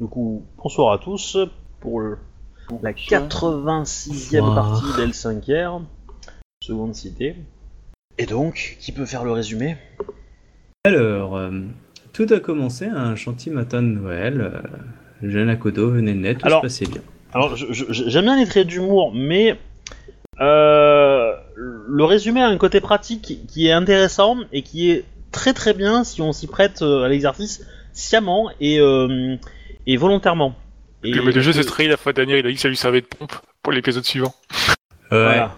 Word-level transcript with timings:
Du 0.00 0.06
coup, 0.08 0.44
bonsoir 0.62 0.92
à 0.92 0.98
tous 0.98 1.38
pour 1.80 2.00
le- 2.00 2.18
la 2.82 2.92
86e 2.92 4.40
Bonsoir. 4.40 4.54
partie 4.54 5.00
d'L5R, 5.00 5.80
seconde 6.62 6.94
cité. 6.94 7.36
Et 8.18 8.26
donc, 8.26 8.76
qui 8.80 8.92
peut 8.92 9.06
faire 9.06 9.24
le 9.24 9.32
résumé? 9.32 9.76
Alors, 10.84 11.36
euh, 11.36 11.50
tout 12.12 12.26
a 12.30 12.40
commencé 12.40 12.86
à 12.86 12.98
un 12.98 13.14
gentil 13.16 13.50
matin 13.50 13.82
de 13.82 13.88
Noël. 13.88 14.40
euh, 14.40 14.60
jeune 15.22 15.48
Akodo 15.48 15.90
venait 15.90 16.12
de 16.12 16.18
naître, 16.20 16.40
tout 16.40 16.46
Alors- 16.46 16.60
se 16.60 16.66
passait 16.66 16.86
bien. 16.86 17.00
Alors, 17.32 17.56
j'aime 17.56 18.24
bien 18.24 18.36
les 18.38 18.46
traits 18.46 18.66
d'humour, 18.66 19.12
mais 19.14 19.58
euh, 20.40 21.32
le 21.56 22.04
résumé 22.04 22.40
a 22.42 22.48
un 22.48 22.56
côté 22.58 22.80
pratique 22.80 23.22
qui- 23.48 23.66
est 23.66 23.72
intéressant 23.72 24.36
et 24.52 24.62
qui 24.62 24.90
est 24.90 25.04
très 25.32 25.52
très 25.54 25.72
bien 25.74 26.04
si 26.04 26.20
on 26.22 26.32
s'y 26.32 26.46
prête 26.46 26.82
euh, 26.82 27.02
à 27.04 27.08
l'exercice 27.08 27.66
sciemment 27.92 28.50
et, 28.60 28.78
euh, 28.80 29.36
et 29.86 29.96
volontairement. 29.96 30.54
Et 31.04 31.10
Le 31.12 31.22
maître 31.22 31.36
de 31.36 31.42
jeu 31.42 31.52
s'est 31.52 31.64
trahi 31.64 31.88
la 31.88 31.96
fois 31.96 32.12
dernière, 32.12 32.38
il 32.38 32.46
a 32.46 32.48
dit 32.48 32.54
que 32.56 32.60
ça 32.60 32.68
lui 32.68 32.76
servait 32.76 33.00
de 33.02 33.06
pompe 33.06 33.32
pour 33.62 33.72
l'épisode 33.72 34.04
suivant. 34.04 34.34
Ouais. 35.12 35.18
Voilà. 35.22 35.56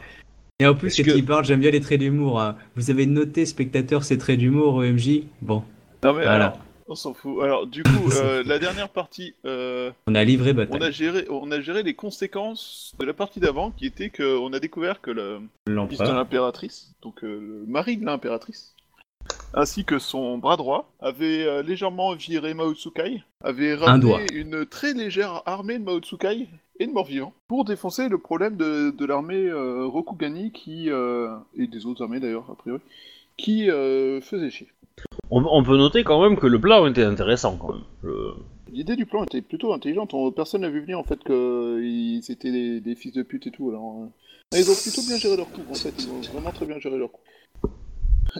Et 0.60 0.66
en 0.66 0.74
plus, 0.74 0.94
quand 0.94 1.04
que- 1.04 1.16
il 1.16 1.24
parle, 1.24 1.42
j'aime 1.46 1.60
bien 1.60 1.70
les 1.70 1.80
traits 1.80 2.00
d'humour. 2.00 2.38
hein. 2.38 2.56
Vous 2.76 2.90
avez 2.90 3.06
noté, 3.06 3.46
spectateur, 3.46 4.04
ces 4.04 4.18
traits 4.18 4.38
d'humour 4.38 4.74
au 4.74 4.82
MJ 4.82 5.22
Bon, 5.40 5.62
Non 6.04 6.12
mais 6.12 6.24
Voilà. 6.24 6.32
alors, 6.34 6.58
on 6.86 6.94
s'en 6.94 7.14
fout. 7.14 7.42
Alors 7.42 7.66
du 7.66 7.82
coup, 7.82 7.88
euh, 8.12 8.42
la 8.44 8.58
dernière 8.58 8.90
partie, 8.90 9.34
euh, 9.46 9.90
on 10.06 10.14
a 10.14 10.22
livré 10.22 10.50
on 10.50 10.54
bataille. 10.54 10.82
a 10.82 10.90
géré, 10.90 11.24
on 11.30 11.50
a 11.50 11.60
géré 11.62 11.82
les 11.82 11.94
conséquences 11.94 12.92
de 12.98 13.06
la 13.06 13.14
partie 13.14 13.40
d'avant, 13.40 13.70
qui 13.70 13.86
était 13.86 14.10
qu'on 14.10 14.52
a 14.52 14.60
découvert 14.60 15.00
que 15.00 15.10
le 15.12 15.40
fils 15.88 15.98
de 15.98 16.04
l'impératrice, 16.12 16.92
donc 17.02 17.24
euh, 17.24 17.38
le 17.40 17.64
mari 17.72 17.96
de 17.96 18.04
l'impératrice, 18.04 18.74
ainsi 19.54 19.84
que 19.84 19.98
son 19.98 20.38
bras 20.38 20.56
droit, 20.56 20.90
avait 21.00 21.44
euh, 21.44 21.62
légèrement 21.62 22.14
viré 22.14 22.54
Mao 22.54 22.74
Tsukai, 22.74 23.22
avait 23.42 23.74
ramené 23.74 24.12
une 24.34 24.66
très 24.66 24.92
légère 24.94 25.42
armée 25.46 25.78
de 25.78 25.84
Mao 25.84 26.00
Tsukai 26.00 26.48
et 26.80 26.86
de 26.86 26.92
morts-vivants 26.92 27.32
pour 27.48 27.64
défoncer 27.64 28.08
le 28.08 28.18
problème 28.18 28.56
de, 28.56 28.90
de 28.90 29.04
l'armée 29.04 29.46
euh, 29.46 29.86
Rokugani 29.86 30.52
qui 30.52 30.90
euh, 30.90 31.34
et 31.56 31.66
des 31.66 31.86
autres 31.86 32.02
armées 32.04 32.20
d'ailleurs 32.20 32.48
a 32.50 32.54
priori 32.54 32.80
qui 33.36 33.70
euh, 33.70 34.20
faisait 34.20 34.50
chier. 34.50 34.68
On, 35.30 35.44
on 35.44 35.62
peut 35.62 35.76
noter 35.76 36.02
quand 36.04 36.20
même 36.22 36.36
que 36.38 36.46
le 36.46 36.60
plan 36.60 36.86
était 36.86 37.04
intéressant 37.04 37.56
quand 37.56 37.72
même. 37.72 37.82
Je- 38.02 38.32
L'idée 38.72 38.96
du 38.96 39.06
plan 39.06 39.24
était 39.24 39.40
plutôt 39.40 39.72
intelligente. 39.72 40.12
On- 40.12 40.30
Personne 40.30 40.60
n'a 40.62 40.68
vu 40.68 40.80
venir 40.82 40.98
en 40.98 41.04
fait 41.04 41.18
qu'ils 41.24 42.22
étaient 42.30 42.50
des, 42.52 42.80
des 42.80 42.94
fils 42.94 43.12
de 43.14 43.22
pute 43.22 43.46
et 43.46 43.50
tout. 43.50 43.70
Alors, 43.70 44.02
euh, 44.52 44.58
Ils 44.58 44.70
ont 44.70 44.74
plutôt 44.74 45.02
bien 45.06 45.16
géré 45.16 45.36
leur 45.36 45.48
coup 45.50 45.62
en 45.70 45.74
fait. 45.74 45.94
Ils 45.98 46.10
ont 46.10 46.20
vraiment 46.32 46.50
très 46.50 46.66
bien 46.66 46.78
géré 46.78 46.98
leur 46.98 47.10
coup. 47.12 47.20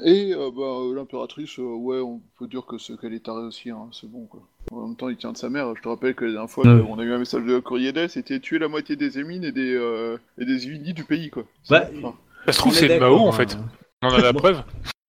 Et 0.05 0.33
euh, 0.35 0.51
bah, 0.55 0.63
euh, 0.63 0.95
l'impératrice, 0.95 1.59
euh, 1.59 1.63
ouais, 1.63 1.99
on 2.01 2.21
peut 2.39 2.47
dire 2.47 2.65
que 2.67 2.79
c'est 2.79 2.99
qu'elle 3.01 3.15
est 3.15 3.25
tarée 3.25 3.43
aussi. 3.45 3.71
Hein, 3.71 3.89
c'est 3.93 4.09
bon 4.11 4.27
quoi. 4.27 4.41
En 4.71 4.87
même 4.87 4.97
temps, 4.97 5.09
il 5.09 5.17
tient 5.17 5.33
de 5.33 5.37
sa 5.39 5.49
mère. 5.49 5.75
Je 5.77 5.83
te 5.83 5.89
rappelle 5.89 6.15
que 6.15 6.25
la 6.27 6.33
dernière 6.33 6.51
fois, 6.51 6.65
Ouais. 6.67 6.85
on 6.89 6.99
a 6.99 7.03
eu 7.05 7.13
un 7.13 7.19
message 7.19 7.45
de 7.45 7.59
courrier 7.59 7.93
d'elle, 7.93 8.11
c'était 8.11 8.39
tuer 8.39 8.59
la 8.59 8.69
moitié 8.69 8.97
des 8.97 9.19
émines 9.19 9.45
et 9.45 9.53
des 9.53 9.75
euh, 9.75 10.19
et 10.39 10.45
des 10.45 10.69
unis 10.69 10.93
du 10.93 11.05
pays 11.05 11.31
quoi. 11.31 11.45
Bah, 11.71 11.89
Enfin, 11.99 12.15
Ça 12.47 12.53
se 12.53 12.59
trouve, 12.59 12.73
est 12.75 12.77
c'est 12.77 12.89
d'accord, 12.89 13.19
Mao 13.19 13.27
en 13.27 13.29
hein. 13.31 13.33
fait. 13.33 13.59
On 14.03 14.09
en 14.09 14.15
a 14.15 14.21
la 14.21 14.33
preuve. 14.35 14.63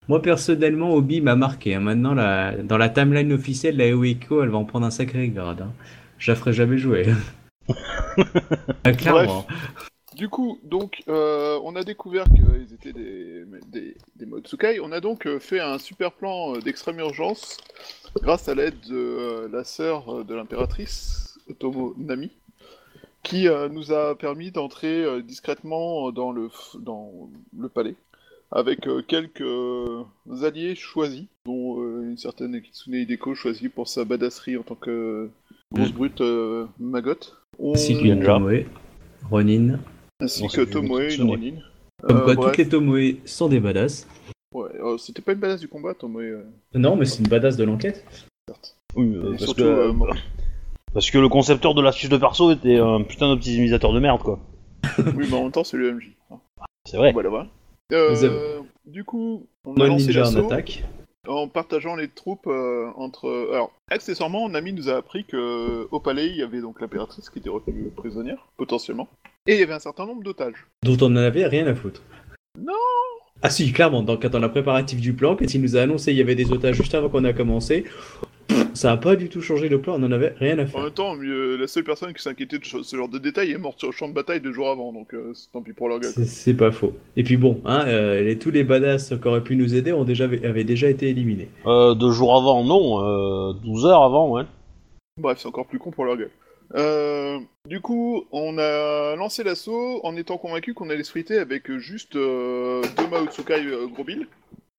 Moi, 0.07 0.21
personnellement, 0.21 0.93
Obi 0.95 1.21
m'a 1.21 1.35
marqué. 1.35 1.75
hein. 1.75 1.81
Maintenant, 1.81 2.15
la... 2.15 2.55
dans 2.57 2.77
la 2.77 2.89
timeline 2.89 3.31
officielle, 3.33 3.77
la 3.77 3.85
Eiko, 3.87 4.41
elle 4.41 4.49
va 4.49 4.57
en 4.57 4.65
prendre 4.65 4.85
un 4.87 4.91
sacré 4.91 5.27
grade. 5.29 5.61
hein. 5.61 5.71
Je 6.17 6.31
la 6.31 6.35
ferai 6.35 6.51
jamais 6.53 6.77
jouer. 6.79 7.05
Ah, 8.83 8.91
Clairement. 8.97 9.45
Du 10.19 10.27
coup, 10.27 10.59
donc, 10.63 11.01
euh, 11.07 11.57
on 11.63 11.77
a 11.77 11.83
découvert 11.85 12.25
qu'ils 12.25 12.73
étaient 12.73 12.91
des, 12.91 13.45
des, 13.71 13.95
des 14.17 14.25
Motsukai. 14.25 14.81
On 14.81 14.91
a 14.91 14.99
donc 14.99 15.25
euh, 15.25 15.39
fait 15.39 15.61
un 15.61 15.77
super 15.77 16.11
plan 16.11 16.55
euh, 16.55 16.59
d'extrême 16.59 16.99
urgence 16.99 17.55
grâce 18.21 18.49
à 18.49 18.53
l'aide 18.53 18.75
de 18.89 18.97
euh, 18.97 19.47
la 19.49 19.63
sœur 19.63 20.25
de 20.25 20.35
l'impératrice, 20.35 21.39
Otomo 21.49 21.95
Nami, 21.97 22.31
qui 23.23 23.47
euh, 23.47 23.69
nous 23.69 23.93
a 23.93 24.13
permis 24.17 24.51
d'entrer 24.51 25.05
euh, 25.05 25.21
discrètement 25.21 26.11
dans 26.11 26.33
le, 26.33 26.47
f- 26.47 26.77
dans 26.83 27.29
le 27.57 27.69
palais 27.69 27.95
avec 28.51 28.87
euh, 28.87 29.01
quelques 29.01 29.39
euh, 29.39 30.03
alliés 30.43 30.75
choisis, 30.75 31.27
dont 31.45 31.81
euh, 31.81 32.01
une 32.09 32.17
certaine 32.17 32.59
Kitsune 32.61 32.95
Hideko 32.95 33.35
choisie 33.35 33.69
pour 33.69 33.87
sa 33.87 34.03
badasserie 34.03 34.57
en 34.57 34.63
tant 34.63 34.75
que 34.75 35.29
grosse 35.71 35.91
Mm. 35.93 35.95
brute 35.95 36.21
euh, 36.21 36.65
magotte. 36.77 37.37
On- 37.57 37.75
Ronin. 39.29 39.79
Ainsi 40.19 40.47
que 40.47 40.61
Tomoe, 40.61 41.07
Ronin. 41.19 41.55
Comme 42.01 42.17
Euh, 42.17 42.35
quoi, 42.35 42.47
toutes 42.47 42.57
les 42.57 42.69
Tomoe 42.69 43.17
sont 43.25 43.49
des 43.49 43.59
badass. 43.59 44.07
Ouais, 44.53 44.69
euh, 44.81 44.97
c'était 44.97 45.21
pas 45.21 45.33
une 45.33 45.39
badass 45.39 45.59
du 45.59 45.67
combat, 45.67 45.93
Tomoe. 45.93 46.21
euh, 46.21 46.43
Non, 46.73 46.95
mais 46.95 47.05
c'est 47.05 47.19
une 47.19 47.27
badass 47.29 47.55
de 47.57 47.63
l'enquête. 47.63 48.05
certes. 48.47 48.77
Oui, 48.95 49.13
euh, 49.15 49.31
parce, 49.31 49.43
surtout, 49.43 49.63
que, 49.63 49.67
euh, 49.67 49.93
parce 50.93 51.11
que 51.11 51.17
le 51.19 51.29
concepteur 51.29 51.73
de 51.75 51.81
la 51.81 51.91
fiche 51.91 52.09
de 52.09 52.17
perso 52.17 52.51
était 52.51 52.77
un 52.79 53.03
putain 53.03 53.27
d'optimisateur 53.27 53.93
de 53.93 53.99
merde 53.99 54.21
quoi. 54.23 54.39
oui, 55.15 55.27
mais 55.29 55.33
en 55.35 55.43
même 55.43 55.51
temps, 55.51 55.63
c'est 55.63 55.77
le 55.77 55.91
MJ. 55.93 56.11
hein. 56.31 56.37
C'est 56.85 56.97
vrai. 56.97 57.11
Voilà, 57.11 57.29
voilà. 57.29 57.47
Euh, 57.91 58.09
avez- 58.15 58.59
Du 58.85 59.03
coup, 59.03 59.45
on 59.65 59.73
a 59.75 59.77
Moi, 59.77 59.87
lancé 59.87 60.05
ninja 60.07 60.21
en 60.21 60.23
l'assaut 60.23 60.45
attaque. 60.45 60.83
En 61.27 61.47
partageant 61.47 61.95
les 61.95 62.07
troupes 62.07 62.47
euh, 62.47 62.91
entre. 62.95 63.49
Alors, 63.53 63.71
accessoirement, 63.89 64.49
Nami 64.49 64.73
nous 64.73 64.89
a 64.89 64.95
appris 64.95 65.25
que 65.25 65.87
au 65.91 65.99
palais, 65.99 66.27
il 66.27 66.35
y 66.35 66.43
avait 66.43 66.61
donc 66.61 66.81
l'impératrice 66.81 67.29
qui 67.29 67.39
était 67.39 67.49
retenue 67.49 67.89
prisonnière, 67.95 68.47
potentiellement, 68.57 69.07
et 69.47 69.53
il 69.55 69.59
y 69.59 69.63
avait 69.63 69.73
un 69.73 69.79
certain 69.79 70.05
nombre 70.05 70.23
d'otages. 70.23 70.67
Dont 70.83 70.97
on 71.01 71.09
n'en 71.09 71.21
avait 71.21 71.45
rien 71.45 71.67
à 71.67 71.75
foutre. 71.75 72.01
Non 72.57 72.73
Ah 73.41 73.49
si, 73.49 73.71
clairement, 73.71 74.03
dans, 74.03 74.15
dans 74.17 74.39
la 74.39 74.49
préparatif 74.49 74.99
du 74.99 75.13
plan, 75.13 75.35
quand 75.35 75.53
il 75.53 75.61
nous 75.61 75.77
a 75.77 75.81
annoncé 75.81 76.11
il 76.11 76.17
y 76.17 76.21
avait 76.21 76.35
des 76.35 76.51
otages 76.51 76.75
juste 76.75 76.93
avant 76.93 77.07
qu'on 77.09 77.23
a 77.23 77.31
commencé, 77.33 77.85
ça 78.73 78.91
a 78.91 78.97
pas 78.97 79.15
du 79.15 79.29
tout 79.29 79.41
changé 79.41 79.69
le 79.69 79.79
plan, 79.79 79.95
on 79.97 80.03
en 80.03 80.11
avait 80.11 80.33
rien 80.39 80.59
à 80.59 80.63
En 80.63 80.67
faire. 80.67 80.81
même 80.83 80.91
temps, 80.91 81.15
mieux- 81.15 81.55
la 81.55 81.67
seule 81.67 81.85
personne 81.85 82.13
qui 82.13 82.21
s'inquiétait 82.21 82.59
de 82.59 82.65
ce 82.65 82.95
genre 82.97 83.07
de 83.07 83.17
détails 83.17 83.51
est 83.51 83.57
morte 83.57 83.79
sur 83.79 83.87
le 83.87 83.93
champ 83.93 84.09
de 84.09 84.13
bataille 84.13 84.41
deux 84.41 84.51
jours 84.51 84.69
avant, 84.69 84.91
donc 84.91 85.13
euh, 85.13 85.31
c'est 85.33 85.51
tant 85.53 85.61
pis 85.61 85.71
pour 85.71 85.87
leur 85.87 85.99
gueule. 86.01 86.11
C'est- 86.13 86.25
C'est 86.25 86.53
pas 86.53 86.71
faux. 86.71 86.93
Et 87.15 87.23
puis 87.23 87.37
bon, 87.37 87.61
hein, 87.65 87.85
euh, 87.87 88.21
les, 88.23 88.37
tous 88.37 88.51
les 88.51 88.63
badass 88.65 89.13
qui 89.21 89.27
auraient 89.27 89.43
pu 89.43 89.55
nous 89.55 89.73
aider 89.73 89.93
ont 89.93 90.03
déjà, 90.03 90.25
avaient 90.25 90.63
déjà 90.65 90.89
été 90.89 91.07
éliminés. 91.09 91.47
Euh, 91.65 91.93
deux 91.95 92.11
jours 92.11 92.35
avant, 92.35 92.63
non. 92.65 93.05
Euh, 93.05 93.53
12 93.63 93.85
heures 93.85 94.03
avant, 94.03 94.31
ouais. 94.31 94.43
Bref, 95.21 95.37
c'est 95.41 95.47
encore 95.47 95.67
plus 95.67 95.79
con 95.79 95.91
pour 95.91 96.03
leur 96.05 96.17
gueule. 96.17 96.31
Euh, 96.75 97.39
du 97.65 97.81
coup, 97.81 98.25
on 98.31 98.57
a 98.57 99.15
lancé 99.15 99.43
l'assaut 99.43 99.99
en 100.03 100.15
étant 100.15 100.37
convaincu 100.37 100.73
qu'on 100.73 100.89
allait 100.89 101.03
se 101.03 101.09
friter 101.09 101.37
avec 101.37 101.71
juste 101.77 102.15
euh, 102.15 102.83
deux 102.97 103.07
Mao 103.07 103.25
Tsukai 103.27 103.65
euh, 103.65 103.87
gros 103.87 104.03
bill. 104.03 104.27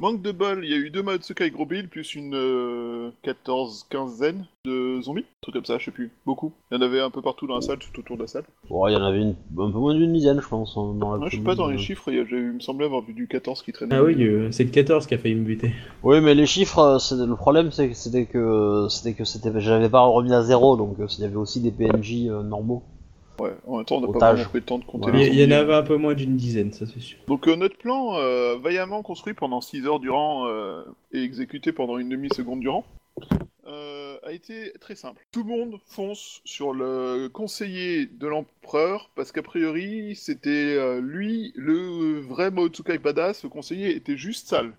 Manque 0.01 0.23
de 0.23 0.33
bol, 0.33 0.65
il 0.65 0.71
y 0.71 0.75
a 0.75 0.79
eu 0.79 0.91
deux 0.91 1.03
Mao 1.03 1.17
Tsukai 1.19 1.51
gros 1.51 1.67
bill 1.67 1.89
plus 1.89 2.15
une 2.15 2.35
euh, 2.35 3.11
14 3.23 3.87
quinzaine 3.91 4.47
de 4.65 5.01
zombies. 5.03 5.21
Un 5.21 5.43
truc 5.43 5.55
comme 5.55 5.65
ça, 5.67 5.77
je 5.79 5.85
sais 5.87 5.91
plus. 5.91 6.11
Beaucoup. 6.25 6.53
Il 6.71 6.77
y 6.77 6.79
en 6.79 6.83
avait 6.83 7.01
un 7.01 7.11
peu 7.11 7.21
partout 7.21 7.47
dans 7.47 7.57
la 7.57 7.61
salle, 7.61 7.79
tout 7.79 8.01
autour 8.01 8.17
de 8.17 8.23
la 8.23 8.29
salle. 8.29 8.45
Bon, 8.71 8.87
il 8.89 8.93
y 8.93 8.97
en 8.97 9.03
avait 9.05 9.21
une, 9.21 9.35
un 9.59 9.71
peu 9.71 9.79
moins 9.79 9.95
d'une 9.95 10.13
dizaine, 10.13 10.41
je 10.41 10.49
pense. 10.49 10.75
hein, 10.77 10.95
Dans 10.99 11.13
la 11.13 11.19
Moi, 11.19 11.29
je 11.29 11.37
suis 11.37 11.45
pas 11.45 11.55
dans 11.55 11.69
les 11.69 11.77
chiffres, 11.79 12.11
il 12.11 12.17
y 12.17 12.21
a- 12.21 12.25
j'ai- 12.25 12.39
il 12.39 12.53
me 12.53 12.61
semblait 12.61 12.87
avoir 12.87 13.03
vu 13.03 13.13
du 13.13 13.27
14 13.29 13.63
qui 13.63 13.73
traînait. 13.73 13.95
Ah 13.95 14.03
oui, 14.03 14.15
euh, 14.23 14.51
c'est 14.53 14.65
le 14.65 14.71
14 14.71 15.07
qui 15.07 15.15
a 15.15 15.19
failli 15.19 15.35
me 15.35 15.45
buter. 15.45 15.73
Oui, 16.03 16.21
mais 16.23 16.35
les 16.35 16.47
chiffres, 16.47 16.79
euh, 16.79 16.99
c'est- 16.99 17.15
le 17.17 17.37
problème, 17.37 17.71
c'est 17.71 17.89
que 17.89 17.95
c'était 17.95 18.25
que 18.27 18.87
c'était 18.89 19.13
que 19.15 19.25
c'était, 19.25 19.51
j'avais 19.61 19.91
pas 19.91 20.01
remis 20.01 20.33
à 20.33 20.43
zéro, 20.43 20.77
donc 20.77 20.99
euh, 21.01 21.07
il 21.19 21.23
y 21.23 21.25
avait 21.25 21.37
aussi 21.37 21.61
des 21.61 21.73
PNJ 21.73 22.29
euh, 22.31 22.43
normaux. 22.43 22.83
Ouais, 23.41 23.53
en 23.67 23.79
même 23.79 23.87
temps, 23.87 23.97
on 23.97 24.01
n'a 24.03 24.19
pas 24.19 24.35
vraiment 24.35 24.51
le 24.53 24.61
temps 24.61 24.79
de 24.79 24.85
compter. 24.85 25.11
Il 25.15 25.17
les 25.17 25.27
y, 25.29 25.31
il 25.31 25.41
y 25.41 25.55
en 25.55 25.57
avait 25.57 25.75
un 25.75 25.83
peu 25.83 25.97
moins 25.97 26.13
d'une 26.15 26.37
dizaine, 26.37 26.73
ça 26.75 26.85
c'est 26.87 27.01
sûr. 27.01 27.19
Donc 27.27 27.49
euh, 27.49 27.57
notre 27.57 27.79
plan, 27.79 28.17
euh, 28.17 28.59
vaillamment 28.59 29.03
construit 29.03 29.33
pendant 29.33 29.63
6 29.63 29.87
heures 29.87 29.99
durant 29.99 30.47
euh, 30.47 30.83
et 31.13 31.23
exécuté 31.23 31.73
pendant 31.73 31.97
une 31.97 32.11
demi-seconde 32.11 32.61
durant, 32.61 32.85
euh, 33.67 34.17
a 34.25 34.33
été 34.33 34.73
très 34.81 34.95
simple. 34.95 35.25
Tout 35.33 35.43
le 35.43 35.49
monde 35.49 35.79
fonce 35.87 36.43
sur 36.45 36.75
le 36.75 37.29
conseiller 37.33 38.07
de 38.07 38.27
l'empereur 38.27 39.11
parce 39.15 39.33
qu'a 39.33 39.43
priori 39.43 40.17
c'était 40.17 40.51
euh, 40.77 41.01
lui 41.01 41.53
le 41.57 42.21
vrai 42.21 42.51
Motsukai 42.51 42.99
badass. 42.99 43.43
Le 43.43 43.49
conseiller 43.49 43.97
était 43.97 44.17
juste 44.17 44.49
sale 44.49 44.75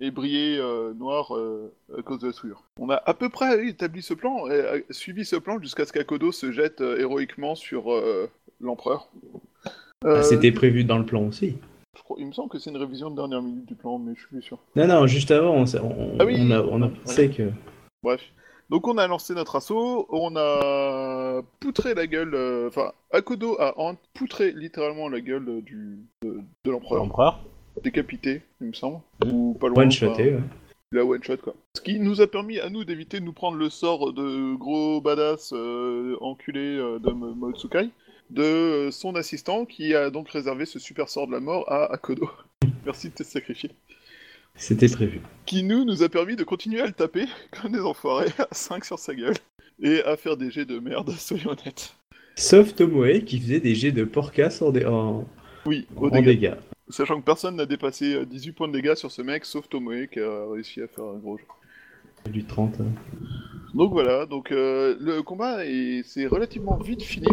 et 0.00 0.10
brillait 0.10 0.58
euh, 0.58 0.92
noir 0.94 1.34
euh, 1.36 1.72
à 1.98 2.02
cause 2.02 2.18
de 2.20 2.28
la 2.28 2.32
souillure. 2.32 2.62
On 2.78 2.88
a 2.90 2.96
à 3.04 3.14
peu 3.14 3.28
près 3.28 3.66
établi 3.66 4.02
ce 4.02 4.14
plan, 4.14 4.46
et, 4.46 4.52
euh, 4.52 4.80
suivi 4.90 5.24
ce 5.24 5.36
plan 5.36 5.60
jusqu'à 5.60 5.84
ce 5.86 5.92
qu'Akodo 5.92 6.32
se 6.32 6.52
jette 6.52 6.80
euh, 6.80 6.98
héroïquement 6.98 7.54
sur 7.54 7.92
euh, 7.92 8.28
l'empereur. 8.60 9.08
Ah, 9.64 9.70
Euh, 10.04 10.22
C'était 10.22 10.52
prévu 10.52 10.84
dans 10.84 10.98
le 10.98 11.04
plan 11.04 11.22
aussi. 11.26 11.56
je 11.96 12.02
crois- 12.02 12.16
il 12.20 12.26
me 12.26 12.32
semble 12.32 12.48
que 12.50 12.58
c'est 12.58 12.70
une 12.70 12.76
révision 12.76 13.10
de 13.10 13.16
dernière 13.16 13.42
minute 13.42 13.66
du 13.66 13.74
plan, 13.74 13.98
mais 13.98 14.12
je 14.14 14.20
suis 14.20 14.28
plus 14.28 14.42
sûr. 14.42 14.58
Non, 14.76 14.86
non, 14.86 15.06
juste 15.08 15.30
avant, 15.32 15.56
on, 15.56 15.64
Ah 16.20 16.24
oui. 16.24 16.36
on 16.38 16.50
a, 16.52 16.60
on 16.62 16.82
a 16.82 16.88
pensé 16.88 17.28
que... 17.30 17.50
Bref. 18.04 18.20
Donc 18.70 18.86
on 18.86 18.98
a 18.98 19.06
lancé 19.08 19.34
notre 19.34 19.56
assaut, 19.56 20.06
on 20.10 20.36
a 20.36 21.40
poutré 21.58 21.94
la 21.94 22.06
gueule, 22.06 22.34
euh, 22.34 22.68
enfin, 22.68 22.92
Akodo 23.12 23.58
a 23.58 23.74
poutré 24.14 24.52
littéralement 24.52 25.08
la 25.08 25.20
gueule 25.22 25.62
du, 25.62 25.98
de, 26.22 26.40
de 26.64 26.70
l'empereur, 26.70 26.98
L'empereur. 27.02 27.40
Décapité, 27.82 28.42
il 28.60 28.68
me 28.68 28.72
semble, 28.72 29.00
Mm. 29.24 29.30
ou 29.32 29.54
pas 29.60 29.68
loin. 29.68 29.82
One-shoté, 29.84 30.34
ouais. 30.34 30.40
La 30.90 31.04
one 31.04 31.22
shot 31.22 31.36
quoi. 31.38 31.54
Ce 31.76 31.82
qui 31.82 31.98
nous 32.00 32.22
a 32.22 32.26
permis 32.26 32.58
à 32.60 32.70
nous 32.70 32.82
d'éviter 32.84 33.20
de 33.20 33.24
nous 33.26 33.34
prendre 33.34 33.58
le 33.58 33.68
sort 33.68 34.14
de 34.14 34.54
gros 34.56 35.02
badass 35.02 35.52
euh, 35.54 36.16
enculé 36.22 36.78
euh, 36.78 36.98
de 36.98 37.10
Motsukai, 37.10 37.90
de 38.30 38.42
euh, 38.42 38.90
son 38.90 39.14
assistant 39.14 39.66
qui 39.66 39.94
a 39.94 40.08
donc 40.08 40.30
réservé 40.30 40.64
ce 40.64 40.78
super 40.78 41.10
sort 41.10 41.26
de 41.26 41.32
la 41.32 41.40
mort 41.40 41.70
à 41.70 41.92
Akodo. 41.92 42.30
Merci 42.86 43.10
de 43.10 43.14
te 43.14 43.22
sacrifier. 43.22 43.70
C'était 44.54 44.88
prévu. 44.88 45.20
qui 45.44 45.62
nous, 45.62 45.84
nous 45.84 46.02
a 46.02 46.08
permis 46.08 46.36
de 46.36 46.42
continuer 46.42 46.80
à 46.80 46.86
le 46.86 46.92
taper 46.92 47.26
comme 47.62 47.72
des 47.72 47.80
enfoirés 47.80 48.32
à 48.38 48.48
5 48.50 48.82
sur 48.84 48.98
sa 48.98 49.14
gueule. 49.14 49.36
et 49.82 50.02
à 50.04 50.16
faire 50.16 50.38
des 50.38 50.50
jets 50.50 50.64
de 50.64 50.78
merde, 50.78 51.10
soyons 51.18 51.50
honnêtes. 51.50 51.94
Sauf 52.34 52.74
Tomoe 52.74 53.20
qui 53.26 53.38
faisait 53.40 53.60
des 53.60 53.74
jets 53.74 53.92
de 53.92 54.04
porcasse 54.04 54.62
en, 54.62 54.70
dé- 54.70 54.86
en, 54.86 55.26
Oui, 55.66 55.86
au 55.96 56.06
en 56.06 56.10
dégâts. 56.10 56.24
dégâts. 56.24 56.54
Sachant 56.90 57.20
que 57.20 57.24
personne 57.24 57.56
n'a 57.56 57.66
dépassé 57.66 58.14
euh, 58.14 58.24
18 58.24 58.52
points 58.52 58.68
de 58.68 58.72
dégâts 58.72 58.94
sur 58.94 59.10
ce 59.10 59.22
mec, 59.22 59.44
sauf 59.44 59.68
Tomoe 59.68 60.06
qui 60.06 60.20
a 60.20 60.50
réussi 60.50 60.80
à 60.80 60.88
faire 60.88 61.04
un 61.04 61.18
gros 61.18 61.36
jeu. 61.38 61.44
Du 62.30 62.44
30. 62.44 62.80
hein. 62.80 62.84
Donc 63.74 63.92
voilà, 63.92 64.26
donc 64.26 64.50
euh, 64.50 64.96
le 64.98 65.22
combat 65.22 65.64
est 65.66 66.02
c'est 66.04 66.26
relativement 66.26 66.76
vite 66.78 67.02
fini, 67.02 67.28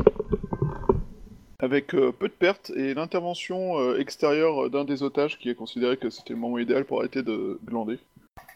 avec 1.60 1.96
euh, 1.96 2.12
peu 2.12 2.28
de 2.28 2.34
pertes 2.34 2.72
et 2.76 2.94
l'intervention 2.94 3.80
euh, 3.80 3.98
extérieure 3.98 4.70
d'un 4.70 4.84
des 4.84 5.02
otages 5.02 5.40
qui 5.40 5.50
a 5.50 5.54
considéré 5.54 5.98
que 5.98 6.10
c'était 6.10 6.34
le 6.34 6.40
moment 6.40 6.60
idéal 6.60 6.86
pour 6.86 7.00
arrêter 7.00 7.24
de 7.24 7.60
glander 7.66 7.98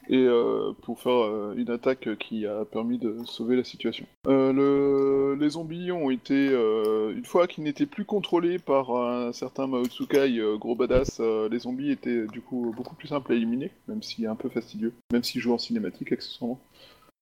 et 0.10 0.18
euh, 0.18 0.72
pour 0.82 1.00
faire 1.00 1.24
euh, 1.24 1.54
une 1.56 1.70
attaque 1.70 2.10
qui 2.18 2.46
a 2.46 2.66
permis 2.66 2.98
de 2.98 3.18
sauver 3.26 3.56
la 3.56 3.64
situation. 3.64 4.06
Euh, 4.28 4.52
le- 4.54 5.36
Les 5.40 5.50
zombies 5.52 5.92
ont 5.92 6.10
été, 6.10 6.48
une 6.48 7.24
fois 7.26 7.48
qu'ils 7.48 7.64
n'étaient 7.64 7.86
plus 7.86 8.04
contrôlés 8.06 8.60
par 8.60 8.92
un 8.92 9.32
certain 9.32 9.68
Mao 9.68 9.86
Tsukai, 9.86 10.40
gros 10.58 10.76
badass, 10.76 11.20
les 11.20 11.60
zombies 11.60 11.92
étaient 11.92 12.26
du 12.28 12.42
coup 12.42 12.74
beaucoup 12.76 12.96
plus 12.96 13.08
simples 13.08 13.32
à 13.32 13.36
éliminer, 13.36 13.72
même 13.88 14.02
est 14.20 14.28
un 14.28 14.36
peu 14.36 14.50
fastidieux, 14.50 14.94
même 15.14 15.24
s'il 15.24 15.40
joue 15.42 15.54
en 15.54 15.58
cinématique 15.58 16.12
accessoirement. 16.12 16.60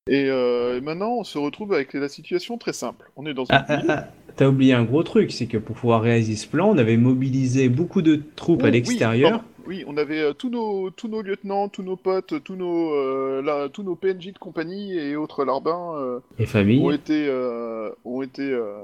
Et 0.09 0.29
euh, 0.29 0.79
maintenant, 0.81 1.11
on 1.17 1.23
se 1.23 1.37
retrouve 1.37 1.73
avec 1.73 1.93
la 1.93 2.07
situation 2.07 2.57
très 2.57 2.73
simple. 2.73 3.11
On 3.17 3.25
est 3.25 3.33
dans 3.33 3.43
une 3.43 3.49
Ah, 3.55 3.65
ah, 3.67 3.75
ville. 3.77 4.07
T'as 4.37 4.47
oublié 4.47 4.73
un 4.73 4.83
gros 4.83 5.03
truc, 5.03 5.31
c'est 5.31 5.47
que 5.47 5.57
pour 5.57 5.75
pouvoir 5.75 6.01
réaliser 6.01 6.35
ce 6.35 6.47
plan, 6.47 6.69
on 6.69 6.77
avait 6.77 6.97
mobilisé 6.97 7.69
beaucoup 7.69 8.01
de 8.01 8.21
troupes 8.35 8.61
Oh, 8.61 8.65
à 8.65 8.69
oui, 8.69 8.73
l'extérieur. 8.75 9.29
pardon. 9.31 9.43
Oui, 9.67 9.83
on 9.85 9.97
avait 9.97 10.21
euh, 10.21 10.31
tous, 10.31 10.49
nos, 10.49 10.91
tous 10.91 11.09
nos 11.09 11.21
lieutenants, 11.21 11.67
tous 11.67 11.83
nos 11.83 11.97
potes, 11.97 12.41
tous 12.45 12.55
nos, 12.55 12.93
euh, 12.93 13.67
tous 13.67 13.83
nos 13.83 13.95
PNJ 13.95 14.31
de 14.31 14.37
compagnie 14.39 14.97
et 14.97 15.17
autres 15.17 15.43
larbins 15.43 15.91
euh, 15.97 16.19
et 16.39 16.45
famille. 16.45 16.79
ont 16.81 16.91
été, 16.91 17.25
euh, 17.27 17.89
ont 18.05 18.21
été 18.21 18.43
euh, 18.43 18.75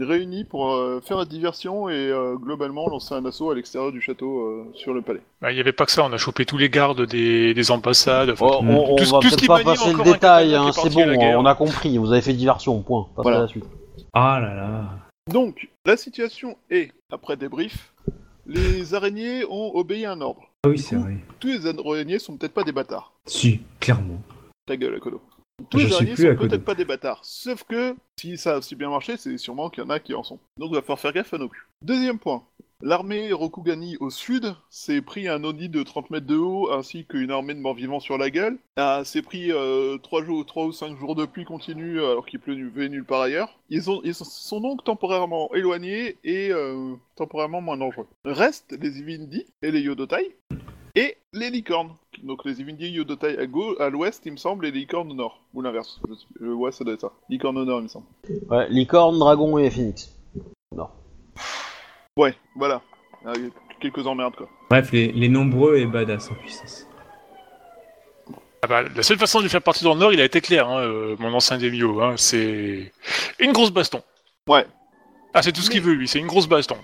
réunis 0.00 0.42
pour 0.42 0.72
euh, 0.72 1.00
faire 1.00 1.18
la 1.18 1.26
diversion 1.26 1.88
et 1.88 1.92
euh, 1.94 2.34
globalement 2.34 2.88
lancer 2.88 3.14
un 3.14 3.24
assaut 3.24 3.50
à 3.52 3.54
l'extérieur 3.54 3.92
du 3.92 4.00
château 4.00 4.40
euh, 4.40 4.64
sur 4.74 4.94
le 4.94 5.02
palais. 5.02 5.20
Bah, 5.42 5.52
Il 5.52 5.54
n'y 5.54 5.60
avait 5.60 5.70
pas 5.72 5.86
que 5.86 5.92
ça, 5.92 6.04
on 6.04 6.12
a 6.12 6.16
chopé 6.16 6.44
tous 6.44 6.58
les 6.58 6.70
gardes 6.70 7.06
des, 7.06 7.54
des 7.54 7.70
ambassades. 7.70 8.30
enfin, 8.30 8.46
Oh, 8.50 8.56
on, 8.62 8.94
on 8.94 8.96
Tout 8.96 9.04
va 9.12 9.18
tout 9.20 9.28
ce 9.28 9.36
peut-être 9.36 9.46
pas 9.46 9.62
passer 9.62 9.92
le 9.92 10.02
détail, 10.02 10.56
hein, 10.56 10.68
est 10.68 10.72
c'est 10.72 10.92
bon, 10.92 11.14
guerre. 11.14 11.38
on 11.38 11.44
a 11.46 11.54
compris, 11.54 11.98
vous 11.98 12.10
avez 12.12 12.22
fait 12.22 12.32
diversion, 12.32 12.80
point. 12.82 13.02
Passez 13.14 13.22
Voilà. 13.22 13.38
à 13.38 13.42
la 13.42 13.46
suite. 13.48 13.64
Ah 14.14 14.38
là 14.40 14.54
là. 14.54 14.98
Donc, 15.30 15.68
la 15.86 15.96
situation 15.96 16.58
est, 16.68 16.92
après 17.10 17.36
débrief, 17.36 17.94
les 18.46 18.94
araignées 18.94 19.44
ont 19.44 19.74
obéi 19.74 20.04
à 20.04 20.12
un 20.12 20.20
ordre. 20.20 20.50
Ah 20.64 20.68
oui, 20.68 20.78
c'est 20.78 20.96
vrai. 20.96 21.16
Tous 21.40 21.48
les 21.48 21.66
araignées 21.66 22.18
sont 22.18 22.36
peut-être 22.36 22.52
pas 22.52 22.64
des 22.64 22.72
bâtards. 22.72 23.12
Si, 23.26 23.60
clairement. 23.80 24.20
Ta 24.66 24.76
gueule, 24.76 24.96
Akodo. 24.96 25.22
Tous 25.70 25.78
Je 25.78 25.86
les 25.86 25.92
araignées 25.94 26.16
sont 26.16 26.36
peut-être 26.36 26.64
pas 26.64 26.74
des 26.74 26.84
bâtards. 26.84 27.20
Sauf 27.22 27.64
que, 27.64 27.96
si 28.18 28.36
ça 28.36 28.56
a 28.56 28.62
si 28.62 28.74
bien 28.74 28.90
marché, 28.90 29.16
c'est 29.16 29.38
sûrement 29.38 29.70
qu'il 29.70 29.82
y 29.82 29.86
en 29.86 29.90
a 29.90 29.98
qui 29.98 30.14
en 30.14 30.22
sont. 30.22 30.38
Donc 30.58 30.70
il 30.70 30.74
va 30.74 30.82
falloir 30.82 30.98
faire 30.98 31.12
gaffe 31.12 31.32
à 31.34 31.38
nos 31.38 31.48
culs. 31.48 31.66
Deuxième 31.82 32.18
point. 32.18 32.42
L'armée 32.84 33.32
Rokugani 33.32 33.96
au 34.00 34.10
sud 34.10 34.56
s'est 34.68 35.02
pris 35.02 35.28
un 35.28 35.44
Oni 35.44 35.68
de 35.68 35.84
30 35.84 36.10
mètres 36.10 36.26
de 36.26 36.36
haut 36.36 36.72
ainsi 36.72 37.04
qu'une 37.04 37.30
armée 37.30 37.54
de 37.54 37.60
morts-vivants 37.60 38.00
sur 38.00 38.18
la 38.18 38.28
gueule. 38.28 38.58
Ah, 38.76 39.02
s'est 39.04 39.22
pris 39.22 39.52
3 40.02 40.24
jours, 40.24 40.44
trois 40.44 40.64
ou 40.66 40.72
5 40.72 40.98
jours 40.98 41.14
de 41.14 41.24
pluie 41.24 41.44
continue 41.44 42.00
alors 42.00 42.26
qu'il 42.26 42.40
pleuvait 42.40 42.88
nulle 42.88 43.04
part 43.04 43.20
ailleurs. 43.20 43.56
Ils, 43.70 43.88
ont, 43.88 44.00
ils 44.02 44.14
sont 44.14 44.60
donc 44.60 44.82
temporairement 44.82 45.54
éloignés 45.54 46.16
et 46.24 46.50
euh, 46.50 46.94
temporairement 47.14 47.60
moins 47.60 47.76
dangereux. 47.76 48.08
Restent 48.24 48.76
les 48.80 48.98
Ivindi 48.98 49.46
et 49.62 49.70
les 49.70 49.80
Yodotai 49.80 50.36
et 50.96 51.16
les 51.32 51.50
licornes. 51.50 51.92
Donc 52.24 52.44
les 52.44 52.60
Ivindi 52.60 52.86
et 52.86 52.90
Yodotai 52.90 53.38
à, 53.78 53.90
l'ouest, 53.90 54.22
il 54.26 54.32
me 54.32 54.36
semble, 54.36 54.66
et 54.66 54.72
les 54.72 54.80
licornes 54.80 55.12
au 55.12 55.14
nord. 55.14 55.40
Ou 55.54 55.62
l'inverse. 55.62 56.00
Je 56.40 56.46
euh, 56.46 56.54
ouais, 56.54 56.72
ça 56.72 56.82
doit 56.82 56.94
être 56.94 57.02
ça. 57.02 57.12
Licorne 57.28 57.58
au 57.58 57.64
nord, 57.64 57.78
il 57.78 57.84
me 57.84 57.88
semble. 57.88 58.06
Ouais, 58.50 58.68
licorne, 58.70 59.20
dragon 59.20 59.56
et 59.58 59.70
phoenix. 59.70 60.18
Ouais, 62.16 62.34
voilà. 62.56 62.82
Ah, 63.24 63.32
il 63.36 63.44
y 63.44 63.46
a 63.46 63.50
quelques 63.80 64.06
emmerdes, 64.06 64.36
quoi. 64.36 64.48
Bref, 64.68 64.92
les, 64.92 65.12
les 65.12 65.28
nombreux 65.28 65.76
et 65.76 65.86
badass 65.86 66.30
en 66.30 66.34
puissance. 66.34 66.86
Ah 68.62 68.68
bah, 68.68 68.82
la 68.82 69.02
seule 69.02 69.18
façon 69.18 69.38
de 69.38 69.44
lui 69.44 69.50
faire 69.50 69.62
partir 69.62 69.88
dans 69.88 69.94
le 69.94 70.00
Nord, 70.00 70.12
il 70.12 70.20
a 70.20 70.24
été 70.24 70.40
clair, 70.40 70.68
hein, 70.68 70.80
euh, 70.82 71.16
mon 71.18 71.32
ancien 71.32 71.58
Demio. 71.58 72.00
Hein, 72.00 72.14
c'est 72.16 72.92
une 73.38 73.52
grosse 73.52 73.72
baston. 73.72 74.02
Ouais. 74.46 74.66
Ah, 75.34 75.42
c'est 75.42 75.52
tout 75.52 75.62
ce 75.62 75.70
qu'il 75.70 75.80
veut, 75.80 75.94
lui, 75.94 76.06
c'est 76.06 76.18
une 76.18 76.26
grosse 76.26 76.46
baston. 76.46 76.76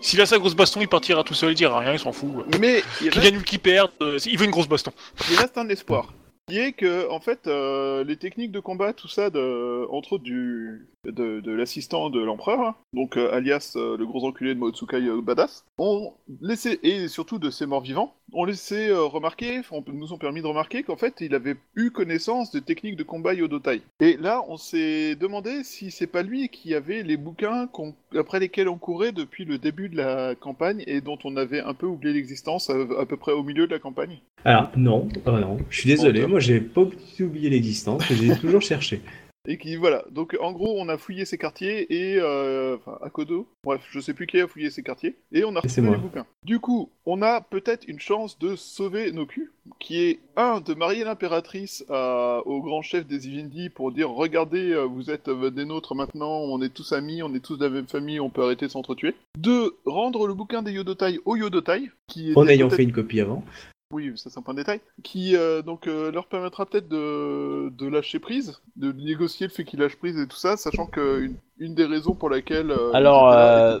S'il 0.00 0.20
a 0.20 0.26
sa 0.26 0.38
grosse 0.38 0.56
baston, 0.56 0.80
il 0.80 0.88
partira 0.88 1.22
tout 1.22 1.34
seul, 1.34 1.52
il 1.52 1.54
dira 1.54 1.78
rien, 1.78 1.92
il 1.92 1.98
s'en 1.98 2.12
fout. 2.12 2.44
Mais 2.60 2.82
il 3.00 3.08
reste, 3.08 3.22
gagne 3.22 3.36
ou 3.38 3.42
qu'il 3.42 3.60
perde, 3.60 3.92
euh, 4.02 4.18
il 4.26 4.36
veut 4.36 4.46
une 4.46 4.50
grosse 4.50 4.68
baston. 4.68 4.92
il 5.30 5.36
reste 5.36 5.56
un 5.56 5.68
espoir. 5.68 6.12
Qui 6.48 6.58
est 6.58 6.72
que, 6.72 7.08
en 7.08 7.20
fait, 7.20 7.46
euh, 7.46 8.02
les 8.02 8.16
techniques 8.16 8.50
de 8.50 8.58
combat, 8.58 8.92
tout 8.92 9.06
ça, 9.06 9.30
de, 9.30 9.86
entre 9.90 10.14
autres 10.14 10.24
du, 10.24 10.88
de, 11.04 11.40
de 11.40 11.52
l'assistant 11.52 12.10
de 12.10 12.20
l'empereur, 12.20 12.60
hein, 12.60 12.76
donc 12.92 13.16
euh, 13.16 13.32
alias 13.34 13.72
euh, 13.76 13.96
le 13.96 14.06
gros 14.06 14.24
enculé 14.26 14.54
de 14.54 14.60
Motsukai 14.60 14.96
euh, 15.08 15.20
Badass, 15.20 15.64
ont 15.78 16.12
laissé, 16.40 16.78
et 16.82 17.08
surtout 17.08 17.38
de 17.38 17.50
ses 17.50 17.66
morts 17.66 17.80
vivants, 17.80 18.14
ont 18.32 18.44
laissé 18.44 18.92
remarquer, 18.92 19.60
ont- 19.72 19.84
nous 19.92 20.12
ont 20.12 20.18
permis 20.18 20.42
de 20.42 20.46
remarquer 20.46 20.82
qu'en 20.84 20.96
fait, 20.96 21.14
il 21.20 21.34
avait 21.34 21.56
eu 21.74 21.90
connaissance 21.90 22.52
de 22.52 22.60
techniques 22.60 22.96
de 22.96 23.02
combat 23.02 23.34
Yodotai. 23.34 23.82
Et 24.00 24.16
là, 24.16 24.44
on 24.48 24.56
s'est 24.56 25.16
demandé 25.16 25.64
si 25.64 25.90
c'est 25.90 26.06
pas 26.06 26.22
lui 26.22 26.48
qui 26.48 26.74
avait 26.74 27.02
les 27.02 27.16
bouquins 27.16 27.68
après 28.16 28.38
lesquels 28.38 28.68
on 28.68 28.78
courait 28.78 29.12
depuis 29.12 29.44
le 29.44 29.58
début 29.58 29.88
de 29.88 29.96
la 29.96 30.34
campagne 30.34 30.84
et 30.86 31.00
dont 31.00 31.18
on 31.24 31.36
avait 31.36 31.60
un 31.60 31.74
peu 31.74 31.86
oublié 31.86 32.14
l'existence 32.14 32.70
à, 32.70 32.74
à 33.00 33.06
peu 33.06 33.16
près 33.16 33.32
au 33.32 33.42
milieu 33.42 33.66
de 33.66 33.72
la 33.72 33.78
campagne. 33.80 34.18
Alors, 34.44 34.70
non, 34.76 35.08
oh 35.26 35.30
non, 35.38 35.58
je 35.70 35.80
suis 35.80 35.88
désolé, 35.88 36.26
moi 36.26 36.40
j'ai 36.40 36.60
pas 36.60 36.82
oublié 37.20 37.50
l'existence, 37.50 38.02
j'ai 38.12 38.36
toujours 38.36 38.62
cherché. 38.62 39.02
Et 39.48 39.58
qui, 39.58 39.74
voilà. 39.76 40.04
Donc, 40.10 40.36
en 40.40 40.52
gros, 40.52 40.76
on 40.80 40.88
a 40.88 40.96
fouillé 40.96 41.24
ces 41.24 41.36
quartiers 41.36 41.92
et. 41.92 42.18
Euh, 42.20 42.76
enfin, 42.76 42.98
Akodo. 43.02 43.48
Bref, 43.64 43.80
je 43.90 43.98
sais 43.98 44.14
plus 44.14 44.26
qui 44.28 44.40
a 44.40 44.46
fouillé 44.46 44.70
ces 44.70 44.82
quartiers. 44.84 45.16
Et 45.32 45.42
on 45.44 45.56
a 45.56 45.60
retrouvé 45.60 45.88
les 45.96 46.02
bouquins. 46.02 46.26
Du 46.44 46.60
coup, 46.60 46.90
on 47.06 47.22
a 47.22 47.40
peut-être 47.40 47.84
une 47.88 47.98
chance 47.98 48.38
de 48.38 48.54
sauver 48.54 49.10
nos 49.10 49.26
culs. 49.26 49.50
Qui 49.78 50.00
est, 50.02 50.18
un, 50.36 50.60
de 50.60 50.74
marier 50.74 51.04
l'impératrice 51.04 51.84
à- 51.88 52.40
au 52.46 52.60
grand 52.62 52.82
chef 52.82 53.06
des 53.06 53.28
Ivindi 53.28 53.68
pour 53.68 53.92
dire 53.92 54.10
regardez, 54.10 54.72
euh, 54.72 54.84
vous 54.84 55.10
êtes 55.10 55.28
euh, 55.28 55.50
des 55.50 55.64
nôtres 55.64 55.94
maintenant, 55.94 56.30
on 56.40 56.60
est 56.62 56.72
tous 56.72 56.92
amis, 56.92 57.22
on 57.22 57.32
est 57.34 57.40
tous 57.40 57.56
de 57.56 57.64
la 57.64 57.70
même 57.70 57.86
famille, 57.86 58.18
on 58.18 58.28
peut 58.30 58.42
arrêter 58.42 58.66
de 58.66 58.70
s'entretuer. 58.72 59.14
Deux, 59.38 59.76
rendre 59.86 60.26
le 60.26 60.34
bouquin 60.34 60.62
des 60.62 60.72
Yodotai 60.72 61.20
au 61.24 61.36
Yodotai. 61.36 61.90
Qui 62.08 62.32
En 62.34 62.46
ayant 62.48 62.70
fait 62.70 62.82
une 62.82 62.92
copie 62.92 63.20
avant. 63.20 63.44
Oui, 63.92 64.12
ça 64.16 64.30
c'est 64.30 64.38
un 64.38 64.42
point 64.42 64.54
de 64.54 64.60
détail. 64.60 64.80
Qui 65.02 65.36
euh, 65.36 65.62
donc 65.62 65.86
euh, 65.86 66.10
leur 66.10 66.26
permettra 66.26 66.66
peut-être 66.66 66.88
de, 66.88 67.70
de 67.70 67.86
lâcher 67.86 68.18
prise, 68.18 68.60
de 68.76 68.92
négocier 68.92 69.46
le 69.46 69.52
fait 69.52 69.64
qu'ils 69.64 69.80
lâchent 69.80 69.96
prise 69.96 70.18
et 70.18 70.26
tout 70.26 70.36
ça, 70.36 70.56
sachant 70.56 70.86
que 70.86 71.28
une, 71.58 71.74
des 71.74 71.84
raisons 71.84 72.14
pour 72.14 72.30
laquelle 72.30 72.70
euh, 72.70 72.90
Alors, 72.92 73.30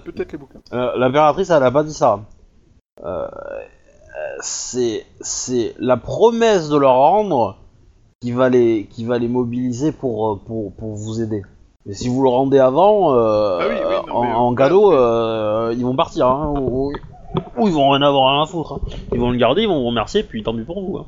peut-être 0.02 0.32
les 0.32 0.38
bouquins. 0.38 0.60
L'impératrice, 0.70 1.50
elle 1.50 1.62
a 1.62 1.70
pas 1.70 1.82
dit 1.82 1.94
ça. 1.94 2.20
C'est 4.40 5.06
la 5.78 5.96
promesse 5.96 6.68
de 6.68 6.76
leur 6.76 6.94
rendre 6.94 7.58
qui 8.20 8.30
va 8.30 8.48
les 8.48 8.86
qui 8.90 9.04
va 9.04 9.18
les 9.18 9.28
mobiliser 9.28 9.90
pour 9.92 10.40
pour, 10.44 10.72
pour 10.74 10.94
vous 10.94 11.20
aider. 11.20 11.42
Mais 11.86 11.94
si 11.94 12.08
vous 12.08 12.22
le 12.22 12.28
rendez 12.28 12.60
avant, 12.60 13.12
Ah 13.12 13.66
oui, 13.68 13.74
oui, 13.74 13.94
non, 14.06 14.14
en, 14.14 14.22
mais, 14.22 14.32
en 14.32 14.54
cadeau, 14.54 14.92
ils 15.72 15.82
vont 15.82 15.96
partir. 15.96 16.28
Hein, 16.28 16.54
ou, 16.60 16.92
ou- 17.56 17.68
ils 17.68 17.74
vont 17.74 17.90
rien 17.90 18.02
avoir 18.02 18.40
à 18.42 18.46
foutre. 18.46 18.74
hein. 18.74 18.80
Ils 19.12 19.20
vont 19.20 19.30
le 19.30 19.38
garder, 19.38 19.62
ils 19.62 19.68
vont 19.68 19.80
vous 19.80 19.86
remercier, 19.88 20.22
puis 20.22 20.42
tant 20.42 20.52
mieux 20.52 20.64
pour 20.64 20.82
vous. 20.82 20.98
hein. 20.98 21.06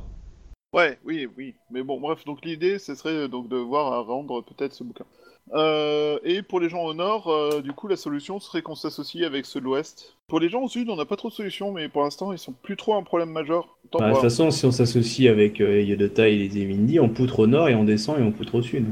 Ouais, 0.73 0.97
oui, 1.05 1.27
oui. 1.37 1.55
Mais 1.71 1.83
bon, 1.83 1.99
bref, 1.99 2.25
donc 2.25 2.43
l'idée, 2.43 2.79
ce 2.79 2.95
serait 2.95 3.11
euh, 3.13 3.27
donc 3.27 3.47
de 3.47 3.55
voir 3.55 3.93
à 3.93 4.01
rendre 4.01 4.41
peut-être 4.41 4.73
ce 4.73 4.83
bouquin. 4.83 5.05
Euh, 5.53 6.17
et 6.23 6.41
pour 6.41 6.59
les 6.59 6.69
gens 6.69 6.83
au 6.83 6.93
nord, 6.93 7.27
euh, 7.29 7.61
du 7.61 7.71
coup, 7.71 7.87
la 7.87 7.95
solution 7.95 8.39
serait 8.39 8.61
qu'on 8.63 8.75
s'associe 8.75 9.23
avec 9.25 9.45
ceux 9.45 9.59
de 9.59 9.65
l'ouest. 9.65 10.15
Pour 10.27 10.39
les 10.39 10.49
gens 10.49 10.63
au 10.63 10.67
sud, 10.67 10.89
on 10.89 10.95
n'a 10.95 11.05
pas 11.05 11.15
trop 11.17 11.29
de 11.29 11.33
solution, 11.33 11.71
mais 11.71 11.87
pour 11.87 12.01
l'instant, 12.01 12.31
ils 12.33 12.39
sont 12.39 12.53
plus 12.63 12.75
trop 12.75 12.95
un 12.95 13.03
problème 13.03 13.29
majeur. 13.29 13.77
Tant 13.91 13.99
Bah, 13.99 14.09
de 14.09 14.13
toute 14.15 14.23
façon, 14.23 14.49
si 14.51 14.65
on 14.65 14.71
s'associe 14.71 15.29
avec 15.31 15.61
euh, 15.61 15.81
Yodota 15.83 16.27
et 16.27 16.35
les 16.35 16.57
Evindi, 16.57 16.99
on 16.99 17.09
poutre 17.09 17.39
au 17.41 17.47
nord 17.47 17.69
et 17.69 17.75
on 17.75 17.83
descend 17.83 18.19
et 18.19 18.23
on 18.23 18.31
poutre 18.31 18.55
au 18.55 18.61
sud. 18.63 18.87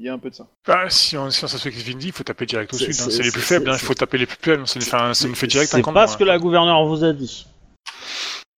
Il 0.00 0.04
y 0.04 0.08
a 0.08 0.12
un 0.12 0.18
peu 0.18 0.30
de 0.30 0.34
ça. 0.36 0.46
Bah, 0.64 0.88
si 0.90 1.16
on, 1.16 1.28
si 1.28 1.44
on 1.44 1.48
s'associe 1.48 1.74
avec 1.74 1.84
les 1.84 1.92
Vindi, 1.92 2.06
il 2.06 2.12
faut 2.12 2.22
taper 2.22 2.46
direct 2.46 2.72
au 2.72 2.76
sud. 2.78 2.90
hein. 2.90 3.06
c'est- 3.10 3.20
les 3.24 3.32
plus 3.32 3.40
faibles, 3.40 3.68
hein. 3.68 3.74
il 3.74 3.84
faut 3.84 3.94
taper 3.94 4.16
les 4.18 4.26
plus 4.26 4.36
faibles. 4.40 4.66
Ça 4.68 4.78
nous 4.78 5.34
fait, 5.34 5.46
direct 5.48 5.74
un 5.74 5.82
C'est 5.82 5.92
pas 5.92 6.06
ce 6.06 6.16
que 6.16 6.22
la 6.22 6.38
gouverneure 6.38 6.84
vous 6.86 7.02
a 7.02 7.12
dit. 7.12 7.46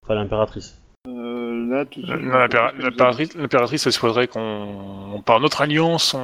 Enfin, 0.04 0.14
l'impératrice. 0.16 0.76
Euh, 1.08 1.66
là, 1.70 1.86
tout. 1.86 2.02
L'impératrice, 2.04 3.34
l'impératrice, 3.34 3.86
elle 3.86 3.92
souhaiterait 3.94 4.26
qu'on, 4.28 5.22
par 5.24 5.40
notre 5.40 5.62
alliance, 5.62 6.12
on, 6.12 6.18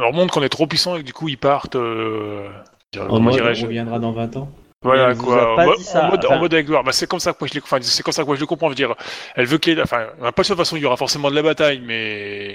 on 0.00 0.02
leur 0.02 0.12
montre 0.12 0.34
qu'on 0.34 0.42
est 0.42 0.48
trop 0.48 0.66
puissant 0.66 0.96
et 0.96 1.00
que 1.00 1.06
du 1.06 1.12
coup 1.12 1.28
ils 1.28 1.38
partent. 1.38 1.76
Euh... 1.76 2.48
dire- 2.92 3.04
En 3.12 3.20
mode, 3.20 3.40
on 3.40 3.44
reviendra 3.62 4.00
dans 4.00 4.10
20 4.12 4.36
ans. 4.36 4.50
Voilà 4.82 5.14
quoi. 5.14 5.52
En, 5.52 5.56
pas 5.56 5.64
mode- 5.66 5.78
dit 5.78 5.84
ça, 5.84 6.06
en 6.06 6.10
mode, 6.10 6.24
en 6.24 6.28
enfin- 6.28 6.38
mode 6.38 6.54
avec 6.54 6.66
gloire. 6.66 6.82
Bah, 6.84 6.92
c'est 6.92 7.06
comme 7.08 7.18
ça 7.20 7.32
que 7.32 7.38
moi 7.40 7.48
je 7.48 7.54
l'ai, 7.54 7.60
enfin, 7.62 7.78
c'est 7.82 8.02
comme 8.02 8.12
ça 8.12 8.22
que 8.22 8.26
moi 8.26 8.34
je 8.36 8.40
le 8.40 8.46
comprends. 8.46 8.66
Je 8.66 8.70
veux 8.72 8.74
dire, 8.76 8.94
elle 9.36 9.46
veut 9.46 9.58
qu'il 9.58 9.74
y 9.74 9.78
ait, 9.78 9.82
enfin, 9.82 10.06
pas 10.18 10.30
de 10.42 10.46
toute 10.48 10.56
façon. 10.56 10.76
Il 10.76 10.82
y 10.82 10.86
aura 10.86 10.96
forcément 10.96 11.30
de 11.30 11.34
la 11.36 11.42
bataille, 11.42 11.80
mais 11.84 12.54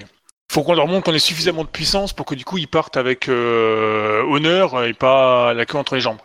faut 0.53 0.63
qu'on 0.63 0.75
leur 0.75 0.87
montre 0.87 1.05
qu'on 1.05 1.13
ait 1.15 1.19
suffisamment 1.19 1.63
de 1.63 1.69
puissance 1.69 2.13
pour 2.13 2.25
que 2.27 2.35
du 2.35 2.45
coup 2.45 2.57
ils 2.59 2.67
partent 2.67 2.95
avec 2.97 3.27
euh, 3.27 4.21
honneur 4.23 4.83
et 4.85 4.93
pas 4.93 5.53
la 5.53 5.65
queue 5.65 5.77
entre 5.77 5.95
les 5.95 6.01
jambes. 6.01 6.19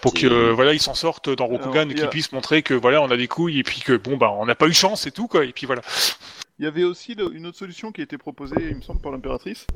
Pour 0.00 0.14
que 0.14 0.26
euh, 0.26 0.52
voilà 0.54 0.72
ils 0.72 0.80
s'en 0.80 0.94
sortent 0.94 1.28
dans 1.28 1.46
Rokugan 1.46 1.72
Alors, 1.72 1.82
et 1.82 1.86
il 1.88 1.90
y 1.90 1.94
qu'ils 1.96 2.04
a- 2.04 2.08
puissent 2.08 2.32
montrer 2.32 2.62
que 2.62 2.72
voilà 2.72 3.02
on 3.02 3.10
a 3.10 3.18
des 3.18 3.28
couilles 3.28 3.58
et 3.58 3.62
puis 3.62 3.80
que 3.82 3.96
bon 3.96 4.16
bah 4.16 4.32
on 4.38 4.46
n'a 4.46 4.54
pas 4.54 4.66
eu 4.66 4.72
chance 4.72 5.06
et 5.06 5.10
tout 5.10 5.28
quoi 5.28 5.44
et 5.44 5.52
puis 5.52 5.66
voilà. 5.66 5.82
Il 6.58 6.64
y 6.64 6.68
avait 6.68 6.84
aussi 6.84 7.14
le- 7.14 7.34
une 7.34 7.46
autre 7.46 7.58
solution 7.58 7.90
qui 7.92 8.00
a 8.00 8.04
été 8.04 8.16
proposée, 8.18 8.54
il 8.58 8.76
me 8.76 8.82
semble, 8.82 9.00
par 9.00 9.10
l'impératrice, 9.12 9.66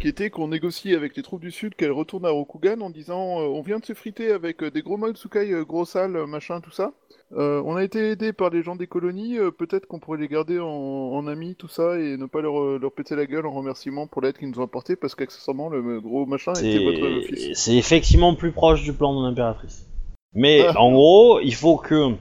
qui 0.00 0.08
était 0.08 0.30
qu'on 0.30 0.48
négocie 0.48 0.92
avec 0.92 1.16
les 1.16 1.22
troupes 1.22 1.40
du 1.40 1.52
Sud 1.52 1.74
qu'elles 1.76 1.92
retournent 1.92 2.26
à 2.26 2.30
Rokugan 2.30 2.80
en 2.80 2.90
disant 2.90 3.40
euh, 3.40 3.44
on 3.46 3.62
vient 3.62 3.78
de 3.78 3.84
se 3.84 3.94
friter 3.94 4.30
avec 4.32 4.62
euh, 4.62 4.70
des 4.70 4.82
gros 4.82 4.96
Maltsukai, 4.96 5.52
euh, 5.52 5.64
gros 5.64 5.84
sales, 5.84 6.24
machin, 6.26 6.60
tout 6.60 6.72
ça. 6.72 6.92
Euh, 7.36 7.60
on 7.66 7.74
a 7.76 7.82
été 7.82 7.98
aidé 8.10 8.32
par 8.32 8.50
les 8.50 8.62
gens 8.62 8.76
des 8.76 8.86
colonies, 8.86 9.38
euh, 9.38 9.50
peut-être 9.50 9.86
qu'on 9.86 9.98
pourrait 9.98 10.18
les 10.20 10.28
garder 10.28 10.60
en, 10.60 10.66
en 10.68 11.26
amis, 11.26 11.56
tout 11.56 11.66
ça, 11.68 11.98
et 11.98 12.16
ne 12.16 12.26
pas 12.26 12.40
leur, 12.40 12.60
euh, 12.60 12.78
leur 12.80 12.92
péter 12.92 13.16
la 13.16 13.26
gueule 13.26 13.46
en 13.46 13.52
remerciement 13.52 14.06
pour 14.06 14.22
l'aide 14.22 14.38
qu'ils 14.38 14.48
nous 14.50 14.60
ont 14.60 14.64
apportée, 14.64 14.94
parce 14.94 15.14
qu'accessoirement, 15.16 15.68
le 15.68 16.00
gros 16.00 16.26
machin 16.26 16.52
était 16.52 16.84
votre 16.84 17.26
fils. 17.26 17.58
C'est 17.58 17.76
effectivement 17.76 18.34
plus 18.34 18.52
proche 18.52 18.84
du 18.84 18.92
plan 18.92 19.20
de 19.20 19.26
l'impératrice. 19.26 19.88
Mais 20.32 20.64
Ah. 20.68 20.80
en 20.80 20.92
gros, 20.92 21.40
il 21.40 21.54
faut 21.54 21.76
que, 21.76 22.12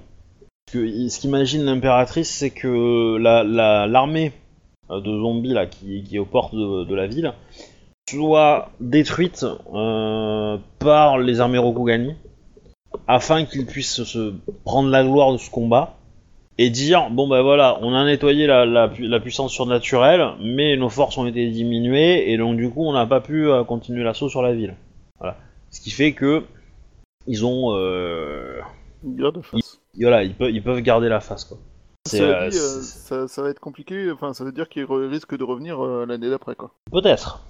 que- 0.71 1.07
ce 1.09 1.19
qu'imagine 1.21 1.63
l'impératrice, 1.63 2.29
c'est 2.29 2.49
que 2.51 3.17
la- 3.17 3.43
la- 3.43 3.85
l'armée 3.87 4.31
de 4.89 5.03
zombies 5.19 5.53
là 5.53 5.65
qui, 5.67 6.03
qui 6.03 6.15
est 6.15 6.19
aux 6.19 6.25
portes 6.25 6.53
de, 6.55 6.83
de 6.85 6.95
la 6.95 7.07
ville 7.07 7.33
soit 8.09 8.69
détruite 8.79 9.45
euh, 9.73 10.57
par 10.79 11.17
les 11.17 11.39
armées 11.39 11.57
Rokugani 11.57 12.15
afin 13.07 13.45
qu'ils 13.45 13.65
puissent 13.65 14.03
se 14.03 14.33
prendre 14.63 14.89
la 14.89 15.03
gloire 15.03 15.31
de 15.33 15.37
ce 15.37 15.49
combat 15.49 15.95
et 16.57 16.69
dire 16.69 17.09
bon 17.09 17.27
ben 17.27 17.41
voilà 17.41 17.79
on 17.81 17.93
a 17.95 18.05
nettoyé 18.05 18.45
la, 18.47 18.65
la 18.65 18.87
pu- 18.87 19.07
la 19.07 19.19
puissance 19.19 19.51
surnaturelle 19.51 20.23
mais 20.41 20.77
nos 20.77 20.89
forces 20.89 21.17
ont 21.17 21.25
été 21.25 21.49
diminuées 21.49 22.31
et 22.31 22.37
donc 22.37 22.57
du 22.57 22.69
coup 22.69 22.83
on 22.85 22.93
n'a 22.93 23.05
pas 23.07 23.21
pu 23.21 23.47
euh, 23.47 23.63
continuer 23.63 24.03
l'assaut 24.03 24.29
sur 24.29 24.41
la 24.43 24.53
ville 24.53 24.75
voilà 25.19 25.35
ce 25.71 25.81
qui 25.81 25.89
fait 25.89 26.13
que 26.13 26.43
ils 27.25 27.45
ont 27.45 27.75
euh, 27.75 28.59
Garde 29.03 29.41
face. 29.41 29.79
voilà 29.99 30.23
ils 30.23 30.35
peuvent 30.35 30.51
ils 30.51 30.61
peuvent 30.61 30.81
garder 30.81 31.09
la 31.09 31.19
face 31.19 31.45
quoi 31.45 31.57
euh, 32.13 32.49
dit, 32.49 32.57
euh, 32.57 32.81
ça, 32.81 33.27
ça 33.29 33.41
va 33.41 33.49
être 33.49 33.61
compliqué, 33.61 34.11
enfin 34.11 34.33
ça 34.33 34.43
veut 34.43 34.51
dire 34.51 34.67
qu'ils 34.69 34.83
risquent 34.85 35.37
de 35.37 35.43
revenir 35.45 35.83
euh, 35.83 36.05
l'année 36.05 36.29
d'après 36.29 36.53
quoi. 36.53 36.71
peut-être 36.91 37.45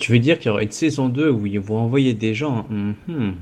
Tu 0.00 0.12
veux 0.12 0.20
dire 0.20 0.38
qu'il 0.38 0.46
y 0.46 0.50
aura 0.50 0.62
une 0.62 0.70
saison 0.70 1.08
2 1.08 1.28
où 1.28 1.44
ils 1.44 1.58
vont 1.60 1.78
envoyer 1.78 2.14
des 2.14 2.34
gens 2.34 2.66
Mhm. 2.70 3.34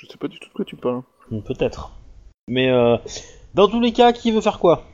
Je 0.00 0.06
sais 0.06 0.16
pas 0.18 0.28
du 0.28 0.38
tout 0.38 0.48
de 0.48 0.54
quoi 0.54 0.64
tu 0.64 0.76
parles. 0.76 1.02
peut-être 1.46 1.92
mais 2.48 2.70
euh, 2.70 2.96
dans 3.54 3.68
tous 3.68 3.80
les 3.80 3.92
cas 3.92 4.12
qui 4.12 4.32
veut 4.32 4.40
faire 4.40 4.58
quoi? 4.58 4.86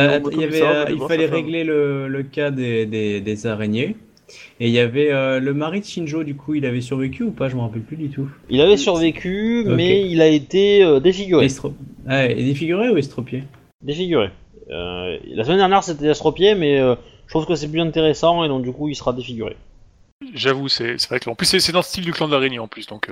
Euh, 0.00 0.20
Non, 0.20 0.30
il 0.30 0.40
y 0.40 0.44
avait, 0.44 0.60
commissariat, 0.60 0.80
euh, 0.82 0.92
il 0.92 1.00
fallait 1.00 1.26
régler 1.26 1.64
le, 1.64 2.06
le 2.08 2.22
cas 2.22 2.50
des, 2.50 2.86
des, 2.86 3.20
des 3.20 3.46
araignées. 3.46 3.96
Et 4.60 4.68
il 4.68 4.72
y 4.72 4.78
avait 4.78 5.10
euh, 5.10 5.40
le 5.40 5.52
mari 5.54 5.80
de 5.80 5.84
Shinjo, 5.86 6.22
du 6.22 6.36
coup, 6.36 6.54
il 6.54 6.64
avait 6.66 6.80
survécu 6.80 7.24
ou 7.24 7.30
pas? 7.32 7.48
Je 7.48 7.56
me 7.56 7.62
rappelle 7.62 7.82
plus 7.82 7.96
du 7.96 8.10
tout. 8.10 8.28
il 8.48 8.60
avait 8.60 8.76
survécu 8.76 9.64
mais 9.66 10.08
il 10.08 10.22
a 10.22 10.28
été 10.28 10.84
euh, 10.84 11.00
défiguré 11.00 11.46
Estro... 11.46 11.74
Ah, 12.06 12.26
et 12.26 12.44
défiguré 12.44 12.88
ou 12.90 12.96
estropié? 12.96 13.44
Défiguré 13.82 14.30
Euh, 14.70 15.18
la 15.34 15.44
semaine 15.44 15.58
dernière 15.58 15.82
c'était 15.82 16.06
estropié 16.06 16.54
mais 16.54 16.78
euh, 16.78 16.94
je 17.26 17.30
trouve 17.32 17.46
que 17.46 17.54
c'est 17.54 17.68
plus 17.68 17.80
intéressant 17.80 18.44
et 18.44 18.48
donc 18.48 18.62
du 18.62 18.72
coup 18.72 18.88
il 18.88 18.94
sera 18.94 19.12
défiguré 19.12 19.56
J'avoue, 20.34 20.68
c'est 20.68 20.98
c'est 20.98 21.08
vrai 21.08 21.20
que 21.20 21.28
en 21.30 21.34
plus 21.34 21.46
c'est 21.46 21.60
c'est 21.60 21.72
dans 21.72 21.78
le 21.80 21.84
style 21.84 22.04
du 22.04 22.12
clan 22.12 22.28
de 22.28 22.32
l'araignée 22.32 22.58
en 22.58 22.68
plus, 22.68 22.86
donc. 22.86 23.08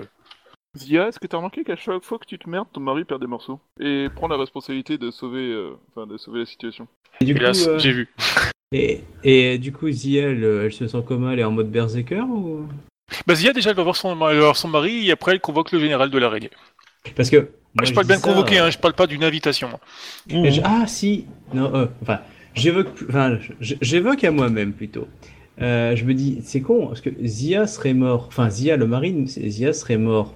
Euh, 0.76 0.84
Zia, 0.84 1.08
est-ce 1.08 1.18
que 1.18 1.26
t'as 1.26 1.36
remarqué 1.38 1.64
qu'à 1.64 1.76
chaque 1.76 2.02
fois 2.04 2.18
que 2.18 2.26
tu 2.26 2.38
te 2.38 2.48
merdes, 2.48 2.68
ton 2.72 2.80
mari 2.80 3.04
perd 3.04 3.20
des 3.20 3.26
morceaux 3.26 3.60
Et 3.80 4.08
prend 4.14 4.28
la 4.28 4.36
responsabilité 4.36 4.98
de 4.98 5.10
sauver, 5.10 5.50
euh, 5.52 5.70
enfin, 5.94 6.06
de 6.06 6.16
sauver 6.16 6.40
la 6.40 6.46
situation? 6.46 6.86
Et 7.20 7.24
du 7.24 7.32
hélas, 7.36 7.64
coup, 7.64 7.70
euh, 7.70 7.78
j'ai 7.78 7.92
vu. 7.92 8.08
et, 8.72 9.00
et 9.24 9.58
du 9.58 9.72
coup, 9.72 9.90
Zia, 9.90 10.28
elle, 10.30 10.44
elle 10.44 10.72
se 10.72 10.86
sent 10.86 11.02
comment 11.06 11.30
Elle 11.30 11.40
est 11.40 11.44
en 11.44 11.52
mode 11.52 11.70
berserker 11.70 12.20
ou? 12.28 12.66
Bah 13.26 13.36
Zia 13.36 13.52
déjà 13.52 13.70
elle 13.70 13.76
va 13.76 13.84
voir 13.84 13.94
son, 13.94 14.16
voir 14.16 14.56
son 14.56 14.66
mari 14.66 15.08
et 15.08 15.12
après 15.12 15.30
elle 15.32 15.40
convoque 15.40 15.70
le 15.70 15.78
général 15.78 16.10
de 16.10 16.18
l'araignée. 16.18 16.50
Parce 17.14 17.30
que. 17.30 17.48
Ah, 17.78 17.82
moi, 17.82 17.84
je 17.84 17.92
parle 17.92 18.06
bien 18.06 18.16
de 18.16 18.20
ça, 18.20 18.28
convoquer, 18.28 18.58
euh, 18.58 18.64
hein, 18.66 18.70
je 18.70 18.78
parle 18.78 18.94
pas 18.94 19.06
d'une 19.06 19.22
invitation. 19.22 19.68
Je- 20.28 20.60
Ah 20.64 20.86
si, 20.86 21.26
non, 21.54 21.72
euh, 21.74 21.86
enfin, 22.02 22.20
j'évoque, 22.54 22.88
enfin, 23.08 23.38
j- 23.60 23.76
j'évoque 23.80 24.24
à 24.24 24.30
moi-même 24.30 24.72
plutôt. 24.72 25.06
Euh, 25.60 25.94
je 25.94 26.04
me 26.04 26.14
dis, 26.14 26.40
c'est 26.42 26.62
con, 26.62 26.88
parce 26.88 27.00
que 27.00 27.10
Zia 27.22 27.66
serait 27.66 27.94
mort, 27.94 28.24
enfin 28.28 28.50
Zia, 28.50 28.76
le 28.76 28.86
mari, 28.86 29.28
c'est- 29.28 29.48
Zia 29.48 29.72
serait 29.72 29.98
mort. 29.98 30.34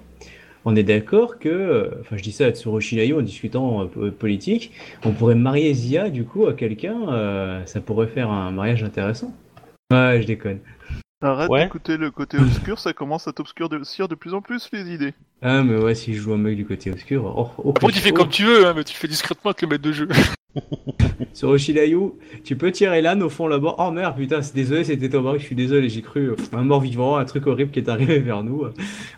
On 0.64 0.76
est 0.76 0.82
d'accord 0.82 1.38
que, 1.38 1.48
euh, 1.48 1.90
enfin, 2.00 2.16
je 2.16 2.22
dis 2.22 2.32
ça 2.32 2.46
à 2.46 2.50
Tsurushi 2.50 2.96
Nayu 2.96 3.14
en 3.14 3.22
discutant 3.22 3.82
euh, 3.82 3.84
po- 3.86 4.10
politique, 4.10 4.72
on 5.04 5.12
pourrait 5.12 5.34
marier 5.34 5.72
Zia 5.72 6.10
du 6.10 6.24
coup 6.24 6.46
à 6.46 6.52
quelqu'un, 6.54 7.10
euh, 7.12 7.64
ça 7.66 7.80
pourrait 7.80 8.08
faire 8.08 8.30
un 8.30 8.50
mariage 8.50 8.84
intéressant. 8.84 9.32
Ouais, 9.92 10.18
je 10.20 10.26
déconne. 10.26 10.60
Arrête 11.22 11.50
Ouais. 11.50 11.64
d'écouter 11.64 11.96
le 11.98 12.10
côté 12.10 12.38
obscur, 12.40 12.78
ça 12.78 12.92
commence 12.92 13.28
à 13.28 13.32
t'obscurcir 13.32 14.08
de 14.08 14.14
plus 14.14 14.32
en 14.32 14.40
plus 14.40 14.68
les 14.72 14.92
idées. 14.94 15.14
Ah, 15.42 15.62
mais 15.62 15.76
ouais, 15.76 15.94
si 15.94 16.14
je 16.14 16.20
joue 16.20 16.32
un 16.32 16.38
mec 16.38 16.56
du 16.56 16.64
côté 16.66 16.90
obscur, 16.90 17.24
oh, 17.36 17.50
oh, 17.62 17.70
Après 17.76 17.92
tu 17.92 17.98
fais 18.00 18.10
oh. 18.12 18.14
comme 18.16 18.28
tu 18.30 18.44
veux, 18.44 18.66
hein, 18.66 18.72
mais 18.74 18.84
tu 18.84 18.94
fais 18.96 19.08
discrètement 19.08 19.50
avec 19.50 19.62
le 19.62 19.68
maître 19.68 19.82
de 19.82 19.92
jeu. 19.92 20.08
Tsurushi 21.34 21.74
Nayu, 21.74 22.12
tu 22.44 22.56
peux 22.56 22.72
tirer 22.72 23.02
l'âne 23.02 23.22
au 23.22 23.28
fond 23.28 23.46
là-bas. 23.46 23.74
Oh 23.78 23.90
merde, 23.90 24.16
putain, 24.16 24.42
c'est 24.42 24.54
désolé, 24.54 24.84
c'était 24.84 25.08
ton 25.08 25.22
mari, 25.22 25.38
je 25.38 25.44
suis 25.44 25.54
désolé, 25.54 25.88
j'ai 25.88 26.02
cru 26.02 26.30
euh, 26.30 26.36
un 26.52 26.62
mort 26.62 26.80
vivant, 26.80 27.16
un 27.18 27.24
truc 27.24 27.46
horrible 27.46 27.70
qui 27.70 27.78
est 27.80 27.88
arrivé 27.88 28.18
vers 28.20 28.42
nous. 28.42 28.64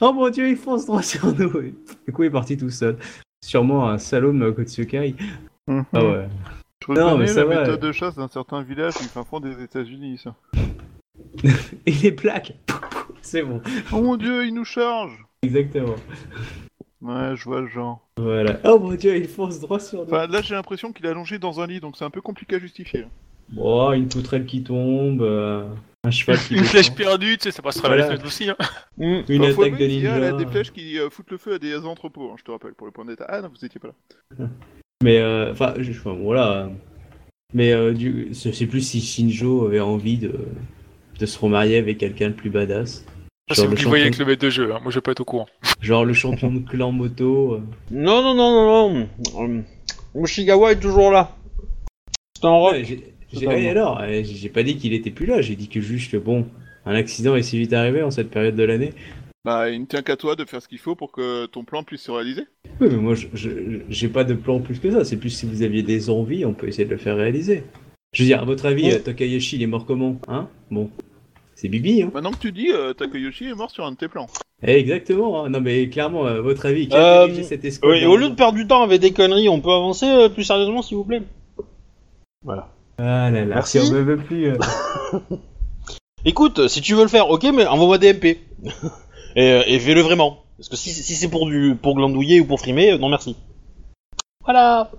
Oh 0.01 0.13
mon 0.13 0.29
dieu, 0.29 0.49
il 0.49 0.57
fonce 0.57 0.87
droit 0.87 1.03
sur 1.03 1.27
nous. 1.27 1.51
Du 2.07 2.13
coup, 2.13 2.25
il 2.25 2.27
est 2.27 2.31
parti 2.31 2.57
tout 2.57 2.71
seul. 2.71 2.97
Sûrement 3.45 3.89
un 3.89 3.99
salaud 3.99 4.33
de 4.33 4.39
Makotsukai. 4.39 5.15
Mhm. 5.69 5.85
Ah 5.93 6.05
ouais. 6.05 6.29
Je 6.87 6.93
Non, 6.93 7.17
mais 7.17 7.29
ça 7.29 7.45
la 7.45 7.47
va. 7.47 7.61
méthode 7.61 7.81
de 7.81 7.93
chasse 7.93 8.17
d'un 8.17 8.29
certain 8.29 8.63
village 8.63 8.95
du 8.99 9.05
fin 9.05 9.23
fond 9.25 9.39
des 9.41 9.63
États-Unis, 9.63 10.19
ça. 10.23 10.35
Et 11.87 11.93
les 11.93 12.13
plaques. 12.13 12.55
C'est 13.23 13.43
bon. 13.43 13.61
Oh 13.93 14.01
mon 14.03 14.17
dieu, 14.17 14.47
il 14.47 14.55
nous 14.55 14.65
charge 14.65 15.13
Exactement. 15.43 15.95
Ouais, 17.01 17.35
je 17.35 17.45
vois 17.45 17.61
le 17.61 17.67
genre. 17.69 18.07
Voilà. 18.17 18.61
Oh 18.65 18.79
mon 18.79 18.95
dieu, 18.95 19.17
il 19.17 19.27
fonce 19.27 19.59
droit 19.61 19.81
sur 19.81 20.01
nous. 20.01 20.05
Enfin, 20.05 20.27
là, 20.29 20.41
j'ai 20.43 20.55
l'impression 20.55 20.93
qu'il 20.93 21.05
est 21.07 21.09
allongé 21.09 21.39
dans 21.39 21.61
un 21.61 21.67
lit, 21.67 21.81
donc 21.81 21.97
c'est 21.97 22.05
un 22.05 22.11
peu 22.11 22.21
compliqué 22.21 22.57
à 22.57 22.59
justifier. 22.59 23.07
Bon, 23.49 23.93
une 23.93 24.09
poutrelle 24.09 24.47
qui 24.47 24.63
tombe, 24.63 25.21
euh, 25.23 25.69
un 26.05 26.11
cheval 26.11 26.39
qui 26.39 26.55
Une 26.57 26.65
flèche 26.65 26.95
perdue, 26.95 27.37
tu 27.39 27.45
sais, 27.45 27.51
ça 27.51 27.61
passera 27.63 27.87
à 27.87 27.91
Voilà. 27.91 28.03
la 28.03 28.09
fenêtre 28.09 28.27
aussi. 28.27 28.49
Hein. 28.51 28.57
Mm. 28.99 29.21
Une 29.29 29.45
attaque 29.45 29.79
de 29.79 29.85
il 29.85 30.01
y 30.01 30.07
a, 30.07 30.15
ninja. 30.19 30.33
des 30.33 30.47
flèches 30.47 30.71
qui 30.73 30.99
euh, 30.99 31.11
foutent 31.11 31.31
le 31.31 31.39
feu 31.39 31.55
à 31.55 31.59
des 31.59 31.77
entrepôts, 31.77 32.31
hein, 32.33 32.37
je 32.39 32.45
te 32.45 32.51
rappelle, 32.53 32.75
pour 32.75 32.87
le 32.87 32.93
point 32.93 33.05
d'état. 33.05 33.27
Ah 33.29 33.43
non, 33.43 33.49
vous 33.49 33.65
étiez 33.65 33.81
pas 33.81 33.89
là. 34.39 34.47
Mais 35.03 35.19
euh, 35.19 35.51
enfin, 35.51 35.75
je- 35.79 35.91
enfin, 35.91 36.13
voilà. 36.13 36.53
euh, 36.53 36.69
Mais 37.53 37.73
euh, 37.73 37.93
du, 37.93 38.29
je 38.33 38.53
sais 38.53 38.67
plus 38.67 38.81
si 38.81 39.01
Shinjo 39.01 39.67
avait 39.67 39.81
envie 39.81 40.19
de, 40.19 40.33
de 41.23 41.27
se 41.27 41.39
remarier 41.39 41.77
avec 41.79 41.99
quelqu'un 41.99 42.29
de 42.29 42.35
plus 42.35 42.51
badass. 42.51 43.05
Genre 43.49 43.57
c'est 43.57 43.67
vous 43.67 43.75
qui 43.77 43.85
voyez 43.85 44.03
avec 44.05 44.19
le 44.19 44.25
maître 44.25 44.43
de 44.45 44.51
jeu, 44.51 44.73
hein. 44.75 44.81
moi 44.83 44.91
je 44.91 44.97
vais 44.97 45.03
pas 45.03 45.13
être 45.13 45.21
au 45.21 45.25
courant. 45.25 45.47
Genre 45.81 46.05
le 46.05 46.13
champion 46.13 46.53
de 46.53 46.59
clan 46.61 46.91
moto. 46.93 47.55
euh. 47.55 47.61
non 47.91 48.23
non 48.23 48.35
non 48.35 48.51
non 48.53 48.91
non 48.93 49.09
Euh, 49.41 49.61
Mushigawa 50.15 50.73
est 50.73 50.81
toujours 50.81 51.11
là 51.11 51.37
c'est 52.37 52.47
un 52.47 52.51
rock 52.51 52.73
Ouais, 52.73 52.85
j'ai- 52.85 53.15
j'ai- 53.33 53.41
totalement. 53.47 53.55
ouais, 53.63 53.69
alors, 53.71 54.01
euh, 54.01 54.23
j'ai 54.25 54.49
pas 54.49 54.65
dit 54.65 54.77
qu'il 54.77 54.93
était 54.95 55.11
plus 55.13 55.27
là, 55.27 55.41
j'ai 55.41 55.55
dit 55.55 55.69
que 55.69 55.81
juste, 55.81 56.17
bon, 56.17 56.45
un 56.85 56.95
accident 56.97 57.37
est 57.37 57.43
si 57.43 57.57
vite 57.57 57.73
arrivé 57.73 58.03
en 58.03 58.11
cette 58.11 58.31
période 58.31 58.57
de 58.57 58.65
l'année. 58.65 58.93
Bah, 59.45 59.71
il 59.71 59.81
ne 59.81 59.87
tient 59.87 60.03
qu'à 60.03 60.17
toi 60.17 60.35
de 60.35 60.45
faire 60.45 60.61
ce 60.61 60.67
qu'il 60.67 60.79
faut 60.79 60.97
pour 60.97 61.13
que 61.13 61.47
ton 61.47 61.63
plan 61.65 61.85
puisse 61.85 62.03
se 62.03 62.11
réaliser. 62.11 62.43
Oui, 62.81 62.89
mais 62.91 62.97
moi, 62.97 63.15
je- 63.15 63.29
je- 63.35 63.51
j'ai 63.89 64.09
pas 64.09 64.25
de 64.25 64.35
plan 64.35 64.59
plus 64.59 64.81
que 64.81 64.91
ça, 64.91 65.05
c'est 65.05 65.17
plus 65.19 65.31
si 65.31 65.47
vous 65.47 65.63
aviez 65.63 65.83
des 65.85 66.11
envies, 66.11 66.45
on 66.45 66.53
peut 66.53 66.67
essayer 66.67 66.85
de 66.85 66.91
le 66.91 66.97
faire 66.99 67.17
réaliser. 67.17 67.63
Je 68.13 68.23
veux 68.25 68.27
dire, 68.27 68.41
à 68.43 68.45
votre 68.45 68.67
avis, 68.67 68.91
euh, 68.91 68.99
Takayashi, 68.99 69.57
il 69.57 69.63
est 69.63 69.67
mort 69.67 69.87
comment 69.87 70.21
Hein? 70.29 70.49
Bon, 70.73 70.91
c'est 71.63 71.69
Bibi, 71.69 72.03
hein 72.03 72.11
Maintenant 72.13 72.33
que 72.33 72.39
tu 72.39 72.51
dis, 72.51 72.71
euh, 72.73 72.93
Takayoshi 72.93 73.47
est 73.47 73.55
mort 73.55 73.71
sur 73.71 73.85
un 73.87 73.93
de 73.93 73.97
tes 73.97 74.09
plans. 74.09 74.27
Eh, 74.65 74.73
Exactement, 74.73 75.45
hein. 75.45 75.49
non 75.49 75.61
mais 75.61 75.89
clairement, 75.89 76.27
à 76.27 76.41
votre 76.41 76.67
avis, 76.67 76.89
qui 76.89 76.97
Euh, 76.97 77.23
a 77.23 77.27
dirigé 77.27 77.45
cette 77.45 77.65
escouade 77.65 77.93
Oui, 77.93 78.05
au 78.05 78.17
lieu 78.17 78.29
de 78.31 78.35
perdre 78.35 78.59
du 78.59 78.67
temps 78.67 78.83
avec 78.83 79.01
des 79.01 79.13
conneries, 79.13 79.49
on 79.49 79.61
peut 79.61 79.71
avancer 79.71 80.07
euh, 80.07 80.29
plus 80.29 80.43
sérieusement 80.45 80.83
s'il 80.83 80.97
vous 80.97 81.05
plaît 81.05 81.23
Voilà. 82.45 82.69
Ah 82.99 83.31
là 83.31 83.45
là, 83.45 83.55
Merci. 83.55 83.81
si 83.81 83.91
on 83.91 83.95
me 83.95 84.03
veut 84.03 84.17
plus... 84.19 84.49
euh. 84.49 84.59
Écoute, 86.25 86.69
si 86.69 86.81
tu 86.81 86.95
veux 86.95 87.03
le 87.03 87.09
faire, 87.09 87.31
ok, 87.31 87.45
mais 87.55 87.67
envoie-moi 87.67 87.99
des 87.99 88.13
MP. 88.13 88.25
et 89.37 89.53
euh, 89.53 89.63
et 89.67 89.79
fais-le 89.79 90.01
vraiment. 90.03 90.43
Parce 90.57 90.69
que 90.69 90.77
si, 90.77 90.91
si 90.91 91.15
c'est 91.15 91.29
pour 91.31 91.47
du 91.49 91.77
pour 91.81 91.95
glandouiller 91.97 92.41
ou 92.41 92.45
pour 92.45 92.61
frimer, 92.61 92.93
euh, 92.93 92.99
non 92.99 93.09
merci. 93.09 93.37
Voilà. 94.45 94.91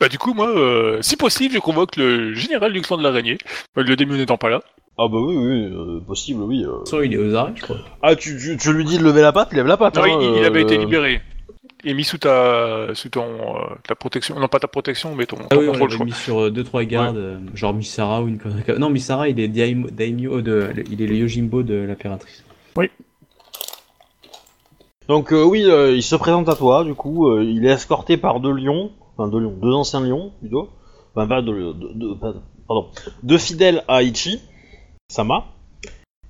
Bah 0.00 0.08
du 0.08 0.18
coup, 0.18 0.34
moi, 0.34 0.48
euh, 0.48 1.00
si 1.02 1.16
possible, 1.16 1.54
je 1.54 1.58
convoque 1.58 1.96
le 1.96 2.34
général 2.34 2.72
du 2.72 2.80
clan 2.82 2.96
de 2.98 3.02
l'araignée, 3.02 3.38
euh, 3.78 3.82
le 3.82 3.96
démion 3.96 4.16
n'étant 4.16 4.36
pas 4.38 4.48
là. 4.50 4.62
Ah 4.98 5.08
bah 5.08 5.18
oui, 5.20 5.36
oui, 5.36 5.64
euh, 5.72 6.00
possible, 6.00 6.42
oui. 6.42 6.64
euh. 6.64 6.68
De 6.68 6.76
toute 6.78 6.88
façon, 6.88 7.02
il 7.02 7.12
est 7.12 7.18
aux 7.18 7.34
arrêts, 7.34 7.52
je 7.54 7.62
crois. 7.62 7.76
Ah, 8.02 8.16
tu, 8.16 8.38
tu, 8.38 8.56
tu 8.56 8.72
lui 8.72 8.84
dis 8.84 8.96
de 8.98 9.04
lever 9.04 9.20
la 9.20 9.32
patte, 9.32 9.52
lève 9.52 9.66
la 9.66 9.76
patte. 9.76 9.96
Non, 9.96 10.04
hein, 10.04 10.18
il, 10.20 10.38
il 10.38 10.44
euh, 10.44 10.46
avait 10.46 10.62
été 10.62 10.76
euh, 10.76 10.80
libéré. 10.80 11.20
Et 11.84 11.92
mis 11.92 12.02
sous 12.04 12.16
ta, 12.18 12.88
sous 12.94 13.10
ton, 13.10 13.24
euh, 13.24 13.74
ta 13.86 13.94
protection. 13.94 14.40
Non, 14.40 14.48
pas 14.48 14.58
ta 14.58 14.68
protection, 14.68 15.14
mais 15.14 15.26
ton, 15.26 15.36
Ah 15.50 15.54
ton 15.54 15.60
oui, 15.60 15.68
on 15.68 15.72
contrôle, 15.72 15.90
je 15.90 15.98
l'avait 15.98 16.10
crois. 16.10 16.40
mis 16.40 16.50
sur 16.62 16.80
2-3 16.80 16.84
gardes, 16.86 17.16
euh, 17.18 17.38
genre 17.54 17.74
Misara 17.74 18.22
ou 18.22 18.28
une 18.28 18.38
connerie 18.38 18.62
comme- 18.64 18.78
Non, 18.78 18.88
Misara, 18.90 19.28
il 19.28 19.38
est 19.38 19.48
daimyo, 19.48 19.90
daimyo 19.90 20.40
de... 20.40 20.70
Il 20.90 21.02
est 21.02 21.06
le 21.06 21.14
Yojimbo 21.16 21.62
de 21.62 21.74
l'impératrice. 21.74 22.42
Donc 25.08 25.32
euh, 25.32 25.44
oui, 25.44 25.64
euh, 25.66 25.92
il 25.94 26.02
se 26.02 26.16
présente 26.16 26.48
à 26.48 26.56
toi, 26.56 26.82
du 26.82 26.94
coup, 26.94 27.28
euh, 27.28 27.44
il 27.44 27.64
est 27.64 27.70
escorté 27.70 28.16
par 28.16 28.40
deux 28.40 28.50
lions, 28.52 28.90
enfin 29.16 29.28
deux 29.30 29.38
lions, 29.38 29.54
deux 29.62 29.70
anciens 29.72 30.00
lions 30.00 30.32
plutôt, 30.40 30.68
enfin 31.14 31.28
pas 31.28 31.42
deux, 31.42 31.72
deux- 31.74 31.92
deux- 31.94 32.16
pas- 32.18 32.34
pardon, 32.66 32.88
deux 33.22 33.38
fidèles 33.38 33.84
à 33.86 34.02
Ichi, 34.02 34.40
Sama, 35.08 35.46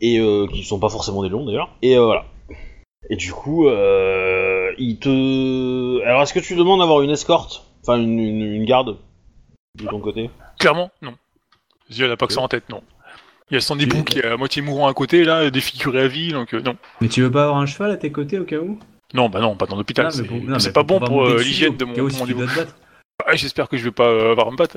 et 0.01 0.19
euh, 0.19 0.47
qui 0.47 0.63
sont 0.65 0.79
pas 0.79 0.89
forcément 0.89 1.23
des 1.23 1.29
lions 1.29 1.45
d'ailleurs, 1.45 1.71
et 1.83 1.97
euh, 1.97 2.05
voilà. 2.05 2.25
Et 3.09 3.17
du 3.17 3.33
coup, 3.33 3.69
euh, 3.69 4.73
il 4.79 4.99
te, 4.99 6.03
alors 6.05 6.23
est-ce 6.23 6.35
que 6.35 6.41
tu 6.41 6.57
demandes 6.57 6.81
d'avoir 6.81 7.03
une 7.03 7.11
escorte, 7.11 7.65
enfin 7.83 7.97
une, 7.99 8.19
une, 8.19 8.43
une 8.43 8.65
garde 8.65 8.99
de 9.79 9.87
ton 9.87 10.01
côté? 10.01 10.31
Clairement, 10.59 10.91
non. 11.03 11.15
Zia 11.91 12.09
n'a 12.09 12.17
pas 12.17 12.27
que 12.27 12.33
ça 12.33 12.41
en 12.41 12.49
tête, 12.49 12.69
non. 12.69 12.83
Il 13.51 13.55
y 13.55 13.57
a 13.57 13.61
son 13.61 13.79
époux 13.79 14.03
qui 14.03 14.19
est 14.19 14.27
à 14.27 14.37
moitié 14.37 14.61
mourant 14.61 14.89
à 14.89 14.95
côté, 14.95 15.23
là, 15.23 15.51
défiguré 15.51 16.03
à 16.03 16.09
vie, 16.09 16.33
donc 16.33 16.53
euh, 16.53 16.61
non. 16.61 16.77
Mais 17.01 17.09
tu 17.09 17.23
veux 17.23 17.31
pas 17.31 17.45
avoir 17.45 17.59
un 17.59 17.67
cheval 17.67 17.93
à 17.93 17.97
tes 17.97 18.11
côtés 18.11 18.41
au 18.41 18.45
cas 18.45 18.59
où? 18.59 18.79
Non, 19.15 19.29
bah 19.29 19.41
non, 19.41 19.55
pas 19.55 19.67
dans 19.67 19.77
l'hôpital. 19.77 20.11
C'est 20.59 20.73
pas 20.73 20.83
bon 20.83 20.99
pour 20.99 21.27
euh, 21.27 21.39
l'hygiène 21.39 21.77
de 21.77 21.85
mon, 21.85 22.11
si 22.11 22.25
niveau. 22.25 22.43
J'espère 23.35 23.69
que 23.69 23.77
je 23.77 23.85
vais 23.85 23.93
pas 23.93 24.31
avoir 24.33 24.49
un 24.49 24.55
battre. 24.57 24.77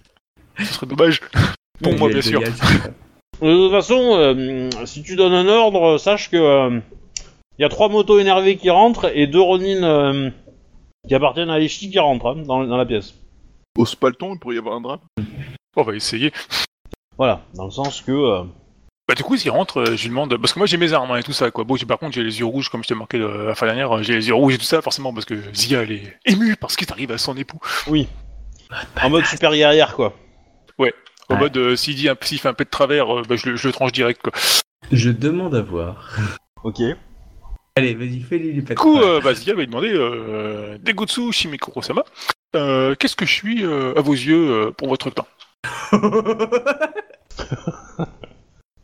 Ce 0.58 0.64
serait 0.64 0.86
dommage. 0.86 1.20
Pour 1.82 1.98
moi, 1.98 2.08
bien 2.08 2.22
sûr. 2.22 2.40
De 3.44 3.54
toute 3.54 3.70
façon, 3.72 4.14
euh, 4.16 4.70
si 4.86 5.02
tu 5.02 5.16
donnes 5.16 5.34
un 5.34 5.46
ordre, 5.48 5.98
sache 5.98 6.30
que 6.30 6.36
euh, 6.36 6.80
il 7.58 7.62
y 7.62 7.64
a 7.64 7.68
trois 7.68 7.88
motos 7.88 8.18
énervées 8.18 8.56
qui 8.56 8.70
rentrent 8.70 9.10
et 9.14 9.26
deux 9.26 9.40
Ronin 9.40 9.82
euh, 9.82 10.30
qui 11.06 11.14
appartiennent 11.14 11.50
à 11.50 11.60
Ishii 11.60 11.90
qui 11.90 11.98
rentrent 11.98 12.26
hein, 12.28 12.42
dans, 12.46 12.64
dans 12.64 12.76
la 12.78 12.86
pièce. 12.86 13.14
Au 13.76 13.84
spalton, 13.84 14.34
il 14.34 14.38
pourrait 14.38 14.54
y 14.54 14.58
avoir 14.58 14.76
un 14.76 14.80
drap. 14.80 15.00
On 15.76 15.82
va 15.82 15.94
essayer. 15.94 16.32
Voilà, 17.18 17.42
dans 17.54 17.66
le 17.66 17.70
sens 17.70 18.00
que 18.00 18.12
euh, 18.12 18.44
Bah 19.06 19.14
du 19.14 19.22
coup, 19.22 19.36
s'il 19.36 19.50
rentre, 19.50 19.78
euh, 19.80 19.96
je 19.96 20.02
lui 20.04 20.08
demande... 20.08 20.36
Parce 20.38 20.54
que 20.54 20.58
moi, 20.58 20.66
j'ai 20.66 20.78
mes 20.78 20.92
armes 20.94 21.10
hein, 21.10 21.16
et 21.18 21.22
tout 21.22 21.32
ça, 21.32 21.50
quoi. 21.50 21.64
Bon, 21.64 21.76
par 21.86 21.98
contre, 21.98 22.14
j'ai 22.14 22.22
les 22.24 22.38
yeux 22.38 22.46
rouges, 22.46 22.70
comme 22.70 22.82
je 22.82 22.88
t'ai 22.88 22.94
marqué 22.94 23.18
euh, 23.18 23.48
la 23.48 23.54
fois 23.54 23.68
dernière. 23.68 23.92
euh, 23.94 24.02
J'ai 24.02 24.14
les 24.14 24.26
yeux 24.28 24.34
rouges 24.34 24.54
et 24.54 24.58
tout 24.58 24.64
ça, 24.64 24.80
forcément, 24.80 25.12
parce 25.12 25.26
que 25.26 25.34
Zia, 25.52 25.82
elle 25.82 25.92
est 25.92 26.16
émue 26.24 26.56
parce 26.56 26.76
qu'il 26.76 26.90
arrive 26.90 27.12
à 27.12 27.18
son 27.18 27.36
époux. 27.36 27.58
oui, 27.88 28.08
en 29.02 29.10
mode 29.10 29.26
super 29.26 29.52
guerrière 29.52 29.94
quoi. 29.94 30.14
Au 31.30 31.34
Ouais. 31.34 31.40
mode, 31.40 31.56
euh, 31.56 31.76
s'il 31.76 31.94
dit 31.96 32.08
un- 32.08 32.16
s'il 32.20 32.38
fait 32.38 32.48
un 32.48 32.54
peu 32.54 32.64
de 32.64 32.70
travers, 32.70 33.18
euh, 33.18 33.22
bah, 33.28 33.36
je, 33.36 33.50
le, 33.50 33.56
je 33.56 33.66
le 33.68 33.72
tranche 33.72 33.92
direct, 33.92 34.20
quoi. 34.22 34.32
Je 34.92 35.10
demande 35.10 35.54
à 35.54 35.62
voir. 35.62 36.16
Ok. 36.62 36.80
Allez, 37.76 37.94
vas-y, 37.94 38.20
fais-lui 38.20 38.52
les 38.52 38.62
Du 38.62 38.74
coup, 38.74 38.98
euh, 39.00 39.20
bah, 39.20 39.34
Zia 39.34 39.54
va 39.54 39.60
lui 39.60 39.66
demander 39.66 39.92
euh, 39.92 40.78
Degotsu 40.82 41.32
Shimekuro-sama, 41.32 42.04
euh, 42.54 42.94
qu'est-ce 42.94 43.16
que 43.16 43.26
je 43.26 43.32
suis 43.32 43.64
euh, 43.64 43.94
à 43.96 44.00
vos 44.00 44.12
yeux 44.12 44.50
euh, 44.50 44.70
pour 44.70 44.88
votre 44.88 45.10
temps 45.10 45.26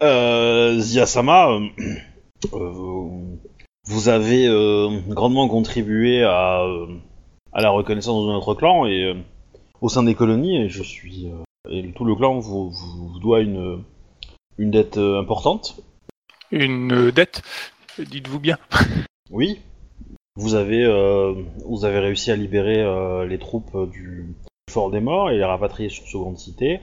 Euh, 0.02 0.78
Zia-sama, 0.78 1.50
euh, 1.50 1.68
euh, 2.54 3.02
vous 3.84 4.08
avez 4.08 4.46
euh, 4.48 4.88
grandement 5.08 5.46
contribué 5.46 6.22
à, 6.24 6.62
euh, 6.62 6.86
à 7.52 7.60
la 7.60 7.68
reconnaissance 7.68 8.24
de 8.26 8.32
notre 8.32 8.54
clan 8.54 8.86
et 8.86 9.04
euh, 9.04 9.14
au 9.82 9.90
sein 9.90 10.02
des 10.02 10.14
colonies, 10.14 10.56
et 10.62 10.68
je 10.70 10.82
suis 10.82 11.26
euh, 11.26 11.42
et 11.70 11.92
tout 11.92 12.04
le 12.04 12.14
clan 12.14 12.38
vous, 12.38 12.70
vous, 12.70 13.08
vous 13.08 13.18
doit 13.20 13.40
une 13.40 13.84
une 14.58 14.70
dette 14.70 14.98
euh, 14.98 15.20
importante. 15.20 15.80
Une 16.50 17.10
dette 17.10 17.42
Dites-vous 17.98 18.40
bien. 18.40 18.58
Oui. 19.30 19.60
Vous 20.34 20.54
avez 20.54 20.82
euh, 20.82 21.34
vous 21.64 21.84
avez 21.84 22.00
réussi 22.00 22.32
à 22.32 22.36
libérer 22.36 22.80
euh, 22.80 23.26
les 23.26 23.38
troupes 23.38 23.88
du 23.90 24.34
fort 24.68 24.90
des 24.90 24.98
morts 24.98 25.30
et 25.30 25.36
les 25.36 25.44
rapatrier 25.44 25.88
sur 25.88 26.04
Seconde 26.08 26.36
Cité. 26.36 26.80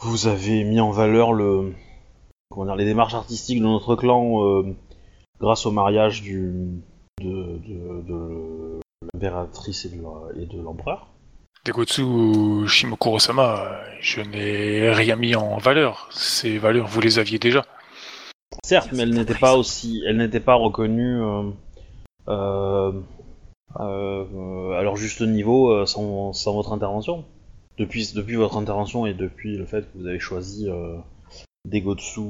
Vous 0.00 0.28
avez 0.28 0.64
mis 0.64 0.80
en 0.80 0.90
valeur 0.90 1.34
le 1.34 1.74
comment 2.50 2.64
dire 2.64 2.76
les 2.76 2.86
démarches 2.86 3.14
artistiques 3.14 3.58
de 3.58 3.66
notre 3.66 3.96
clan 3.96 4.42
euh, 4.44 4.74
grâce 5.40 5.66
au 5.66 5.70
mariage 5.72 6.22
du 6.22 6.80
de, 7.20 7.58
de, 7.66 8.02
de 8.06 8.80
l'impératrice 9.12 9.84
et 9.84 10.46
de 10.46 10.62
l'empereur. 10.62 11.08
Degotsu 11.72 12.66
Shimokuro-sama, 12.66 13.78
je 14.00 14.22
n'ai 14.22 14.90
rien 14.90 15.16
mis 15.16 15.36
en 15.36 15.58
valeur. 15.58 16.08
Ces 16.10 16.56
valeurs, 16.56 16.86
vous 16.86 17.02
les 17.02 17.18
aviez 17.18 17.38
déjà. 17.38 17.62
Certes, 18.64 18.88
mais 18.94 19.02
elle 19.02 19.12
n'était 19.12 19.34
pas 19.34 19.54
aussi, 19.54 20.02
elle 20.06 20.16
n'était 20.16 20.40
pas 20.40 20.54
reconnue 20.54 21.20
euh, 21.20 21.42
euh, 22.28 22.92
euh, 23.80 24.78
à 24.78 24.82
leur 24.82 24.96
juste 24.96 25.20
niveau 25.20 25.84
sans, 25.84 26.32
sans 26.32 26.54
votre 26.54 26.72
intervention. 26.72 27.26
Depuis, 27.76 28.14
depuis 28.14 28.36
votre 28.36 28.56
intervention 28.56 29.04
et 29.04 29.12
depuis 29.12 29.58
le 29.58 29.66
fait 29.66 29.82
que 29.92 29.98
vous 29.98 30.06
avez 30.06 30.20
choisi 30.20 30.68
Degotsu, 31.66 32.20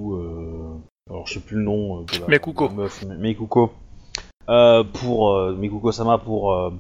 alors 1.09 1.29
je 1.29 1.35
sais 1.35 1.41
plus 1.41 1.59
le 1.59 1.63
nom 1.63 2.01
de 2.01 2.21
la, 2.23 2.27
Mekuko. 2.27 2.65
de 2.67 2.71
la 2.73 2.77
meuf, 2.83 3.05
mais- 3.07 3.17
Mekuko, 3.19 3.71
pour 4.95 5.31
euh, 5.31 5.55
Mekuko 5.55 5.93
Sama 5.93 6.19
pour 6.19 6.73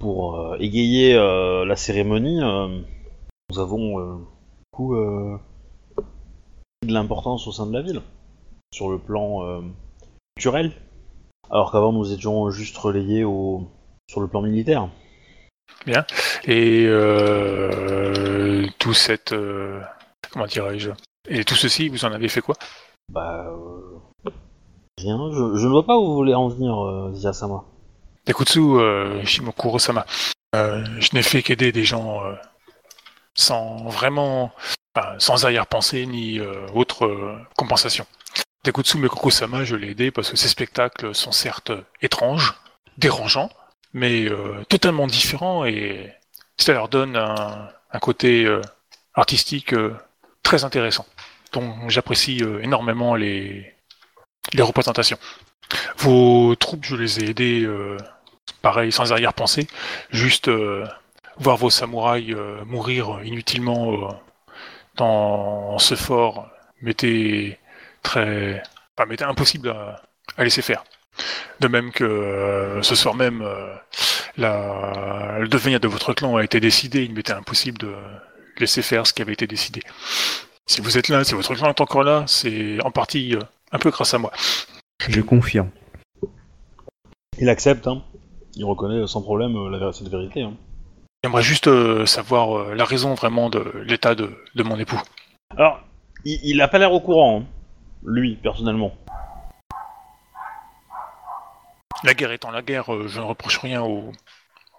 pour 0.00 0.36
euh, 0.36 0.56
égayer 0.58 1.14
euh, 1.14 1.64
la 1.64 1.76
cérémonie. 1.76 2.42
euh, 2.42 2.80
nous 3.50 3.58
avons 3.58 4.24
beaucoup 4.72 4.96
de 4.96 5.38
l'importance 6.92 7.46
au 7.46 7.52
sein 7.52 7.66
de 7.66 7.72
la 7.72 7.82
ville 7.82 8.00
sur 8.72 8.90
le 8.90 8.98
plan 8.98 9.62
culturel, 10.34 10.72
alors 11.50 11.70
qu'avant 11.70 11.92
nous 11.92 12.12
étions 12.12 12.50
juste 12.50 12.76
relayés 12.78 13.22
au, 13.22 13.68
sur 14.10 14.20
le 14.20 14.28
plan 14.28 14.40
militaire. 14.42 14.88
Et 16.46 16.84
euh, 16.86 18.66
tout 18.78 18.94
cette... 18.94 19.32
euh, 19.32 19.80
comment 20.32 20.46
dirais-je? 20.46 20.90
Et 21.28 21.44
tout 21.44 21.54
ceci, 21.54 21.88
vous 21.88 22.04
en 22.06 22.12
avez 22.12 22.28
fait 22.28 22.40
quoi? 22.40 22.54
Bah, 23.12 23.46
euh, 23.48 24.30
rien. 24.98 25.30
Je, 25.30 25.56
je 25.56 25.66
ne 25.66 25.70
vois 25.70 25.84
pas 25.84 25.98
où 25.98 26.06
vous 26.06 26.14
voulez 26.14 26.34
en 26.34 26.48
venir, 26.48 26.78
euh, 26.78 27.12
Zia-sama. 27.12 27.64
Degotsu 28.26 28.60
euh, 28.60 29.24
Shimokuro-sama, 29.24 30.06
euh, 30.54 30.84
je 31.00 31.10
n'ai 31.14 31.22
fait 31.22 31.42
qu'aider 31.42 31.72
des 31.72 31.84
gens 31.84 32.24
euh, 32.24 32.34
sans 33.34 33.88
vraiment... 33.88 34.52
sans 35.18 35.44
arrière-pensée 35.44 36.06
ni 36.06 36.38
euh, 36.38 36.66
autre 36.74 37.38
compensation. 37.56 38.06
Degotsu 38.64 38.98
Mekoko-sama, 38.98 39.64
je 39.64 39.76
l'ai 39.76 39.90
aidé 39.90 40.10
parce 40.10 40.30
que 40.30 40.36
ces 40.36 40.48
spectacles 40.48 41.14
sont 41.14 41.32
certes 41.32 41.72
étranges, 42.00 42.54
dérangeants, 42.96 43.50
mais 43.92 44.26
totalement 44.68 45.06
différents 45.06 45.66
et 45.66 46.10
ça 46.56 46.72
leur 46.72 46.88
donne 46.88 47.16
un, 47.16 47.98
côté 48.00 48.48
artistique 49.12 49.74
très 50.42 50.64
intéressant, 50.64 51.04
dont 51.52 51.88
j'apprécie 51.90 52.42
énormément 52.62 53.16
les 53.16 53.74
représentations. 54.58 55.18
Vos 55.98 56.54
troupes, 56.56 56.84
je 56.84 56.96
les 56.96 57.20
ai 57.20 57.30
aidées, 57.30 57.62
euh, 57.64 57.96
pareil, 58.62 58.92
sans 58.92 59.12
arrière-pensée, 59.12 59.66
juste 60.10 60.48
euh, 60.48 60.84
voir 61.38 61.56
vos 61.56 61.70
samouraïs 61.70 62.34
euh, 62.34 62.64
mourir 62.64 63.20
inutilement 63.24 64.20
dans 64.96 65.78
ce 65.78 65.94
fort 65.94 66.48
m'était 66.82 67.58
très, 68.02 68.62
impossible 69.20 69.70
à, 69.70 70.44
laisser 70.44 70.62
faire. 70.62 70.84
De 71.60 71.68
même 71.68 71.92
que 71.92 72.80
ce 72.82 72.94
soir 72.94 73.14
même, 73.14 73.44
le 74.36 75.46
devenir 75.46 75.80
de 75.80 75.88
votre 75.88 76.12
clan 76.12 76.36
a 76.36 76.44
été 76.44 76.60
décidé, 76.60 77.04
il 77.04 77.14
m'était 77.14 77.32
impossible 77.32 77.78
de 77.78 77.94
laisser 78.58 78.82
faire 78.82 79.06
ce 79.06 79.12
qui 79.12 79.22
avait 79.22 79.32
été 79.32 79.46
décidé. 79.46 79.80
Si 80.66 80.80
vous 80.80 80.98
êtes 80.98 81.08
là, 81.08 81.24
si 81.24 81.34
votre 81.34 81.54
clan 81.54 81.70
est 81.70 81.80
encore 81.80 82.04
là, 82.04 82.24
c'est 82.26 82.80
en 82.82 82.90
partie 82.90 83.36
un 83.72 83.78
peu 83.78 83.90
grâce 83.90 84.14
à 84.14 84.18
moi. 84.18 84.32
Je 85.00 85.20
confirme. 85.20 85.70
Il 87.38 87.48
accepte, 87.48 87.86
hein. 87.86 88.02
Il 88.54 88.64
reconnaît 88.64 89.06
sans 89.06 89.22
problème 89.22 89.56
euh, 89.56 89.78
la, 89.78 89.92
cette 89.92 90.08
vérité. 90.08 90.42
Hein. 90.42 90.54
J'aimerais 91.22 91.42
juste 91.42 91.66
euh, 91.66 92.06
savoir 92.06 92.56
euh, 92.56 92.74
la 92.74 92.84
raison 92.84 93.14
vraiment 93.14 93.50
de 93.50 93.82
l'état 93.86 94.14
de, 94.14 94.30
de 94.54 94.62
mon 94.62 94.78
époux. 94.78 95.00
Alors, 95.56 95.80
il, 96.24 96.38
il 96.42 96.60
a 96.60 96.68
pas 96.68 96.78
l'air 96.78 96.92
au 96.92 97.00
courant, 97.00 97.40
hein, 97.40 97.44
lui, 98.04 98.36
personnellement. 98.36 98.94
La 102.04 102.14
guerre 102.14 102.32
étant 102.32 102.50
la 102.50 102.62
guerre, 102.62 102.94
euh, 102.94 103.08
je 103.08 103.20
ne 103.20 103.24
reproche 103.24 103.58
rien 103.58 103.82
au, 103.82 104.12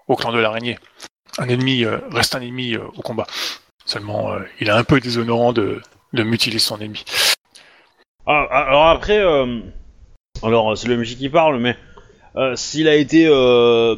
au 0.08 0.15
clan 0.15 0.32
de 0.32 0.39
l'araignée. 0.39 0.78
Un 1.38 1.49
ennemi 1.49 1.84
euh, 1.84 1.99
reste 2.12 2.36
un 2.36 2.41
ennemi 2.41 2.75
euh, 2.75 2.86
au 2.95 3.01
combat. 3.01 3.25
Seulement, 3.86 4.32
euh, 4.32 4.39
il 4.60 4.67
est 4.69 4.71
un 4.71 4.84
peu 4.84 4.99
déshonorant 4.99 5.51
de, 5.51 5.82
de 6.13 6.23
mutiler 6.23 6.60
son 6.60 6.80
ennemi. 6.80 7.04
Ah, 8.25 8.47
ah, 8.49 8.63
alors 8.67 8.88
après, 8.88 9.19
euh, 9.19 9.62
alors 10.47 10.77
c'est 10.77 10.88
le 10.88 10.97
MJ 10.97 11.15
qui 11.17 11.29
parle, 11.29 11.60
mais 11.60 11.75
euh, 12.36 12.55
s'il 12.55 12.88
a 12.88 12.95
été 12.95 13.27
euh, 13.27 13.95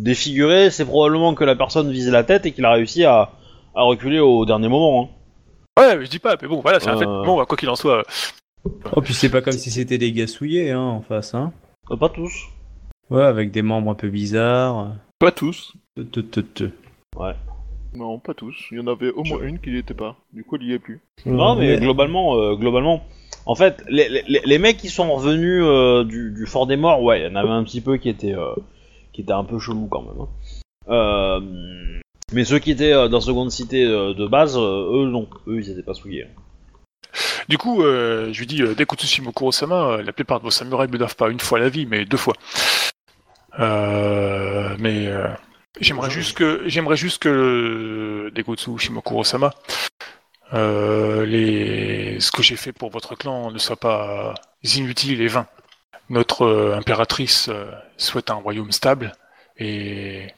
défiguré, 0.00 0.70
c'est 0.70 0.84
probablement 0.84 1.34
que 1.34 1.44
la 1.44 1.56
personne 1.56 1.90
visait 1.90 2.10
la 2.10 2.24
tête 2.24 2.46
et 2.46 2.52
qu'il 2.52 2.64
a 2.64 2.72
réussi 2.72 3.04
à, 3.04 3.30
à 3.74 3.82
reculer 3.82 4.20
au 4.20 4.44
dernier 4.46 4.68
moment. 4.68 5.10
hein. 5.78 5.82
Ouais, 5.82 5.96
mais 5.96 6.04
je 6.06 6.10
dis 6.10 6.18
pas, 6.18 6.36
mais 6.40 6.48
bon, 6.48 6.60
voilà, 6.60 6.80
c'est 6.80 6.88
un 6.88 6.96
Euh. 6.96 6.98
fait. 6.98 7.04
Bon, 7.04 7.36
bah, 7.36 7.44
quoi 7.46 7.56
qu'il 7.56 7.68
en 7.68 7.76
soit, 7.76 8.02
Oh, 8.94 9.00
puis 9.00 9.14
c'est 9.14 9.30
pas 9.30 9.42
comme 9.42 9.52
si 9.52 9.70
c'était 9.70 9.98
des 9.98 10.10
gars 10.12 10.26
souillés, 10.26 10.72
hein, 10.72 10.80
en 10.80 11.00
face, 11.00 11.34
hein. 11.34 11.52
Euh, 11.90 11.96
pas 11.96 12.08
tous. 12.08 12.32
Ouais, 13.10 13.22
avec 13.22 13.52
des 13.52 13.62
membres 13.62 13.90
un 13.92 13.94
peu 13.94 14.08
bizarres. 14.08 14.94
Pas 15.20 15.30
tous. 15.30 15.72
Te, 15.96 16.02
te, 16.02 16.20
te, 16.20 16.40
te. 16.40 16.64
Non, 17.94 18.18
pas 18.18 18.34
tous. 18.34 18.54
Il 18.72 18.78
y 18.78 18.80
en 18.80 18.86
avait 18.88 19.10
au 19.12 19.22
moins 19.24 19.40
une 19.42 19.58
qui 19.58 19.70
n'y 19.70 19.78
était 19.78 19.94
pas. 19.94 20.16
Du 20.32 20.44
coup, 20.44 20.56
elle 20.56 20.64
y 20.64 20.72
est 20.74 20.78
plus. 20.78 21.00
Non, 21.24 21.54
mais 21.56 21.78
globalement, 21.78 22.36
euh, 22.36 22.54
globalement, 22.56 23.02
en 23.46 23.54
fait, 23.54 23.82
les, 23.88 24.08
les, 24.26 24.42
les 24.44 24.58
mecs 24.58 24.76
qui 24.76 24.88
sont 24.88 25.12
revenus 25.14 25.62
euh, 25.64 26.04
du, 26.04 26.32
du 26.32 26.46
fort 26.46 26.66
des 26.66 26.76
morts, 26.76 27.02
ouais, 27.02 27.20
il 27.20 27.24
y 27.24 27.28
en 27.28 27.36
avait 27.36 27.48
un 27.50 27.64
petit 27.64 27.80
peu 27.80 27.96
qui 27.96 28.08
étaient, 28.08 28.34
euh, 28.34 28.54
qui 29.12 29.20
étaient 29.22 29.32
un 29.32 29.44
peu 29.44 29.58
chelous 29.58 29.86
quand 29.90 30.02
même. 30.02 30.20
hein. 30.20 30.28
Euh, 30.88 31.40
mais 32.32 32.44
ceux 32.44 32.58
qui 32.58 32.72
étaient 32.72 33.08
dans 33.08 33.20
seconde 33.20 33.50
cité 33.50 33.84
de 33.86 34.26
base, 34.26 34.56
eux 34.58 35.06
non, 35.08 35.28
eux 35.46 35.58
ils 35.60 35.70
étaient 35.70 35.82
pas 35.82 35.94
souillés. 35.94 36.24
hein. 36.24 37.12
du 37.48 37.56
coup, 37.56 37.82
je 37.82 38.36
lui 38.38 38.46
dis, 38.46 38.62
Dekutsu 38.62 39.06
Shimokuro-sama, 39.06 39.86
euh, 39.92 40.02
la 40.02 40.12
plupart 40.12 40.40
de 40.40 40.44
vos 40.44 40.50
samouraïs 40.50 40.90
ne 40.90 40.98
doivent 40.98 41.16
pas 41.16 41.28
une 41.30 41.40
fois 41.40 41.58
la 41.60 41.68
vie, 41.68 41.86
mais 41.86 42.04
deux 42.04 42.16
fois. 42.16 42.34
Mais 44.78 45.08
j'aimerais 45.80 46.10
juste 46.10 46.36
que, 46.36 46.62
j'aimerais 46.66 46.96
juste 46.96 47.22
que 47.22 48.30
Dekutsu 48.34 48.76
Shimokuro-sama 48.78 49.52
euh, 50.54 51.24
les... 51.26 52.18
ce 52.20 52.30
que 52.30 52.42
j'ai 52.42 52.56
fait 52.56 52.72
pour 52.72 52.90
votre 52.90 53.14
clan 53.16 53.50
ne 53.50 53.58
soit 53.58 53.76
pas 53.76 54.34
inutile 54.62 55.20
et 55.20 55.28
vain. 55.28 55.46
Notre 56.08 56.42
euh, 56.42 56.76
impératrice 56.76 57.48
euh, 57.48 57.70
souhaite 57.96 58.30
un 58.30 58.34
royaume 58.34 58.70
stable 58.72 59.12
et 59.58 60.28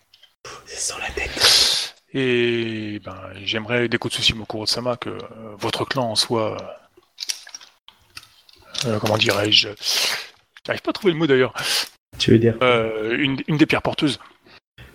sans 0.66 0.96
la 0.98 1.10
tête. 1.10 1.94
et 2.14 3.00
ben 3.04 3.16
j'aimerais 3.44 3.88
des 3.88 3.98
coups 3.98 4.14
de 4.14 4.18
Tsushima 4.22 4.44
Sama 4.66 4.96
que 4.96 5.10
euh, 5.10 5.18
votre 5.58 5.84
clan 5.84 6.10
en 6.12 6.16
soit 6.16 6.56
euh, 8.86 8.98
comment 8.98 9.18
dirais-je 9.18 9.68
J'arrive 10.66 10.82
pas 10.82 10.90
à 10.90 10.92
trouver 10.92 11.12
le 11.12 11.18
mot 11.18 11.26
d'ailleurs. 11.26 11.52
Tu 12.18 12.30
veux 12.30 12.38
dire 12.38 12.54
Euh, 12.62 13.16
une, 13.18 13.38
une 13.48 13.56
des 13.56 13.66
pierres 13.66 13.82
porteuses. 13.82 14.18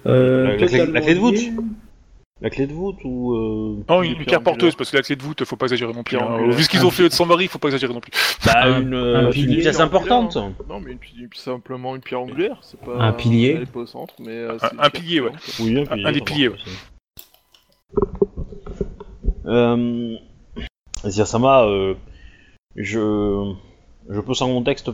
euh, 0.05 0.57
La- 0.57 0.85
la 0.85 1.01
clé- 1.01 1.13
de 1.15 1.19
voûte. 1.19 1.35
La 2.43 2.49
clé 2.49 2.67
de 2.67 2.73
voûte 2.73 2.97
ou. 3.05 3.33
euh, 3.33 3.83
Non, 3.89 4.01
Des 4.01 4.09
une, 4.09 4.25
pierre 4.25 4.43
porteuse 4.43 4.75
parce 4.75 4.91
que 4.91 4.97
la 4.97 5.01
clé 5.01 5.15
de 5.15 5.23
voûte, 5.23 5.43
faut 5.45 5.55
pas 5.55 5.65
exagérer 5.67 5.93
non 5.93 6.03
plus. 6.03 6.17
Pierre 6.17 6.29
hein. 6.29 6.49
Vu 6.49 6.61
ce 6.63 6.67
qu'ils 6.69 6.85
ont 6.85 6.91
fait 6.91 7.03
de 7.07 7.13
son 7.13 7.25
mari, 7.25 7.47
faut 7.47 7.57
pas 7.57 7.69
exagérer 7.69 7.93
non 7.93 8.01
plus. 8.01 8.11
Bah, 8.45 8.63
Un- 8.65 8.81
une, 8.81 8.93
un 8.93 8.97
euh, 8.97 9.29
pilier 9.31 9.55
une 9.55 9.61
pièce 9.61 9.79
importante. 9.79 10.35
hein. 10.35 10.51
Non, 10.69 10.81
mais 10.81 10.91
une, 10.91 11.29
simplement 11.33 11.95
une 11.95 12.01
pierre 12.01 12.19
angulaire, 12.19 12.57
c'est 12.61 12.79
pas. 12.81 12.97
Un 13.01 13.13
pilier. 13.13 13.53
Elle 13.55 13.63
est 13.63 13.71
pas 13.71 13.79
au 13.79 13.85
centre, 13.85 14.13
mais. 14.19 14.31
euh, 14.31 14.57
Un- 14.77 14.89
pilier, 14.89 15.21
ouais. 15.21 15.31
Oui, 15.61 15.77
un, 15.79 15.83
Un- 15.83 15.85
pilier, 15.85 16.05
un 16.05 16.11
des 16.11 16.21
piliers, 16.21 16.47
aussi. 16.49 16.69
Euh, 19.45 20.15
Ziyasama, 21.05 21.63
euh, 21.65 21.95
je, 22.75 23.53
je 24.09 24.19
peux 24.19 24.33
sans 24.33 24.47
contexte, 24.47 24.91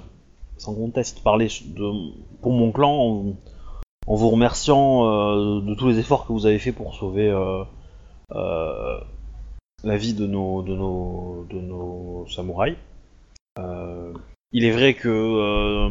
sans 0.58 0.74
conteste 0.76 1.24
parler 1.24 1.48
de, 1.66 1.92
pour 2.42 2.52
mon 2.52 2.72
clan 2.72 3.34
en, 4.10 4.16
vous 4.16 4.30
remerciant 4.30 5.06
euh, 5.06 5.62
de 5.62 5.74
tous 5.76 5.88
les 5.88 6.00
efforts 6.00 6.26
que 6.28 6.34
vous 6.34 6.46
avez 6.46 6.60
fait 6.60 6.72
pour 6.72 6.96
sauver 6.96 7.30
euh, 7.30 7.64
euh, 8.36 9.00
la 9.84 9.98
vie 9.98 10.14
de 10.14 10.26
nos, 10.26 10.64
samouraïs. 12.28 12.76
Il 14.52 14.66
est 14.66 14.72
vrai 14.72 14.94
que 14.96 15.90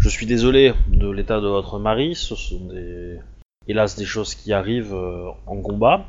je 0.00 0.08
suis 0.08 0.26
désolé 0.26 0.72
de 0.88 1.08
l'état 1.10 1.40
de 1.40 1.48
votre 1.48 1.78
mari, 1.80 2.14
ce 2.14 2.34
sont 2.36 2.68
hélas 3.66 3.96
des 3.96 4.04
choses 4.04 4.34
qui 4.36 4.52
arrivent 4.52 4.96
en 5.46 5.56
combat 5.60 6.04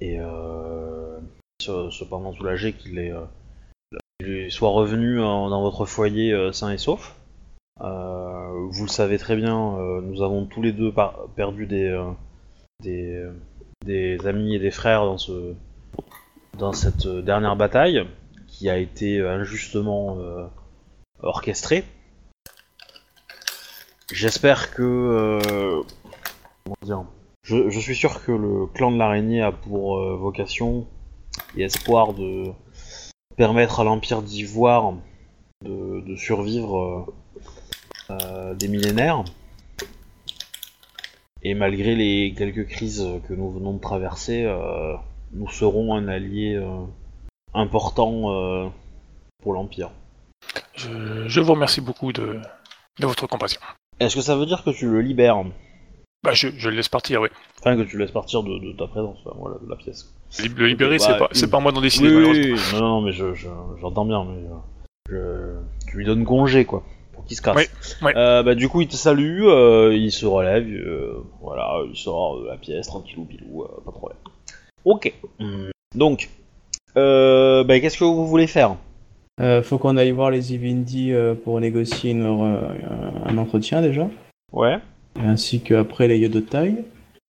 et 0.00 0.18
ce- 1.60 1.90
cependant 1.90 2.32
soulagé 2.32 2.72
qu'il 2.72 2.98
est, 2.98 3.12
soit 4.50 4.70
revenu 4.70 5.20
en- 5.20 5.50
dans 5.50 5.60
votre 5.60 5.84
foyer 5.84 6.34
sain 6.52 6.70
et 6.72 6.78
sauf. 6.78 7.14
Vous 8.70 8.84
le 8.84 8.90
savez 8.90 9.18
très 9.18 9.36
bien, 9.36 9.76
euh, 9.78 10.00
nous 10.00 10.22
avons 10.22 10.46
tous 10.46 10.62
les 10.62 10.72
deux 10.72 10.92
perdu 11.34 11.66
des, 11.66 11.88
euh, 11.88 12.10
des, 12.82 13.24
des 13.84 14.26
amis 14.26 14.54
et 14.54 14.58
des 14.58 14.70
frères 14.70 15.04
dans, 15.04 15.18
ce, 15.18 15.54
dans 16.58 16.72
cette 16.72 17.06
dernière 17.06 17.56
bataille 17.56 18.06
qui 18.46 18.68
a 18.70 18.78
été 18.78 19.20
injustement 19.20 20.18
euh, 20.18 20.46
orchestrée. 21.20 21.84
J'espère 24.12 24.72
que 24.72 24.82
euh, 24.82 25.82
comment 26.64 26.76
dire, 26.82 27.04
je, 27.42 27.78
suis 27.78 27.94
sûr 27.94 28.24
que 28.24 28.32
le 28.32 28.66
clan 28.66 28.90
de 28.90 28.98
l'araignée 28.98 29.42
a 29.42 29.52
pour 29.52 29.98
euh, 29.98 30.16
vocation 30.16 30.86
et 31.56 31.62
espoir 31.62 32.12
de 32.12 32.44
permettre 33.36 33.80
à 33.80 33.84
l'Empire 33.84 34.22
d'Ivoire 34.22 34.94
de, 35.64 36.16
survivre 36.16 36.78
euh, 36.78 37.04
euh, 37.06 37.12
des 38.10 38.68
millénaires. 38.68 39.24
Et 41.42 41.54
malgré 41.54 41.94
les 41.94 42.34
quelques 42.36 42.66
crises 42.66 43.06
que 43.28 43.34
nous 43.34 43.50
venons 43.50 43.74
de 43.74 43.80
traverser, 43.80 44.44
euh, 44.44 44.94
nous 45.32 45.48
serons 45.48 45.94
un 45.94 46.08
allié 46.08 46.54
euh, 46.54 46.84
important 47.54 48.32
euh, 48.32 48.68
pour 49.42 49.52
l'Empire. 49.52 49.90
Je, 50.74 51.28
je 51.28 51.40
vous 51.40 51.52
remercie 51.52 51.80
beaucoup 51.80 52.12
de, 52.12 52.40
de 52.98 53.06
votre 53.06 53.26
compassion. 53.26 53.60
Est-ce 54.00 54.16
que 54.16 54.22
ça 54.22 54.36
veut 54.36 54.46
dire 54.46 54.64
que 54.64 54.70
tu 54.70 54.88
le 54.90 55.00
libères? 55.00 55.42
Bah, 56.24 56.32
je, 56.32 56.48
je 56.56 56.68
le 56.68 56.76
laisse 56.76 56.88
partir, 56.88 57.20
oui. 57.20 57.28
Enfin, 57.60 57.76
que 57.76 57.82
tu 57.82 57.96
laisses 57.98 58.10
partir 58.10 58.42
de, 58.42 58.58
de 58.58 58.72
ta 58.76 58.86
présence, 58.88 59.18
enfin, 59.24 59.36
voilà, 59.38 59.56
de 59.62 59.68
la 59.70 59.76
pièce. 59.76 60.12
Le 60.56 60.66
libérer, 60.66 60.98
Bah, 60.98 61.04
c'est 61.06 61.18
pas, 61.18 61.28
il- 61.34 61.50
pas 61.50 61.60
moi 61.60 61.70
d'en 61.72 61.80
décider, 61.80 62.08
Oui, 62.08 62.14
malheureusement. 62.14 62.44
oui, 62.44 62.52
oui. 62.54 62.80
Non, 62.80 62.80
non, 62.80 63.00
mais 63.02 63.12
je, 63.12 63.34
je- 63.34 63.48
j'entends 63.80 64.04
bien, 64.04 64.24
mais 64.24 65.12
euh, 65.14 65.60
je, 65.84 65.90
tu 65.90 65.98
lui 65.98 66.04
donnes 66.04 66.24
congé, 66.24 66.64
quoi, 66.64 66.82
pour 67.16 67.24
qu'il 67.24 67.36
se 67.36 67.42
casse. 67.42 67.56
Oui, 67.56 67.64
oui. 68.02 68.12
Euh, 68.14 68.42
bah, 68.44 68.54
du 68.54 68.68
coup, 68.68 68.82
il 68.82 68.88
te 68.88 68.94
salue, 68.94 69.42
euh, 69.44 69.92
il 69.96 70.12
se 70.12 70.24
relève, 70.26 70.66
euh, 70.68 71.14
voilà, 71.42 71.80
il 71.90 71.96
sort 71.96 72.40
de 72.42 72.46
la 72.46 72.56
pièce, 72.56 72.86
tranquillou, 72.86 73.24
pilou, 73.24 73.62
euh, 73.64 73.68
pas 73.84 73.90
de 73.90 73.96
problème. 73.96 74.18
Ok. 74.84 75.12
Hum, 75.40 75.70
Donc, 75.96 76.28
euh, 76.96 77.64
bah, 77.64 77.80
qu'est-ce 77.80 77.98
que 77.98 78.04
vous 78.04 78.26
voulez 78.26 78.46
faire? 78.46 78.76
Euh, 79.40 79.62
faut 79.62 79.78
qu'on 79.78 79.96
aille 79.96 80.12
voir 80.12 80.30
les 80.30 80.54
Ivindi 80.54 81.12
euh, 81.12 81.34
pour 81.34 81.60
négocier 81.60 82.12
une, 82.12 82.22
euh, 82.24 82.68
un 83.26 83.36
entretien 83.38 83.82
déjà, 83.82 84.08
Ouais. 84.52 84.78
ainsi 85.18 85.60
qu'après 85.60 86.08
les 86.08 86.18
Yodotai. 86.18 86.74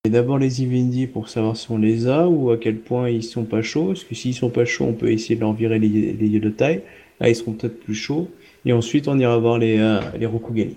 Et 0.06 0.10
d'abord 0.10 0.38
les 0.38 0.62
Ivindi 0.62 1.08
pour 1.08 1.30
savoir 1.30 1.58
si 1.58 1.72
on 1.72 1.80
les 1.80 2.08
a 2.08 2.28
ou 2.28 2.52
à 2.52 2.58
quel 2.58 2.78
point 2.78 3.10
ils 3.10 3.24
sont 3.24 3.44
pas 3.44 3.64
chauds. 3.64 3.88
Parce 3.88 4.04
que 4.04 4.14
s'ils 4.14 4.36
sont 4.36 4.52
pas 4.52 4.66
chauds, 4.66 4.86
on 4.86 4.94
peut 4.94 5.10
essayer 5.12 5.34
de 5.36 5.40
leur 5.42 5.54
virer 5.54 5.80
les, 5.80 6.14
les 6.14 6.28
Yodotai. 6.28 6.84
Là, 7.20 7.30
ils 7.30 7.36
seront 7.36 7.54
peut-être 7.54 7.80
plus 7.80 7.96
chauds. 7.96 8.30
Et 8.66 8.74
ensuite, 8.74 9.08
on 9.08 9.18
ira 9.20 9.38
voir 9.38 9.58
les, 9.58 9.78
euh, 9.80 10.00
les 10.18 10.26
Rokugani. 10.26 10.76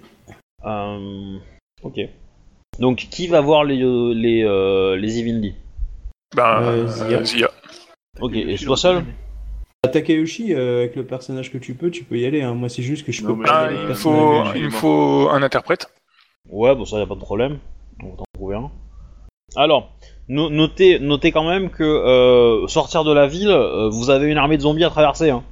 Euh, 0.64 1.38
ok. 1.82 2.00
Donc, 2.78 3.08
qui 3.10 3.26
va 3.26 3.40
voir 3.40 3.64
les, 3.64 3.82
euh, 3.82 4.12
les, 4.14 4.44
euh, 4.44 4.96
les 4.96 5.18
Ivindi 5.20 5.54
Ben, 6.36 6.60
Euh, 6.62 6.84
euh, 6.84 6.86
Zia. 6.86 7.24
Zia. 7.24 7.50
Ok, 8.20 8.34
et 8.36 8.56
toi 8.56 8.76
seul? 8.76 9.04
À 9.84 9.88
Takeuchi, 9.88 10.52
euh, 10.54 10.80
avec 10.80 10.96
le 10.96 11.04
personnage 11.06 11.50
que 11.52 11.58
tu 11.58 11.74
peux, 11.74 11.90
tu 11.90 12.04
peux 12.04 12.18
y 12.18 12.26
aller. 12.26 12.42
Hein. 12.42 12.54
Moi, 12.54 12.68
c'est 12.68 12.82
juste 12.82 13.06
que 13.06 13.12
je 13.12 13.22
Non, 13.24 13.36
peux 13.36 13.44
pas. 13.44 13.70
Il 13.88 13.94
faut, 13.94 14.42
il 14.54 14.64
me 14.64 14.70
faut 14.70 15.28
un 15.30 15.42
interprète. 15.42 15.88
Ouais, 16.50 16.74
bon, 16.74 16.84
ça 16.84 16.98
y 16.98 17.02
a 17.02 17.06
pas 17.06 17.14
de 17.14 17.20
problème. 17.20 17.58
On 18.02 18.10
va 18.10 18.16
t'en 18.16 18.24
trouver 18.34 18.56
un. 18.56 18.70
Alors, 19.56 19.92
no- 20.28 20.50
notez, 20.50 20.98
notez 20.98 21.32
quand 21.32 21.48
même 21.48 21.70
que 21.70 21.84
euh, 21.84 22.66
sortir 22.66 23.04
de 23.04 23.12
la 23.12 23.26
ville, 23.26 23.48
euh, 23.50 23.88
vous 23.88 24.10
avez 24.10 24.26
une 24.30 24.36
armée 24.36 24.56
de 24.56 24.62
zombies 24.62 24.84
à 24.84 24.90
traverser. 24.90 25.30
Hein. 25.30 25.42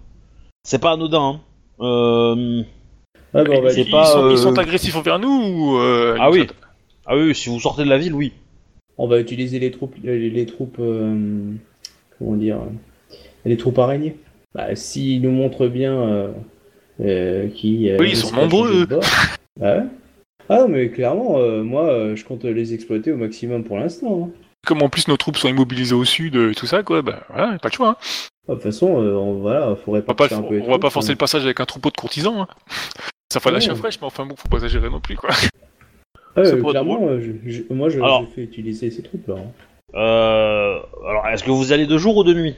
C'est 0.64 0.80
pas 0.80 0.92
anodin. 0.92 1.22
Hein. 1.22 1.40
Euh, 1.80 2.62
Ah, 3.34 3.44
bon, 3.44 3.62
bah, 3.62 3.72
ils, 3.76 3.90
pas, 3.90 4.04
sont, 4.06 4.30
ils 4.30 4.38
sont 4.38 4.56
euh, 4.56 4.60
agressifs 4.60 4.96
envers 4.96 5.18
nous 5.18 5.28
ou 5.28 5.78
euh, 5.78 6.16
Ah 6.18 6.30
oui. 6.30 6.40
sont- 6.46 6.54
ah 7.06 7.16
oui, 7.16 7.34
si 7.34 7.48
vous 7.48 7.60
sortez 7.60 7.84
de 7.84 7.88
la 7.88 7.98
ville, 7.98 8.14
oui. 8.14 8.32
On 8.98 9.06
va 9.06 9.20
utiliser 9.20 9.58
les 9.58 9.70
troupes, 9.70 9.94
les, 10.02 10.30
les 10.30 10.46
troupes, 10.46 10.78
euh, 10.80 11.52
comment 12.18 12.34
dire, 12.36 12.56
euh, 12.56 13.14
les 13.44 13.56
troupes 13.56 13.78
araignées. 13.78 14.16
Bah, 14.54 14.74
s'ils 14.74 15.20
nous 15.20 15.30
montrent 15.30 15.68
bien 15.68 15.92
euh, 15.94 16.28
euh, 17.02 17.48
qui. 17.48 17.90
euh, 17.90 17.98
Oui, 18.00 18.08
ils 18.10 18.16
sont 18.16 18.30
de 18.30 18.36
nombreux. 18.40 18.86
de. 18.86 18.96
Bah 18.96 19.00
ouais. 19.60 19.82
Ah 20.48 20.60
non, 20.60 20.68
mais 20.68 20.88
clairement, 20.90 21.38
euh, 21.38 21.62
moi, 21.62 21.84
euh, 21.90 22.16
je 22.16 22.24
compte 22.24 22.44
les 22.44 22.72
exploiter 22.72 23.12
au 23.12 23.16
maximum 23.16 23.64
pour 23.64 23.78
l'instant. 23.78 24.30
hein. 24.32 24.40
Comme 24.64 24.82
en 24.82 24.88
plus 24.88 25.06
nos 25.08 25.16
troupes 25.16 25.36
sont 25.36 25.48
immobilisées 25.48 25.94
au 25.94 26.04
sud 26.04 26.36
euh, 26.36 26.50
et 26.52 26.54
tout 26.54 26.66
ça, 26.66 26.82
quoi, 26.82 27.02
bah 27.02 27.24
voilà, 27.28 27.58
pas 27.58 27.68
le 27.68 27.74
choix. 27.74 27.88
Hein. 27.90 27.96
Ah, 28.48 28.52
De 28.52 28.54
toute 28.54 28.62
façon, 28.64 29.02
euh, 29.02 29.14
on, 29.14 29.34
voilà, 29.40 29.74
faudrait 29.76 30.02
On 30.06 30.12
va 30.12 30.14
pas, 30.14 30.28
on 30.32 30.36
va 30.40 30.42
pas 30.42 30.78
troupes, 30.78 30.90
forcer 30.90 31.08
hein. 31.10 31.12
le 31.12 31.18
passage 31.18 31.44
avec 31.44 31.58
un 31.60 31.64
troupeau 31.66 31.90
de 31.90 31.96
courtisans. 31.96 32.40
Hein. 32.42 32.48
Ça 33.32 33.40
fait 33.40 33.50
la 33.50 33.60
chair 33.60 33.76
fraîche, 33.76 33.98
mais 34.00 34.06
enfin 34.06 34.24
bon, 34.24 34.36
faut 34.36 34.48
pas 34.48 34.56
exagérer 34.58 34.88
non 34.88 35.00
plus, 35.00 35.16
quoi. 35.16 35.30
Ouais, 36.36 36.44
Ça 36.44 36.54
euh, 36.54 36.62
clairement, 36.62 37.00
euh, 37.08 37.20
je- 37.20 37.50
je- 37.50 37.62
moi, 37.72 37.88
je, 37.88 37.96
Alors. 37.98 38.24
je 38.24 38.34
fais 38.34 38.42
utiliser 38.42 38.90
ces 38.90 39.02
troupes-là. 39.02 39.34
hein. 39.38 39.52
Euh, 39.94 40.78
alors, 41.08 41.26
est-ce 41.28 41.42
que 41.44 41.50
vous 41.50 41.72
allez 41.72 41.86
de 41.86 41.98
jour 41.98 42.16
ou 42.16 42.24
de 42.24 42.34
nuit 42.34 42.54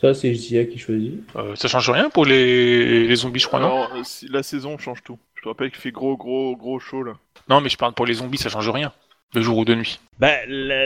Ça, 0.00 0.12
c'est 0.14 0.32
Zia 0.34 0.64
qui 0.64 0.78
choisit. 0.78 1.20
Euh, 1.36 1.54
ça 1.56 1.68
change 1.68 1.88
rien 1.90 2.10
pour 2.10 2.24
les, 2.24 3.06
les 3.06 3.16
zombies, 3.16 3.40
je 3.40 3.46
crois, 3.46 3.60
non? 3.60 3.66
Alors, 3.66 3.90
euh, 3.96 4.02
la 4.30 4.42
saison 4.42 4.76
change 4.78 5.02
tout. 5.04 5.18
Je 5.36 5.42
te 5.42 5.48
rappelle 5.48 5.70
qu'il 5.70 5.78
fait 5.80 5.92
gros, 5.92 6.16
gros, 6.16 6.56
gros 6.56 6.78
chaud 6.80 7.02
là. 7.02 7.12
Non, 7.48 7.60
mais 7.60 7.68
je 7.68 7.76
parle 7.76 7.92
pour 7.92 8.06
les 8.06 8.14
zombies, 8.14 8.38
ça 8.38 8.48
change 8.48 8.68
rien. 8.70 8.92
De 9.36 9.40
jour 9.42 9.58
ou 9.58 9.64
de 9.66 9.74
nuit. 9.74 10.00
Ben, 10.18 10.34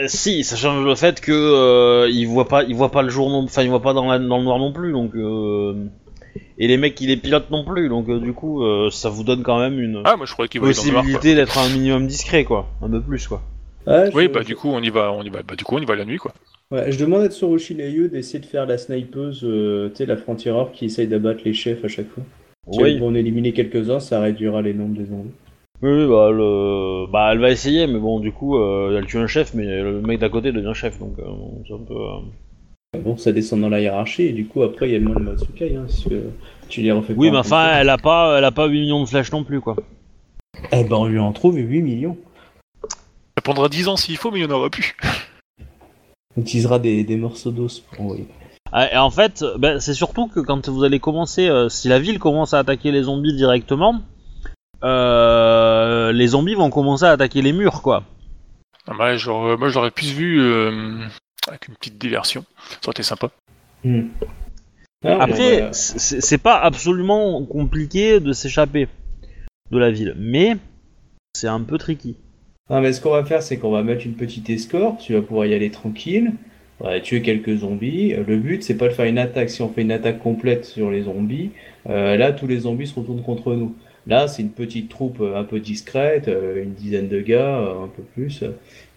si, 0.07 0.43
ça 0.43 0.55
change 0.57 0.85
le 0.85 0.93
fait 0.95 1.21
que 1.21 1.31
euh, 1.31 2.09
ils 2.11 2.25
voient 2.27 2.47
pas, 2.49 2.63
ils 2.63 2.75
voient 2.75 2.91
pas 2.91 3.01
le 3.01 3.09
jour 3.09 3.29
non, 3.29 3.43
enfin 3.45 3.63
ils 3.63 3.69
voient 3.69 3.81
pas 3.81 3.93
dans, 3.93 4.05
la- 4.11 4.19
dans 4.19 4.37
le 4.37 4.43
noir 4.43 4.59
non 4.59 4.73
plus, 4.73 4.91
donc 4.91 5.15
euh, 5.15 5.73
et 6.57 6.67
les 6.67 6.75
mecs 6.77 6.95
qui 6.95 7.07
les 7.07 7.15
pilotent 7.17 7.49
non 7.49 7.63
plus, 7.63 7.87
donc 7.87 8.09
euh, 8.09 8.19
du 8.19 8.33
coup 8.33 8.63
euh, 8.63 8.89
ça 8.91 9.07
vous 9.09 9.23
donne 9.23 9.41
quand 9.41 9.57
même 9.57 9.79
une 9.79 10.01
Ah, 10.03 10.17
moi 10.17 10.25
je 10.25 10.33
croyais 10.33 10.49
qu'ils 10.49 10.59
voyaient 10.59 10.75
dans 10.75 10.83
le 10.83 10.91
noir, 10.91 11.03
quoi. 11.03 11.13
possibilité 11.13 11.35
d'être 11.35 11.57
un 11.57 11.69
minimum 11.69 12.07
discret, 12.07 12.43
quoi, 12.43 12.67
un 12.81 12.89
peu 12.89 12.99
plus, 13.01 13.25
quoi. 13.27 13.41
Ah, 13.87 14.09
je- 14.11 14.15
Oui, 14.17 14.27
bah 14.27 14.43
du 14.43 14.55
coup, 14.57 14.67
on 14.69 14.81
y 14.81 14.89
va, 14.89 15.11
on 15.13 15.23
y 15.23 15.29
va, 15.29 15.43
bah 15.43 15.55
du 15.55 15.63
coup, 15.63 15.75
on 15.77 15.79
y 15.81 15.85
va 15.85 15.95
la 15.95 16.03
nuit, 16.05 16.17
quoi. 16.17 16.33
Ouais, 16.71 16.91
je 16.91 16.99
demande 16.99 17.23
à 17.23 17.29
Tsurushi 17.29 17.73
Leyu 17.73 18.09
d'essayer 18.09 18.39
de 18.39 18.45
faire 18.45 18.65
la 18.65 18.77
snipeuse, 18.77 19.41
euh, 19.45 19.89
tu 19.91 19.95
sais, 19.97 20.05
la 20.05 20.17
frontière 20.17 20.67
qui 20.73 20.85
essaye 20.85 21.07
d'abattre 21.07 21.41
les 21.45 21.53
chefs 21.53 21.83
à 21.85 21.87
chaque 21.87 22.09
fois. 22.09 22.23
Si 22.71 22.79
Oui, 22.81 22.99
en 23.01 23.15
éliminer 23.15 23.53
quelques-uns, 23.53 23.99
ça 24.01 24.19
réduira 24.19 24.61
les 24.61 24.73
nombres 24.73 24.97
des 24.97 25.05
zombies. 25.05 25.31
Oui, 25.81 25.89
oui, 25.91 26.07
bah, 26.07 26.29
le... 26.31 27.07
bah 27.11 27.29
elle 27.31 27.39
va 27.39 27.49
essayer, 27.49 27.87
mais 27.87 27.99
bon, 27.99 28.19
du 28.19 28.31
coup, 28.31 28.57
euh, 28.57 28.97
elle 28.97 29.05
tue 29.07 29.17
un 29.17 29.27
chef, 29.27 29.53
mais 29.53 29.65
le 29.81 30.01
mec 30.01 30.19
d'à 30.19 30.29
côté 30.29 30.51
devient 30.51 30.73
chef, 30.73 30.99
donc 30.99 31.17
euh, 31.19 31.23
c'est 31.67 31.73
un 31.73 31.77
peu. 31.79 31.95
euh, 31.95 32.99
Bon, 33.03 33.15
ça 33.17 33.31
descend 33.31 33.61
dans 33.61 33.69
la 33.69 33.79
hiérarchie, 33.79 34.23
et 34.23 34.33
du 34.33 34.45
coup, 34.47 34.63
après, 34.63 34.89
il 34.89 34.91
y 34.91 34.95
a 34.95 34.99
le 34.99 35.05
mode 35.05 35.23
Matsukai, 35.23 35.75
hein, 35.77 35.83
parce 35.87 36.03
que 36.03 36.23
tu 36.67 36.81
les 36.81 36.91
refais 36.91 37.13
Oui, 37.15 37.31
mais 37.31 37.37
en 37.37 37.39
enfin, 37.41 37.71
elle 37.79 37.89
a 37.89 37.97
pas, 37.97 38.37
elle 38.37 38.43
a 38.43 38.51
pas 38.51 38.67
8 38.67 38.81
millions 38.81 39.01
de 39.03 39.07
flèches 39.07 39.31
non 39.31 39.43
plus, 39.45 39.61
quoi. 39.61 39.75
Eh 40.73 40.83
ben, 40.83 40.95
on 40.97 41.05
lui 41.05 41.17
en 41.17 41.31
trouve 41.31 41.55
8 41.55 41.81
millions. 41.81 42.17
Ça 42.83 43.41
prendra 43.43 43.69
10 43.69 43.87
ans 43.87 43.95
s'il 43.95 44.17
faut, 44.17 44.29
mais 44.29 44.39
il 44.39 44.43
y 44.43 44.45
en 44.45 44.51
aura 44.51 44.69
plus. 44.69 44.95
On 46.37 46.41
utilisera 46.41 46.79
des, 46.79 47.03
des 47.03 47.17
morceaux 47.17 47.51
d'os 47.51 47.79
pour 47.79 48.01
envoyer. 48.05 48.25
Ah, 48.71 48.93
Et 48.93 48.97
en 48.97 49.09
fait, 49.09 49.43
ben, 49.57 49.79
c'est 49.79 49.93
surtout 49.93 50.27
que 50.27 50.39
quand 50.39 50.69
vous 50.69 50.83
allez 50.83 50.99
commencer, 50.99 51.47
euh, 51.49 51.67
si 51.67 51.87
la 51.89 51.99
ville 51.99 52.19
commence 52.19 52.53
à 52.53 52.59
attaquer 52.59 52.91
les 52.91 53.03
zombies 53.03 53.35
directement, 53.35 53.95
euh, 54.83 56.11
les 56.11 56.27
zombies 56.27 56.55
vont 56.55 56.69
commencer 56.69 57.05
à 57.05 57.11
attaquer 57.11 57.41
les 57.41 57.53
murs, 57.53 57.81
quoi. 57.81 58.03
Ah 58.87 58.93
bah, 58.97 59.15
genre, 59.15 59.45
euh, 59.47 59.57
moi, 59.57 59.69
je 59.69 59.75
l'aurais 59.75 59.91
plus 59.91 60.11
vu 60.11 60.41
euh, 60.41 60.99
avec 61.47 61.67
une 61.67 61.75
petite 61.75 61.97
diversion. 61.97 62.43
Ça 62.69 62.77
aurait 62.85 62.91
été 62.91 63.03
sympa. 63.03 63.29
Hmm. 63.83 64.07
Ah, 65.03 65.17
Après, 65.21 65.69
c'est 65.71 66.21
c'est 66.21 66.37
pas 66.37 66.59
absolument 66.59 67.43
compliqué 67.43 68.19
de 68.19 68.33
s'échapper 68.33 68.87
de 69.71 69.77
la 69.79 69.89
ville, 69.89 70.13
mais 70.17 70.57
c'est 71.33 71.47
un 71.47 71.61
peu 71.61 71.79
tricky. 71.79 72.15
Ah, 72.69 72.81
mais 72.81 72.93
ce 72.93 73.01
qu'on 73.01 73.11
va 73.11 73.25
faire, 73.25 73.41
c'est 73.41 73.57
qu'on 73.57 73.71
va 73.71 73.81
mettre 73.81 74.05
une 74.05 74.13
petite 74.13 74.49
escorte, 74.49 75.01
tu 75.01 75.13
vas 75.13 75.21
pouvoir 75.21 75.47
y 75.47 75.53
aller 75.55 75.71
tranquille, 75.71 76.33
on 76.79 76.85
va 76.85 76.99
tuer 76.99 77.21
quelques 77.21 77.57
zombies. 77.57 78.13
Euh, 78.13 78.23
Le 78.27 78.37
but, 78.37 78.63
c'est 78.63 78.77
pas 78.77 78.87
de 78.87 78.93
faire 78.93 79.05
une 79.05 79.17
attaque. 79.17 79.49
Si 79.49 79.61
on 79.61 79.69
fait 79.69 79.81
une 79.81 79.91
attaque 79.91 80.19
complète 80.19 80.65
sur 80.65 80.91
les 80.91 81.03
zombies, 81.03 81.51
euh, 81.89 82.15
là, 82.15 82.31
tous 82.31 82.47
les 82.47 82.59
zombies 82.59 82.87
se 82.87 82.99
retournent 82.99 83.23
contre 83.23 83.53
nous. 83.53 83.75
Là, 84.07 84.27
c'est 84.27 84.41
une 84.41 84.49
petite 84.51 84.89
troupe 84.89 85.19
euh, 85.21 85.37
un 85.39 85.43
peu 85.43 85.59
discrète, 85.59 86.27
euh, 86.27 86.63
une 86.63 86.73
dizaine 86.73 87.07
de 87.07 87.19
gars, 87.21 87.59
euh, 87.59 87.83
un 87.83 87.87
peu 87.87 88.01
plus, 88.01 88.43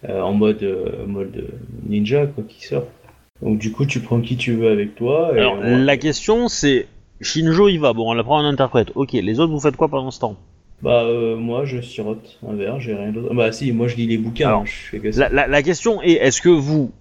en 0.07 0.33
mode, 0.33 0.63
mode 1.07 1.47
ninja, 1.87 2.25
quoi, 2.27 2.43
qui 2.47 2.65
sort. 2.65 2.87
Donc, 3.41 3.59
du 3.59 3.71
coup, 3.71 3.85
tu 3.85 3.99
prends 3.99 4.21
qui 4.21 4.37
tu 4.37 4.53
veux 4.53 4.69
avec 4.69 4.95
toi. 4.95 5.31
et 5.35 5.39
Alors, 5.39 5.57
on- 5.61 5.77
la 5.83 5.97
question 5.97 6.47
c'est 6.47 6.87
Shinjo 7.21 7.67
il 7.69 7.77
va, 7.79 7.93
bon, 7.93 8.13
on 8.13 8.17
apprend 8.19 8.39
un 8.39 8.45
interprète. 8.49 8.91
Ok, 8.95 9.13
les 9.13 9.39
autres 9.39 9.51
vous 9.51 9.59
faites 9.59 9.75
quoi 9.75 9.87
pendant 9.89 10.11
ce 10.11 10.19
temps? 10.19 10.35
Bah, 10.81 11.03
euh, 11.03 11.35
moi, 11.37 11.65
je 11.65 11.79
sirote 11.81 12.37
un 12.47 12.53
verre, 12.55 12.79
j'ai 12.79 12.93
rien 12.93 13.11
d'autre. 13.11 13.33
Bah, 13.33 13.51
si, 13.51 13.71
moi, 13.71 13.87
je 13.87 13.95
lis 13.95 14.07
les 14.07 14.17
bouquins, 14.17 14.47
Alors, 14.49 14.61
hein, 14.61 14.65
je 14.65 14.89
fais 14.89 14.99
que 14.99 15.11
ça. 15.11 15.21
la, 15.21 15.29
la- 15.29 15.47
la 15.47 15.63
question 15.63 16.01
est 16.01 16.13
est-ce 16.13 16.41
que 16.41 16.49
vous. 16.49 16.91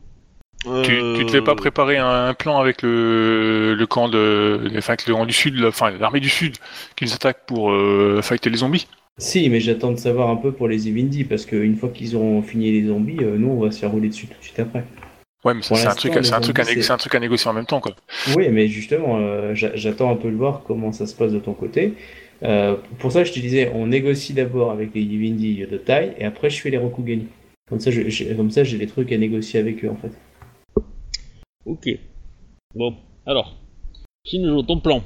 Tu, 0.64 0.92
euh, 0.92 1.16
tu 1.18 1.26
te 1.26 1.30
fais 1.30 1.42
pas 1.42 1.54
préparer 1.54 1.98
un, 1.98 2.26
un 2.28 2.34
plan 2.34 2.58
avec 2.58 2.82
le, 2.82 3.74
le 3.74 3.86
camp 3.86 4.08
de, 4.08 4.60
enfin, 4.78 4.94
avec 4.94 5.06
le 5.06 5.14
camp 5.14 5.26
du 5.26 5.32
sud, 5.34 5.62
enfin 5.64 5.90
l'armée 6.00 6.20
du 6.20 6.28
sud, 6.30 6.56
qui 6.96 7.04
nous 7.04 7.12
attaque 7.12 7.44
pour 7.46 7.70
euh, 7.70 8.20
fighter 8.22 8.50
les 8.50 8.58
zombies. 8.58 8.86
Si, 9.18 9.48
mais 9.48 9.60
j'attends 9.60 9.92
de 9.92 9.98
savoir 9.98 10.28
un 10.30 10.36
peu 10.36 10.52
pour 10.52 10.66
les 10.66 10.88
Evindi, 10.88 11.24
parce 11.24 11.46
qu'une 11.46 11.76
fois 11.76 11.90
qu'ils 11.90 12.16
auront 12.16 12.42
fini 12.42 12.72
les 12.72 12.88
zombies, 12.88 13.18
euh, 13.22 13.36
nous, 13.38 13.48
on 13.48 13.60
va 13.60 13.70
se 13.70 13.78
faire 13.78 13.90
rouler 13.90 14.08
dessus 14.08 14.26
tout 14.26 14.38
de 14.38 14.42
suite 14.44 14.58
après. 14.58 14.84
Ouais, 15.44 15.52
mais 15.54 15.60
c'est 15.62 15.86
un 15.86 15.94
truc, 15.94 16.14
les 16.14 16.22
c'est 16.24 16.32
un 16.32 16.40
truc, 16.40 16.58
à, 16.58 16.62
zombies, 16.64 16.76
né- 16.76 16.82
c'est- 16.82 16.86
c'est 16.86 16.92
un 16.92 16.96
truc 16.96 17.14
à 17.14 17.20
négocier 17.20 17.50
en 17.50 17.54
même 17.54 17.66
temps, 17.66 17.80
quoi. 17.80 17.94
Oui, 18.34 18.48
mais 18.50 18.66
justement, 18.66 19.18
euh, 19.18 19.54
j'a- 19.54 19.76
j'attends 19.76 20.10
un 20.10 20.16
peu 20.16 20.30
de 20.30 20.36
voir 20.36 20.62
comment 20.66 20.90
ça 20.92 21.06
se 21.06 21.14
passe 21.14 21.32
de 21.32 21.38
ton 21.38 21.52
côté. 21.52 21.92
Euh, 22.42 22.76
pour 22.98 23.12
ça, 23.12 23.22
je 23.22 23.32
te 23.32 23.38
disais, 23.38 23.70
on 23.74 23.86
négocie 23.88 24.32
d'abord 24.32 24.70
avec 24.72 24.94
les 24.94 25.02
Evindi 25.02 25.64
de 25.70 25.76
taille, 25.76 26.14
et 26.18 26.24
après, 26.24 26.48
je 26.50 26.60
fais 26.60 26.70
les 26.70 26.78
Rokugani. 26.78 27.26
Comme 27.68 27.80
ça, 27.80 27.90
je- 27.90 28.08
j'ai- 28.08 28.34
comme 28.34 28.50
ça, 28.50 28.64
j'ai 28.64 28.78
des 28.78 28.86
trucs 28.86 29.12
à 29.12 29.18
négocier 29.18 29.60
avec 29.60 29.84
eux, 29.84 29.90
en 29.90 29.96
fait. 29.96 30.10
Ok. 31.66 31.88
Bon, 32.74 32.94
alors. 33.26 33.54
Shinjo, 34.26 34.62
ton 34.62 34.80
plan. 34.80 35.02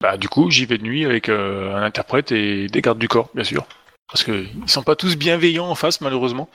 Bah, 0.00 0.16
du 0.16 0.28
coup, 0.28 0.50
j'y 0.50 0.66
vais 0.66 0.78
de 0.78 0.82
nuit 0.82 1.04
avec 1.04 1.28
euh, 1.28 1.74
un 1.74 1.82
interprète 1.82 2.32
et 2.32 2.66
des 2.68 2.80
gardes 2.82 2.98
du 2.98 3.08
corps, 3.08 3.30
bien 3.34 3.44
sûr. 3.44 3.66
Parce 4.08 4.22
que 4.22 4.44
ils 4.62 4.68
sont 4.68 4.82
pas 4.82 4.96
tous 4.96 5.16
bienveillants 5.16 5.68
en 5.68 5.74
face, 5.74 6.00
malheureusement. 6.00 6.48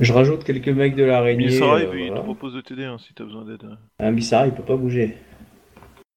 Je 0.00 0.12
rajoute 0.12 0.44
quelques 0.44 0.68
mecs 0.68 0.96
de 0.96 1.04
l'araignée. 1.04 1.46
Misara, 1.46 1.76
euh, 1.78 1.90
il, 1.94 2.00
il 2.00 2.04
te 2.04 2.08
voilà. 2.08 2.22
propose 2.22 2.54
de 2.54 2.60
t'aider 2.60 2.84
hein, 2.84 2.96
si 2.98 3.12
t'as 3.14 3.24
besoin 3.24 3.44
d'aide. 3.44 3.64
Ah, 3.98 4.10
Misara, 4.10 4.46
il 4.46 4.52
peut 4.52 4.62
pas 4.62 4.76
bouger. 4.76 5.16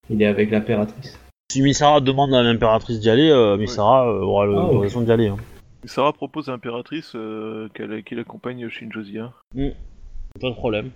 Il 0.10 0.22
est 0.22 0.26
avec 0.26 0.52
l'impératrice. 0.52 1.20
Si 1.52 1.62
Misara 1.62 2.02
demande 2.02 2.34
à 2.34 2.44
l'impératrice 2.44 3.00
d'y 3.00 3.10
aller, 3.10 3.30
euh, 3.30 3.58
Misara 3.58 4.08
euh, 4.08 4.22
aura 4.22 4.46
l'autorisation 4.46 5.02
d'y 5.02 5.12
aller. 5.12 5.28
hein. 5.28 5.38
Sarah 5.86 6.12
propose 6.12 6.50
à 6.50 6.52
l'impératrice 6.52 7.14
euh, 7.16 7.70
qu'elle 7.74 8.04
qu'il 8.04 8.20
accompagne 8.20 8.68
Shinjo 8.68 9.04
Zia. 9.04 9.32
Pas 9.56 10.50
de 10.50 10.54
problème. 10.54 10.92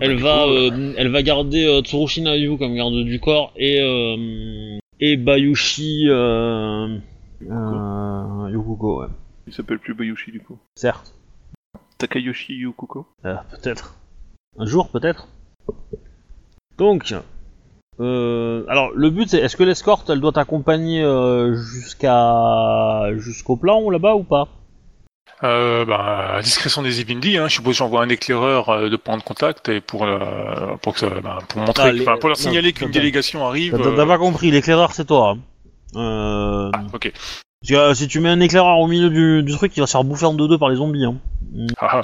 Elle 0.00 0.16
va, 0.16 0.44
coup, 0.44 0.50
euh, 0.50 0.70
euh, 0.72 0.94
elle 0.96 1.08
va 1.08 1.22
garder 1.22 1.64
euh, 1.66 1.82
Tsurushi 1.82 2.22
Nayu 2.22 2.56
comme 2.56 2.74
garde 2.74 2.94
du 3.04 3.20
corps 3.20 3.52
et, 3.56 3.80
euh, 3.80 4.78
et 5.00 5.16
Bayushi 5.16 6.08
euh, 6.08 6.96
euh, 7.50 8.50
Yukuko, 8.50 9.02
ouais. 9.02 9.08
Il 9.46 9.52
s'appelle 9.52 9.78
plus 9.78 9.94
Bayushi 9.94 10.32
du 10.32 10.40
coup. 10.40 10.58
certes. 10.74 11.14
Takayoshi 11.98 12.54
Yukuko. 12.54 13.06
Euh, 13.24 13.36
peut-être. 13.50 13.96
Un 14.58 14.66
jour, 14.66 14.88
peut-être. 14.88 15.28
Donc, 16.78 17.14
euh, 18.00 18.64
alors 18.68 18.90
le 18.94 19.10
but 19.10 19.28
c'est 19.28 19.38
est-ce 19.38 19.56
que 19.56 19.62
l'escorte 19.62 20.08
elle 20.10 20.20
doit 20.20 20.32
t'accompagner 20.32 21.02
euh, 21.02 21.54
jusqu'à 21.54 23.10
jusqu'au 23.18 23.56
plan 23.56 23.88
là-bas 23.90 24.14
ou 24.14 24.24
pas? 24.24 24.48
Euh, 25.44 25.84
bah, 25.84 26.34
à 26.36 26.42
discrétion 26.42 26.82
des 26.82 27.00
Evindi, 27.00 27.36
hein, 27.36 27.48
je 27.48 27.54
suppose 27.54 27.72
que 27.74 27.78
j'envoie 27.78 28.02
un 28.02 28.08
éclaireur 28.08 28.68
euh, 28.68 28.88
de 28.88 28.96
point 28.96 29.16
de 29.16 29.22
contact 29.22 29.68
et 29.68 29.80
pour, 29.80 30.04
euh, 30.04 30.76
pour, 30.82 30.94
que, 30.94 31.00
ça- 31.00 31.20
bah, 31.22 31.38
pour 31.48 31.60
montrer, 31.60 31.88
Ah, 31.88 31.92
les- 31.92 32.02
enfin, 32.02 32.16
pour 32.18 32.28
leur 32.28 32.38
non, 32.38 32.42
signaler 32.42 32.72
qu'une 32.72 32.86
attends. 32.88 32.92
délégation 32.92 33.46
arrive. 33.46 33.72
T'as 33.76 33.82
euh, 33.88 33.96
t'as 33.96 34.06
pas 34.06 34.18
compris, 34.18 34.50
l'éclaireur 34.50 34.92
c'est 34.92 35.04
toi. 35.06 35.34
hein. 35.36 35.38
Euh, 35.96 36.70
ah, 36.72 36.80
ok. 36.94 37.12
parce 37.12 37.68
que, 37.70 37.74
euh, 37.74 37.94
si 37.94 38.06
tu 38.08 38.20
mets 38.20 38.28
un 38.30 38.40
éclaireur 38.40 38.78
au 38.78 38.86
milieu 38.86 39.10
du, 39.10 39.42
du 39.42 39.52
truc, 39.56 39.76
il 39.76 39.80
va 39.80 39.86
se 39.86 39.92
faire 39.92 40.04
bouffer 40.04 40.26
en 40.26 40.34
deux-deux 40.34 40.58
par 40.58 40.68
les 40.68 40.76
zombies. 40.76 41.04
Hein. 41.04 41.16
Ah, 41.80 41.88
ah. 41.92 42.00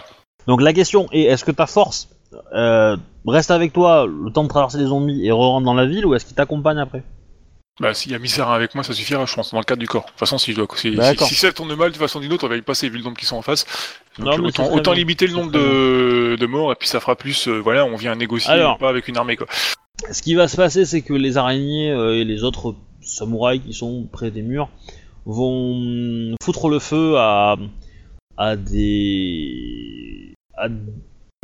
Donc 0.46 0.60
la 0.60 0.72
question 0.72 1.06
est 1.12 1.22
est-ce 1.22 1.44
que 1.44 1.50
ta 1.52 1.66
force 1.66 2.08
euh, 2.54 2.96
reste 3.26 3.50
avec 3.50 3.72
toi 3.72 4.06
le 4.06 4.30
temps 4.32 4.44
de 4.44 4.48
traverser 4.48 4.78
les 4.78 4.86
zombies 4.86 5.24
et 5.26 5.30
re-rentre 5.30 5.64
dans 5.64 5.74
la 5.74 5.86
ville 5.86 6.04
ou 6.06 6.14
est-ce 6.14 6.24
qu'il 6.26 6.34
t'accompagne 6.34 6.78
après? 6.78 7.02
Bah, 7.80 7.94
s'il 7.94 8.10
y 8.10 8.14
a 8.14 8.18
Misera 8.18 8.54
avec 8.54 8.74
moi, 8.74 8.82
ça 8.82 8.92
suffira, 8.92 9.24
je 9.24 9.34
pense, 9.34 9.52
dans 9.52 9.58
le 9.58 9.64
cadre 9.64 9.80
du 9.80 9.86
corps. 9.86 10.02
De 10.02 10.08
toute 10.08 10.18
façon, 10.18 10.36
si, 10.38 10.52
je 10.52 10.56
dois, 10.56 10.66
si, 10.74 10.96
si, 10.96 11.24
si 11.26 11.34
ça 11.36 11.52
tourne 11.52 11.74
mal, 11.74 11.88
de 11.88 11.94
toute 11.94 12.02
façon 12.02 12.18
d'une 12.18 12.32
autre, 12.32 12.46
on 12.46 12.48
va 12.48 12.56
y 12.56 12.62
passer 12.62 12.88
vu 12.88 12.98
le 12.98 13.04
nombre 13.04 13.16
qui 13.16 13.26
sont 13.26 13.36
en 13.36 13.42
face. 13.42 13.66
Donc, 14.18 14.38
Non, 14.58 14.72
autant, 14.72 14.92
limiter 14.92 15.26
le 15.28 15.34
nombre 15.34 15.52
de, 15.52 16.36
de 16.36 16.46
morts 16.46 16.72
et 16.72 16.74
puis 16.74 16.88
ça 16.88 16.98
fera 16.98 17.14
plus, 17.14 17.46
euh, 17.46 17.58
voilà, 17.60 17.84
on 17.84 17.96
vient 17.96 18.16
négocier, 18.16 18.50
Alors. 18.52 18.78
pas 18.78 18.88
avec 18.88 19.06
une 19.06 19.16
armée, 19.16 19.36
quoi. 19.36 19.46
Ce 20.10 20.22
qui 20.22 20.34
va 20.34 20.48
se 20.48 20.56
passer, 20.56 20.84
c'est 20.84 21.02
que 21.02 21.12
les 21.14 21.36
araignées 21.36 21.90
euh, 21.90 22.16
et 22.18 22.24
les 22.24 22.42
autres 22.42 22.74
samouraïs 23.00 23.62
qui 23.64 23.72
sont 23.74 24.08
près 24.10 24.30
des 24.30 24.42
murs 24.42 24.68
vont 25.24 26.34
foutre 26.42 26.68
le 26.68 26.78
feu 26.78 27.16
à, 27.16 27.56
à 28.36 28.56
des 28.56 30.34
à 30.56 30.68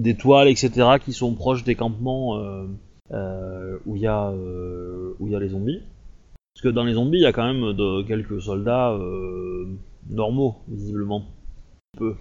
des 0.02 0.16
toiles, 0.16 0.48
etc., 0.48 0.70
qui 1.04 1.12
sont 1.12 1.34
proches 1.34 1.64
des 1.64 1.74
campements 1.74 2.38
euh, 2.38 2.66
euh, 3.12 3.78
où 3.86 3.96
il 3.96 4.02
y 4.02 4.06
a 4.06 4.28
euh, 4.30 5.14
où 5.18 5.26
il 5.26 5.32
y 5.32 5.36
a 5.36 5.38
les 5.38 5.50
zombies. 5.50 5.82
Que 6.64 6.70
dans 6.70 6.84
les 6.84 6.94
zombies, 6.94 7.18
il 7.18 7.22
y 7.24 7.26
a 7.26 7.32
quand 7.34 7.44
même 7.44 7.74
de, 7.74 8.02
quelques 8.08 8.40
soldats 8.40 8.92
euh, 8.92 9.66
normaux, 10.08 10.56
visiblement. 10.66 11.26
Peu. 11.98 12.14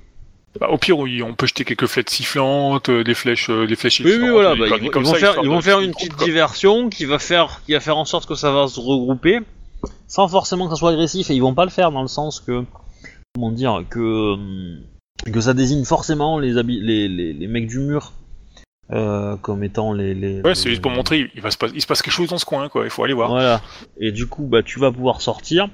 Bah, 0.60 0.68
au 0.70 0.78
pire, 0.78 1.00
oui, 1.00 1.24
on 1.24 1.34
peut 1.34 1.48
jeter 1.48 1.64
quelques 1.64 1.86
flèches 1.86 2.10
sifflantes, 2.10 2.90
euh, 2.90 3.06
des 3.06 3.14
flèches, 3.14 3.50
euh, 3.50 3.66
des 3.66 3.78
flèches 3.78 4.02
Oui, 4.02 4.08
oui, 4.08 4.12
sifflantes, 4.12 4.32
voilà, 4.32 4.54
des 4.56 4.60
bah, 4.60 4.66
ils, 4.68 4.84
vont- 4.84 4.90
comme 4.90 5.04
ils 5.04 5.06
vont 5.06 5.14
ça, 5.14 5.20
faire, 5.20 5.36
ils 5.42 5.48
vont 5.48 5.80
une 5.80 5.94
petite 5.94 6.16
quoi. 6.16 6.26
diversion 6.26 6.90
qui 6.90 7.06
va 7.06 7.20
faire, 7.20 7.62
qui 7.66 7.72
va 7.72 7.80
faire 7.80 7.98
en 7.98 8.04
sorte 8.04 8.28
que 8.28 8.36
ça 8.36 8.52
va 8.52 8.68
se 8.68 8.82
regrouper, 8.82 9.40
sans 10.08 10.28
forcément 10.28 10.66
que 10.66 10.72
ça 10.72 10.76
soit 10.78 10.92
agressif, 10.92 11.32
et 11.32 11.36
ils 11.36 11.42
vont 11.42 11.54
pas 11.56 11.64
le 11.64 11.72
faire 11.72 11.94
dans 11.94 12.02
le 12.02 12.10
sens 12.10 12.42
que, 12.42 12.66
comment 13.34 13.50
dire, 13.52 13.86
que, 13.90 14.36
que 15.32 15.40
ça 15.40 15.54
désigne 15.54 15.86
forcément 15.86 16.38
les, 16.38 16.52
les, 16.62 17.08
les 17.34 17.48
mecs 17.48 17.68
du 17.68 17.80
mur 17.80 18.12
euh, 18.92 19.38
comme 19.38 19.64
étant 19.64 19.94
les. 19.94 20.14
les 20.14 20.42
Ouais, 20.42 20.56
c'est 20.56 20.70
juste 20.70 20.82
pour 20.82 20.92
montrer, 20.92 21.32
il, 21.36 21.42
va 21.42 21.52
se 21.52 21.58
passe, 21.58 21.72
il 21.74 21.82
se 21.82 21.88
passe 21.88 22.02
quelque 22.02 22.14
chose 22.14 22.30
dans 22.30 22.38
ce 22.38 22.46
coin, 22.46 22.68
quoi, 22.70 22.84
il 22.84 22.90
faut 22.90 23.04
aller 23.04 23.14
voir. 23.14 23.30
Voilà. 23.30 23.62
Et 23.98 24.12
du 24.12 24.28
coup, 24.28 24.44
bah, 24.46 24.64
tu 24.64 24.80
vas 24.80 24.92
pouvoir 24.92 25.22
sortir. 25.22 25.70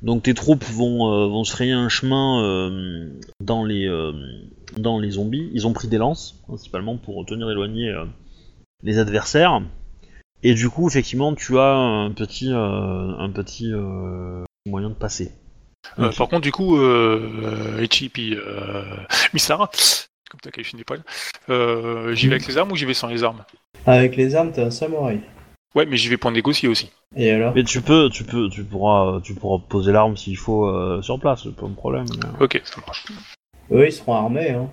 Donc 0.00 0.22
tes 0.22 0.32
troupes 0.32 0.64
vont, 0.64 1.12
euh, 1.12 1.26
vont 1.26 1.44
se 1.44 1.52
frayer 1.52 1.72
un 1.72 1.88
chemin 1.88 2.42
euh, 2.42 3.10
dans, 3.40 3.64
les, 3.64 3.88
dans 4.76 4.98
les 4.98 5.10
zombies. 5.10 5.50
Ils 5.52 5.66
ont 5.66 5.72
pris 5.72 5.88
des 5.88 5.98
lances, 5.98 6.40
principalement 6.46 6.96
pour 6.96 7.24
tenir 7.26 7.50
éloignés 7.50 7.92
les 8.82 8.98
adversaires. 8.98 9.60
Et 10.42 10.54
du 10.54 10.70
coup, 10.70 10.88
effectivement, 10.88 11.34
tu 11.34 11.58
as 11.58 11.74
un 11.74 12.12
petit, 12.12 12.50
un 12.52 13.30
petit 13.34 13.72
moyen 14.66 14.88
de 14.88 14.94
passer. 14.94 15.32
Par 15.96 16.28
contre, 16.28 16.40
du 16.40 16.52
coup, 16.52 16.78
euh, 16.78 17.78
Echi 17.80 18.08
puis 18.08 18.36
Misara, 19.34 19.70
comme 20.30 20.40
t'as 20.40 20.50
qualifié 20.50 20.76
des 20.76 20.84
poils, 20.84 21.02
euh, 21.48 22.14
j'y 22.14 22.28
vais 22.28 22.34
avec 22.36 22.46
les 22.46 22.58
armes 22.58 22.70
ou 22.72 22.76
j'y 22.76 22.84
vais 22.84 22.94
sans 22.94 23.08
les 23.08 23.24
armes? 23.24 23.44
Avec 23.86 24.16
les 24.16 24.34
armes, 24.34 24.52
t'es 24.52 24.62
un 24.62 24.70
samouraï. 24.70 25.20
Ouais, 25.74 25.86
mais 25.86 25.96
j'y 25.96 26.08
vais 26.08 26.16
pour 26.16 26.30
négocier 26.30 26.68
aussi. 26.68 26.90
Et 27.16 27.30
alors? 27.30 27.54
Mais 27.54 27.62
tu 27.64 27.80
peux, 27.82 28.08
tu 28.10 28.24
peux, 28.24 28.48
tu 28.48 28.64
pourras, 28.64 29.20
tu 29.22 29.34
pourras 29.34 29.62
poser 29.68 29.92
l'arme 29.92 30.16
s'il 30.16 30.36
faut 30.36 30.66
euh, 30.66 31.00
sur 31.02 31.18
place, 31.20 31.42
c'est 31.44 31.54
pas 31.54 31.66
un 31.66 31.70
problème. 31.72 32.06
mais- 32.16 32.44
Ok, 32.44 32.60
ça 32.64 32.80
marche. 32.86 33.06
Eux, 33.70 33.86
ils 33.86 33.92
seront 33.92 34.14
armés, 34.14 34.50
hein. 34.50 34.70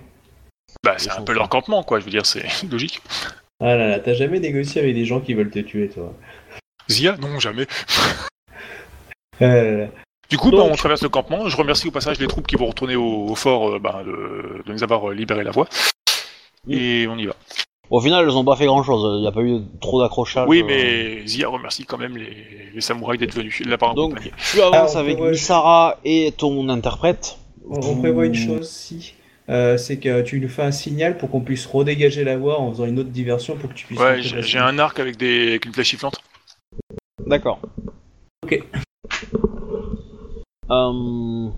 Bah, 0.84 0.94
c'est 0.98 1.10
un 1.10 1.22
peu 1.22 1.32
leur 1.32 1.48
campement, 1.48 1.82
quoi, 1.82 2.00
je 2.00 2.04
veux 2.04 2.10
dire, 2.10 2.26
c'est 2.26 2.44
logique. 2.70 3.00
Ah 3.60 3.76
là 3.76 3.88
là, 3.88 3.98
t'as 4.00 4.14
jamais 4.14 4.40
négocié 4.40 4.82
avec 4.82 4.94
des 4.94 5.04
gens 5.06 5.20
qui 5.20 5.34
veulent 5.34 5.50
te 5.50 5.58
tuer, 5.60 5.88
toi. 5.88 6.12
Zia? 6.90 7.16
Non, 7.16 7.38
jamais. 7.40 7.66
Ah 9.40 9.46
là 9.46 9.72
là. 9.72 9.86
Du 10.30 10.38
coup, 10.38 10.50
Donc- 10.50 10.60
bah, 10.60 10.68
on 10.72 10.76
traverse 10.76 11.02
le 11.02 11.08
campement. 11.08 11.48
Je 11.48 11.56
remercie 11.56 11.88
au 11.88 11.90
passage 11.90 12.18
les 12.18 12.26
troupes 12.26 12.46
qui 12.46 12.56
vont 12.56 12.66
retourner 12.66 12.96
au, 12.96 13.26
au 13.28 13.34
fort 13.34 13.70
euh, 13.74 13.78
bah, 13.78 14.02
de, 14.04 14.62
de 14.66 14.72
nous 14.72 14.82
avoir 14.82 15.10
euh, 15.10 15.14
libéré 15.14 15.44
la 15.44 15.50
voie. 15.52 15.68
Et 16.68 17.06
on 17.08 17.16
y 17.16 17.26
va. 17.26 17.34
Au 17.90 18.00
final, 18.00 18.24
elles 18.24 18.36
ont 18.36 18.44
pas 18.44 18.56
fait 18.56 18.66
grand 18.66 18.82
chose, 18.82 19.18
il 19.18 19.20
n'y 19.20 19.28
a 19.28 19.30
pas 19.32 19.42
eu 19.42 19.60
trop 19.80 20.02
d'accrochage. 20.02 20.48
Oui, 20.48 20.62
euh, 20.62 20.64
mais 20.66 21.26
Zia 21.28 21.48
remercie 21.48 21.84
quand 21.84 21.98
même 21.98 22.16
les, 22.16 22.70
les 22.74 22.80
samouraïs 22.80 23.20
d'être 23.20 23.34
venus. 23.34 23.62
De 23.62 23.70
la 23.70 23.78
part 23.78 23.94
Donc, 23.94 24.18
tu 24.50 24.60
avances 24.60 24.96
Ah, 24.96 24.98
on 24.98 25.00
avec 25.00 25.16
prévoit- 25.18 25.30
Misara 25.30 26.00
et 26.04 26.32
ton 26.36 26.68
interprète. 26.68 27.38
On, 27.70 27.78
on 27.80 27.96
prévoit 28.00 28.26
une 28.26 28.34
chose, 28.34 28.68
si 28.68 29.14
euh, 29.48 29.76
c'est 29.78 29.98
que 30.00 30.22
tu 30.22 30.40
lui 30.40 30.48
fais 30.48 30.62
un 30.62 30.72
signal 30.72 31.16
pour 31.16 31.30
qu'on 31.30 31.40
puisse 31.40 31.64
redégager 31.66 32.24
la 32.24 32.36
voie 32.36 32.58
en 32.60 32.72
faisant 32.72 32.86
une 32.86 32.98
autre 32.98 33.10
diversion 33.10 33.54
pour 33.56 33.70
que 33.70 33.74
tu 33.74 33.86
puisses. 33.86 34.00
Ouais, 34.00 34.20
j'ai 34.20 34.58
un 34.58 34.80
arc 34.80 34.98
avec, 34.98 35.16
des... 35.16 35.50
avec 35.50 35.66
une 35.66 35.72
flèche 35.72 35.90
sifflante. 35.90 36.20
D'accord. 37.24 37.60
Ok. 38.44 38.64
Euh, 40.70 41.48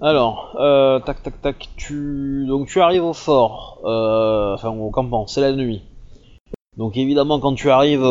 Alors, 0.00 0.56
euh, 0.58 0.98
tac 1.00 1.22
tac 1.22 1.40
tac, 1.40 1.68
tu 1.76 2.44
donc 2.46 2.68
tu 2.68 2.80
arrives 2.80 3.04
au 3.04 3.12
fort, 3.12 3.80
euh, 3.84 4.54
enfin 4.54 4.70
au 4.70 4.90
campement, 4.90 5.26
c'est 5.26 5.40
la 5.40 5.52
nuit. 5.52 5.82
Donc 6.76 6.96
évidemment 6.96 7.38
quand 7.38 7.54
tu 7.54 7.70
arrives, 7.70 8.04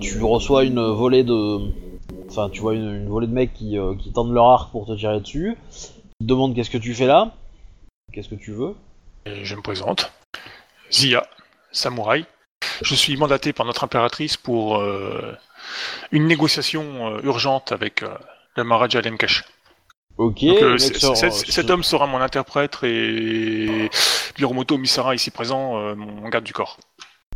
tu 0.00 0.22
reçois 0.22 0.64
une 0.64 0.80
volée 0.80 1.22
de, 1.22 1.70
enfin 2.28 2.48
tu 2.48 2.62
vois 2.62 2.74
une, 2.74 3.06
volée 3.08 3.26
de 3.26 3.32
mecs 3.32 3.52
qui, 3.52 3.76
qui 3.98 4.12
tendent 4.12 4.32
leur 4.32 4.46
arc 4.46 4.70
pour 4.72 4.86
te 4.86 4.96
tirer 4.96 5.20
dessus. 5.20 5.58
Ils 6.20 6.26
te 6.26 6.28
demandent 6.32 6.54
qu'est-ce 6.54 6.70
que 6.70 6.78
tu 6.78 6.94
fais 6.94 7.06
là, 7.06 7.32
qu'est-ce 8.12 8.30
que 8.30 8.34
tu 8.34 8.52
veux? 8.52 8.74
Je 9.26 9.54
me 9.54 9.60
présente. 9.60 10.12
Zia, 10.90 11.26
samouraï. 11.72 12.24
Je 12.80 12.94
suis 12.94 13.16
mandaté 13.18 13.52
par 13.52 13.66
notre 13.66 13.84
impératrice 13.84 14.38
pour 14.38 14.82
une 16.10 16.26
négociation 16.26 17.20
urgente 17.22 17.72
avec 17.72 18.02
le 18.56 18.64
Maharaja 18.64 19.00
Lemkesh. 19.00 19.44
Ok. 20.18 20.44
Donc, 20.44 20.62
euh, 20.62 20.78
sort, 20.78 21.16
cet 21.16 21.32
ce- 21.32 21.70
homme 21.70 21.82
sera 21.82 22.06
mon 22.06 22.20
interprète 22.20 22.78
et 22.82 23.90
Hiromoto 24.38 24.78
Misara, 24.78 25.14
ici 25.14 25.30
présent, 25.30 25.76
euh, 25.78 25.94
mon 25.94 26.28
garde 26.28 26.44
du 26.44 26.52
corps. 26.54 26.78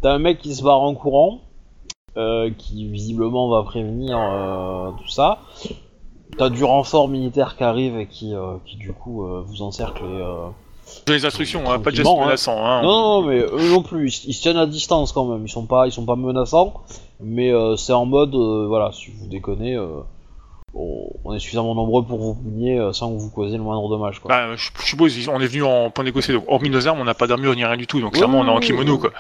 T'as 0.01 0.13
un 0.13 0.19
mec 0.19 0.39
qui 0.39 0.55
se 0.55 0.63
barre 0.63 0.81
en 0.81 0.95
courant, 0.95 1.43
euh, 2.17 2.51
qui 2.57 2.89
visiblement 2.89 3.51
va 3.51 3.63
prévenir 3.65 4.17
tout 4.99 5.09
ça. 5.09 5.41
T'as 6.39 6.49
du 6.49 6.65
renfort 6.65 7.09
militaire 7.09 7.57
qui 7.57 7.65
arrive 7.65 7.99
et 7.99 8.07
qui, 8.07 8.33
qui 8.65 8.77
du 8.77 8.93
coup 8.93 9.27
vous 9.45 9.61
encercle 9.63 10.03
et... 10.05 10.23
euh, 10.23 10.47
J'ai 11.07 11.15
les 11.15 11.27
instructions, 11.27 11.71
hein, 11.71 11.81
pas 11.81 11.91
de 11.91 11.97
gestes 11.97 12.09
hein. 12.09 12.25
menaçants. 12.25 12.65
Hein. 12.65 12.81
Non, 12.83 13.21
non, 13.21 13.29
mais 13.29 13.41
eux 13.41 13.71
non 13.71 13.83
plus, 13.83 14.09
ils, 14.25 14.31
ils 14.31 14.33
se 14.33 14.41
tiennent 14.41 14.57
à 14.57 14.65
distance 14.67 15.13
quand 15.13 15.27
même, 15.27 15.45
ils 15.45 15.51
sont 15.51 15.67
pas, 15.67 15.87
ils 15.87 15.93
sont 15.93 16.07
pas 16.07 16.17
menaçants, 16.17 16.73
mais 17.21 17.53
c'est 17.77 17.93
en 17.93 18.07
mode, 18.07 18.35
voilà, 18.35 18.91
si 18.93 19.11
vous 19.11 19.27
déconnez, 19.27 19.77
on, 20.75 21.09
on 21.25 21.35
est 21.35 21.39
suffisamment 21.39 21.75
nombreux 21.75 22.05
pour 22.05 22.19
vous 22.19 22.35
punir 22.35 22.83
euh, 22.89 22.93
sans 22.93 23.13
que 23.13 23.19
vous 23.21 23.31
causez 23.31 23.57
le 23.57 23.63
moindre 23.63 23.89
dommage, 23.89 24.21
quoi. 24.21 24.29
Bah, 24.29 24.55
je, 24.57 24.71
je 24.81 24.87
suppose, 24.87 25.29
on 25.29 25.41
est 25.41 25.47
venu 25.47 25.65
en 25.65 25.91
point 25.91 26.05
négocier. 26.05 26.35
Donc, 26.35 26.45
hormis 26.49 26.71
nos 26.71 26.87
armes, 26.87 27.01
on 27.01 27.05
n'a 27.05 27.15
pas 27.15 27.27
d'armure 27.27 27.55
ni 27.57 27.65
rien 27.65 27.77
du 27.77 27.87
tout. 27.87 28.01
Donc, 28.01 28.13
Oui, 28.13 28.19
clairement, 28.19 28.41
on 28.41 28.47
est 28.47 28.51
en 28.51 28.61
kimono, 28.61 28.99
quoi. 28.99 29.11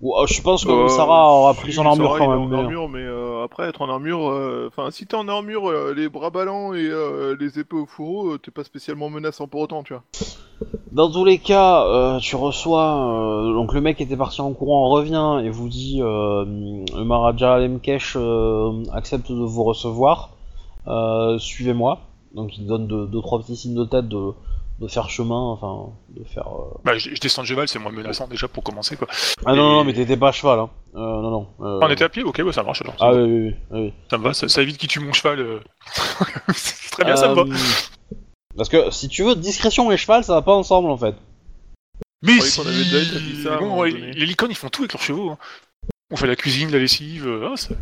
Ou, 0.00 0.16
euh, 0.16 0.26
je 0.26 0.42
pense 0.42 0.64
que 0.64 0.72
Euh, 0.72 0.88
Sarah 0.88 1.28
aura 1.32 1.54
pris 1.54 1.72
son 1.72 1.86
armure 1.86 2.06
Sarah, 2.06 2.18
quand 2.18 2.28
même. 2.30 2.52
En 2.52 2.58
armure, 2.64 2.88
mais 2.88 2.98
euh, 3.04 3.44
après 3.44 3.68
être 3.68 3.82
en 3.82 3.88
armure, 3.88 4.28
euh, 4.30 4.66
enfin 4.66 4.90
si 4.90 5.06
t'es 5.06 5.14
en 5.14 5.28
armure, 5.28 5.68
euh, 5.70 5.94
les 5.96 6.08
bras 6.08 6.30
ballants 6.30 6.74
et 6.74 6.84
euh, 6.88 7.36
les 7.38 7.60
épées 7.60 7.76
au 7.76 7.86
fourreau, 7.86 8.30
euh, 8.32 8.38
t'es 8.38 8.50
pas 8.50 8.64
spécialement 8.64 9.08
menaçant 9.10 9.46
pour 9.46 9.60
autant, 9.60 9.84
tu 9.84 9.92
vois. 9.92 10.02
Dans 10.90 11.08
tous 11.08 11.24
les 11.24 11.38
cas, 11.38 11.84
euh, 11.86 12.18
tu 12.18 12.34
reçois. 12.34 12.96
euh, 12.96 13.52
donc 13.54 13.72
le 13.72 13.80
mec 13.80 14.00
était 14.00 14.16
parti 14.16 14.40
en 14.40 14.52
courant, 14.52 14.88
revient 14.90 15.40
et 15.46 15.50
vous 15.50 15.68
dit 15.68 16.00
euh, 16.02 16.44
le 16.96 17.04
Maharaja 17.04 17.58
Lemkesh 17.60 18.14
euh, 18.16 18.82
accepte 18.92 19.30
de 19.30 19.44
vous 19.44 19.62
recevoir. 19.62 20.30
Euh, 20.86 21.38
Suivez-moi. 21.38 22.00
Donc 22.34 22.56
il 22.56 22.66
donne 22.66 22.86
deux, 22.86 23.06
deux, 23.06 23.20
trois 23.20 23.40
petits 23.40 23.56
signes 23.56 23.74
de 23.74 23.84
tête 23.84 24.08
de, 24.08 24.30
de 24.80 24.88
faire 24.88 25.10
chemin, 25.10 25.36
enfin 25.38 25.90
de 26.08 26.24
faire. 26.24 26.46
euh, 26.48 26.78
Bah, 26.84 26.96
je, 26.96 27.14
je 27.14 27.20
descends 27.20 27.42
de 27.42 27.46
cheval, 27.46 27.68
c'est 27.68 27.78
moins 27.78 27.92
menaçant 27.92 28.26
déjà 28.26 28.48
pour 28.48 28.62
commencer, 28.62 28.96
quoi. 28.96 29.06
Ah 29.44 29.54
non, 29.54 29.70
Et- 29.72 29.72
non, 29.76 29.84
mais 29.84 29.92
t'étais 29.92 30.16
pas 30.16 30.28
à 30.28 30.32
cheval, 30.32 30.58
hein. 30.60 30.70
Euh, 30.94 30.98
non, 30.98 31.30
non. 31.30 31.46
euh, 31.60 31.78
On 31.82 31.88
était 31.90 32.04
à 32.04 32.08
pied, 32.08 32.22
ok, 32.22 32.42
bah, 32.42 32.52
ça 32.52 32.62
marche 32.62 32.80
alors. 32.82 32.94
Ah 33.00 33.12
oui, 33.12 33.20
oui, 33.22 33.54
oui, 33.70 33.80
oui. 33.80 33.92
Ça 34.10 34.16
me 34.18 34.24
va, 34.24 34.32
ça, 34.34 34.48
ça 34.48 34.62
évite 34.62 34.78
qu'il 34.78 34.88
tue 34.88 35.00
mon 35.00 35.12
cheval. 35.12 35.40
euh. 35.40 35.60
c'est 36.54 36.90
très 36.90 37.04
bien, 37.04 37.16
ça 37.16 37.28
me 37.28 37.34
va. 37.34 37.42
Euh, 37.42 37.54
Parce 38.56 38.68
que 38.70 38.90
si 38.90 39.08
tu 39.08 39.22
veux, 39.24 39.34
discrétion 39.36 39.90
et 39.92 39.96
cheval, 39.98 40.24
ça 40.24 40.32
va 40.34 40.42
pas 40.42 40.54
ensemble 40.54 40.90
en 40.90 40.96
fait. 40.96 41.14
Mais 42.24 42.32
avait 42.34 42.72
déjà 42.84 42.98
établi 43.02 43.42
ça 43.42 43.56
bon, 43.58 43.78
ouais, 43.80 43.90
les 43.90 44.26
licornes, 44.26 44.52
ils 44.52 44.56
font 44.56 44.68
tout 44.68 44.82
avec 44.82 44.92
leurs 44.92 45.02
chevaux. 45.02 45.30
hein. 45.30 45.38
On 46.10 46.16
fait 46.16 46.26
la 46.26 46.36
cuisine, 46.36 46.70
la 46.70 46.78
lessive. 46.78 47.28
ah, 47.44 47.56
ça- 47.56 47.74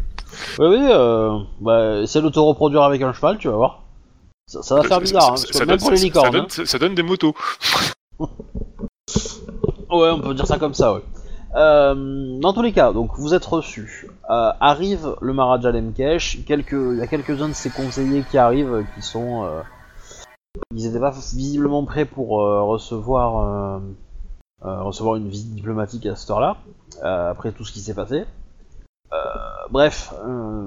Oui, 0.58 0.66
oui, 0.66 0.78
euh, 0.90 1.38
bah, 1.60 1.98
essaie 2.00 2.22
de 2.22 2.28
te 2.28 2.38
reproduire 2.38 2.82
avec 2.82 3.02
un 3.02 3.12
cheval, 3.12 3.38
tu 3.38 3.48
vas 3.48 3.56
voir. 3.56 3.82
Ça, 4.46 4.62
ça 4.62 4.74
va 4.76 4.82
faire 4.82 5.00
bizarre, 5.00 5.22
ça- 5.22 5.32
hein, 5.32 5.36
ça- 5.36 5.42
parce 5.42 5.46
que 5.46 5.52
ça 5.54 5.58
même 5.60 5.68
donne- 5.68 5.78
pour 5.80 5.90
les 5.90 5.96
ça 5.96 6.02
licornes. 6.04 6.30
donne- 6.32 6.44
hein. 6.44 6.64
ça- 6.66 6.78
donne 6.78 6.94
des 6.94 7.02
motos. 7.02 7.34
Ouais, 9.90 10.08
on 10.10 10.20
peut 10.20 10.34
dire 10.34 10.46
ça 10.46 10.58
comme 10.58 10.74
ça, 10.74 10.94
ouais. 10.94 11.02
Euh, 11.56 12.38
dans 12.38 12.52
tous 12.52 12.62
les 12.62 12.72
cas, 12.72 12.92
donc 12.92 13.10
vous 13.18 13.34
êtes 13.34 13.44
reçus. 13.44 14.08
Euh, 14.30 14.52
arrive 14.60 15.16
le 15.20 15.32
Maharaja 15.32 15.72
Lemkesh. 15.72 16.34
Il 16.36 16.48
y 16.48 17.00
a 17.02 17.06
quelques-uns 17.08 17.48
de 17.48 17.54
ses 17.54 17.70
conseillers 17.70 18.22
qui 18.30 18.38
arrivent, 18.38 18.72
euh, 18.72 18.82
qui 18.94 19.02
sont, 19.02 19.42
euh, 19.44 19.60
ils 20.76 20.86
étaient 20.86 21.00
pas 21.00 21.10
visiblement 21.10 21.84
prêts 21.84 22.04
pour 22.04 22.28
recevoir, 22.38 23.80
recevoir 24.62 25.16
une 25.16 25.28
visite 25.28 25.54
diplomatique 25.56 26.06
à 26.06 26.14
cette 26.14 26.30
heure-là, 26.30 26.56
après 27.02 27.50
tout 27.50 27.64
ce 27.64 27.72
qui 27.72 27.80
s'est 27.80 27.94
passé. 27.94 28.26
Euh, 29.12 29.16
bref, 29.70 30.12
euh, 30.24 30.66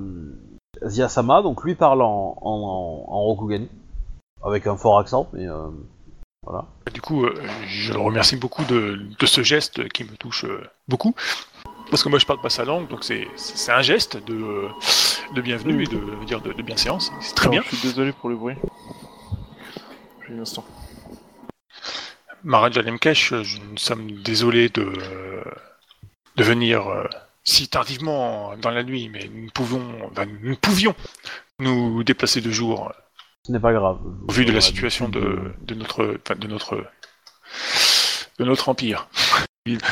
Ziyasama, 0.86 1.41
donc 1.41 1.63
lui 1.63 1.75
parle 1.75 2.01
en, 2.01 2.38
en, 2.41 3.06
en 3.08 3.19
Rokugani, 3.21 3.69
avec 4.43 4.67
un 4.67 4.75
fort 4.75 4.99
accent, 4.99 5.29
mais 5.34 5.47
euh, 5.47 5.69
voilà. 6.45 6.65
Du 6.93 7.01
coup, 7.01 7.25
euh, 7.25 7.34
je 7.65 7.93
le 7.93 7.99
remercie 7.99 8.36
beaucoup 8.36 8.65
de, 8.65 8.99
de 9.17 9.25
ce 9.25 9.41
geste 9.43 9.88
qui 9.89 10.03
me 10.03 10.15
touche 10.17 10.43
euh, 10.45 10.62
beaucoup. 10.88 11.15
Parce 11.89 12.03
que 12.03 12.10
moi, 12.10 12.19
je 12.19 12.25
parle 12.25 12.41
pas 12.41 12.49
sa 12.49 12.65
langue, 12.65 12.88
donc 12.88 13.03
c'est 13.03 13.27
un 13.71 13.82
geste 13.82 14.17
de, 14.25 14.67
de 15.36 15.41
bienvenue 15.41 15.84
et 15.84 15.88
de, 15.88 16.25
dire, 16.25 16.41
de, 16.41 16.51
de 16.51 16.62
bienséance. 16.62 17.12
C'est 17.21 17.36
très 17.36 17.49
Alors, 17.49 17.51
bien. 17.51 17.62
Je 17.69 17.75
suis 17.75 17.88
désolé 17.88 18.12
pour 18.13 18.29
le 18.29 18.36
bruit. 18.36 18.56
J'ai 20.27 20.34
un 20.34 20.39
instant. 20.39 20.65
Maharaja 22.43 22.82
Lemkesh, 22.82 23.32
nous 23.32 23.77
sommes 23.77 24.12
désolés 24.23 24.69
de, 24.69 24.91
de 26.36 26.43
venir 26.43 26.88
euh, 26.88 27.08
si 27.43 27.67
tardivement 27.67 28.56
dans 28.58 28.69
la 28.71 28.84
nuit, 28.84 29.10
mais 29.10 29.29
nous 29.34 29.49
pouvons, 29.53 29.84
enfin, 30.12 30.25
nous 30.41 30.56
pouvions 30.56 30.95
nous 31.60 32.03
déplacer 32.03 32.41
de 32.41 32.51
jour 32.51 32.91
Ce 33.45 33.51
n'est 33.51 33.60
pas 33.60 33.73
grave. 33.73 33.99
au 34.27 34.32
vu 34.32 34.45
de 34.45 34.51
la 34.51 34.62
situation 34.62 35.10
de, 35.10 35.53
de 35.62 35.75
notre, 35.75 36.17
enfin, 36.25 36.36
de 36.39 36.47
notre, 36.47 36.86
de 38.39 38.45
notre 38.45 38.69
empire. 38.69 39.08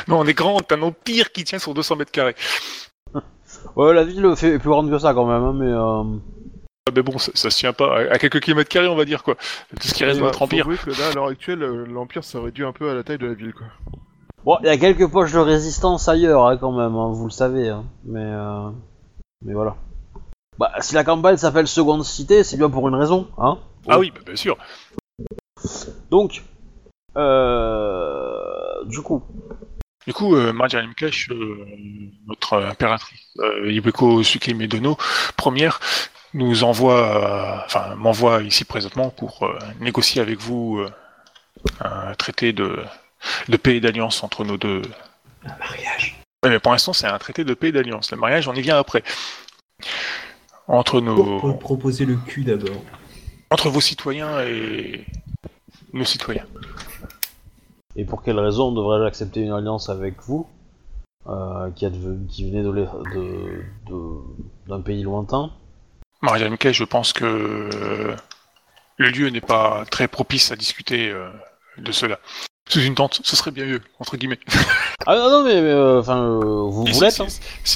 Non, 0.09 0.19
on 0.19 0.25
est 0.27 0.33
grand, 0.33 0.69
un 0.73 0.81
empire 0.81 1.31
qui 1.31 1.45
tient 1.45 1.57
sur 1.57 1.73
200 1.73 1.95
mètres 1.95 2.11
carrés. 2.11 2.35
Ouais, 3.77 3.93
la 3.93 4.03
ville 4.03 4.25
est 4.25 4.59
plus 4.59 4.69
grande 4.69 4.89
que 4.89 4.97
ça 4.99 5.13
quand 5.13 5.25
même, 5.25 5.43
hein, 5.43 5.53
mais 5.53 5.71
euh, 5.71 6.19
Ah, 6.89 6.91
Mais 6.95 7.01
bon, 7.01 7.17
ça, 7.17 7.31
ça 7.35 7.49
se 7.49 7.57
tient 7.57 7.71
pas 7.73 7.99
à 7.99 8.13
à 8.13 8.17
quelques 8.17 8.41
kilomètres 8.41 8.69
carrés, 8.69 8.87
on 8.89 8.95
va 8.95 9.05
dire 9.05 9.23
quoi. 9.23 9.35
Tout 9.79 9.87
ce 9.87 9.93
qui 9.93 10.03
reste 10.03 10.19
de 10.19 10.25
notre 10.25 10.41
empire. 10.41 10.67
que 10.67 10.89
là, 10.99 11.09
à 11.09 11.13
l'heure 11.13 11.27
actuelle, 11.27 11.63
euh, 11.63 11.85
l'Empire 11.85 12.23
s'est 12.25 12.37
réduit 12.37 12.65
un 12.65 12.73
peu 12.73 12.89
à 12.89 12.93
la 12.95 13.03
taille 13.03 13.17
de 13.17 13.27
la 13.27 13.33
ville, 13.33 13.53
quoi. 13.53 13.67
Bon, 14.45 14.57
il 14.61 14.65
y 14.67 14.69
a 14.69 14.77
quelques 14.77 15.07
poches 15.09 15.33
de 15.33 15.39
résistance 15.39 16.07
ailleurs 16.07 16.47
hein, 16.47 16.57
quand 16.57 16.71
même, 16.71 16.95
hein, 16.95 17.11
vous 17.11 17.25
le 17.25 17.31
savez, 17.31 17.69
hein, 17.69 17.83
mais 18.05 18.19
euh, 18.23 18.69
mais 19.43 19.53
voilà. 19.53 19.75
Bah, 20.57 20.71
si 20.79 20.93
la 20.93 21.03
campagne 21.03 21.37
s'appelle 21.37 21.67
Seconde 21.67 22.03
Cité, 22.03 22.43
c'est 22.43 22.57
bien 22.57 22.69
pour 22.69 22.87
une 22.87 22.95
raison, 22.95 23.27
hein. 23.37 23.57
Ah 23.87 23.97
oui, 23.97 24.11
bah, 24.13 24.21
bien 24.25 24.35
sûr. 24.35 24.57
Donc, 26.11 26.43
euh, 27.17 28.83
du 28.85 29.01
coup, 29.01 29.23
Du 30.07 30.13
coup, 30.13 30.35
euh, 30.35 30.51
Maharaja 30.51 30.81
Lemkesh, 30.81 31.29
euh, 31.29 31.65
notre 32.27 32.61
impératrice, 32.63 33.19
euh, 33.39 33.71
Ibeko 33.71 34.23
Sukime 34.23 34.65
Dono, 34.67 34.97
première, 35.37 35.79
nous 36.33 36.63
envoie, 36.63 37.61
euh, 37.61 37.65
enfin, 37.65 37.95
m'envoie 37.95 38.41
ici 38.41 38.65
présentement 38.65 39.09
pour 39.09 39.47
négocier 39.79 40.21
avec 40.21 40.39
vous 40.39 40.83
un 41.79 42.13
traité 42.15 42.53
de, 42.53 42.77
de 43.49 43.57
paix 43.57 43.77
et 43.77 43.79
d'alliance 43.79 44.23
entre 44.23 44.43
nos 44.45 44.57
deux. 44.57 44.81
Un 45.45 45.57
mariage. 45.57 46.17
Ouais, 46.43 46.49
mais 46.49 46.59
pour 46.59 46.71
l'instant, 46.71 46.93
c'est 46.93 47.07
un 47.07 47.17
traité 47.19 47.43
de 47.43 47.53
paix 47.53 47.69
et 47.69 47.71
d'alliance. 47.71 48.11
Le 48.11 48.17
mariage, 48.17 48.47
on 48.47 48.53
y 48.53 48.61
vient 48.61 48.77
après. 48.77 49.03
Entre 50.67 51.01
nos, 51.01 51.39
pour 51.39 51.59
proposer 51.59 52.05
le 52.05 52.15
cul 52.15 52.43
d'abord. 52.43 52.81
entre 53.49 53.69
vos 53.69 53.81
citoyens 53.81 54.41
et 54.41 55.05
nos 55.93 56.05
citoyens. 56.05 56.45
et 57.95 58.05
pour 58.05 58.23
quelle 58.23 58.39
raison 58.39 58.71
devrais-je 58.71 59.03
accepter 59.05 59.41
une 59.41 59.51
alliance 59.51 59.89
avec 59.89 60.21
vous, 60.21 60.47
euh, 61.27 61.69
qui, 61.71 61.85
êtes 61.85 61.95
ve- 61.95 62.25
qui 62.27 62.49
venez 62.49 62.63
de 62.63 62.69
l'e- 62.71 62.87
de- 63.13 63.63
de- 63.89 64.21
d'un 64.67 64.79
pays 64.81 65.03
lointain? 65.03 65.51
Maria 66.21 66.47
Lemke, 66.47 66.71
je 66.71 66.83
pense 66.83 67.11
que 67.13 67.25
euh, 67.25 68.15
le 68.97 69.09
lieu 69.09 69.29
n'est 69.29 69.41
pas 69.41 69.83
très 69.89 70.07
propice 70.07 70.51
à 70.51 70.55
discuter 70.55 71.09
euh, 71.09 71.29
de 71.79 71.91
cela. 71.91 72.19
Sous 72.71 72.79
une 72.79 72.95
tente, 72.95 73.19
ce 73.23 73.35
serait 73.35 73.51
bien 73.51 73.65
mieux, 73.65 73.81
entre 73.99 74.15
guillemets. 74.17 74.39
Ah 75.07 75.15
non, 75.15 75.31
non, 75.31 75.43
mais 75.43 75.55
euh, 75.55 75.99
enfin, 75.99 76.19
euh, 76.21 76.39
vous, 76.69 76.85
vous 76.85 77.01
l'êtes, 77.01 77.19
hein. 77.19 77.25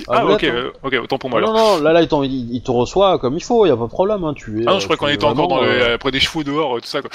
Ah, 0.10 0.18
Ah, 0.20 0.26
ok, 0.28 0.44
hein. 0.44 0.52
euh, 0.54 0.72
ok, 0.84 0.94
autant 1.02 1.18
pour 1.18 1.32
moi 1.32 1.42
Non, 1.42 1.56
alors. 1.56 1.78
non, 1.78 1.84
là, 1.84 1.92
là, 1.92 2.04
il, 2.04 2.08
il- 2.32 2.54
il 2.56 2.62
te 2.62 2.70
reçoit 2.70 3.18
comme 3.18 3.36
il 3.36 3.44
faut, 3.44 3.66
y 3.66 3.72
a 3.72 3.76
pas 3.76 3.86
de 3.86 3.90
problème, 3.90 4.24
hein, 4.24 4.36
tu 4.36 4.62
es. 4.62 4.66
Ah 4.68 4.74
non, 4.74 4.80
je 4.80 4.86
crois 4.86 4.96
qu'on 4.96 5.08
était 5.08 5.26
encore 5.26 5.48
dans 5.48 5.64
euh, 5.64 5.98
près 5.98 6.12
des 6.12 6.20
chevaux 6.20 6.44
dehors, 6.44 6.80
tout 6.80 6.86
ça 6.88 7.02
quoi. 7.02 7.10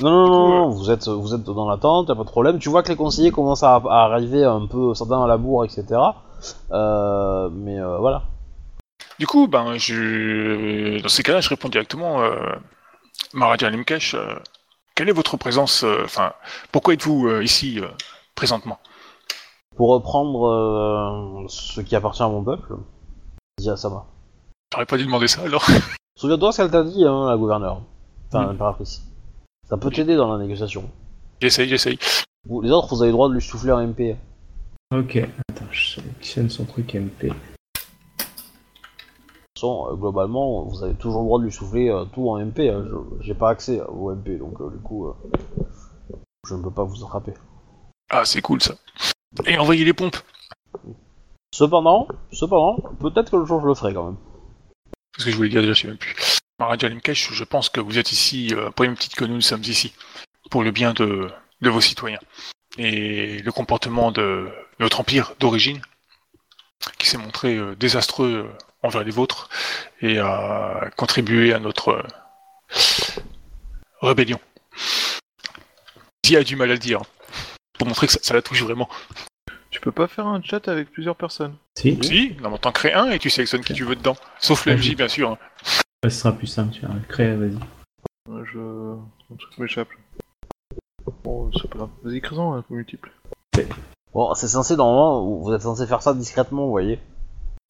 Non, 0.00 0.10
non, 0.10 0.26
coup, 0.26 0.32
non, 0.32 0.48
non, 0.48 0.68
vous 0.70 0.90
êtes, 0.90 1.08
vous 1.08 1.34
êtes 1.34 1.42
dans 1.42 1.68
l'attente, 1.68 2.08
y 2.08 2.12
a 2.12 2.14
pas 2.14 2.24
de 2.24 2.30
problème. 2.30 2.58
Tu 2.58 2.70
vois 2.70 2.82
que 2.82 2.88
les 2.88 2.96
conseillers 2.96 3.30
commencent 3.32 3.62
à, 3.62 3.74
à 3.90 4.04
arriver 4.04 4.44
un 4.44 4.66
peu, 4.66 4.94
certains 4.94 5.22
à 5.22 5.26
la 5.28 5.36
bourre, 5.36 5.66
etc. 5.66 5.84
Mais 6.72 7.78
euh, 7.78 7.98
voilà. 7.98 8.22
Du 9.18 9.26
coup, 9.26 9.46
ben, 9.46 9.74
je... 9.76 11.02
dans 11.02 11.08
ces 11.10 11.22
cas-là, 11.22 11.42
je 11.42 11.50
réponds 11.50 11.68
directement, 11.68 12.22
euh, 12.22 12.34
Maharaja 13.34 13.68
Lemkesh, 13.68 14.14
euh, 14.14 14.36
quelle 14.94 15.08
est 15.08 15.12
votre 15.12 15.36
présence 15.36 15.84
euh, 15.84 16.02
Enfin, 16.04 16.32
pourquoi 16.72 16.94
êtes-vous 16.94 17.26
euh, 17.28 17.42
ici 17.44 17.80
euh, 17.80 17.88
présentement? 18.34 18.78
Pour 19.76 19.90
reprendre 19.90 20.46
euh, 20.48 21.46
ce 21.48 21.80
qui 21.80 21.96
appartient 21.96 22.22
à 22.22 22.28
mon 22.28 22.42
peuple, 22.42 22.74
dis 23.58 23.70
à 23.70 23.76
Sama. 23.76 24.04
J'aurais 24.72 24.86
pas 24.86 24.96
dû 24.98 25.04
demander 25.06 25.28
ça 25.28 25.42
alors. 25.42 25.66
Souviens-toi 26.18 26.52
ce 26.52 26.56
qu'elle 26.58 26.70
t'a 26.70 26.84
dit, 26.84 27.04
hein, 27.04 27.28
la 27.28 27.36
gouverneure. 27.36 27.80
Enfin, 28.28 28.44
Mm. 28.44 28.48
l'impératrice. 28.50 29.02
Ça 29.68 29.76
peut 29.76 29.90
t'aider 29.90 30.16
dans 30.16 30.30
la 30.32 30.38
négociation. 30.42 30.88
J'essaye, 31.40 31.68
j'essaye. 31.68 31.98
Vous, 32.48 32.60
les 32.60 32.70
autres, 32.70 32.88
vous 32.94 33.02
avez 33.02 33.10
le 33.10 33.14
droit 33.14 33.28
de 33.28 33.34
lui 33.34 33.40
souffler 33.42 33.70
un 33.70 33.86
MP. 33.86 34.16
Ok, 34.94 35.16
attends, 35.16 35.64
je 35.70 35.94
sélectionne 35.94 36.50
son 36.50 36.64
truc 36.64 36.94
MP. 36.94 37.32
Façon, 39.60 39.88
euh, 39.90 39.94
globalement, 39.94 40.62
vous 40.62 40.82
avez 40.82 40.94
toujours 40.94 41.20
le 41.20 41.26
droit 41.26 41.38
de 41.38 41.44
lui 41.44 41.52
souffler 41.52 41.90
euh, 41.90 42.06
tout 42.06 42.30
en 42.30 42.38
MP. 42.38 42.70
hein. 42.70 42.82
J'ai 43.20 43.34
pas 43.34 43.50
accès 43.50 43.82
au 43.82 44.10
MP, 44.10 44.38
donc 44.38 44.58
euh, 44.58 44.70
du 44.70 44.78
coup, 44.78 45.12
je 46.48 46.54
ne 46.54 46.62
peux 46.62 46.70
pas 46.70 46.84
vous 46.84 47.04
attraper. 47.04 47.34
Ah, 48.08 48.24
c'est 48.24 48.40
cool 48.40 48.62
ça. 48.62 48.74
Et 49.44 49.58
envoyez 49.58 49.84
les 49.84 49.92
pompes. 49.92 50.16
Cependant, 51.52 52.08
cependant, 52.32 52.78
peut-être 53.00 53.30
que 53.30 53.36
le 53.36 53.44
jour 53.44 53.60
je 53.60 53.66
le 53.66 53.74
ferai 53.74 53.92
quand 53.92 54.06
même. 54.06 54.16
Parce 55.12 55.26
que 55.26 55.30
je 55.30 55.36
voulais 55.36 55.50
dire 55.50 55.60
déjà, 55.60 55.74
je 55.74 55.82
sais 55.82 55.88
même 55.88 55.98
plus. 55.98 56.16
Maharaja 56.58 56.88
Limkesh, 56.88 57.30
je 57.30 57.44
pense 57.44 57.68
que 57.68 57.80
vous 57.80 57.98
êtes 57.98 58.12
ici, 58.12 58.54
pour 58.74 58.86
mêmes 58.86 58.96
titre 58.96 59.16
que 59.16 59.26
nous, 59.26 59.34
nous 59.34 59.40
sommes 59.42 59.60
ici, 59.64 59.92
pour 60.50 60.62
le 60.62 60.70
bien 60.70 60.94
de, 60.94 61.30
de 61.60 61.68
vos 61.68 61.82
citoyens. 61.82 62.20
Et 62.78 63.42
le 63.42 63.52
comportement 63.52 64.10
de 64.10 64.48
notre 64.78 65.00
empire 65.00 65.34
d'origine, 65.38 65.82
qui 66.98 67.06
s'est 67.06 67.18
montré 67.18 67.60
désastreux 67.76 68.48
envers 68.82 69.04
les 69.04 69.10
vôtres, 69.10 69.48
et 70.00 70.18
a 70.18 70.90
contribué 70.96 71.52
à 71.52 71.58
notre 71.58 71.88
euh, 71.90 72.02
rébellion. 74.00 74.38
Zia 76.26 76.40
a 76.40 76.42
du 76.44 76.56
mal 76.56 76.70
à 76.70 76.74
le 76.74 76.78
dire, 76.78 77.00
pour 77.78 77.86
montrer 77.88 78.06
que 78.06 78.12
ça, 78.12 78.18
ça 78.22 78.34
la 78.34 78.42
touche 78.42 78.62
vraiment. 78.62 78.88
Tu 79.70 79.80
peux 79.80 79.92
pas 79.92 80.08
faire 80.08 80.26
un 80.26 80.42
chat 80.42 80.66
avec 80.68 80.90
plusieurs 80.90 81.16
personnes. 81.16 81.56
Si, 81.78 81.98
Si, 82.02 82.36
on 82.42 82.58
t'en 82.58 82.72
crée 82.72 82.92
un 82.92 83.10
et 83.10 83.18
tu 83.18 83.30
sélectionnes 83.30 83.62
qui 83.64 83.72
tu 83.72 83.84
veux 83.84 83.94
dedans. 83.96 84.16
Sauf 84.40 84.66
le 84.66 84.76
MJ, 84.76 84.96
bien 84.96 85.08
sûr. 85.08 85.30
hein. 85.30 85.38
Ouais, 86.02 86.10
ce 86.10 86.20
sera 86.20 86.32
plus 86.32 86.46
simple, 86.48 86.72
tu 86.72 86.80
vas 86.80 86.94
créer, 87.08 87.34
vas-y. 87.36 87.58
Je... 88.52 88.58
Un 88.58 89.36
truc 89.36 89.58
m'échappe. 89.58 89.88
Bon, 91.22 91.50
c'est 91.52 91.68
pas 91.70 91.78
grave. 91.78 91.90
Vas-y, 92.02 92.20
crée-en 92.20 92.54
un 92.54 92.62
peu 92.62 92.74
multiple. 92.74 93.12
Bon, 94.12 94.34
c'est 94.34 94.48
censé, 94.48 94.76
normalement, 94.76 95.22
vous 95.24 95.44
vous 95.44 95.52
êtes 95.52 95.62
censé 95.62 95.86
faire 95.86 96.02
ça 96.02 96.14
discrètement, 96.14 96.64
vous 96.64 96.70
voyez. 96.70 96.98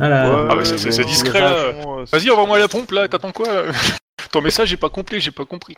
Ah 0.00 0.54
bah, 0.54 0.64
c'est- 0.64 1.04
discret, 1.04 1.40
là. 1.40 1.72
Vas-y, 2.10 2.30
envoie-moi 2.30 2.58
la 2.58 2.68
pompe 2.68 2.90
là, 2.92 3.08
t'attends 3.08 3.32
quoi 3.32 3.52
là 3.52 3.72
Ton 4.32 4.40
message 4.40 4.68
j'ai 4.68 4.76
pas 4.76 4.88
compris, 4.90 5.20
j'ai 5.20 5.30
pas 5.30 5.44
compris. 5.44 5.74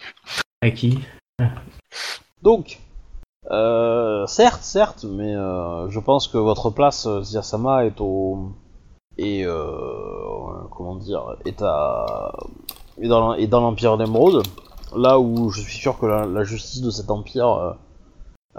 À 0.60 0.70
qui 0.70 0.98
Donc, 2.42 2.78
euh, 3.50 4.26
certes, 4.26 4.62
certes, 4.62 5.04
mais 5.08 5.34
euh, 5.34 5.88
je 5.90 5.98
pense 6.00 6.28
que 6.28 6.38
votre 6.38 6.70
place, 6.70 7.06
euh, 7.06 7.22
Ziyasama, 7.22 7.86
est 7.86 8.00
au... 8.00 8.52
est, 9.18 9.44
euh, 9.44 9.64
comment 10.70 10.96
dire, 10.96 11.36
est 11.44 11.60
à... 11.62 12.32
est 13.00 13.08
dans 13.08 13.34
est 13.34 13.46
dans 13.46 13.60
l'Empire 13.60 13.96
d'Emeraude, 13.96 14.42
là 14.96 15.18
où 15.18 15.50
je 15.50 15.60
suis 15.60 15.78
sûr 15.78 15.98
que 15.98 16.06
la, 16.06 16.26
la 16.26 16.44
justice 16.44 16.82
de 16.82 16.90
cet 16.90 17.10
empire 17.10 17.48
euh, 17.48 17.72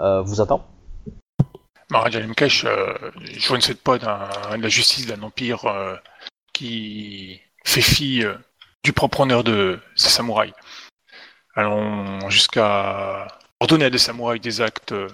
euh, 0.00 0.22
vous 0.22 0.40
attend. 0.40 0.64
Maharaja 1.90 2.20
Lemkesh, 2.20 2.64
je 2.64 3.54
ne 3.54 3.60
sais 3.60 3.74
pas 3.74 3.98
de 3.98 4.62
la 4.62 4.68
justice 4.68 5.06
d'un 5.06 5.22
empire 5.22 5.64
euh, 5.66 5.96
qui 6.52 7.40
fait 7.64 7.82
fi 7.82 8.24
euh, 8.24 8.34
du 8.82 8.92
propre 8.92 9.20
honneur 9.20 9.44
de 9.44 9.80
ses 9.94 10.08
samouraïs. 10.08 10.54
Allons 11.54 12.28
jusqu'à 12.30 13.28
ordonner 13.60 13.86
à 13.86 13.90
des 13.90 13.98
samouraïs 13.98 14.40
des 14.40 14.60
actes 14.60 14.92
euh, 14.92 15.08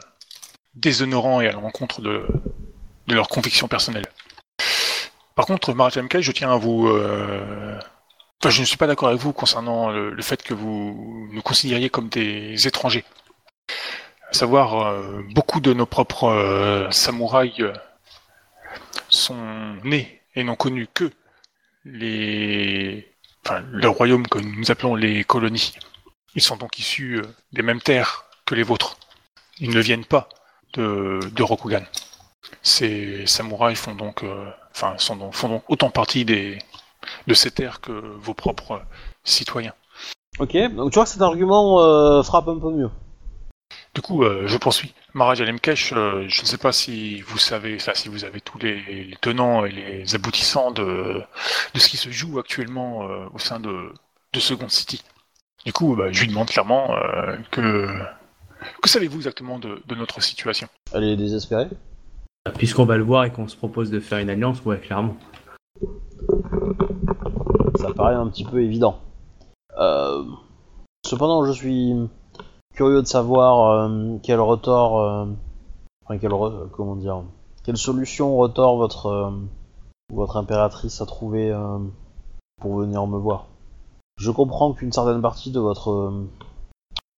déshonorants 0.74 1.40
et 1.40 1.48
à 1.48 1.52
l'encontre 1.52 2.00
de, 2.00 2.26
de 3.06 3.14
leurs 3.14 3.28
convictions 3.28 3.68
personnelles. 3.68 4.06
Par 5.34 5.46
contre, 5.46 5.74
Maharaja 5.74 6.00
Lemkesh, 6.00 6.24
je 6.24 6.32
tiens 6.32 6.52
à 6.52 6.56
vous... 6.56 6.88
je 8.46 8.60
ne 8.60 8.66
suis 8.66 8.76
pas 8.76 8.86
d'accord 8.86 9.08
avec 9.08 9.20
vous 9.20 9.32
concernant 9.32 9.90
le 9.90 10.22
fait 10.22 10.42
que 10.42 10.54
vous 10.54 11.28
nous 11.32 11.42
considériez 11.42 11.88
comme 11.88 12.08
des 12.08 12.66
étrangers. 12.66 13.04
À 14.30 14.32
savoir, 14.32 14.86
euh, 14.86 15.24
beaucoup 15.34 15.60
de 15.60 15.72
nos 15.72 15.86
propres 15.86 16.28
euh, 16.28 16.88
samouraïs 16.92 17.58
euh, 17.58 17.72
sont 19.08 19.34
nés 19.82 20.22
et 20.36 20.44
n'ont 20.44 20.54
connu 20.54 20.86
que 20.86 21.10
les, 21.84 23.12
enfin, 23.44 23.64
le 23.72 23.88
royaume 23.88 24.28
que 24.28 24.38
nous 24.38 24.70
appelons 24.70 24.94
les 24.94 25.24
colonies. 25.24 25.74
Ils 26.36 26.42
sont 26.42 26.56
donc 26.56 26.78
issus 26.78 27.20
des 27.52 27.62
mêmes 27.62 27.80
terres 27.80 28.26
que 28.46 28.54
les 28.54 28.62
vôtres. 28.62 28.98
Ils 29.58 29.70
ne 29.70 29.80
viennent 29.80 30.04
pas 30.04 30.28
de, 30.74 31.42
Rokugan. 31.42 31.82
Ces 32.62 33.26
samouraïs 33.26 33.80
font 33.80 33.96
donc, 33.96 34.24
enfin, 34.70 34.94
font 34.98 35.48
donc 35.48 35.64
autant 35.68 35.90
partie 35.90 36.24
des, 36.24 36.58
de 37.26 37.34
ces 37.34 37.50
terres 37.50 37.80
que 37.80 37.90
vos 37.90 38.34
propres 38.34 38.80
citoyens. 39.24 39.74
Ok, 40.38 40.56
donc 40.76 40.92
tu 40.92 40.94
vois 40.94 41.04
que 41.04 41.10
cet 41.10 41.22
argument 41.22 42.22
frappe 42.22 42.46
un 42.46 42.60
peu 42.60 42.70
mieux. 42.70 42.90
Du 43.94 44.02
coup, 44.02 44.22
euh, 44.22 44.46
je 44.46 44.56
poursuis. 44.56 44.94
Maharaj 45.14 45.40
Alemkesh, 45.40 45.92
euh, 45.92 46.24
je 46.28 46.42
ne 46.42 46.46
sais 46.46 46.58
pas 46.58 46.70
si 46.70 47.22
vous 47.22 47.38
savez, 47.38 47.74
enfin, 47.74 47.92
si 47.94 48.08
vous 48.08 48.24
avez 48.24 48.40
tous 48.40 48.58
les, 48.58 48.80
les 49.04 49.16
tenants 49.20 49.64
et 49.64 49.72
les 49.72 50.14
aboutissants 50.14 50.70
de, 50.70 51.20
de 51.74 51.80
ce 51.80 51.88
qui 51.88 51.96
se 51.96 52.10
joue 52.10 52.38
actuellement 52.38 53.08
euh, 53.08 53.26
au 53.34 53.38
sein 53.38 53.58
de, 53.58 53.92
de 54.32 54.40
Second 54.40 54.68
City. 54.68 55.02
Du 55.64 55.72
coup, 55.72 55.96
bah, 55.96 56.12
je 56.12 56.20
lui 56.20 56.28
demande 56.28 56.48
clairement 56.48 56.94
euh, 56.94 57.36
que 57.50 57.88
que 58.80 58.88
savez-vous 58.88 59.16
exactement 59.16 59.58
de, 59.58 59.82
de 59.86 59.94
notre 59.94 60.22
situation? 60.22 60.68
Elle 60.92 61.04
est 61.04 61.16
désespérée? 61.16 61.68
Puisqu'on 62.56 62.84
va 62.84 62.96
le 62.96 63.04
voir 63.04 63.24
et 63.24 63.32
qu'on 63.32 63.48
se 63.48 63.56
propose 63.56 63.90
de 63.90 64.00
faire 64.00 64.18
une 64.18 64.30
alliance, 64.30 64.62
ouais, 64.64 64.78
clairement. 64.78 65.16
Ça 67.76 67.92
paraît 67.94 68.14
un 68.14 68.28
petit 68.28 68.44
peu 68.44 68.62
évident. 68.62 69.00
Euh, 69.78 70.24
cependant, 71.04 71.44
je 71.46 71.52
suis 71.52 71.94
curieux 72.80 73.02
de 73.02 73.06
savoir 73.06 73.72
euh, 73.72 74.16
quel 74.22 74.40
retort, 74.40 75.00
euh, 75.00 75.26
enfin 76.06 76.16
quel 76.16 76.30
re- 76.30 76.66
comment 76.70 76.96
dire, 76.96 77.22
quelle 77.62 77.76
solution 77.76 78.38
retort 78.38 78.78
votre 78.78 79.06
euh, 79.06 79.30
votre 80.10 80.38
impératrice 80.38 81.02
a 81.02 81.06
trouvé 81.06 81.54
pour 82.58 82.76
venir 82.76 83.06
me 83.06 83.18
voir. 83.18 83.48
Je 84.16 84.30
comprends 84.30 84.72
qu'une 84.72 84.92
certaine 84.92 85.20
partie 85.20 85.52
de 85.52 85.60
votre 85.60 86.24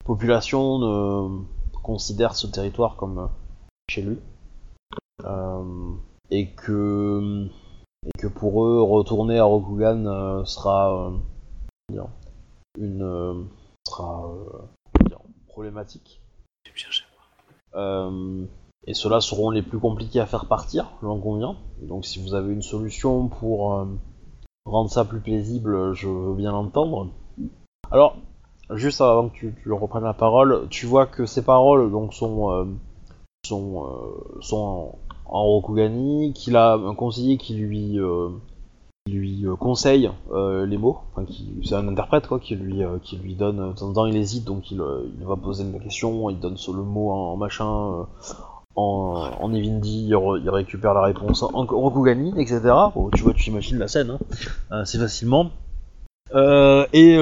population 0.04 1.44
considère 1.82 2.34
ce 2.34 2.48
territoire 2.48 2.96
comme 2.96 3.30
chez 3.88 4.02
lui, 4.02 4.18
et 6.30 6.50
que 6.50 7.46
et 8.04 8.18
que 8.18 8.26
pour 8.26 8.64
eux, 8.66 8.82
retourner 8.82 9.38
à 9.38 9.44
Rokugan 9.44 10.44
sera 10.44 11.12
une 12.78 13.46
sera 13.86 14.30
comment 15.54 15.70
dire, 15.70 15.74
problématique. 15.74 16.20
Je 16.64 16.70
vais 16.70 16.74
me 16.74 16.78
chercher. 16.78 17.04
Euh, 17.74 18.44
et 18.86 18.94
ceux-là 18.94 19.20
seront 19.20 19.50
les 19.50 19.62
plus 19.62 19.78
compliqués 19.78 20.20
à 20.20 20.26
faire 20.26 20.46
partir, 20.46 20.90
j'en 21.02 21.18
conviens. 21.18 21.56
Donc 21.80 22.04
si 22.04 22.20
vous 22.22 22.34
avez 22.34 22.52
une 22.52 22.62
solution 22.62 23.28
pour 23.28 23.74
euh, 23.74 23.86
rendre 24.64 24.90
ça 24.90 25.04
plus 25.04 25.20
paisible, 25.20 25.94
je 25.94 26.08
veux 26.08 26.34
bien 26.34 26.52
l'entendre. 26.52 27.08
Alors, 27.90 28.16
juste 28.70 29.00
avant 29.00 29.28
que 29.28 29.34
tu, 29.34 29.54
tu 29.62 29.72
reprennes 29.72 30.04
la 30.04 30.14
parole, 30.14 30.68
tu 30.68 30.86
vois 30.86 31.06
que 31.06 31.26
ces 31.26 31.44
paroles 31.44 31.90
donc 31.90 32.14
sont 32.14 32.50
euh, 32.50 32.64
sont 33.44 33.88
sont 34.40 34.56
en, 34.56 34.98
en 35.26 35.44
Rokugani, 35.44 36.32
qu'il 36.32 36.56
a 36.56 36.74
un 36.74 36.94
conseiller 36.94 37.38
qui 37.38 37.54
lui 37.54 37.98
lui 39.10 39.44
euh, 39.46 39.56
conseille 39.56 40.10
euh, 40.32 40.64
les 40.64 40.78
mots, 40.78 41.00
enfin 41.14 41.26
c'est 41.64 41.74
un 41.74 41.88
interprète 41.88 42.28
quoi, 42.28 42.38
qui 42.38 42.54
lui 42.54 42.84
euh, 42.84 42.98
qui 43.02 43.16
lui 43.16 43.34
donne 43.34 43.70
de 43.70 43.72
temps 43.72 43.88
en 43.88 43.92
temps 43.92 44.06
il 44.06 44.16
hésite 44.16 44.44
donc 44.44 44.70
il, 44.70 44.80
euh, 44.80 45.02
il 45.18 45.26
va 45.26 45.34
poser 45.36 45.64
une 45.64 45.80
question, 45.80 46.30
il 46.30 46.38
donne 46.38 46.56
sur 46.56 46.72
le 46.72 46.82
mot 46.82 47.10
en, 47.10 47.32
en 47.32 47.36
machin 47.36 47.66
en, 48.74 49.30
en 49.40 49.52
Evindi, 49.54 50.06
il, 50.06 50.14
re- 50.14 50.40
il 50.40 50.48
récupère 50.48 50.94
la 50.94 51.02
réponse 51.02 51.42
en 51.42 51.66
Rokugani, 51.66 52.32
etc. 52.40 52.60
Bon, 52.94 53.10
tu 53.10 53.22
vois, 53.22 53.34
tu 53.34 53.50
imagines 53.50 53.78
la 53.78 53.86
scène, 53.88 54.10
hein, 54.10 54.18
assez 54.70 54.98
facilement. 54.98 55.50
Et 56.34 57.16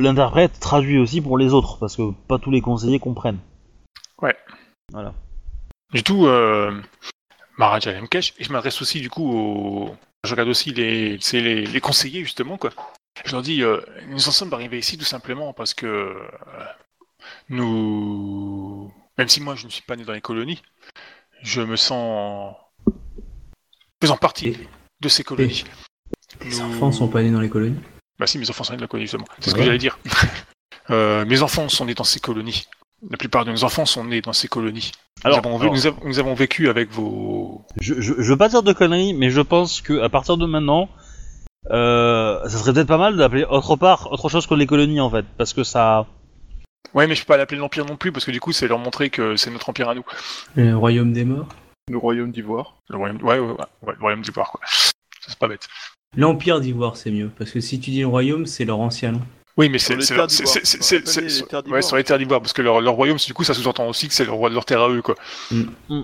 l'interprète 0.00 0.60
traduit 0.60 1.00
aussi 1.00 1.20
pour 1.20 1.38
les 1.38 1.52
autres, 1.54 1.78
parce 1.80 1.96
que 1.96 2.12
pas 2.28 2.38
tous 2.38 2.52
les 2.52 2.60
conseillers 2.60 3.00
comprennent. 3.00 3.40
Ouais. 4.20 4.36
Voilà. 4.92 5.12
Du 5.92 6.04
tout, 6.04 6.26
euh, 6.26 6.70
Maharaj 7.58 7.88
Alemkesh, 7.88 8.34
et 8.38 8.44
je 8.44 8.52
m'adresse 8.52 8.80
aussi 8.80 9.00
du 9.00 9.10
coup 9.10 9.28
aux... 9.28 9.90
Je 10.24 10.30
regarde 10.30 10.48
aussi 10.48 10.72
les, 10.72 11.18
les, 11.32 11.66
les 11.66 11.80
conseillers 11.80 12.22
justement 12.22 12.56
quoi. 12.56 12.70
Je 13.24 13.32
leur 13.32 13.42
dis, 13.42 13.62
euh, 13.62 13.80
nous 14.08 14.28
en 14.28 14.30
sommes 14.32 14.52
arrivés 14.54 14.78
ici 14.78 14.96
tout 14.96 15.04
simplement 15.04 15.52
parce 15.52 15.74
que 15.74 15.86
euh, 15.86 16.14
nous, 17.48 18.92
même 19.18 19.28
si 19.28 19.40
moi 19.40 19.54
je 19.54 19.66
ne 19.66 19.70
suis 19.70 19.82
pas 19.82 19.96
né 19.96 20.04
dans 20.04 20.12
les 20.12 20.20
colonies, 20.20 20.62
je 21.42 21.60
me 21.60 21.76
sens 21.76 22.54
faisant 24.00 24.16
partie 24.16 24.48
Et- 24.48 24.68
de 25.00 25.08
ces 25.08 25.24
colonies. 25.24 25.64
Les 26.40 26.50
Nous- 26.50 26.60
enfants 26.60 26.92
sont 26.92 27.08
pas 27.08 27.22
nés 27.22 27.30
dans 27.30 27.40
les 27.40 27.50
colonies? 27.50 27.78
Bah 28.18 28.26
si, 28.26 28.38
mes 28.38 28.48
enfants 28.48 28.64
sont 28.64 28.72
nés 28.72 28.78
dans 28.78 28.84
la 28.84 28.88
colonie 28.88 29.06
justement. 29.06 29.26
C'est 29.40 29.50
ce 29.50 29.54
que 29.54 29.62
j'allais 29.62 29.78
dire. 29.78 29.98
Euh, 30.90 31.24
mes 31.26 31.42
enfants 31.42 31.68
sont 31.68 31.84
nés 31.84 31.94
dans 31.94 32.02
ces 32.02 32.18
colonies. 32.18 32.66
La 33.10 33.16
plupart 33.16 33.44
de 33.44 33.50
nos 33.50 33.64
enfants 33.64 33.84
sont 33.86 34.04
nés 34.04 34.20
dans 34.20 34.32
ces 34.32 34.48
colonies. 34.48 34.92
Alors, 35.24 35.40
nous, 35.42 35.48
avons, 35.48 35.60
alors, 35.60 35.72
nous 35.74 35.86
avons- 35.86 36.00
nous 36.04 36.18
avons 36.18 36.34
vécu 36.34 36.68
avec 36.68 36.90
vos. 36.90 37.64
je, 37.80 37.94
je, 38.00 38.14
je 38.16 38.22
veux 38.32 38.36
pas 38.36 38.48
dire 38.48 38.62
de 38.62 38.72
conneries, 38.72 39.12
mais 39.14 39.30
je 39.30 39.40
pense 39.40 39.80
que 39.80 40.00
à 40.00 40.08
partir 40.08 40.36
de 40.36 40.46
maintenant, 40.46 40.88
euh, 41.70 42.40
ça 42.48 42.58
serait 42.58 42.72
peut-être 42.72 42.88
pas 42.88 42.98
mal 42.98 43.16
d'appeler 43.16 43.44
autre 43.44 43.76
part, 43.76 44.10
autre 44.12 44.28
chose 44.28 44.46
que 44.46 44.54
les 44.54 44.66
colonies 44.66 45.00
en 45.00 45.10
fait, 45.10 45.24
parce 45.36 45.52
que 45.52 45.64
ça. 45.64 46.06
Ouais, 46.94 47.06
mais 47.06 47.14
je 47.14 47.22
peux 47.22 47.26
pas 47.28 47.36
l'appeler 47.36 47.58
l'Empire 47.58 47.86
non 47.86 47.96
plus, 47.96 48.12
parce 48.12 48.24
que 48.24 48.30
du 48.30 48.40
coup, 48.40 48.52
c'est 48.52 48.68
leur 48.68 48.78
montrer 48.78 49.10
que 49.10 49.36
c'est 49.36 49.50
notre 49.50 49.68
empire 49.70 49.88
à 49.88 49.94
nous. 49.94 50.04
Le 50.56 50.76
royaume 50.76 51.12
des 51.12 51.24
morts. 51.24 51.48
Le 51.90 51.96
royaume 51.98 52.30
d'Ivoire. 52.30 52.76
Le 52.88 52.96
royaume, 52.98 53.22
ouais, 53.22 53.38
ouais, 53.38 53.46
ouais, 53.52 53.56
ouais, 53.82 53.94
le 53.96 54.00
royaume 54.00 54.22
d'Ivoire, 54.22 54.50
quoi. 54.52 54.60
C'est 55.26 55.38
pas 55.38 55.48
bête. 55.48 55.68
L'Empire 56.16 56.60
d'Ivoire, 56.60 56.96
c'est 56.96 57.10
mieux. 57.10 57.30
Parce 57.38 57.50
que 57.50 57.60
si 57.60 57.80
tu 57.80 57.90
dis 57.90 58.00
le 58.00 58.06
royaume, 58.08 58.44
c'est 58.46 58.64
leur 58.64 58.78
ancien 58.80 59.12
nom. 59.12 59.22
Oui, 59.58 59.68
mais 59.68 59.78
c'est 59.78 59.96
ouais, 59.96 60.02
sur 61.82 61.96
les 61.96 62.04
terres 62.04 62.18
d'Ivoire, 62.18 62.40
parce 62.40 62.52
que 62.54 62.62
leur, 62.62 62.80
leur 62.80 62.94
royaume, 62.94 63.18
du 63.18 63.34
coup, 63.34 63.44
ça 63.44 63.52
sous-entend 63.54 63.86
aussi 63.88 64.08
que 64.08 64.14
c'est 64.14 64.24
leur, 64.24 64.48
leur 64.48 64.64
terre 64.64 64.80
à 64.80 64.88
eux, 64.88 65.02
quoi. 65.02 65.14
Mm. 65.50 65.62
Mm. 65.90 66.02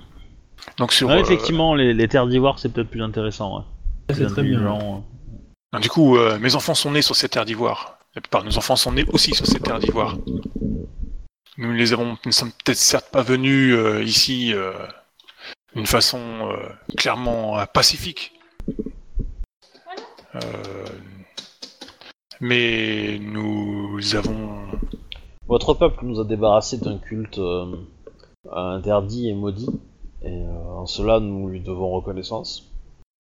Donc 0.77 0.93
sur. 0.93 1.09
Ouais, 1.09 1.15
euh, 1.15 1.21
effectivement, 1.21 1.75
les, 1.75 1.95
les 1.95 2.09
terres 2.09 2.27
d'ivoire 2.27 2.59
c'est 2.59 2.69
peut-être 2.69 2.91
plus 2.91 3.03
intéressant. 3.03 3.59
Ouais. 3.59 3.65
C'est 4.15 4.27
très 4.27 4.43
bien. 4.43 4.61
non, 4.61 5.05
du 5.81 5.89
coup, 5.89 6.17
euh, 6.17 6.39
mes 6.39 6.55
enfants 6.55 6.75
sont 6.75 6.91
nés 6.91 7.03
sur 7.03 7.17
ces 7.17 7.29
terres 7.29 7.45
d'Ivoire. 7.45 7.99
La 8.15 8.21
plupart 8.21 8.43
de 8.43 8.49
nos 8.49 8.59
enfants 8.59 8.77
sont 8.77 8.93
nés 8.93 9.05
aussi 9.13 9.35
sur 9.35 9.47
ces 9.47 9.61
terres 9.61 9.79
d'Ivoire. 9.79 10.17
Nous 11.57 11.73
les 11.73 11.93
avons, 11.93 12.07
nous 12.07 12.17
ne 12.27 12.31
sommes 12.31 12.53
peut-être 12.65 12.79
certes 12.79 13.11
pas 13.11 13.23
venus 13.23 13.75
euh, 13.75 14.03
ici 14.03 14.53
euh, 14.55 14.73
d'une 15.75 15.87
façon 15.87 16.21
euh, 16.51 16.69
clairement 16.97 17.59
euh, 17.59 17.65
pacifique. 17.67 18.33
Mais 22.41 23.19
nous 23.21 23.99
avons 24.15 24.67
Votre 25.49 25.75
peuple 25.75 26.05
nous 26.05 26.21
a 26.21 26.25
débarrassé 26.25 26.79
d'un 26.79 26.99
culte 26.99 27.39
euh, 27.39 27.75
interdit 28.53 29.29
et 29.29 29.35
maudit, 29.35 29.69
et 30.23 30.43
euh, 30.43 30.77
en 30.77 30.87
cela 30.87 31.21
nous 31.21 31.49
lui 31.49 31.61
devons 31.61 31.91
reconnaissance. 31.91 32.71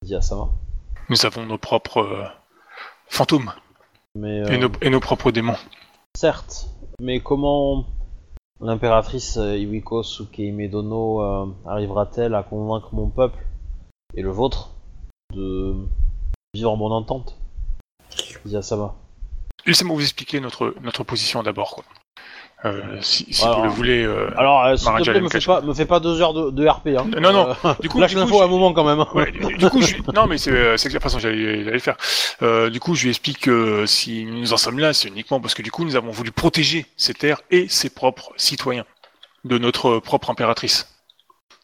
Dit 0.02 0.14
Asama. 0.14 0.48
nous 1.08 1.26
avons 1.26 1.44
nos 1.46 1.58
propres 1.58 2.02
euh, 2.02 2.24
fantômes 3.08 3.50
Mais 4.14 4.42
et, 4.54 4.58
nos, 4.58 4.68
et 4.80 4.90
nos 4.90 5.00
propres 5.00 5.32
démons. 5.32 5.56
certes, 6.16 6.68
mais 7.00 7.18
comment 7.20 7.86
l'impératrice 8.60 9.36
Iwiko 9.36 10.02
Sukeimedono 10.04 11.22
euh, 11.22 11.46
arrivera-t-elle 11.66 12.34
à 12.34 12.44
convaincre 12.44 12.90
mon 12.94 13.08
peuple 13.08 13.44
et 14.14 14.22
le 14.22 14.30
vôtre 14.30 14.70
de 15.34 15.74
vivre 16.54 16.70
en 16.70 16.76
bonne 16.76 16.92
entente? 16.92 17.36
Dit 18.44 18.56
Asama. 18.56 18.94
Laissez-moi 19.68 19.94
vous 19.96 20.02
expliquer 20.02 20.40
notre, 20.40 20.74
notre 20.82 21.04
position 21.04 21.42
d'abord. 21.42 21.74
quoi. 21.76 21.84
Euh, 22.64 22.82
si 23.02 23.24
si 23.32 23.44
Alors, 23.44 23.58
vous 23.58 23.64
le 23.64 23.68
voulez. 23.70 24.02
euh, 24.04 24.30
Alors, 24.36 24.64
euh, 24.64 24.76
s'il 24.76 24.88
te 24.88 25.10
plaît, 25.10 25.20
me 25.20 25.28
fais, 25.28 25.38
pas, 25.40 25.60
me 25.60 25.72
fais 25.74 25.86
pas 25.86 26.00
deux 26.00 26.20
heures 26.20 26.34
de, 26.34 26.50
de 26.50 26.66
RP. 26.66 26.88
Hein. 26.88 27.06
Non, 27.20 27.32
non, 27.32 27.54
Euh, 27.64 27.74
du 27.80 27.88
coup, 27.88 28.00
lâche 28.00 28.14
l'info 28.14 28.38
je- 28.38 28.42
à 28.42 28.46
un 28.46 28.48
moment 28.48 28.72
quand 28.72 28.82
même. 28.82 28.98
hein. 28.98 29.06
Ouais, 29.14 29.30
du, 29.30 29.38
du 29.56 29.70
coup, 29.70 29.80
je 29.80 29.94
lui- 29.94 30.02
non, 30.12 30.26
mais 30.26 30.38
c'est 30.38 30.50
euh, 30.50 30.76
c'est 30.76 30.88
que 30.88 30.94
toute 30.94 31.02
façon, 31.02 31.20
j'allais 31.20 31.62
j'allais 31.62 31.70
le 31.70 31.78
faire. 31.78 31.96
Euh, 32.42 32.68
du 32.68 32.80
coup, 32.80 32.96
je 32.96 33.04
lui 33.04 33.10
explique 33.10 33.38
que 33.38 33.86
si 33.86 34.24
nous 34.24 34.52
en 34.52 34.56
sommes 34.56 34.80
là, 34.80 34.92
c'est 34.92 35.06
uniquement 35.06 35.40
parce 35.40 35.54
que 35.54 35.62
du 35.62 35.70
coup, 35.70 35.84
nous 35.84 35.94
avons 35.94 36.10
voulu 36.10 36.32
protéger 36.32 36.86
ces 36.96 37.14
terres 37.14 37.42
et 37.52 37.68
ses 37.68 37.90
propres 37.90 38.32
citoyens 38.36 38.86
de 39.44 39.56
notre 39.58 40.00
propre 40.00 40.28
impératrice. 40.30 40.97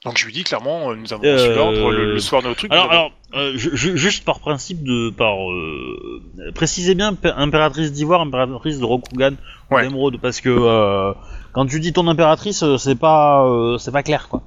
Donc, 0.04 0.18
je 0.18 0.26
lui 0.26 0.32
dis 0.34 0.44
clairement, 0.44 0.90
euh, 0.90 0.96
nous 0.96 1.12
avons 1.14 1.22
reçu 1.22 1.46
Euh, 1.48 1.56
l'ordre 1.56 1.90
le, 1.90 2.12
le 2.12 2.18
soir 2.20 2.42
de 2.42 2.48
notre 2.48 2.58
truc. 2.58 2.70
Alors, 2.72 2.86
nous 2.86 2.90
avons- 2.92 2.98
alors 3.00 3.12
euh, 3.34 3.56
ju- 3.56 3.74
ju- 3.76 3.96
juste 3.96 4.24
par 4.24 4.40
principe 4.40 4.82
de. 4.84 5.10
par 5.10 5.50
euh, 5.50 6.22
Précisez 6.54 6.94
bien 6.94 7.12
impé- 7.12 7.32
impératrice 7.34 7.90
d'Ivoire, 7.92 8.20
impératrice 8.20 8.78
de 8.78 8.84
Rokugan 8.84 9.32
ou 9.70 9.74
Ouais. 9.74 9.82
d'Emeraude, 9.82 10.20
parce 10.20 10.40
que 10.42 10.50
euh, 10.50 11.12
quand 11.52 11.64
tu 11.66 11.80
dis 11.80 11.92
ton 11.94 12.06
impératrice, 12.08 12.62
euh, 12.62 12.76
c'est 12.76 12.96
pas, 12.98 13.44
euh, 13.46 13.78
c'est 13.78 13.92
pas 13.92 14.02
clair 14.02 14.28
quoi. 14.28 14.42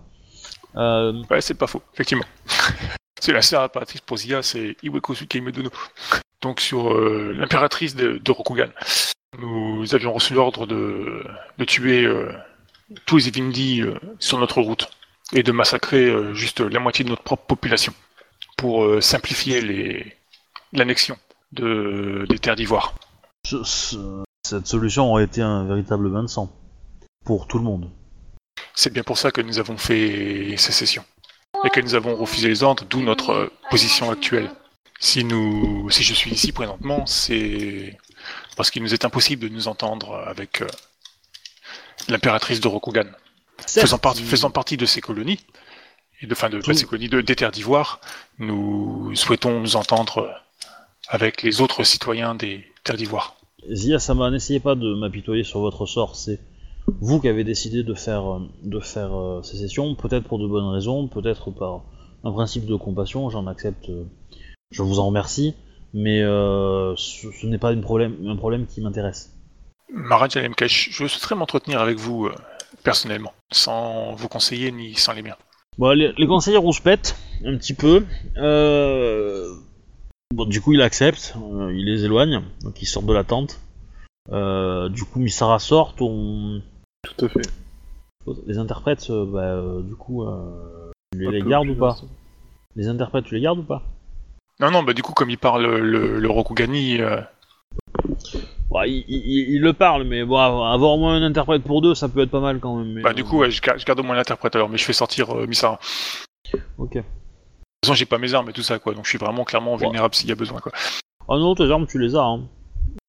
Euh, 0.76 1.24
Ouais, 1.32 1.41
c'est 1.41 1.55
pas 1.58 1.66
faux, 1.68 1.82
effectivement. 1.93 2.26
c'est 3.20 3.34
la 3.34 3.41
sœur 3.41 3.64
impératrice 3.64 4.01
pour 4.01 4.18
Zia, 4.18 4.43
c'est 4.43 4.78
Iweko 4.84 5.16
Sukeimedono. 5.16 5.72
Donc, 6.43 6.60
sur 6.62 6.93
euh, 6.93 7.34
l'impératrice 7.36 7.95
de, 7.95 8.20
de 8.24 8.32
Rokugan, 8.32 8.68
nous 9.41 9.84
avions 9.95 10.14
reçu 10.14 10.36
l'ordre 10.36 10.68
de, 10.68 11.24
de 11.58 11.66
tuer 11.66 12.03
euh, 12.05 12.30
tous 13.08 13.18
les 13.18 13.28
Evindi 13.30 13.82
euh, 13.82 13.95
sur 14.20 14.38
notre 14.38 14.62
route 14.62 14.88
et 15.34 15.43
de 15.43 15.51
massacrer 15.51 16.05
euh, 16.05 16.34
juste 16.34 16.59
la 16.61 16.80
moitié 16.80 17.03
de 17.05 17.09
notre 17.09 17.23
propre 17.23 17.45
population 17.45 17.93
pour 18.57 18.84
euh, 18.86 19.01
simplifier 19.01 20.15
l'annexion 20.73 21.17
de, 21.51 22.25
des 22.30 22.39
terres 22.39 22.55
d'Ivoire. 22.55 22.93
ce- 23.45 23.63
ce- 23.63 24.23
cette 24.45 24.67
solution 24.67 25.11
aurait 25.11 25.25
été 25.25 25.41
un 25.41 25.65
véritable 25.65 26.09
bain 26.09 26.23
de 26.23 26.28
sang 26.28 26.49
pour 27.25 27.47
tout 27.47 27.57
le 27.57 27.63
monde. 27.65 27.89
C'est 28.73 28.91
bien 28.93 29.03
pour 29.03 29.17
ça 29.17 29.32
que 29.32 29.41
nous 29.41 29.59
avons 29.59 29.78
fait 29.78 30.55
sécession 30.57 31.03
et 31.65 31.69
que 31.69 31.82
nous 31.82 31.95
avons 31.95 32.15
refusé 32.15 32.47
les 32.47 32.63
ordres, 32.63 32.86
d'où 32.89 33.01
notre 33.01 33.32
euh, 33.32 33.51
position 33.69 34.09
actuelle. 34.11 34.49
Si 34.99 35.23
nous, 35.23 35.89
si 35.91 36.03
je 36.03 36.13
suis 36.13 36.32
ici 36.32 36.51
présentement, 36.51 37.05
c'est 37.05 37.97
parce 38.55 38.71
qu'il 38.71 38.82
nous 38.82 38.93
est 38.93 39.05
impossible 39.05 39.43
de 39.43 39.49
nous 39.49 39.67
entendre 39.67 40.15
avec 40.25 40.63
l'impératrice 42.07 42.59
de 42.59 42.67
Rokugan. 42.67 43.05
Faisant, 43.66 43.97
par- 43.97 44.16
faisant 44.16 44.49
partie 44.49 44.78
de 44.78 44.86
ces 44.86 45.01
colonies, 45.01 45.39
et 46.22 46.28
de, 46.28 46.36
fin 46.36 46.49
ces 46.74 46.86
colonies 46.86 47.10
de, 47.10 47.22
des 47.22 47.36
terres 47.36 47.51
d'Ivoire, 47.51 47.99
nous 48.39 49.14
souhaitons 49.16 49.60
nous 49.60 49.76
entendre 49.76 50.30
avec 51.10 51.43
les 51.43 51.62
autres 51.62 51.84
citoyens 51.84 52.36
des 52.36 52.66
terres 52.84 52.97
d'Ivoire. 52.97 53.36
Zia 53.72 53.99
Sama, 53.99 54.30
n'essayez 54.32 54.60
pas 54.60 54.76
de 54.76 54.93
m'apitoyer 54.95 55.43
sur 55.43 55.60
votre 55.60 55.86
sort, 55.86 56.16
c'est 56.16 56.39
vous 57.01 57.20
qui 57.20 57.28
avez 57.28 57.43
décidé 57.43 57.84
de 57.84 57.93
faire, 57.93 58.32
euh, 58.36 58.39
de 58.64 58.80
faire 58.80 59.14
euh, 59.16 59.43
sécession, 59.43 59.93
peut-être 59.95 60.24
pour 60.28 60.39
de 60.39 60.47
bonnes 60.47 60.70
raisons, 60.70 61.08
peut-être 61.08 61.51
par 61.51 61.84
un 62.24 62.32
principe 62.32 62.66
de 62.66 62.76
compassion, 62.76 63.30
j'en 63.30 63.45
accepte, 63.47 63.89
euh, 63.89 64.05
je 64.72 64.82
vous 64.84 64.99
en 64.99 65.08
remercie, 65.08 65.53
mais 65.93 66.22
euh, 66.22 66.95
ce, 66.95 67.32
ce 67.32 67.45
n'est 67.47 67.58
pas 67.58 67.74
une 67.74 67.82
problème, 67.82 68.16
un 68.28 68.36
problème 68.38 68.66
qui 68.68 68.82
m'intéresse. 68.82 69.34
Maharaj 69.93 70.36
Alemkesh, 70.38 70.89
je 70.91 71.08
souhaiterais 71.08 71.36
m'entretenir 71.36 71.82
avec 71.82 71.97
vous 71.97 72.28
euh, 72.28 72.36
personnellement, 72.84 73.34
sans 73.51 74.13
vous 74.13 74.28
conseiller 74.28 74.72
ni 74.72 74.95
sans 74.95 75.13
les 75.13 75.22
miens. 75.22 75.38
Bon, 75.78 75.91
les, 75.91 76.13
les 76.18 76.28
conseillers 76.28 76.57
rouspètent 76.57 77.15
un 77.45 77.55
petit 77.57 77.74
peu. 77.74 78.05
Euh... 78.38 79.53
Bon, 80.34 80.45
du 80.45 80.59
coup, 80.59 80.74
il 80.74 80.82
accepte, 80.82 81.36
euh, 81.38 81.74
il 81.74 81.86
les 81.86 82.03
éloigne, 82.03 82.41
donc 82.61 82.82
ils 82.82 82.86
sortent 82.86 83.05
de 83.05 83.13
la 83.13 83.24
tente. 83.24 83.61
Euh, 84.32 84.89
du 84.89 85.03
coup, 85.05 85.20
Misara 85.20 85.59
sort, 85.59 85.95
on... 86.01 86.61
Tout 87.03 87.26
à 87.26 87.30
fait. 87.30 87.47
les 88.45 88.57
interprètes, 88.57 89.09
euh, 89.09 89.26
bah, 89.26 89.39
euh, 89.39 89.82
du 89.82 89.95
coup, 89.95 90.24
euh, 90.24 90.91
tu 91.13 91.32
les, 91.32 91.41
gardes 91.41 91.70
ou 91.70 91.76
pas. 91.76 91.95
Les 92.76 92.88
interprètes, 92.88 93.26
tu 93.26 93.36
les 93.36 93.41
gardes 93.41 93.59
ou 93.59 93.63
pas? 93.63 93.84
Non, 94.59 94.72
non, 94.72 94.84
bah 94.84 94.93
du 94.93 95.03
coup, 95.03 95.13
comme 95.13 95.30
il 95.30 95.38
parle 95.38 95.65
le, 95.65 96.20
le 96.20 96.30
Rokugani, 96.30 96.99
euh, 98.68 98.74
Bon, 98.74 98.84
il, 98.84 99.05
il- 99.07 99.55
il 99.55 99.61
le 99.61 99.74
parle, 99.74 100.03
mais 100.03 100.24
bon, 100.26 100.38
avoir 100.38 100.91
au 100.91 100.97
moins 100.97 101.15
un 101.15 101.24
interprète 101.24 101.63
pour 101.63 101.82
deux, 101.82 101.95
ça 101.95 102.09
peut 102.09 102.22
être 102.22 102.32
pas 102.32 102.39
mal 102.41 102.59
quand 102.59 102.76
même. 102.78 102.93
mais, 102.93 103.01
bah 103.01 103.09
euh, 103.11 103.13
du 103.13 103.24
coup, 103.24 103.39
ouais, 103.39 103.49
je, 103.51 103.61
gar- 103.61 103.78
je 103.78 103.86
garde 103.86 103.99
au 103.99 104.03
moins 104.03 104.15
l'interprète 104.15 104.55
alors, 104.55 104.70
mais 104.70 104.78
je 104.78 104.84
fais 104.86 104.93
sortir 104.93 105.36
euh, 105.36 105.47
Misara. 105.47 105.80
De 106.53 106.59
Ok. 106.78 106.93
toute 106.93 107.03
façon, 107.84 107.93
j'ai 107.95 108.05
pas 108.05 108.18
mes 108.18 108.34
armes 108.34 108.49
et 108.49 108.53
tout 108.53 108.63
ça, 108.63 108.80
quoi, 108.80 108.93
donc 108.93 109.05
je 109.05 109.09
suis 109.09 109.18
vraiment 109.18 109.43
clairement 109.45 109.76
vulnérable 109.76 110.15
s'il 110.15 110.30
y 110.30 110.32
a 110.32 110.36
besoin, 110.36 110.59
quoi. 110.59 110.72
Oh 111.28 111.38
non, 111.39 111.55
tes 111.55 111.70
armes, 111.72 111.88
tu 111.88 111.99
les 111.99 112.15
as, 112.15 112.22
hein. 112.24 112.43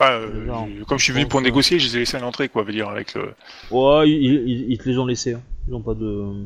Bah, 0.00 0.12
euh, 0.12 0.84
comme 0.86 0.98
je 0.98 1.04
suis 1.04 1.12
venu 1.12 1.26
pour 1.26 1.40
négocier, 1.40 1.78
je 1.78 1.86
les 1.86 1.96
ai 1.96 1.98
laissés 2.00 2.16
à 2.16 2.20
l'entrée, 2.20 2.48
quoi, 2.48 2.62
veut 2.62 2.72
dire, 2.72 2.88
avec 2.88 3.14
le... 3.14 3.34
Ouais, 3.70 4.08
ils, 4.10 4.24
ils- 4.48 4.66
ils 4.72 4.78
te 4.78 4.88
les 4.88 4.98
ont 4.98 5.06
laissés, 5.06 5.34
hein. 5.34 5.42
Ils 5.66 5.74
ont 5.74 5.82
pas 5.82 5.94
de... 5.94 6.44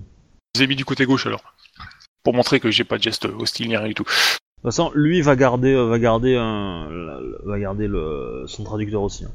Je 0.55 0.61
les 0.61 0.65
ai 0.65 0.67
mis 0.67 0.77
du 0.77 0.85
côté 0.85 1.05
gauche 1.07 1.27
alors. 1.27 1.43
Pour 2.25 2.35
montrer 2.35 2.61
que 2.61 2.71
j'ai 2.71 2.85
pas 2.85 2.99
de 2.99 3.03
geste 3.03 3.25
hostile 3.27 3.69
ni 3.69 3.77
rien 3.77 3.89
du 3.89 3.95
tout. 3.95 4.05
De 4.63 4.69
toute 4.69 4.77
façon, 4.77 4.93
lui 4.95 5.23
va 5.23 5.35
garder, 5.35 5.75
va 5.75 5.99
garder, 5.99 6.37
un, 6.37 6.89
va 7.45 7.59
garder 7.59 7.89
le, 7.89 8.45
son 8.47 8.63
traducteur 8.63 9.03
aussi. 9.03 9.25
hein. 9.25 9.33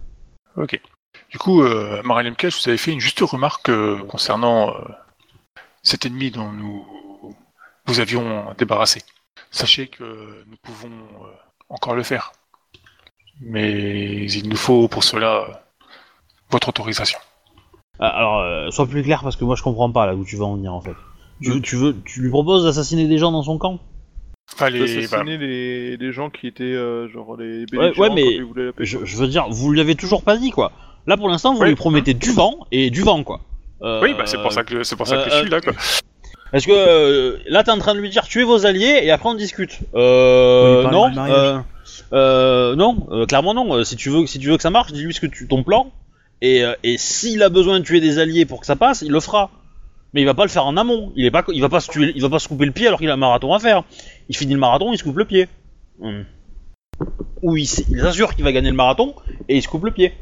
Ok. 0.56 0.80
Du 1.30 1.38
coup, 1.38 1.64
euh, 1.64 2.02
Cash, 2.38 2.64
vous 2.64 2.70
avez 2.70 2.78
fait 2.78 2.94
une 2.94 3.02
juste 3.02 3.20
remarque 3.20 3.68
euh, 3.68 4.02
concernant 4.04 4.70
euh, 4.70 4.80
cet 5.84 6.06
ennemi 6.06 6.32
dont 6.32 6.54
nous 6.54 6.86
vous 7.88 8.00
avions 8.00 8.54
débarrassé. 8.58 9.02
Sachez 9.52 9.88
que 9.88 10.04
nous 10.48 10.56
pouvons 10.62 10.92
euh, 10.92 11.28
encore 11.68 11.96
le 11.96 12.04
faire. 12.04 12.32
Mais 13.42 14.32
il 14.32 14.48
nous 14.48 14.56
faut 14.56 14.88
pour 14.88 15.04
cela 15.04 15.66
votre 16.50 16.70
autorisation. 16.70 17.20
Ah, 18.00 18.08
alors, 18.08 18.72
sois 18.72 18.88
plus 18.88 19.04
clair 19.04 19.24
parce 19.24 19.36
que 19.36 19.44
moi 19.44 19.56
je 19.56 19.64
comprends 19.64 19.92
pas 19.92 20.06
là 20.06 20.16
où 20.16 20.24
tu 20.24 20.38
veux 20.38 20.44
en 20.44 20.56
venir 20.56 20.74
en 20.74 20.80
fait. 20.82 20.96
Tu, 21.42 21.62
tu 21.62 21.76
veux, 21.76 22.02
tu 22.04 22.22
lui 22.22 22.30
proposes 22.30 22.64
d'assassiner 22.64 23.08
des 23.08 23.18
gens 23.18 23.32
dans 23.34 23.44
son 23.44 23.58
camp? 23.58 23.80
Enfin, 24.54 24.70
les, 24.70 24.82
Assassiner 25.06 25.38
bah, 25.38 25.46
les, 25.46 25.98
les 25.98 26.12
gens 26.12 26.30
qui 26.30 26.48
étaient 26.48 26.64
euh, 26.64 27.08
genre 27.10 27.36
les 27.38 27.66
Ouais, 27.74 27.98
ouais, 28.00 28.10
mais 28.14 28.40
je, 28.80 28.98
je 29.04 29.18
veux 29.18 29.28
dire, 29.28 29.46
vous 29.50 29.72
lui 29.72 29.82
avez 29.82 29.96
toujours 29.96 30.24
pas 30.24 30.38
dit 30.38 30.52
quoi. 30.52 30.72
Là 31.06 31.18
pour 31.18 31.30
l'instant, 31.30 31.54
vous 31.54 31.62
Oui. 31.62 31.70
lui 31.70 31.76
promettez 31.76 32.14
du 32.14 32.32
vent 32.32 32.66
et 32.72 32.90
du 32.90 33.02
vent 33.02 33.24
quoi. 33.24 33.42
Euh, 33.82 34.02
oui, 34.02 34.14
bah, 34.18 34.24
c'est 34.26 34.42
pour 34.42 34.52
ça 34.52 34.64
que 34.64 34.84
c'est 34.84 34.96
pour 34.96 35.06
ça 35.08 35.18
que 35.18 35.22
euh, 35.30 35.30
je 35.32 35.42
suis 35.42 35.50
là. 35.50 35.62
Quoi. 35.62 35.74
Parce 36.52 36.66
que 36.66 36.72
euh, 36.72 37.38
là 37.48 37.64
t'es 37.64 37.72
en 37.72 37.78
train 37.78 37.94
de 37.94 38.00
lui 38.00 38.10
dire 38.10 38.26
tuez 38.28 38.44
vos 38.44 38.66
alliés 38.66 39.02
et 39.04 39.12
après 39.12 39.30
on 39.30 39.36
discute. 39.36 39.80
Euh, 39.96 40.90
non, 40.90 41.12
euh, 41.18 41.60
euh, 42.14 42.76
non, 42.76 43.06
euh, 43.12 43.26
clairement 43.26 43.54
non. 43.54 43.76
Euh, 43.76 43.84
si 43.84 43.96
tu 43.98 44.10
veux, 44.10 44.26
si 44.26 44.40
tu 44.40 44.48
veux 44.50 44.56
que 44.58 44.64
ça 44.64 44.70
marche, 44.70 44.92
dis-lui 44.94 45.14
ce 45.14 45.20
que 45.20 45.28
tu, 45.28 45.48
ton 45.48 45.62
plan 45.64 45.92
Et, 46.42 46.64
euh, 46.64 46.74
et 46.84 46.98
s'il 46.98 47.44
a 47.44 47.50
besoin 47.50 47.80
de 47.80 47.86
tuer 47.86 48.00
des 48.00 48.18
alliés 48.18 48.46
pour 48.46 48.62
que 48.62 48.66
ça 48.66 48.76
passe, 48.78 49.02
il 49.02 49.12
le 49.12 49.20
fera. 49.20 49.52
Mais 50.14 50.22
il 50.22 50.26
va 50.26 50.34
pas 50.34 50.44
le 50.44 50.50
faire 50.50 50.66
en 50.66 50.78
amont. 50.78 51.12
Il 51.16 51.26
est 51.26 51.32
pas, 51.32 51.44
il 51.54 51.62
va 51.62 51.70
pas 51.70 51.80
se 51.80 51.90
tuer, 51.90 52.14
il 52.16 52.22
va 52.22 52.30
pas 52.30 52.40
se 52.40 52.48
couper 52.48 52.66
le 52.66 52.72
pied 52.72 52.88
alors 52.88 53.00
qu'il 53.00 53.10
a 53.10 53.14
un 53.14 53.18
marathon 53.18 53.54
à 53.54 53.60
faire. 53.60 53.84
Il 54.30 54.36
finit 54.36 54.54
le 54.54 54.60
marathon, 54.60 54.94
il 54.94 54.98
se 54.98 55.04
coupe 55.04 55.18
le 55.18 55.26
pied. 55.26 55.48
Hmm. 56.00 56.22
Ou 57.44 57.58
il, 57.58 57.68
s'assure 57.68 58.34
qu'il 58.36 58.44
va 58.44 58.52
gagner 58.52 58.70
le 58.70 58.76
marathon 58.76 59.14
et 59.48 59.58
il 59.58 59.62
se 59.62 59.68
coupe 59.68 59.84
le 59.86 59.92
pied. 59.92 60.14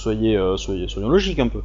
Soyez, 0.00 0.36
euh, 0.36 0.56
soyez, 0.56 0.88
soyons 0.88 1.08
logiques 1.08 1.38
un 1.38 1.48
peu. 1.48 1.62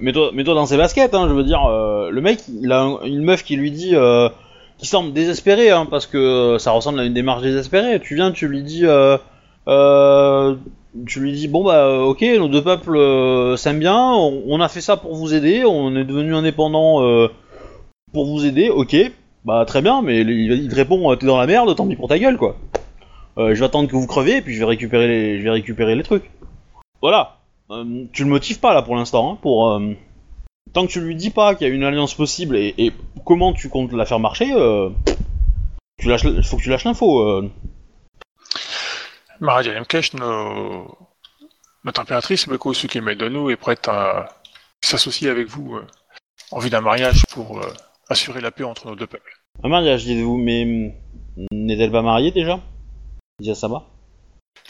Mets-toi, 0.00 0.54
dans 0.54 0.66
ses 0.66 0.76
baskets, 0.76 1.14
hein, 1.14 1.28
je 1.28 1.34
veux 1.34 1.44
dire, 1.44 1.64
euh, 1.66 2.10
le 2.10 2.20
mec, 2.20 2.40
il 2.48 2.72
a 2.72 2.82
un- 2.82 3.02
une 3.04 3.22
meuf 3.22 3.44
qui 3.44 3.54
lui 3.54 3.70
dit, 3.70 3.94
euh, 3.94 4.28
qui 4.78 4.86
semble 4.86 5.12
désespérée, 5.12 5.70
hein, 5.70 5.86
parce 5.88 6.06
que 6.06 6.56
ça 6.58 6.72
ressemble 6.72 6.98
à 6.98 7.04
une 7.04 7.14
démarche 7.14 7.42
désespérée. 7.42 8.00
Tu 8.00 8.16
viens, 8.16 8.32
tu 8.32 8.48
lui 8.48 8.64
dis, 8.64 8.84
euh, 8.84 9.16
euh, 9.68 10.56
tu 11.06 11.20
lui 11.20 11.32
dis, 11.32 11.48
bon 11.48 11.64
bah, 11.64 11.86
euh, 11.86 12.02
ok, 12.02 12.22
nos 12.22 12.48
deux 12.48 12.62
peuples 12.62 12.96
euh, 12.96 13.56
s'aiment 13.56 13.78
bien, 13.78 13.98
on, 13.98 14.60
a 14.60 14.68
fait 14.68 14.80
ça 14.80 14.96
pour 14.96 15.14
vous 15.14 15.34
aider, 15.34 15.64
on 15.64 15.96
est 15.96 16.04
devenu 16.04 16.34
indépendant 16.34 17.02
euh, 17.02 17.28
pour 18.12 18.26
vous 18.26 18.44
aider, 18.44 18.68
ok, 18.68 18.96
bah 19.44 19.64
très 19.66 19.80
bien, 19.80 20.02
mais 20.02 20.20
il, 20.20 20.68
te 20.68 20.74
répond, 20.74 21.14
t'es 21.16 21.26
dans 21.26 21.38
la 21.38 21.46
merde, 21.46 21.74
tant 21.74 21.86
pis 21.86 21.96
pour 21.96 22.08
ta 22.08 22.18
gueule, 22.18 22.36
quoi. 22.36 22.56
Je 23.38 23.54
vais 23.54 23.64
attendre 23.64 23.88
que 23.88 23.96
vous 23.96 24.06
creviez, 24.06 24.36
et 24.36 24.42
puis 24.42 24.54
je 24.54 24.58
vais 24.58 24.66
récupérer 24.66 25.08
les, 25.08 25.38
je 25.38 25.44
vais 25.44 25.50
récupérer 25.50 25.96
les 25.96 26.02
trucs. 26.02 26.30
Voilà. 27.00 27.38
Tu 28.12 28.24
le 28.24 28.28
motives 28.28 28.60
pas 28.60 28.74
là 28.74 28.82
pour 28.82 28.94
l'instant, 28.94 29.32
hein, 29.32 29.38
pour 29.40 29.80
tant 30.74 30.86
que 30.86 30.92
tu 30.92 31.00
lui 31.00 31.16
dis 31.16 31.30
pas 31.30 31.54
qu'il 31.54 31.66
y 31.66 31.70
a 31.70 31.72
une 31.72 31.84
alliance 31.84 32.14
possible 32.14 32.56
et, 32.56 32.74
et 32.76 32.92
comment 33.24 33.54
tu 33.54 33.70
comptes 33.70 33.92
la 33.92 34.04
faire 34.04 34.20
marcher, 34.20 34.52
tu 35.98 36.08
lâches, 36.08 36.26
faut 36.42 36.58
que 36.58 36.62
tu 36.62 36.68
lâches 36.68 36.84
l'info. 36.84 37.42
Euh. 39.42 39.46
Maharaja 39.46 39.72
Lemkesh, 39.74 40.14
nos... 40.14 40.96
notre 41.84 42.00
impératrice, 42.00 42.48
Beko 42.48 42.72
Sukemedonu, 42.72 43.50
est 43.52 43.56
prête 43.56 43.88
à 43.88 44.28
s'associer 44.84 45.28
avec 45.30 45.48
vous 45.48 45.76
euh, 45.76 45.86
en 46.50 46.58
vue 46.58 46.70
d'un 46.70 46.80
mariage 46.80 47.22
pour 47.30 47.58
euh, 47.60 47.72
assurer 48.08 48.40
la 48.40 48.50
paix 48.50 48.64
entre 48.64 48.86
nos 48.86 48.96
deux 48.96 49.06
peuples. 49.06 49.32
Un 49.62 49.68
mariage, 49.68 50.04
dites-vous, 50.04 50.36
mais 50.38 50.64
hum, 50.64 51.46
n'est-elle 51.52 51.92
pas 51.92 52.02
mariée 52.02 52.30
déjà? 52.30 52.60
Déjà 53.38 53.54
ça 53.54 53.68
va? 53.68 53.86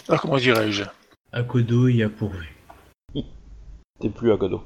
Ah, 0.08 0.18
comment 0.18 0.36
dirais-je? 0.36 0.84
À 1.32 1.42
Kodo, 1.42 1.88
il 1.88 1.96
y 1.96 2.02
a 2.02 2.08
pourvu. 2.08 2.54
T'es 4.00 4.08
plus 4.10 4.32
à 4.32 4.36
Kodo. 4.36 4.62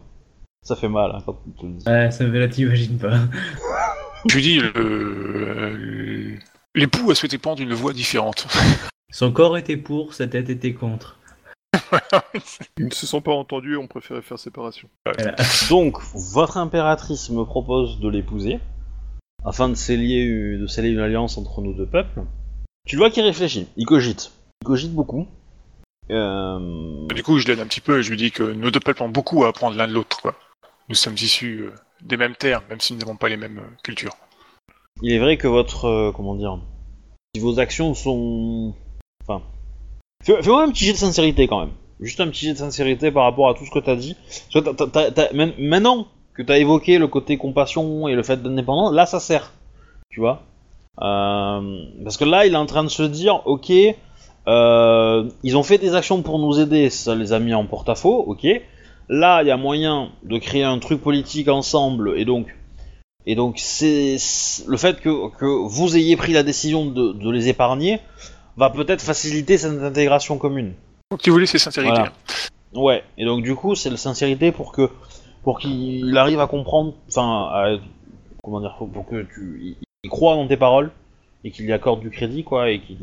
Ça 0.62 0.74
fait 0.74 0.88
mal 0.88 1.12
hein, 1.14 1.18
quand 1.24 1.38
tu 1.44 1.50
te 1.52 1.66
le 1.66 1.72
dis. 1.74 1.88
Ouais, 1.88 2.10
ça 2.10 2.24
me 2.24 2.36
là, 2.38 2.48
t'imagines 2.48 2.98
pas. 2.98 3.18
Je 4.28 4.34
lui 4.34 4.42
dis, 4.42 4.58
le- 4.58 6.38
l'époux 6.74 7.10
a 7.10 7.14
souhaité 7.14 7.38
prendre 7.38 7.62
une 7.62 7.72
voie 7.74 7.92
différente. 7.92 8.46
Son 9.12 9.32
corps 9.32 9.56
était 9.56 9.76
pour, 9.76 10.14
sa 10.14 10.26
tête 10.26 10.50
était 10.50 10.74
contre. 10.74 11.18
Ils 12.78 12.86
ne 12.86 12.90
se 12.90 13.06
sont 13.06 13.20
pas 13.20 13.32
entendus 13.32 13.74
et 13.74 13.76
ont 13.76 13.86
préféré 13.86 14.22
faire 14.22 14.38
séparation. 14.38 14.88
Voilà. 15.04 15.36
Donc, 15.70 15.98
votre 16.14 16.56
impératrice 16.56 17.30
me 17.30 17.44
propose 17.44 18.00
de 18.00 18.08
l'épouser, 18.08 18.60
afin 19.44 19.68
de 19.68 19.74
sceller, 19.74 20.58
de 20.58 20.66
sceller 20.66 20.90
une 20.90 21.00
alliance 21.00 21.38
entre 21.38 21.60
nos 21.60 21.72
deux 21.72 21.86
peuples. 21.86 22.22
Tu 22.86 22.96
le 22.96 23.00
vois 23.00 23.10
qu'il 23.10 23.24
réfléchit, 23.24 23.68
il 23.76 23.86
cogite. 23.86 24.32
Il 24.62 24.66
cogite 24.66 24.92
beaucoup. 24.92 25.26
Euh... 26.10 27.06
Du 27.08 27.22
coup, 27.22 27.38
je 27.38 27.46
l'aide 27.48 27.60
un 27.60 27.66
petit 27.66 27.80
peu 27.80 27.98
et 27.98 28.02
je 28.02 28.10
lui 28.10 28.16
dis 28.16 28.30
que 28.30 28.42
nos 28.42 28.70
deux 28.70 28.80
peuples 28.80 29.02
ont 29.02 29.08
beaucoup 29.08 29.44
à 29.44 29.48
apprendre 29.48 29.76
l'un 29.76 29.88
de 29.88 29.92
l'autre. 29.92 30.20
quoi. 30.20 30.34
Nous 30.88 30.94
sommes 30.94 31.14
issus 31.14 31.62
euh, 31.62 31.74
des 32.02 32.16
mêmes 32.16 32.36
terres, 32.36 32.62
même 32.68 32.80
si 32.80 32.92
nous 32.92 33.00
n'avons 33.00 33.16
pas 33.16 33.28
les 33.28 33.36
mêmes 33.36 33.58
euh, 33.58 33.76
cultures. 33.82 34.16
Il 35.02 35.12
est 35.12 35.18
vrai 35.18 35.36
que 35.36 35.48
votre... 35.48 35.86
euh, 35.86 36.12
comment 36.12 36.36
dire... 36.36 36.58
Si 37.34 37.40
vos 37.42 37.58
actions 37.58 37.92
sont... 37.94 38.74
Fais-moi 40.22 40.64
un 40.64 40.70
petit 40.70 40.86
jet 40.86 40.92
de 40.92 40.98
sincérité 40.98 41.46
quand 41.46 41.60
même. 41.60 41.72
Juste 42.00 42.20
un 42.20 42.28
petit 42.28 42.46
jet 42.46 42.52
de 42.52 42.58
sincérité 42.58 43.10
par 43.10 43.24
rapport 43.24 43.48
à 43.48 43.54
tout 43.54 43.64
ce 43.64 43.70
que 43.70 43.78
t'as 43.78 43.96
dit. 43.96 44.16
Parce 44.52 44.66
que 44.66 45.62
maintenant 45.62 46.08
que 46.34 46.42
t'as 46.42 46.58
évoqué 46.58 46.98
le 46.98 47.06
côté 47.06 47.38
compassion 47.38 48.08
et 48.08 48.14
le 48.14 48.22
fait 48.22 48.42
d'indépendant, 48.42 48.90
là 48.90 49.06
ça 49.06 49.20
sert. 49.20 49.52
Tu 50.10 50.20
vois? 50.20 50.42
Euh, 51.00 51.84
Parce 52.02 52.16
que 52.16 52.24
là 52.24 52.46
il 52.46 52.54
est 52.54 52.58
en 52.58 52.66
train 52.66 52.84
de 52.84 52.88
se 52.88 53.02
dire, 53.02 53.42
ok, 53.46 53.72
euh, 54.48 55.28
ils 55.42 55.56
ont 55.56 55.62
fait 55.62 55.78
des 55.78 55.94
actions 55.94 56.22
pour 56.22 56.38
nous 56.38 56.58
aider, 56.58 56.90
ça 56.90 57.14
les 57.14 57.32
a 57.32 57.38
mis 57.38 57.54
en 57.54 57.66
porte-à-faux, 57.66 58.24
ok. 58.26 58.46
Là 59.08 59.42
il 59.42 59.48
y 59.48 59.50
a 59.50 59.56
moyen 59.56 60.10
de 60.24 60.38
créer 60.38 60.64
un 60.64 60.78
truc 60.78 61.00
politique 61.00 61.48
ensemble 61.48 62.18
et 62.18 62.24
donc 62.24 62.54
et 63.28 63.34
donc 63.34 63.58
c'est 63.58 64.16
le 64.66 64.76
fait 64.76 65.00
que, 65.00 65.68
vous 65.68 65.96
ayez 65.96 66.16
pris 66.16 66.32
la 66.32 66.42
décision 66.42 66.86
de 66.86 67.30
les 67.30 67.48
épargner 67.48 68.00
va 68.56 68.70
peut-être 68.70 69.02
faciliter 69.02 69.58
cette 69.58 69.82
intégration 69.82 70.38
commune. 70.38 70.74
Donc, 71.10 71.22
tu 71.22 71.30
voulais, 71.30 71.46
c'est 71.46 71.58
sincérité. 71.58 71.92
Voilà. 71.94 72.12
Ouais. 72.74 73.04
Et 73.16 73.24
donc 73.24 73.42
du 73.42 73.54
coup 73.54 73.74
c'est 73.74 73.90
la 73.90 73.96
sincérité 73.96 74.52
pour 74.52 74.72
que 74.72 74.90
pour 75.42 75.58
qu'il 75.58 76.16
arrive 76.18 76.40
à 76.40 76.46
comprendre, 76.46 76.94
enfin 77.08 77.48
à- 77.52 77.78
comment 78.42 78.60
dire, 78.60 78.76
pour 78.92 79.06
que 79.06 79.22
tu 79.22 79.76
il, 80.02 80.10
croit 80.10 80.34
dans 80.34 80.46
tes 80.46 80.56
paroles 80.56 80.90
et 81.44 81.50
qu'il 81.50 81.66
y 81.66 81.72
accorde 81.72 82.00
du 82.00 82.10
crédit 82.10 82.44
quoi 82.44 82.70
et 82.70 82.80
qu'il 82.80 82.98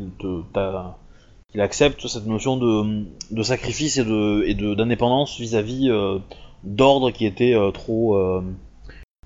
qu'il 1.52 1.62
accepte 1.62 2.08
cette 2.08 2.26
notion 2.26 2.58
de, 2.58 3.06
de 3.32 3.44
sacrifice 3.44 3.98
et 3.98 4.04
de 4.04 4.44
et 4.46 4.54
de 4.54 4.76
d'indépendance 4.76 5.40
vis-à-vis 5.40 5.90
euh, 5.90 6.20
d'ordre 6.64 7.12
qui 7.12 7.26
était 7.26 7.56
euh, 7.56 7.72
trop 7.72 8.16
euh, 8.16 8.44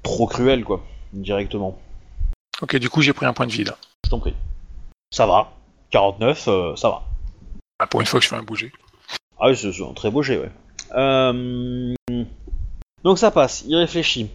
trop 0.03 0.27
cruel 0.27 0.63
quoi 0.63 0.81
directement. 1.13 1.77
Ok, 2.61 2.75
du 2.77 2.89
coup, 2.89 3.01
j'ai 3.01 3.13
pris 3.13 3.25
un 3.25 3.33
point 3.33 3.45
de 3.45 3.51
vide. 3.51 3.73
Je 4.03 4.09
t'en 4.09 4.19
prie. 4.19 4.33
Ça 5.11 5.25
va. 5.27 5.51
49, 5.91 6.45
euh, 6.47 6.75
ça 6.75 6.89
va. 6.89 7.01
Ah, 7.79 7.87
Pour 7.87 8.01
une 8.01 8.07
fois 8.07 8.19
que 8.19 8.23
je 8.25 8.29
fais 8.29 8.35
un 8.35 8.43
bouger. 8.43 8.71
Ah 9.39 9.49
oui, 9.49 9.55
c'est 9.55 9.67
un 9.83 9.93
très 9.93 10.09
beau 10.09 10.21
jet, 10.23 10.37
ouais. 10.39 10.51
Euh, 10.95 11.93
Donc 13.03 13.17
ça 13.19 13.31
passe, 13.31 13.63
il 13.67 13.75
réfléchit. 13.75 14.29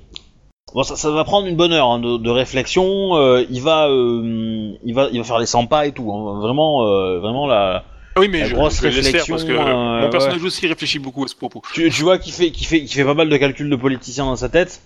Bon, 0.75 0.83
ça, 0.85 0.97
ça 0.97 1.11
va 1.11 1.25
prendre 1.25 1.47
une 1.47 1.57
bonne 1.57 1.73
heure 1.73 1.89
hein, 1.89 1.99
de, 1.99 2.17
de 2.17 2.31
réflexion. 2.31 3.17
euh, 3.17 3.45
il 3.51 3.61
va, 3.61 3.89
euh, 3.89 4.73
il 4.85 4.95
va, 4.95 5.09
il 5.13 5.19
va 5.19 5.25
faire 5.25 5.39
les 5.39 5.47
100 5.47 5.67
pas 5.67 5.87
et 5.87 5.93
tout. 5.93 6.11
hein. 6.13 6.41
Vraiment, 6.41 6.85
vraiment 7.21 7.47
la. 7.47 7.85
Ah 8.15 8.21
oui, 8.21 8.29
mais 8.29 8.41
La 8.41 8.47
je, 8.47 8.55
grosse 8.55 8.77
je 8.77 8.89
vais 8.89 8.89
réflexion, 8.91 9.35
parce 9.35 9.45
que 9.45 9.53
mon 9.53 10.11
personnage 10.11 10.45
aussi 10.45 10.67
réfléchit 10.67 10.99
beaucoup 10.99 11.25
à 11.25 11.29
ce 11.29 11.35
propos. 11.35 11.63
Tu, 11.75 11.91
tu 11.91 12.03
vois 12.03 12.19
qu'il 12.19 12.33
fait, 12.33 12.51
qu'il 12.51 12.67
fait, 12.67 12.81
qu'il 12.81 12.91
fait 12.91 13.05
pas 13.05 13.15
mal 13.15 13.29
de 13.31 13.37
calculs 13.39 13.71
de 13.71 13.77
politicien 13.77 14.27
dans 14.27 14.37
sa 14.37 14.51
tête, 14.51 14.83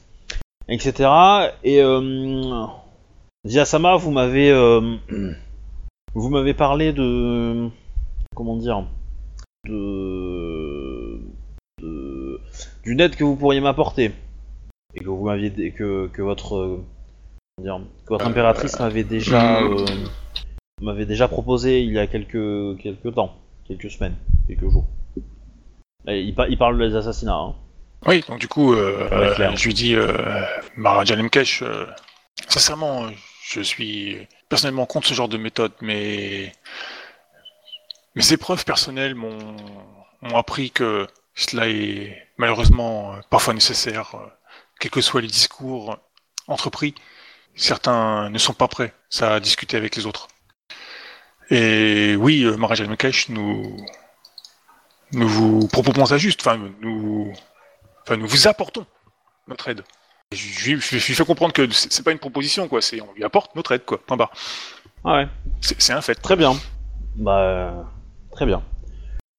etc. 0.69 1.09
Et 1.65 1.81
euh, 1.83 2.65
Ziasama, 3.45 3.97
vous 3.97 4.13
m'avez, 4.13 4.51
vous 6.17 6.31
m'avez 6.31 6.55
parlé 6.55 6.93
de, 6.93 7.69
comment 8.35 8.57
dire, 8.57 8.87
de, 9.69 11.21
de 11.83 12.41
d'une 12.85 13.01
aide 13.01 13.17
que 13.17 13.25
vous 13.25 13.37
pourriez 13.37 13.61
m'apporter 13.61 14.13
et 14.95 15.01
que 15.01 15.09
vous 15.09 15.25
m'aviez, 15.27 15.73
que, 15.73 16.07
que 16.09 16.23
votre, 16.23 16.57
euh, 16.57 16.85
comment 17.57 17.79
dire, 17.79 17.87
que 18.07 18.15
votre 18.15 18.27
impératrice 18.27 18.79
m'avait 18.81 19.05
déjà, 19.05 19.61
hmm. 19.61 19.73
euh, 19.73 19.85
m'avait 20.81 21.05
déjà 21.05 21.29
proposé 21.29 21.83
il 21.83 21.93
y 21.93 21.99
a 21.99 22.07
quelques, 22.07 22.79
quelques 22.79 23.15
temps, 23.15 23.35
quelques 23.67 23.91
semaines, 23.91 24.15
quelques 24.49 24.71
jours. 24.71 24.87
Et 26.07 26.23
il, 26.23 26.35
par- 26.35 26.49
il 26.49 26.57
parle 26.57 26.79
des 26.79 26.97
assassinats. 26.97 27.37
Hein. 27.37 27.55
Oui, 28.07 28.23
donc 28.27 28.39
du 28.39 28.49
coup, 28.49 28.73
euh, 28.73 29.09
euh, 29.13 29.57
je 29.57 29.67
lui 29.67 29.75
dis, 29.75 29.95
euh, 29.95 30.13
Maharaja 30.77 31.17
Lemkesh, 31.17 31.63
euh, 31.63 31.85
sincèrement, 32.49 33.07
je 33.49 33.61
suis 33.61 34.27
personnellement 34.49 34.87
contre 34.87 35.09
ce 35.09 35.15
genre 35.15 35.29
de 35.29 35.37
méthode, 35.37 35.73
mais 35.81 36.53
mes 38.15 38.33
épreuves 38.33 38.65
personnelles 38.65 39.15
m'ont 39.15 39.57
appris 40.35 40.71
que 40.71 41.07
cela 41.35 41.69
est 41.69 42.29
malheureusement 42.39 43.15
euh, 43.15 43.21
parfois 43.31 43.55
nécessaire, 43.55 44.15
euh, 44.15 44.27
quels 44.81 44.91
que 44.91 45.01
soient 45.01 45.21
les 45.21 45.29
discours 45.29 45.99
entrepris. 46.49 46.95
Certains 47.55 48.31
ne 48.31 48.39
sont 48.39 48.55
pas 48.55 48.69
prêts 48.69 48.95
à 49.21 49.41
discuter 49.41 49.77
avec 49.77 49.97
les 49.97 50.07
autres. 50.07 50.29
Et 51.51 52.17
oui, 52.17 52.43
euh, 52.45 52.57
Maharaja 52.57 52.85
Lemkesh, 52.85 53.29
nous 53.29 53.77
nous 55.13 55.29
vous 55.29 55.69
proposons 55.69 56.07
ça 56.07 56.19
juste, 56.19 56.41
enfin 56.41 56.59
nous 56.81 57.33
Enfin, 58.07 58.17
nous 58.19 58.29
vous 58.29 58.47
apportons 58.47 58.87
notre 59.49 59.67
aide. 59.69 59.83
Je, 60.33 60.73
lui- 60.73 60.81
fais 60.81 61.25
comprendre 61.25 61.53
que 61.53 61.71
c'est 61.71 62.03
pas 62.03 62.13
une 62.13 62.19
proposition, 62.19 62.67
quoi. 62.69 62.83
C'est 62.83 63.01
on 63.01 63.13
lui 63.15 63.25
apporte 63.25 63.55
notre 63.55 63.73
aide, 63.73 63.85
quoi. 63.85 63.99
Point 64.05 64.17
barre. 64.17 64.33
Ah 65.05 65.17
ouais. 65.19 65.29
C'est 65.61 65.93
un 65.93 66.01
fait. 66.01 66.17
Très 66.17 66.37
bien. 66.37 66.55
Bah, 67.15 67.39
euh, 67.39 67.83
très 68.33 68.45
bien. 68.45 68.63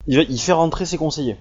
Il, 0.07 0.17
va, 0.17 0.23
il 0.23 0.39
fait 0.39 0.53
rentrer 0.53 0.85
ses 0.85 0.97
conseillers. 0.97 1.37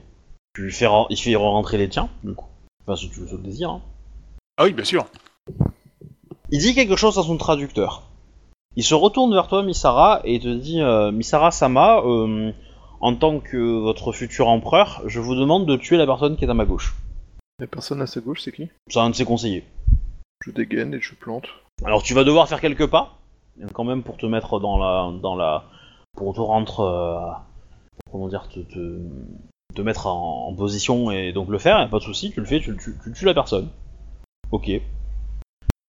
Tu 0.54 0.62
lui 0.62 0.72
fais, 0.72 0.86
il 1.10 1.16
fait 1.16 1.36
rentrer 1.36 1.78
les 1.78 1.88
tiens, 1.88 2.08
du 2.24 2.34
coup. 2.34 2.46
Enfin, 2.82 2.96
si 2.96 3.08
tu 3.10 3.20
veux 3.20 3.36
le 3.36 3.42
désir. 3.42 3.70
Hein. 3.70 3.82
Ah 4.58 4.64
oui, 4.64 4.72
bien 4.72 4.84
sûr. 4.84 5.06
Il 6.50 6.58
dit 6.60 6.74
quelque 6.74 6.96
chose 6.96 7.18
à 7.18 7.22
son 7.22 7.36
traducteur. 7.36 8.02
Il 8.74 8.84
se 8.84 8.94
retourne 8.94 9.32
vers 9.32 9.48
toi, 9.48 9.62
Misara, 9.62 10.20
et 10.24 10.40
te 10.40 10.48
dit 10.48 10.80
euh, 10.82 11.12
Misara 11.12 11.50
Sama, 11.50 12.00
euh, 12.00 12.52
en 13.00 13.14
tant 13.14 13.38
que 13.40 13.56
votre 13.80 14.12
futur 14.12 14.48
empereur, 14.48 15.02
je 15.06 15.20
vous 15.20 15.34
demande 15.34 15.66
de 15.66 15.76
tuer 15.76 15.96
la 15.96 16.06
personne 16.06 16.36
qui 16.36 16.44
est 16.44 16.50
à 16.50 16.54
ma 16.54 16.64
gauche. 16.64 16.94
La 17.58 17.66
personne 17.66 18.02
à 18.02 18.06
sa 18.06 18.20
gauche, 18.20 18.42
c'est 18.42 18.52
qui 18.52 18.68
C'est 18.88 18.98
un 19.00 19.08
de 19.10 19.14
ses 19.14 19.24
conseillers. 19.24 19.64
Je 20.44 20.50
dégaine 20.50 20.92
et 20.94 21.00
je 21.00 21.14
plante. 21.14 21.46
Alors 21.84 22.02
tu 22.02 22.12
vas 22.14 22.22
devoir 22.24 22.48
faire 22.48 22.60
quelques 22.60 22.86
pas, 22.86 23.18
quand 23.72 23.84
même 23.84 24.02
pour 24.02 24.16
te 24.18 24.26
mettre 24.26 24.60
dans 24.60 24.76
la, 24.78 25.10
dans 25.22 25.34
la, 25.34 25.64
pour 26.16 26.34
te 26.34 26.40
rentrer, 26.40 26.82
euh, 26.82 27.16
comment 28.12 28.28
dire, 28.28 28.46
te, 28.48 28.60
te, 28.60 28.98
te 29.74 29.82
mettre 29.82 30.06
en, 30.06 30.48
en 30.48 30.54
position 30.54 31.10
et 31.10 31.32
donc 31.32 31.48
le 31.48 31.58
faire, 31.58 31.78
y 31.78 31.82
a 31.82 31.86
pas 31.88 31.98
de 31.98 32.02
souci, 32.04 32.30
tu 32.30 32.40
le 32.40 32.46
fais, 32.46 32.60
tu, 32.60 32.70
le 32.72 32.76
tues- 32.76 32.96
tu 33.02 33.12
tues 33.12 33.24
la 33.24 33.34
personne. 33.34 33.68
Ok. 34.52 34.70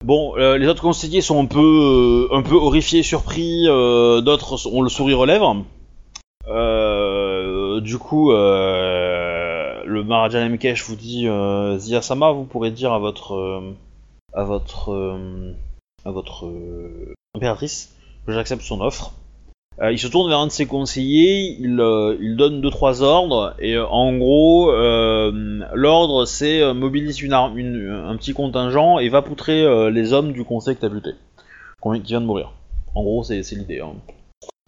Bon, 0.06 0.38
euh, 0.38 0.58
les 0.58 0.68
autres 0.68 0.82
conseillers 0.82 1.22
sont 1.22 1.42
un 1.44 1.48
peu, 1.48 2.28
euh, 2.32 2.36
un 2.36 2.44
peu 2.44 2.56
horrifiés, 2.56 3.04
surpris, 3.04 3.64
euh, 3.68 4.22
d'autres 4.22 4.68
ont 4.68 4.82
le 4.82 4.90
sourire 4.90 5.20
aux 5.20 5.26
lèvres. 5.26 5.66
Du 7.82 7.98
coup, 8.00 8.32
euh, 8.32 9.37
le 9.88 10.04
Maharaja 10.04 10.48
Mkesh 10.48 10.84
vous 10.86 10.96
dit 10.96 11.28
euh, 11.28 11.78
Ziyasama, 11.78 12.32
vous 12.32 12.44
pourrez 12.44 12.72
dire 12.72 12.94
à 12.94 13.00
votre, 13.00 13.34
euh, 13.36 13.74
à 14.34 14.44
votre, 14.44 14.92
euh, 14.94 15.54
à 16.06 16.12
votre 16.12 16.46
euh, 16.46 17.14
impératrice 17.36 17.96
que 18.26 18.34
j'accepte 18.34 18.62
son 18.62 18.82
offre. 18.82 19.14
Il 19.92 20.00
se 20.00 20.08
tourne 20.08 20.28
vers 20.28 20.40
un 20.40 20.48
de 20.48 20.52
ses 20.52 20.66
conseillers, 20.66 21.56
il, 21.60 21.76
donne 22.36 22.62
deux 22.62 22.72
trois 22.72 23.04
ordres 23.04 23.54
et 23.60 23.78
en 23.78 24.18
gros 24.18 24.72
l'ordre 24.72 26.26
c'est 26.26 26.74
mobilise 26.74 27.22
une 27.22 27.34
une- 27.56 27.92
un 28.08 28.18
petit 28.18 28.34
contingent 28.34 28.98
et 28.98 29.08
va 29.10 29.22
poutrer 29.22 29.92
les 29.92 30.14
hommes 30.14 30.32
du 30.34 30.44
conseil 30.44 30.76
que 30.76 30.82
t'as 30.82 30.90
buté, 30.90 31.12
qui 31.84 32.02
vient 32.02 32.22
de 32.22 32.26
mourir. 32.26 32.54
En 32.96 33.04
gros 33.04 33.22
c'est 33.24 33.40
l'idée. 33.52 33.82
hein. 33.82 33.94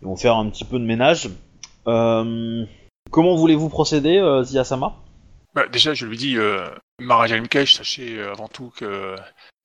Ils 0.03 0.07
vont 0.07 0.15
faire 0.15 0.35
un 0.35 0.47
petit 0.47 0.63
peu 0.63 0.77
de 0.77 0.85
ménage. 0.85 1.27
Comment 1.85 3.35
voulez-vous 3.35 3.69
procéder, 3.69 4.19
euh, 4.19 4.43
Ziyasama 4.43 4.93
Bah, 5.59 5.67
déjà, 5.67 5.93
je 5.93 6.05
lui 6.05 6.15
dis, 6.15 6.37
euh, 6.37 6.69
Mkesh, 7.01 7.75
sachez 7.75 8.17
euh, 8.17 8.31
avant 8.31 8.47
tout 8.47 8.71
que 8.77 9.17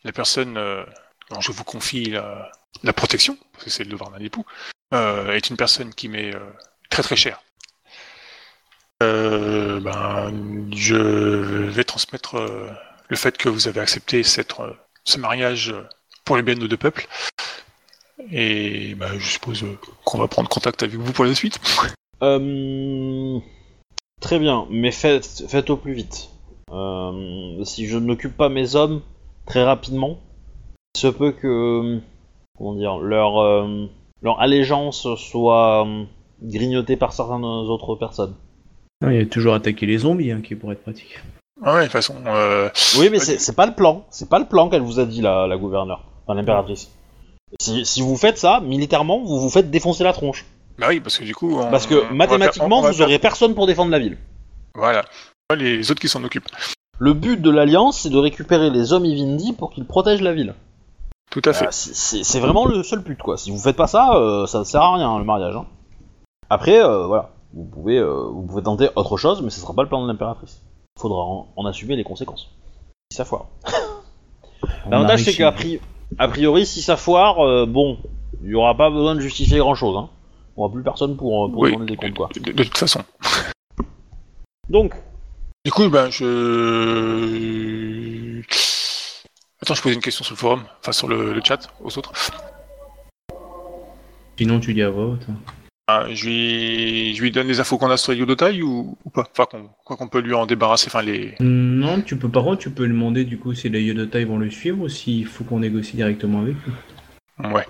la 0.03 0.11
personne 0.11 0.57
euh, 0.57 0.85
dont 1.31 1.41
je 1.41 1.53
vous 1.53 1.63
confie 1.63 2.07
la, 2.07 2.93
protection, 2.93 3.39
parce 3.53 3.65
que 3.65 3.71
c'est 3.71 3.85
le 3.85 3.91
devoir 3.91 4.11
d'un 4.11 4.19
époux, 4.19 4.45
est 4.93 5.51
une 5.51 5.57
personne 5.57 5.95
qui 5.95 6.09
m'est 6.09 6.35
euh, 6.35 6.41
très 6.91 7.05
très 7.05 7.15
chère. 7.15 7.41
Ben, 9.01 10.33
je 10.75 10.97
vais 10.97 11.85
transmettre 11.85 12.37
le 13.09 13.17
fait 13.17 13.37
que 13.37 13.49
vous 13.49 13.69
avez 13.69 13.81
accepté 13.81 14.25
cette, 14.25 14.55
ce 15.05 15.19
mariage 15.19 15.75
pour 16.25 16.37
le 16.37 16.43
bien 16.43 16.55
de 16.55 16.61
nos 16.61 16.69
deux 16.69 16.77
peuples. 16.77 17.07
Et 18.33 18.97
ben, 18.97 19.17
je 19.19 19.31
suppose 19.31 19.65
qu'on 20.05 20.19
va 20.19 20.27
prendre 20.27 20.49
contact 20.49 20.83
avec 20.83 20.97
vous 20.97 21.13
pour 21.13 21.25
la 21.25 21.35
suite. 21.35 21.61
Euh, 22.23 23.39
Très 24.25 24.39
bien, 24.39 24.67
mais 24.71 24.91
faites, 24.91 25.45
faites 25.49 25.69
au 25.69 25.77
plus 25.77 25.93
vite. 25.93 26.31
Euh, 26.73 27.63
si 27.65 27.87
je 27.87 27.99
n'occupe 27.99 28.35
pas 28.35 28.49
mes 28.49 28.75
hommes 28.75 29.03
très 29.45 29.63
rapidement, 29.63 30.17
il 30.95 31.01
se 31.01 31.09
peut 31.09 31.31
que 31.33 32.01
comment 32.57 32.75
dire 32.75 32.97
leur 32.97 33.37
euh, 33.37 33.85
leur 34.23 34.41
allégeance 34.41 35.15
soit 35.17 35.87
euh, 35.87 36.05
grignotée 36.43 36.97
par 36.97 37.13
certaines 37.13 37.45
autres 37.45 37.97
personnes. 37.97 38.35
Non, 39.03 39.11
il 39.11 39.19
y 39.19 39.21
a 39.21 39.27
toujours 39.27 39.53
attaquer 39.53 39.85
les 39.85 39.99
zombies 39.99 40.31
hein, 40.31 40.41
qui 40.43 40.55
pourrait 40.55 40.73
être 40.77 40.83
pratique. 40.85 41.21
Ah 41.63 41.75
ouais, 41.75 41.81
de 41.81 41.85
toute 41.85 41.93
façon, 41.93 42.15
euh, 42.27 42.71
Oui, 42.99 43.11
mais 43.11 43.19
c'est 43.19 43.39
c'est 43.39 43.55
pas 43.55 43.67
le 43.67 43.75
plan. 43.75 44.07
C'est 44.09 44.31
pas 44.31 44.39
le 44.39 44.47
plan 44.47 44.71
qu'elle 44.71 44.81
vous 44.81 45.01
a 45.01 45.05
dit 45.05 45.21
la, 45.21 45.47
la 45.47 45.59
gouverneure, 45.59 46.03
enfin 46.25 46.35
l'impératrice. 46.35 46.91
Si, 47.61 47.85
si 47.85 48.01
vous 48.01 48.17
faites 48.17 48.39
ça, 48.39 48.61
militairement, 48.61 49.23
vous 49.23 49.39
vous 49.39 49.51
faites 49.51 49.71
défoncer 49.71 50.03
la 50.03 50.15
tronche. 50.15 50.47
Bah 50.79 50.87
oui, 50.89 51.01
parce 51.01 51.19
que 51.19 51.25
du 51.25 51.35
coup, 51.35 51.59
on- 51.59 51.71
Parce 51.71 51.87
que 51.87 52.01
faire- 52.01 52.13
mathématiquement, 52.15 52.79
on 52.79 52.83
va 52.83 52.91
vous 52.91 52.97
faire- 52.97 53.07
aurez 53.07 53.19
personne 53.19 53.55
pour 53.55 53.67
défendre 53.67 53.91
la 53.91 53.99
ville. 53.99 54.19
Voilà. 54.75 55.05
Les 55.57 55.91
autres 55.91 56.01
qui 56.01 56.09
s'en 56.09 56.25
occupent. 56.25 56.49
Le 56.99 57.13
but 57.13 57.41
de 57.41 57.51
l'alliance, 57.51 58.01
c'est 58.01 58.11
de 58.11 58.19
récupérer 58.19 58.71
les 58.71 58.93
hommes 58.93 59.05
Ivindi 59.05 59.53
pour 59.53 59.71
qu'ils 59.71 59.85
protègent 59.85 60.23
la 60.23 60.33
ville. 60.33 60.55
Tout 61.31 61.43
à 61.45 61.53
fait. 61.53 61.67
Euh, 61.67 61.71
c'est- 61.71 62.39
vraiment 62.41 62.67
le 62.67 62.83
seul 62.83 63.01
but, 63.01 63.21
quoi. 63.21 63.37
Si 63.37 63.51
vous 63.51 63.59
faites 63.59 63.77
pas 63.77 63.87
ça, 63.89 64.15
euh, 64.15 64.47
ça 64.47 64.65
sert 64.65 64.81
à 64.83 64.95
rien, 64.95 65.19
le 65.19 65.25
mariage. 65.25 65.57
hein. 65.57 65.67
Après, 66.51 66.81
euh, 66.83 67.07
voilà. 67.07 67.31
Vous 67.53 67.65
pouvez, 67.65 67.99
euh, 67.99 68.29
vous 68.33 68.43
pouvez 68.43 68.63
tenter 68.63 68.89
autre 68.97 69.17
chose, 69.17 69.43
mais 69.43 69.51
ce 69.51 69.61
sera 69.61 69.75
pas 69.75 69.83
le 69.83 69.89
plan 69.89 70.03
de 70.03 70.09
l'impératrice. 70.09 70.61
Il 70.97 71.01
faudra 71.01 71.21
en, 71.23 71.49
en 71.57 71.67
assumer 71.67 71.97
les 71.97 72.05
conséquences. 72.05 72.51
Si 73.11 73.17
ça 73.17 73.25
foire. 73.25 73.47
L'avantage, 74.91 75.25
c'est 75.25 75.35
qu'à 75.35 75.51
pri- 75.53 75.81
a 76.19 76.29
priori, 76.29 76.67
si 76.67 76.83
ça 76.83 76.97
foire, 76.97 77.41
euh, 77.45 77.67
bon, 77.67 77.99
il 78.43 78.51
y 78.51 78.55
aura 78.55 78.77
pas 78.77 78.91
besoin 78.91 79.15
de 79.15 79.21
justifier 79.21 79.59
grand 79.59 79.75
chose. 79.75 79.97
Hein. 79.97 80.09
On 80.57 80.65
aura 80.65 80.73
plus 80.73 80.83
personne 80.83 81.17
pour, 81.17 81.47
euh, 81.47 81.49
pour 81.51 81.63
Oui. 81.63 81.73
demander 81.73 81.93
des 81.93 81.97
comptes, 81.97 82.15
quoi. 82.15 82.29
De, 82.35 82.53
de 82.53 82.63
toute 82.65 82.79
façon. 82.79 83.03
Donc, 84.69 84.95
Du 85.65 85.71
coup, 85.73 85.89
ben, 85.89 86.11
je. 86.11 86.25
Attends, 89.63 89.75
je 89.75 89.83
posais 89.83 89.95
une 89.95 90.01
question 90.03 90.25
sur 90.25 90.35
le 90.35 90.39
forum, 90.39 90.63
enfin 90.81 90.93
sur 90.93 91.09
le, 91.09 91.33
le 91.33 91.41
chat, 91.43 91.73
aux 91.83 91.97
autres. 91.99 92.13
Sinon, 94.39 94.61
tu 94.61 94.75
dis 94.75 94.83
à 94.83 94.91
voix 94.91 95.07
haute. 95.07 95.27
hein. 95.31 95.35
Ah, 95.87 96.07
je, 96.13 96.25
lui... 96.27 97.15
je 97.15 97.21
lui 97.23 97.31
donne 97.31 97.47
les 97.47 97.61
infos 97.61 97.77
qu'on 97.77 97.91
a 97.91 97.97
sur 97.99 98.15
Yodotai 98.15 98.63
ou, 98.63 98.97
ou 99.05 99.11
pas? 99.11 99.25
Enfin, 99.33 99.45
qu'on... 99.51 99.69
quoi 99.85 99.97
qu'on 99.97 100.09
peut 100.09 100.21
lui 100.21 100.33
en 100.35 100.47
débarrasser, 100.47 100.87
enfin 100.89 101.03
les. 101.03 101.35
Non, 101.41 102.01
tu 102.01 102.17
peux 102.17 102.29
par 102.31 102.45
contre, 102.45 102.59
tu 102.63 102.71
peux 102.71 102.85
lui 102.85 102.95
demander 102.95 103.25
du 103.25 103.39
coup 103.39 103.53
si 103.55 103.69
les 103.69 103.83
Yodotai 103.83 104.25
vont 104.25 104.39
le 104.39 104.51
suivre 104.51 104.81
ou 104.85 104.89
s'il 104.89 105.27
faut 105.27 105.45
qu'on 105.45 105.61
négocie 105.61 105.97
directement 105.97 106.41
avec 106.41 106.57
lui. 106.65 106.73
Ouais. 107.53 107.67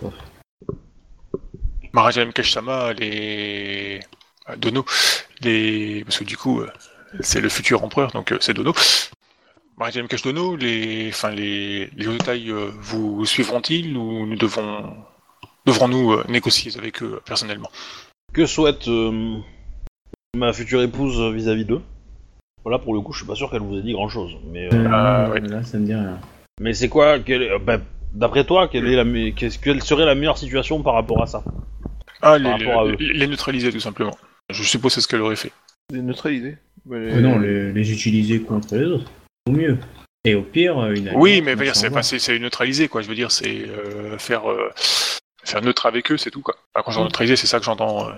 Maharaja 1.94 2.24
Mkesh-sama, 2.24 2.92
les. 2.92 4.00
euh, 4.50 4.56
Dono, 4.56 4.84
les. 5.40 6.04
Parce 6.04 6.18
que 6.18 6.24
du 6.24 6.36
coup, 6.36 6.60
euh, 6.60 6.68
c'est 7.20 7.40
le 7.40 7.48
futur 7.48 7.82
empereur, 7.82 8.10
donc 8.10 8.32
euh, 8.32 8.38
c'est 8.40 8.52
Dono. 8.52 8.74
Maharaja 9.78 10.02
Mkesh 10.02 10.22
Dono, 10.22 10.56
les. 10.56 11.08
Enfin, 11.08 11.30
les. 11.30 11.88
Les 11.96 12.06
vous 12.80 13.24
suivront-ils? 13.24 13.96
Ou 13.96 14.26
nous 14.26 14.36
devons. 14.36 14.94
Devrons-nous 15.66 16.22
négocier 16.28 16.76
avec 16.76 17.02
eux 17.02 17.22
personnellement 17.24 17.70
que 18.34 18.44
souhaite 18.46 18.88
euh, 18.88 19.38
ma 20.36 20.52
future 20.52 20.82
épouse 20.82 21.18
vis-à-vis 21.32 21.64
d'eux? 21.64 21.80
Voilà, 22.64 22.78
pour 22.78 22.92
le 22.94 23.00
coup, 23.00 23.12
je 23.12 23.18
suis 23.18 23.26
pas 23.26 23.36
sûr 23.36 23.50
qu'elle 23.50 23.62
vous 23.62 23.78
ait 23.78 23.82
dit 23.82 23.92
grand 23.92 24.08
chose. 24.08 24.32
Mais, 24.50 24.68
euh, 24.74 24.88
Ah, 24.92 25.30
ouais. 25.30 25.40
Là, 25.40 25.62
ça 25.62 25.78
me 25.78 25.86
dit 25.86 25.94
rien. 25.94 26.18
mais 26.60 26.74
c'est 26.74 26.88
quoi 26.88 27.18
bah, 27.18 27.78
D'après 28.14 28.44
toi, 28.44 28.68
quelle, 28.68 28.86
est 28.86 28.96
la, 28.96 29.04
me- 29.04 29.30
qu'est-ce- 29.30 29.58
quelle 29.58 29.82
serait 29.82 30.06
la 30.06 30.14
meilleure 30.14 30.38
situation 30.38 30.82
par 30.82 30.94
rapport 30.94 31.22
à 31.22 31.26
ça? 31.26 31.42
Ah, 32.22 32.38
les, 32.38 33.26
neutraliser 33.26 33.72
tout 33.72 33.80
simplement. 33.80 34.16
Je 34.50 34.62
suppose 34.62 34.92
que 34.92 34.94
c'est 34.96 35.00
ce 35.02 35.08
qu'elle 35.08 35.20
aurait 35.20 35.36
fait. 35.36 35.52
Les 35.92 36.00
neutraliser. 36.00 36.56
Les- 36.90 36.96
Euh, 36.96 37.20
non, 37.20 37.38
les, 37.38 37.72
les 37.72 37.92
utiliser 37.92 38.40
contre 38.40 38.76
les 38.76 38.84
autres. 38.84 39.10
Au 39.48 39.52
mieux. 39.52 39.78
Et 40.24 40.34
au 40.34 40.42
pire, 40.42 40.78
euh, 40.78 40.94
une 40.94 41.10
Oui, 41.14 41.42
mais 41.42 41.54
c'est 41.74 41.90
pas- 41.90 42.02
c'est 42.02 42.18
c'est 42.18 42.38
neutraliser 42.38 42.88
quoi. 42.88 43.02
Je 43.02 43.08
veux 43.08 43.14
dire, 43.14 43.30
c'est 43.30 43.66
euh, 43.68 44.16
faire 44.18 44.50
euh, 44.50 44.70
faire 45.44 45.60
neutre 45.62 45.84
avec 45.86 46.10
eux, 46.12 46.16
c'est 46.16 46.30
tout 46.30 46.40
quoi. 46.40 46.54
Enfin, 46.74 46.82
quand 46.84 46.92
je 46.92 46.98
dis 46.98 47.04
neutraliser, 47.04 47.36
c'est 47.36 47.46
ça 47.46 47.58
que 47.58 47.64
j'entends. 47.64 48.08
euh. 48.08 48.12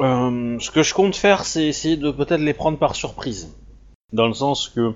Euh, 0.00 0.58
Ce 0.60 0.70
que 0.70 0.82
je 0.82 0.94
compte 0.94 1.16
faire, 1.16 1.44
c'est 1.44 1.66
essayer 1.66 1.96
de 1.96 2.10
peut-être 2.10 2.40
les 2.40 2.54
prendre 2.54 2.78
par 2.78 2.94
surprise. 2.94 3.56
Dans 4.12 4.28
le 4.28 4.34
sens 4.34 4.68
que 4.68 4.80
euh, 4.80 4.92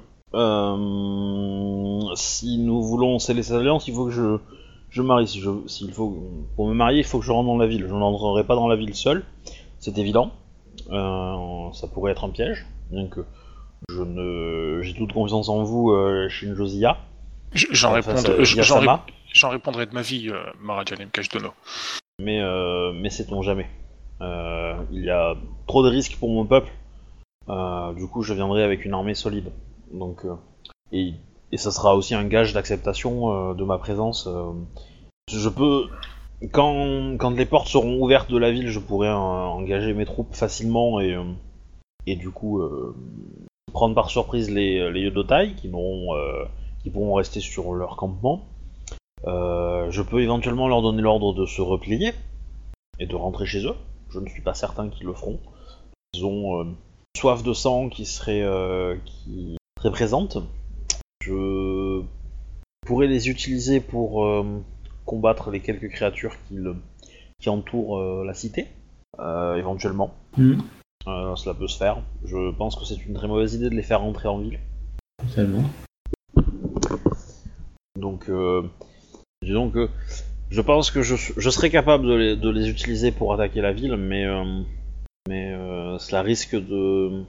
si 2.17 2.59
nous 2.59 2.83
voulons 2.83 3.19
sceller 3.19 3.43
cette 3.43 3.57
alliance, 3.57 3.89
il 3.89 3.95
faut 3.95 4.07
que 4.07 4.11
je, 4.13 4.39
je 4.91 5.03
marie. 5.03 5.27
Si 5.29 5.41
je, 5.41 5.51
s'il 5.67 5.93
faut, 5.93 6.17
pour 6.57 6.69
me 6.69 6.75
marier, 6.75 6.99
il 6.99 7.05
faut 7.05 7.19
que 7.19 7.25
je 7.25 7.33
rentre 7.33 7.47
dans 7.47 7.57
la 7.59 7.67
ville. 7.67 7.87
Je 7.89 7.95
n'entrerai 7.95 8.45
pas 8.45 8.55
dans 8.55 8.69
la 8.69 8.77
ville 8.77 8.95
seul, 8.95 9.25
c'est 9.79 9.99
évident. 9.99 10.31
Euh, 10.91 11.73
ça 11.73 11.89
pourrait 11.89 12.13
être 12.13 12.25
un 12.25 12.31
piège. 12.31 12.67
Bien 12.91 13.07
que 13.09 13.21
je 13.91 14.03
ne, 14.03 14.83
j'ai 14.83 14.95
toute 14.95 15.13
confiance 15.13 15.49
en 15.49 15.63
vous, 15.65 15.91
euh, 15.93 16.29
Shinjozia. 16.29 16.99
J- 17.53 17.67
J'en 17.71 17.93
répondrai, 17.93 18.45
j'en 18.45 19.51
de 19.87 19.95
ma 19.95 20.03
vie, 20.03 20.29
euh, 20.31 20.39
Dono. 21.31 21.51
mais, 22.19 22.41
euh, 22.41 22.93
mais 22.93 23.11
sait-on 23.11 23.43
jamais. 23.43 23.67
Euh, 24.21 24.75
il 24.93 25.05
y 25.05 25.11
a 25.11 25.35
trop 25.67 25.83
de 25.85 25.89
risques 25.91 26.17
pour 26.19 26.31
mon 26.31 26.45
peuple. 26.47 26.71
Euh, 27.49 27.93
du 27.95 28.07
coup, 28.09 28.23
je 28.23 28.35
viendrai 28.35 28.63
avec 28.63 28.85
une 28.85 28.95
armée 28.95 29.15
solide. 29.15 29.51
Donc, 29.93 30.25
euh, 30.25 30.35
et, 30.93 31.15
et 31.53 31.57
ça 31.57 31.71
sera 31.71 31.95
aussi 31.97 32.15
un 32.15 32.25
gage 32.25 32.53
d'acceptation 32.53 33.51
euh, 33.51 33.55
de 33.55 33.65
ma 33.65 33.79
présence. 33.79 34.27
euh. 34.27 34.53
je 35.31 35.49
peux, 35.49 35.85
quand, 36.53 37.17
quand 37.19 37.31
les 37.31 37.47
portes 37.47 37.69
seront 37.69 38.01
ouvertes 38.01 38.31
de 38.31 38.39
la 38.39 38.51
ville, 38.51 38.69
je 38.69 38.81
pourrai 38.81 39.11
engager 39.11 39.95
mes 39.95 40.05
troupes 40.05 40.35
facilement 40.35 41.01
et, 41.01 41.17
et 42.07 42.17
du 42.17 42.31
coup 42.31 42.63
prendre 43.73 43.95
par 43.95 44.11
surprise 44.11 44.51
les, 44.51 44.91
les 44.91 45.01
Yodotai 45.01 45.55
qui, 45.57 45.71
qui 46.83 46.91
pourront 46.91 47.15
rester 47.15 47.41
sur 47.41 47.73
leur 47.73 47.97
campement. 47.97 48.45
Je 49.25 50.03
peux 50.03 50.21
éventuellement 50.21 50.69
leur 50.69 50.83
donner 50.83 51.03
l'ordre 51.03 51.33
de 51.33 51.47
se 51.47 51.63
replier 51.63 52.13
et 52.99 53.07
de 53.07 53.15
rentrer 53.15 53.47
chez 53.47 53.65
eux. 53.67 53.75
Je 54.11 54.21
ne 54.21 54.29
suis 54.29 54.43
pas 54.43 54.55
certain 54.55 54.89
qu'ils 54.89 55.07
le 55.07 55.15
feront. 55.15 55.41
Ils 56.13 56.25
ont 56.25 56.75
soif 57.17 57.43
de 57.43 57.53
sang 57.55 57.89
qui 57.89 58.05
serait, 58.05 58.45
qui 59.05 59.57
serait 59.87 59.91
présente. 59.93 60.39
Je 61.23 62.03
pourrais 62.87 63.07
les 63.07 63.29
utiliser 63.29 63.81
pour 63.81 64.25
euh, 64.25 64.45
combattre 65.05 65.51
les 65.51 65.61
quelques 65.61 65.89
créatures 65.91 66.35
qui, 66.49 66.55
le- 66.55 66.77
qui 67.41 67.49
entourent 67.51 67.99
euh, 67.99 68.25
la 68.25 68.35
cité, 68.35 68.67
euh, 69.21 69.55
éventuellement. 69.57 70.13
Hmm, 70.37 70.59
cela 71.05 71.55
peut 71.55 71.69
se 71.69 71.79
faire. 71.79 72.03
Je 72.25 72.51
pense 72.51 72.75
que 72.75 72.85
c'est 72.85 73.07
une 73.07 73.15
très 73.15 73.29
mauvaise 73.29 73.55
idée 73.55 73.71
de 73.71 73.75
les 73.77 73.83
faire 73.83 74.01
rentrer 74.01 74.29
en 74.29 74.39
ville. 74.39 74.59
seulement. 75.29 75.63
Donc, 77.99 78.31
disons 79.43 79.71
que 79.71 79.89
je 80.51 80.61
pense 80.61 80.91
que 80.91 81.03
je, 81.03 81.15
je 81.37 81.51
serais 81.51 81.71
capable 81.71 82.07
de 82.07 82.15
les, 82.15 82.37
de 82.37 82.51
les 82.51 82.69
utiliser 82.69 83.13
pour 83.13 83.33
attaquer 83.33 83.61
la 83.61 83.73
ville, 83.73 83.97
mais, 83.97 84.25
mais 85.29 85.55
cela 85.99 86.23
risque 86.23 86.57
de, 86.57 87.23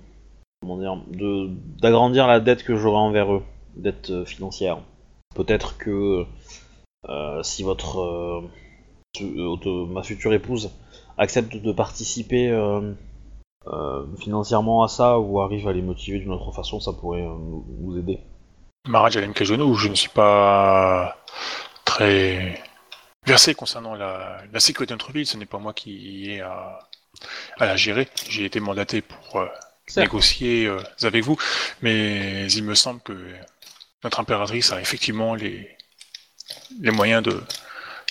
comment 0.61 0.77
dire, 0.77 0.97
de 1.07 1.49
d'agrandir 1.81 2.27
la 2.27 2.39
dette 2.39 2.63
que 2.63 2.75
j'aurai 2.75 2.97
envers 2.97 3.33
eux, 3.33 3.43
dette 3.75 4.09
euh, 4.09 4.25
financière. 4.25 4.79
Peut-être 5.35 5.77
que 5.77 6.25
euh, 7.07 7.43
si 7.43 7.63
votre 7.63 7.99
euh, 9.21 9.85
ma 9.87 10.03
future 10.03 10.33
épouse 10.33 10.71
accepte 11.17 11.55
de 11.55 11.71
participer 11.71 12.51
financièrement 14.19 14.83
à 14.83 14.87
ça 14.87 15.19
ou 15.19 15.41
arrive 15.41 15.67
à 15.67 15.73
les 15.73 15.81
motiver 15.81 16.19
d'une 16.19 16.31
autre 16.31 16.51
façon, 16.51 16.79
ça 16.79 16.93
pourrait 16.93 17.23
nous- 17.23 17.97
aider. 17.97 18.19
Maharaj 18.87 19.17
Alem 19.17 19.33
Kajono, 19.33 19.73
je 19.73 19.89
ne 19.89 19.95
suis 19.95 20.09
pas 20.09 21.17
très 21.83 22.61
versé 23.25 23.55
concernant 23.55 23.95
la, 23.95 24.43
sécurité 24.59 24.93
d'entreprise. 24.93 25.31
Ce 25.31 25.37
n'est 25.37 25.47
pas 25.47 25.57
moi 25.57 25.73
qui 25.73 26.29
ai 26.29 26.41
à, 26.41 26.79
la 27.59 27.75
gérer. 27.75 28.07
J'ai 28.29 28.45
été 28.45 28.59
mandaté 28.59 29.01
pour. 29.01 29.43
Négocier 29.95 30.65
euh, 30.65 30.79
avec 31.03 31.23
vous, 31.23 31.37
mais 31.81 32.51
il 32.51 32.63
me 32.63 32.75
semble 32.75 33.01
que 33.01 33.13
notre 34.03 34.19
impératrice 34.19 34.71
a 34.71 34.81
effectivement 34.81 35.35
les, 35.35 35.69
les 36.79 36.91
moyens 36.91 37.23
de, 37.23 37.41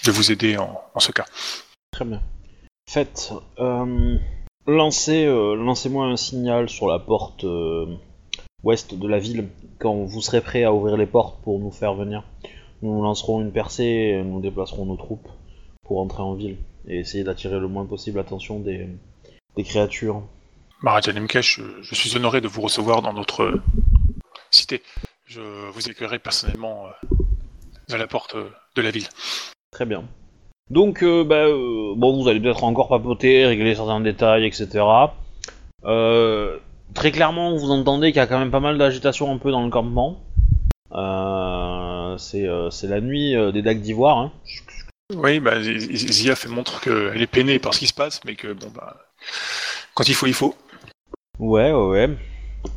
de 0.05 0.11
vous 0.11 0.33
aider 0.33 0.57
en, 0.57 0.81
en 0.95 1.01
ce 1.01 1.13
cas. 1.13 1.27
Très 1.93 2.05
bien. 2.05 2.23
Faites, 2.89 3.33
euh, 3.59 4.19
lancez, 4.67 5.27
euh, 5.27 5.55
lancez-moi 5.57 6.07
un 6.07 6.17
signal 6.17 6.69
sur 6.69 6.87
la 6.87 6.99
porte 6.99 7.45
euh, 7.45 7.87
ouest 8.63 8.95
de 8.95 9.09
la 9.09 9.19
ville 9.19 9.49
quand 9.79 9.95
vous 9.95 10.23
serez 10.23 10.41
prêt 10.41 10.65
à 10.65 10.73
ouvrir 10.73 10.97
les 10.97 11.07
portes 11.07 11.43
pour 11.43 11.59
nous 11.59 11.71
faire 11.71 11.95
venir. 11.95 12.25
Nous 12.83 13.03
lancerons 13.03 13.41
une 13.41 13.53
percée 13.53 13.85
et 13.85 14.23
nous 14.23 14.41
déplacerons 14.41 14.87
nos 14.87 14.97
troupes 14.97 15.29
pour 15.85 16.01
entrer 16.01 16.23
en 16.23 16.35
ville 16.35 16.59
et 16.87 16.99
essayer 16.99 17.25
d'attirer 17.25 17.59
le 17.59 17.69
moins 17.69 17.87
possible 17.87 18.19
l'attention 18.19 18.61
des, 18.61 18.89
des 19.57 19.63
créatures. 19.65 20.23
Maharaj 20.83 21.09
Alem 21.09 21.27
Kesh, 21.27 21.61
je, 21.81 21.95
suis 21.95 22.17
honoré 22.17 22.41
de 22.41 22.49
vous 22.49 22.61
recevoir 22.61 23.03
dans 23.03 23.13
notre 23.13 23.61
cité. 24.51 24.83
Je 25.25 25.41
vous 25.71 25.89
accueillerai 25.89 26.19
personnellement 26.19 26.87
euh, 26.87 27.95
à 27.95 27.99
la 27.99 28.07
porte 28.07 28.35
euh, 28.35 28.49
de 28.75 28.83
la 28.83 28.91
ville. 28.91 29.09
Très 29.71 29.87
bien. 29.87 30.05
Donc, 30.71 31.03
euh, 31.03 31.25
bah, 31.25 31.47
euh, 31.47 31.95
bon, 31.97 32.21
vous 32.21 32.29
allez 32.29 32.41
peut-être 32.41 32.65
encore 32.65 32.89
papoter, 32.89 33.47
régler 33.47 33.75
certains 33.75 34.01
détails, 34.01 34.45
etc. 34.45 34.85
Euh, 35.85 36.59
très 36.95 37.13
clairement, 37.13 37.57
vous 37.57 37.71
entendez 37.71 38.13
qu'il 38.13 38.19
y 38.19 38.23
a 38.23 38.27
quand 38.27 38.39
même 38.39 38.51
pas 38.51 38.61
mal 38.61 38.77
d'agitation 38.77 39.33
un 39.33 39.39
peu 39.39 39.51
dans 39.51 39.65
le 39.65 39.71
campement. 39.71 40.21
Euh, 40.93 42.17
c'est 42.19 42.47
euh, 42.47 42.71
la 42.83 43.01
nuit 43.01 43.37
euh, 43.37 43.53
des 43.53 43.63
dagues 43.63 43.81
d'ivoire. 43.81 44.19
Hein. 44.19 44.33
Oui, 45.15 45.41
bah, 45.41 45.63
Zia 45.63 46.35
fait 46.35 46.49
montre 46.49 46.81
qu'elle 46.81 47.23
est 47.23 47.27
peinée 47.29 47.59
par 47.59 47.75
ce 47.75 47.81
qui 47.81 47.87
se 47.87 47.95
passe, 47.95 48.21
mais 48.25 48.35
que 48.35 48.53
bon 48.53 48.69
bah 48.75 48.97
quand 49.95 50.09
il 50.09 50.15
faut, 50.15 50.27
il 50.27 50.35
faut. 50.35 50.55
Ouais, 51.39 51.73
ouais, 51.73 51.89
ouais. 51.89 52.09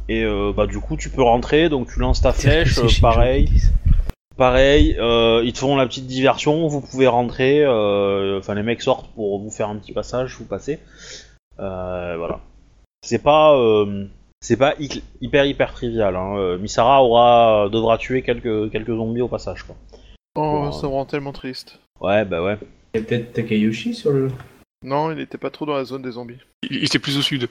Et 0.07 0.24
euh, 0.24 0.53
bah, 0.55 0.68
du 0.68 0.80
coup, 0.80 0.97
tu 0.97 1.10
peux 1.10 1.24
rentrer, 1.24 1.70
donc 1.70 1.88
tu 1.91 1.99
lances 1.99 2.22
ta 2.22 2.32
flèche, 2.34 2.78
euh, 2.80 2.88
pareil. 3.01 3.49
Pareil, 4.38 4.95
euh, 4.99 5.41
ils 5.43 5.51
te 5.53 5.60
font 5.60 5.76
la 5.76 5.86
petite 5.86 6.07
diversion, 6.07 6.68
vous 6.68 6.80
pouvez 6.80 7.07
rentrer, 7.07 7.62
euh, 7.66 8.39
enfin 8.39 8.55
les 8.55 8.64
mecs 8.64 8.82
sortent 8.82 9.10
pour 9.14 9.38
vous 9.41 9.51
faire 9.51 9.68
un 9.68 9.76
petit 9.76 9.91
passage, 9.91 10.36
vous 10.38 10.45
passez. 10.45 10.80
Euh, 11.60 12.16
voilà. 12.18 12.39
C'est 13.01 13.22
pas, 13.22 13.53
euh, 13.57 14.05
c'est 14.39 14.55
pas 14.55 14.76
hy- 14.80 15.03
hyper 15.20 15.43
hyper 15.45 15.74
trivial. 15.74 16.16
Hein. 16.16 16.57
Misara 16.57 17.03
aura, 17.03 17.68
devra 17.70 17.97
tuer 17.97 18.22
quelques 18.22 18.72
quelques 18.72 18.95
zombies 18.95 19.20
au 19.22 19.28
passage 19.28 19.64
quoi. 19.64 19.76
Oh, 20.36 20.70
ça 20.72 20.88
me 20.88 20.93
rend 20.93 21.05
tellement 21.05 21.34
triste. 21.34 21.80
Ouais 21.99 22.24
bah 22.24 22.41
ouais. 22.41 22.57
Il 22.93 23.01
y 23.01 23.03
a 23.03 23.05
peut-être 23.05 23.34
Takayoshi 23.34 23.93
sur 23.93 24.12
le. 24.12 24.30
Non, 24.86 25.12
il 25.12 25.20
était 25.20 25.38
pas 25.38 25.49
trop 25.49 25.66
dans 25.66 25.76
la 25.76 25.84
zone 25.84 26.01
des 26.01 26.12
zombies. 26.12 26.39
Il, 26.64 26.78
il 26.78 26.86
était 26.86 26.99
plus 26.99 27.18
au 27.18 27.22
sud. 27.22 27.49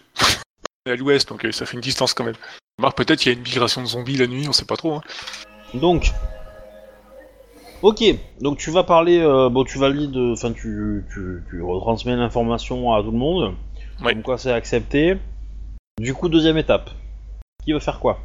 À 0.90 0.96
l'ouest, 0.96 1.28
donc 1.28 1.44
euh, 1.44 1.52
ça 1.52 1.66
fait 1.66 1.74
une 1.74 1.80
distance 1.80 2.14
quand 2.14 2.24
même. 2.24 2.34
Remarque, 2.78 2.96
peut-être 2.96 3.20
qu'il 3.20 3.32
y 3.32 3.34
a 3.34 3.38
une 3.38 3.44
migration 3.44 3.82
de 3.82 3.86
zombies 3.86 4.16
la 4.16 4.26
nuit, 4.26 4.46
on 4.48 4.52
sait 4.52 4.64
pas 4.64 4.76
trop. 4.76 4.94
Hein. 4.94 5.00
Donc, 5.74 6.12
ok. 7.82 8.02
Donc 8.40 8.58
tu 8.58 8.70
vas 8.70 8.84
parler, 8.84 9.18
euh, 9.18 9.48
bon 9.48 9.64
tu 9.64 9.78
valides, 9.78 10.16
enfin 10.16 10.52
tu, 10.52 11.04
tu, 11.12 11.42
tu 11.50 11.62
retransmets 11.62 12.16
l'information 12.16 12.92
à 12.94 13.02
tout 13.02 13.10
le 13.10 13.18
monde. 13.18 13.54
Ouais. 14.02 14.12
Comme 14.12 14.22
quoi 14.22 14.38
c'est 14.38 14.52
accepté. 14.52 15.16
Du 16.00 16.14
coup 16.14 16.28
deuxième 16.28 16.58
étape. 16.58 16.90
Qui 17.64 17.72
veut 17.72 17.80
faire 17.80 17.98
quoi? 17.98 18.20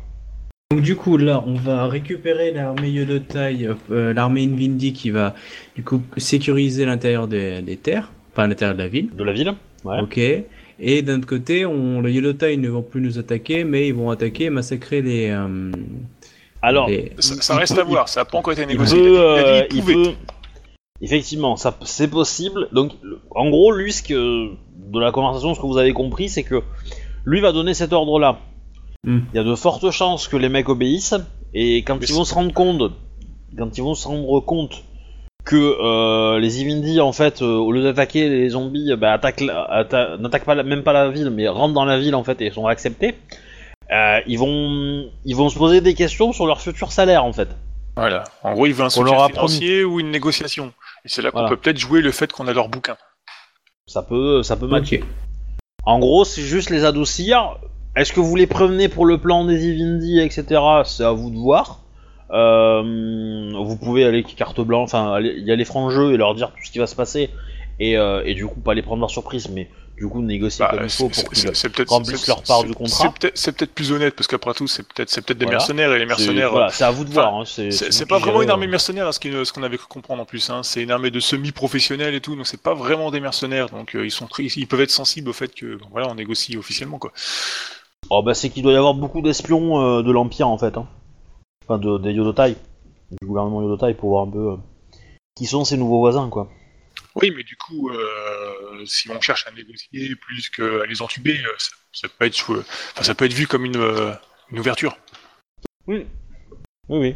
Donc 0.72 0.82
du 0.82 0.95
coup 0.95 1.18
là, 1.18 1.43
on 1.45 1.55
va 1.55 1.88
récupérer 1.88 2.51
l'armée 2.51 2.89
Yodotai, 2.89 3.68
euh, 3.91 4.14
l'armée 4.14 4.43
Invindi 4.43 4.93
qui 4.93 5.09
va 5.11 5.36
du 5.76 5.84
coup 5.84 6.01
sécuriser 6.18 6.86
l'intérieur 6.86 7.28
des, 7.28 7.61
des 7.61 7.78
terres, 7.78 8.11
enfin 8.32 8.47
l'intérieur 8.47 8.76
de 8.76 8.82
la 8.82 8.88
ville. 8.88 9.09
De 9.16 9.24
la 9.24 9.34
ville 9.34 9.53
Ouais. 9.84 9.99
Ok. 10.01 10.20
Et 10.80 11.01
d'un 11.01 11.17
autre 11.19 11.28
côté, 11.28 11.65
on, 11.65 12.01
les 12.01 12.11
Yodotai 12.13 12.57
ne 12.57 12.69
vont 12.69 12.82
plus 12.82 13.01
nous 13.01 13.19
attaquer, 13.19 13.63
mais 13.63 13.88
ils 13.88 13.93
vont 13.93 14.09
attaquer 14.09 14.45
et 14.45 14.49
massacrer 14.49 15.01
les. 15.01 15.30
euh, 15.30 15.71
Alors, 16.61 16.88
les- 16.89 17.11
Ça, 17.19 17.55
reste 17.55 17.76
peut- 17.76 17.82
à 17.82 17.84
voir, 17.84 18.09
ça 18.09 18.21
n'a 18.21 18.26
pas 18.26 18.38
encore 18.38 18.53
été 18.53 18.63
il 18.63 18.67
négocié. 18.69 18.97
peut, 18.99 19.19
euh, 19.19 19.63
il 19.74 19.84
peut- 19.84 20.11
Effectivement, 21.01 21.57
ça, 21.57 21.78
c'est 21.84 22.09
possible. 22.09 22.69
Donc, 22.71 22.93
le- 23.01 23.19
en 23.32 23.49
gros, 23.49 23.71
lui, 23.71 23.91
ce 23.91 24.01
que 24.03 24.47
de 24.91 24.99
la 24.99 25.11
conversation, 25.11 25.53
ce 25.53 25.59
que 25.59 25.65
vous 25.65 25.78
avez 25.78 25.91
compris, 25.93 26.30
c'est 26.30 26.43
que 26.43 26.61
lui 27.26 27.41
va 27.41 27.51
donner 27.51 27.74
cet 27.74 27.91
ordre-là. 27.93 28.39
Hmm. 29.05 29.19
Il 29.34 29.38
y 29.38 29.39
a 29.39 29.43
de 29.43 29.55
fortes 29.55 29.89
chances 29.91 30.28
que 30.30 30.38
les 30.38 30.49
mecs 30.49 30.69
obéissent, 30.69 31.15
et 31.53 31.78
quand 31.84 31.97
Mais 31.99 32.05
ils 32.07 32.13
vont 32.15 32.24
se 32.24 32.34
rendre 32.34 32.53
compte, 32.53 32.93
quand 33.57 33.78
ils 33.78 33.82
vont 33.84 33.95
se 33.95 34.07
rendre 34.07 34.39
compte 34.39 34.84
que 35.46 35.56
euh, 35.58 36.39
les 36.39 36.62
Ivindi, 36.62 37.02
en 37.02 37.12
fait, 37.12 37.41
euh, 37.41 37.46
au 37.58 37.72
lieu 37.72 37.84
d'attaquer 37.84 38.30
les 38.30 38.50
zombies, 38.50 38.96
bah, 38.96 39.12
attaquent 39.14 39.41
la- 39.41 39.64
atta- 39.84 40.18
n'attaquent 40.18 40.46
pas 40.46 40.56
la- 40.56 40.64
même 40.64 40.84
pas 40.84 40.94
la 40.94 41.10
ville, 41.10 41.30
mais 41.32 41.48
rentrent 41.50 41.74
dans 41.74 41.84
la 41.86 42.00
ville 42.00 42.16
en 42.16 42.24
fait 42.24 42.39
et 42.41 42.50
sont 42.52 42.68
acceptés. 42.68 43.16
euh, 43.91 44.20
ils 44.26 44.39
vont, 44.39 45.10
ils 45.26 45.36
vont 45.36 45.50
se 45.50 45.58
poser 45.58 45.82
des 45.82 45.94
questions 45.94 46.32
sur 46.32 46.48
leur 46.48 46.62
futur 46.62 46.91
salaire 46.91 47.26
en 47.26 47.34
fait. 47.34 47.50
Voilà. 47.98 48.24
En 48.41 48.54
gros, 48.54 48.66
il 48.66 48.74
veut 48.74 48.82
un 48.84 48.88
On 48.88 48.89
soutien 48.89 49.12
leur 49.14 49.24
a 49.24 49.30
financier 49.30 49.84
ou 49.84 50.00
une 50.00 50.10
négociation. 50.10 50.72
Et 51.06 51.10
c'est 51.10 51.22
là 51.22 51.30
qu'on 51.30 51.39
Voilà. 51.39 51.50
peut 51.50 51.58
peut-être 51.58 51.78
jouer 51.78 52.02
le 52.02 52.12
fait 52.12 52.32
qu'on 52.32 52.48
a 52.48 52.54
leur 52.54 52.70
bouquin. 52.70 52.96
Ça 53.86 54.02
peut, 54.02 54.41
ça 54.41 54.56
peut 54.56 54.68
matcher. 54.68 55.04
En 55.86 56.00
gros, 56.00 56.24
c'est 56.24 56.41
juste 56.41 56.70
les 56.70 56.86
adoucir. 56.86 57.58
Est-ce 57.96 58.14
que 58.14 58.22
vous 58.22 58.36
les 58.36 58.48
prévenez 58.48 58.88
pour 58.88 59.06
le 59.06 59.18
plan 59.20 59.44
des 59.46 59.68
Ivindi, 59.68 60.20
etc. 60.22 60.60
C'est 60.86 61.04
à 61.04 61.12
vous 61.12 61.30
de 61.30 61.36
voir. 61.38 61.82
Euh, 62.34 63.51
vous 63.55 63.77
pouvez 63.77 64.05
aller 64.05 64.23
carte 64.23 64.59
blanche, 64.61 64.89
enfin 64.93 65.19
y 65.21 65.51
aller 65.51 65.65
franc 65.65 65.89
jeu 65.89 66.13
et 66.13 66.17
leur 66.17 66.34
dire 66.36 66.49
tout 66.49 66.65
ce 66.65 66.71
qui 66.71 66.79
va 66.79 66.88
se 66.88 66.95
passer 66.95 67.29
et, 67.79 67.97
euh, 67.97 68.23
et 68.25 68.34
du 68.34 68.45
coup 68.47 68.59
pas 68.59 68.73
les 68.73 68.81
prendre 68.81 69.01
par 69.01 69.09
surprise, 69.11 69.49
mais 69.49 69.69
du 69.97 70.07
coup 70.07 70.21
négocier 70.23 70.65
Bah, 70.65 70.71
comme 70.73 70.84
il 70.86 70.89
faut 70.89 71.09
pour 71.09 71.29
qu'ils 71.31 71.51
remplissent 71.88 72.27
leur 72.27 72.41
part 72.41 72.63
du 72.63 72.73
contrat. 72.73 73.13
C'est 73.36 73.51
peut-être- 73.55 73.73
plus 73.75 73.91
honnête 73.91 74.15
parce 74.15 74.25
qu'après 74.27 74.53
tout, 74.55 74.65
c'est 74.67 74.81
peut-être 74.81 75.09
c'est 75.11 75.21
peut-être 75.23 75.38
des 75.38 75.45
Voilà. 75.45 75.59
mercenaires 75.59 75.93
et 75.93 75.99
les 75.99 76.05
mercenaires. 76.07 76.51
Voilà, 76.51 76.69
c'est 76.69 76.84
à 76.84 76.89
vous 76.91 77.05
de 77.05 77.11
voir. 77.11 77.36
hein, 77.36 77.43
c'est 77.45 78.07
pas 78.07 78.17
vraiment 78.17 78.41
une 78.41 78.49
armée 78.49 78.65
euh. 78.65 78.69
mercenaire, 78.69 79.07
à 79.07 79.11
ce 79.13 79.51
qu'on 79.53 79.61
avait 79.63 79.77
cru 79.77 79.88
comprendre 79.88 80.23
en 80.23 80.25
plus. 80.25 80.49
Hein. 80.49 80.61
C'est 80.63 80.81
une 80.81 80.89
armée 80.91 81.11
de 81.11 81.19
semi-professionnels 81.19 82.15
et 82.15 82.21
tout, 82.21 82.36
donc 82.36 82.47
c'est 82.47 82.61
pas 82.61 82.73
vraiment 82.73 83.11
des 83.11 83.19
mercenaires. 83.19 83.69
Donc 83.69 83.95
euh, 83.95 84.05
ils 84.05 84.11
sont 84.11 84.25
très- 84.25 84.43
ils 84.45 84.67
peuvent 84.67 84.81
être 84.81 84.89
sensibles 84.91 85.29
au 85.29 85.34
fait 85.34 85.53
que 85.53 85.75
bon, 85.75 85.86
voilà, 85.91 86.07
on 86.09 86.15
négocie 86.15 86.57
officiellement 86.57 86.97
quoi. 86.97 87.11
Oh 88.09 88.21
bah 88.23 88.34
c'est 88.34 88.49
qu'il 88.49 88.63
doit 88.63 88.73
y 88.73 88.75
avoir 88.75 88.95
beaucoup 88.95 89.21
d'espions 89.21 89.79
euh, 89.99 90.01
de 90.01 90.11
l'Empire 90.11 90.47
en 90.47 90.57
fait. 90.57 90.75
Hein. 90.77 90.88
Enfin 91.64 91.78
de, 91.78 91.97
des 91.97 92.11
Yodotai, 92.11 92.55
du 93.22 93.28
gouvernement 93.28 93.61
Yodotai 93.61 93.93
pour 93.93 94.09
voir 94.09 94.28
un 94.28 94.32
peu 94.32 94.51
euh, 94.51 94.55
qui 95.36 95.45
sont 95.45 95.66
ces 95.66 95.78
nouveaux 95.78 95.99
voisins 95.99 96.30
quoi. 96.30 96.49
Oui, 97.16 97.32
mais 97.36 97.43
du 97.43 97.55
coup, 97.57 97.89
euh, 97.89 98.86
si 98.86 99.09
on 99.11 99.22
cherche 99.22 99.45
à 99.47 99.51
négocier 99.51 100.16
plus 100.16 100.49
qu'à 100.49 100.86
les 100.88 101.01
entuber, 101.01 101.39
euh, 101.45 101.49
ça, 101.59 101.70
ça 101.91 102.07
peut 102.09 102.26
être, 102.26 102.51
enfin, 102.93 103.03
ça 103.03 103.14
peut 103.16 103.26
être 103.26 103.34
vu 103.34 103.45
comme 103.47 103.66
une, 103.66 103.78
euh, 103.78 104.11
une 104.51 104.59
ouverture. 104.59 104.97
Oui. 105.88 106.07
Oui 106.89 106.99
oui. 106.99 107.16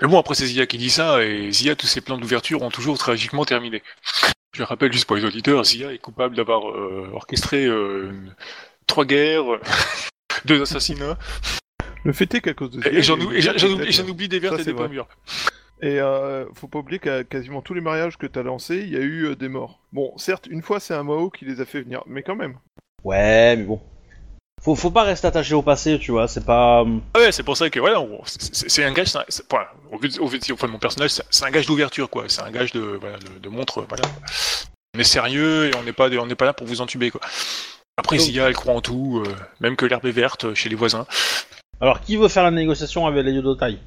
Mais 0.00 0.08
bon, 0.08 0.18
après 0.18 0.34
c'est 0.34 0.46
Zia 0.46 0.66
qui 0.66 0.78
dit 0.78 0.88
ça, 0.90 1.22
et 1.22 1.52
Zia, 1.52 1.76
tous 1.76 1.86
ses 1.86 2.00
plans 2.00 2.16
d'ouverture 2.16 2.62
ont 2.62 2.70
toujours 2.70 2.96
tragiquement 2.96 3.44
terminé. 3.44 3.82
Je 4.54 4.62
rappelle 4.62 4.92
juste 4.92 5.04
pour 5.04 5.16
les 5.16 5.24
auditeurs, 5.24 5.64
Zia 5.64 5.92
est 5.92 5.98
coupable 5.98 6.34
d'avoir 6.34 6.70
euh, 6.70 7.10
orchestré 7.12 7.66
une- 7.66 8.34
trois 8.86 9.04
guerres, 9.04 9.44
deux 10.46 10.62
assassinats, 10.62 11.18
Le 12.04 12.12
fait 12.12 12.32
est 12.34 12.40
qu'à 12.40 12.54
cause 12.54 12.70
de 12.70 12.86
et, 12.88 13.02
j'en 13.02 13.18
y 13.18 13.22
oublie, 13.24 13.40
j'en 13.42 13.52
euh, 13.52 14.08
oublie 14.08 14.28
des 14.28 14.38
vertes 14.38 14.60
et 14.60 14.64
des 14.64 14.74
pas 14.74 14.88
mûres. 14.88 15.08
Et 15.82 15.98
euh, 16.00 16.44
faut 16.54 16.68
pas 16.68 16.78
oublier 16.80 16.98
qu'à 16.98 17.24
quasiment 17.24 17.62
tous 17.62 17.74
les 17.74 17.80
mariages 17.80 18.16
que 18.18 18.26
t'as 18.26 18.42
lancés, 18.42 18.78
il 18.78 18.90
y 18.90 18.96
a 18.96 19.00
eu 19.00 19.26
euh, 19.28 19.36
des 19.36 19.48
morts. 19.48 19.80
Bon, 19.92 20.12
certes, 20.18 20.46
une 20.50 20.62
fois 20.62 20.78
c'est 20.80 20.94
un 20.94 21.02
Mao 21.02 21.30
qui 21.30 21.44
les 21.46 21.60
a 21.60 21.64
fait 21.64 21.80
venir, 21.82 22.02
mais 22.06 22.22
quand 22.22 22.36
même. 22.36 22.56
Ouais 23.04 23.56
mais 23.56 23.64
bon. 23.64 23.80
Faut, 24.62 24.74
faut 24.76 24.90
pas 24.90 25.04
rester 25.04 25.26
attaché 25.26 25.54
au 25.54 25.62
passé 25.62 25.98
tu 25.98 26.10
vois, 26.10 26.28
c'est 26.28 26.44
pas... 26.44 26.82
euh, 26.82 26.98
Ah 27.14 27.20
ouais, 27.20 27.32
c'est 27.32 27.42
pour 27.42 27.56
ça 27.56 27.70
que 27.70 27.80
voilà, 27.80 27.98
on- 28.00 28.20
c'est- 28.26 28.84
un 28.84 28.92
gage, 28.92 29.06
c'est 29.06 29.18
un- 29.18 29.24
c'est- 29.28 29.44
voilà, 29.50 29.72
au 29.90 29.96
vu 29.98 30.08
de, 30.10 30.20
au 30.20 30.26
vu 30.26 30.38
de- 30.38 30.52
enfin, 30.52 30.66
de 30.66 30.72
mon 30.72 30.78
personnage, 30.78 31.12
c'est 31.30 31.44
un 31.46 31.50
gage 31.50 31.64
d'ouverture 31.66 32.10
quoi, 32.10 32.24
c'est 32.28 32.42
un 32.42 32.50
gage 32.50 32.72
de, 32.72 32.80
voilà, 32.80 33.16
de, 33.18 33.38
de 33.40 33.48
montre, 33.48 33.86
voilà. 33.88 34.04
On 34.94 34.98
est 34.98 35.04
sérieux 35.04 35.68
et 35.68 35.74
on 35.76 35.82
n'est 35.82 35.94
pas, 35.94 36.10
des- 36.10 36.18
on 36.18 36.26
n'est 36.26 36.34
pas 36.34 36.44
là 36.44 36.52
pour 36.52 36.66
vous 36.66 36.82
entuber 36.82 37.10
quoi. 37.10 37.22
Après, 37.96 38.18
Donc- 38.18 38.26
Zia, 38.26 38.48
elle 38.48 38.54
croit 38.54 38.74
en 38.74 38.82
tout, 38.82 39.22
euh, 39.26 39.34
même 39.60 39.76
que 39.76 39.86
l'herbe 39.86 40.04
est 40.04 40.10
verte 40.10 40.52
chez 40.52 40.68
les 40.68 40.74
voisins. 40.76 41.06
Alors 41.80 42.00
qui 42.00 42.16
veut 42.16 42.28
faire 42.28 42.44
la 42.44 42.50
négociation 42.50 43.06
avec 43.06 43.24
les 43.24 43.32
Yodotai 43.32 43.78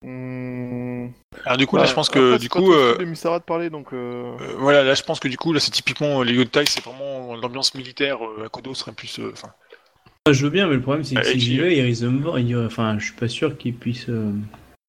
Hmm. 0.00 1.08
Alors 1.44 1.56
du 1.56 1.66
coup, 1.66 1.74
Bah, 1.74 1.82
là, 1.82 1.88
je 1.88 1.94
pense 1.94 2.08
que 2.08 2.20
après, 2.34 2.38
du 2.38 2.48
coup, 2.48 2.72
euh, 2.72 2.96
de 2.96 3.38
parler, 3.42 3.68
donc. 3.68 3.92
euh, 3.92 4.36
euh, 4.40 4.54
voilà, 4.58 4.84
là, 4.84 4.94
je 4.94 5.02
pense 5.02 5.18
que 5.18 5.26
du 5.26 5.36
coup, 5.36 5.52
là, 5.52 5.58
c'est 5.58 5.72
typiquement 5.72 6.22
les 6.22 6.46
taille, 6.46 6.68
c'est 6.68 6.84
vraiment 6.84 7.34
l'ambiance 7.34 7.74
militaire. 7.74 8.18
Euh, 8.24 8.46
Akodo 8.46 8.74
serait 8.74 8.92
plus, 8.92 9.18
euh, 9.18 9.32
enfin, 9.32 9.48
Ah, 10.28 10.32
je 10.32 10.44
veux 10.44 10.50
bien, 10.50 10.68
mais 10.68 10.74
le 10.74 10.82
problème 10.82 11.02
c'est 11.02 11.16
que 11.16 11.24
si 11.24 11.40
j'y 11.40 11.58
vais, 11.58 11.76
il 11.76 11.82
risque 11.82 12.02
de 12.02 12.08
me 12.08 12.22
voir. 12.22 12.38
il- 12.38 12.56
Enfin, 12.56 12.96
je 12.98 13.06
suis 13.06 13.14
pas 13.14 13.28
sûr 13.28 13.58
qu'il 13.58 13.74
puisse. 13.74 14.08
euh, 14.08 14.30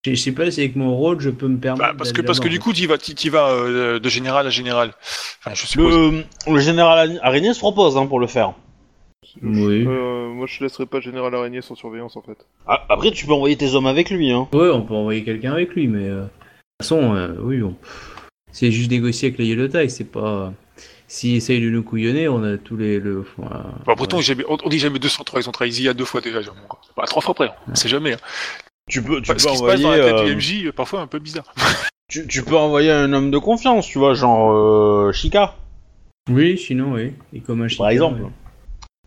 Je 0.05 0.13
sais 0.15 0.31
pas 0.31 0.49
si 0.51 0.59
avec 0.61 0.75
mon 0.75 0.95
rôle 0.95 1.19
je 1.19 1.31
peux 1.31 1.47
me 1.47 1.57
permettre. 1.57 1.89
Bah, 1.91 1.95
parce 1.97 2.11
que 2.13 2.21
parce 2.21 2.39
que 2.39 2.47
du 2.47 2.59
coup, 2.59 2.71
tu 2.71 2.85
vas, 2.85 2.97
tu 2.99 3.29
vas 3.31 3.49
euh, 3.49 3.99
de 3.99 4.09
général 4.09 4.45
à 4.45 4.49
général. 4.51 4.93
Enfin, 5.39 5.55
je 5.55 5.65
suppose. 5.65 5.95
Le, 5.95 6.23
le 6.53 6.59
général 6.59 7.19
araignée 7.23 7.53
se 7.53 7.59
propose 7.59 7.97
hein, 7.97 8.05
pour 8.05 8.19
le 8.19 8.27
faire. 8.27 8.53
Oui. 9.41 9.86
Euh, 9.88 10.27
moi, 10.30 10.47
je 10.47 10.63
laisserai 10.63 10.86
pas 10.86 10.99
Général 10.99 11.34
Araignée 11.36 11.61
sans 11.61 11.75
surveillance 11.75 12.15
en 12.17 12.21
fait. 12.21 12.38
Ah, 12.67 12.86
Après, 12.89 13.11
tu 13.11 13.25
peux 13.25 13.34
envoyer 13.34 13.55
tes 13.57 13.73
hommes 13.75 13.88
avec 13.88 14.09
lui. 14.09 14.32
Hein. 14.32 14.47
Ouais, 14.53 14.69
on 14.69 14.82
peut 14.82 14.93
envoyer 14.93 15.23
quelqu'un 15.23 15.53
avec 15.53 15.73
lui, 15.75 15.88
mais 15.88 16.07
euh, 16.07 16.21
de 16.21 16.23
toute 16.23 16.32
façon, 16.84 17.15
euh, 17.15 17.36
oui, 17.41 17.61
on... 17.63 17.75
c'est 18.51 18.71
juste 18.71 18.91
négocier 18.91 19.27
avec 19.30 19.39
les 19.39 19.45
Yellow 19.47 19.67
Taille, 19.67 19.89
c'est 19.89 20.03
pas. 20.11 20.53
S'ils 21.07 21.36
essayent 21.36 21.61
de 21.61 21.69
nous 21.71 21.82
couillonner, 21.82 22.27
on 22.27 22.43
a 22.43 22.57
tous 22.57 22.77
les. 22.77 22.99
Le... 22.99 23.25
voilà. 23.38 23.65
Bon, 23.86 23.93
après, 23.93 24.05
Ouais. 24.07 24.13
on, 24.15 24.21
jamais- 24.21 24.45
on, 24.47 24.57
on 24.63 24.69
dit 24.69 24.77
jamais 24.80 24.99
203, 24.99 25.41
ils 25.41 25.49
ont 25.49 25.51
trahi 25.51 25.71
Zia 25.71 25.93
deux 25.95 26.05
fois 26.05 26.21
déjà. 26.21 26.41
genre, 26.41 26.55
Bah, 26.95 27.03
trois 27.07 27.21
fois 27.21 27.34
près, 27.34 27.49
on 27.67 27.75
sait 27.75 27.89
jamais. 27.89 28.13
Hein. 28.13 28.17
Tu 28.89 29.01
peux, 29.01 29.21
tu 29.21 29.27
Bah, 29.27 29.34
peux 29.34 29.39
ce 29.39 29.47
qui 29.47 29.57
se 29.57 29.63
passe 29.63 29.80
envoyer. 29.80 29.84
dans 29.84 29.91
la 29.91 29.97
tête 29.97 30.13
euh, 30.13 30.25
du 30.25 30.36
MJ, 30.36 30.71
parfois 30.71 31.01
un 31.01 31.07
peu 31.07 31.17
bizarre. 31.19 31.51
tu, 32.09 32.27
tu 32.27 32.43
peux 32.43 32.55
envoyer 32.57 32.91
un 32.91 33.11
homme 33.13 33.32
de 33.32 33.38
confiance, 33.39 33.88
tu 33.88 33.97
vois, 33.99 34.13
genre 34.13 34.51
euh, 34.51 35.11
Chica, 35.11 35.55
Oui, 36.30 36.57
sinon, 36.59 36.93
oui. 36.93 37.13
Et 37.34 37.39
comme 37.39 37.61
un 37.63 37.67
par 37.75 37.89
exemple. 37.89 38.21
ouais. 38.21 38.30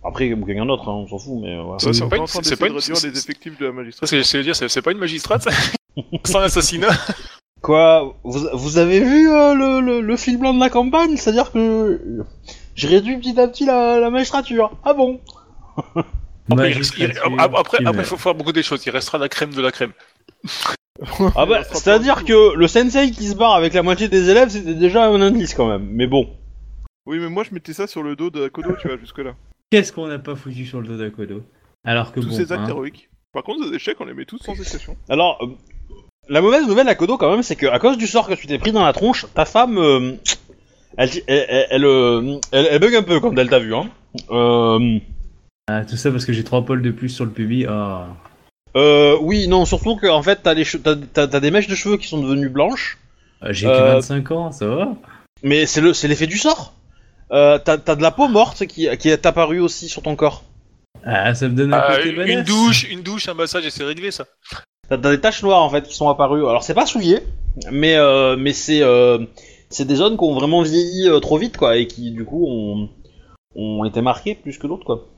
Après, 0.04 0.32
ou 0.32 0.44
quelqu'un 0.44 0.66
d'autre, 0.66 0.88
hein, 0.88 0.92
on 0.94 1.06
s'en 1.06 1.18
fout, 1.18 1.38
mais 1.40 1.60
voilà. 1.62 1.78
Ça, 1.78 1.92
c'est 1.92 2.08
pas 2.08 2.16
une- 2.16 2.26
c'est 2.26 2.56
pas 2.56 2.66
de 2.66 2.70
une- 2.72 2.78
réduire 2.78 2.96
c'est- 2.96 3.10
les 3.10 3.18
effectifs 3.18 3.58
de 3.58 3.66
la 3.66 3.72
magistrature. 3.72 4.08
C'est 4.08 4.24
c'est 4.24 4.42
dire, 4.42 4.56
c'est 4.56 4.68
c'est 4.68 4.82
pas 4.82 4.92
une 4.92 4.98
magistrate, 4.98 5.42
ça 5.42 5.50
sans 6.24 6.40
l'assassinat. 6.40 6.88
Quoi 7.60 8.16
vous, 8.24 8.48
vous 8.54 8.78
avez 8.78 8.98
vu 9.00 9.30
euh, 9.30 9.54
le, 9.54 9.80
le, 9.80 10.00
le 10.00 10.16
fil 10.16 10.38
blanc 10.38 10.52
de 10.54 10.58
la 10.60 10.70
campagne? 10.70 11.16
C'est-à-dire 11.16 11.52
que 11.52 12.24
je 12.74 12.88
réduis 12.88 13.16
petit 13.18 13.38
à 13.38 13.46
petit 13.46 13.64
la, 13.64 14.00
la 14.00 14.10
magistrature. 14.10 14.72
Ah 14.84 14.94
bon? 14.94 15.20
Après, 16.50 16.70
il 16.72 16.76
reste- 16.78 16.94
après, 17.38 17.78
après, 17.86 18.04
faut 18.04 18.16
faire 18.16 18.34
beaucoup 18.34 18.52
des 18.52 18.64
choses. 18.64 18.84
Il 18.84 18.90
restera 18.90 19.18
la 19.18 19.28
crème 19.28 19.54
de 19.54 19.62
la 19.62 19.70
crème. 19.70 19.92
Ah 21.34 21.46
bah, 21.46 21.64
c'est-à-dire 21.64 22.24
que 22.24 22.54
le 22.54 22.68
sensei 22.68 23.10
qui 23.10 23.26
se 23.26 23.34
barre 23.34 23.54
avec 23.54 23.72
la 23.72 23.82
moitié 23.82 24.08
des 24.08 24.28
élèves, 24.28 24.50
c'était 24.50 24.74
déjà 24.74 25.06
un 25.06 25.20
indice 25.22 25.54
quand 25.54 25.66
même. 25.66 25.88
Mais 25.90 26.06
bon. 26.06 26.28
Oui, 27.06 27.18
mais 27.18 27.28
moi, 27.28 27.42
je 27.48 27.52
mettais 27.54 27.72
ça 27.72 27.86
sur 27.86 28.02
le 28.02 28.14
dos 28.14 28.30
de 28.30 28.46
Kodo, 28.48 28.76
tu 28.80 28.86
vois, 28.88 28.98
jusque-là. 28.98 29.32
Qu'est-ce 29.72 29.90
qu'on 29.92 30.06
n'a 30.06 30.18
pas 30.18 30.34
foutu 30.36 30.66
sur 30.66 30.80
le 30.82 30.86
dos 30.86 30.98
d'Akodo 30.98 31.42
Alors 31.84 32.12
que 32.12 32.20
Tous 32.20 32.28
bon. 32.28 32.34
ces 32.36 32.52
actes 32.52 32.64
hein. 32.64 32.68
héroïques. 32.68 33.08
Par 33.32 33.42
contre, 33.42 33.66
les 33.66 33.74
échecs, 33.74 33.96
on 34.00 34.04
les 34.04 34.12
met 34.12 34.26
tous 34.26 34.36
sans 34.38 34.52
exception. 34.52 34.96
Alors, 35.08 35.38
euh, 35.42 35.46
la 36.28 36.42
mauvaise 36.42 36.66
nouvelle 36.66 36.88
à 36.88 36.94
Kodo 36.94 37.16
quand 37.16 37.30
même, 37.30 37.42
c'est 37.42 37.56
que 37.56 37.64
à 37.66 37.78
cause 37.78 37.96
du 37.96 38.06
sort 38.06 38.28
que 38.28 38.34
tu 38.34 38.46
t'es 38.46 38.58
pris 38.58 38.72
dans 38.72 38.84
la 38.84 38.92
tronche, 38.92 39.24
ta 39.34 39.46
femme, 39.46 39.78
euh, 39.78 40.12
elle, 40.98 41.08
elle, 41.26 41.46
elle, 41.48 41.66
elle, 41.70 41.84
euh, 41.86 42.36
elle- 42.52 42.68
elle 42.70 42.78
bug 42.80 42.94
un 42.94 43.02
peu 43.02 43.18
quand 43.20 43.34
elle 43.38 43.48
t'a 43.48 43.58
vu. 43.58 43.74
Hein. 43.74 43.88
Euh, 44.30 44.98
Ah, 45.68 45.84
tout 45.86 45.96
ça 45.96 46.10
parce 46.10 46.26
que 46.26 46.34
j'ai 46.34 46.44
trois 46.44 46.62
poils 46.64 46.82
de 46.82 46.90
plus 46.90 47.08
sur 47.08 47.24
le 47.24 47.30
pubis. 47.30 47.64
Ah. 47.66 48.08
euh, 48.76 49.16
oui, 49.22 49.48
non, 49.48 49.64
surtout 49.64 49.96
que 49.96 50.06
en 50.06 50.22
fait, 50.22 50.40
t'as 50.42 50.52
les 50.52 50.64
t'as- 50.66 50.96
t'as- 50.96 51.28
t'as 51.28 51.40
des 51.40 51.50
mèches 51.50 51.68
de 51.68 51.74
cheveux 51.74 51.96
qui 51.96 52.08
sont 52.08 52.20
devenues 52.22 52.50
blanches. 52.50 52.98
Ah, 53.40 53.52
J'ai 53.52 53.66
que 53.66 53.72
Euh, 53.72 53.92
25 53.94 54.30
ans, 54.32 54.52
ça 54.52 54.66
va? 54.66 54.92
Mais 55.42 55.64
c'est 55.64 55.80
le, 55.80 55.94
c'est 55.94 56.08
l'effet 56.08 56.26
du 56.26 56.36
sort. 56.36 56.74
Euh, 57.32 57.58
t'as, 57.58 57.78
t'as 57.78 57.94
de 57.96 58.02
la 58.02 58.10
peau 58.10 58.28
morte 58.28 58.66
qui, 58.66 58.88
qui 58.98 59.08
est 59.08 59.24
apparue 59.26 59.60
aussi 59.60 59.88
sur 59.88 60.02
ton 60.02 60.16
corps. 60.16 60.44
Ah, 61.04 61.34
ça 61.34 61.48
me 61.48 61.54
donne 61.54 61.72
un 61.74 61.78
Ah, 61.78 61.96
côté 61.96 62.10
une 62.10 62.16
badass. 62.16 62.44
douche, 62.44 62.90
une 62.90 63.02
douche, 63.02 63.28
un 63.28 63.34
massage 63.34 63.64
et 63.66 63.70
c'est 63.70 63.84
réglé 63.84 64.10
ça. 64.10 64.24
T'as, 64.88 64.98
t'as 64.98 65.10
des 65.10 65.20
taches 65.20 65.42
noires 65.42 65.62
en 65.62 65.70
fait 65.70 65.86
qui 65.88 65.94
sont 65.94 66.08
apparues. 66.08 66.46
Alors 66.46 66.62
c'est 66.62 66.74
pas 66.74 66.86
souillé, 66.86 67.20
mais 67.70 67.96
euh, 67.96 68.36
mais 68.36 68.52
c'est 68.52 68.82
euh, 68.82 69.18
c'est 69.70 69.86
des 69.86 69.96
zones 69.96 70.16
qui 70.18 70.24
ont 70.24 70.34
vraiment 70.34 70.62
vieilli 70.62 71.08
euh, 71.08 71.18
trop 71.20 71.38
vite 71.38 71.56
quoi 71.56 71.76
et 71.76 71.86
qui 71.86 72.10
du 72.10 72.24
coup 72.24 72.46
ont, 72.46 72.88
ont 73.56 73.84
été 73.84 74.02
marquées 74.02 74.34
plus 74.34 74.58
que 74.58 74.66
d'autres 74.66 74.84
quoi. 74.84 75.08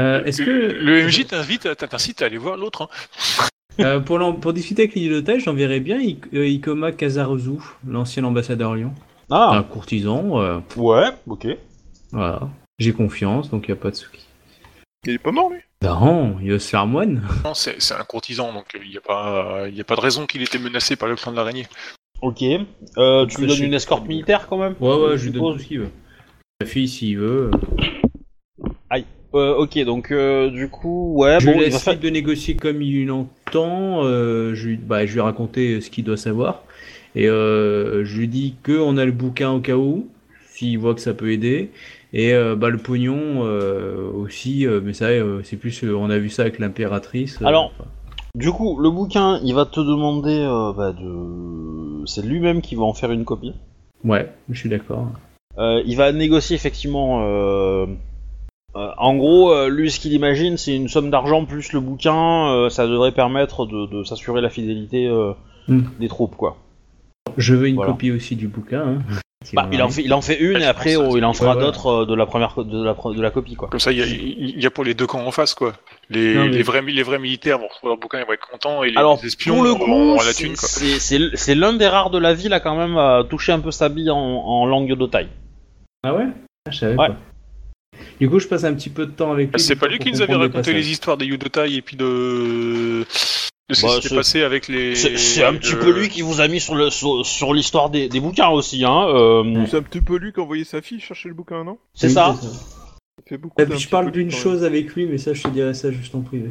Euh, 0.00 0.24
Est-ce 0.24 0.42
que 0.42 0.50
Le 0.50 1.06
MJ 1.06 1.24
t'invite, 1.26 1.68
t'incite 1.76 2.20
à 2.20 2.26
aller 2.26 2.36
voir 2.38 2.56
l'autre. 2.56 2.82
Hein. 2.82 2.88
euh, 3.80 4.00
pour, 4.00 4.18
l'en- 4.18 4.32
pour 4.32 4.52
discuter 4.52 4.82
avec 4.82 4.94
l'île 4.96 5.10
d'otage, 5.12 5.44
j'enverrais 5.44 5.78
bien 5.80 6.00
I- 6.00 6.18
euh, 6.34 6.46
Ikoma 6.48 6.90
Kazaruzu, 6.90 7.58
l'ancien 7.86 8.24
ambassadeur 8.24 8.74
Lyon. 8.74 8.92
Ah 9.30 9.50
Un 9.52 9.62
courtisan, 9.62 10.40
euh, 10.40 10.58
ouais, 10.76 11.08
ok. 11.26 11.46
voilà. 12.12 12.48
J'ai 12.78 12.92
confiance, 12.92 13.50
donc 13.50 13.66
il 13.68 13.72
a 13.72 13.76
pas 13.76 13.90
de 13.90 13.96
souci. 13.96 14.26
Il 15.06 15.14
est 15.14 15.18
pas 15.18 15.32
mort, 15.32 15.50
lui? 15.50 15.60
Non, 15.82 16.36
il 16.42 16.50
va 16.52 16.58
se 16.58 16.68
faire 16.68 16.86
moine. 16.86 17.22
Non, 17.44 17.54
c'est 17.54 17.80
c'est 17.80 17.94
un 17.94 18.04
courtisan, 18.04 18.52
donc 18.52 18.66
il 18.82 18.90
n'y 18.90 18.96
a, 18.96 19.00
pas- 19.00 19.66
il 19.68 19.74
y 19.76 19.80
a 19.80 19.84
pas 19.84 19.96
de 19.96 20.00
raison 20.00 20.26
qu'il 20.26 20.40
ait 20.40 20.44
été 20.44 20.58
menacé 20.58 20.96
par 20.96 21.08
le 21.08 21.16
clan 21.16 21.30
de 21.32 21.36
l'araignée. 21.36 21.66
Ok. 22.22 22.42
Euh, 22.96 23.26
tu 23.26 23.40
lui 23.40 23.46
donnes 23.48 23.62
une 23.64 23.74
escorte 23.74 24.06
militaire 24.06 24.46
quand 24.48 24.56
même? 24.58 24.74
Ouais, 24.80 24.94
ouais, 24.96 25.18
je 25.18 25.24
lui 25.24 25.30
donne 25.32 25.54
tout 25.54 25.58
ce 25.58 25.66
qu'il 25.66 25.80
veut. 25.80 25.90
La 26.60 26.66
fille, 26.66 26.88
s'il 26.88 27.18
veut. 27.18 27.50
Euh, 29.36 29.52
ok, 29.56 29.76
donc 29.80 30.12
euh, 30.12 30.48
du 30.48 30.68
coup, 30.68 31.14
ouais, 31.16 31.40
je 31.40 31.46
bon, 31.46 31.52
lui 31.54 31.58
il 31.58 31.62
va 31.64 31.68
laisse 31.70 31.82
faire- 31.82 31.98
de 31.98 32.08
négocier 32.08 32.54
comme 32.54 32.80
il 32.80 33.06
l'entend. 33.06 34.04
euh, 34.04 34.54
je, 34.54 34.68
lui, 34.68 34.76
bah, 34.76 35.06
je 35.06 35.12
lui 35.12 35.18
ai 35.18 35.22
raconté 35.22 35.80
ce 35.80 35.90
qu'il 35.90 36.04
doit 36.04 36.16
savoir. 36.16 36.62
Et 37.14 37.28
euh, 37.28 38.04
je 38.04 38.18
lui 38.18 38.28
dis 38.28 38.54
qu'on 38.64 38.96
a 38.96 39.04
le 39.04 39.12
bouquin 39.12 39.52
au 39.52 39.60
cas 39.60 39.76
où, 39.76 40.08
s'il 40.48 40.78
voit 40.78 40.94
que 40.94 41.00
ça 41.00 41.14
peut 41.14 41.30
aider. 41.32 41.70
Et 42.12 42.32
euh, 42.32 42.54
bah, 42.56 42.68
le 42.70 42.78
pognon 42.78 43.44
euh, 43.44 44.10
aussi, 44.12 44.66
mais 44.82 44.92
ça, 44.92 45.08
c'est 45.42 45.56
plus. 45.56 45.84
on 45.84 46.10
a 46.10 46.18
vu 46.18 46.28
ça 46.30 46.42
avec 46.42 46.58
l'impératrice. 46.58 47.40
Alors, 47.42 47.72
enfin, 47.78 47.88
Du 48.36 48.50
coup, 48.52 48.78
le 48.80 48.90
bouquin, 48.90 49.40
il 49.44 49.54
va 49.54 49.64
te 49.64 49.80
demander 49.80 50.44
bah, 50.76 50.92
de. 50.92 52.04
C'est 52.06 52.22
lui-même 52.24 52.60
qui 52.62 52.74
va 52.74 52.82
en 52.82 52.94
faire 52.94 53.10
une 53.12 53.24
copie. 53.24 53.54
ouais, 54.04 54.30
je 54.50 54.58
suis 54.58 54.68
d'accord. 54.68 55.08
Il 55.58 55.94
va 55.96 56.12
négocier 56.12 56.56
effectivement. 56.56 57.22
euh, 57.24 57.86
en 58.98 59.14
gros, 59.16 59.52
euh, 59.52 59.68
lui, 59.68 59.90
ce 59.90 60.00
qu'il 60.00 60.12
imagine, 60.12 60.56
c'est 60.56 60.74
une 60.74 60.88
somme 60.88 61.10
d'argent 61.10 61.44
plus 61.44 61.72
le 61.72 61.78
bouquin. 61.80 62.48
euh, 62.48 62.68
ça 62.70 62.86
devrait 62.88 63.12
permettre 63.12 63.66
de, 63.66 63.86
de 63.86 64.02
s'assurer 64.02 64.40
la 64.40 64.50
fidélité 64.50 65.08
Hmm. 65.66 65.80
des 65.98 66.08
troupes, 66.08 66.36
quoi. 66.36 66.58
Je 67.36 67.54
veux 67.54 67.68
une 67.68 67.76
Voilà. 67.76 67.92
copie 67.92 68.10
aussi 68.12 68.36
du 68.36 68.48
bouquin. 68.48 68.82
hein. 68.82 68.98
Bah, 69.52 69.68
il 69.70 69.82
en 69.82 69.90
fait, 69.90 70.00
il 70.02 70.14
en 70.14 70.22
fait 70.22 70.38
une 70.40 70.62
et 70.62 70.64
après, 70.64 70.96
oh, 70.96 71.18
il 71.18 71.24
en 71.24 71.34
fera 71.34 71.54
ouais, 71.54 71.60
d'autres 71.62 71.86
euh, 71.88 72.06
de 72.06 72.14
la 72.14 72.24
première 72.24 72.54
de 72.64 72.82
la, 72.82 72.94
de 72.94 73.20
la 73.20 73.30
copie, 73.30 73.56
quoi. 73.56 73.68
Comme 73.68 73.78
ça, 73.80 73.92
il 73.92 73.98
y, 73.98 74.02
a, 74.02 74.06
il 74.06 74.58
y 74.58 74.64
a 74.64 74.70
pour 74.70 74.84
les 74.84 74.94
deux 74.94 75.06
camps 75.06 75.20
en 75.26 75.30
face, 75.32 75.52
quoi. 75.52 75.74
Les, 76.08 76.34
Non, 76.34 76.44
mais- 76.46 76.50
les, 76.52 76.62
vrais, 76.62 76.80
les 76.80 77.02
vrais 77.02 77.18
militaires 77.18 77.58
vont 77.58 77.66
retrouver 77.66 77.90
leur 77.90 77.98
bouquin, 77.98 78.20
ils 78.20 78.26
vont 78.26 78.32
être 78.32 78.48
contents, 78.50 78.82
et 78.84 78.90
les, 78.90 78.96
Alors, 78.96 79.18
les 79.22 79.26
espions 79.28 79.56
pour 79.56 79.64
le 79.64 79.74
coup, 79.74 80.14
la 80.16 80.22
c'est- 80.32 80.44
thune, 80.44 80.54
quoi. 80.56 80.66
c'est 80.68 80.98
c'est- 80.98 81.36
c'est 81.36 81.54
l'un 81.54 81.74
des 81.74 81.86
rares 81.88 82.08
de 82.08 82.18
la 82.18 82.32
ville 82.32 82.54
à 82.54 82.60
quand 82.60 82.74
même 82.74 82.96
à 82.96 83.22
toucher 83.28 83.52
un 83.52 83.60
peu 83.60 83.70
sa 83.70 83.90
bille 83.90 84.10
en, 84.10 84.16
en 84.16 84.64
langue 84.64 84.94
de 84.96 85.06
taille. 85.06 85.28
Ah 86.04 86.14
ouais? 86.14 86.24
Ah, 86.66 86.70
Je 86.70 86.78
savais 86.78 86.96
Ouais. 86.96 87.08
pas. 87.08 87.16
Du 88.18 88.30
coup, 88.30 88.38
je 88.38 88.48
passe 88.48 88.64
un 88.64 88.72
petit 88.72 88.90
peu 88.90 89.04
de 89.04 89.10
temps 89.12 89.30
avec 89.32 89.52
lui. 89.52 89.60
C'est 89.60 89.76
pas 89.76 89.88
lui 89.88 89.98
qui 89.98 90.10
nous 90.10 90.22
avait 90.22 90.34
raconté 90.36 90.72
les 90.72 90.90
histoires 90.90 91.18
des 91.18 91.26
Yudotai 91.26 91.74
et 91.74 91.82
puis 91.82 91.96
de, 91.98 93.04
de 93.70 93.74
ce 93.74 93.82
Bah, 93.82 93.98
qui 94.00 94.08
c'est- 94.08 94.14
passé 94.14 94.42
avec 94.42 94.68
les. 94.68 94.94
C'est 94.94 95.16
c'est 95.16 95.44
un 95.44 95.54
petit 95.54 95.74
peu 95.74 95.90
lui 95.90 96.08
qui 96.08 96.22
vous 96.22 96.40
a 96.40 96.48
mis 96.48 96.60
sur 96.60 96.74
le- 96.74 96.90
sur, 96.90 97.24
sur 97.24 97.54
l'histoire 97.54 97.88
des, 97.90 98.08
des 98.08 98.20
bouquins 98.20 98.48
aussi, 98.50 98.84
hein. 98.84 99.06
euh, 99.08 99.64
C'est 99.70 99.76
un 99.78 99.82
petit 99.82 100.00
peu 100.02 100.16
lui 100.16 100.32
qui 100.32 100.40
a 100.40 100.42
envoyé 100.42 100.64
sa 100.64 100.82
fille 100.82 101.00
chercher 101.00 101.28
le 101.28 101.34
bouquin, 101.34 101.64
non? 101.64 101.78
C'est 101.94 102.08
Oui, 102.08 102.12
ça. 102.12 102.34
Ça 102.40 102.48
fait 103.28 103.38
beaucoup 103.38 103.60
Et 103.62 103.64
puis 103.64 103.74
je 103.78 103.84
petit 103.84 103.90
parle 103.90 104.10
d'une 104.10 104.30
chose 104.30 104.64
avec 104.64 104.94
lui, 104.94 105.06
mais 105.06 105.18
ça, 105.18 105.32
je 105.32 105.42
te 105.42 105.48
dirai 105.48 105.72
ça 105.72 105.90
juste 105.90 106.14
en 106.14 106.20
privé. 106.20 106.50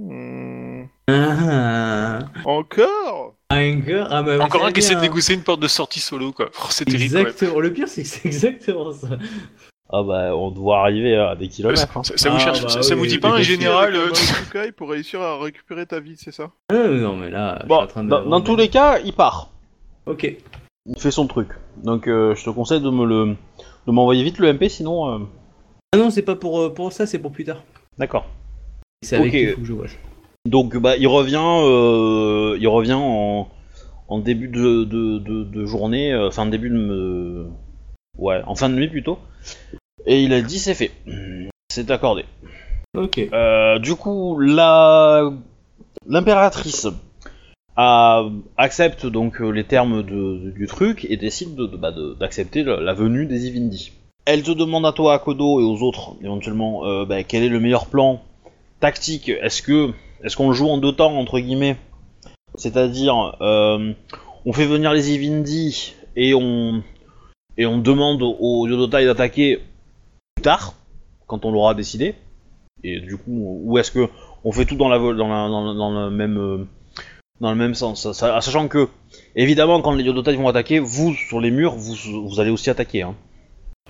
Hmm. 0.00 0.84
Ah, 1.08 2.20
Encore? 2.44 3.34
Encore? 3.50 4.06
Ah, 4.10 4.22
bah, 4.22 4.38
Encore 4.44 4.64
un 4.66 4.72
qui 4.72 4.80
essaie 4.80 4.94
de 4.94 5.00
dégousser 5.00 5.34
une 5.34 5.42
porte 5.42 5.60
de 5.60 5.68
sortie 5.68 6.00
solo, 6.00 6.32
quoi. 6.32 6.50
Oh, 6.60 6.66
c'est 6.70 6.84
terrible. 6.84 7.04
Exactement. 7.04 7.60
Le 7.60 7.72
pire, 7.72 7.88
c'est 7.88 8.02
que 8.02 8.08
c'est 8.08 8.26
exactement 8.26 8.92
ça. 8.92 9.08
Ah 9.90 10.02
bah, 10.02 10.34
on 10.36 10.50
doit 10.50 10.80
arriver 10.80 11.16
à 11.16 11.36
des 11.36 11.48
kilomètres. 11.48 11.96
hein. 11.96 12.02
Ça, 12.02 12.16
ça 12.16 12.28
vous 12.30 12.36
Ah, 12.36 12.40
cherche, 12.40 12.62
bah 12.62 12.68
ça, 12.68 12.82
ça 12.82 12.94
oui, 12.94 13.00
vous 13.00 13.06
dit 13.06 13.18
pas 13.18 13.36
un 13.36 13.42
général 13.42 13.94
euh, 13.94 14.06
un 14.06 14.08
Marufukai 14.10 14.72
pour 14.72 14.90
réussir 14.90 15.20
à 15.20 15.38
récupérer 15.40 15.86
ta 15.86 16.00
vie, 16.00 16.16
c'est 16.16 16.32
ça? 16.32 16.50
Non, 16.72 17.14
mais 17.16 17.30
là, 17.30 17.54
je 17.54 17.60
suis 17.60 17.68
Bon, 17.68 17.76
en 17.82 17.86
train 17.86 18.02
de. 18.04 18.08
dans, 18.08 18.24
dans 18.24 18.40
tous 18.40 18.56
les 18.56 18.68
cas, 18.68 18.98
il 19.04 19.12
part. 19.12 19.50
Ok. 20.06 20.36
Il 20.86 20.98
fait 21.00 21.10
son 21.12 21.26
truc. 21.26 21.48
Donc, 21.82 22.08
euh, 22.08 22.34
je 22.34 22.44
te 22.44 22.50
conseille 22.50 22.80
de 22.80 22.90
me 22.90 23.04
le, 23.04 23.36
de 23.86 23.92
m'envoyer 23.92 24.22
vite 24.24 24.38
le 24.38 24.52
MP, 24.52 24.68
sinon. 24.68 25.08
euh, 25.08 25.18
Ah 25.92 25.98
non, 25.98 26.10
c'est 26.10 26.22
pas 26.22 26.36
pour, 26.36 26.60
euh, 26.60 26.74
pour 26.74 26.92
ça, 26.92 27.06
c'est 27.06 27.18
pour 27.20 27.30
plus 27.32 27.44
tard. 27.44 27.62
D'accord. 27.98 28.26
C'est 29.02 29.16
avec 29.16 29.28
Ok. 29.28 29.32
lui 29.34 29.40
qu'il 29.46 29.54
faut 29.54 29.60
que 29.60 29.66
je 29.66 29.72
vois. 29.72 29.86
Donc, 30.48 30.76
bah, 30.76 30.96
il 30.96 31.06
revient, 31.08 31.40
euh, 31.42 32.56
il 32.60 32.68
revient 32.68 32.96
en, 32.98 33.48
en 34.08 34.18
début 34.18 34.48
de, 34.48 34.84
de, 34.84 35.18
de, 35.18 35.44
de 35.44 35.66
journée, 35.66 36.12
euh, 36.12 36.28
enfin 36.28 36.46
début 36.46 36.70
de, 36.70 36.74
me- 36.76 37.46
ouais, 38.18 38.40
en 38.46 38.54
fin 38.54 38.68
de 38.68 38.74
nuit 38.74 38.88
plutôt. 38.88 39.18
Et 40.06 40.22
il 40.22 40.32
a 40.32 40.40
dit 40.42 40.58
c'est 40.58 40.74
fait, 40.74 40.92
c'est 41.68 41.90
accordé. 41.90 42.24
Ok. 42.96 43.18
Euh, 43.18 43.78
du 43.78 43.94
coup, 43.94 44.38
la 44.40 45.30
l'impératrice 46.06 46.86
a- 47.76 48.24
accepte 48.56 49.06
donc 49.06 49.40
euh, 49.40 49.50
les 49.50 49.64
termes 49.64 50.02
de- 50.02 50.50
du 50.50 50.66
truc 50.66 51.06
et 51.10 51.16
décide 51.16 51.54
de- 51.54 51.66
de- 51.66 51.76
bah, 51.76 51.90
de- 51.92 52.14
d'accepter 52.14 52.62
la, 52.62 52.92
venue 52.94 53.26
des 53.26 53.46
Ivindi. 53.48 53.92
Elle 54.24 54.42
te 54.42 54.50
demande 54.52 54.86
à 54.86 54.92
toi, 54.92 55.14
à 55.14 55.18
Kodo 55.18 55.60
et 55.60 55.64
aux 55.64 55.82
autres 55.82 56.14
éventuellement, 56.22 56.86
euh, 56.86 57.04
bah, 57.04 57.22
quel 57.22 57.42
est 57.42 57.48
le 57.48 57.60
meilleur 57.60 57.86
plan 57.86 58.22
tactique? 58.80 59.28
Est-ce 59.28 59.62
que 59.62 59.90
est-ce 60.22 60.36
qu'on 60.36 60.48
le 60.48 60.54
joue 60.54 60.68
en 60.68 60.78
deux 60.78 60.92
temps 60.92 61.16
entre 61.18 61.38
guillemets, 61.38 61.76
c'est-à-dire 62.54 63.36
euh, 63.40 63.92
on 64.46 64.52
fait 64.52 64.66
venir 64.66 64.92
les 64.92 65.12
Ivindi 65.12 65.94
et 66.16 66.34
on 66.34 66.82
et 67.58 67.66
on 67.66 67.78
demande 67.78 68.22
aux 68.22 68.66
Yodotai 68.66 69.04
d'attaquer 69.04 69.60
plus 70.34 70.42
tard 70.42 70.74
quand 71.26 71.44
on 71.44 71.52
l'aura 71.52 71.74
décidé. 71.74 72.14
Et 72.84 73.00
du 73.00 73.16
coup, 73.16 73.60
où 73.64 73.78
est-ce 73.78 73.90
que 73.90 74.08
on 74.44 74.52
fait 74.52 74.64
tout 74.64 74.76
dans 74.76 74.88
le- 74.88 76.10
même 76.10 76.38
euh, 76.38 76.66
dans 77.40 77.50
le 77.50 77.56
même 77.56 77.74
sens, 77.74 78.10
sachant 78.12 78.68
que 78.68 78.88
évidemment 79.34 79.80
quand 79.82 79.92
les 79.92 80.04
Yodotai 80.04 80.36
vont 80.36 80.48
attaquer, 80.48 80.78
vous 80.78 81.14
sur 81.14 81.40
les 81.40 81.50
murs, 81.50 81.74
vous, 81.74 82.40
allez 82.40 82.50
aussi 82.50 82.70
attaquer. 82.70 83.02
Hein. 83.02 83.14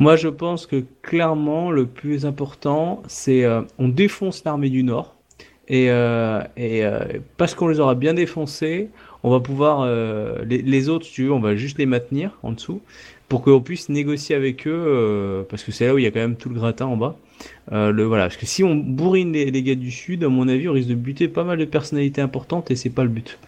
Moi, 0.01 0.17
je 0.17 0.29
pense 0.29 0.67
que 0.67 0.85
clairement, 1.03 1.71
le 1.71 1.87
plus 1.87 2.27
important, 2.27 3.03
c'est 3.07 3.45
euh, 3.45 3.63
on 3.79 3.89
défonce 3.89 4.45
l'armée 4.45 4.71
du 4.71 4.83
Nord. 4.83 5.15
Et, 5.69 5.91
euh, 5.91 6.43
euh, 6.59 7.05
parce 7.37 7.55
qu'on 7.55 7.67
les 7.69 7.81
aura 7.81 7.95
bien 7.97 8.15
défoncés, 8.15 8.91
on 9.25 9.31
va 9.31 9.41
pouvoir. 9.41 9.85
les, 10.45 10.63
les 10.63 10.89
autres, 10.89 11.07
si 11.07 11.13
tu 11.13 11.25
veux, 11.25 11.33
on 11.33 11.41
va 11.41 11.57
juste 11.57 11.79
les 11.79 11.87
maintenir 11.87 12.39
en 12.43 12.53
dessous 12.53 12.81
pour 13.29 13.43
qu'on 13.43 13.61
puisse 13.61 13.89
négocier 13.89 14.35
avec 14.37 14.67
eux. 14.67 14.71
euh, 14.87 15.43
parce 15.49 15.63
que 15.65 15.73
c'est 15.73 15.87
là 15.87 15.95
où 15.95 15.99
il 15.99 16.05
y 16.05 16.07
a 16.07 16.11
quand 16.11 16.21
même 16.21 16.37
tout 16.37 16.49
le 16.49 16.55
gratin 16.55 16.87
en 16.87 16.97
bas. 16.97 17.17
Euh, 17.73 17.91
le, 17.93 18.05
voilà, 18.05 18.25
parce 18.25 18.37
que 18.37 18.47
si 18.47 18.63
on 18.65 18.75
bourrine 18.75 19.33
les, 19.33 19.51
les 19.51 19.63
gars 19.63 19.75
du 19.75 19.91
Sud, 19.91 20.25
à 20.25 20.29
mon 20.29 20.49
avis, 20.49 20.69
on 20.69 20.73
risque 20.73 20.89
de 20.89 20.95
buter 20.95 21.29
pas 21.29 21.45
mal 21.45 21.59
de 21.59 21.65
personnalités 21.65 22.21
importantes 22.21 22.71
et 22.71 22.77
c'est 22.77 22.91
pas 22.91 23.03
le 23.03 23.09
but. 23.11 23.39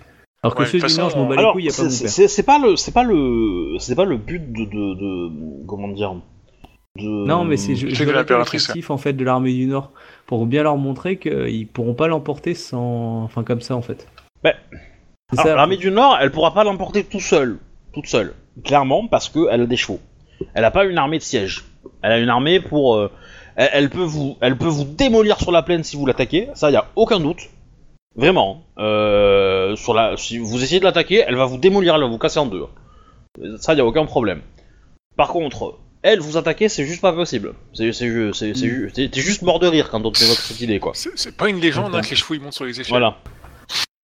Alors 0.42 0.54
que 0.54 0.60
Ouais, 0.60 0.66
de 0.66 0.70
ceux 0.78 0.86
du 0.86 0.94
Nord, 0.96 1.10
je 1.10 1.16
m'en 1.16 1.26
bats 1.26 1.36
les 1.36 1.50
couilles, 1.52 1.62
il 1.64 1.66
y 1.66 1.68
a 1.68 1.72
pas 1.72 1.76
c'est- 1.76 1.82
mon 1.84 1.90
c'est 1.90 2.04
père. 2.04 2.10
c'est- 2.12 2.28
c'est 2.28 2.42
pas 2.44 2.58
le 2.58 2.76
c'est 2.76 2.92
pas 2.92 3.02
le 3.02 3.76
c'est 3.80 3.94
pas 3.96 4.04
le 4.04 4.16
but 4.18 4.52
de, 4.52 4.64
de, 4.66 4.94
de- 4.94 5.66
comment 5.66 5.88
dire 5.88 6.14
de 6.96 7.26
Non, 7.26 7.44
mais 7.44 7.56
c'est 7.56 7.74
je, 7.74 7.88
C'est 7.88 7.94
je 7.94 8.04
de 8.04 8.92
en 8.92 8.98
fait 8.98 9.12
de 9.14 9.24
l'armée 9.24 9.52
du 9.52 9.66
Nord 9.66 9.92
pour 10.26 10.46
bien 10.46 10.62
leur 10.62 10.76
montrer 10.76 11.16
qu'ils 11.18 11.66
pourront 11.66 11.94
pas 11.94 12.06
l'emporter 12.08 12.54
sans, 12.54 13.22
enfin 13.24 13.42
comme 13.42 13.60
ça 13.60 13.74
en 13.74 13.82
fait. 13.82 14.06
Ouais. 14.44 14.54
C'est 15.32 15.38
Alors, 15.40 15.46
ça. 15.46 15.54
l'armée 15.56 15.76
du 15.76 15.90
Nord, 15.90 16.16
elle 16.20 16.30
pourra 16.30 16.54
pas 16.54 16.62
l'emporter 16.64 17.02
tout 17.04 17.20
seul, 17.20 17.58
toute 17.92 18.06
seule, 18.06 18.34
clairement, 18.64 19.06
parce 19.08 19.28
qu'elle 19.28 19.60
a 19.62 19.66
des 19.66 19.76
chevaux. 19.76 20.00
Elle 20.54 20.64
a 20.64 20.70
pas 20.70 20.84
une 20.84 20.98
armée 20.98 21.18
de 21.18 21.22
siège. 21.22 21.64
Elle 22.02 22.12
a 22.12 22.18
une 22.18 22.28
armée 22.28 22.60
pour. 22.60 22.96
euh, 22.96 23.10
elle, 23.56 23.70
elle 23.72 23.90
peut 23.90 24.02
vous, 24.04 24.36
elle 24.40 24.56
peut 24.56 24.66
vous 24.68 24.84
démolir 24.84 25.38
sur 25.40 25.50
la 25.52 25.62
plaine 25.62 25.82
si 25.84 25.96
vous 25.96 26.06
l'attaquez. 26.06 26.48
Ça, 26.54 26.70
y 26.70 26.76
a 26.76 26.86
aucun 26.96 27.18
doute. 27.20 27.48
Vraiment. 28.16 28.62
Euh, 28.78 29.74
sur 29.76 29.94
la, 29.94 30.16
si 30.16 30.38
vous 30.38 30.62
essayez 30.62 30.80
de 30.80 30.84
l'attaquer, 30.84 31.24
elle 31.26 31.36
va 31.36 31.44
vous 31.44 31.58
démolir, 31.58 31.94
elle 31.94 32.00
va 32.02 32.06
vous 32.08 32.18
casser 32.18 32.38
en 32.38 32.46
deux. 32.46 32.64
Ça, 33.58 33.74
y 33.74 33.80
a 33.80 33.84
aucun 33.86 34.04
problème. 34.06 34.42
Par 35.16 35.28
contre, 35.28 35.78
elle 36.02 36.20
vous 36.20 36.36
attaquer, 36.36 36.68
c'est 36.68 36.84
juste 36.84 37.00
pas 37.00 37.12
possible. 37.12 37.54
C'est, 37.74 37.92
c'est, 37.92 38.06
ju- 38.08 38.30
c'est, 38.32 38.54
c'est, 38.54 38.68
ju- 38.68 38.90
t'es- 38.94 39.08
t'es 39.08 39.20
juste 39.20 39.42
mort 39.42 39.58
de 39.58 39.66
rire 39.66 39.90
quand 39.90 40.04
on 40.04 40.10
te 40.12 40.18
fait 40.18 40.26
votre 40.26 40.62
idée, 40.62 40.78
quoi. 40.78 40.92
C'est 40.94 41.10
c'est 41.16 41.36
pas 41.36 41.48
une 41.48 41.58
légende 41.60 41.94
hein, 41.94 42.00
que 42.00 42.10
les 42.10 42.16
chevaux 42.16 42.34
ils 42.34 42.40
montent 42.40 42.52
sur 42.54 42.64
les 42.64 42.80
échelles. 42.80 42.90
Voilà. 42.90 43.16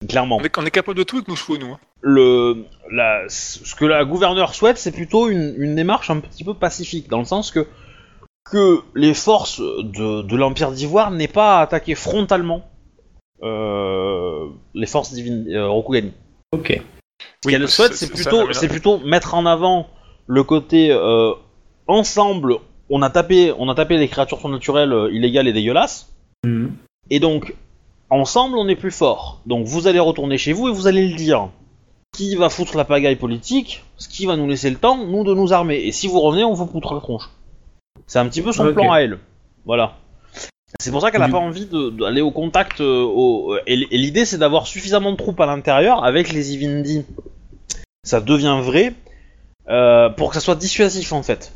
Clairement. 0.08 0.38
On 0.40 0.44
est, 0.44 0.58
on 0.58 0.64
est 0.66 0.70
capable 0.70 0.98
de 0.98 1.02
tout 1.02 1.16
avec 1.16 1.28
nos 1.28 1.36
chevaux, 1.36 1.56
nous. 1.58 1.72
hein. 1.72 1.78
le, 2.00 2.64
la, 2.90 3.22
ce 3.28 3.74
que 3.74 3.84
la 3.84 4.04
gouverneure 4.04 4.54
souhaite, 4.54 4.78
c'est 4.78 4.92
plutôt 4.92 5.28
une, 5.28 5.54
une 5.58 5.74
démarche 5.74 6.10
un 6.10 6.20
petit 6.20 6.44
peu 6.44 6.54
pacifique, 6.54 7.08
dans 7.08 7.18
le 7.18 7.24
sens 7.24 7.50
que 7.50 7.66
que 8.50 8.80
les 8.94 9.14
forces 9.14 9.58
de, 9.60 10.20
de 10.22 10.36
l'Empire 10.36 10.70
d'Ivoire 10.72 11.10
n'aient 11.10 11.28
pas 11.28 11.58
à 11.58 11.62
attaquer 11.62 11.94
frontalement 11.94 12.62
euh, 13.42 14.48
les 14.74 14.86
forces 14.86 15.12
divines 15.12 15.46
euh, 15.48 15.66
Rokugani. 15.68 16.12
Ok. 16.52 16.80
Ce 17.44 17.48
qu'elle 17.48 17.68
souhaite, 17.68 17.94
c'est- 17.94 18.10
plutôt, 18.12 18.52
c'est 18.52 18.68
plutôt 18.68 18.98
mettre 18.98 19.34
en 19.34 19.46
avant 19.46 19.88
le 20.26 20.42
côté 20.44 20.90
euh, 20.90 21.32
ensemble. 21.86 22.56
On 22.90 23.00
a 23.02 23.10
tapé, 23.10 23.52
on 23.58 23.68
a 23.70 23.74
tapé 23.74 23.96
les 23.96 24.08
créatures 24.08 24.40
surnaturelles 24.40 24.92
euh, 24.92 25.10
illégales 25.12 25.48
et 25.48 25.52
dégueulasses. 25.52 26.12
Mhm. 26.44 26.72
Et 27.10 27.20
donc, 27.20 27.54
ensemble, 28.14 28.56
on 28.58 28.68
est 28.68 28.76
plus 28.76 28.90
fort. 28.90 29.40
Donc, 29.46 29.66
vous 29.66 29.86
allez 29.86 29.98
retourner 30.00 30.38
chez 30.38 30.52
vous 30.52 30.68
et 30.68 30.72
vous 30.72 30.86
allez 30.86 31.06
le 31.08 31.16
dire. 31.16 31.48
Qui 32.16 32.36
va 32.36 32.48
foutre 32.48 32.76
la 32.76 32.84
pagaille 32.84 33.16
politique 33.16 33.82
Ce 33.96 34.08
qui 34.08 34.24
va 34.26 34.36
nous 34.36 34.46
laisser 34.48 34.70
le 34.70 34.76
temps, 34.76 34.96
nous, 35.04 35.24
de 35.24 35.34
nous 35.34 35.52
armer. 35.52 35.76
Et 35.78 35.92
si 35.92 36.06
vous 36.06 36.20
revenez, 36.20 36.44
on 36.44 36.54
vous 36.54 36.66
poutre 36.66 36.94
la 36.94 37.00
tronche. 37.00 37.28
C'est 38.06 38.18
un 38.18 38.26
petit 38.28 38.42
peu 38.42 38.52
son 38.52 38.72
plan 38.72 38.92
à 38.92 38.98
elle. 39.00 39.18
Voilà. 39.64 39.94
C'est 40.80 40.90
pour 40.90 41.00
ça 41.00 41.10
qu'elle 41.10 41.22
a 41.22 41.26
Du- 41.26 41.32
pas 41.32 41.38
envie 41.38 41.66
d'aller 41.66 42.20
au 42.20 42.30
contact. 42.30 42.80
euh, 42.80 43.02
au- 43.02 43.56
Et, 43.66 43.74
et 43.90 43.98
l'idée, 43.98 44.24
c'est 44.24 44.38
d'avoir 44.38 44.66
suffisamment 44.66 45.12
de 45.12 45.16
troupes 45.16 45.40
à 45.40 45.46
l'intérieur 45.46 46.04
avec 46.04 46.32
les 46.32 46.52
Ivindi. 46.54 47.04
Ça 48.04 48.20
devient 48.20 48.58
vrai 48.62 48.92
euh, 49.70 50.10
pour 50.10 50.28
que 50.28 50.34
ça 50.34 50.40
soit 50.40 50.56
dissuasif 50.56 51.12
en 51.12 51.22
fait. 51.22 51.52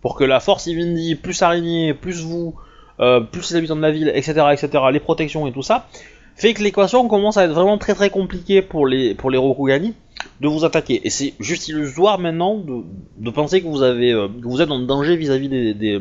Pour 0.00 0.16
que 0.16 0.24
la 0.24 0.40
force 0.40 0.66
Ivindi, 0.66 1.14
plus 1.14 1.42
araignée, 1.42 1.92
plus 1.94 2.22
vous, 2.22 2.54
euh, 3.00 3.20
plus 3.20 3.50
les 3.50 3.56
habitants 3.56 3.76
de 3.76 3.80
la 3.82 3.90
ville, 3.90 4.10
etc., 4.14 4.32
etc., 4.52 4.68
les 4.92 5.00
protections 5.00 5.46
et 5.46 5.52
tout 5.52 5.62
ça, 5.62 5.88
fait 6.36 6.54
que 6.54 6.62
l'équation 6.62 7.06
commence 7.08 7.36
à 7.36 7.44
être 7.44 7.52
vraiment 7.52 7.78
très 7.78 7.94
très 7.94 8.10
compliquée 8.10 8.60
pour 8.62 8.86
les, 8.86 9.14
pour 9.14 9.30
les 9.30 9.38
Rokugani 9.38 9.94
de 10.40 10.48
vous 10.48 10.64
attaquer. 10.64 11.00
Et 11.04 11.10
c'est 11.10 11.34
juste 11.40 11.68
illusoire 11.68 12.18
maintenant 12.18 12.56
de, 12.58 12.82
de 13.18 13.30
penser 13.30 13.60
que 13.62 13.66
vous, 13.66 13.82
avez, 13.82 14.12
euh, 14.12 14.28
que 14.28 14.46
vous 14.48 14.60
êtes 14.60 14.70
en 14.70 14.80
danger 14.80 15.16
vis-à-vis 15.16 15.48
des, 15.48 15.74
des- 15.74 16.00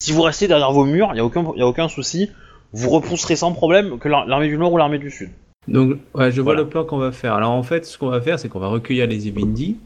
Si 0.00 0.12
vous 0.12 0.22
restez 0.22 0.48
derrière 0.48 0.72
vos 0.72 0.84
murs, 0.84 1.08
il 1.10 1.14
n'y 1.14 1.20
a, 1.20 1.24
aucun- 1.24 1.52
y 1.56 1.62
a 1.62 1.66
aucun 1.66 1.88
souci, 1.88 2.30
vous 2.72 2.88
repousserez 2.90 3.36
sans 3.36 3.52
problème 3.52 3.98
que 3.98 4.08
l'ar- 4.08 4.26
l'armée 4.26 4.48
du 4.48 4.56
Nord 4.56 4.72
ou 4.72 4.76
l'armée 4.78 4.98
du 4.98 5.10
Sud. 5.10 5.30
Donc, 5.68 5.98
ouais, 6.14 6.30
je 6.30 6.40
vois 6.40 6.52
Voilà. 6.54 6.60
le 6.62 6.68
plan 6.68 6.84
qu'on 6.84 6.96
va 6.96 7.12
faire. 7.12 7.34
Alors, 7.34 7.50
en 7.50 7.62
fait, 7.62 7.84
ce 7.84 7.98
qu'on 7.98 8.08
va 8.08 8.20
faire, 8.22 8.38
c'est 8.38 8.48
qu'on 8.48 8.60
va 8.60 8.68
recueillir 8.68 9.06
les 9.06 9.28
Ibindi. 9.28 9.76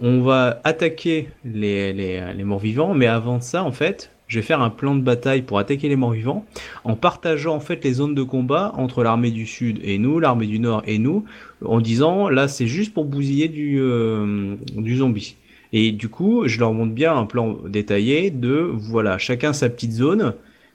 On 0.00 0.20
va 0.20 0.60
attaquer 0.62 1.28
les, 1.44 1.92
les, 1.92 2.22
les 2.34 2.44
morts-vivants. 2.44 2.94
Mais 2.94 3.06
avant 3.08 3.40
ça, 3.40 3.64
en 3.64 3.72
fait, 3.72 4.12
je 4.28 4.38
vais 4.38 4.44
faire 4.44 4.60
un 4.62 4.70
plan 4.70 4.94
de 4.94 5.00
bataille 5.00 5.42
pour 5.42 5.58
attaquer 5.58 5.88
les 5.88 5.96
morts-vivants 5.96 6.44
en 6.84 6.94
partageant, 6.94 7.56
en 7.56 7.60
fait, 7.60 7.82
les 7.84 7.94
zones 7.94 8.14
de 8.14 8.22
combat 8.22 8.72
entre 8.76 9.02
l'armée 9.02 9.30
du 9.30 9.46
Sud 9.46 9.80
et 9.82 9.98
nous, 9.98 10.20
l'armée 10.20 10.46
du 10.46 10.60
Nord 10.60 10.82
et 10.86 10.98
nous, 10.98 11.24
en 11.64 11.80
disant, 11.80 12.28
là, 12.28 12.46
c'est 12.46 12.66
juste 12.66 12.94
pour 12.94 13.04
bousiller 13.06 13.48
du, 13.48 13.78
euh, 13.80 14.54
du 14.76 14.98
zombie. 14.98 15.36
Et 15.72 15.92
du 15.92 16.08
coup, 16.08 16.46
je 16.46 16.60
leur 16.60 16.72
montre 16.72 16.92
bien 16.92 17.16
un 17.16 17.26
plan 17.26 17.58
détaillé 17.66 18.30
de, 18.30 18.70
voilà, 18.72 19.18
chacun 19.18 19.52
sa 19.52 19.68
petite 19.68 19.92
zone. 19.92 20.34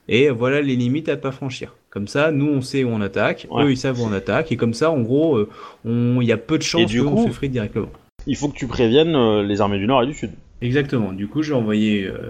Et 0.09 0.29
voilà 0.29 0.61
les 0.61 0.75
limites 0.75 1.07
à 1.07 1.15
pas 1.15 1.31
franchir. 1.31 1.75
Comme 1.89 2.07
ça, 2.07 2.31
nous 2.31 2.47
on 2.47 2.61
sait 2.61 2.83
où 2.83 2.89
on 2.89 3.01
attaque, 3.01 3.47
Ouais. 3.51 3.63
eux 3.65 3.71
ils 3.71 3.77
savent 3.77 4.01
où 4.01 4.03
on 4.03 4.11
attaque, 4.11 4.51
et 4.51 4.57
comme 4.57 4.73
ça, 4.73 4.91
en 4.91 4.99
gros, 5.01 5.37
euh, 5.37 5.47
il 5.85 6.27
y 6.27 6.31
a 6.31 6.37
peu 6.37 6.57
de 6.57 6.63
chances 6.63 6.93
qu'on 6.93 7.25
se 7.27 7.31
frite 7.31 7.51
directement. 7.51 7.89
Il 8.25 8.35
faut 8.35 8.47
que 8.49 8.55
tu 8.57 8.67
préviennes 8.67 9.15
euh, 9.15 9.43
les 9.43 9.61
armées 9.61 9.77
du 9.77 9.85
Nord 9.87 10.03
et 10.03 10.07
du 10.07 10.13
Sud. 10.13 10.31
Exactement. 10.61 11.11
Du 11.13 11.27
coup, 11.27 11.41
je 11.43 11.51
vais 11.51 11.57
envoyer 11.59 12.05
euh, 12.05 12.13
euh, 12.13 12.29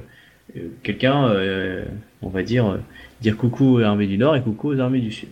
quelqu'un, 0.83 1.27
euh, 1.29 1.85
on 2.21 2.29
va 2.29 2.43
dire, 2.43 2.67
euh, 2.67 2.77
dire 3.21 3.37
coucou 3.37 3.75
aux 3.75 3.81
armées 3.81 4.07
du 4.07 4.17
Nord 4.17 4.35
et 4.35 4.41
coucou 4.41 4.69
aux 4.69 4.79
armées 4.79 4.99
du 5.01 5.11
Sud. 5.11 5.29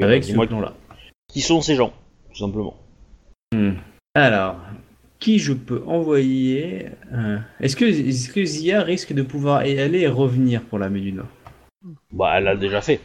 Avec 0.00 0.24
euh, 0.24 0.26
ce 0.26 0.46
plan-là. 0.46 0.74
qui 1.28 1.40
sont 1.40 1.60
ces 1.60 1.74
gens, 1.74 1.92
tout 2.30 2.38
simplement. 2.38 2.76
Hmm. 3.52 3.72
Alors, 4.14 4.56
qui 5.18 5.38
je 5.38 5.52
peux 5.52 5.82
envoyer 5.86 6.86
euh, 7.12 7.38
Est-ce 7.60 7.76
que, 7.76 7.84
est 7.84 8.32
que 8.32 8.44
Zia 8.44 8.82
risque 8.82 9.12
de 9.12 9.22
pouvoir 9.22 9.66
y 9.66 9.78
aller 9.78 10.00
et 10.00 10.08
revenir 10.08 10.62
pour 10.62 10.78
l'armée 10.78 11.00
du 11.00 11.12
Nord? 11.12 11.28
Bah, 12.12 12.34
elle 12.36 12.44
l'a 12.44 12.56
déjà 12.56 12.80
fait. 12.80 13.00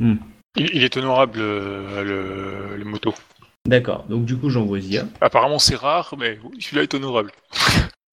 Il, 0.00 0.18
il 0.56 0.82
est 0.84 0.96
honorable, 0.96 1.38
euh, 1.38 2.02
le, 2.02 2.76
le 2.76 2.84
moto. 2.84 3.14
D'accord. 3.66 4.04
Donc 4.08 4.24
du 4.24 4.36
coup, 4.36 4.50
j'envoie 4.50 4.80
Zia. 4.80 5.04
Apparemment, 5.20 5.58
c'est 5.58 5.76
rare, 5.76 6.14
mais 6.18 6.38
celui-là 6.58 6.82
est 6.82 6.94
honorable. 6.94 7.30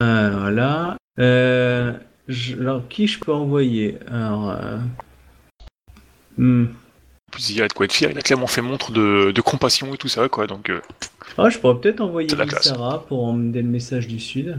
Euh, 0.03 0.29
voilà. 0.39 0.97
Euh, 1.19 1.93
je- 2.27 2.55
alors, 2.59 2.87
qui 2.87 3.07
je 3.07 3.19
peux 3.19 3.33
envoyer? 3.33 3.97
Alors, 4.07 4.49
euh, 4.51 4.77
hmm. 6.37 6.65
En 7.29 7.31
plus, 7.31 7.49
il 7.49 7.57
y 7.57 7.61
a 7.61 7.67
de 7.67 7.73
quoi 7.73 7.85
être 7.85 7.93
fier. 7.93 8.09
Il 8.11 8.17
a 8.17 8.21
clairement 8.21 8.47
fait 8.47 8.61
montre 8.61 8.91
de, 8.91 9.31
de 9.31 9.41
compassion 9.41 9.93
et 9.93 9.97
tout 9.97 10.07
ça, 10.07 10.27
quoi. 10.29 10.47
Donc, 10.47 10.69
euh, 10.69 10.81
Ah, 11.37 11.49
je 11.49 11.57
pourrais 11.59 11.79
peut-être 11.79 12.01
envoyer. 12.01 12.29
Sarah 12.61 13.05
pour 13.07 13.25
emmener 13.25 13.61
le 13.61 13.67
message 13.69 14.07
du 14.07 14.19
Sud. 14.19 14.57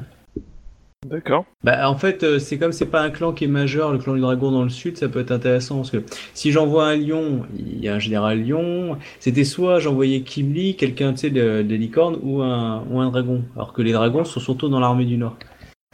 D'accord. 1.07 1.45
Bah, 1.63 1.89
en 1.89 1.97
fait, 1.97 2.25
euh, 2.25 2.39
c'est 2.39 2.59
comme 2.59 2.73
c'est 2.73 2.87
pas 2.91 3.01
un 3.01 3.11
clan 3.11 3.33
qui 3.33 3.45
est 3.45 3.49
majeur, 3.49 3.93
le 3.93 3.99
clan 3.99 4.15
du 4.15 4.21
dragon 4.21 4.51
dans 4.51 4.65
le 4.65 4.69
Sud, 4.69 4.99
ça 4.99 5.09
peut 5.09 5.21
être 5.21 5.31
intéressant 5.31 5.77
parce 5.77 5.91
que 5.93 6.05
si 6.35 6.51
j'envoie 6.51 6.89
un 6.89 6.97
lion, 6.97 7.47
il 7.57 7.79
y 7.79 7.89
a 7.89 7.95
un 7.95 7.99
général 8.01 8.45
lion. 8.45 8.99
C'était 9.21 9.45
soit 9.45 9.79
j'envoyais 9.79 10.23
Kimli, 10.23 10.77
quelqu'un 10.77 11.13
tu 11.13 11.19
sais 11.21 11.31
de, 11.31 11.63
de 11.63 11.75
licorne, 11.77 12.19
ou 12.23 12.43
un, 12.43 12.85
ou 12.91 13.01
un 13.01 13.11
dragon. 13.11 13.45
Alors 13.55 13.73
que 13.73 13.81
les 13.83 13.93
dragons 13.93 14.25
sont 14.25 14.41
surtout 14.41 14.69
dans 14.69 14.81
l'armée 14.81 15.05
du 15.05 15.17
Nord. 15.17 15.37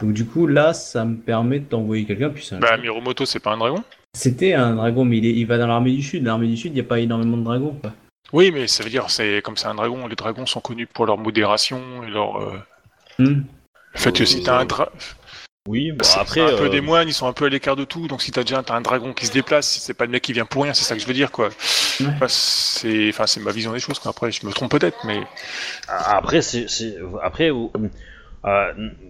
Donc 0.01 0.13
du 0.13 0.25
coup, 0.25 0.45
là, 0.47 0.73
ça 0.73 1.05
me 1.05 1.15
permet 1.15 1.59
de 1.59 1.65
t'envoyer 1.65 2.05
quelqu'un. 2.05 2.29
Puis 2.29 2.45
c'est 2.45 2.55
un- 2.55 2.59
bah, 2.59 2.77
Miromoto, 2.77 3.25
c'est 3.25 3.39
pas 3.39 3.53
un 3.53 3.57
dragon 3.57 3.83
C'était 4.13 4.53
un 4.53 4.75
dragon, 4.75 5.05
mais 5.05 5.17
il, 5.17 5.25
est- 5.25 5.33
il 5.33 5.45
va 5.45 5.57
dans 5.57 5.67
l'armée 5.67 5.91
du 5.91 6.01
Sud. 6.03 6.23
L'armée 6.25 6.47
du 6.47 6.57
Sud, 6.57 6.71
il 6.71 6.75
n'y 6.75 6.81
a 6.81 6.83
pas 6.83 6.99
énormément 6.99 7.37
de 7.37 7.43
dragons. 7.43 7.77
Quoi. 7.81 7.93
Oui, 8.33 8.51
mais 8.51 8.67
ça 8.67 8.83
veut 8.83 8.89
dire, 8.89 9.09
c'est 9.09 9.41
comme 9.43 9.55
c'est 9.55 9.67
un 9.67 9.75
dragon. 9.75 10.07
Les 10.07 10.15
dragons 10.15 10.45
sont 10.45 10.59
connus 10.61 10.87
pour 10.87 11.05
leur 11.05 11.17
modération 11.17 11.81
et 12.03 12.09
leur. 12.09 12.41
euh, 12.41 12.57
Hmm. 13.19 13.43
Le 13.93 13.99
fait 13.99 14.11
que 14.11 14.25
si 14.25 14.43
t'as 14.43 14.59
un 14.59 14.65
dra... 14.65 14.91
Oui, 15.69 15.93
bah, 15.93 16.03
c'est- 16.03 16.19
après. 16.19 16.45
c'est 16.47 16.53
un 16.53 16.57
peu 16.57 16.65
euh, 16.65 16.69
des 16.69 16.81
moines, 16.81 17.07
ils 17.07 17.13
sont 17.13 17.27
un 17.27 17.33
peu 17.33 17.45
à 17.45 17.49
l'écart 17.49 17.77
de 17.77 17.85
tout. 17.85 18.07
Donc 18.07 18.21
si 18.21 18.31
t'as 18.31 18.41
déjà 18.43 18.61
t'as 18.61 18.75
un 18.75 18.81
dragon 18.81 19.13
qui 19.13 19.25
se 19.25 19.31
déplace, 19.31 19.79
c'est 19.81 19.93
pas 19.93 20.03
le 20.05 20.11
mec 20.11 20.21
qui 20.21 20.33
vient 20.33 20.45
pour 20.45 20.63
rien. 20.63 20.73
C'est 20.73 20.83
ça 20.83 20.95
que 20.95 21.01
je 21.01 21.07
veux 21.07 21.13
dire, 21.13 21.31
quoi. 21.31 21.47
Ouais. 21.47 22.05
Enfin, 22.07 22.25
c'est, 22.27 23.07
enfin, 23.09 23.25
c'est 23.25 23.39
ma 23.39 23.51
vision 23.51 23.71
des 23.71 23.79
choses. 23.79 23.97
quoi. 23.99 24.11
Après, 24.11 24.31
je 24.33 24.45
me 24.45 24.51
trompe 24.51 24.69
peut-être, 24.71 24.97
mais 25.05 25.21
Après, 25.87 26.41
c'est, 26.41 26.67
c'est- 26.69 26.97
après, 27.23 27.49
vous- 27.51 27.71
euh, 27.77 27.87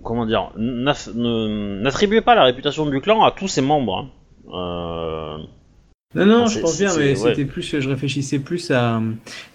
comment 0.04 0.26
dire, 0.26 0.52
n'attribuez 0.58 2.22
pas 2.22 2.36
la 2.36 2.44
réputation 2.44 2.86
du 2.86 3.02
clan 3.02 3.24
à 3.24 3.32
tous 3.32 3.48
ses 3.48 3.62
membres. 3.62 3.98
hein. 3.98 4.10
Euh, 4.54 5.38
Non, 6.14 6.26
non, 6.26 6.48
je 6.48 6.60
pense 6.60 6.78
bien, 6.80 6.92
mais 6.98 7.10
ouais. 7.10 7.16
c'était 7.16 7.44
plus, 7.46 7.80
je 7.80 7.90
réfléchissais 7.90 8.40
plus 8.40 8.72
à 8.72 9.02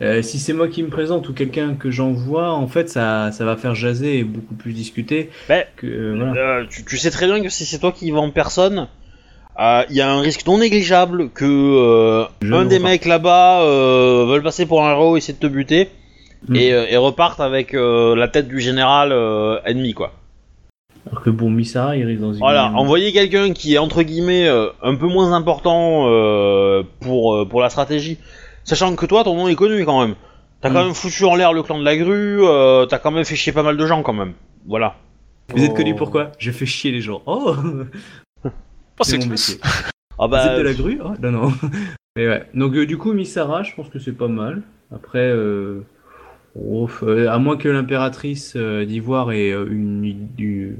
euh, 0.02 0.20
si 0.20 0.38
c'est 0.38 0.52
moi 0.52 0.68
qui 0.68 0.82
me 0.82 0.88
présente 0.90 1.28
ou 1.28 1.32
quelqu'un 1.32 1.74
que 1.74 1.90
j'envoie, 1.90 2.50
en 2.52 2.66
fait, 2.66 2.90
ça, 2.90 3.30
ça 3.32 3.44
va 3.46 3.56
faire 3.56 3.74
jaser 3.74 4.18
et 4.18 4.24
beaucoup 4.24 4.54
plus 4.54 4.72
discuter 4.74 5.30
Ben, 5.48 5.64
que 5.76 5.86
euh, 5.86 6.14
voilà. 6.16 6.58
euh, 6.60 6.64
tu, 6.68 6.84
tu 6.84 6.98
sais 6.98 7.10
très 7.10 7.26
bien 7.26 7.40
que 7.42 7.48
si 7.48 7.64
c'est 7.64 7.78
toi 7.78 7.92
qui 7.92 8.06
y 8.08 8.10
vas 8.10 8.20
en 8.20 8.30
personne, 8.30 8.88
Euh, 9.58 9.82
Il 9.90 9.96
y 9.96 10.00
a 10.00 10.10
un 10.10 10.20
risque 10.20 10.46
non 10.46 10.58
négligeable 10.58 11.30
que 11.30 11.44
euh, 11.44 12.24
un 12.52 12.64
des 12.66 12.78
mecs 12.78 13.04
là-bas 13.06 13.62
euh, 13.62 14.24
veulent 14.28 14.42
passer 14.42 14.64
pour 14.66 14.84
un 14.84 14.92
héros, 14.92 15.16
essayer 15.16 15.34
de 15.34 15.38
te 15.40 15.46
buter 15.52 15.88
Mm. 16.48 16.56
et, 16.56 16.72
euh, 16.72 16.86
et 16.88 16.96
repartent 16.96 17.40
avec 17.40 17.74
euh, 17.74 18.14
la 18.16 18.28
tête 18.28 18.48
du 18.48 18.60
général 18.60 19.12
euh, 19.12 19.58
ennemi 19.66 19.92
quoi. 19.94 20.12
Alors 21.10 21.22
que 21.22 21.30
bon, 21.30 21.50
Misara, 21.50 21.96
il 21.96 22.04
risque 22.04 22.20
dans 22.20 22.32
une. 22.32 22.38
Voilà, 22.38 22.70
envoyer 22.72 23.12
quelqu'un 23.12 23.52
qui 23.52 23.74
est 23.74 23.78
entre 23.78 24.02
guillemets 24.02 24.46
euh, 24.48 24.68
un 24.82 24.94
peu 24.96 25.06
moins 25.06 25.32
important 25.32 26.06
euh, 26.08 26.82
pour 27.00 27.34
euh, 27.34 27.44
pour 27.46 27.60
la 27.60 27.70
stratégie, 27.70 28.18
sachant 28.64 28.94
que 28.96 29.06
toi 29.06 29.24
ton 29.24 29.34
nom 29.36 29.48
est 29.48 29.54
connu 29.54 29.84
quand 29.84 30.00
même. 30.06 30.14
T'as 30.60 30.68
quand 30.70 30.82
Mm. 30.82 30.86
même 30.86 30.94
foutu 30.94 31.24
en 31.24 31.36
l'air 31.36 31.52
le 31.54 31.62
clan 31.62 31.78
de 31.78 31.84
la 31.84 31.96
grue, 31.96 32.40
euh, 32.44 32.84
t'as 32.86 32.98
quand 32.98 33.10
même 33.10 33.24
fait 33.24 33.34
chier 33.36 33.52
pas 33.52 33.62
mal 33.62 33.76
de 33.78 33.86
gens 33.86 34.02
quand 34.02 34.12
même. 34.12 34.34
Voilà. 34.66 34.94
Vous 35.54 35.64
êtes 35.64 35.70
Oh. 35.72 35.76
connu 35.76 35.94
pourquoi 35.96 36.32
Je 36.38 36.50
fais 36.50 36.66
chier 36.66 36.92
les 36.92 37.00
gens. 37.00 37.22
Oh 37.26 37.54
Oh, 38.44 39.02
C'est. 39.02 39.18
Ah 40.22 40.26
Vous 40.26 40.34
êtes 40.36 40.42
bah 40.44 40.56
de 40.58 40.62
la 40.62 40.74
grue? 40.74 41.00
Oh, 41.02 41.12
Non, 41.22 41.30
non. 41.30 41.52
Mais 42.16 42.28
ouais. 42.28 42.44
Donc, 42.52 42.74
euh, 42.74 42.84
du 42.84 42.98
coup, 42.98 43.14
Misara, 43.14 43.62
je 43.62 43.74
pense 43.74 43.88
que 43.88 43.98
c'est 43.98 44.12
pas 44.12 44.28
mal. 44.28 44.60
Après, 44.94 45.18
euh, 45.18 45.80
oh, 46.58 46.88
euh, 47.02 47.28
à 47.30 47.38
moins 47.38 47.56
que 47.56 47.68
l'impératrice 47.68 48.54
euh, 48.56 48.84
d'Ivoire 48.84 49.32
ait 49.32 49.50
euh, 49.50 49.66
une, 49.70 50.04
une, 50.38 50.76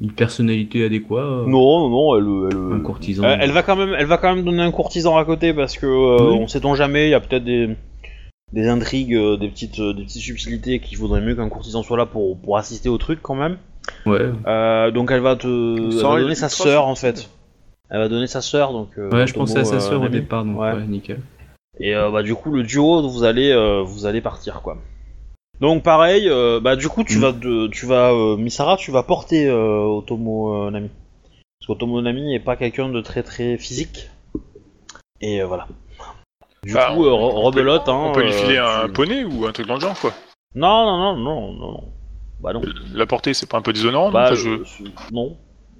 une 0.00 0.12
personnalité 0.12 0.84
adéquate. 0.84 1.46
non 1.46 1.88
non 1.88 1.88
non, 1.90 2.16
elle 2.16 2.56
elle, 2.56 2.72
Un 2.74 2.80
courtisan. 2.80 3.24
elle, 3.24 3.38
elle 3.42 3.50
va 3.52 3.62
quand 3.62 3.76
même 3.76 3.94
elle 3.98 4.06
va 4.06 4.18
quand 4.18 4.34
même 4.34 4.44
donner 4.44 4.62
un 4.62 4.70
courtisan 4.70 5.16
à 5.16 5.24
côté 5.24 5.52
parce 5.54 5.76
que 5.78 5.86
euh, 5.86 6.30
Oui. 6.32 6.38
on 6.40 6.46
sait-on 6.48 6.74
jamais, 6.74 7.08
il 7.08 7.10
y 7.10 7.14
a 7.14 7.20
peut-être 7.20 7.44
des 7.44 7.70
des 8.52 8.68
intrigues, 8.68 9.16
des 9.40 9.48
petites 9.48 9.80
des 9.80 10.04
petites 10.04 10.22
subtilités 10.22 10.78
qu'il 10.78 10.98
vaudrait 10.98 11.20
mieux 11.20 11.34
qu'un 11.34 11.48
courtisan 11.48 11.82
soit 11.82 11.96
là 11.96 12.06
pour 12.06 12.36
pour 12.38 12.56
assister 12.58 12.88
au 12.88 12.98
truc 12.98 13.18
quand 13.22 13.34
même. 13.34 13.56
Ouais. 14.06 14.30
Euh, 14.46 14.90
donc 14.90 15.10
elle 15.10 15.20
va 15.20 15.36
te 15.36 15.46
elle 15.46 16.02
va 16.02 16.20
donner 16.20 16.34
sa 16.34 16.48
sœur 16.48 16.86
en 16.86 16.94
fait. 16.94 17.28
Elle 17.90 17.98
va 18.00 18.08
donner 18.08 18.26
sa 18.26 18.40
sœur 18.40 18.72
donc. 18.72 18.90
euh, 18.98 19.10
Ouais, 19.10 19.26
je 19.26 19.34
pensais 19.34 19.58
à 19.58 19.64
sa 19.64 19.76
euh, 19.76 19.80
sœur 19.80 20.02
au 20.02 20.08
départ, 20.08 20.44
donc 20.44 20.58
Ouais. 20.58 20.72
ouais, 20.72 20.86
nickel. 20.86 21.20
Et 21.80 21.94
euh, 21.94 22.10
bah 22.10 22.22
du 22.22 22.34
coup 22.34 22.52
le 22.52 22.62
duo 22.62 23.02
vous 23.08 23.24
allez 23.24 23.50
euh, 23.50 23.82
vous 23.82 24.06
allez 24.06 24.20
partir 24.20 24.60
quoi. 24.62 24.76
Donc 25.60 25.82
pareil, 25.82 26.28
euh, 26.28 26.60
bah 26.60 26.76
du 26.76 26.88
coup 26.88 27.04
tu 27.04 27.18
Mm. 27.18 27.20
vas 27.20 27.32
de, 27.32 27.66
tu 27.68 27.86
vas 27.86 28.12
euh, 28.12 28.36
Misara, 28.36 28.76
tu 28.76 28.90
vas 28.90 29.02
porter 29.02 29.46
euh, 29.46 29.78
Otomo 29.84 30.66
euh, 30.66 30.70
Nami. 30.70 30.90
Parce 31.60 31.66
qu'Otomo 31.68 32.00
Nami 32.02 32.34
est 32.34 32.40
pas 32.40 32.56
quelqu'un 32.56 32.88
de 32.88 33.00
très 33.00 33.22
très 33.22 33.56
physique. 33.56 34.10
Et 35.20 35.40
euh, 35.42 35.46
voilà. 35.46 35.66
Du 36.64 36.74
Bah, 36.74 36.92
coup, 36.94 37.04
euh, 37.06 37.10
on 37.10 37.30
peut- 37.32 37.38
rebelote, 37.40 37.88
hein. 37.88 38.04
On 38.08 38.12
peut 38.12 38.22
lui 38.22 38.32
euh, 38.32 38.32
filer 38.32 38.58
un 38.58 38.86
tu- 38.86 38.92
poney 38.92 39.24
ou 39.24 39.46
un 39.46 39.52
truc 39.52 39.66
dans 39.66 39.74
le 39.74 39.80
genre, 39.80 39.98
quoi. 39.98 40.12
Non, 40.54 40.84
non, 40.84 40.98
non, 40.98 41.16
non, 41.16 41.52
non, 41.52 41.72
non. 41.72 41.84
Bah 42.40 42.52
non. 42.52 42.62
La 42.92 43.06
portée, 43.06 43.32
c'est 43.32 43.48
pas 43.48 43.56
un 43.58 43.62
peu 43.62 43.72
déshonorant 43.72 44.10
Bah, 44.10 44.30
non 44.30 44.36
je- 44.36 44.62
non. 45.12 45.36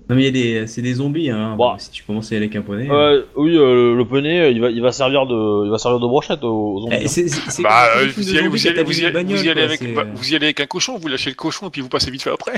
Non, 0.08 0.16
mais 0.16 0.22
il 0.22 0.24
y 0.24 0.28
a 0.28 0.30
des, 0.60 0.66
c'est 0.66 0.82
des 0.82 0.94
zombies, 0.94 1.30
hein. 1.30 1.56
Bah. 1.58 1.76
Si 1.78 1.90
tu 1.90 2.02
commences 2.04 2.30
à 2.30 2.34
y 2.34 2.36
aller 2.36 2.46
avec 2.46 2.56
un 2.56 2.62
poney. 2.62 2.88
Euh, 2.90 3.22
oui, 3.36 3.56
euh, 3.56 3.94
le 3.96 4.04
poney, 4.04 4.52
il 4.52 4.60
va, 4.60 4.68
il 4.70 4.82
va 4.82 4.92
servir 4.92 5.26
de, 5.26 5.64
il 5.64 5.70
va 5.70 5.78
servir 5.78 5.98
de 5.98 6.06
brochette 6.06 6.44
aux, 6.44 6.80
zombies. 6.82 6.96
Eh, 7.00 7.08
c'est- 7.08 7.28
c'est- 7.28 7.50
c'est 7.50 7.62
Bah, 7.62 7.86
euh, 7.96 8.00
films 8.08 8.12
vous 8.16 8.22
y 8.26 8.30
allez, 8.30 8.38
zombies 8.44 8.48
vous 8.50 8.56
y 8.58 8.62
quand 8.64 8.68
allez, 8.68 8.76
t'as 8.76 8.84
vous 8.84 8.92
y 8.92 8.98
une 9.00 9.04
allez, 9.06 9.14
bagnole, 9.14 9.36
vous 9.38 9.44
y 9.44 9.48
allez 9.48 9.54
quoi, 9.60 9.64
avec, 9.64 9.78
c'est- 9.80 9.92
bah, 9.94 10.04
vous 10.14 10.32
y 10.32 10.36
allez 10.36 10.44
avec 10.46 10.60
un 10.60 10.66
cochon, 10.66 10.98
vous 10.98 11.08
lâchez 11.08 11.30
le 11.30 11.36
cochon 11.36 11.68
et 11.68 11.70
puis 11.70 11.80
vous 11.80 11.88
passez 11.88 12.10
vite 12.10 12.22
fait 12.22 12.30
après. 12.30 12.52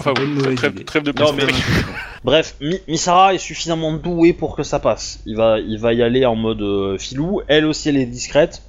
Enfin, 0.00 0.14
bon, 0.14 0.54
trêve, 0.56 0.84
trêve 0.84 1.02
de 1.02 1.12
Non, 1.20 1.34
mais- 1.34 1.42
Bref, 2.24 2.54
Mi- 2.62 2.80
Misara 2.88 3.34
est 3.34 3.38
suffisamment 3.38 3.92
doué 3.92 4.32
pour 4.32 4.56
que 4.56 4.62
ça 4.62 4.78
passe. 4.78 5.20
Il 5.26 5.36
va, 5.36 5.58
il 5.60 5.78
va 5.78 5.92
y 5.92 6.02
aller 6.02 6.24
en 6.24 6.36
mode 6.36 6.62
euh, 6.62 6.96
filou. 6.96 7.42
Elle 7.48 7.66
aussi, 7.66 7.90
elle 7.90 7.98
est 7.98 8.06
discrète. 8.06 8.62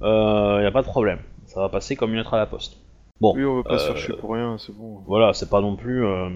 Euh, 0.00 0.60
y 0.62 0.66
a 0.66 0.70
pas 0.70 0.80
de 0.80 0.86
problème. 0.86 1.18
Ça 1.46 1.60
va 1.60 1.68
passer 1.68 1.96
comme 1.96 2.12
une 2.12 2.16
lettre 2.16 2.32
à 2.32 2.38
la 2.38 2.46
poste. 2.46 2.78
Bon, 3.20 3.34
Oui, 3.36 3.44
on 3.44 3.56
va 3.56 3.62
pas 3.64 3.78
se 3.78 3.84
euh, 3.84 3.86
faire 3.88 3.96
chier 3.98 4.14
pour 4.18 4.32
rien, 4.32 4.56
c'est 4.58 4.74
bon. 4.74 5.00
voilà, 5.06 5.34
c'est 5.34 5.50
pas 5.50 5.60
non 5.60 5.76
plus. 5.76 6.04
euh, 6.06 6.30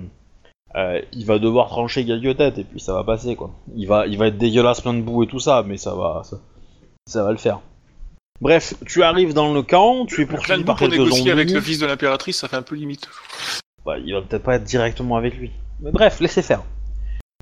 euh, 0.77 1.01
il 1.13 1.25
va 1.27 1.39
devoir 1.39 1.69
trancher 1.69 2.05
quelques 2.05 2.37
têtes 2.37 2.59
et 2.59 2.65
puis 2.65 2.81
ça 2.81 2.93
va 2.93 3.05
passer 3.05 3.35
quoi. 3.37 3.51
Il 3.75 3.87
va, 3.87 4.07
il 4.07 4.19
va 4.19 4.27
être 4.29 4.39
dégueulasse, 4.39 4.81
plein 4.81 4.95
de 4.95 5.01
boue 5.03 5.23
et 5.23 5.27
tout 5.27 5.39
ça, 5.41 5.63
mais 5.67 5.77
ça 5.77 5.95
va, 5.95 6.23
ça, 6.25 6.39
ça 7.07 7.25
va 7.25 7.31
le 7.31 7.39
faire. 7.39 7.61
Bref, 8.41 8.75
tu 8.85 9.03
arrives 9.03 9.33
dans 9.33 9.55
le 9.55 9.63
camp, 9.63 10.05
tu 10.07 10.21
es 10.23 10.27
poursuivi 10.27 10.63
par 10.65 10.79
quelques 10.79 10.93
négocier 10.93 11.19
zombies. 11.19 11.31
avec 11.31 11.51
le 11.51 11.61
fils 11.61 11.79
de 11.79 11.87
l'impératrice, 11.87 12.37
ça 12.39 12.49
fait 12.49 12.57
un 12.57 12.63
peu 12.63 12.75
limite. 12.77 13.09
Bah, 13.87 13.97
il 13.99 14.13
va 14.13 14.21
peut-être 14.21 14.43
pas 14.43 14.57
être 14.57 14.65
directement 14.65 15.17
avec 15.17 15.37
lui. 15.37 15.51
Mais 15.81 15.91
bref, 15.91 16.21
laissez 16.21 16.43
faire. 16.43 16.63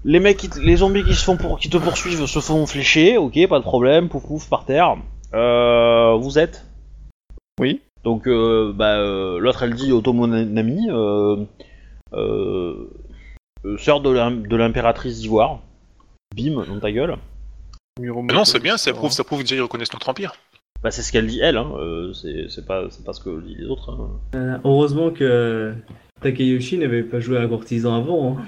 Les 0.05 0.21
mecs, 0.21 0.37
qui 0.37 0.49
te- 0.51 0.61
les 0.61 0.77
zombies 0.77 1.03
qui 1.03 1.15
se 1.15 1.25
font 1.25 1.37
pour, 1.37 1.59
qui 1.59 1.69
te 1.71 1.79
poursuivent 1.79 2.27
se 2.27 2.39
font 2.39 2.67
flécher, 2.67 3.17
ok, 3.17 3.49
pas 3.49 3.59
de 3.59 3.65
problème, 3.65 4.09
pouf 4.09 4.25
pouf 4.25 4.49
par 4.49 4.67
terre. 4.67 4.97
Euh, 5.33 6.15
vous 6.15 6.39
êtes? 6.39 6.65
Oui. 7.59 7.81
Donc, 8.05 8.29
euh, 8.29 8.73
bah, 8.73 8.99
euh, 8.99 9.39
l'autre 9.39 9.63
elle 9.63 9.75
dit 9.75 9.91
Otomo 9.91 10.27
Nami, 10.27 10.91
euh, 10.91 11.37
euh, 12.13 12.17
euh, 12.17 12.91
sœur 13.79 14.01
de 14.01 14.11
l'im- 14.11 14.31
de 14.49 14.57
l'impératrice 14.57 15.19
d'Ivoire. 15.21 15.61
Bim, 16.37 16.65
dans 16.67 16.81
ta 16.81 16.91
gueule. 16.93 17.17
Mais 18.01 18.09
non, 18.09 18.45
c'est 18.45 18.59
bien, 18.61 18.77
ça 18.77 18.93
prouve, 18.93 19.13
ça 19.13 19.23
prouve 19.25 19.41
déjà 19.43 19.55
qu'ils 19.55 19.63
reconnaissent 19.63 19.93
notre 19.93 20.09
empire. 20.09 20.35
Bah, 20.83 20.91
c'est 20.91 21.03
ce 21.03 21.13
qu'elle 21.13 21.27
dit 21.29 21.41
elle, 21.41 21.57
hein. 21.57 21.71
euh, 21.79 22.13
c'est 22.13 22.67
pas, 22.67 22.89
ce 22.91 23.21
que 23.21 23.41
disent 23.41 23.59
les 23.59 23.67
autres. 23.67 23.91
hein. 23.91 24.11
Euh, 24.35 24.59
heureusement 24.65 25.11
que 25.11 25.73
Takeyoshi 26.21 26.77
n'avait 26.79 27.03
pas 27.05 27.21
joué 27.21 27.39
à 27.39 27.47
courtisan 27.47 27.95
avant. 27.97 28.37
Hein. 28.39 28.43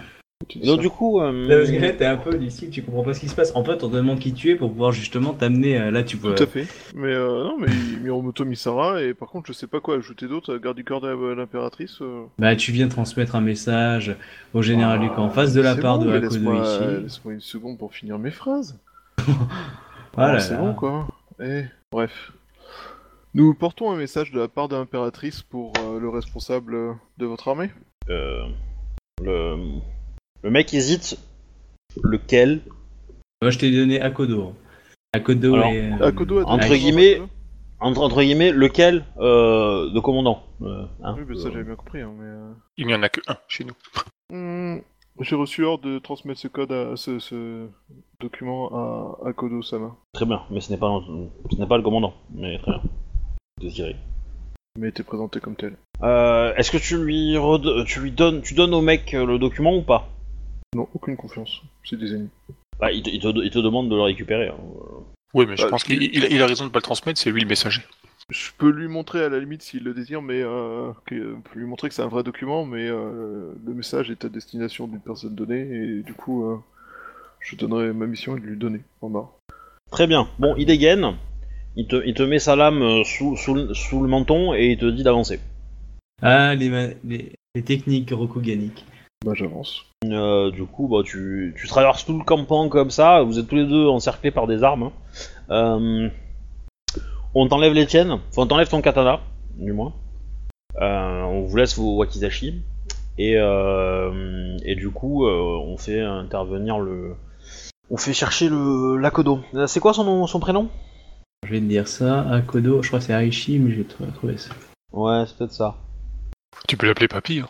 Et 0.60 0.66
donc, 0.66 0.80
du 0.80 0.90
coup, 0.90 1.20
euh, 1.20 1.48
Là, 1.48 1.56
parce 1.56 1.70
que 1.70 1.76
là, 1.80 1.92
t'es 1.92 2.04
un 2.04 2.18
peu 2.18 2.36
d'ici, 2.38 2.68
tu 2.68 2.82
comprends 2.82 3.02
pas 3.02 3.14
ce 3.14 3.20
qui 3.20 3.28
se 3.28 3.34
passe. 3.34 3.52
En 3.56 3.64
fait, 3.64 3.82
on 3.82 3.88
te 3.88 3.96
demande 3.96 4.18
qui 4.18 4.34
tu 4.34 4.50
es 4.50 4.54
pour 4.54 4.70
pouvoir 4.70 4.92
justement 4.92 5.32
t'amener. 5.32 5.78
euh, 5.80 5.90
Là, 5.90 6.02
tu 6.02 6.18
peux. 6.18 6.34
Tout 6.34 6.42
à 6.42 6.46
fait. 6.46 6.66
Mais 6.94 7.12
euh, 7.14 7.44
non, 7.44 7.56
mais 7.58 7.68
Miromoto 8.02 8.44
Misara, 8.44 9.02
et 9.02 9.14
par 9.14 9.28
contre, 9.30 9.46
je 9.48 9.54
sais 9.54 9.66
pas 9.66 9.80
quoi 9.80 9.96
ajouter 9.96 10.28
d'autre 10.28 10.54
à 10.54 10.58
garde 10.58 10.76
du 10.76 10.84
corps 10.84 11.00
de 11.00 11.08
l'impératrice. 11.08 11.98
euh. 12.02 12.24
Bah, 12.38 12.54
tu 12.54 12.70
viens 12.70 12.88
transmettre 12.88 13.34
un 13.34 13.40
message 13.40 14.14
au 14.52 14.60
général 14.60 14.98
Ah, 15.00 15.04
Luc 15.04 15.18
en 15.18 15.30
face 15.30 15.54
de 15.54 15.62
la 15.62 15.74
part 15.74 15.98
bon, 15.98 16.04
de 16.04 16.10
Hakodo 16.12 16.34
laisse-moi- 16.34 16.62
ici. 16.64 17.02
Laisse-moi 17.02 17.34
une 17.34 17.40
seconde 17.40 17.78
pour 17.78 17.94
finir 17.94 18.18
mes 18.18 18.30
phrases. 18.30 18.78
Voilà. 20.14 20.34
Ah, 20.34 20.40
c'est 20.40 20.56
bon, 20.56 20.72
quoi. 20.74 21.08
Eh, 21.42 21.64
bref. 21.92 22.32
Nous 23.34 23.52
portons 23.54 23.90
un 23.90 23.96
message 23.96 24.32
de 24.32 24.40
la 24.40 24.48
part 24.48 24.68
de 24.68 24.76
l'impératrice 24.76 25.42
pour 25.42 25.72
euh, 25.80 25.98
le 26.00 26.08
responsable 26.08 26.74
euh, 26.74 26.92
de 27.18 27.26
votre 27.26 27.48
armée. 27.48 27.70
euh, 28.08 28.46
le, 29.22 29.56
le 30.42 30.50
mec 30.50 30.72
hésite. 30.74 31.18
Lequel 32.02 32.60
Moi, 33.40 33.50
je 33.50 33.58
t'ai 33.58 33.70
donné 33.70 34.00
Akodo. 34.00 34.52
Akodo 35.14 35.54
Alors, 35.54 35.70
et. 35.72 35.90
euh, 35.92 36.06
Akodo 36.06 36.40
a 36.40 36.44
entre 36.44 36.74
guillemets, 36.74 37.20
entre, 37.80 38.00
entre 38.02 38.22
guillemets, 38.22 38.52
lequel 38.52 39.04
euh, 39.18 39.90
de 39.90 40.00
commandant 40.00 40.42
euh, 40.62 40.84
hein, 41.02 41.14
Oui, 41.16 41.24
mais 41.28 41.36
ça 41.36 41.48
euh, 41.48 41.52
j'avais 41.52 41.64
bien 41.64 41.74
compris. 41.74 42.00
Hein, 42.02 42.12
mais, 42.18 42.26
euh, 42.26 42.52
Il 42.76 42.86
n'y 42.86 42.94
en 42.94 43.02
a 43.02 43.08
que 43.08 43.20
un 43.28 43.36
chez 43.48 43.64
nous. 43.64 43.72
hmm, 44.30 44.80
J'ai 45.20 45.36
reçu 45.36 45.64
ordre 45.64 45.84
de 45.88 45.98
transmettre 45.98 46.38
ce 46.40 46.48
code, 46.48 46.72
à, 46.72 46.96
ce, 46.96 47.18
ce 47.18 47.66
document 48.20 48.68
à 49.24 49.28
Akodo 49.28 49.62
Sama. 49.62 49.96
Très 50.12 50.26
bien, 50.26 50.42
mais 50.50 50.60
ce 50.60 50.70
n'est 50.70 50.78
pas, 50.78 51.00
ce 51.50 51.56
n'est 51.56 51.66
pas 51.66 51.78
le 51.78 51.82
commandant. 51.82 52.12
Mais 52.34 52.58
très 52.58 52.72
bien. 52.72 52.82
Désiré. 53.60 53.96
Il 54.76 54.82
m'a 54.82 54.88
été 54.88 55.02
présenté 55.02 55.40
comme 55.40 55.56
tel. 55.56 55.76
Euh, 56.02 56.52
Est-ce 56.56 56.70
que 56.70 56.76
tu 56.76 57.02
lui, 57.02 57.34
tu 57.86 58.00
lui 58.00 58.10
donnes, 58.12 58.42
tu 58.42 58.52
donnes 58.52 58.74
au 58.74 58.82
mec 58.82 59.12
le 59.12 59.38
document 59.38 59.74
ou 59.74 59.80
pas? 59.82 60.10
Non, 60.76 60.88
aucune 60.94 61.16
confiance. 61.16 61.62
C'est 61.84 61.98
des 61.98 62.12
ennemis. 62.14 62.28
bah, 62.78 62.92
il, 62.92 63.02
te, 63.02 63.08
il, 63.10 63.18
te, 63.20 63.28
il 63.42 63.50
te 63.50 63.58
demande 63.58 63.88
de 63.88 63.94
le 63.96 64.02
récupérer. 64.02 64.48
hein. 64.48 64.56
Oui, 65.34 65.46
mais 65.48 65.56
je 65.56 65.62
Bah, 65.62 65.70
pense 65.70 65.84
qu'il 65.84 66.02
il- 66.02 66.26
il 66.30 66.42
a 66.42 66.46
raison 66.46 66.66
de 66.66 66.70
pas 66.70 66.78
le 66.78 66.82
transmettre, 66.82 67.18
c'est 67.20 67.30
lui 67.30 67.40
le 67.42 67.48
messager. 67.48 67.82
Je 68.28 68.50
peux 68.58 68.70
lui 68.70 68.88
montrer 68.88 69.22
à 69.24 69.28
la 69.28 69.38
limite 69.38 69.62
s'il 69.62 69.84
le 69.84 69.94
désire, 69.94 70.20
mais 70.20 70.42
euh, 70.42 70.90
que, 71.06 71.14
je 71.16 71.50
peux 71.52 71.58
lui 71.60 71.66
montrer 71.66 71.88
que 71.88 71.94
c'est 71.94 72.02
un 72.02 72.08
vrai 72.08 72.22
document, 72.24 72.64
mais 72.66 72.86
euh, 72.88 73.52
le 73.64 73.74
message 73.74 74.10
est 74.10 74.24
à 74.24 74.28
destination 74.28 74.86
d'une 74.88 75.00
personne 75.00 75.34
donnée, 75.34 75.60
et 75.60 76.02
du 76.02 76.12
coup, 76.12 76.44
euh, 76.44 76.56
je 77.40 77.54
donnerai 77.56 77.92
ma 77.92 78.06
mission 78.06 78.36
est 78.36 78.40
de 78.40 78.46
lui 78.46 78.56
donner 78.58 78.80
en 79.00 79.10
bas. 79.10 79.30
Très 79.92 80.06
bien. 80.06 80.28
Bon, 80.38 80.54
il 80.56 80.66
dégaine. 80.66 81.14
Il 81.76 81.86
te, 81.86 81.96
il 82.04 82.14
te 82.14 82.22
met 82.22 82.38
sa 82.40 82.56
lame 82.56 82.82
euh, 82.82 83.04
sous, 83.04 83.36
sous, 83.36 83.54
le- 83.54 83.72
sous 83.74 84.02
le 84.02 84.08
menton 84.08 84.54
et 84.54 84.72
il 84.72 84.78
te 84.78 84.86
dit 84.86 85.02
d'avancer. 85.04 85.38
Ah, 86.22 86.54
les, 86.54 86.68
ma- 86.70 86.88
les, 87.04 87.32
les 87.54 87.62
techniques 87.62 88.10
rokuganiques. 88.10 88.84
Bah 89.24 89.32
j'avance. 89.34 89.82
Euh, 90.04 90.50
du 90.50 90.64
coup, 90.64 90.88
bah, 90.88 90.98
tu, 91.04 91.54
tu 91.58 91.66
traverses 91.66 92.04
tout 92.04 92.16
le 92.18 92.24
campement 92.24 92.68
comme 92.68 92.90
ça. 92.90 93.22
Vous 93.22 93.38
êtes 93.38 93.48
tous 93.48 93.56
les 93.56 93.66
deux 93.66 93.86
encerclés 93.88 94.30
par 94.30 94.46
des 94.46 94.62
armes. 94.62 94.84
hein. 94.84 94.92
Euh, 95.50 96.08
on 97.34 97.48
t'enlève 97.48 97.72
les 97.72 97.86
tiennes. 97.86 98.12
Enfin, 98.12 98.42
on 98.42 98.46
t'enlève 98.46 98.68
ton 98.68 98.80
katana, 98.82 99.20
du 99.56 99.72
moins. 99.72 99.92
Euh, 100.80 101.22
on 101.22 101.42
vous 101.42 101.56
laisse 101.56 101.76
vos 101.76 101.96
wakizashi. 101.96 102.62
Et, 103.18 103.34
euh, 103.36 104.56
et 104.62 104.74
du 104.74 104.90
coup, 104.90 105.26
euh, 105.26 105.58
on 105.64 105.76
fait 105.78 106.00
intervenir 106.02 106.78
le. 106.78 107.14
On 107.90 107.96
fait 107.96 108.12
chercher 108.12 108.48
le 108.48 108.96
l'Akodo. 108.98 109.40
Euh, 109.54 109.66
C'est 109.66 109.80
quoi 109.80 109.94
son, 109.94 110.04
nom- 110.04 110.26
son 110.26 110.40
prénom? 110.40 110.68
Je 111.46 111.52
vais 111.52 111.60
te 111.60 111.64
dire 111.64 111.88
ça. 111.88 112.28
Akodo, 112.30 112.82
je 112.82 112.88
crois 112.88 112.98
que 112.98 113.06
c'est 113.06 113.26
Aichi, 113.26 113.58
mais 113.58 113.74
j'ai 113.74 113.84
trou- 113.84 114.04
trouvé 114.14 114.36
ça. 114.36 114.50
Ouais, 114.92 115.24
c'est 115.26 115.36
peut-être 115.38 115.52
ça. 115.52 115.76
Tu 116.68 116.76
peux 116.76 116.86
l'appeler 116.86 117.08
papy. 117.08 117.40
Hein. 117.40 117.48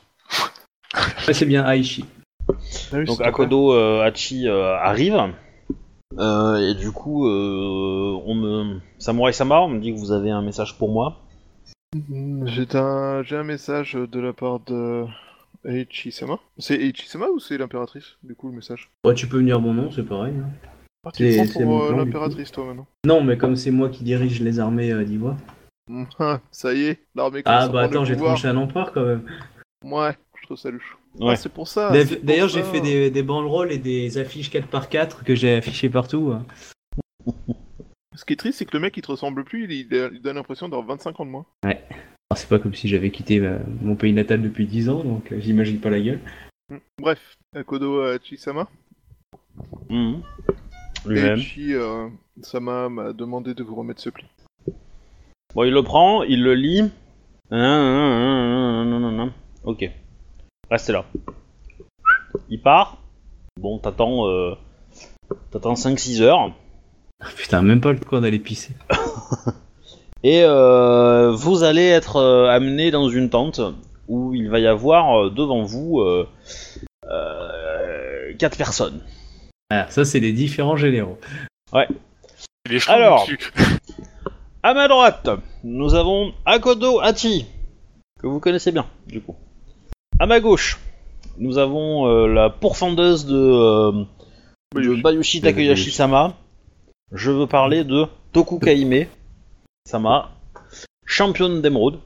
Ouais, 0.95 1.35
c'est 1.35 1.47
bien 1.47 1.69
Aichi. 1.69 2.05
Ah 2.49 2.53
oui, 2.99 3.05
Donc 3.05 3.17
c'est 3.19 3.25
Akodo 3.25 3.73
euh, 3.73 4.03
Hachi 4.03 4.49
euh, 4.49 4.77
arrive. 4.77 5.17
Euh, 6.19 6.71
et 6.71 6.75
du 6.75 6.93
coup, 6.93 7.27
euh, 7.27 8.21
on 8.25 8.35
me... 8.35 8.79
Samurai 8.99 9.33
Sama, 9.33 9.61
on 9.61 9.69
me 9.69 9.81
dit 9.81 9.93
que 9.93 9.99
vous 9.99 10.13
avez 10.13 10.31
un 10.31 10.43
message 10.43 10.79
pour 10.79 10.91
moi. 10.91 11.21
Mm, 12.09 12.47
J'ai 12.47 12.67
un... 12.77 13.23
j'ai 13.23 13.37
un 13.37 13.43
message 13.43 13.95
de 13.95 14.21
la 14.21 14.33
part 14.33 14.61
de 14.61 15.05
Eichisama 15.65 16.39
C'est 16.59 16.77
Eichisama 16.77 17.27
ou 17.29 17.41
c'est 17.41 17.59
l'impératrice, 17.59 18.17
du 18.23 18.35
coup, 18.35 18.49
le 18.49 18.55
message? 18.57 18.91
Ouais, 19.05 19.15
tu 19.15 19.27
peux 19.27 19.39
venir 19.39 19.61
mon 19.61 19.75
nom, 19.75 19.91
c'est 19.91 20.05
pareil. 20.05 20.35
hein. 20.39 20.51
Ah, 21.05 21.11
tu 21.13 21.25
pour 21.53 21.85
euh, 21.85 21.97
l'impératrice, 21.97 22.51
toi, 22.51 22.65
maintenant. 22.65 22.87
Non, 23.05 23.23
mais 23.23 23.37
comme 23.39 23.55
c'est 23.55 23.71
moi 23.71 23.89
qui 23.89 24.03
dirige 24.03 24.41
les 24.41 24.59
armées 24.59 24.91
euh, 24.91 25.05
d'Ivoire. 25.05 25.37
Ah, 26.19 26.41
ça 26.51 26.75
y 26.75 26.87
est, 26.87 27.01
l'armée 27.15 27.43
Ah 27.45 27.69
bah 27.69 27.83
attends, 27.83 28.05
j'ai 28.05 28.17
tranché 28.17 28.49
un 28.49 28.57
empereur 28.57 28.93
quand 28.93 29.05
même. 29.05 29.25
Ouais, 29.85 30.17
je 30.47 30.55
trouve 30.55 30.59
ça 30.59 30.71
louche. 30.71 30.97
Ouais. 31.19 31.33
Ah, 31.33 31.37
c'est 31.37 31.53
pour 31.53 31.67
ça. 31.67 31.91
D'ailleurs, 32.23 32.49
j'ai 32.49 32.63
fait 32.63 32.81
des, 32.81 33.11
des 33.11 33.23
banderoles 33.25 33.73
et 33.73 33.79
des 33.79 34.17
affiches 34.19 34.49
4x4 34.51 35.25
que 35.25 35.35
j'ai 35.35 35.55
affichées 35.57 35.91
partout. 35.91 36.33
hein. 36.33 36.47
Ce 38.15 38.25
qui 38.25 38.35
est 38.35 38.37
triste, 38.37 38.59
c'est 38.59 38.65
que 38.65 38.77
le 38.77 38.81
mec, 38.81 38.97
il 38.97 39.03
te 39.03 39.11
ressemble 39.11 39.43
plus, 39.45 39.65
il, 39.65 39.73
il 39.73 39.95
a- 39.99 40.09
il 40.13 40.23
donne 40.23 40.37
l'impression 40.37 40.69
d'avoir 40.69 40.87
25 40.87 41.19
ans 41.21 41.27
de 41.27 41.31
moins. 41.31 41.47
Alors, 41.65 41.77
c'est 42.37 42.49
pas 42.49 42.59
comme 42.61 42.75
si 42.75 42.87
j'avais 42.89 43.11
quitté 43.11 43.41
euh, 43.41 43.59
mon 43.83 43.97
pays 43.97 44.13
natal 44.13 44.41
depuis 44.41 44.67
10 44.67 44.89
ans, 44.89 45.03
donc 45.05 45.33
euh, 45.33 45.41
j'imagine 45.41 45.81
pas 45.81 45.91
la 45.91 46.01
gueule. 46.01 46.21
Hum. 46.73 46.81
Bref, 47.01 47.37
Akodo 47.55 48.07
Eichisama. 48.13 48.69
Mhm. 49.91 50.23
Lui-même. 51.07 51.39
Eichi 51.39 51.75
euh, 51.75 52.09
Sama 52.43 52.89
m'a 52.89 53.13
demandé 53.13 53.53
de 53.55 53.63
vous 53.65 53.75
remettre 53.75 54.01
ce 54.01 54.11
pli. 54.11 54.25
Bon, 55.55 55.65
il 55.65 55.73
le 55.73 55.83
prend, 55.83 56.23
il 56.23 56.43
le 56.43 56.55
lit. 56.55 56.83
Nan, 57.51 58.89
nan, 58.91 59.17
nan. 59.17 59.33
Ok. 59.65 59.91
Restez 60.71 60.93
là. 60.93 61.05
Il 62.49 62.61
part. 62.61 62.99
Bon, 63.61 63.79
t'attends. 63.79 64.29
Euh... 64.29 64.55
T'attends 65.51 65.75
5-6 65.75 66.23
heures. 66.23 66.53
Ah, 67.21 67.29
putain, 67.37 67.63
même 67.63 67.81
pas 67.81 67.93
le 67.93 67.99
temps 67.99 68.21
d'aller 68.21 68.39
pisser. 68.39 68.75
Et 70.23 70.43
euh, 70.43 71.31
vous 71.33 71.63
allez 71.63 71.87
être 71.87 72.17
euh, 72.17 72.49
amené 72.49 72.91
dans 72.91 73.09
une 73.09 73.31
tente 73.31 73.61
où 74.09 74.35
il 74.35 74.49
va 74.49 74.59
y 74.59 74.67
avoir 74.67 75.27
euh, 75.27 75.31
devant 75.31 75.63
vous 75.63 76.01
euh, 76.01 76.29
euh, 77.11 78.35
quatre 78.39 78.57
personnes. 78.57 79.01
Ah, 79.71 79.87
ça, 79.89 80.05
c'est 80.05 80.21
les 80.21 80.33
différents 80.33 80.77
généraux. 80.77 81.19
Les 82.69 82.79
chevaux 82.79 82.93
Alors. 82.93 83.29
À 84.63 84.75
ma 84.75 84.89
droite, 84.89 85.29
nous 85.63 85.95
avons 85.95 86.35
Akodo 86.45 87.01
Hachi, 87.01 87.47
que 88.21 88.27
vous 88.27 88.41
connaissez 88.41 88.73
bien, 88.73 88.87
du 89.07 89.21
coup. 89.21 89.37
À 90.19 90.25
ma 90.25 90.41
gauche, 90.41 90.79
nous 91.37 91.59
avons 91.59 92.09
euh, 92.09 92.27
la 92.27 92.49
pourfendeuse 92.49 93.27
de, 93.27 93.37
euh, 93.37 94.05
de 94.75 95.03
Bayushi. 95.03 95.43
Takeyashi-sama. 95.43 96.35
Je 97.13 97.31
veux 97.31 97.47
parler 97.47 97.85
de 97.85 98.07
Toku 98.33 98.59
Kaime 98.59 99.07
Sama, 99.85 100.31
championne 101.05 101.61
d'émeraude. 101.61 101.99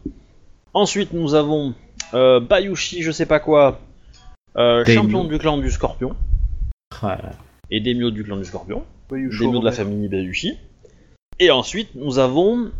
Ensuite, 0.75 1.13
nous 1.13 1.35
avons 1.35 1.75
euh, 2.15 2.41
Bayushi, 2.41 3.03
je 3.03 3.13
sais 3.13 3.27
pas 3.27 3.39
quoi, 3.39 3.81
euh, 4.57 4.85
champion 4.85 5.23
du 5.23 5.39
clan 5.39 5.59
du 5.59 5.71
scorpion, 5.71 6.17
Ah, 7.03 7.17
et 7.71 7.81
Daimyo 7.81 8.11
du 8.11 8.25
clan 8.25 8.39
du 8.39 8.45
scorpion. 8.45 8.83
De 9.11 9.65
la 9.65 9.73
famille 9.73 10.09
Bayushi. 10.09 10.55
Et 11.39 11.53
ensuite, 11.53 11.95
nous 11.95 12.19
avons 12.19 12.71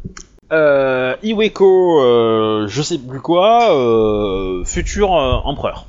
euh, 0.53 1.17
Iweko, 1.23 2.01
euh, 2.03 2.67
je 2.69 2.83
sais 2.83 2.99
plus 2.99 3.21
quoi, 3.21 3.75
euh, 3.77 4.65
futur 4.65 5.15
euh, 5.15 5.35
empereur 5.45 5.87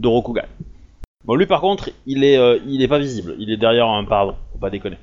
de 0.00 0.08
Rokugan. 0.08 0.46
Bon, 1.24 1.34
lui 1.34 1.46
par 1.46 1.60
contre, 1.60 1.90
il 2.06 2.24
est, 2.24 2.36
euh, 2.38 2.58
il 2.66 2.82
est 2.82 2.88
pas 2.88 2.98
visible, 2.98 3.34
il 3.38 3.50
est 3.50 3.56
derrière 3.56 3.88
un 3.88 4.04
paravent, 4.04 4.36
faut 4.52 4.58
pas 4.58 4.70
déconner. 4.70 4.98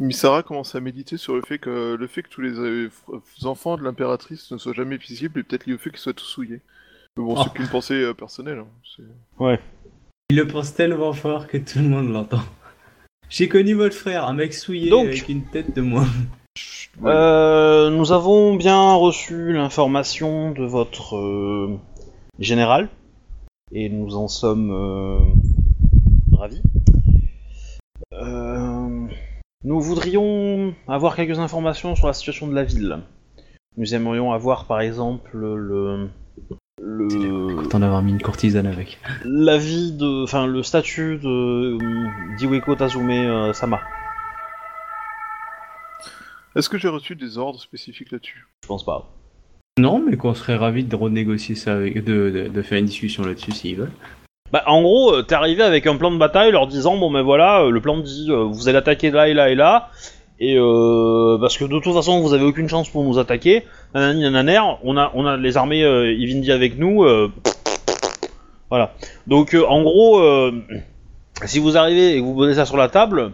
Misara 0.00 0.42
commence 0.42 0.74
à 0.74 0.80
méditer 0.80 1.16
sur 1.16 1.34
le 1.36 1.40
fait 1.42 1.58
que 1.58 1.94
le 1.98 2.06
fait 2.06 2.22
que 2.22 2.28
tous 2.28 2.42
les 2.42 2.58
euh, 2.58 2.90
enfants 3.44 3.78
de 3.78 3.82
l'impératrice 3.82 4.50
ne 4.52 4.58
soient 4.58 4.74
jamais 4.74 4.98
visibles 4.98 5.40
est 5.40 5.42
peut-être 5.42 5.64
lié 5.66 5.74
au 5.74 5.78
fait 5.78 5.88
qu'ils 5.90 6.00
soient 6.00 6.12
tous 6.12 6.26
souillés. 6.26 6.60
Mais 7.16 7.24
bon, 7.24 7.34
Oh. 7.34 7.40
c'est 7.42 7.52
qu'une 7.54 7.68
pensée 7.68 7.94
euh, 7.94 8.12
personnelle. 8.12 8.58
hein, 8.58 8.66
c'est- 8.94 9.58
Il 10.28 10.36
le 10.36 10.46
pense 10.46 10.74
tellement 10.74 11.14
fort 11.14 11.46
que 11.46 11.56
tout 11.56 11.78
le 11.78 11.88
monde 11.88 12.10
l'entend. 12.12 12.42
J'ai 13.30 13.48
connu 13.48 13.72
votre 13.72 13.94
frère, 13.96 14.26
un 14.26 14.34
mec 14.34 14.52
souillé 14.52 14.90
Donc. 14.90 15.06
avec 15.06 15.28
une 15.30 15.44
tête 15.44 15.74
de 15.74 15.80
moi. 15.80 16.04
Ouais. 17.00 17.10
Euh, 17.12 17.90
nous 17.90 18.12
avons 18.12 18.54
bien 18.54 18.94
reçu 18.94 19.52
l'information 19.52 20.52
de 20.52 20.64
votre 20.64 21.16
euh, 21.16 21.78
général, 22.38 22.88
et 23.72 23.88
nous 23.88 24.16
en 24.16 24.28
sommes 24.28 24.70
euh, 24.70 25.18
ravis. 26.36 26.62
Nous 29.64 29.80
voudrions 29.80 30.74
avoir 30.86 31.16
quelques 31.16 31.38
informations 31.38 31.96
sur 31.96 32.06
la 32.06 32.12
situation 32.12 32.46
de 32.46 32.54
la 32.54 32.62
ville. 32.62 32.98
Nous 33.76 33.94
aimerions 33.94 34.32
avoir 34.32 34.64
par 34.66 34.80
exemple 34.80 35.36
le 35.36 36.08
le 36.80 37.56
Content 37.56 37.80
d'avoir 37.80 38.02
mis 38.02 38.12
une 38.12 38.22
courtisane 38.22 38.66
avec. 38.66 38.98
l'avis 39.24 39.92
de 39.92 40.22
enfin 40.22 40.46
le 40.46 40.62
statut 40.62 41.18
de 41.18 41.78
d'Iweko 42.36 42.76
Tazume 42.76 43.52
Sama. 43.54 43.80
Est-ce 46.56 46.70
que 46.70 46.78
j'ai 46.78 46.88
reçu 46.88 47.14
des 47.16 47.36
ordres 47.36 47.60
spécifiques 47.60 48.10
là-dessus? 48.10 48.46
Je 48.62 48.68
pense 48.68 48.82
pas. 48.82 49.06
Non, 49.78 50.02
mais 50.02 50.16
qu'on 50.16 50.32
serait 50.32 50.56
ravis 50.56 50.84
de 50.84 50.96
renégocier 50.96 51.54
ça 51.54 51.74
avec, 51.74 52.02
de, 52.02 52.30
de, 52.30 52.48
de 52.48 52.62
faire 52.62 52.78
une 52.78 52.86
discussion 52.86 53.24
là-dessus 53.24 53.52
s'ils 53.52 53.76
veulent. 53.76 53.92
Bah, 54.52 54.62
en 54.66 54.80
gros, 54.80 55.12
euh, 55.12 55.22
t'es 55.22 55.34
arrivé 55.34 55.62
avec 55.62 55.86
un 55.86 55.96
plan 55.96 56.10
de 56.10 56.16
bataille 56.16 56.52
leur 56.52 56.66
disant 56.66 56.96
bon 56.96 57.10
ben 57.10 57.20
voilà, 57.20 57.60
euh, 57.60 57.70
le 57.70 57.80
plan 57.82 57.98
dit 57.98 58.28
euh, 58.30 58.44
vous 58.44 58.68
allez 58.68 58.78
attaquer 58.78 59.10
là 59.10 59.28
et 59.28 59.34
là 59.34 59.50
et 59.50 59.54
là, 59.54 59.90
et 60.38 60.56
euh, 60.56 61.36
parce 61.38 61.58
que 61.58 61.64
de 61.64 61.78
toute 61.78 61.92
façon 61.92 62.20
vous 62.20 62.32
avez 62.32 62.44
aucune 62.44 62.68
chance 62.70 62.88
pour 62.88 63.04
nous 63.04 63.18
attaquer, 63.18 63.64
nanani 63.92 64.22
nananer, 64.22 64.60
on 64.82 64.96
a 64.96 65.10
on 65.14 65.26
a 65.26 65.36
les 65.36 65.58
armées 65.58 65.84
euh, 65.84 66.10
Ivindi 66.10 66.52
avec 66.52 66.78
nous, 66.78 67.02
euh, 67.02 67.30
voilà. 68.70 68.94
Donc 69.26 69.52
euh, 69.52 69.66
en 69.66 69.82
gros, 69.82 70.20
euh, 70.20 70.52
si 71.44 71.58
vous 71.58 71.76
arrivez 71.76 72.14
et 72.16 72.20
que 72.20 72.24
vous 72.24 72.34
posez 72.34 72.54
ça 72.54 72.64
sur 72.64 72.76
la 72.78 72.88
table, 72.88 73.32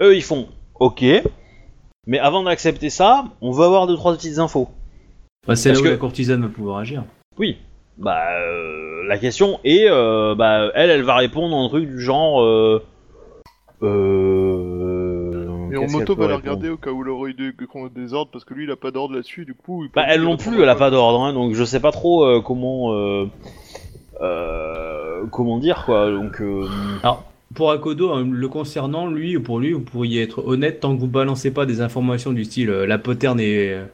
eux 0.00 0.16
ils 0.16 0.22
font 0.22 0.48
ok, 0.78 1.04
mais 2.08 2.18
avant 2.18 2.42
d'accepter 2.42 2.90
ça, 2.90 3.26
on 3.40 3.52
veut 3.52 3.64
avoir 3.64 3.86
deux 3.86 3.94
trois 3.94 4.14
petites 4.14 4.38
infos. 4.38 4.68
Bah, 5.46 5.54
c'est 5.54 5.68
là 5.68 5.74
Parce 5.74 5.80
où 5.82 5.84
que- 5.84 5.90
la 5.90 5.96
courtisane 5.96 6.42
va 6.42 6.48
pouvoir 6.48 6.78
agir. 6.78 7.04
Oui. 7.38 7.58
Bah, 7.98 8.18
euh, 8.40 9.04
la 9.06 9.18
question 9.18 9.60
est, 9.64 9.86
euh, 9.88 10.34
bah, 10.34 10.70
elle, 10.74 10.90
elle 10.90 11.02
va 11.02 11.14
répondre 11.16 11.56
un 11.56 11.68
truc 11.68 11.88
du 11.88 12.00
genre. 12.00 12.42
Euh, 12.42 12.82
euh, 13.82 15.70
Et 15.70 15.76
en 15.76 15.86
moto 15.90 16.14
va 16.16 16.28
la 16.28 16.36
regarder 16.36 16.68
au 16.70 16.76
cas 16.76 16.90
où 16.90 17.02
il 17.04 17.08
aurait 17.08 17.30
eu 17.30 17.34
des, 17.34 17.52
des 17.94 18.14
ordres 18.14 18.30
parce 18.32 18.44
que 18.44 18.54
lui 18.54 18.64
il 18.64 18.70
a 18.70 18.76
pas 18.76 18.90
d'ordre 18.90 19.14
là-dessus, 19.14 19.44
du 19.44 19.54
coup. 19.54 19.84
il 19.84 19.90
peut- 19.90 20.00
Bah, 20.00 20.06
elle 20.08 20.22
non 20.22 20.36
plus, 20.36 20.62
elle 20.62 20.68
a 20.68 20.74
pas 20.76 20.90
d'ordre, 20.90 21.22
hein, 21.22 21.32
donc 21.32 21.54
je 21.54 21.64
sais 21.64 21.80
pas 21.80 21.92
trop 21.92 22.24
euh, 22.24 22.40
comment. 22.40 22.92
Euh, 22.94 23.26
euh, 24.20 25.24
comment 25.30 25.58
dire 25.58 25.84
quoi, 25.84 26.10
donc. 26.10 26.40
euh, 26.40 26.66
Pour 27.54 27.70
Akodo, 27.70 28.10
hein, 28.12 28.26
le 28.30 28.48
concernant, 28.48 29.06
lui, 29.08 29.38
pour 29.38 29.58
lui, 29.58 29.72
vous 29.72 29.80
pourriez 29.80 30.22
être 30.22 30.46
honnête 30.46 30.80
tant 30.80 30.94
que 30.94 31.00
vous 31.00 31.06
balancez 31.08 31.50
pas 31.50 31.64
des 31.66 31.80
informations 31.80 32.32
du 32.32 32.44
style 32.44 32.68
euh, 32.70 32.86
la 32.86 32.98
poterne 32.98 33.40
est, 33.40 33.72
euh, 33.72 33.84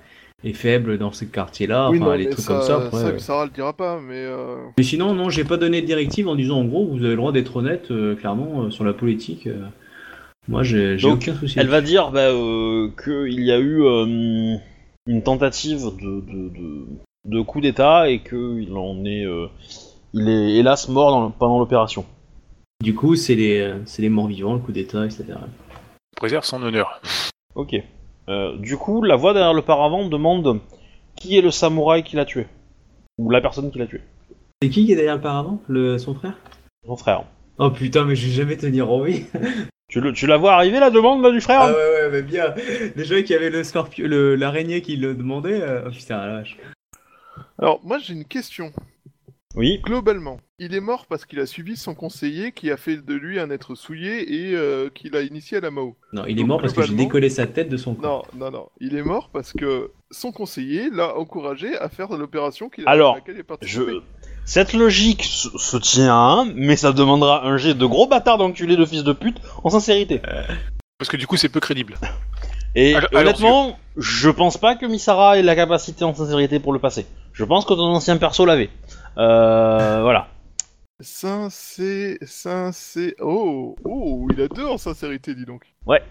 est 0.43 0.53
faible 0.53 0.99
dans 0.99 1.13
ce 1.13 1.25
quartier-là, 1.25 1.89
Oui, 1.91 1.99
enfin 1.99 2.11
non, 2.11 2.17
les 2.17 2.29
trucs 2.29 2.45
ça, 2.45 2.53
comme 2.53 2.63
ça. 2.63 2.77
après, 2.77 2.99
ça, 2.99 3.07
euh. 3.09 3.19
Sarah 3.19 3.45
le 3.45 3.51
dira 3.53 3.73
pas, 3.73 4.01
mais. 4.01 4.17
euh, 4.17 4.57
Mais 4.77 4.83
sinon, 4.83 5.15
non, 5.15 5.31
j'ai 5.31 5.45
pas 5.45 5.57
donné 5.57 5.81
de 5.83 5.87
directive 5.87 6.27
en 6.29 6.35
disant 6.35 6.59
en 6.59 6.65
gros, 6.65 6.87
vous 6.87 6.99
avez 6.99 7.11
le 7.11 7.17
droit 7.17 7.31
d'être 7.33 7.55
honnête, 7.57 7.91
euh, 7.93 8.17
clairement, 8.17 8.63
euh, 8.65 8.71
sur 8.71 8.83
la 8.85 8.93
politique. 8.93 9.47
euh. 9.47 9.63
Moi, 10.49 10.63
j'ai 10.63 10.99
aucun 11.05 11.35
souci. 11.35 11.59
elle 11.59 11.69
va 11.69 11.81
dire 11.81 12.11
bah, 12.11 12.29
euh, 12.31 12.89
qu'il 13.03 13.41
y 13.41 13.51
a 13.53 13.59
eu 13.59 13.83
euh, 13.83 14.57
une 15.07 15.23
tentative 15.23 15.85
de, 16.03 16.21
de, 16.21 16.49
de, 16.51 16.85
de 17.25 17.41
coup 17.41 17.61
d'État 17.63 18.11
et 18.11 18.19
qu'il 18.19 18.77
en 18.77 19.05
est. 19.07 19.25
euh, 19.25 19.47
il 20.13 20.29
est 20.29 20.57
hélas 20.59 20.89
mort 20.89 21.11
dans 21.13 21.31
pendant 21.31 21.59
l'opération. 21.59 22.05
Du 22.85 22.95
coup, 22.95 23.17
c'est 23.17 23.35
les, 23.35 23.73
c'est 23.87 24.03
les 24.03 24.11
morts 24.11 24.27
vivants, 24.27 24.53
le 24.53 24.59
coup 24.61 24.71
d'état, 24.71 25.07
etc. 25.07 25.25
préserve 26.17 26.45
son 26.45 26.63
honneur. 26.63 27.01
Ok. 27.55 27.75
Euh, 28.29 28.59
du 28.59 28.77
coup, 28.77 29.03
la 29.03 29.17
voix 29.17 29.33
derrière 29.33 29.55
le 29.55 29.63
paravent 29.63 30.07
demande 30.07 30.61
qui 31.17 31.39
est 31.39 31.41
le 31.41 31.51
samouraï 31.51 32.03
qui 32.03 32.17
l'a 32.17 32.27
tué? 32.27 32.47
Ou 33.17 33.31
la 33.31 33.41
personne 33.41 33.71
qui 33.71 33.79
l'a 33.79 33.87
tué? 33.87 34.03
C'est 34.61 34.69
qui 34.69 34.85
qui 34.85 34.93
est 34.93 34.97
derrière 34.97 35.15
le 35.15 35.23
paravent? 35.23 35.63
Le, 35.67 35.97
Son 35.97 36.15
frère? 36.15 36.35
Son 36.87 36.97
frère. 36.97 37.25
Oh 37.57 37.71
putain, 37.71 38.05
mais 38.05 38.17
je 38.17 38.27
vais 38.27 38.33
jamais 38.33 38.57
tenir 38.59 38.91
en 38.91 39.01
vie. 39.01 39.25
Tu, 39.91 40.01
le, 40.01 40.13
tu 40.13 40.27
la 40.27 40.39
vois 40.39 40.55
arriver 40.55 40.81
la 40.81 40.91
demande 40.91 41.23
là, 41.23 41.31
du 41.31 41.41
frère? 41.41 41.61
Ah 41.63 41.71
ouais, 41.73 41.77
ouais, 41.77 42.11
mais 42.11 42.23
bien. 42.23 42.55
Déjà 42.97 43.21
qu'il 43.23 43.31
y 43.31 43.35
avait 43.35 43.51
le 43.51 43.63
scorpion, 43.63 44.07
le- 44.09 44.35
l'araignée 44.35 44.81
qui 44.83 44.97
le 44.97 45.15
demandait. 45.15 45.61
euh, 45.63 45.83
Oh 45.87 45.91
putain, 45.91 46.17
la 46.27 46.33
vache. 46.39 46.57
Alors, 47.59 47.81
moi 47.85 47.99
j'ai 47.99 48.15
une 48.15 48.25
question. 48.25 48.73
Oui. 49.57 49.81
Globalement, 49.85 50.41
il 50.59 50.75
est 50.75 50.81
mort 50.81 51.07
parce 51.07 51.25
qu'il 51.27 51.39
a 51.39 51.47
suivi 51.47 51.77
son 51.77 51.95
conseiller 51.95 52.51
qui 52.51 52.71
a 52.73 52.77
fait 52.77 52.97
de 52.97 53.15
lui 53.15 53.39
un 53.39 53.51
être 53.51 53.75
souillé 53.77 54.49
et 54.49 54.57
euh, 54.57 54.89
qui 54.93 55.11
l'a 55.11 55.23
initié 55.23 55.59
à 55.59 55.61
la 55.61 55.71
Mao. 55.71 55.97
Non, 56.13 56.25
il 56.27 56.33
est 56.33 56.41
Donc, 56.41 56.49
mort 56.49 56.61
parce 56.61 56.73
que 56.73 56.83
j'ai 56.83 56.95
décollé 56.95 57.31
sa 57.31 57.47
tête 57.47 57.69
de 57.69 57.77
son 57.77 57.95
corps. 57.95 58.27
Non, 58.37 58.47
non, 58.47 58.51
non. 58.51 58.69
Il 58.81 58.97
est 58.97 59.03
mort 59.03 59.31
parce 59.33 59.53
que 59.53 59.93
son 60.11 60.33
conseiller 60.33 60.91
l'a 60.93 61.17
encouragé 61.17 61.77
à 61.79 61.89
faire 61.89 62.09
l'opération 62.17 62.69
qu'il 62.69 62.87
a 62.87 62.91
Alors, 62.91 63.15
à 63.15 63.17
laquelle 63.19 63.37
il 63.37 63.41
a 63.43 63.45
participé. 63.45 63.93
Je... 63.93 64.01
Cette 64.45 64.73
logique 64.73 65.25
se, 65.25 65.77
tient, 65.79 66.47
mais 66.55 66.77
ça 66.77 66.93
demandera 66.93 67.47
un 67.47 67.57
jet 67.57 67.75
de 67.75 67.87
gros 67.87 68.07
bâtard 68.07 68.39
d'enculé 68.39 68.77
de 68.77 68.85
fils 68.85 69.05
de 69.05 69.13
pute 69.13 69.39
en 69.63 69.71
sincérité. 69.71 70.21
Parce 70.99 71.09
que 71.09 71.17
du 71.17 71.27
coup, 71.27 71.37
c'est 71.37 71.49
peu 71.49 71.61
crédible. 71.61 71.95
Et 72.75 72.97
Alors- 72.97 73.09
alors, 73.13 73.23
honnêtement, 73.23 73.79
je 73.97 74.29
pense 74.31 74.59
pas 74.59 74.75
que 74.75 74.85
Misara 74.85 75.39
ait 75.39 75.43
la 75.43 75.55
capacité 75.55 76.05
en 76.05 76.13
sincérité 76.13 76.59
pour 76.59 76.73
le 76.73 76.81
passer. 76.81 77.07
Je 77.33 77.45
pense 77.45 77.65
que 77.65 77.73
ton 77.73 77.87
ancien 77.95 78.17
perso 78.17 78.45
l'avait. 78.45 78.69
Euh, 79.19 80.01
voilà. 80.03 80.29
Sincé... 81.01 82.19
Sincé... 82.23 83.15
Oh 83.21 83.77
Oh, 83.85 84.27
il 84.33 84.41
adore 84.41 84.79
sincérité, 84.81 85.35
dis 85.35 85.45
donc. 85.45 85.63
Ouais. 85.87 86.03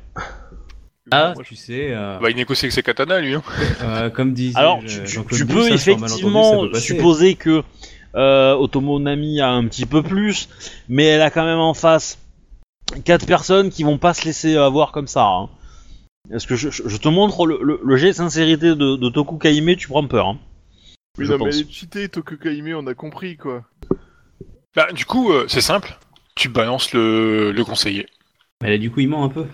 Ah, 1.11 1.33
Moi, 1.35 1.43
tu 1.43 1.55
sais, 1.55 1.89
euh, 1.91 2.17
Bah, 2.21 2.29
il 2.29 2.35
négocie 2.35 2.65
avec 2.65 2.73
ses 2.73 2.83
katanas, 2.83 3.19
lui. 3.19 3.33
Hein. 3.35 3.43
euh, 3.81 4.09
comme 4.09 4.33
disait 4.33 4.57
Alors, 4.57 4.79
euh, 4.83 5.05
tu, 5.05 5.45
peux 5.45 5.59
hein, 5.59 5.67
ça 5.69 5.73
effectivement 5.75 6.73
supposer 6.75 7.35
que 7.35 7.63
euh, 8.15 8.53
Otomo 8.55 8.99
Nami 8.99 9.41
a 9.41 9.49
un 9.49 9.65
petit 9.67 9.85
peu 9.85 10.01
plus, 10.03 10.47
mais 10.87 11.05
elle 11.05 11.21
a 11.21 11.29
quand 11.29 11.43
même 11.45 11.59
en 11.59 11.73
face 11.73 12.19
quatre 13.03 13.25
personnes 13.25 13.69
qui 13.69 13.83
vont 13.83 13.97
pas 13.97 14.13
se 14.13 14.23
laisser 14.25 14.55
avoir 14.55 14.91
comme 14.91 15.07
ça. 15.07 15.25
hein. 15.25 15.49
Est-ce 16.31 16.47
que 16.47 16.55
je, 16.55 16.69
je- 16.69 16.87
je 16.87 16.97
te 16.97 17.09
montre 17.09 17.47
le, 17.47 17.59
le, 17.61 17.81
le 17.83 17.97
jet 17.97 18.07
de 18.09 18.13
sincérité 18.13 18.67
de, 18.67 18.95
de 18.95 19.09
Toku 19.09 19.37
Kaime, 19.37 19.75
tu 19.75 19.87
prends 19.89 20.07
peur. 20.07 20.27
Hein. 20.27 20.37
Oui, 21.17 21.25
je 21.25 21.31
non, 21.31 21.37
mais 21.37 21.51
elle 21.51 21.59
est 21.59 21.71
cheatée, 21.71 22.09
on 22.73 22.87
a 22.87 22.93
compris, 22.95 23.37
quoi. 23.37 23.63
Bah, 24.75 24.91
du 24.91 25.05
coup, 25.05 25.31
euh, 25.31 25.45
c'est 25.47 25.61
simple. 25.61 25.97
Tu 26.35 26.49
balances 26.49 26.93
le, 26.93 27.51
le 27.51 27.63
conseiller. 27.63 28.07
Mais 28.61 28.71
là, 28.71 28.77
du 28.77 28.89
coup, 28.89 29.01
il 29.01 29.09
ment 29.09 29.23
un 29.23 29.29
peu. 29.29 29.45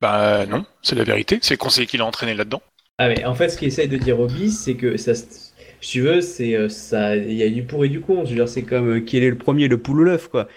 Bah, 0.00 0.46
non, 0.46 0.64
c'est 0.82 0.96
la 0.96 1.04
vérité. 1.04 1.38
C'est 1.42 1.54
le 1.54 1.58
conseiller 1.58 1.86
qui 1.86 1.96
l'a 1.96 2.06
entraîné 2.06 2.34
là-dedans. 2.34 2.62
Ah 2.98 3.08
mais 3.08 3.24
en 3.24 3.34
fait, 3.34 3.48
ce 3.48 3.56
qu'il 3.56 3.68
essaye 3.68 3.88
de 3.88 3.96
dire 3.96 4.18
Obi, 4.20 4.50
c'est 4.50 4.76
que 4.76 4.96
ça, 4.96 5.14
si 5.14 5.52
tu 5.80 6.00
veux, 6.02 6.20
c'est 6.20 6.54
euh, 6.54 6.68
ça, 6.68 7.16
il 7.16 7.32
y 7.32 7.42
a 7.42 7.48
du 7.48 7.64
pour 7.64 7.84
et 7.84 7.88
du 7.88 8.00
contre. 8.00 8.24
Je 8.24 8.30
veux 8.30 8.36
dire, 8.36 8.48
c'est 8.48 8.62
comme 8.64 8.96
euh, 8.96 9.00
qui 9.00 9.16
est 9.18 9.30
le 9.30 9.38
premier, 9.38 9.68
le 9.68 9.80
poule 9.80 10.00
ou 10.00 10.04
l'œuf, 10.04 10.28
quoi. 10.28 10.48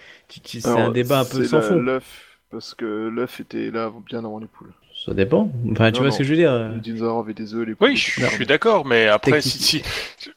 C'est 0.59 0.79
un 0.79 0.89
débat 0.89 1.19
un 1.21 1.25
peu 1.25 1.43
sans 1.43 1.57
la- 1.57 1.61
fond. 1.61 1.79
L'œuf, 1.79 2.39
parce 2.49 2.73
que 2.73 2.85
l'œuf 2.85 3.39
était 3.39 3.71
là 3.71 3.91
bien 4.05 4.19
avant 4.25 4.39
les 4.39 4.47
poules. 4.47 4.73
Ça 5.05 5.13
dépend. 5.13 5.51
Enfin, 5.71 5.91
tu 5.91 5.95
Non, 5.95 5.99
vois 5.99 6.07
non. 6.07 6.11
ce 6.13 6.17
que 6.19 6.23
je 6.23 6.29
veux 6.29 6.37
dire. 6.37 6.51
euh. 6.51 6.69
Les 6.75 6.79
dinosaures 6.79 7.19
avaient 7.19 7.33
des 7.33 7.53
œufs, 7.53 7.67
les 7.67 7.75
poules. 7.75 7.89
Oui, 7.89 7.97
je, 7.97 8.25
suis 8.25 8.45
d'accord, 8.45 8.85
mais 8.85 9.07
après, 9.09 9.41
si, 9.41 9.49
si- 9.61 9.83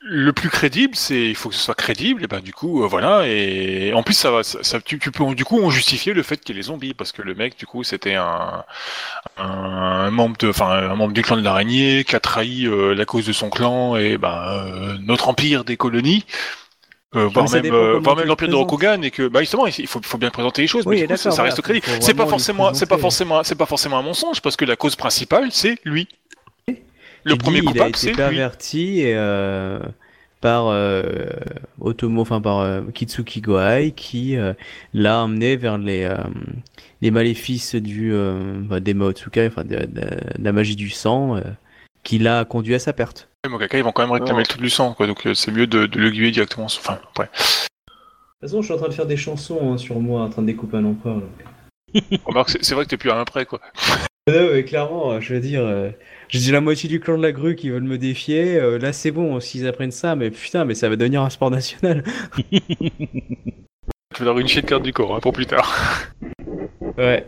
le 0.01 0.33
plus 0.33 0.49
crédible, 0.51 0.97
c'est 0.97 1.29
il 1.29 1.37
faut 1.37 1.51
que 1.51 1.55
ce 1.55 1.61
soit 1.61 1.77
crédible, 1.77 2.25
et 2.25 2.27
ben 2.27 2.41
du 2.41 2.53
coup, 2.53 2.83
euh, 2.83 2.87
voilà, 2.89 3.29
et 3.29 3.93
en 3.95 4.03
plus, 4.03 4.15
ça 4.15 4.33
va, 4.33 4.43
ça, 4.43 4.59
ça- 4.63 4.81
tu, 4.81 4.99
tu 4.99 5.13
peux 5.13 5.25
du 5.37 5.45
coup 5.45 5.63
en 5.63 5.71
justifier 5.71 6.15
le 6.15 6.25
fait 6.25 6.39
qu'il 6.39 6.57
y 6.57 6.59
ait 6.59 6.63
les 6.63 6.67
zombies, 6.67 6.95
parce 6.95 7.13
que 7.13 7.23
le 7.23 7.35
mec, 7.37 7.57
du 7.57 7.67
coup, 7.67 7.85
c'était 7.85 8.15
un, 8.17 8.65
un 9.37 10.11
membre 10.11 10.37
de, 10.39 10.49
enfin, 10.49 10.71
un 10.71 10.95
membre 10.97 11.13
du 11.13 11.23
clan 11.23 11.37
de 11.37 11.43
l'araignée 11.43 12.03
qui 12.05 12.17
a 12.17 12.21
trahi 12.21 12.67
euh, 12.67 12.93
la 12.95 13.05
cause 13.05 13.27
de 13.27 13.33
son 13.33 13.51
clan 13.51 13.97
et 13.97 14.19
ben 14.19 14.65
euh, 14.67 14.97
notre 15.01 15.29
empire 15.29 15.65
des 15.65 15.77
colonies. 15.77 16.25
Euh, 17.15 17.29
voire 17.29 17.51
même, 17.51 17.73
euh, 17.73 17.99
voire 18.01 18.17
même 18.17 18.25
le 18.25 18.29
l'empire 18.29 18.49
de. 18.49 18.55
Rokugan 18.55 19.01
et 19.03 19.11
que 19.13 19.29
bah 19.29 19.41
justement 19.41 19.67
il 19.69 19.87
faut, 19.87 20.01
faut 20.03 20.19
bien 20.19 20.31
présenter 20.31 20.63
les 20.63 20.69
choses 20.69 20.85
Oui, 20.87 21.01
mais 21.03 21.07
coup, 21.07 21.17
ça, 21.17 21.31
ça 21.31 21.43
reste 21.45 21.57
faut- 21.65 21.73
faut 21.81 22.01
c'est 22.01 22.15
pas 22.15 22.27
forcément 22.27 22.75
c'est 22.75 22.87
pas 22.87 22.99
forcément 22.99 23.45
c'est 23.45 23.55
pas 23.55 23.65
forcément 23.67 23.99
un 23.99 24.03
mensonge 24.03 24.43
parce 24.43 24.57
que 24.57 24.65
la 24.65 24.75
cause 24.77 24.97
principale 24.97 25.49
c'est 25.53 25.77
lui. 25.85 26.09
Le 27.25 27.33
Tu 27.33 27.39
premier 27.39 27.59
a 27.59 27.63
coupable 27.63 27.89
été 27.91 27.99
c'est 27.99 28.09
lui. 28.09 28.17
perverti 28.17 29.03
euh, 29.05 29.79
par 30.41 30.67
euh, 30.69 31.03
Otomo, 31.81 32.21
enfin 32.23 32.41
par 32.41 32.59
euh, 32.61 32.83
Kitsuki 32.93 33.41
Gohai, 33.41 33.93
qui 33.93 34.37
euh, 34.37 34.53
l'a 34.93 35.23
emmené 35.23 35.57
vers 35.57 35.79
les 35.79 36.05
euh, 36.05 36.17
les 37.03 37.11
maléfices 37.13 37.77
du 37.77 38.13
euh, 38.13 38.59
bah, 38.61 38.81
des 38.81 38.95
Maotsukai, 38.95 39.47
enfin 39.47 39.65
de, 39.65 39.77
de- 39.77 39.87
de 39.87 40.45
la 40.45 40.53
magie 40.53 40.77
du 40.77 40.91
sang, 40.91 41.37
euh, 41.37 41.43
qui 42.07 42.19
l'a 42.19 42.45
conduit 42.45 42.75
à 42.75 42.79
sa 42.79 42.93
perte. 42.93 43.29
Les 43.45 43.51
Mokaka, 43.51 43.77
ils 43.77 43.85
vont 43.85 43.93
quand 43.93 44.03
même 44.03 44.13
réclamer 44.13 44.41
le 44.41 44.47
truc 44.47 44.63
du 44.63 44.71
sang 44.71 44.95
quoi 44.95 45.07
donc 45.07 45.27
euh, 45.27 45.35
c'est 45.35 45.51
mieux 45.51 45.67
de, 45.67 45.87
de 45.87 46.01
l'aiguiller 46.01 46.31
directement 46.31 46.67
enfin 46.67 46.99
après 47.11 47.25
De 47.25 47.29
toute 47.29 48.41
façon, 48.43 48.63
je 48.63 48.67
suis 48.67 48.75
en 48.75 48.79
train 48.79 48.89
de 48.89 48.95
faire 48.95 49.07
des 49.07 49.17
chansons 49.17 49.73
hein, 49.73 49.77
sur 49.77 50.01
moi, 50.01 50.23
en 50.23 50.31
train 50.31 50.43
de 50.43 50.47
découper 50.47 50.79
un 50.79 50.85
empereur. 50.85 51.17
donc. 51.17 51.45
remarque 52.25 52.59
c'est 52.61 52.75
vrai 52.75 52.85
que 52.85 52.91
t'es 52.91 52.97
plus 52.97 53.11
à 53.11 53.19
un 53.19 53.25
près 53.25 53.47
quoi 53.47 53.61
Non, 54.29 54.49
mais 54.53 54.65
clairement, 54.65 55.13
euh, 55.13 55.21
je 55.21 55.35
veux 55.35 55.41
dire, 55.41 55.63
euh, 55.63 55.91
j'ai 56.29 56.53
la 56.53 56.61
moitié 56.61 56.89
du 56.89 57.01
clan 57.01 57.17
de 57.17 57.23
la 57.23 57.33
grue 57.33 57.57
qui 57.57 57.71
veulent 57.71 57.83
me 57.83 57.99
défier. 57.99 58.57
euh, 58.57 58.79
là, 58.79 58.93
c'est 58.93 59.11
bon, 59.11 59.39
s'ils 59.41 59.67
apprennent 59.67 59.93
ça, 59.93 60.17
mais 60.17 60.31
putain, 60.31 60.65
mais 60.65 60.75
ça 60.75 60.89
va 60.89 60.97
devenir 60.97 61.23
un 61.23 61.31
sport 61.31 61.51
national. 61.51 62.05
tu 64.15 64.21
vas 64.21 64.25
leur 64.25 64.39
une 64.39 64.49
chier 64.49 64.63
de 64.63 64.67
carte 64.67 64.83
du 64.83 64.93
corps 64.93 65.15
hein, 65.17 65.21
pour 65.21 65.33
plus 65.33 65.47
tard 65.47 65.75
Ouais. 66.99 67.27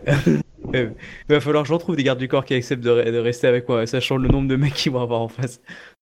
Il 0.73 0.93
va 1.29 1.39
falloir 1.39 1.63
que 1.63 1.69
j'en 1.69 1.77
trouve 1.77 1.95
des 1.95 2.03
gardes 2.03 2.19
du 2.19 2.27
corps 2.27 2.45
qui 2.45 2.53
acceptent 2.53 2.83
de, 2.83 3.11
de 3.11 3.17
rester 3.17 3.47
avec 3.47 3.67
moi, 3.67 3.85
sachant 3.85 4.17
le 4.17 4.27
nombre 4.27 4.47
de 4.47 4.55
mecs 4.55 4.73
qu'ils 4.73 4.91
vont 4.91 5.01
avoir 5.01 5.21
en 5.21 5.27
face. 5.27 5.61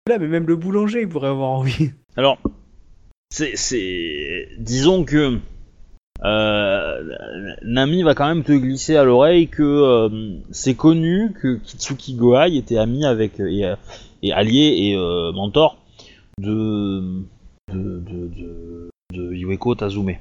Là, 0.07 0.17
mais 0.19 0.27
même 0.27 0.45
le 0.45 0.55
boulanger, 0.55 1.01
il 1.01 1.07
pourrait 1.07 1.29
avoir 1.29 1.49
envie. 1.49 1.91
Alors, 2.15 2.37
c'est, 3.31 4.49
disons 4.57 5.03
que 5.03 5.39
euh, 6.23 7.15
Nami 7.63 8.03
va 8.03 8.13
quand 8.13 8.27
même 8.27 8.43
te 8.43 8.53
glisser 8.53 8.95
à 8.95 9.03
l'oreille 9.03 9.47
que 9.47 9.63
euh, 9.63 10.39
c'est 10.51 10.75
connu 10.75 11.33
que 11.41 11.57
Kitsuki 11.57 12.15
Gohai 12.15 12.55
était 12.55 12.77
ami 12.77 13.05
avec 13.05 13.39
et, 13.39 13.65
euh, 13.65 13.75
et 14.21 14.31
allié 14.31 14.91
et 14.91 14.95
mentor 15.33 15.77
de 16.39 17.23
de, 17.73 17.99
de, 17.99 18.27
de, 18.27 18.89
de 19.13 19.33
Iweko 19.33 19.75
Tazume. 19.75 20.15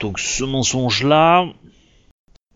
Donc 0.00 0.18
ce 0.18 0.44
mensonge-là, 0.44 1.46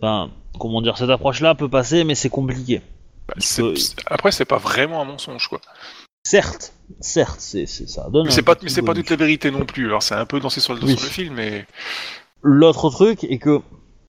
enfin, 0.01 0.31
comment 0.59 0.83
dire, 0.83 0.97
cette 0.97 1.11
approche-là 1.11 1.55
peut 1.55 1.69
passer, 1.69 2.05
mais 2.05 2.15
c'est 2.15 2.29
compliqué. 2.31 2.83
Bah, 3.29 3.35
c'est- 3.39 3.95
après 4.07 4.33
c'est 4.33 4.45
pas 4.47 4.57
vraiment 4.59 5.03
un 5.03 5.05
mensonge 5.05 5.49
quoi 5.49 5.61
Certes, 6.25 6.73
certes, 7.01 7.37
c'est, 7.41 7.67
ça 7.67 8.09
donne. 8.11 8.25
mais 8.27 8.31
c'est 8.31 8.43
pas 8.43 8.55
petit 8.55 8.65
mais 8.67 8.71
c'est 8.71 8.83
pas 8.83 8.95
toute 8.95 9.11
la 9.11 9.17
vérité 9.17 9.51
non 9.51 9.65
plus 9.67 9.87
alors 9.87 10.03
c'est 10.03 10.15
un 10.15 10.25
peu 10.27 10.41
dansé 10.41 10.61
sur 10.61 10.75
le, 10.75 10.83
Oui. 10.83 10.97
sur 10.97 11.03
le 11.05 11.11
film 11.11 11.35
mais 11.35 11.67
L'autre 12.43 12.89
truc 12.91 13.25
est 13.25 13.39
que 13.39 13.61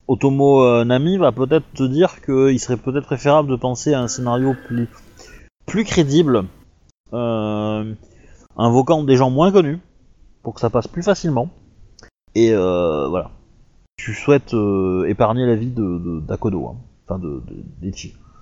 Otomo 0.08 0.64
euh, 0.64 0.86
Nami 0.86 1.18
va 1.18 1.32
peut-être 1.32 1.66
te 1.76 1.84
dire 1.84 2.22
qu'il 2.22 2.60
serait 2.60 2.78
peut-être 2.78 3.06
préférable 3.06 3.50
de 3.50 3.56
penser 3.58 3.94
à 3.94 4.00
un 4.02 4.08
scénario 4.08 4.56
plus, 4.68 4.88
plus 5.66 5.84
crédible, 5.84 6.46
euh, 7.14 7.94
invoquant 8.58 9.04
des 9.04 9.18
gens 9.18 9.30
moins 9.30 9.52
connus, 9.52 9.80
pour 10.44 10.54
que 10.54 10.62
ça 10.62 10.70
passe 10.70 10.88
plus 10.88 11.04
facilement. 11.04 11.50
Et 12.36 12.54
euh, 12.54 13.08
voilà. 13.08 13.32
Tu 14.00 14.14
souhaites 14.14 14.54
euh, 14.54 15.04
épargner 15.10 15.46
la 15.46 15.56
vie 15.56 15.72
de, 15.72 15.82
de- 16.00 16.20
d'Akodo, 16.22 16.68
hein. 16.68 16.78
enfin 17.06 17.20
de. 17.20 17.44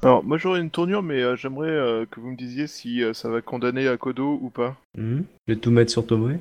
Alors, 0.03 0.23
moi 0.23 0.37
j'aurais 0.37 0.59
une 0.59 0.69
tournure, 0.69 1.01
mais 1.01 1.19
euh, 1.23 1.35
j'aimerais 1.35 1.67
euh, 1.71 2.05
que 2.05 2.19
vous 2.19 2.29
me 2.29 2.35
disiez 2.37 2.67
si 2.67 3.01
euh, 3.03 3.13
ça 3.13 3.27
va 3.29 3.41
condamner 3.41 3.87
Akodo 3.87 4.37
ou 4.39 4.51
pas. 4.51 4.77
Je 4.95 5.23
vais 5.47 5.55
tout 5.55 5.71
mettre 5.71 5.91
sur 5.91 6.05
Tomoe. 6.05 6.37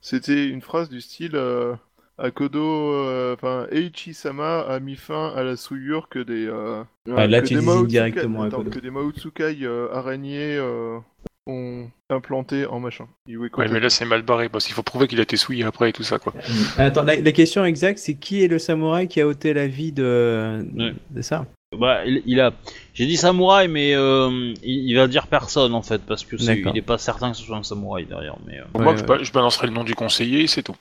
C'était 0.00 0.48
une 0.48 0.60
phrase 0.60 0.88
du 0.90 1.00
style 1.00 1.36
euh, 1.36 1.76
Akodo, 2.18 2.92
euh, 2.94 3.34
enfin 3.34 3.68
Eiichi-sama 3.70 4.62
a 4.62 4.80
mis 4.80 4.96
fin 4.96 5.28
à 5.28 5.44
la 5.44 5.56
souillure 5.56 6.08
que 6.08 6.18
des. 6.18 6.46
euh, 6.48 6.82
Ah, 7.14 7.28
là, 7.28 7.42
que 7.42 7.46
tu 7.46 7.54
des 7.54 7.60
directement 7.86 8.42
attends, 8.42 8.64
que 8.64 8.80
des 8.80 8.90
Maotsukai 8.90 9.58
euh, 9.62 9.88
araignées 9.92 10.56
euh, 10.56 10.98
ont 11.46 11.90
implanté 12.08 12.66
en 12.66 12.80
machin. 12.80 13.06
Ouais 13.28 13.68
mais 13.70 13.80
là 13.80 13.90
c'est 13.90 14.04
mal 14.06 14.22
barré 14.22 14.48
parce 14.48 14.64
qu'il 14.64 14.74
faut 14.74 14.82
prouver 14.82 15.08
qu'il 15.08 15.18
a 15.18 15.22
été 15.24 15.36
souillé 15.36 15.64
après 15.64 15.90
et 15.90 15.92
tout 15.92 16.02
ça 16.02 16.18
quoi 16.18 16.32
Attends, 16.78 17.02
la, 17.02 17.16
la 17.16 17.32
question 17.32 17.64
exacte, 17.64 17.98
c'est 17.98 18.14
qui 18.14 18.42
est 18.42 18.48
le 18.48 18.58
samouraï 18.58 19.08
qui 19.08 19.20
a 19.20 19.26
ôté 19.26 19.52
la 19.52 19.66
vie 19.66 19.92
de, 19.92 20.64
Ouais. 20.74 20.94
de 21.10 21.22
ça? 21.22 21.46
Bah, 21.78 22.04
il, 22.06 22.22
il 22.24 22.40
a. 22.40 22.52
J'ai 22.94 23.04
dit 23.06 23.16
samouraï, 23.16 23.66
mais 23.66 23.94
euh, 23.96 24.54
il, 24.62 24.88
il 24.90 24.94
va 24.96 25.08
dire 25.08 25.26
personne 25.26 25.74
en 25.74 25.82
fait, 25.82 26.00
parce 26.06 26.24
que 26.24 26.36
il 26.36 26.76
est 26.78 26.82
pas 26.82 26.98
certain 26.98 27.32
que 27.32 27.36
ce 27.36 27.42
soit 27.42 27.56
un 27.56 27.64
samouraï 27.64 28.06
derrière. 28.06 28.36
Mais 28.46 28.60
euh, 28.60 28.64
Ouais, 28.74 28.84
moi 28.84 28.94
ouais. 28.94 29.18
je, 29.18 29.24
je 29.24 29.32
balancerai 29.32 29.66
le 29.66 29.72
nom 29.72 29.82
du 29.84 29.94
conseiller 29.96 30.46
c'est 30.46 30.62
tout 30.62 30.76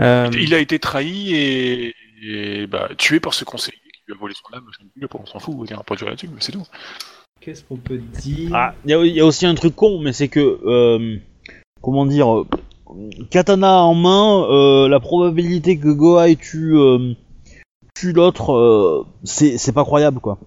Euh, 0.00 0.30
Il 0.32 0.54
a 0.54 0.58
été 0.58 0.78
trahi 0.78 1.34
et, 1.34 1.94
et, 2.22 2.66
bah, 2.66 2.88
tué 2.96 3.20
par 3.20 3.34
ce 3.34 3.44
conseiller 3.44 3.76
qui 3.92 4.00
lui 4.08 4.14
a 4.14 4.16
volé 4.16 4.34
son 4.34 4.56
âme. 4.56 4.64
je 4.72 4.78
sais 4.78 4.84
plus, 4.94 5.06
On 5.12 5.26
s'en 5.26 5.38
fout, 5.38 5.54
on 5.58 5.64
dira 5.64 5.82
pas 5.84 5.96
durer 5.96 6.10
là-dessus, 6.10 6.28
mais 6.28 6.40
c'est 6.40 6.52
tout. 6.52 6.66
Qu'est-ce 7.44 7.64
qu'on 7.64 7.76
peut 7.76 7.98
dire 7.98 8.50
Ah, 8.54 8.74
il 8.84 8.90
y, 8.90 8.94
a- 8.94 9.04
il 9.04 9.12
y 9.14 9.20
a 9.20 9.26
aussi 9.26 9.46
un 9.46 9.54
truc 9.54 9.74
con, 9.74 9.98
mais 10.00 10.12
c'est 10.12 10.28
que, 10.28 10.60
euh, 10.64 11.16
comment 11.80 12.06
dire, 12.06 12.32
euh, 12.40 12.46
katana 13.30 13.82
en 13.82 13.94
main, 13.94 14.44
euh, 14.48 14.88
la 14.88 15.00
probabilité 15.00 15.76
que 15.78 15.88
Gohai 15.88 16.36
tue, 16.36 16.74
tue 17.94 18.12
l'autre, 18.12 19.06
c'est 19.24 19.72
pas 19.74 19.84
croyable 19.84 20.20
quoi. 20.20 20.38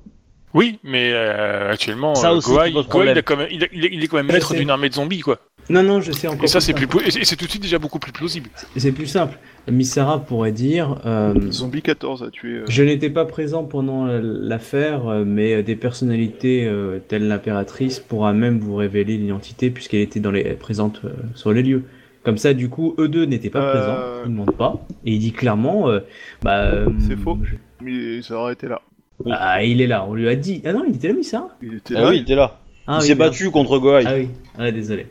Oui, 0.56 0.80
mais 0.84 1.11
euh, 1.14 1.72
actuellement, 1.73 2.15
Ça 2.15 2.32
euh, 2.32 2.38
aussi, 2.38 2.49
il, 2.68 2.84
problème. 2.86 3.18
a 3.18 3.22
quand 3.22 3.36
même, 3.36 3.49
il, 3.52 3.64
a- 3.64 3.68
il 3.73 4.03
est- 4.03 4.07
quand 4.07 4.15
même 4.18 4.27
maître 4.27 4.53
d'une 4.56 4.69
armée 4.69 4.88
de 4.90 4.94
zombies, 4.95 5.19
quoi. 5.19 5.38
Non, 5.69 5.84
non, 5.84 5.99
je 5.99 6.11
sais 6.14 6.27
encore. 6.27 6.44
Et 6.44 6.48
ça, 6.48 6.60
plus 6.60 6.65
c'est 6.65 6.73
plus, 6.88 7.07
et 7.19 7.26
c'est 7.26 7.36
tout 7.36 7.45
de 7.45 7.49
suite 7.49 7.61
déjà 7.64 7.77
beaucoup 7.77 7.99
plus 7.99 8.11
plausible. 8.14 8.49
C'est 8.77 8.91
plus 8.94 9.07
simple. 9.07 9.38
Misara 9.69 10.23
pourrait 10.23 10.52
dire 10.53 11.02
euh, 11.06 11.34
Zombie 11.52 11.82
14 11.82 12.23
a 12.23 12.30
tué. 12.30 12.60
euh, 12.60 12.65
Je 12.69 12.84
n'étais 12.84 13.10
pas 13.10 13.26
présent 13.26 13.64
pendant 13.64 14.06
l'affaire, 14.06 15.06
mais 15.26 15.61
des 15.64 15.76
personnalités 15.76 16.65
euh, 16.68 16.99
telles 17.07 17.27
l'impératrice 17.27 17.99
pourra 17.99 18.32
même 18.34 18.60
vous 18.60 18.76
révéler 18.76 19.18
l'identité 19.18 19.72
puisqu'elle 19.72 20.02
était 20.02 20.19
dans 20.19 20.32
les, 20.32 20.44
présente 20.53 21.02
euh, 21.03 21.10
sur 21.34 21.52
les 21.52 21.64
lieux. 21.64 21.84
Comme 22.23 22.38
ça, 22.38 22.53
du 22.53 22.69
coup, 22.69 22.95
eux 22.99 23.07
deux 23.07 23.26
n'étaient 23.26 23.49
pas 23.49 23.61
Euh. 23.61 23.72
présents, 23.72 23.98
ils 24.26 24.32
ne 24.32 24.38
mentent 24.38 24.57
pas. 24.57 24.86
Et 25.06 25.11
il 25.14 25.19
dit 25.19 25.32
clairement, 25.34 25.90
euh, 25.90 25.99
bah, 26.44 26.61
euh, 26.64 26.88
C'est 27.07 27.18
faux. 27.18 27.38
je- 27.44 27.56
Mais 27.84 28.22
ça 28.22 28.36
aurait 28.36 28.53
été 28.53 28.68
là. 28.68 28.82
Ah, 29.30 29.64
il 29.64 29.82
est 29.82 29.88
là, 29.88 30.06
on 30.06 30.14
lui 30.14 30.28
a 30.28 30.36
dit. 30.36 30.62
Ah 30.66 30.74
non, 30.74 30.84
il 30.88 30.96
était 30.96 31.08
là, 31.08 31.14
Misara 31.14 31.50
Il 31.62 31.76
était 31.76 31.96
Ah 31.96 32.02
là. 32.02 32.10
oui, 32.10 32.26
t'es 32.26 32.36
là. 32.36 32.60
ah, 32.88 32.98
il 32.98 33.02
oui, 33.02 33.08
s'est 33.08 33.16
battu 33.16 33.50
contre 33.52 33.78
Gohai. 33.80 34.04
Ah 34.06 34.16
oui, 34.16 34.30
ah, 34.58 34.72
désolé. 34.72 35.08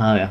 Ah, 0.00 0.14
merde. 0.14 0.30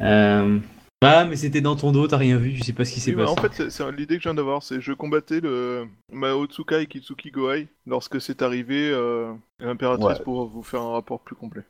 Euh, 0.00 0.58
Ah, 1.06 1.26
mais 1.28 1.36
c'était 1.36 1.60
dans 1.60 1.76
ton 1.76 1.92
dos, 1.92 2.06
t'as 2.08 2.16
rien 2.16 2.38
vu, 2.38 2.54
tu 2.54 2.62
sais 2.62 2.72
pas 2.72 2.86
ce 2.86 2.94
qui 2.94 3.00
s'est 3.00 3.10
Oui, 3.10 3.16
bah, 3.18 3.24
passé. 3.26 3.38
en 3.38 3.42
fait, 3.42 3.52
c'est- 3.52 3.70
c'est 3.70 3.92
l'idée 3.92 4.16
que 4.16 4.22
je 4.22 4.28
viens 4.28 4.34
d'avoir, 4.34 4.62
c'est 4.62 4.80
je 4.80 4.92
combattais 4.94 5.40
le 5.40 5.84
Maotsuka 6.10 6.80
et 6.80 6.86
Kitsuki 6.86 7.30
Gohai 7.30 7.68
lorsque 7.86 8.22
c'est 8.22 8.40
arrivé 8.40 8.90
euh, 8.90 9.30
l'impératrice 9.60 10.18
Ouais. 10.18 10.24
pour 10.24 10.46
vous 10.46 10.62
faire 10.62 10.80
un 10.80 10.92
rapport 10.92 11.20
plus 11.20 11.36
complet. 11.36 11.60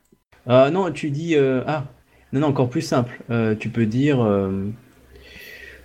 Ah 0.47 0.69
non, 0.71 0.89
tu 0.89 1.09
dis... 1.09 1.35
euh, 1.35 1.63
Ah, 1.67 1.83
non, 2.31 2.39
non, 2.41 2.47
encore 2.47 2.69
plus 2.69 2.81
simple. 2.81 3.19
Euh, 3.29 3.55
tu 3.55 3.67
peux 3.69 3.85
dire... 3.85 4.21
euh, 4.23 4.69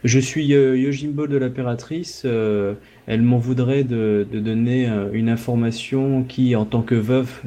Je 0.04 0.18
suis 0.20 0.54
euh, 0.54 0.76
Yojimbo 0.78 1.26
de 1.26 1.36
l'impératrice. 1.36 2.22
Elle 3.10 3.22
m'en 3.22 3.38
voudrait 3.38 3.84
de, 3.84 4.26
de 4.30 4.38
donner 4.40 4.88
euh, 4.88 5.10
une 5.12 5.28
information 5.28 6.22
qui, 6.22 6.54
en 6.56 6.64
tant 6.64 6.82
que 6.82 6.94
veuve, 6.94 7.40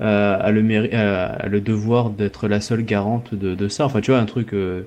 euh, 0.00 0.36
a, 0.40 0.50
le 0.50 0.62
méri- 0.62 0.90
euh, 0.94 1.28
a 1.38 1.46
le 1.46 1.60
devoir 1.60 2.10
d'être 2.10 2.48
la 2.48 2.60
seule 2.60 2.82
garante 2.84 3.34
de, 3.34 3.54
de 3.54 3.68
ça. 3.68 3.84
Enfin, 3.84 4.00
tu 4.00 4.10
vois, 4.10 4.20
un 4.20 4.26
truc... 4.26 4.54
euh, 4.54 4.82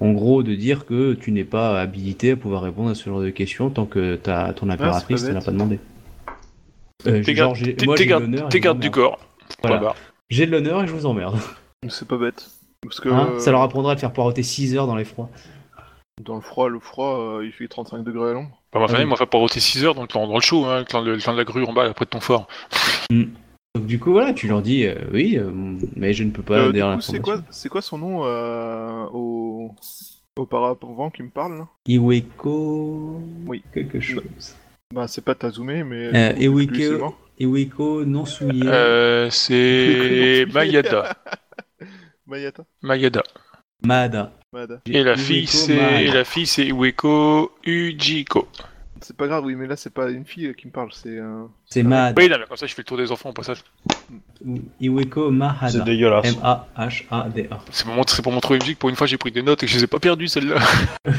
en 0.00 0.12
gros, 0.12 0.42
de 0.42 0.54
dire 0.54 0.86
que 0.86 1.14
tu 1.14 1.30
n'es 1.32 1.44
pas 1.44 1.80
habilité 1.80 2.32
à 2.32 2.36
pouvoir 2.36 2.62
répondre 2.62 2.90
à 2.90 2.94
ce 2.94 3.08
genre 3.08 3.20
de 3.20 3.30
questions 3.30 3.70
tant 3.70 3.86
que 3.86 4.16
ta, 4.16 4.52
ton 4.54 4.68
impératrice 4.68 5.22
pas 5.22 5.28
ne 5.28 5.34
l'a 5.34 5.40
pas 5.40 5.52
demandé. 5.52 5.78
Euh, 7.06 7.22
T'es 7.22 7.34
garde, 7.34 7.56
du 7.56 7.74
emmerde. 7.84 8.90
corps. 8.90 9.18
Voilà. 9.62 9.94
J'ai 10.30 10.46
de 10.46 10.50
l'honneur 10.50 10.82
et 10.82 10.86
je 10.86 10.92
vous 10.92 11.06
emmerde. 11.06 11.36
C'est 11.88 12.08
pas 12.08 12.16
bête. 12.16 12.48
Parce 12.82 13.00
que 13.00 13.08
Hein, 13.08 13.34
ça 13.38 13.50
leur 13.50 13.62
apprendra 13.62 13.94
de 13.94 14.00
faire 14.00 14.12
poireauter 14.12 14.42
6 14.42 14.74
heures 14.76 14.86
dans 14.86 14.96
les 14.96 15.04
froids. 15.04 15.30
dans 16.22 16.34
le 16.36 16.40
froid, 16.40 16.68
le 16.68 16.80
froid, 16.80 17.18
euh, 17.38 17.44
il 17.46 17.52
fait 17.52 17.68
35 17.68 18.02
degrés 18.02 18.30
à 18.30 18.32
l'ombre. 18.34 18.62
Bah, 18.74 18.80
ma 18.80 18.86
Ah 18.86 18.88
famille 18.88 19.06
m'a 19.06 19.16
fait 19.16 19.26
paroter 19.26 19.60
6 19.60 19.84
heures 19.84 19.94
dans 19.94 20.02
le, 20.02 20.08
dans, 20.08 20.26
dans 20.26 20.34
le 20.34 20.40
show, 20.40 20.64
hein, 20.66 20.80
le, 20.80 21.04
de, 21.04 21.10
le 21.12 21.22
temps 21.22 21.32
de 21.32 21.38
la 21.38 21.44
grue 21.44 21.64
en 21.64 21.72
bas, 21.72 21.92
près 21.94 22.04
de 22.04 22.10
ton 22.10 22.20
fort. 22.20 22.48
Donc 23.10 23.86
du 23.86 23.98
coup 24.00 24.12
voilà, 24.12 24.34
tu 24.34 24.48
leur 24.48 24.62
dis 24.62 24.84
euh, 24.86 24.94
oui, 25.12 25.36
euh, 25.38 25.50
mais 25.96 26.12
je 26.12 26.24
ne 26.24 26.30
peux 26.30 26.42
pas 26.42 26.58
Euh, 26.58 26.66
du 26.66 26.72
dire 26.74 26.92
coup, 26.94 27.00
c'est 27.00 27.20
quoi, 27.20 27.40
quoi 27.70 27.82
son 27.82 27.98
nom 27.98 28.24
euh, 28.24 29.06
au 29.12 29.74
auparavant 30.36 31.10
qui 31.10 31.22
me 31.22 31.30
parle 31.30 31.58
là? 31.58 31.68
Iweko. 31.86 33.20
Oui. 33.46 33.62
Quelque 33.72 34.00
chose. 34.00 34.56
Bah, 34.92 35.06
c'est 35.08 35.24
pas 35.24 35.34
Tazume, 35.34 35.84
mais. 35.84 36.10
Euh, 36.14 36.32
Iweko. 36.38 37.14
Iweko 37.38 38.04
non 38.04 38.24
souillé. 38.24 38.62
Euh, 38.66 39.28
c'est 39.30 40.46
Mayada. 40.52 41.16
Mayata 42.26 42.64
Mayada. 42.82 43.22
Mada. 43.84 44.32
Mada. 44.54 44.80
Et 44.86 45.02
la 45.02 45.12
Iweko 45.14 45.20
fille, 45.22 45.46
c'est 45.46 46.04
la 46.06 46.24
fille, 46.24 46.46
c'est 46.46 46.68
Ueko 46.68 47.52
Ujiko. 47.66 48.48
C'est 49.00 49.16
pas 49.16 49.26
grave, 49.26 49.44
oui, 49.44 49.54
mais 49.54 49.66
là, 49.66 49.76
c'est 49.76 49.92
pas 49.92 50.08
une 50.08 50.24
fille 50.24 50.54
qui 50.56 50.66
me 50.66 50.72
parle, 50.72 50.88
c'est 50.92 51.18
un. 51.18 51.50
C'est 51.66 51.82
Mada. 51.82 52.14
Oui, 52.16 52.28
non, 52.30 52.36
mais 52.40 52.46
comme 52.46 52.56
ça, 52.56 52.66
je 52.66 52.72
fais 52.74 52.80
le 52.82 52.86
tour 52.86 52.96
des 52.96 53.12
enfants 53.12 53.30
au 53.30 53.32
passage. 53.34 53.58
Iweko 54.80 55.30
Mahada. 55.30 55.70
C'est 55.72 55.84
dégueulasse. 55.84 56.32
M-A-H-A-D-A. 56.36 57.58
C'est 57.70 57.84
pour, 57.84 57.94
montrer- 57.94 58.16
c'est 58.16 58.22
pour 58.22 58.32
montrer 58.32 58.54
aux 58.54 58.58
musiques. 58.60 58.78
Pour 58.78 58.88
une 58.88 58.96
fois, 58.96 59.06
j'ai 59.06 59.18
pris 59.18 59.30
des 59.32 59.42
notes 59.42 59.62
et 59.62 59.66
que 59.66 59.72
je 59.72 59.76
les 59.78 59.84
ai 59.84 59.88
pas 59.88 59.98
perdues, 59.98 60.28
celles-là. 60.28 60.56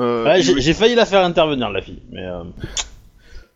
Euh, 0.00 0.24
Ouais, 0.24 0.42
j'ai 0.42 0.54
Iwe- 0.54 0.60
j'ai 0.60 0.74
failli 0.74 0.96
la 0.96 1.06
faire 1.06 1.24
intervenir, 1.24 1.70
la 1.70 1.80
fille. 1.80 2.02
Mais 2.10 2.26
euh, 2.26 2.42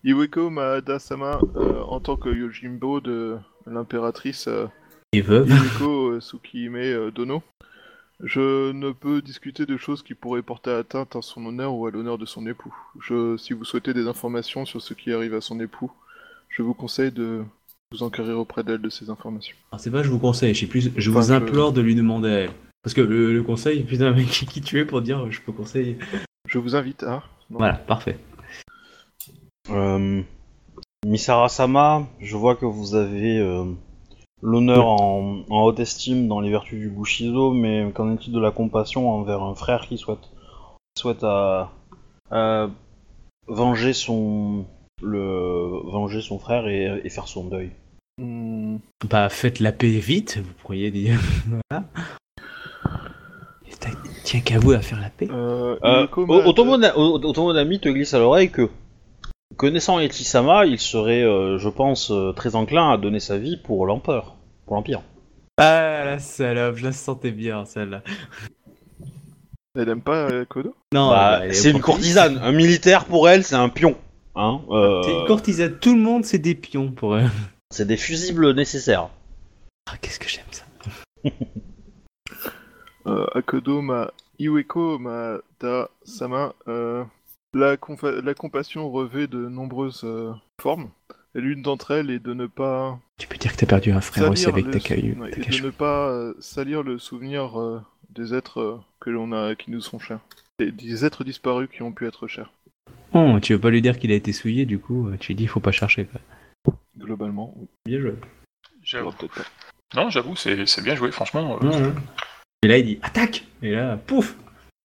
Iweko 0.05 0.51
Maada-sama, 0.51 1.41
euh, 1.57 1.81
en 1.89 1.99
tant 1.99 2.15
que 2.17 2.29
Yojimbo 2.29 3.01
de 3.01 3.37
l'impératrice 3.67 4.47
euh, 4.47 4.67
Et 5.13 5.21
veuve. 5.21 5.49
Yumiko 5.49 6.11
euh, 6.13 6.21
Tsukihime 6.21 6.77
euh, 6.77 7.11
Dono, 7.11 7.43
je 8.25 8.73
ne 8.73 8.91
peux 8.93 9.23
discuter 9.23 9.65
de 9.67 9.77
choses 9.77 10.03
qui 10.03 10.15
pourraient 10.15 10.43
porter 10.43 10.71
atteinte 10.71 11.15
à 11.17 11.23
son 11.23 11.45
honneur 11.47 11.75
ou 11.75 11.87
à 11.87 11.91
l'honneur 11.91 12.19
de 12.19 12.27
son 12.27 12.47
époux. 12.47 12.75
Je, 13.01 13.37
si 13.37 13.53
vous 13.53 13.65
souhaitez 13.65 13.95
des 13.95 14.09
informations 14.09 14.65
sur 14.65 14.83
ce 14.83 14.95
qui 14.95 15.13
arrive 15.13 15.35
à 15.35 15.41
son 15.41 15.61
époux, 15.61 15.91
je 16.49 16.63
vous 16.63 16.75
conseille 16.75 17.13
de 17.13 17.43
vous 17.93 18.03
enquérir 18.03 18.39
auprès 18.39 18.65
d'elle 18.65 18.81
de 18.83 18.91
ces 18.91 19.09
informations. 19.09 19.57
Ah, 19.73 19.79
c'est 19.79 19.91
pas 19.91 20.03
je 20.03 20.11
vous 20.11 20.19
conseille, 20.19 20.53
je 20.55 20.61
sais 20.61 20.67
plus, 20.67 20.91
je 20.97 21.11
Enfin, 21.11 21.21
vous 21.21 21.27
je- 21.29 21.33
implore 21.33 21.73
de 21.73 21.81
lui 21.81 21.95
demander 21.95 22.29
à 22.29 22.39
elle. 22.41 22.51
Parce 22.83 22.95
que 22.95 23.01
le, 23.01 23.33
le 23.33 23.43
conseil, 23.43 23.83
putain, 23.85 24.13
mais 24.13 24.25
qui, 24.25 24.47
qui 24.47 24.61
tu 24.61 24.79
es 24.81 24.85
pour 24.85 25.01
dire 25.03 25.31
je 25.31 25.41
peux 25.41 25.53
conseiller 25.53 25.99
Je 26.47 26.59
vous 26.59 26.75
invite 26.77 27.03
à... 27.03 27.23
non. 27.51 27.59
Voilà, 27.59 27.75
parfait. 27.75 28.19
euh, 29.71 30.23
Misara-sama, 31.07 32.07
je 32.21 32.37
vois 32.37 32.57
que 32.57 32.67
vous 32.67 32.95
avez 32.95 33.39
euh, 33.39 33.65
l'honneur 34.43 34.87
en, 34.87 35.41
en 35.51 35.63
haute 35.65 35.81
estime 35.81 36.29
dans 36.29 36.41
les 36.41 36.51
vertus 36.51 36.79
du 36.79 36.89
Bushido, 36.91 37.53
mais 37.53 37.91
qu'en 37.95 38.13
est-il 38.15 38.33
de 38.33 38.41
la 38.41 38.51
compassion 38.51 39.11
envers 39.11 39.43
un 39.43 39.55
frère 39.55 39.87
qui 39.89 39.99
souhaite, 39.99 40.31
souhaite 40.99 41.25
à, 41.25 41.71
à 42.31 42.69
venger 43.49 43.93
son 43.93 44.65
le 45.03 45.81
venger 45.91 46.21
son 46.21 46.39
frère 46.39 46.67
et, 46.69 47.01
et 47.05 47.09
faire 47.11 47.29
son 47.29 47.45
deuil? 47.49 47.71
Hmm, 48.21 48.79
Bah, 49.09 49.29
faites 49.29 49.61
la 49.61 49.71
paix 49.73 49.89
vite, 49.89 50.39
vous 50.39 50.53
pourriez 50.63 50.91
dire. 50.91 51.21
voilà. 51.71 51.85
Tiens 54.25 54.41
qu'à 54.41 54.59
vous 54.59 54.73
à 54.73 54.81
faire 54.81 55.01
la 55.01 55.09
paix. 55.09 55.29
euh, 55.31 55.77
Euh, 55.85 56.07
Otomonami 56.13 57.81
te 57.81 57.89
glisse 57.89 58.13
à 58.13 58.19
l'oreille 58.19 58.51
que, 58.51 58.69
connaissant 59.59 59.99
Etisama, 59.99 60.65
il 60.65 60.79
serait, 60.79 61.23
euh, 61.23 61.59
je 61.59 61.69
pense, 61.69 62.11
euh, 62.11 62.33
très 62.33 62.55
enclin 62.55 62.91
à 62.93 62.97
donner 62.97 63.21
sa 63.21 63.37
vie 63.37 63.59
pour 63.59 63.85
l'empereur, 63.87 64.37
pour 64.65 64.77
l'empire. 64.77 65.03
Ah 65.59 66.05
la 66.05 66.19
salope, 66.19 66.77
je 66.77 66.85
la 66.85 66.93
sentais 66.93 67.33
bien 67.33 67.65
celle-là. 67.67 68.03
Elle 69.77 69.89
aime 69.91 70.01
pas 70.03 70.31
euh, 70.31 70.45
Kodo? 70.45 70.75
Non, 70.95 71.11
Bah, 71.11 71.41
bah, 71.41 71.53
c'est 71.53 71.71
une 71.71 71.81
courtisane. 71.81 72.39
Un 72.43 72.53
militaire 72.53 73.05
pour 73.05 73.29
elle, 73.29 73.45
c'est 73.45 73.55
un 73.57 73.69
pion. 73.69 73.97
Hein 74.37 74.61
euh, 74.71 75.03
C'est 75.03 75.13
une 75.13 75.27
courtisane, 75.27 75.79
tout 75.81 75.95
le 75.95 76.01
monde 76.01 76.25
c'est 76.25 76.39
des 76.39 76.55
pions 76.55 76.91
pour 76.93 77.19
elle. 77.19 77.29
c'est 77.71 77.87
des 77.87 77.97
fusibles 77.97 78.55
nécessaires. 78.55 79.09
Ah, 79.91 79.97
qu'est-ce 80.01 80.21
que 80.21 80.29
j'aime 80.29 80.45
ça. 80.53 80.65
euh, 83.09 83.27
Akodo 83.35 83.83
ma 83.83 84.11
Iweko 84.39 84.99
Maada 85.01 85.91
Sama, 86.05 86.55
euh, 86.69 87.03
la, 87.55 87.77
la 88.23 88.35
compassion 88.35 88.91
revêt 88.91 89.27
de 89.27 89.49
nombreuses 89.49 90.03
euh, 90.05 90.33
formes. 90.61 90.91
Et 91.35 91.41
l'une 91.41 91.63
d'entre 91.63 91.91
elles 91.93 92.11
est 92.11 92.19
de 92.19 92.33
ne 92.35 92.47
pas 92.47 92.99
Tu 93.19 93.29
peux 93.29 93.37
dire 93.37 93.53
que 93.53 93.59
t'as 93.59 93.67
perdu 93.67 93.93
un 93.93 94.01
frère 94.01 94.31
aussi 94.31 94.47
avec 94.47 94.65
le 94.67 94.73
ta 94.73 94.81
sou- 94.81 94.89
caillou. 94.89 95.15
ouais, 95.23 95.31
ta 95.31 95.41
et 95.41 95.61
de 95.61 95.65
ne 95.67 95.71
pas 95.71 96.09
euh, 96.09 96.35
salir 96.41 96.83
le 96.83 96.99
souvenir 96.99 97.61
euh, 97.61 97.81
des 98.11 98.35
êtres 98.35 98.61
euh, 98.61 98.81
que 99.01 99.11
l'on 99.11 99.33
a 99.33 99.55
qui 99.55 99.71
nous 99.71 99.81
sont 99.81 99.99
chers. 99.99 100.21
Des 100.59 101.05
êtres 101.05 101.23
disparus 101.25 101.69
qui 101.73 101.83
ont 101.83 101.93
pu 101.93 102.07
être 102.07 102.27
chers, 102.27 102.51
Oh, 103.13 103.39
tu 103.41 103.53
veux 103.55 103.61
pas 103.61 103.71
lui 103.71 103.81
dire 103.81 103.99
qu'il 103.99 104.11
a 104.11 104.15
été 104.15 104.33
souillé, 104.33 104.67
du 104.67 104.79
coup, 104.79 105.09
tu 105.21 105.29
lui 105.29 105.35
dis 105.37 105.47
faut 105.47 105.61
pas 105.61 105.71
chercher. 105.73 106.07
Quoi. 106.65 106.75
globalement. 106.99 107.55
oui. 107.57 107.67
Bien 107.87 108.01
joué. 108.01 108.15
J'avoue. 108.83 109.09
Alors, 109.09 109.17
peut-être 109.17 109.35
pas. 109.35 109.45
Non, 110.03 110.11
j'avoue, 110.11 110.35
c'est 110.37 110.83
bien 110.83 110.95
joué, 110.95 111.11
franchement. 111.13 111.59
euh. 111.63 111.93
Et 112.63 112.69
là 112.69 112.77
il 112.79 112.85
dit 112.87 112.99
attaque 113.03 113.47
Et 113.63 113.71
là, 113.71 113.97
pouf 113.97 114.35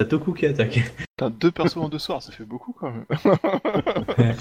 T'as 0.02 0.08
Toku 0.08 0.32
qui 0.32 0.46
attaque. 0.46 0.80
Putain, 0.96 1.30
deux 1.30 1.52
persos 1.52 1.76
en 1.76 1.88
deux 1.88 2.00
soirs, 2.00 2.20
ça 2.20 2.32
fait 2.32 2.44
beaucoup 2.44 2.72
quand 2.72 2.90
même. 2.90 4.34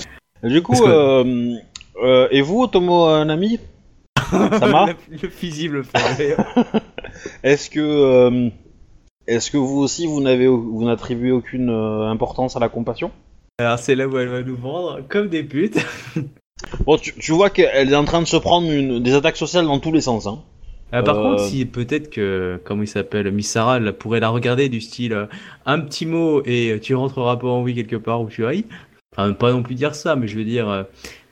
Du 0.43 0.63
coup, 0.63 0.87
euh, 0.87 1.55
euh, 2.01 2.27
et 2.31 2.41
vous, 2.41 2.63
Otomonami 2.63 3.59
Sama 4.31 4.87
le, 4.87 5.17
le 5.21 5.29
fusible. 5.29 5.83
Est-ce 7.43 7.69
que, 7.69 7.79
euh, 7.79 8.49
est-ce 9.27 9.51
que 9.51 9.57
vous 9.57 9.77
aussi, 9.77 10.07
vous 10.07 10.19
n'avez, 10.19 10.47
vous 10.47 10.83
n'attribuez 10.83 11.31
aucune 11.31 11.69
importance 11.69 12.55
à 12.55 12.59
la 12.59 12.69
compassion 12.69 13.11
Alors 13.59 13.77
c'est 13.77 13.93
là 13.93 14.07
où 14.07 14.17
elle 14.17 14.29
va 14.29 14.41
nous 14.41 14.57
vendre 14.57 15.01
comme 15.09 15.27
des 15.27 15.43
putes. 15.43 15.77
Bon, 16.85 16.97
tu, 16.97 17.13
tu 17.13 17.33
vois 17.33 17.51
qu'elle 17.51 17.91
est 17.91 17.95
en 17.95 18.05
train 18.05 18.21
de 18.21 18.27
se 18.27 18.37
prendre 18.37 18.71
une, 18.71 19.03
des 19.03 19.13
attaques 19.13 19.37
sociales 19.37 19.65
dans 19.65 19.79
tous 19.79 19.91
les 19.91 20.01
sens. 20.01 20.25
Hein. 20.25 20.39
Ah, 20.91 21.03
par 21.03 21.17
Euh, 21.17 21.21
contre, 21.23 21.43
si 21.43 21.65
peut-être 21.65 22.09
que, 22.09 22.59
comment 22.65 22.83
il 22.83 22.87
s'appelle, 22.87 23.31
Misara, 23.31 23.77
elle 23.77 23.93
pourrait 23.93 24.19
la 24.19 24.29
regarder 24.29 24.69
du 24.69 24.81
style 24.81 25.13
euh, 25.13 25.25
un 25.65 25.79
petit 25.79 26.05
mot 26.05 26.41
et 26.45 26.79
tu 26.81 26.95
rentreras 26.95 27.37
pas 27.37 27.47
en 27.47 27.63
vie 27.63 27.75
quelque 27.75 27.95
part 27.95 28.21
où 28.21 28.29
tu 28.29 28.45
ailles. 28.45 28.65
Enfin, 29.15 29.33
pas 29.33 29.51
non 29.51 29.63
plus 29.63 29.75
dire 29.75 29.95
ça, 29.95 30.15
mais 30.15 30.27
je 30.27 30.37
veux 30.37 30.45
dire, 30.45 30.69
euh, 30.69 30.83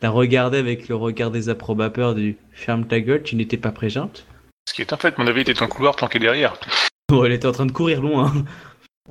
la 0.01 0.09
regarder 0.09 0.57
avec 0.57 0.87
le 0.89 0.95
regard 0.95 1.31
des 1.31 1.49
approbateurs 1.49 2.15
du 2.15 2.37
ferme 2.51 2.85
ta 2.85 2.99
gueule, 2.99 3.23
tu 3.23 3.35
n'étais 3.35 3.57
pas 3.57 3.71
présente. 3.71 4.25
Ce 4.67 4.73
qui 4.73 4.81
est 4.81 4.93
un 4.93 4.97
fait, 4.97 5.17
mon 5.17 5.27
avis 5.27 5.41
était 5.41 5.53
le 5.53 5.67
couloir 5.67 5.95
planqué 5.95 6.19
derrière. 6.19 6.55
Bon, 7.09 7.23
elle 7.25 7.31
était 7.31 7.47
en 7.47 7.51
train 7.53 7.65
de 7.65 7.71
courir 7.71 8.01
loin. 8.01 8.31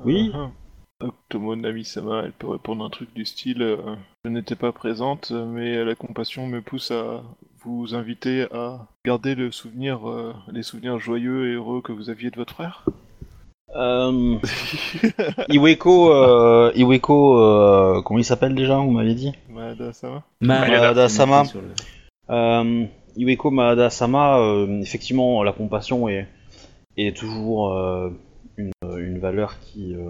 Oui. 0.03 0.31
Octomo 1.01 1.55
Nami-sama, 1.55 2.23
elle 2.25 2.33
peut 2.33 2.49
répondre 2.49 2.83
un 2.83 2.89
truc 2.89 3.13
du 3.13 3.23
style 3.25 3.61
euh, 3.61 3.77
Je 4.25 4.29
n'étais 4.29 4.55
pas 4.55 4.73
présente, 4.73 5.31
mais 5.31 5.83
la 5.85 5.95
compassion 5.95 6.45
me 6.45 6.61
pousse 6.61 6.91
à 6.91 7.23
vous 7.63 7.95
inviter 7.95 8.47
à 8.51 8.87
garder 9.05 9.35
le 9.35 9.51
souvenir, 9.51 10.09
euh, 10.09 10.33
les 10.51 10.63
souvenirs 10.63 10.99
joyeux 10.99 11.49
et 11.51 11.53
heureux 11.53 11.81
que 11.81 11.93
vous 11.93 12.09
aviez 12.09 12.31
de 12.31 12.35
votre 12.35 12.53
frère. 12.53 12.83
Euh, 13.75 14.37
Iweko, 15.49 16.11
euh, 16.11 16.71
Iweko, 16.75 17.37
euh, 17.37 18.01
comment 18.01 18.19
il 18.19 18.25
s'appelle 18.25 18.55
déjà 18.55 18.77
Vous 18.77 18.91
m'avez 18.91 19.13
dit? 19.13 19.31
Maada-sama 19.49 20.23
Maada-sama. 20.41 21.43
Euh, 22.29 22.85
Iweko 23.15 23.51
Maada-sama, 23.51 24.39
euh, 24.39 24.81
effectivement, 24.81 25.43
la 25.43 25.53
compassion 25.53 26.09
est, 26.09 26.27
est 26.97 27.15
toujours 27.15 27.73
euh, 27.73 28.09
une, 28.57 28.71
une 28.97 29.19
valeur 29.19 29.59
qui 29.59 29.93
euh, 29.95 30.09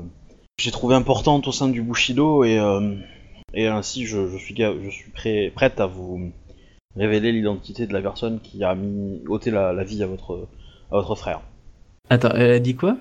j'ai 0.59 0.71
trouvé 0.71 0.95
importante 0.95 1.47
au 1.47 1.51
sein 1.51 1.67
du 1.69 1.81
Bushido 1.81 2.43
et, 2.43 2.59
euh, 2.59 2.95
et 3.53 3.67
ainsi 3.67 4.05
je, 4.05 4.27
je 4.27 4.37
suis, 4.37 4.53
ga- 4.53 4.73
je 4.83 4.89
suis 4.89 5.09
prêt, 5.11 5.51
prête 5.55 5.79
à 5.79 5.85
vous 5.87 6.31
révéler 6.95 7.31
l'identité 7.31 7.87
de 7.87 7.93
la 7.93 8.01
personne 8.01 8.39
qui 8.41 8.63
a 8.63 8.75
mis 8.75 9.21
ôté 9.27 9.51
la, 9.51 9.73
la 9.73 9.83
vie 9.83 10.03
à 10.03 10.07
votre, 10.07 10.47
à 10.91 10.95
votre 10.95 11.15
frère. 11.15 11.41
Attends, 12.09 12.31
elle 12.35 12.51
a 12.51 12.59
dit 12.59 12.75
quoi? 12.75 12.97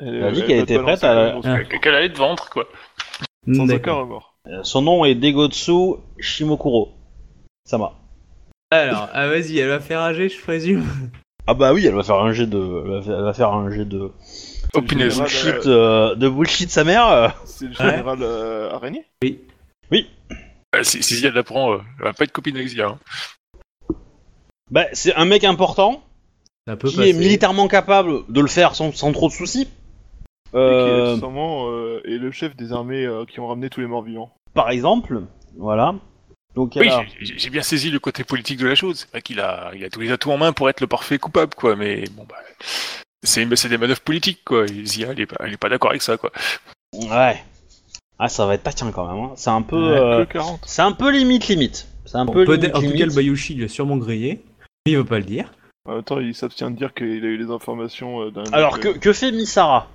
Elle, 0.00 0.14
Elle 0.16 0.24
a 0.24 0.32
dit 0.32 0.40
elle 0.40 0.46
qu'elle 0.46 0.60
était 0.60 0.78
prête 0.78 1.04
à- 1.04 1.38
Ah. 1.44 1.58
Qu'elle 1.64 1.94
allait 1.94 2.12
te 2.12 2.18
vendre, 2.18 2.48
quoi. 2.50 2.64
Sans 3.52 3.66
D'accord. 3.66 3.98
aucun 3.98 4.02
remords. 4.04 4.34
Euh, 4.48 4.60
Son 4.62 4.82
nom 4.82 5.04
est 5.04 5.14
Degotsu 5.14 5.96
Shimokuro. 6.18 6.92
Sama. 7.66 7.92
Alors, 8.70 9.08
ah, 9.12 9.28
vas-y, 9.28 9.58
elle 9.58 9.68
va 9.68 9.80
faire 9.80 10.00
rager, 10.00 10.28
je 10.28 10.40
présume. 10.40 10.84
Ah 11.46 11.54
bah 11.54 11.72
oui, 11.74 11.84
elle 11.86 11.94
va 11.94 12.02
faire 12.02 12.16
un 12.20 12.32
jet 12.32 12.46
de, 12.46 12.82
elle 12.84 12.90
va 12.90 13.02
faire, 13.02 13.18
elle 13.18 13.24
va 13.24 13.32
faire 13.34 13.52
un 13.52 13.70
jet 13.70 13.84
de 13.84 14.10
Oh, 14.78 14.82
punaise. 14.82 15.12
général, 15.14 15.30
bullshit, 15.30 15.66
euh, 15.66 16.10
euh, 16.10 16.14
de 16.14 16.28
bullshit 16.28 16.70
sa 16.70 16.84
mère. 16.84 17.08
euh. 17.08 17.28
C'est 17.44 17.66
le 17.66 17.72
général 17.74 18.18
euh, 18.22 18.70
araignée 18.72 19.04
Euh, 19.22 20.82
Si, 20.82 21.02
si 21.02 21.14
Zia 21.16 21.30
l'apprend, 21.30 21.72
euh, 21.74 21.78
elle 21.98 22.04
va 22.06 22.12
pas 22.12 22.24
être 22.24 22.32
copine 22.32 22.56
avec 22.56 22.68
Zia. 22.68 22.86
hein. 22.88 22.98
Bah 24.70 24.86
c'est 24.92 25.14
un 25.14 25.24
mec 25.24 25.44
important 25.44 26.02
Ça 26.66 26.76
peut 26.76 26.88
qui 26.88 26.96
passer. 26.96 27.10
est 27.10 27.12
militairement 27.12 27.68
capable 27.68 28.22
de 28.32 28.40
le 28.40 28.48
faire 28.48 28.74
sans, 28.74 28.92
sans 28.92 29.12
trop 29.12 29.28
de 29.28 29.32
soucis. 29.34 29.62
Et 29.62 30.56
qui 30.56 30.56
Euh, 30.56 31.16
euh, 31.20 32.00
est 32.04 32.18
le 32.18 32.30
chef 32.30 32.56
des 32.56 32.72
armées 32.72 33.04
euh, 33.04 33.24
qui 33.24 33.40
ont 33.40 33.46
ramené 33.48 33.68
tous 33.70 33.80
les 33.80 33.86
morts 33.86 34.02
vivants. 34.02 34.32
par 34.54 34.70
exemple, 34.70 35.22
voilà. 35.56 35.94
Donc 36.54 36.74
Oui, 36.76 36.88
j'ai- 37.20 37.36
j'ai 37.36 37.50
bien 37.50 37.62
saisi 37.62 37.90
le 37.90 37.98
côté 37.98 38.22
politique 38.22 38.58
de 38.60 38.66
la 38.68 38.76
chose. 38.76 39.00
C'est 39.00 39.10
vrai 39.10 39.20
qu'il 39.22 39.40
a, 39.40 39.72
il 39.74 39.84
a 39.84 39.90
tous 39.90 39.98
les 40.00 40.12
atouts 40.12 40.30
en 40.30 40.38
main 40.38 40.52
pour 40.52 40.70
être 40.70 40.80
le 40.80 40.86
parfait 40.86 41.18
coupable, 41.18 41.54
quoi. 41.56 41.74
Mais 41.74 42.04
bon, 42.12 42.24
bah, 42.28 42.36
c'est 43.24 43.68
des 43.68 43.78
manœuvres 43.78 44.00
politiques, 44.00 44.40
quoi. 44.44 44.66
Zia, 44.66 45.08
elle 45.12 45.20
est 45.20 45.26
pas, 45.26 45.36
elle 45.44 45.52
est 45.54 45.56
pas 45.56 45.68
d'accord 45.68 45.90
avec 45.90 46.02
ça, 46.02 46.16
quoi. 46.16 46.30
ouais. 46.92 47.42
Ah 48.18 48.28
ça 48.28 48.46
va 48.46 48.54
être 48.54 48.62
taquin 48.62 48.92
quand 48.92 49.08
même. 49.12 49.24
hein. 49.24 49.32
C'est 49.34 49.50
un 49.50 49.62
peu, 49.62 49.76
euh, 49.76 50.24
Que 50.24 50.34
40. 50.34 50.60
c'est 50.66 50.82
un 50.82 50.92
peu 50.92 51.10
limite 51.10 51.48
limite. 51.48 51.88
C'est 52.06 52.16
un 52.16 52.24
Bon, 52.24 52.32
peu 52.32 52.44
limite 52.44 52.74
en 52.76 52.80
tout 52.80 52.92
cas, 52.96 53.06
le 53.06 53.12
Bayushi, 53.14 53.54
il 53.54 53.64
a 53.64 53.68
sûrement 53.68 53.96
grillé. 53.96 54.40
Il 54.86 54.96
veut 54.96 55.04
pas 55.04 55.18
le 55.18 55.24
dire. 55.24 55.52
En 55.86 55.94
même 55.96 56.02
temps, 56.04 56.20
il 56.20 56.34
s'abstient 56.34 56.70
de 56.70 56.76
dire 56.76 56.94
qu'il 56.94 57.06
a 57.06 57.28
eu 57.28 57.36
les 57.36 57.50
informations 57.50 58.22
euh, 58.22 58.30
d'un. 58.30 58.44
Alors 58.52 58.78
que, 58.78 58.88
euh, 58.88 58.92
que 58.94 59.12
fait 59.12 59.32
Misara? 59.32 59.88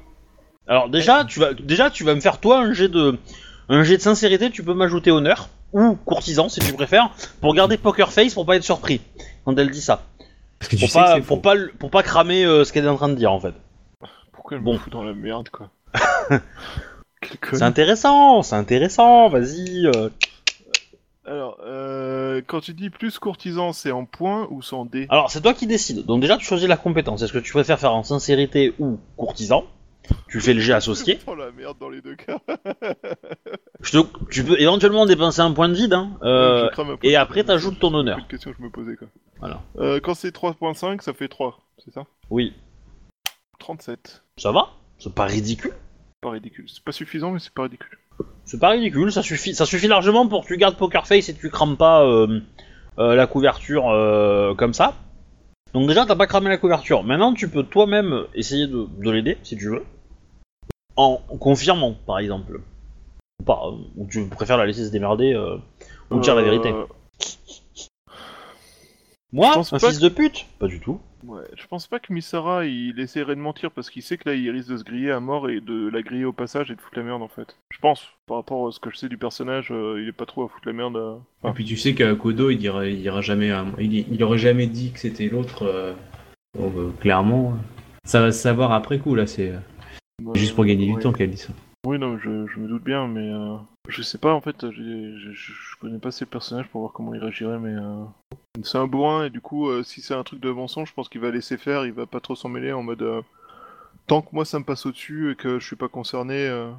Alors 0.67 0.89
déjà 0.89 1.25
tu 1.25 1.39
vas 1.39 1.53
déjà 1.55 1.89
tu 1.89 2.03
vas 2.03 2.13
me 2.13 2.19
faire 2.19 2.39
toi 2.39 2.59
un 2.59 2.73
jet 2.73 2.89
de 2.89 3.17
un 3.69 3.83
jet 3.83 3.97
de 3.97 4.01
sincérité, 4.01 4.51
tu 4.51 4.63
peux 4.63 4.73
m'ajouter 4.75 5.09
honneur 5.09 5.49
ou 5.73 5.95
courtisan 5.95 6.47
si 6.49 6.59
tu 6.59 6.73
préfères 6.73 7.09
pour 7.41 7.55
garder 7.55 7.77
poker 7.77 8.11
face 8.11 8.33
pour 8.35 8.45
pas 8.45 8.55
être 8.57 8.63
surpris 8.63 9.01
quand 9.45 9.57
elle 9.57 9.71
dit 9.71 9.81
ça. 9.81 10.03
Parce 10.59 10.69
que 10.69 10.75
tu 10.75 10.81
Pour 10.81 10.89
sais 10.89 10.99
pas 10.99 11.19
que 11.19 11.25
pour 11.25 11.41
pas 11.41 11.55
pour 11.79 11.89
pas 11.91 12.03
cramer 12.03 12.43
euh, 12.45 12.63
ce 12.65 12.73
qu'elle 12.73 12.85
est 12.85 12.89
en 12.89 12.95
train 12.97 13.09
de 13.09 13.15
dire 13.15 13.31
en 13.31 13.39
fait. 13.39 13.53
Pourquoi 14.33 14.57
elle 14.57 14.63
bon. 14.63 14.73
me 14.73 14.77
fout 14.77 14.91
dans 14.91 15.03
la 15.03 15.13
merde, 15.13 15.49
quoi 15.49 15.69
C'est 17.53 17.61
intéressant, 17.63 18.41
c'est 18.43 18.55
intéressant, 18.55 19.29
vas-y. 19.29 19.85
euh. 19.87 20.09
Alors, 21.25 21.59
euh, 21.63 22.41
quand 22.47 22.59
tu 22.61 22.73
dis 22.73 22.89
plus 22.89 23.19
courtisan, 23.19 23.71
c'est 23.71 23.91
en 23.91 24.05
points 24.05 24.47
ou 24.49 24.61
c'est 24.61 24.75
en 24.75 24.85
dé 24.85 25.05
Alors 25.09 25.29
c'est 25.29 25.41
toi 25.41 25.53
qui 25.53 25.67
décides. 25.67 26.05
Donc 26.05 26.21
déjà 26.21 26.37
tu 26.37 26.45
choisis 26.45 26.67
la 26.67 26.77
compétence. 26.77 27.21
Est-ce 27.21 27.33
que 27.33 27.37
tu 27.39 27.51
préfères 27.51 27.79
faire 27.79 27.93
en 27.93 28.03
sincérité 28.03 28.73
ou 28.79 28.99
courtisan? 29.15 29.65
Tu 30.27 30.39
fais 30.39 30.53
le 30.55 30.59
jet 30.59 30.73
associé. 30.73 31.19
Oh 31.27 31.35
la 31.35 31.51
merde 31.51 31.77
dans 31.79 31.89
les 31.89 32.01
deux 32.01 32.15
cas. 32.15 32.39
Je 33.81 33.99
te- 33.99 34.07
tu 34.31 34.43
peux 34.43 34.59
éventuellement 34.59 35.05
dépenser 35.05 35.41
un 35.41 35.51
point 35.51 35.69
de 35.69 35.73
vide. 35.75 35.93
Hein, 35.93 36.17
euh, 36.23 36.69
et 37.03 37.15
après, 37.15 37.43
t'ajoutes 37.43 37.79
ton 37.79 37.89
C'est 37.91 37.95
honneur. 37.95 38.17
une 38.17 38.25
question 38.27 38.51
que 38.51 38.57
je 38.57 38.63
me 38.63 38.69
posais, 38.69 38.95
quoi. 38.95 39.07
Voilà. 39.39 39.61
Euh, 39.77 39.99
quand 40.01 40.13
c'est 40.13 40.35
3.5, 40.35 41.01
ça 41.01 41.13
fait 41.13 41.27
3, 41.27 41.59
c'est 41.83 41.93
ça? 41.93 42.05
Oui, 42.29 42.53
37. 43.59 44.23
ça 44.37 44.51
va? 44.51 44.69
C'est 44.97 45.13
pas 45.13 45.25
ridicule? 45.25 45.73
Pas 46.21 46.31
ridicule. 46.31 46.65
C'est 46.67 46.83
pas 46.83 46.91
suffisant, 46.91 47.31
mais 47.31 47.39
c'est 47.39 47.53
pas 47.53 47.63
ridicule. 47.63 47.97
C'est 48.43 48.59
pas 48.59 48.69
ridicule, 48.69 49.11
ça 49.11 49.21
suffit, 49.21 49.53
ça 49.53 49.65
suffit 49.65 49.87
largement 49.87 50.27
pour 50.27 50.43
que 50.43 50.47
tu 50.47 50.57
gardes 50.57 50.75
Poker 50.75 51.07
Face 51.07 51.29
et 51.29 51.33
que 51.33 51.39
tu 51.39 51.49
crames 51.49 51.77
pas 51.77 52.03
euh, 52.03 52.41
euh, 52.97 53.15
la 53.15 53.27
couverture 53.27 53.89
euh, 53.89 54.53
comme 54.55 54.73
ça. 54.73 54.95
Donc 55.73 55.87
déjà, 55.87 56.05
t'as 56.05 56.15
pas 56.15 56.25
cramé 56.27 56.49
la 56.49 56.57
couverture. 56.57 57.03
Maintenant, 57.03 57.33
tu 57.33 57.47
peux 57.47 57.63
toi-même 57.63 58.25
essayer 58.33 58.67
de, 58.67 58.87
de 58.97 59.11
l'aider, 59.11 59.37
si 59.43 59.55
tu 59.55 59.69
veux. 59.69 59.85
En 60.95 61.17
confirmant, 61.39 61.95
par 62.05 62.19
exemple. 62.19 62.59
Ou 63.39 63.43
pas, 63.43 63.71
ou 63.95 64.07
tu 64.07 64.25
préfères 64.27 64.57
la 64.57 64.65
laisser 64.65 64.85
se 64.85 64.91
démerder, 64.91 65.35
ou 66.09 66.19
dire 66.19 66.35
la 66.35 66.41
vérité. 66.41 66.73
Moi, 69.31 69.47
je 69.49 69.53
pense 69.53 69.73
un 69.73 69.79
pas 69.79 69.87
fils 69.89 69.99
de 69.99 70.09
pute? 70.09 70.45
Pas 70.59 70.67
du 70.67 70.79
tout. 70.79 70.99
Ouais, 71.25 71.43
je 71.57 71.67
pense 71.67 71.85
pas 71.85 71.99
que 71.99 72.13
Misara 72.13 72.65
il 72.65 72.97
essaierait 72.99 73.35
de 73.35 73.41
mentir 73.41 73.71
parce 73.71 73.89
qu'il 73.89 74.01
sait 74.01 74.17
que 74.17 74.29
là 74.29 74.35
il 74.35 74.49
risque 74.51 74.69
de 74.69 74.77
se 74.77 74.83
griller 74.85 75.11
à 75.11 75.19
mort 75.19 75.49
et 75.49 75.59
de 75.59 75.89
la 75.89 76.01
griller 76.01 76.23
au 76.23 76.31
passage 76.31 76.71
et 76.71 76.75
de 76.75 76.79
foutre 76.81 76.97
la 76.97 77.03
merde 77.03 77.21
en 77.21 77.27
fait. 77.27 77.57
Je 77.71 77.77
pense, 77.79 78.07
par 78.25 78.37
rapport 78.37 78.67
à 78.67 78.71
ce 78.71 78.79
que 78.79 78.89
je 78.89 78.95
sais 78.95 79.09
du 79.09 79.17
personnage, 79.17 79.67
euh, 79.71 80.01
il 80.01 80.07
est 80.07 80.13
pas 80.13 80.25
trop 80.25 80.45
à 80.45 80.47
foutre 80.47 80.65
la 80.67 80.73
merde. 80.73 80.95
euh. 80.95 81.15
Et 81.49 81.51
puis 81.51 81.65
tu 81.65 81.75
sais 81.75 81.93
qu'à 81.93 82.15
Kodo, 82.15 82.49
il 82.49 82.57
dira, 82.57 82.85
il 82.87 83.01
dira 83.01 83.19
jamais, 83.19 83.51
à- 83.51 83.65
il, 83.79 83.93
il 84.13 84.23
aurait 84.23 84.37
jamais 84.37 84.65
dit 84.67 84.91
que 84.93 84.99
c'était 84.99 85.27
l'autre. 85.27 85.63
euh, 85.63 85.93
donc, 86.57 86.73
euh, 86.77 86.89
clairement, 87.01 87.53
ça 88.05 88.21
va 88.21 88.31
se 88.31 88.39
savoir 88.41 88.71
après 88.71 88.97
coup 88.99 89.13
là. 89.13 89.27
C'est 89.27 89.51
Ouais, 90.23 90.37
juste 90.39 90.55
pour 90.55 90.65
gagner 90.65 90.87
ouais. 90.89 90.95
du 90.95 90.99
temps 91.03 91.11
qu'elle 91.13 91.31
dit 91.31 91.37
ça. 91.37 91.53
Oui, 91.85 91.97
non, 91.97 92.17
je, 92.17 92.45
je 92.47 92.59
me 92.59 92.67
doute 92.67 92.83
bien, 92.83 93.07
mais 93.07 93.31
euh, 93.31 93.55
je 93.87 94.01
sais 94.01 94.17
pas 94.17 94.33
en 94.33 94.41
fait, 94.41 94.69
je, 94.69 95.77
connais 95.79 95.97
pas 95.97 96.11
ces 96.11 96.25
personnages 96.25 96.67
pour 96.67 96.81
voir 96.81 96.91
comment 96.93 97.13
il 97.13 97.21
réagirait, 97.21 97.57
mais 97.57 97.73
euh, 97.73 98.03
c'est 98.63 98.77
un 98.77 98.87
bourrin 98.87 99.25
et 99.25 99.29
du 99.29 99.39
coup, 99.39 99.69
euh, 99.69 99.81
si 99.83 100.01
c'est 100.01 100.13
un 100.13 100.23
truc 100.23 100.41
de 100.41 100.51
mensonge, 100.51 100.89
je 100.89 100.93
pense 100.93 101.07
qu'il 101.07 101.21
va 101.21 101.31
laisser 101.31 101.57
faire, 101.57 101.85
il 101.85 101.93
va 101.93 102.05
pas 102.05 102.19
trop 102.19 102.35
s'en 102.35 102.49
mêler 102.49 102.73
en 102.73 102.83
mode 102.83 103.01
euh, 103.01 103.21
tant 104.07 104.21
que 104.21 104.29
moi 104.33 104.45
ça 104.45 104.59
me 104.59 104.65
passe 104.65 104.85
au-dessus 104.85 105.31
et 105.31 105.35
que 105.35 105.59
je 105.59 105.65
suis 105.67 105.77
pas 105.77 105.87
concerné. 105.89 106.47
euh, 106.47 106.71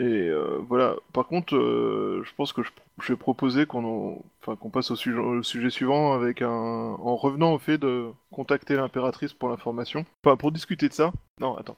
et 0.00 0.30
voilà. 0.68 0.96
Par 1.12 1.26
contre, 1.28 1.54
je 1.56 2.34
pense 2.36 2.52
que 2.52 2.62
je, 2.64 2.70
vais 3.12 3.16
proposer 3.16 3.66
qu'on 3.66 3.84
en- 3.84 4.22
enfin, 4.42 4.56
qu'on 4.56 4.70
passe 4.70 4.90
au 4.90 4.96
sujet, 4.96 5.18
au 5.18 5.42
sujet 5.44 5.70
suivant 5.70 6.14
avec 6.14 6.42
un 6.42 6.48
en 6.50 7.16
revenant 7.16 7.54
au 7.54 7.58
fait 7.58 7.78
de 7.78 8.08
contacter 8.32 8.74
l'impératrice 8.76 9.32
pour 9.32 9.48
l'information. 9.50 10.04
Enfin, 10.24 10.36
pour 10.36 10.50
discuter 10.52 10.88
de 10.88 10.94
ça. 10.94 11.12
Non, 11.40 11.56
attends. 11.56 11.76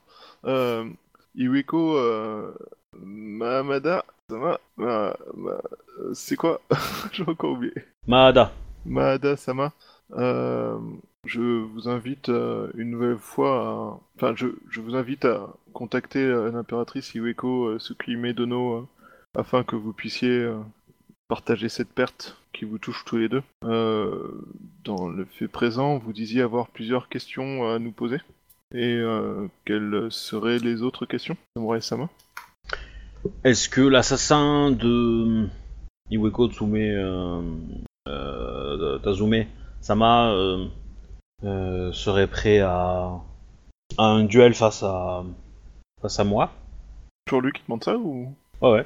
Iweko 1.35 1.97
euh, 1.97 2.51
Mahamada, 2.99 4.05
Sama, 4.29 4.59
Ma- 4.77 5.15
Ma- 5.35 5.61
c'est 6.13 6.35
quoi 6.35 6.61
J'ai 7.11 7.23
encore 7.27 7.51
oublié. 7.53 7.73
Mahada. 8.07 8.51
Mahada 8.85 9.37
Sama, 9.37 9.73
euh, 10.13 10.77
je 11.25 11.41
vous 11.41 11.87
invite 11.87 12.29
euh, 12.29 12.69
une 12.75 12.91
nouvelle 12.91 13.17
fois 13.17 13.61
à... 13.61 13.99
Enfin, 14.15 14.33
je, 14.35 14.47
je 14.69 14.81
vous 14.81 14.95
invite 14.95 15.25
à 15.25 15.53
contacter 15.73 16.19
euh, 16.23 16.51
l'impératrice 16.51 17.13
Iweko 17.15 17.77
Tsukime 17.79 18.33
Dono 18.33 18.75
euh, 18.75 18.87
afin 19.37 19.63
que 19.63 19.75
vous 19.75 19.93
puissiez 19.93 20.49
partager 21.29 21.69
cette 21.69 21.93
perte 21.93 22.37
qui 22.51 22.65
vous 22.65 22.77
touche 22.79 23.05
tous 23.05 23.15
les 23.17 23.29
deux. 23.29 23.43
Dans 24.83 25.07
le 25.07 25.23
fait 25.25 25.47
présent, 25.47 25.97
vous 25.99 26.11
disiez 26.11 26.41
avoir 26.41 26.67
plusieurs 26.67 27.07
questions 27.07 27.69
à 27.69 27.79
nous 27.79 27.93
poser. 27.93 28.17
Et 28.73 28.95
euh, 28.95 29.47
quelles 29.65 30.07
seraient 30.11 30.59
les 30.59 30.81
autres 30.81 31.05
questions 31.05 31.35
Samurai 31.55 31.81
Sama? 31.81 32.07
Est-ce 33.43 33.67
que 33.67 33.81
l'assassin 33.81 34.71
de 34.71 35.47
Iweko 36.09 36.49
Tsume 36.49 36.75
euh, 36.75 37.41
euh, 38.07 38.97
Tazume 38.99 39.45
Sama 39.81 40.31
euh, 40.31 40.67
euh, 41.43 41.91
serait 41.91 42.27
prêt 42.27 42.59
à, 42.59 43.19
à 43.97 44.03
un 44.03 44.23
duel 44.23 44.53
face 44.53 44.83
à 44.83 45.23
face 46.01 46.19
à 46.19 46.23
moi? 46.23 46.51
Toujours 47.25 47.41
lui 47.41 47.51
qui 47.51 47.63
demande 47.67 47.83
ça 47.83 47.97
ou? 47.97 48.33
Ouais 48.61 48.71
ouais. 48.71 48.85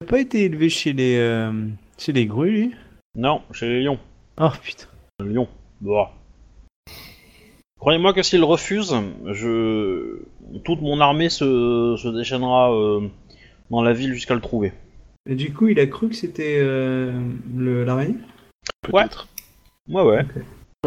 Il 0.00 0.06
a 0.06 0.10
pas 0.10 0.20
été 0.20 0.44
élevé 0.44 0.70
chez 0.70 0.92
les, 0.92 1.18
euh, 1.18 1.68
chez 1.98 2.12
les 2.12 2.26
grues, 2.26 2.50
lui? 2.50 2.74
Non, 3.14 3.42
chez 3.52 3.68
les 3.68 3.82
lions. 3.82 3.98
Oh 4.40 4.50
putain. 4.62 4.86
Lion. 5.22 5.48
Bah. 5.80 6.12
Croyez-moi 7.78 8.12
que 8.12 8.22
s'il 8.22 8.42
refuse, 8.44 8.94
je 9.26 10.18
toute 10.64 10.80
mon 10.80 11.00
armée 11.00 11.28
se, 11.28 11.94
se 11.96 12.08
déchaînera 12.08 12.72
euh, 12.74 13.00
dans 13.70 13.82
la 13.82 13.92
ville 13.92 14.14
jusqu'à 14.14 14.34
le 14.34 14.40
trouver. 14.40 14.72
Et 15.28 15.34
du 15.36 15.52
coup, 15.52 15.68
il 15.68 15.78
a 15.78 15.86
cru 15.86 16.08
que 16.08 16.14
c'était 16.16 16.58
euh, 16.60 17.12
le- 17.54 17.84
l'araignée? 17.84 18.16
Peut-être. 18.82 19.28
Ouais 19.88 20.02
ouais. 20.02 20.26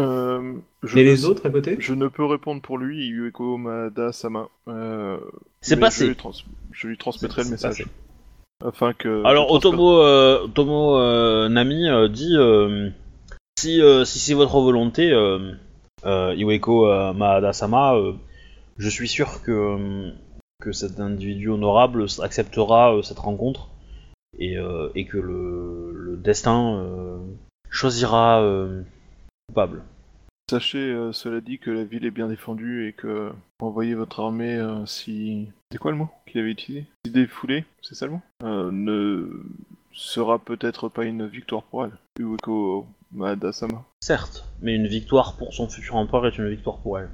Euh, 0.00 0.54
je 0.82 0.98
Et 0.98 1.04
les 1.04 1.18
sais- 1.18 1.24
autres 1.26 1.46
à 1.46 1.50
côté? 1.50 1.76
Je 1.78 1.94
ne 1.94 2.08
peux 2.08 2.24
répondre 2.24 2.60
pour 2.60 2.76
lui, 2.78 3.06
Yueko 3.06 3.56
Mada 3.56 4.12
Sama. 4.12 4.48
Euh, 4.68 5.18
C'est 5.60 5.78
passé. 5.78 6.04
Je 6.04 6.10
lui, 6.10 6.16
trans- 6.16 6.32
je 6.72 6.86
lui 6.88 6.98
transmettrai 6.98 7.42
C'est- 7.44 7.50
le 7.50 7.56
c'est 7.56 7.66
message. 7.68 7.84
passé. 7.84 7.90
Afin 8.64 8.92
que. 8.92 9.24
Alors 9.24 9.50
Otomo, 9.50 9.98
euh, 9.98 10.42
Otomo 10.44 10.96
euh, 10.98 11.48
Nami 11.48 11.88
euh, 11.88 12.08
dit 12.08 12.36
euh, 12.36 12.90
si, 13.58 13.80
euh, 13.80 14.04
si 14.04 14.18
c'est 14.18 14.34
votre 14.34 14.60
volonté, 14.60 15.10
Iweko 16.04 16.86
euh, 16.86 17.12
Maada-sama, 17.12 17.94
euh, 17.96 18.12
je 18.78 18.88
suis 18.88 19.08
sûr 19.08 19.42
que, 19.42 19.50
euh, 19.50 20.72
cet 20.72 21.00
individu 21.00 21.48
honorable 21.48 22.06
acceptera 22.22 22.94
euh, 22.94 23.02
cette 23.02 23.18
rencontre 23.18 23.68
et, 24.38 24.56
euh, 24.56 24.90
que 25.08 25.18
le, 25.18 26.16
destin 26.22 26.76
euh, 26.76 27.18
choisira 27.68 28.40
euh, 28.42 28.82
coupable. 29.48 29.82
Sachez, 30.50 30.78
euh, 30.78 31.12
cela 31.12 31.40
dit, 31.40 31.58
que 31.58 31.70
la 31.70 31.84
ville 31.84 32.04
est 32.04 32.10
bien 32.10 32.28
défendue 32.28 32.86
et 32.86 32.92
que 32.92 33.32
envoyer 33.60 33.94
votre 33.94 34.20
armée 34.20 34.56
euh, 34.56 34.84
si. 34.86 35.48
C'est 35.70 35.78
quoi 35.78 35.90
le 35.90 35.96
mot 35.96 36.08
qu'il 36.26 36.40
avait 36.40 36.50
utilisé? 36.50 36.84
Si 37.04 37.10
défoulée, 37.10 37.64
c'est 37.80 37.94
ça 37.94 38.06
le 38.06 38.12
mot? 38.12 38.20
Euh, 38.44 38.70
Ne 38.70 39.42
sera 39.92 40.38
peut-être 40.38 40.88
pas 40.88 41.04
une 41.04 41.26
victoire 41.26 41.62
pour 41.64 41.84
elle. 41.84 41.92
Yueko 42.18 42.86
Mada 43.12 43.52
Sama. 43.52 43.84
Certes, 44.02 44.44
mais 44.60 44.74
une 44.74 44.88
victoire 44.88 45.36
pour 45.36 45.54
son 45.54 45.68
futur 45.68 45.94
empereur 45.94 46.26
est 46.26 46.36
une 46.36 46.48
victoire 46.48 46.78
pour 46.78 46.98
elle. 46.98 47.08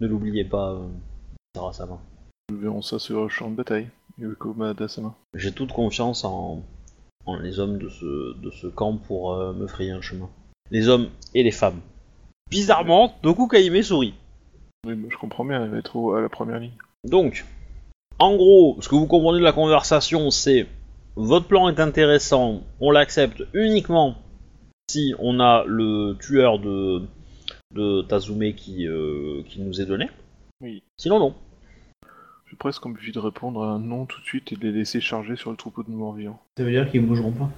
Ne 0.00 0.06
l'oubliez 0.06 0.46
pas, 0.46 0.70
euh, 0.70 0.88
Sarah 1.54 1.74
Sama. 1.74 1.98
Nous 2.50 2.58
verrons 2.58 2.80
ça 2.80 2.98
sur 2.98 3.24
le 3.24 3.28
champ 3.28 3.50
de 3.50 3.54
bataille. 3.54 3.90
Yuko 4.18 4.54
Madasama. 4.54 5.14
J'ai 5.34 5.52
toute 5.52 5.72
confiance 5.72 6.24
en, 6.24 6.62
en 7.26 7.38
les 7.38 7.60
hommes 7.60 7.76
de 7.76 7.90
ce, 7.90 8.34
de 8.40 8.50
ce 8.50 8.66
camp 8.66 8.96
pour 8.96 9.34
euh, 9.34 9.52
me 9.52 9.66
frayer 9.66 9.90
un 9.90 10.00
chemin. 10.00 10.30
Les 10.70 10.88
hommes 10.88 11.10
et 11.34 11.42
les 11.42 11.50
femmes. 11.50 11.82
Bizarrement, 12.50 13.12
Doku 13.22 13.46
Kaime 13.46 13.82
sourit. 13.82 14.14
Oui, 14.86 14.94
bah, 14.94 15.08
je 15.10 15.18
comprends 15.18 15.44
bien, 15.44 15.64
elle 15.64 15.70
va 15.70 15.76
être 15.76 16.16
à 16.16 16.22
la 16.22 16.30
première 16.30 16.60
ligne. 16.60 16.78
Donc, 17.04 17.44
en 18.18 18.34
gros, 18.36 18.78
ce 18.80 18.88
que 18.88 18.94
vous 18.94 19.06
comprenez 19.06 19.40
de 19.40 19.44
la 19.44 19.52
conversation, 19.52 20.30
c'est 20.30 20.66
votre 21.14 21.46
plan 21.46 21.68
est 21.68 21.78
intéressant, 21.78 22.62
on 22.80 22.90
l'accepte 22.90 23.42
uniquement 23.52 24.16
si 24.88 25.14
on 25.18 25.40
a 25.40 25.64
le 25.66 26.16
tueur 26.20 26.58
de, 26.58 27.02
de 27.74 28.02
Tazume 28.02 28.52
qui, 28.54 28.86
euh, 28.86 29.42
qui 29.48 29.60
nous 29.60 29.80
est 29.80 29.86
donné. 29.86 30.08
Oui. 30.62 30.82
Sinon, 30.96 31.18
non. 31.18 31.34
J'ai 32.48 32.56
presque 32.56 32.86
envie 32.86 33.10
de 33.12 33.18
répondre 33.18 33.62
à 33.64 33.72
un 33.72 33.80
non 33.80 34.06
tout 34.06 34.20
de 34.20 34.26
suite 34.26 34.52
et 34.52 34.56
de 34.56 34.62
les 34.68 34.72
laisser 34.72 35.00
charger 35.00 35.34
sur 35.36 35.50
le 35.50 35.56
troupeau 35.56 35.82
de 35.82 35.90
morts-vivants. 35.90 36.40
Ça 36.56 36.64
veut 36.64 36.70
dire 36.70 36.88
qu'ils 36.90 37.04
bougeront 37.04 37.32
pas. 37.32 37.50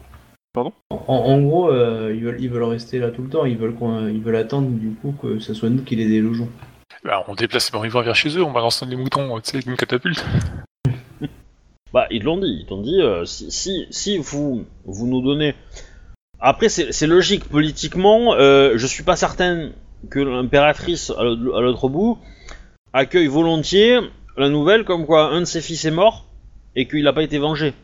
Pardon? 0.54 0.72
En, 0.90 0.96
en 1.06 1.42
gros, 1.42 1.70
euh, 1.70 2.14
ils, 2.16 2.24
veulent, 2.24 2.40
ils 2.40 2.48
veulent 2.48 2.62
rester 2.64 2.98
là 2.98 3.10
tout 3.10 3.22
le 3.22 3.28
temps. 3.28 3.44
Ils 3.44 3.58
veulent, 3.58 3.74
qu'on- 3.74 4.08
ils 4.08 4.22
veulent 4.22 4.36
attendre 4.36 4.68
du 4.70 4.90
coup 4.92 5.14
que 5.20 5.38
ce 5.38 5.52
soit 5.52 5.68
nous 5.68 5.82
qui 5.82 5.96
les 5.96 6.08
délogeons. 6.08 6.48
Bah, 7.04 7.24
on 7.28 7.34
déplace 7.34 7.70
les 7.70 7.76
morts-vivants 7.76 8.02
vers 8.02 8.16
chez 8.16 8.30
eux, 8.38 8.42
on 8.42 8.50
balance 8.50 8.82
les 8.82 8.96
moutons, 8.96 9.38
tu 9.40 9.50
sais, 9.50 9.56
avec 9.58 9.66
une 9.66 9.76
catapulte. 9.76 10.24
Bah, 11.92 12.06
ils 12.10 12.22
l'ont 12.24 12.38
dit. 12.38 12.58
Ils 12.60 12.66
t'ont 12.66 12.80
dit, 12.82 13.00
euh, 13.00 13.24
si, 13.26 13.50
si, 13.50 13.86
si 13.90 14.18
vous, 14.18 14.64
vous 14.84 15.06
nous 15.06 15.20
donnez... 15.20 15.54
Après, 16.40 16.68
c'est 16.68 17.06
logique, 17.06 17.44
politiquement, 17.48 18.34
euh, 18.34 18.74
je 18.76 18.86
suis 18.86 19.02
pas 19.02 19.16
certain 19.16 19.70
que 20.10 20.20
l'impératrice, 20.20 21.10
à 21.18 21.24
l'autre 21.24 21.88
bout, 21.88 22.18
accueille 22.92 23.26
volontiers 23.26 23.98
la 24.36 24.48
nouvelle 24.48 24.84
comme 24.84 25.04
quoi 25.04 25.30
un 25.32 25.40
de 25.40 25.44
ses 25.46 25.60
fils 25.60 25.84
est 25.84 25.90
mort 25.90 26.26
et 26.76 26.86
qu'il 26.86 27.02
n'a 27.02 27.12
pas 27.12 27.24
été 27.24 27.38
vengé. 27.38 27.74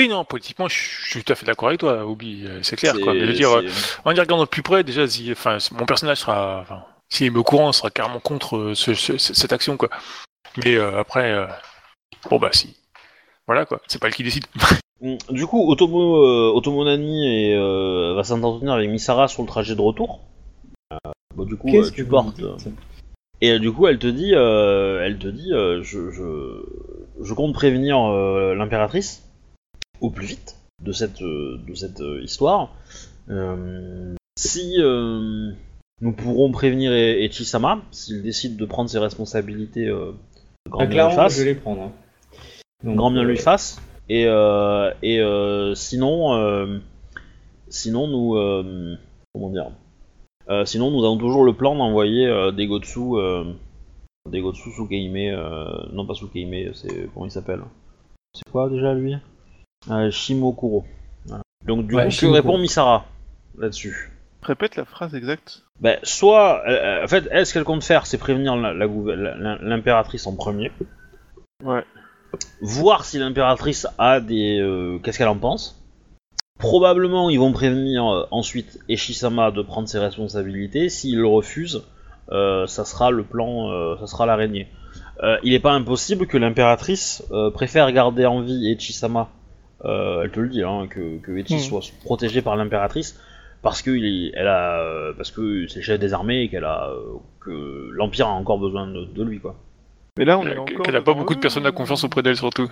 Oui, 0.00 0.08
non, 0.08 0.24
politiquement, 0.24 0.66
je 0.66 0.74
suis 1.08 1.22
tout 1.22 1.32
à 1.32 1.36
fait 1.36 1.46
d'accord 1.46 1.68
avec 1.68 1.78
toi, 1.78 2.04
Obi, 2.04 2.48
c'est 2.62 2.74
clair, 2.74 2.94
quoi. 3.00 3.14
Mais 3.14 3.20
je 3.20 3.26
veux 3.26 3.32
dire, 3.32 3.50
euh, 3.58 3.62
on 4.04 4.10
y 4.12 4.18
regarde 4.18 4.40
de 4.40 4.44
plus 4.46 4.62
près, 4.62 4.82
déjà, 4.82 5.06
si, 5.06 5.30
enfin, 5.30 5.58
mon 5.70 5.86
personnage 5.86 6.18
sera, 6.18 6.58
enfin, 6.62 6.82
s'il 7.08 7.28
est 7.32 7.36
au 7.36 7.44
courant, 7.44 7.70
sera 7.70 7.90
carrément 7.90 8.18
contre 8.18 8.56
euh, 8.56 8.74
ce- 8.74 8.94
ce- 8.94 9.16
cette 9.18 9.52
action, 9.52 9.76
quoi. 9.76 9.88
Mais 10.64 10.74
euh, 10.74 10.98
après, 10.98 11.30
euh, 11.30 11.46
bon 12.28 12.38
bah 12.40 12.50
si, 12.52 12.76
voilà 13.46 13.66
quoi, 13.66 13.80
c'est 13.86 14.00
pas 14.00 14.08
elle 14.08 14.14
qui 14.14 14.24
décide. 14.24 14.46
Mm, 15.04 15.16
Du 15.30 15.46
coup, 15.46 15.70
Otomo, 15.70 16.16
euh, 16.24 16.52
Otomo 16.54 16.84
Nani 16.84 17.26
et, 17.26 17.54
euh, 17.54 18.14
va 18.14 18.24
s'entretenir 18.24 18.72
avec 18.72 18.88
Misara 18.90 19.28
sur 19.28 19.42
le 19.42 19.48
trajet 19.48 19.74
de 19.76 19.80
retour. 19.80 20.20
Euh, 20.92 20.96
bon, 21.36 21.44
du 21.44 21.56
coup, 21.56 21.68
euh, 21.76 21.90
tu 21.90 22.04
portes. 22.06 22.40
Et 23.42 23.50
euh, 23.52 23.58
du 23.58 23.70
coup, 23.70 23.86
elle 23.86 23.98
te 23.98 24.06
dit, 24.06 24.32
elle 24.32 25.18
te 25.18 25.28
dit, 25.28 25.50
je, 25.50 26.10
je, 26.10 26.64
je 27.22 27.34
compte 27.34 27.52
prévenir 27.52 27.98
l'impératrice 28.54 29.22
au 30.00 30.08
plus 30.10 30.26
vite 30.26 30.56
de 30.82 30.92
cette, 30.92 31.20
de 31.22 31.74
cette 31.74 32.02
histoire. 32.22 32.70
Si 34.38 34.76
nous 36.00 36.12
pourrons 36.12 36.50
prévenir 36.50 36.90
E- 36.92 37.24
Echisama, 37.24 37.82
s'il 37.90 38.22
décide 38.22 38.56
de 38.56 38.64
prendre 38.64 38.88
ses 38.88 38.98
responsabilités, 38.98 39.86
grand 40.70 40.84
Ah, 40.84 40.86
bien 40.86 40.86
lui 40.86 40.92
clairement, 40.94 41.14
fasse. 41.16 41.34
je 41.36 41.42
vais 41.42 41.52
les 41.52 41.54
prendre. 41.60 41.82
hein. 41.82 41.92
Donc, 42.82 42.96
grand 42.96 43.10
bien 43.10 43.24
lui 43.24 43.36
fasse. 43.38 43.80
Et, 44.08 44.26
euh, 44.26 44.90
et 45.02 45.20
euh, 45.20 45.74
sinon, 45.74 46.34
euh, 46.34 46.78
sinon 47.68 48.06
nous, 48.08 48.36
euh, 48.36 48.96
comment 49.32 49.50
dire, 49.50 49.70
Euh, 50.50 50.66
sinon 50.66 50.90
nous 50.90 51.04
avons 51.06 51.16
toujours 51.16 51.44
le 51.44 51.54
plan 51.54 51.74
d'envoyer 51.74 52.26
euh, 52.26 52.52
des 52.52 52.66
Gotsu, 52.66 53.00
euh, 53.16 53.44
des 54.30 54.42
Gotsu 54.42 54.70
Sukeime, 54.72 55.16
euh, 55.16 55.86
non 55.92 56.06
pas 56.06 56.12
Sukeime, 56.14 56.74
c'est 56.74 57.08
comment 57.14 57.24
il 57.26 57.30
s'appelle? 57.30 57.62
C'est 58.34 58.50
quoi 58.50 58.68
déjà 58.68 58.92
lui? 58.92 59.16
Euh, 59.90 60.10
Shimokuro. 60.10 60.84
Voilà. 61.26 61.42
Donc 61.66 61.86
du 61.86 61.94
Ouais, 61.94 62.02
coup, 62.04 62.08
que 62.10 62.14
Shimokuro. 62.14 62.34
répond 62.42 62.58
Misara 62.58 63.06
là-dessus? 63.56 64.10
Répète 64.42 64.76
la 64.76 64.84
phrase 64.84 65.14
exacte. 65.14 65.62
ben, 65.80 65.98
soit, 66.02 66.62
euh, 66.68 67.02
en 67.04 67.08
fait, 67.08 67.26
elle, 67.30 67.46
ce 67.46 67.54
qu'elle 67.54 67.64
compte 67.64 67.82
faire, 67.82 68.04
c'est 68.04 68.18
prévenir 68.18 68.54
l'impératrice 68.56 70.26
en 70.26 70.36
premier. 70.36 70.70
Ouais. 71.62 71.82
Voir 72.60 73.04
si 73.04 73.18
l'impératrice 73.18 73.86
a 73.98 74.20
des. 74.20 74.58
euh, 74.60 74.98
Qu'est-ce 75.02 75.18
qu'elle 75.18 75.28
en 75.28 75.36
pense. 75.36 75.80
Probablement, 76.58 77.30
ils 77.30 77.38
vont 77.38 77.52
prévenir 77.52 78.06
euh, 78.06 78.26
ensuite 78.30 78.78
Eshisama 78.88 79.50
de 79.50 79.62
prendre 79.62 79.88
ses 79.88 79.98
responsabilités. 79.98 80.88
S'il 80.88 81.18
le 81.18 81.26
refuse, 81.26 81.82
euh, 82.30 82.66
ça 82.66 82.84
sera 82.84 83.10
le 83.10 83.24
plan, 83.24 83.96
ça 83.98 84.06
sera 84.06 84.26
l'araignée. 84.26 84.68
Il 85.42 85.52
n'est 85.52 85.60
pas 85.60 85.72
impossible 85.72 86.26
que 86.26 86.36
l'impératrice 86.36 87.22
préfère 87.54 87.90
garder 87.92 88.26
en 88.26 88.40
vie 88.42 88.70
Echisama. 88.72 89.28
Elle 89.84 90.30
te 90.32 90.40
le 90.40 90.48
dit, 90.48 90.62
hein, 90.62 90.86
que, 90.88 91.18
que 91.18 91.32
Echi 91.36 91.56
Hmm. 91.56 91.58
soit 91.60 91.80
protégé 92.04 92.40
par 92.42 92.56
l'impératrice 92.56 93.18
parce 93.62 93.80
que 93.82 93.90
il 93.90 94.04
est- 94.04 94.32
elle 94.34 94.48
a, 94.48 95.12
parce 95.16 95.30
que 95.30 95.66
c'est 95.68 95.82
chef 95.82 95.98
des 95.98 96.12
armées 96.14 96.42
et 96.42 96.48
qu'elle 96.50 96.64
a, 96.64 96.90
que 97.40 97.88
l'empire 97.92 98.26
a 98.28 98.32
encore 98.32 98.58
besoin 98.58 98.86
de, 98.86 99.04
de 99.06 99.22
lui, 99.22 99.40
quoi. 99.40 99.56
Mais 100.18 100.24
là, 100.24 100.38
on 100.38 100.46
est 100.46 100.56
encore. 100.56 100.84
Qu'elle 100.86 100.96
a 100.96 101.00
pas 101.02 101.14
beaucoup 101.14 101.34
de 101.34 101.40
personnes 101.40 101.66
à 101.66 101.72
confiance 101.72 102.04
auprès 102.04 102.22
d'elle 102.22 102.36
surtout. 102.36 102.68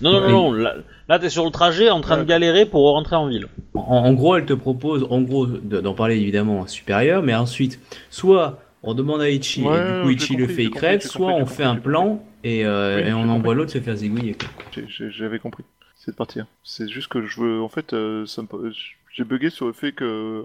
Non, 0.00 0.12
non, 0.12 0.20
non, 0.20 0.30
non, 0.30 0.52
là, 0.52 0.74
là, 1.08 1.18
t'es 1.18 1.28
sur 1.28 1.44
le 1.44 1.50
trajet 1.50 1.90
en 1.90 2.00
train 2.00 2.16
de 2.16 2.24
galérer 2.24 2.64
pour 2.64 2.90
rentrer 2.92 3.16
en 3.16 3.26
ville. 3.28 3.48
En, 3.74 3.80
en 3.80 4.12
gros, 4.14 4.36
elle 4.36 4.46
te 4.46 4.54
propose, 4.54 5.06
en 5.10 5.20
gros, 5.20 5.46
de- 5.46 5.80
d'en 5.80 5.92
parler 5.94 6.16
évidemment 6.16 6.62
à 6.64 6.68
supérieur, 6.68 7.22
mais 7.22 7.34
ensuite, 7.34 7.78
soit 8.08 8.60
on 8.82 8.94
demande 8.94 9.20
à 9.20 9.28
Ichi, 9.28 9.62
Ouais, 9.62 9.76
et 9.76 9.84
du 9.84 10.00
coup 10.02 10.08
j'ai 10.08 10.14
Ichi 10.14 10.36
le 10.36 10.46
compris, 10.46 10.54
fait, 10.54 10.62
j'ai 10.62 10.62
il 10.62 10.70
compris, 10.70 10.80
crève, 10.86 11.00
j'ai 11.02 11.08
soit 11.08 11.26
compris, 11.32 11.42
on 11.42 11.46
j'ai 11.46 11.54
fait 11.54 11.64
un 11.64 11.74
compris, 11.74 11.82
plan 11.82 12.24
et, 12.44 12.64
euh, 12.64 12.94
Oui, 12.96 13.02
et 13.02 13.04
j'ai 13.06 13.12
on 13.12 13.16
compris. 13.16 13.30
envoie 13.32 13.54
l'autre 13.54 13.72
se 13.72 13.80
faire 13.80 13.96
zigouiller. 13.96 14.34
quoi. 14.34 14.48
J'ai- 14.72 14.84
j'ai- 14.88 15.10
J'avais 15.10 15.38
compris. 15.38 15.64
C'est 15.96 16.12
de 16.12 16.16
partir. 16.16 16.46
C'est 16.64 16.88
juste 16.88 17.08
que 17.08 17.26
je 17.26 17.38
veux. 17.40 17.60
En 17.60 17.68
fait, 17.68 17.92
euh, 17.92 18.24
ça 18.24 18.40
me- 18.40 18.72
j'ai 19.12 19.24
bugué 19.24 19.50
sur 19.50 19.66
le 19.66 19.74
fait 19.74 19.92
que 19.92 20.44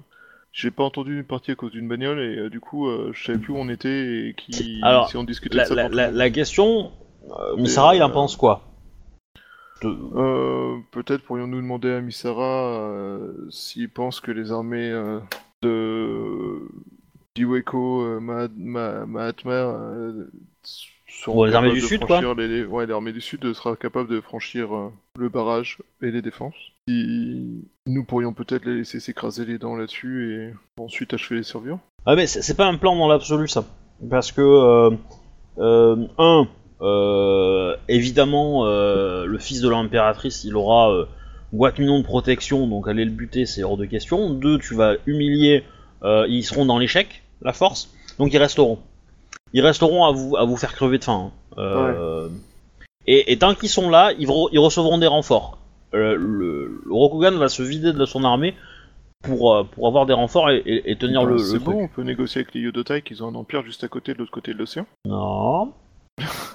j'ai 0.56 0.72
pas 0.72 0.86
entendu 0.86 1.18
une 1.18 1.26
partie 1.26 1.52
à 1.52 1.56
cause 1.56 1.72
d'une 1.72 1.88
bagnole 1.88 2.20
et 2.22 2.38
euh, 2.38 2.50
du 2.50 2.62
coup, 2.62 2.88
euh, 2.88 3.12
je 3.14 3.26
savais 3.26 3.38
plus 3.38 3.52
où 3.52 3.58
on 3.58 3.68
était 3.68 4.30
et 4.30 4.34
qui. 4.36 4.80
Alors, 4.82 5.10
si 5.10 5.18
on 5.18 5.24
discutait 5.26 5.58
La, 5.58 5.64
de 5.64 5.68
ça. 5.68 5.76
la, 5.76 5.90
la, 5.90 6.12
la 6.12 6.30
question, 6.30 6.94
euh, 7.38 7.58
Misara, 7.58 7.94
il 7.96 8.02
en 8.02 8.10
euh, 8.10 8.14
pense 8.14 8.38
quoi? 8.38 8.62
De- 9.82 9.90
Euh, 10.16 10.80
Peut-être 10.92 11.24
pourrions-nous 11.24 11.62
demander 11.62 11.92
à 11.92 12.02
Misara 12.02 12.80
euh, 12.80 13.50
s'il 13.52 13.90
pense 13.90 14.22
que 14.22 14.32
les 14.32 14.52
armées 14.52 14.90
euh, 14.92 15.20
de 15.62 16.60
d'Iweko, 17.36 18.02
euh, 18.04 18.20
Ma- 18.22 18.48
Ma- 18.56 19.06
Mahatma 19.06 19.52
les 21.28 21.54
armées 21.54 21.72
du 21.72 21.82
Sud, 21.82 22.04
franchir 22.04 22.36
les, 22.36 22.66
ouais, 22.66 22.86
l'armée 22.86 23.14
du 23.14 23.22
Sud 23.22 23.54
sera 23.54 23.76
capable 23.76 24.10
de 24.10 24.22
franchir 24.22 24.76
euh, 24.76 24.92
le 25.18 25.30
barrage 25.30 25.80
et 26.02 26.12
les 26.12 26.22
défenses. 26.22 26.56
Si 26.88 27.66
nous 27.88 28.04
pourrions 28.04 28.34
peut-être 28.34 28.66
les 28.66 28.78
laisser 28.78 29.00
s'écraser 29.00 29.46
les 29.46 29.58
dents 29.58 29.76
là-dessus 29.76 30.34
et 30.34 30.54
ensuite 30.82 31.14
achever 31.14 31.38
les 31.38 31.44
survivants. 31.44 31.82
Ah 32.06 32.16
mais 32.16 32.28
c'est 32.28 32.56
pas 32.56 32.66
un 32.66 32.78
plan 32.78 32.96
dans 32.96 33.08
l'absolu 33.08 33.48
ça. 33.48 33.66
Parce 34.10 34.32
que, 34.32 34.42
euh, 34.42 34.92
euh, 35.58 36.08
un, 36.18 36.48
euh, 36.82 37.76
évidemment, 37.88 38.66
le 38.66 39.38
fils 39.40 39.62
de 39.62 39.70
l'impératrice, 39.70 40.44
il 40.44 40.56
aura 40.56 41.08
Guatminon 41.54 42.00
de 42.00 42.04
protection, 42.04 42.68
donc 42.68 42.88
aller 42.88 43.06
le 43.06 43.12
buter, 43.12 43.46
c'est 43.46 43.64
hors 43.64 43.78
de 43.78 43.86
question. 43.86 44.32
Deux, 44.32 44.60
tu 44.60 44.76
vas 44.76 44.96
humilier, 45.06 45.64
ils 46.04 46.44
seront 46.44 46.66
dans 46.66 46.78
l'échec, 46.78 47.24
la 47.42 47.54
force, 47.54 47.94
donc 48.20 48.34
ils 48.34 48.38
resteront. 48.38 48.80
Ils 49.58 49.62
resteront 49.62 50.04
à 50.04 50.12
vous, 50.12 50.36
à 50.36 50.44
vous 50.44 50.58
faire 50.58 50.74
crever 50.76 50.98
de 51.00 51.04
faim. 51.06 51.32
hein. 51.56 51.60
Euh, 51.62 52.28
et, 53.08 53.32
et 53.32 53.38
tant 53.40 53.56
qu'ils 53.56 53.70
sont 53.70 53.90
là, 53.90 54.12
ils, 54.20 54.28
re- 54.28 54.50
ils 54.52 54.60
recevront 54.60 54.98
des 54.98 55.08
renforts. 55.08 55.58
Euh, 55.94 56.16
le, 56.18 56.82
le 56.86 56.94
Rokugan 56.94 57.38
va 57.38 57.48
se 57.48 57.64
vider 57.64 57.94
de 57.94 58.06
son 58.06 58.26
armée 58.26 58.54
pour, 59.24 59.54
euh, 59.56 59.64
pour 59.64 59.88
avoir 59.88 60.06
des 60.06 60.14
renforts 60.14 60.50
et, 60.52 60.58
et- 60.66 60.92
et 60.92 60.98
tenir 60.98 61.24
le, 61.24 61.36
Ben, 61.38 61.44
C'est 61.44 61.54
le 61.54 61.60
bon, 61.60 61.72
truc. 61.72 61.82
on 61.84 61.88
peut 61.88 62.04
négocier 62.04 62.42
avec 62.42 62.54
les 62.54 62.60
Yodotai 62.62 63.02
qu'ils 63.02 63.24
ont 63.24 63.30
un 63.30 63.36
empire 63.36 63.64
juste 63.64 63.84
à 63.84 63.88
côté 63.88 64.14
de 64.14 64.20
l'autre 64.20 64.32
côté 64.32 64.54
de 64.54 64.58
l'océan. 64.60 64.86
Non. 65.08 65.72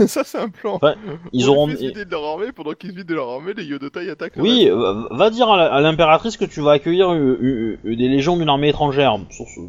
ça, 0.07 0.23
c'est 0.25 0.39
un 0.39 0.49
plan. 0.51 0.75
Enfin, 0.75 0.95
Ils 1.33 1.49
On 1.49 1.53
auront. 1.55 1.67
vider 1.69 2.05
de 2.05 2.11
leur 2.11 2.25
armée, 2.25 2.53
pendant 2.53 2.73
qu'ils 2.73 2.91
se 2.91 2.97
vident 2.97 3.09
de 3.09 3.15
leur 3.15 3.29
armée, 3.31 3.53
les 3.55 3.65
Yodotai 3.65 4.11
attaquent 4.11 4.37
le 4.37 4.43
Oui, 4.43 4.69
euh, 4.69 5.05
va 5.11 5.31
dire 5.31 5.49
à 5.51 5.81
l'impératrice 5.81 6.37
que 6.37 6.45
tu 6.47 6.61
vas 6.61 6.73
accueillir 6.73 7.13
des 7.15 8.09
légions 8.09 8.37
d'une 8.37 8.49
armée 8.51 8.69
étrangère 8.69 9.19
sur 9.31 9.47
ce- 9.47 9.61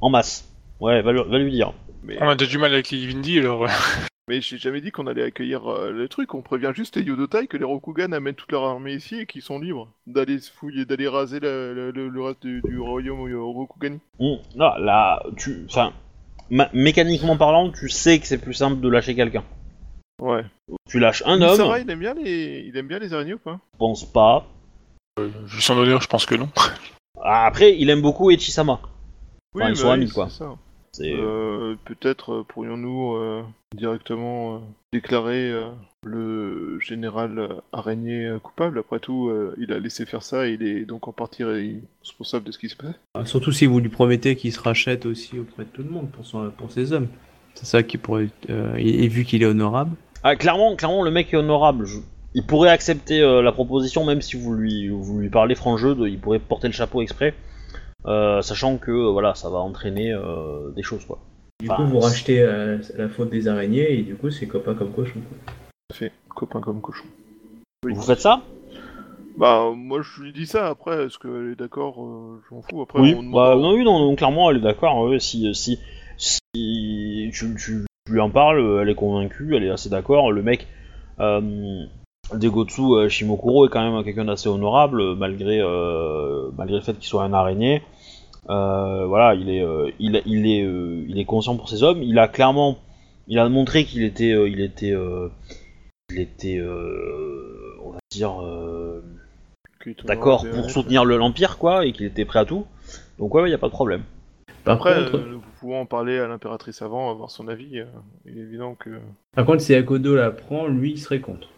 en 0.00 0.10
masse. 0.10 0.48
Ouais, 0.80 1.02
va, 1.02 1.12
lui- 1.12 1.22
va 1.28 1.38
lui 1.38 1.50
dire. 1.50 1.72
Mais, 2.02 2.18
On 2.20 2.28
a 2.28 2.34
déjà 2.34 2.50
du 2.50 2.58
mal 2.58 2.72
avec 2.72 2.90
les 2.90 3.06
Vindi, 3.06 3.38
alors. 3.38 3.64
euh, 3.64 3.68
mais 4.28 4.40
j'ai 4.40 4.58
jamais 4.58 4.80
dit 4.80 4.90
qu'on 4.90 5.06
allait 5.06 5.22
accueillir 5.22 5.66
euh, 5.70 5.90
le 5.90 6.08
truc, 6.08 6.34
on 6.34 6.42
prévient 6.42 6.72
juste 6.74 6.96
les 6.96 7.02
Yodotai 7.02 7.46
que 7.46 7.56
les 7.56 7.64
Rokugan 7.64 8.12
amènent 8.12 8.34
toute 8.34 8.52
leur 8.52 8.64
armée 8.64 8.94
ici 8.94 9.20
et 9.20 9.26
qu'ils 9.26 9.42
sont 9.42 9.58
libres 9.58 9.88
d'aller 10.06 10.38
se 10.38 10.50
fouiller, 10.50 10.84
d'aller 10.84 11.08
raser 11.08 11.40
le, 11.40 12.12
reste 12.22 12.40
du, 12.42 12.62
du 12.62 12.78
royaume 12.78 13.28
euh, 13.28 13.40
Rokugani. 13.42 14.00
Hum, 14.18 14.38
là, 14.54 14.76
là, 14.78 15.22
tu. 15.36 15.64
Enfin, 15.68 15.92
ma- 16.50 16.70
mécaniquement 16.72 17.36
parlant, 17.36 17.70
tu 17.70 17.88
sais 17.88 18.18
que 18.18 18.26
c'est 18.26 18.38
plus 18.40 18.54
simple 18.54 18.80
de 18.80 18.88
lâcher 18.88 19.14
quelqu'un. 19.14 19.44
Ouais. 20.22 20.44
Tu 20.88 20.98
lâches 20.98 21.22
un 21.26 21.40
homme, 21.40 21.56
Sarah, 21.56 21.80
il 21.80 21.90
aime 21.90 21.98
bien 22.00 22.14
les, 22.14 22.64
il 22.66 22.76
aime 22.76 22.86
bien 22.88 22.98
les 22.98 23.12
araignées 23.14 23.34
ou 23.34 23.38
pas? 23.38 23.58
Je 23.74 23.78
pense 23.78 24.04
pas. 24.04 24.46
Vu 25.18 25.60
son 25.60 25.76
honneur, 25.76 26.00
je 26.00 26.06
pense 26.08 26.24
que 26.26 26.34
non. 26.34 26.48
Ah, 27.22 27.46
Après, 27.46 27.76
il 27.78 27.90
aime 27.90 28.00
beaucoup 28.02 28.30
Echisama. 28.30 28.80
Enfin, 29.54 29.70
ils 29.70 29.76
sont 29.76 29.88
bah 29.88 29.94
amis, 29.94 30.08
quoi. 30.08 30.28
c'est 30.30 30.38
ça. 30.38 30.54
C'est 30.92 31.12
Euh, 31.14 31.76
Peut-être 31.84 32.32
euh, 32.32 32.44
pourrions-nous 32.46 33.14
euh, 33.14 33.42
directement 33.76 34.56
euh, 34.56 34.58
déclarer 34.92 35.50
euh, 35.50 35.68
le 36.02 36.78
général 36.80 37.38
euh, 37.38 37.48
araignée 37.72 38.26
euh, 38.26 38.38
coupable. 38.38 38.78
Après 38.80 38.98
tout, 38.98 39.28
euh, 39.28 39.54
il 39.58 39.72
a 39.72 39.78
laissé 39.78 40.04
faire 40.06 40.22
ça 40.22 40.48
et 40.48 40.52
il 40.60 40.62
est 40.66 40.84
donc 40.84 41.06
en 41.08 41.12
partie 41.12 41.44
responsable 41.44 42.44
de 42.46 42.52
ce 42.52 42.58
qui 42.58 42.68
se 42.68 42.76
passe. 42.76 42.94
Ah, 43.14 43.24
Surtout 43.24 43.52
si 43.52 43.66
vous 43.66 43.78
lui 43.80 43.88
promettez 43.88 44.34
qu'il 44.36 44.52
se 44.52 44.60
rachète 44.60 45.06
aussi 45.06 45.38
auprès 45.38 45.64
de 45.64 45.68
tout 45.68 45.82
le 45.82 45.90
monde 45.90 46.10
pour, 46.10 46.26
son, 46.26 46.50
pour 46.50 46.70
ses 46.72 46.92
hommes. 46.92 47.08
C'est 47.54 47.66
ça 47.66 47.82
qui 47.82 47.96
pourrait. 47.98 48.28
euh, 48.48 48.74
et, 48.76 49.06
vu 49.08 49.24
qu'il 49.24 49.42
est 49.42 49.46
honorable. 49.46 49.96
Ah, 50.22 50.34
clairement, 50.36 50.74
clairement, 50.76 51.02
le 51.02 51.10
mec 51.10 51.32
est 51.32 51.36
honorable. 51.36 51.86
Je- 51.86 51.98
Il 52.34 52.44
pourrait 52.46 52.70
accepter 52.70 53.20
euh, 53.20 53.42
la 53.42 53.52
proposition, 53.52 54.04
même 54.04 54.22
si 54.22 54.36
vous 54.36 54.54
lui, 54.54 54.88
vous 54.88 55.18
lui 55.18 55.28
parlez 55.30 55.54
franc 55.54 55.76
jeu, 55.76 55.94
de... 55.94 56.06
il 56.06 56.18
pourrait 56.18 56.38
porter 56.38 56.68
le 56.68 56.72
chapeau 56.74 57.02
exprès, 57.02 57.28
euh, 57.28 57.49
sachant 58.04 58.78
que 58.78 58.90
euh, 58.90 59.10
voilà, 59.10 59.34
ça 59.34 59.48
va 59.50 59.58
entraîner 59.58 60.12
euh, 60.12 60.70
des 60.70 60.82
choses 60.82 61.04
quoi. 61.04 61.18
Du 61.60 61.68
Enfin, 61.70 61.84
coup, 61.84 61.90
vous 61.90 62.00
rachetez 62.00 62.40
euh, 62.40 62.78
la 62.96 63.08
faute 63.08 63.28
des 63.30 63.46
araignées 63.46 63.92
et 63.92 64.02
du 64.02 64.14
coup, 64.14 64.30
c'est 64.30 64.46
copain 64.46 64.74
comme 64.74 64.92
cochon. 64.92 65.20
quoi. 65.28 65.54
Fait 65.92 66.12
copain 66.34 66.60
comme 66.60 66.80
cochon. 66.80 67.04
Oui. 67.84 67.92
Vous 67.94 68.02
faites 68.02 68.20
ça? 68.20 68.40
Bah, 69.36 69.70
moi 69.74 70.00
je 70.02 70.22
lui 70.22 70.32
dis 70.32 70.46
ça 70.46 70.68
après. 70.68 71.04
Est-ce 71.06 71.18
qu'elle 71.18 71.52
est 71.52 71.56
d'accord 71.56 72.02
euh, 72.02 72.40
Je 72.48 72.54
m'en 72.54 72.62
fous. 72.62 72.80
Après, 72.82 73.00
Oui. 73.00 73.14
on 73.18 73.30
Bah 73.30 73.56
non, 73.56 73.74
oui, 73.74 73.84
non, 73.84 73.98
non, 73.98 74.16
clairement, 74.16 74.50
elle 74.50 74.58
est 74.58 74.62
d'accord. 74.62 75.02
ouais, 75.08 75.18
si, 75.20 75.54
si, 75.54 75.78
si 76.16 76.40
tu, 77.32 77.54
tu 77.56 77.84
lui 78.10 78.20
en 78.20 78.30
parles, 78.30 78.80
elle 78.82 78.88
est 78.88 78.94
convaincue, 78.94 79.54
elle 79.56 79.64
est 79.64 79.70
assez 79.70 79.88
d'accord. 79.90 80.32
Le 80.32 80.42
mec, 80.42 80.66
euh, 81.20 81.84
Degotsu 82.34 82.82
euh, 82.94 83.08
Shimokuro 83.08 83.66
est 83.66 83.68
quand 83.70 83.82
même 83.90 84.04
quelqu'un 84.04 84.24
d'assez 84.24 84.48
honorable, 84.48 85.14
malgré, 85.16 85.60
euh, 85.60 86.50
malgré 86.56 86.76
le 86.76 86.82
fait 86.82 86.94
qu'il 86.94 87.04
soit 87.06 87.24
un 87.24 87.32
araignée. 87.32 87.82
Euh, 88.48 89.06
voilà, 89.06 89.34
il 89.34 89.48
est, 89.50 89.62
euh, 89.62 89.90
il, 89.98 90.20
il 90.26 90.46
est, 90.46 90.62
euh, 90.64 91.04
il 91.08 91.18
est 91.18 91.24
conscient 91.24 91.56
pour 91.56 91.68
ses 91.68 91.82
hommes. 91.82 92.02
Il 92.02 92.18
a 92.18 92.28
clairement, 92.28 92.78
il 93.28 93.38
a 93.38 93.48
montré 93.48 93.84
qu'il 93.84 94.02
était, 94.02 94.32
euh, 94.32 94.48
il 94.48 94.60
était, 94.60 94.92
euh, 94.92 95.28
il 96.10 96.20
était, 96.20 96.58
euh, 96.58 97.76
on 97.84 97.90
va 97.90 97.98
dire. 98.10 98.42
euh, 98.42 99.02
d'accord 100.04 100.46
pour 100.46 100.70
soutenir 100.70 101.04
le- 101.04 101.16
l'Empire, 101.16 101.58
quoi, 101.58 101.86
et 101.86 101.92
qu'il 101.92 102.06
était 102.06 102.24
prêt 102.24 102.40
à 102.40 102.44
tout. 102.44 102.66
Donc 103.18 103.34
ouais, 103.34 103.48
il 103.48 103.50
y 103.52 103.54
a 103.54 103.58
pas 103.58 103.68
de 103.68 103.72
problème. 103.72 104.02
Par 104.64 104.74
Après, 104.76 104.94
contre, 104.94 105.16
euh, 105.16 105.30
nous 105.30 105.40
pouvons 105.60 105.80
en 105.80 105.86
parler 105.86 106.18
à 106.18 106.26
l'impératrice 106.26 106.82
avant, 106.82 107.10
avoir 107.10 107.30
son 107.30 107.48
avis. 107.48 107.78
euh, 107.80 107.84
il 108.26 108.38
est 108.38 108.42
évident 108.42 108.74
que. 108.74 108.90
par 109.34 109.46
contre, 109.46 109.60
si 109.62 109.74
Akodo 109.74 110.14
la 110.16 110.30
prend, 110.30 110.66
lui, 110.66 110.92
il 110.92 110.98
serait 110.98 111.20
contre. 111.20 111.48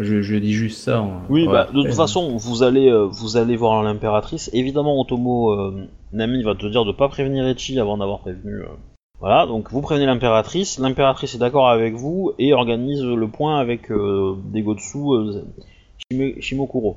Je, 0.00 0.22
je 0.22 0.36
dis 0.36 0.52
juste 0.52 0.80
ça. 0.80 1.02
en- 1.02 1.22
Oui, 1.28 1.46
bah, 1.52 1.64
de 1.72 1.72
toute 1.82 1.86
façon, 1.96 2.36
vous 2.36 2.62
allez, 2.62 2.88
euh, 2.88 3.04
vous 3.06 3.36
allez 3.36 3.56
voir 3.56 3.82
l'impératrice. 3.82 4.48
Évidemment, 4.52 5.00
Otomo 5.00 5.50
euh, 5.52 5.88
Nami 6.12 6.42
va 6.44 6.54
te 6.54 6.66
dire 6.66 6.84
de 6.84 6.92
pas 6.92 7.08
prévenir 7.08 7.44
Echi 7.46 7.78
avant 7.80 7.98
d'avoir 7.98 8.20
prévenu. 8.20 8.60
euh, 8.62 8.66
Voilà, 9.20 9.46
donc 9.46 9.72
vous 9.72 9.80
prévenez 9.82 10.06
l'impératrice. 10.06 10.78
L'impératrice 10.78 11.34
est 11.34 11.38
d'accord 11.38 11.68
avec 11.68 11.94
vous 11.94 12.32
et 12.38 12.52
organise 12.52 13.02
le 13.02 13.26
point 13.28 13.58
avec 13.58 13.90
Degotsu 13.90 14.98
euh, 14.98 15.42
Shime- 16.12 16.40
Shimokuro, 16.40 16.96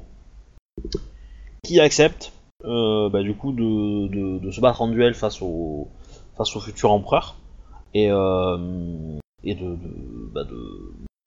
qui 1.64 1.80
accepte 1.80 2.32
bah, 2.64 3.24
du 3.24 3.34
coup 3.34 3.52
de, 3.52 4.08
de- 4.10 4.38
de 4.38 4.52
se 4.52 4.62
battre 4.62 4.84
en 4.84 4.88
duel 4.90 5.16
face 5.16 5.42
au 5.42 5.88
face 6.38 6.56
au 6.56 6.60
futur 6.60 6.92
empereur 6.92 7.36
et 7.96 8.06
et 9.44 9.56
de, 9.56 9.66
de, 9.66 10.30
bah, 10.32 10.44
de, 10.44 10.56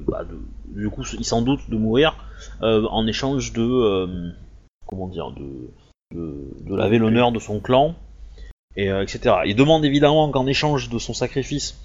bah, 0.07 0.25
de- 0.25 0.41
du 0.81 0.91
coup 0.91 1.03
il 1.19 1.25
s'en 1.25 1.43
doute 1.43 1.69
de 1.71 1.77
mourir 1.77 2.17
euh, 2.63 2.87
en 2.91 3.07
échange 3.07 3.53
de 3.53 3.63
euh, 3.63 4.31
comment 4.87 5.09
dire 5.09 5.31
de 5.31 5.71
de, 6.15 6.49
de 6.61 6.75
laver 6.77 6.99
l'honneur 6.99 7.33
de 7.33 7.39
son 7.39 7.61
clan 7.61 7.95
et 8.77 8.91
euh, 8.91 9.03
etc. 9.03 9.37
Il 9.47 9.57
demande 9.57 9.85
évidemment 9.85 10.31
qu'en 10.31 10.47
échange 10.47 10.89
de 10.89 10.99
son 10.99 11.15
sacrifice, 11.15 11.81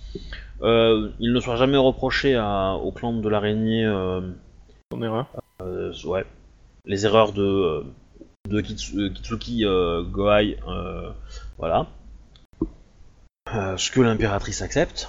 il 0.61 1.33
ne 1.33 1.39
soit 1.39 1.55
jamais 1.55 1.77
reproché 1.77 2.35
à- 2.35 2.73
au 2.75 2.91
clan 2.91 3.13
de 3.13 3.29
l'araignée 3.29 3.85
Son 4.91 5.01
erreur. 5.03 5.27
ouais, 6.05 6.25
les 6.85 7.05
erreurs 7.05 7.31
de 7.33 7.83
de 8.49 8.61
Kitsu- 8.61 9.13
Kitsuki 9.13 9.65
euh, 9.65 10.01
Gohai, 10.03 10.57
euh, 10.67 11.11
voilà. 11.59 11.85
Euh, 13.55 13.77
ce 13.77 13.89
que 13.91 14.01
l'impératrice 14.01 14.61
accepte. 14.61 15.07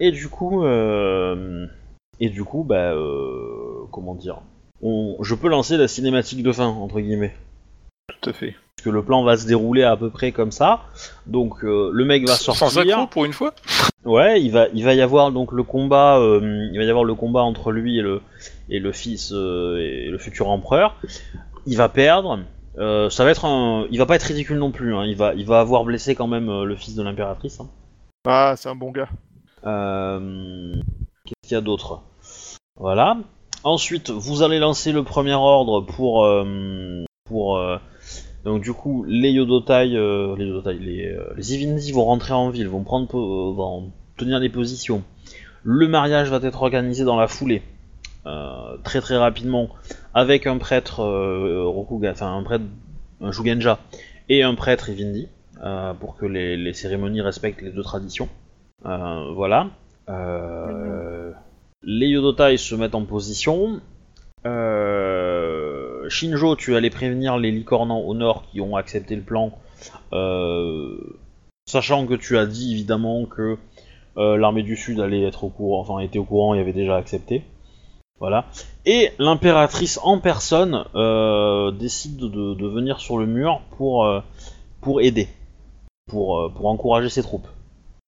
Et 0.00 0.10
du 0.12 0.28
coup, 0.28 0.64
et 2.24 2.30
du 2.30 2.44
coup, 2.44 2.64
bah, 2.64 2.92
euh, 2.92 3.86
comment 3.90 4.14
dire, 4.14 4.38
on, 4.82 5.16
je 5.22 5.34
peux 5.34 5.48
lancer 5.48 5.76
la 5.76 5.88
cinématique 5.88 6.42
de 6.42 6.52
fin 6.52 6.66
entre 6.66 7.00
guillemets. 7.00 7.34
Tout 8.08 8.30
à 8.30 8.32
fait. 8.32 8.54
Parce 8.76 8.84
que 8.84 8.90
le 8.90 9.02
plan 9.04 9.22
va 9.22 9.36
se 9.36 9.46
dérouler 9.46 9.84
à 9.84 9.96
peu 9.96 10.10
près 10.10 10.32
comme 10.32 10.50
ça. 10.50 10.82
Donc 11.26 11.64
euh, 11.64 11.90
le 11.92 12.04
mec 12.04 12.26
va 12.26 12.34
sortir. 12.34 12.68
Sans 12.68 12.78
accro 12.78 13.06
pour 13.06 13.24
une 13.24 13.32
fois? 13.32 13.54
Ouais, 14.04 14.42
il 14.42 14.50
va, 14.50 14.66
il 14.74 14.84
va 14.84 14.94
y 14.94 15.00
avoir 15.00 15.30
donc 15.30 15.52
le 15.52 15.62
combat, 15.62 16.18
euh, 16.18 16.68
il 16.72 16.78
va 16.78 16.84
y 16.84 16.90
avoir 16.90 17.04
le 17.04 17.14
combat 17.14 17.42
entre 17.42 17.70
lui 17.70 17.98
et 17.98 18.02
le 18.02 18.20
et 18.68 18.80
le 18.80 18.90
fils 18.92 19.32
euh, 19.32 19.78
et 19.78 20.08
le 20.08 20.18
futur 20.18 20.48
empereur. 20.48 20.96
Il 21.66 21.76
va 21.76 21.88
perdre. 21.88 22.40
Ça 22.76 23.24
va 23.24 23.30
être 23.30 23.44
un, 23.44 23.86
il 23.90 23.98
va 23.98 24.06
pas 24.06 24.16
être 24.16 24.22
ridicule 24.24 24.58
non 24.58 24.72
plus. 24.72 24.96
hein. 24.96 25.04
Il 25.04 25.16
va, 25.16 25.34
il 25.34 25.46
va 25.46 25.60
avoir 25.60 25.84
blessé 25.84 26.14
quand 26.14 26.26
même 26.26 26.64
le 26.64 26.74
fils 26.74 26.94
de 26.96 27.02
l'impératrice. 27.02 27.60
hein. 27.60 27.68
Ah, 28.26 28.54
c'est 28.56 28.68
un 28.68 28.74
bon 28.74 28.90
gars. 28.90 29.08
Qu'est-ce 29.62 31.48
qu'il 31.48 31.54
y 31.54 31.58
a 31.58 31.60
d'autre? 31.60 32.02
Voilà. 32.82 33.16
Ensuite, 33.62 34.10
vous 34.10 34.42
allez 34.42 34.58
lancer 34.58 34.90
le 34.90 35.04
premier 35.04 35.34
ordre 35.34 35.82
pour 35.82 36.24
euh, 36.24 37.04
pour 37.24 37.56
euh, 37.56 37.78
donc 38.44 38.60
du 38.60 38.72
coup 38.72 39.04
les 39.04 39.30
Yodotai, 39.30 39.94
euh, 39.94 40.34
les 40.36 40.46
Yodotai, 40.46 40.74
les, 40.80 41.16
les 41.36 41.92
vont 41.92 42.04
rentrer 42.04 42.32
en 42.32 42.50
ville, 42.50 42.66
vont 42.66 42.82
prendre 42.82 43.06
vont 43.06 43.92
tenir 44.16 44.40
des 44.40 44.48
positions. 44.48 45.04
Le 45.62 45.86
mariage 45.86 46.28
va 46.28 46.40
être 46.42 46.60
organisé 46.60 47.04
dans 47.04 47.14
la 47.14 47.28
foulée, 47.28 47.62
très 48.82 49.00
très 49.00 49.16
rapidement, 49.16 49.68
avec 50.12 50.48
un 50.48 50.58
prêtre 50.58 51.04
Rokuga, 51.04 52.10
enfin 52.10 52.36
un 52.36 52.42
prêtre, 52.42 52.64
un 53.20 53.30
Shugenja 53.30 53.78
et 54.28 54.42
un 54.42 54.56
prêtre 54.56 54.88
Ivindi, 54.88 55.28
pour 56.00 56.16
que 56.16 56.26
les, 56.26 56.56
les 56.56 56.72
cérémonies 56.72 57.20
respectent 57.20 57.62
les 57.62 57.70
deux 57.70 57.84
traditions. 57.84 58.28
Voilà. 58.82 59.68
Euh, 60.08 61.30
les 61.84 62.08
Yodotai 62.08 62.56
se 62.56 62.74
mettent 62.74 62.94
en 62.94 63.04
position. 63.04 63.80
Euh, 64.46 66.08
Shinjo, 66.08 66.56
tu 66.56 66.74
allais 66.76 66.90
prévenir 66.90 67.38
les 67.38 67.50
licornants 67.50 68.00
au 68.00 68.14
nord 68.14 68.44
qui 68.50 68.60
ont 68.60 68.76
accepté 68.76 69.14
le 69.16 69.22
plan, 69.22 69.52
euh, 70.12 70.96
sachant 71.66 72.06
que 72.06 72.14
tu 72.14 72.38
as 72.38 72.46
dit 72.46 72.72
évidemment 72.72 73.24
que 73.26 73.56
euh, 74.16 74.36
l'armée 74.36 74.62
du 74.62 74.76
sud 74.76 75.00
allait 75.00 75.22
être 75.22 75.44
au 75.44 75.48
courant, 75.48 75.80
enfin 75.80 75.98
était 76.00 76.18
au 76.18 76.24
courant 76.24 76.54
et 76.54 76.60
avait 76.60 76.72
déjà 76.72 76.96
accepté. 76.96 77.44
Voilà. 78.18 78.46
Et 78.86 79.10
l'impératrice 79.18 79.98
en 80.02 80.18
personne 80.18 80.84
décide 81.78 82.18
de, 82.18 82.66
venir 82.68 83.00
sur 83.00 83.18
le 83.18 83.26
mur 83.26 83.62
pour, 83.76 84.06
aider, 85.00 85.26
pour, 86.06 86.52
pour 86.54 86.66
encourager 86.66 87.08
ses 87.08 87.22
troupes. 87.22 87.48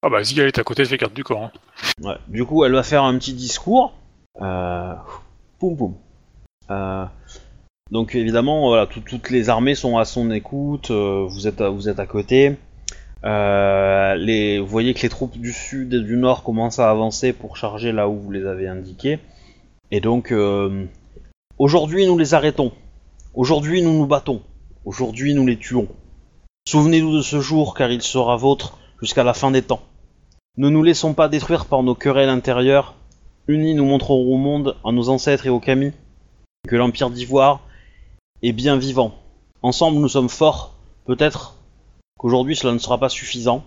Ah 0.04 0.10
bah 0.10 0.22
Zig 0.22 0.38
elle 0.38 0.48
est 0.48 0.58
à 0.58 0.64
côté, 0.64 0.82
elle 0.82 0.88
fait 0.88 0.98
carte 0.98 1.14
du 1.14 1.24
corps. 1.24 1.50
hein. 2.04 2.16
Du 2.28 2.44
coup, 2.44 2.64
elle 2.64 2.72
va 2.72 2.82
faire 2.82 3.04
un 3.04 3.16
petit 3.18 3.32
discours. 3.32 3.94
Euh... 4.42 4.92
Poum 5.58 5.76
poum. 5.76 5.94
Euh, 6.70 7.04
Donc 7.90 8.14
évidemment, 8.14 8.84
tout- 8.86 9.00
toutes 9.00 9.30
les 9.30 9.48
armées 9.48 9.74
sont 9.74 9.96
à 9.96 10.04
son 10.04 10.30
écoute. 10.30 10.90
euh, 10.90 11.24
vous 11.28 11.46
êtes, 11.48 11.60
à, 11.60 11.70
vous 11.70 11.88
êtes 11.88 12.00
à 12.00 12.06
côté. 12.06 12.56
Euh, 13.24 14.14
les, 14.16 14.58
vous 14.58 14.66
voyez 14.66 14.92
que 14.92 15.00
les 15.00 15.08
troupes 15.08 15.38
du 15.38 15.52
sud 15.52 15.94
et 15.94 16.00
du 16.00 16.16
nord 16.16 16.42
commencent 16.42 16.78
à 16.78 16.90
avancer 16.90 17.32
pour 17.32 17.56
charger 17.56 17.90
là 17.92 18.08
où 18.08 18.18
vous 18.20 18.30
les 18.30 18.44
avez 18.46 18.68
indiqués. 18.68 19.18
Et 19.90 20.00
donc, 20.00 20.32
euh, 20.32 20.84
aujourd'hui, 21.58 22.06
nous 22.06 22.18
les 22.18 22.34
arrêtons. 22.34 22.72
Aujourd'hui, 23.32 23.80
nous 23.80 23.94
nous 23.96 24.06
battons. 24.06 24.42
Aujourd'hui, 24.84 25.32
nous 25.32 25.46
les 25.46 25.56
tuons. 25.58 25.88
Souvenez-vous 26.68 27.16
de 27.16 27.22
ce 27.22 27.40
jour, 27.40 27.74
car 27.74 27.90
il 27.90 28.02
sera 28.02 28.36
vôtre 28.36 28.76
jusqu'à 29.00 29.24
la 29.24 29.32
fin 29.32 29.50
des 29.50 29.62
temps. 29.62 29.80
Ne 30.56 30.68
nous 30.68 30.82
laissons 30.82 31.14
pas 31.14 31.28
détruire 31.28 31.66
par 31.66 31.82
nos 31.82 31.94
querelles 31.94 32.28
intérieures. 32.28 32.94
Unis, 33.48 33.74
nous 33.74 33.84
montrerons 33.84 34.32
au 34.32 34.36
monde, 34.36 34.76
à 34.84 34.92
nos 34.92 35.08
ancêtres 35.08 35.46
et 35.46 35.50
aux 35.50 35.60
Kami, 35.60 35.92
que 36.68 36.76
l'Empire 36.76 37.10
d'Ivoire 37.10 37.60
est 38.42 38.52
bien 38.52 38.76
vivant. 38.76 39.14
Ensemble, 39.62 39.98
nous 39.98 40.08
sommes 40.08 40.28
forts. 40.28 40.74
Peut-être 41.06 41.56
qu'aujourd'hui 42.18 42.56
cela 42.56 42.72
ne 42.72 42.78
sera 42.78 42.98
pas 42.98 43.08
suffisant, 43.08 43.64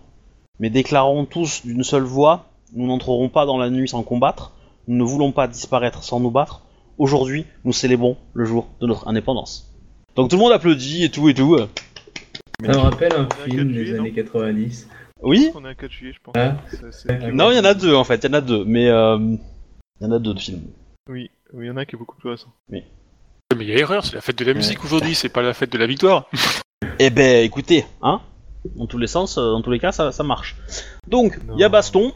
mais 0.59 0.69
déclarons 0.69 1.26
tous 1.26 1.65
d'une 1.65 1.84
seule 1.84 2.03
voix 2.03 2.47
nous 2.73 2.88
n'entrerons 2.88 3.30
pas 3.30 3.45
dans 3.45 3.57
la 3.57 3.69
nuit 3.69 3.88
sans 3.88 4.03
combattre. 4.03 4.51
Nous 4.88 4.97
ne 4.97 5.03
voulons 5.03 5.31
pas 5.31 5.47
disparaître 5.47 6.03
sans 6.03 6.19
nous 6.19 6.31
battre. 6.31 6.64
Aujourd'hui, 6.97 7.45
nous 7.64 7.73
célébrons 7.73 8.18
le 8.34 8.45
jour 8.45 8.68
de 8.81 8.88
notre 8.88 9.07
indépendance. 9.07 9.73
Donc 10.15 10.30
tout 10.30 10.35
le 10.35 10.41
monde 10.41 10.51
applaudit 10.51 11.03
et 11.03 11.09
tout 11.09 11.30
et 11.30 11.34
tout. 11.34 11.57
Ça 12.65 12.72
me 12.72 12.77
rappelle 12.77 13.14
un 13.14 13.30
film 13.45 13.72
des 13.72 13.97
années 13.97 14.11
90. 14.11 14.89
Oui 15.22 15.49
On 15.56 15.65
à 15.65 15.73
4 15.76 15.91
juillet, 15.91 16.14
je 16.14 16.19
pense. 16.23 16.35
C'est- 16.69 16.91
c'est- 17.10 17.31
Non, 17.31 17.52
il 17.52 17.57
y 17.57 17.60
en 17.60 17.64
a 17.65 17.73
deux 17.73 17.95
en 17.95 18.03
fait, 18.03 18.23
il 18.23 18.27
y 18.27 18.30
en 18.30 18.34
a 18.34 18.41
deux, 18.41 18.64
mais 18.65 18.88
euh, 18.88 19.18
il 19.19 20.03
y 20.03 20.06
en 20.06 20.11
a 20.11 20.19
deux 20.19 20.34
de 20.34 20.39
films. 20.39 20.61
Oui, 21.10 21.30
oui, 21.53 21.65
il 21.65 21.68
y 21.68 21.72
en 21.72 21.77
a 21.77 21.81
un 21.81 21.85
qui 21.85 21.95
est 21.95 21.99
beaucoup 21.99 22.18
plus 22.18 22.30
récent. 22.30 22.49
Mais 22.69 22.84
il 23.60 23.64
y 23.64 23.72
a 23.73 23.77
erreur, 23.77 24.06
c'est 24.06 24.15
la 24.15 24.22
fête 24.22 24.38
de 24.38 24.45
la 24.45 24.53
musique 24.53 24.84
aujourd'hui, 24.84 25.15
c'est 25.15 25.30
pas 25.30 25.41
la 25.41 25.53
fête 25.53 25.72
de 25.72 25.77
la 25.77 25.88
victoire. 25.88 26.30
Eh 26.99 27.10
ben, 27.11 27.44
écoutez, 27.44 27.85
hein 28.02 28.22
Dans 28.76 28.88
tous 28.88 28.98
les 28.98 29.06
sens, 29.07 29.38
euh, 29.38 29.52
dans 29.52 29.61
tous 29.61 29.69
les 29.72 29.77
cas, 29.80 29.91
ça, 29.91 30.11
ça 30.11 30.23
marche. 30.23 30.56
Donc, 31.07 31.39
il 31.53 31.60
y 31.60 31.64
a 31.64 31.68
Non. 31.68 31.72
baston. 31.72 32.11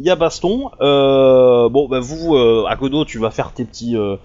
Il 0.00 0.06
y 0.06 0.10
a 0.10 0.16
baston. 0.16 0.70
Euh, 0.80 1.68
bon, 1.68 1.88
bah 1.88 2.00
vous, 2.00 2.34
euh, 2.34 2.64
Akodo, 2.68 3.04
tu 3.04 3.18
vas 3.18 3.30
faire 3.30 3.52
tes 3.52 3.64
petits, 3.64 3.96
euh, 3.96 4.16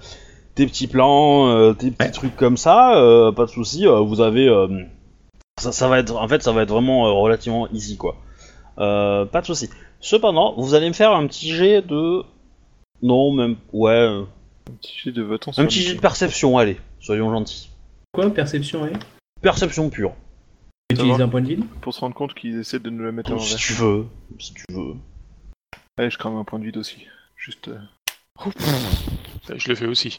tes 0.56 0.66
petits 0.66 0.88
plans, 0.88 1.50
euh, 1.50 1.74
tes 1.74 1.92
petits 1.92 2.04
Ouais. 2.08 2.12
trucs 2.12 2.36
comme 2.36 2.58
ça. 2.58 2.96
euh, 2.98 3.32
pas 3.32 3.46
de 3.46 3.50
souci. 3.52 3.86
euh, 3.88 4.00
vous 4.00 4.22
avez, 4.22 4.48
euh, 4.48 4.68
ça, 5.62 5.72
ça 5.72 5.88
va 5.88 6.00
être, 6.00 6.16
en 6.16 6.28
fait, 6.28 6.42
ça 6.44 6.52
va 6.52 6.64
être 6.64 6.70
vraiment 6.72 7.08
euh, 7.08 7.12
relativement 7.12 7.68
easy, 7.72 7.98
quoi. 7.98 8.16
Euh, 8.80 9.26
pas 9.26 9.42
de 9.42 9.46
souci. 9.46 9.70
Cependant, 10.00 10.56
vous 10.58 10.74
allez 10.74 10.88
me 10.88 10.94
faire 10.94 11.12
un 11.12 11.28
petit 11.28 11.52
jet 11.54 11.82
de, 11.82 12.24
non, 13.02 13.32
même, 13.34 13.56
ouais, 13.74 13.92
euh, 13.92 14.24
Un 14.70 14.74
petit 14.82 14.98
jet 14.98 15.12
de 15.12 15.24
un 15.24 15.38
petit 15.66 15.82
jet 15.82 15.96
de 15.96 16.00
perception. 16.02 16.58
Allez, 16.58 16.78
soyons 17.00 17.30
gentils. 17.32 17.70
Quoi, 18.14 18.30
perception, 18.30 18.84
ouais 18.84 18.94
Perception 19.42 19.90
pure. 19.90 20.14
Utiliser 20.92 21.24
un 21.24 21.30
point 21.30 21.42
de 21.42 21.48
vide 21.48 21.64
Pour 21.82 21.94
se 21.94 22.02
rendre 22.02 22.14
compte 22.16 22.34
qu'ils 22.34 22.60
essaient 22.60 22.80
de 22.80 22.90
nous 22.90 23.04
la 23.04 23.12
mettre 23.12 23.32
à 23.32 23.40
Si 23.40 23.44
l'envers. 23.46 23.58
tu 23.58 23.74
veux, 23.74 24.06
si 24.40 24.54
tu 24.54 24.66
veux. 24.70 24.96
Allez, 25.98 26.10
je 26.10 26.18
crame 26.18 26.36
un 26.36 26.44
point 26.44 26.60
de 26.60 26.66
vide 26.66 26.78
aussi. 26.78 27.06
Juste. 27.38 27.70
euh, 27.70 27.80
Je 29.56 29.70
le 29.70 29.76
fais 29.76 29.86
aussi. 29.86 30.18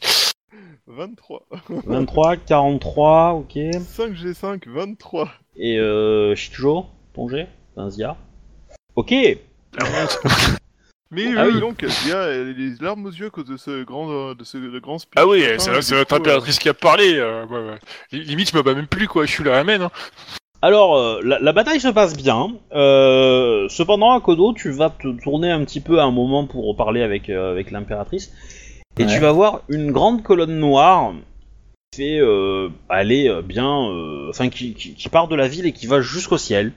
23. 0.87 1.45
23, 1.85 2.35
43, 2.37 3.33
ok. 3.33 3.55
5G5, 3.55 4.63
23. 4.67 5.29
Et 5.55 5.77
euh, 5.79 6.35
Shijo, 6.35 6.85
ton 7.13 7.27
jet 7.29 7.47
Enfin, 7.75 7.89
Zia. 7.89 8.17
Ok. 8.95 9.11
Mais 11.11 11.25
Ah 11.37 11.43
euh, 11.45 11.51
oui. 11.53 11.59
donc, 11.59 11.85
Zia, 11.85 12.23
elle 12.23 12.49
a 12.49 12.51
les 12.53 12.71
larmes 12.81 13.05
aux 13.05 13.11
yeux 13.11 13.27
à 13.27 13.29
cause 13.29 13.45
de 13.45 13.55
ce 13.57 13.83
grand, 13.83 14.33
de 14.33 14.43
ce 14.43 14.57
de 14.57 14.79
grand 14.79 14.97
speech. 14.97 15.13
Ah 15.15 15.27
oui, 15.27 15.43
c'est 15.59 15.71
notre 15.71 15.87
coup, 16.07 16.13
euh, 16.15 16.17
impératrice 16.17 16.57
qui 16.59 16.69
a 16.69 16.73
parlé. 16.73 17.13
euh, 17.17 17.45
ouais, 17.45 17.59
ouais. 17.59 17.79
Limite, 18.11 18.51
je 18.51 18.57
me 18.57 18.63
bats 18.63 18.73
même 18.73 18.87
plus, 18.87 19.07
quoi. 19.07 19.25
Je 19.25 19.31
suis 19.31 19.43
la 19.43 19.53
ramène. 19.57 19.83
Hein. 19.83 19.91
Alors, 20.63 20.95
euh, 20.97 21.19
la, 21.23 21.39
la 21.39 21.51
bataille 21.53 21.79
se 21.79 21.89
passe 21.89 22.15
bien. 22.17 22.53
Euh, 22.73 23.67
cependant, 23.69 24.11
à 24.11 24.21
Kodo, 24.21 24.53
tu 24.53 24.71
vas 24.71 24.89
te 24.89 25.07
tourner 25.21 25.51
un 25.51 25.63
petit 25.65 25.81
peu 25.81 25.99
à 25.99 26.03
un 26.03 26.11
moment 26.11 26.47
pour 26.47 26.75
parler 26.75 27.01
avec, 27.03 27.29
euh, 27.29 27.51
avec 27.51 27.69
l'impératrice. 27.69 28.31
Et 28.99 29.05
Ouais. 29.05 29.13
tu 29.13 29.19
vas 29.19 29.31
voir 29.31 29.61
une 29.69 29.91
grande 29.91 30.21
colonne 30.23 30.59
noire 30.59 31.13
qui 31.91 31.97
fait 32.01 32.19
euh, 32.19 32.69
aller 32.89 33.27
euh, 33.27 33.41
bien... 33.41 33.67
euh, 33.89 34.29
Enfin, 34.29 34.49
qui, 34.49 34.73
qui, 34.73 34.93
qui 34.93 35.09
part 35.09 35.27
de 35.27 35.35
la 35.35 35.47
ville 35.47 35.65
et 35.65 35.71
qui 35.73 35.87
va 35.87 36.01
jusqu'au 36.01 36.37
ciel, 36.37 36.71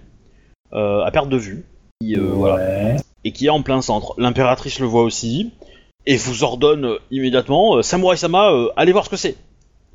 euh, 0.72 1.02
à 1.02 1.10
perte 1.10 1.28
de 1.28 1.36
vue. 1.36 1.64
Qui, 2.02 2.16
euh, 2.16 2.22
voilà. 2.22 2.56
Ouais. 2.56 2.96
et 3.24 3.32
qui 3.32 3.46
est 3.46 3.50
en 3.50 3.62
plein 3.62 3.80
centre. 3.82 4.14
L'impératrice 4.18 4.78
le 4.80 4.86
voit 4.86 5.02
aussi 5.02 5.52
et 6.06 6.16
vous 6.16 6.44
ordonne 6.44 6.96
immédiatement 7.10 7.76
euh, 7.76 7.82
Samurai 7.82 8.16
Sama, 8.16 8.50
euh, 8.52 8.68
allez 8.76 8.92
voir 8.92 9.04
ce 9.04 9.10
que 9.10 9.16
c'est. 9.16 9.36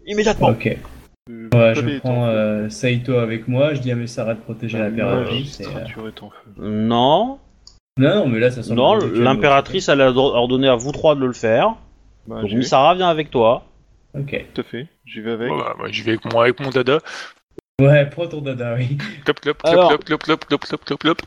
Immédiatement. 0.08 0.50
Ok. 0.50 0.68
euh, 0.68 1.50
Ouais, 1.54 1.76
je 1.76 2.00
prends 2.00 2.26
euh, 2.26 2.70
Saito 2.70 3.16
avec 3.16 3.48
moi, 3.48 3.74
je 3.76 3.82
dis 3.82 3.92
à 3.92 3.96
Messara 3.96 4.34
de 4.34 4.40
protéger 4.40 4.78
l'impératrice. 4.80 5.62
euh. 5.62 6.10
Non, 6.58 7.38
Non, 7.98 8.16
non, 8.16 8.28
mais 8.28 8.40
là, 8.40 8.50
ça 8.52 8.64
sent 8.64 8.74
non, 8.74 8.96
l'impératrice 8.96 9.90
elle 9.90 10.02
a 10.02 10.12
ordonné 10.12 10.68
à 10.68 10.76
vous 10.76 10.92
trois 10.92 11.16
de 11.16 11.26
le 11.26 11.34
faire. 11.34 11.76
Bah, 12.28 12.42
Donc. 12.42 12.52
Misara 12.52 12.96
vient 12.96 13.10
avec 13.10 13.32
toi. 13.32 13.66
Ok. 14.18 14.46
Tout 14.54 14.62
à 14.62 14.64
fait. 14.64 14.88
J'y 15.06 15.22
vais 15.22 15.32
avec. 15.32 15.50
Bon, 15.50 15.58
bah, 15.58 15.76
moi, 15.78 15.88
j'y 15.92 16.02
vais 16.02 16.12
avec 16.12 16.26
mon, 16.32 16.40
avec 16.40 16.60
mon 16.60 16.70
dada. 16.70 17.00
Ouais, 17.82 18.06
prends 18.10 18.28
ton 18.28 18.42
dada, 18.42 18.76
oui. 18.78 18.98
Clop, 19.26 19.40
clop, 19.40 19.58
Alors. 19.64 19.90
clop, 19.90 20.04
clop, 20.04 20.18
clop, 20.24 20.46
clop, 20.46 20.60
clop, 20.66 20.84
clop, 20.86 20.98
clop. 21.00 21.18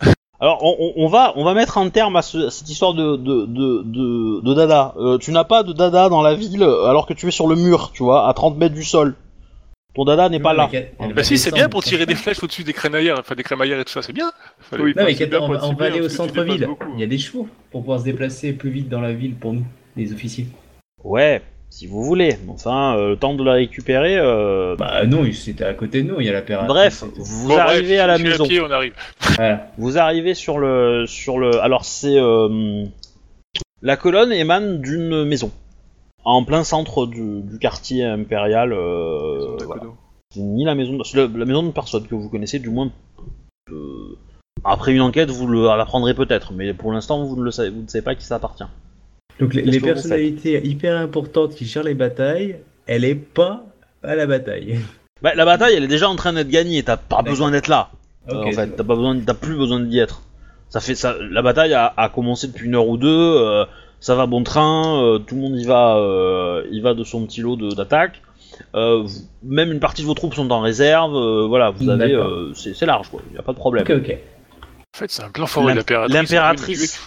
Alors 0.40 0.58
on, 0.62 0.92
on- 0.96 1.08
va 1.08 1.32
on 1.36 1.44
va 1.44 1.54
mettre 1.54 1.78
un 1.78 1.88
terme 1.88 2.16
à, 2.16 2.22
ce- 2.22 2.48
à 2.48 2.50
cette 2.50 2.68
histoire 2.68 2.92
de 2.92 3.16
de, 3.16 3.46
de, 3.46 3.82
de, 3.84 4.40
de 4.42 4.54
dada. 4.54 4.92
Euh, 4.98 5.16
tu 5.16 5.30
n'as 5.32 5.44
pas 5.44 5.62
de 5.62 5.72
dada 5.72 6.08
dans 6.08 6.22
la 6.22 6.34
ville 6.34 6.62
euh, 6.62 6.86
alors 6.86 7.06
que 7.06 7.14
tu 7.14 7.26
es 7.28 7.30
sur 7.30 7.46
le 7.46 7.54
mur, 7.56 7.92
tu 7.94 8.02
vois, 8.02 8.28
à 8.28 8.34
30 8.34 8.56
mètres 8.58 8.74
du 8.74 8.84
sol. 8.84 9.14
Ton 9.94 10.04
dada 10.04 10.28
n'est 10.28 10.40
pas 10.40 10.52
là. 10.52 10.68
Va 10.98 11.08
Bah 11.12 11.22
si, 11.22 11.38
c'est 11.38 11.54
bien 11.54 11.68
pour 11.68 11.82
tirer 11.84 12.04
des 12.04 12.16
flèches 12.16 12.42
au-dessus 12.42 12.64
des 12.64 12.72
crémaillères, 12.72 13.16
enfin 13.20 13.36
des 13.36 13.44
crémaillères 13.44 13.78
et 13.80 13.84
tout 13.84 13.92
ça, 13.92 14.02
c'est 14.02 14.12
bien. 14.12 14.32
Oui, 14.72 14.92
Non, 14.96 15.04
mais 15.06 15.14
bien 15.14 15.40
on, 15.40 15.48
va- 15.48 15.64
on 15.64 15.70
être 15.72 15.78
va 15.78 15.86
aller 15.86 16.00
au 16.00 16.08
centre-ville. 16.08 16.68
Il 16.94 17.00
y 17.00 17.04
a 17.04 17.06
des 17.06 17.18
chevaux 17.18 17.48
pour 17.70 17.82
pouvoir 17.82 18.00
se 18.00 18.04
déplacer 18.04 18.52
plus 18.52 18.70
vite 18.70 18.88
dans 18.88 19.00
la 19.00 19.12
ville 19.12 19.36
pour 19.36 19.52
nous, 19.54 19.64
les 19.96 20.12
officiers. 20.12 20.48
Ouais, 21.04 21.42
si 21.70 21.86
vous 21.86 22.02
voulez. 22.02 22.36
Enfin, 22.48 22.96
euh, 22.96 23.10
le 23.10 23.16
temps 23.16 23.34
de 23.34 23.44
la 23.44 23.52
récupérer. 23.52 24.16
euh, 24.18 24.74
Bah 24.76 25.04
non, 25.06 25.22
c'était 25.32 25.64
à 25.64 25.74
côté 25.74 26.02
de 26.02 26.08
nous, 26.08 26.20
il 26.20 26.26
y 26.26 26.30
a 26.30 26.32
l'impératrice. 26.32 26.68
Bref, 26.68 27.04
et 27.06 27.14
tout. 27.16 27.22
vous 27.22 27.48
Bon, 27.48 27.54
bref, 27.54 27.66
arrivez 27.68 27.98
à 27.98 28.06
la 28.06 28.18
maison. 28.18 28.44
pied, 28.46 28.60
on 28.60 28.70
arrive. 28.70 28.94
Voilà. 29.36 29.70
Vous 29.78 29.98
arrivez 29.98 30.34
sur 30.34 30.58
le 30.58 31.04
sur 31.06 31.38
le 31.38 31.60
alors 31.60 31.84
c'est 31.84 32.16
euh, 32.18 32.84
la 33.82 33.96
colonne 33.96 34.32
émane 34.32 34.80
d'une 34.80 35.24
maison 35.24 35.50
en 36.24 36.42
plein 36.44 36.64
centre 36.64 37.06
du, 37.06 37.42
du 37.42 37.58
quartier 37.58 38.02
impérial. 38.04 38.72
euh, 38.72 39.56
voilà. 39.66 39.82
C'est 40.32 40.40
ni 40.40 40.64
la 40.64 40.74
maison 40.74 40.94
de, 40.94 41.02
la, 41.16 41.26
la 41.38 41.44
maison 41.44 41.62
de 41.64 41.70
personne 41.70 42.06
que 42.06 42.14
vous 42.14 42.28
connaissez 42.30 42.58
du 42.60 42.70
moins. 42.70 42.90
euh, 43.70 44.16
après 44.64 44.94
une 44.94 45.02
enquête, 45.02 45.28
vous 45.30 45.46
l'apprendrez 45.48 46.14
peut-être, 46.14 46.52
mais 46.54 46.72
pour 46.72 46.92
l'instant 46.92 47.22
vous 47.24 47.36
ne 47.36 47.42
le 47.42 47.50
savez, 47.50 47.68
vous 47.68 47.82
ne 47.82 47.88
savez 47.88 48.02
pas 48.02 48.12
à 48.12 48.14
qui 48.14 48.24
ça 48.24 48.36
appartient. 48.36 48.64
Donc 49.40 49.54
les, 49.54 49.80
personnalités 49.80 50.64
hyper 50.66 50.96
importantes 50.96 51.54
qui 51.54 51.64
gèrent 51.64 51.82
les 51.82 51.94
batailles, 51.94 52.56
elle 52.86 53.04
est 53.04 53.14
pas 53.14 53.64
à 54.02 54.14
la 54.14 54.26
bataille. 54.26 54.78
Bah, 55.22 55.32
la 55.34 55.46
bataille, 55.46 55.74
elle 55.74 55.84
est 55.84 55.88
déjà 55.88 56.06
en 56.10 56.16
train 56.16 56.34
d'être 56.34 56.50
gagnée. 56.50 56.82
T'as 56.82 56.98
pas 56.98 57.22
besoin 57.22 57.50
d'être 57.50 57.68
là. 57.68 57.88
Euh, 58.28 58.34
Ok, 58.42 58.46
en 58.48 58.52
fait, 58.52 58.66
t'as 58.76 58.84
pas 58.84 58.94
besoin, 58.94 59.18
t'as 59.18 59.32
plus 59.32 59.56
besoin 59.56 59.80
d'y 59.80 59.98
être. 59.98 60.20
Ça 60.68 60.80
fait 60.80 60.94
ça. 60.94 61.14
La 61.30 61.40
bataille 61.40 61.72
a, 61.72 61.94
a 61.96 62.10
commencé 62.10 62.46
depuis 62.48 62.66
une 62.66 62.74
heure 62.74 62.88
ou 62.88 62.98
deux. 62.98 63.08
euh, 63.08 63.64
ça 64.00 64.16
va 64.16 64.26
bon 64.26 64.42
train. 64.42 65.02
euh, 65.02 65.18
tout 65.18 65.36
le 65.36 65.40
monde 65.40 65.58
y 65.58 65.64
va, 65.64 65.96
euh, 65.96 66.64
y 66.70 66.80
va 66.82 66.92
de 66.92 67.04
son 67.04 67.24
petit 67.24 67.40
lot 67.40 67.56
d'attaque. 67.56 68.20
Euh, 68.74 69.06
même 69.42 69.72
une 69.72 69.80
partie 69.80 70.02
de 70.02 70.06
vos 70.06 70.12
troupes 70.14 70.34
sont 70.34 70.50
en 70.50 70.60
réserve. 70.60 71.14
euh, 71.16 71.46
voilà, 71.48 71.70
vous 71.70 71.88
avez, 71.88 72.12
euh, 72.12 72.52
c'est 72.54 72.84
large 72.84 73.08
quoi. 73.08 73.22
Y 73.34 73.38
a 73.38 73.42
pas 73.42 73.52
de 73.52 73.56
problème. 73.58 73.84
Ok, 73.88 73.92
ok. 73.96 74.10
En 74.94 74.98
fait, 74.98 75.10
c'est 75.10 75.22
un 75.22 75.30
plan 75.30 75.46
L'im- 75.62 75.82
l'impératrice. 76.08 77.00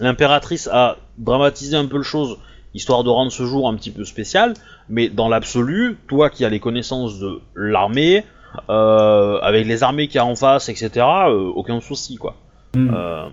L'impératrice, 0.00 0.68
a 0.68 0.96
dramatisé 1.18 1.76
un 1.76 1.86
peu 1.86 1.98
le 1.98 2.02
chose, 2.02 2.38
histoire 2.74 3.04
de 3.04 3.10
rendre 3.10 3.30
ce 3.30 3.44
jour 3.44 3.68
un 3.68 3.76
petit 3.76 3.90
peu 3.90 4.04
spécial. 4.04 4.54
Mais 4.88 5.08
dans 5.08 5.28
l'absolu, 5.28 5.98
toi 6.08 6.30
qui 6.30 6.44
as 6.44 6.48
les 6.48 6.60
connaissances 6.60 7.18
de 7.18 7.40
l'armée, 7.54 8.24
euh, 8.68 9.38
avec 9.40 9.66
les 9.66 9.82
armées 9.82 10.08
qu'il 10.08 10.16
y 10.16 10.18
a 10.18 10.26
en 10.26 10.36
face, 10.36 10.68
etc., 10.68 10.90
euh, 10.96 11.52
aucun 11.54 11.80
souci 11.80 12.16
quoi. 12.16 12.36
Hmm. 12.74 12.90
Euh, 12.94 13.28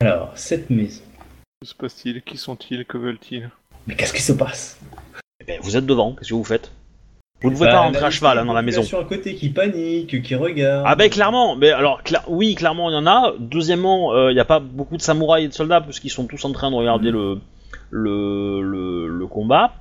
Alors, 0.00 0.30
cette 0.34 0.70
maison. 0.70 1.02
Que 1.60 1.68
se 1.68 1.74
passe-t-il? 1.74 2.22
Qui 2.22 2.36
sont-ils? 2.36 2.84
Que 2.84 2.98
veulent-ils? 2.98 3.50
Mais 3.86 3.96
qu'est-ce 3.96 4.12
qui 4.12 4.22
se 4.22 4.32
passe? 4.32 4.78
Eh 5.40 5.44
ben, 5.44 5.60
vous 5.62 5.76
êtes 5.76 5.86
devant, 5.86 6.14
qu'est-ce 6.14 6.30
que 6.30 6.34
vous 6.34 6.44
faites? 6.44 6.70
Vous 7.44 7.50
ne 7.50 7.54
pouvez 7.54 7.66
Bah, 7.68 7.72
pas 7.74 7.80
rentrer 7.80 8.04
à 8.04 8.10
cheval 8.10 8.38
hein, 8.38 8.44
dans 8.44 8.52
la 8.52 8.62
il 8.62 8.64
y 8.64 8.64
a 8.64 8.66
maison. 8.66 8.80
population 8.82 9.06
à 9.06 9.16
côté 9.16 9.34
qui 9.36 9.50
panique, 9.50 10.22
qui 10.22 10.34
regarde. 10.34 10.84
Ah 10.86 10.96
ben 10.96 11.08
clairement, 11.08 11.54
mais 11.56 11.70
alors 11.70 12.02
cla- 12.02 12.24
oui 12.26 12.54
clairement 12.56 12.90
il 12.90 12.94
y 12.94 12.96
en 12.96 13.06
a. 13.06 13.34
Deuxièmement, 13.38 14.12
euh, 14.14 14.30
il 14.32 14.34
n'y 14.34 14.40
a 14.40 14.44
pas 14.44 14.58
beaucoup 14.60 14.96
de 14.96 15.02
samouraïs 15.02 15.44
et 15.44 15.48
de 15.48 15.52
soldats 15.54 15.80
puisqu'ils 15.80 16.10
sont 16.10 16.26
tous 16.26 16.44
en 16.44 16.52
train 16.52 16.70
de 16.70 16.76
regarder 16.76 17.10
le, 17.12 17.38
le, 17.90 18.60
le, 18.62 19.06
le 19.08 19.26
combat. 19.26 19.74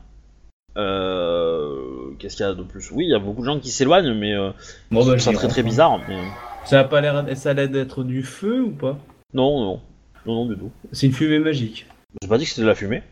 Euh, 0.78 2.12
Qu'est-ce 2.20 2.36
qu'il 2.38 2.46
y 2.46 2.50
a 2.50 2.54
de 2.54 2.64
plus? 2.64 2.92
Oui, 2.92 3.06
il 3.06 3.12
y 3.12 3.16
a 3.16 3.20
beaucoup 3.20 3.42
de 3.42 3.46
gens 3.46 3.60
qui 3.60 3.70
s'éloignent, 3.70 4.14
mais 4.14 4.34
euh, 4.34 4.52
Bon, 4.92 5.06
bah, 5.06 5.18
c'est 5.18 5.34
très 5.34 5.48
très 5.48 5.64
bizarre. 5.64 6.00
Mais... 6.08 6.18
Ça 6.66 6.80
a 6.80 6.84
pas 6.84 7.02
l'air, 7.02 7.26
ça 7.36 7.52
a 7.52 7.54
l'air 7.54 7.70
d'être 7.70 8.04
du 8.04 8.24
feu 8.24 8.64
ou 8.64 8.72
pas? 8.72 8.98
Non, 9.34 9.60
non, 9.60 9.80
non, 10.26 10.36
non 10.36 10.46
du 10.48 10.56
tout. 10.56 10.72
C'est 10.92 11.08
une 11.08 11.14
fumée 11.14 11.40
magique. 11.40 11.86
J'ai 12.22 12.28
pas 12.28 12.38
dit 12.38 12.44
que 12.46 12.50
c'était 12.52 12.62
de 12.62 12.68
la 12.68 12.76
fumée. 12.76 13.04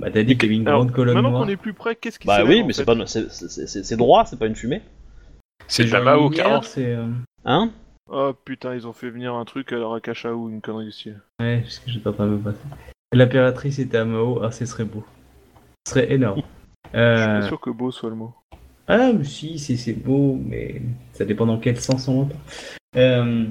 Bah 0.00 0.10
t'as 0.10 0.22
dit 0.24 0.36
qu'il 0.36 0.50
y 0.50 0.52
avait 0.54 0.60
une 0.62 0.66
Alors, 0.68 0.80
grande 0.84 0.92
colonne 0.94 1.14
Maintenant 1.14 1.30
noire. 1.30 1.42
qu'on 1.44 1.48
est 1.48 1.56
plus 1.56 1.72
près, 1.72 1.94
qu'est-ce 1.94 2.18
qui 2.18 2.26
Bah 2.26 2.36
s'élève, 2.38 2.50
oui, 2.50 2.62
en 2.62 2.66
mais 2.66 2.72
fait 2.72 2.78
c'est 2.80 2.84
pas, 2.84 3.06
c'est- 3.06 3.30
c'est 3.30 3.66
c'est- 3.68 3.82
c'est 3.84 3.96
droit, 3.96 4.24
c'est 4.26 4.38
pas 4.38 4.46
une 4.46 4.56
fumée. 4.56 4.82
C'est 5.68 5.84
de 5.84 5.90
la 5.90 5.98
genre 5.98 6.04
Mao, 6.04 6.18
une 6.24 6.30
lumière, 6.30 6.44
carrément. 6.44 6.62
C'est. 6.62 6.94
euh, 6.94 7.06
Hein 7.44 7.70
Oh 8.10 8.32
putain, 8.44 8.74
ils 8.74 8.86
ont 8.86 8.92
fait 8.92 9.08
venir 9.08 9.34
un 9.34 9.44
truc 9.44 9.72
à 9.72 9.76
la 9.76 9.86
Rakasha 9.86 10.34
ou 10.34 10.50
une 10.50 10.60
connerie 10.60 10.86
du 10.86 10.92
style. 10.92 11.20
Ouais, 11.40 11.60
parce 11.60 11.78
que 11.78 11.90
j'étais 11.90 12.06
en 12.08 12.12
train 12.12 12.26
de 12.26 12.32
me 12.32 12.38
passer. 12.38 12.58
L'impératrice 13.12 13.78
était 13.78 13.98
à 13.98 14.04
Mao, 14.04 14.40
ah 14.42 14.50
ce 14.50 14.66
serait 14.66 14.84
beau. 14.84 15.04
Ce 15.86 15.94
serait 15.94 16.12
énorme. 16.12 16.42
Je 16.92 16.98
suis 16.98 16.98
Euh... 17.00 17.40
pas 17.40 17.46
sûr 17.46 17.60
que 17.60 17.70
beau 17.70 17.90
soit 17.90 18.10
le 18.10 18.16
mot. 18.16 18.34
Ah, 18.86 19.12
mais 19.12 19.24
si, 19.24 19.58
c'est 19.58 19.76
c'est 19.76 19.94
beau, 19.94 20.38
mais 20.44 20.82
ça 21.12 21.24
dépend 21.24 21.46
dans 21.46 21.58
quel 21.58 21.80
sens 21.80 22.06
on 22.08 22.20
l'entend. 22.22 22.36
Euh... 22.96 23.44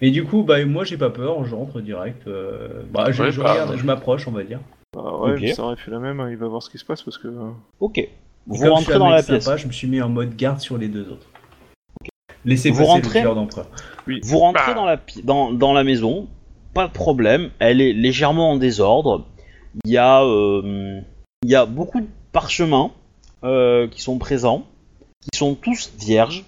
Mais 0.00 0.10
du 0.12 0.24
coup, 0.24 0.44
bah 0.44 0.64
moi 0.64 0.84
j'ai 0.84 0.96
pas 0.96 1.10
peur, 1.10 1.44
j'entre 1.44 1.80
direct. 1.80 2.26
euh, 2.28 2.82
Bah, 2.92 3.10
je, 3.10 3.22
Ouais, 3.22 3.32
je 3.32 3.40
bah, 3.42 3.52
regarde, 3.52 3.76
je 3.76 3.84
m'approche, 3.84 4.28
on 4.28 4.32
va 4.32 4.44
dire. 4.44 4.60
Ah 4.96 5.16
ouais, 5.18 5.32
Ok. 5.34 5.40
mais 5.40 5.52
ça 5.52 5.64
aurait 5.64 5.76
fait 5.76 5.90
la 5.90 5.98
même, 5.98 6.20
hein, 6.20 6.30
il 6.30 6.36
va 6.36 6.48
voir 6.48 6.62
ce 6.62 6.70
qui 6.70 6.78
se 6.78 6.84
passe 6.84 7.02
parce 7.02 7.18
que. 7.18 7.28
euh, 7.28 7.50
Ok. 7.80 8.00
Vous 8.46 8.54
comme 8.54 8.56
je 8.56 8.64
suis 8.64 8.68
rentrez 8.68 8.98
dans 8.98 9.10
la 9.10 9.22
pièce. 9.22 9.44
sympa, 9.44 9.56
je 9.58 9.66
me 9.66 9.72
suis 9.72 9.88
mis 9.88 10.00
en 10.00 10.08
mode 10.08 10.34
garde 10.34 10.60
sur 10.60 10.78
les 10.78 10.88
deux 10.88 11.10
autres. 11.10 11.26
Laissez 12.46 12.70
Vous 12.70 12.78
passer 12.78 12.90
rentrez 12.90 13.22
le. 13.22 14.20
Vous 14.22 14.38
rentrez 14.38 14.68
Bah. 14.68 14.74
dans, 14.74 14.86
la, 14.86 14.96
pi- 14.96 15.22
dans, 15.22 15.52
dans 15.52 15.74
la 15.74 15.84
maison, 15.84 16.26
pas 16.72 16.86
de 16.86 16.92
problème, 16.92 17.50
elle 17.58 17.80
est 17.82 17.92
légèrement 17.92 18.52
en 18.52 18.56
désordre. 18.56 19.26
Il 19.84 19.90
y 19.90 19.98
a, 19.98 20.22
euh, 20.24 21.00
il 21.42 21.50
y 21.50 21.54
a 21.54 21.66
beaucoup 21.66 22.00
de 22.00 22.06
parchemins 22.32 22.90
euh, 23.44 23.86
qui 23.88 24.00
sont 24.00 24.16
présents, 24.18 24.64
qui 25.20 25.36
sont 25.38 25.54
tous 25.54 25.92
vierges. 25.98 26.44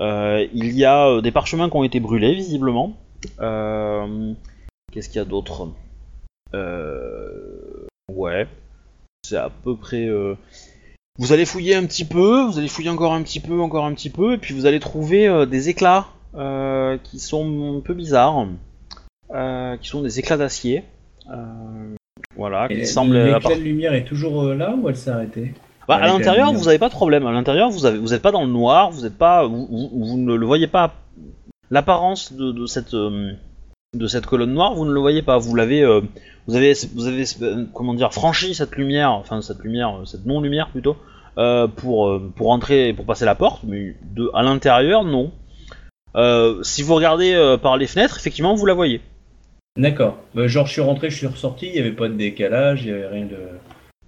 Euh, 0.00 0.46
il 0.52 0.76
y 0.76 0.84
a 0.84 1.08
euh, 1.08 1.20
des 1.22 1.32
parchemins 1.32 1.70
qui 1.70 1.76
ont 1.76 1.84
été 1.84 1.98
brûlés, 1.98 2.34
visiblement. 2.34 2.92
Euh, 3.40 4.34
Qu'est-ce 4.92 5.08
qu'il 5.08 5.16
y 5.16 5.22
a 5.22 5.24
d'autre? 5.24 5.68
Euh, 6.54 7.57
Ouais, 8.12 8.46
c'est 9.26 9.36
à 9.36 9.50
peu 9.50 9.76
près... 9.76 10.06
euh, 10.06 10.34
Vous 11.18 11.32
allez 11.32 11.44
fouiller 11.44 11.74
un 11.74 11.84
petit 11.86 12.04
peu, 12.04 12.44
vous 12.46 12.58
allez 12.58 12.68
fouiller 12.68 12.90
encore 12.90 13.12
un 13.12 13.22
petit 13.22 13.40
peu, 13.40 13.60
encore 13.60 13.84
un 13.84 13.94
petit 13.94 14.10
peu, 14.10 14.34
et 14.34 14.38
puis 14.38 14.54
vous 14.54 14.66
allez 14.66 14.80
trouver 14.80 15.26
euh, 15.28 15.46
des 15.46 15.68
éclats 15.68 16.06
euh, 16.34 16.96
qui 17.02 17.18
sont 17.18 17.76
un 17.78 17.80
peu 17.80 17.94
bizarres, 17.94 18.46
qui 19.80 19.88
sont 19.88 20.02
des 20.02 20.18
éclats 20.18 20.36
d'acier. 20.36 20.84
Voilà, 22.36 22.68
qui 22.68 22.86
semblent 22.86 23.16
L'éclat 23.16 23.56
de 23.56 23.60
lumière 23.60 23.94
est 23.94 24.04
toujours 24.04 24.44
là 24.54 24.74
ou 24.80 24.88
elle 24.88 24.96
s'est 24.96 25.10
arrêtée 25.10 25.52
Bah, 25.88 25.96
à 25.96 26.06
l'intérieur, 26.06 26.52
vous 26.52 26.68
avez 26.68 26.78
pas 26.78 26.88
de 26.88 26.94
problème. 26.94 27.26
À 27.26 27.32
l'intérieur, 27.32 27.68
vous 27.70 27.84
avez, 27.84 27.98
vous 27.98 28.14
êtes 28.14 28.22
pas 28.22 28.30
dans 28.32 28.44
le 28.44 28.50
noir, 28.50 28.90
vous 28.90 29.04
êtes 29.04 29.18
pas, 29.18 29.44
vous, 29.46 29.66
vous- 29.66 29.90
vous 29.92 30.16
ne 30.16 30.34
le 30.34 30.46
voyez 30.46 30.66
pas. 30.68 30.94
L'apparence 31.70 32.32
de, 32.32 32.52
de 32.52 32.66
cette 32.66 32.94
euh, 32.94 33.32
de 33.94 34.06
cette 34.06 34.26
colonne 34.26 34.52
noire, 34.52 34.74
vous 34.74 34.84
ne 34.84 34.92
le 34.92 35.00
voyez 35.00 35.22
pas. 35.22 35.38
Vous 35.38 35.54
l'avez, 35.54 35.82
euh, 35.82 36.00
vous 36.46 36.56
avez, 36.56 36.74
vous 36.94 37.06
avez, 37.06 37.24
euh, 37.42 37.64
comment 37.72 37.94
dire, 37.94 38.12
franchi 38.12 38.54
cette 38.54 38.76
lumière, 38.76 39.12
enfin 39.12 39.40
cette 39.40 39.60
lumière, 39.60 40.00
euh, 40.00 40.04
cette 40.04 40.26
non 40.26 40.40
lumière 40.40 40.68
plutôt, 40.68 40.96
euh, 41.38 41.66
pour 41.68 42.20
pour 42.36 42.50
entrer, 42.50 42.92
pour 42.92 43.06
passer 43.06 43.24
la 43.24 43.34
porte. 43.34 43.62
Mais 43.64 43.96
de, 44.14 44.30
à 44.34 44.42
l'intérieur, 44.42 45.04
non. 45.04 45.32
Si 46.62 46.82
vous 46.82 46.94
regardez 46.96 47.56
par 47.62 47.76
les 47.76 47.86
fenêtres, 47.86 48.16
effectivement, 48.18 48.54
vous 48.54 48.66
la 48.66 48.74
voyez. 48.74 49.00
D'accord. 49.76 50.18
Bah, 50.34 50.48
genre, 50.48 50.66
je 50.66 50.72
suis 50.72 50.80
rentré, 50.80 51.10
je 51.10 51.16
suis 51.16 51.26
ressorti, 51.28 51.66
il 51.68 51.72
n'y 51.74 51.78
avait 51.78 51.92
pas 51.92 52.08
de 52.08 52.14
décalage, 52.14 52.82
il 52.82 52.86
n'y 52.86 52.92
avait 52.98 53.06
rien 53.06 53.26
de. 53.26 53.36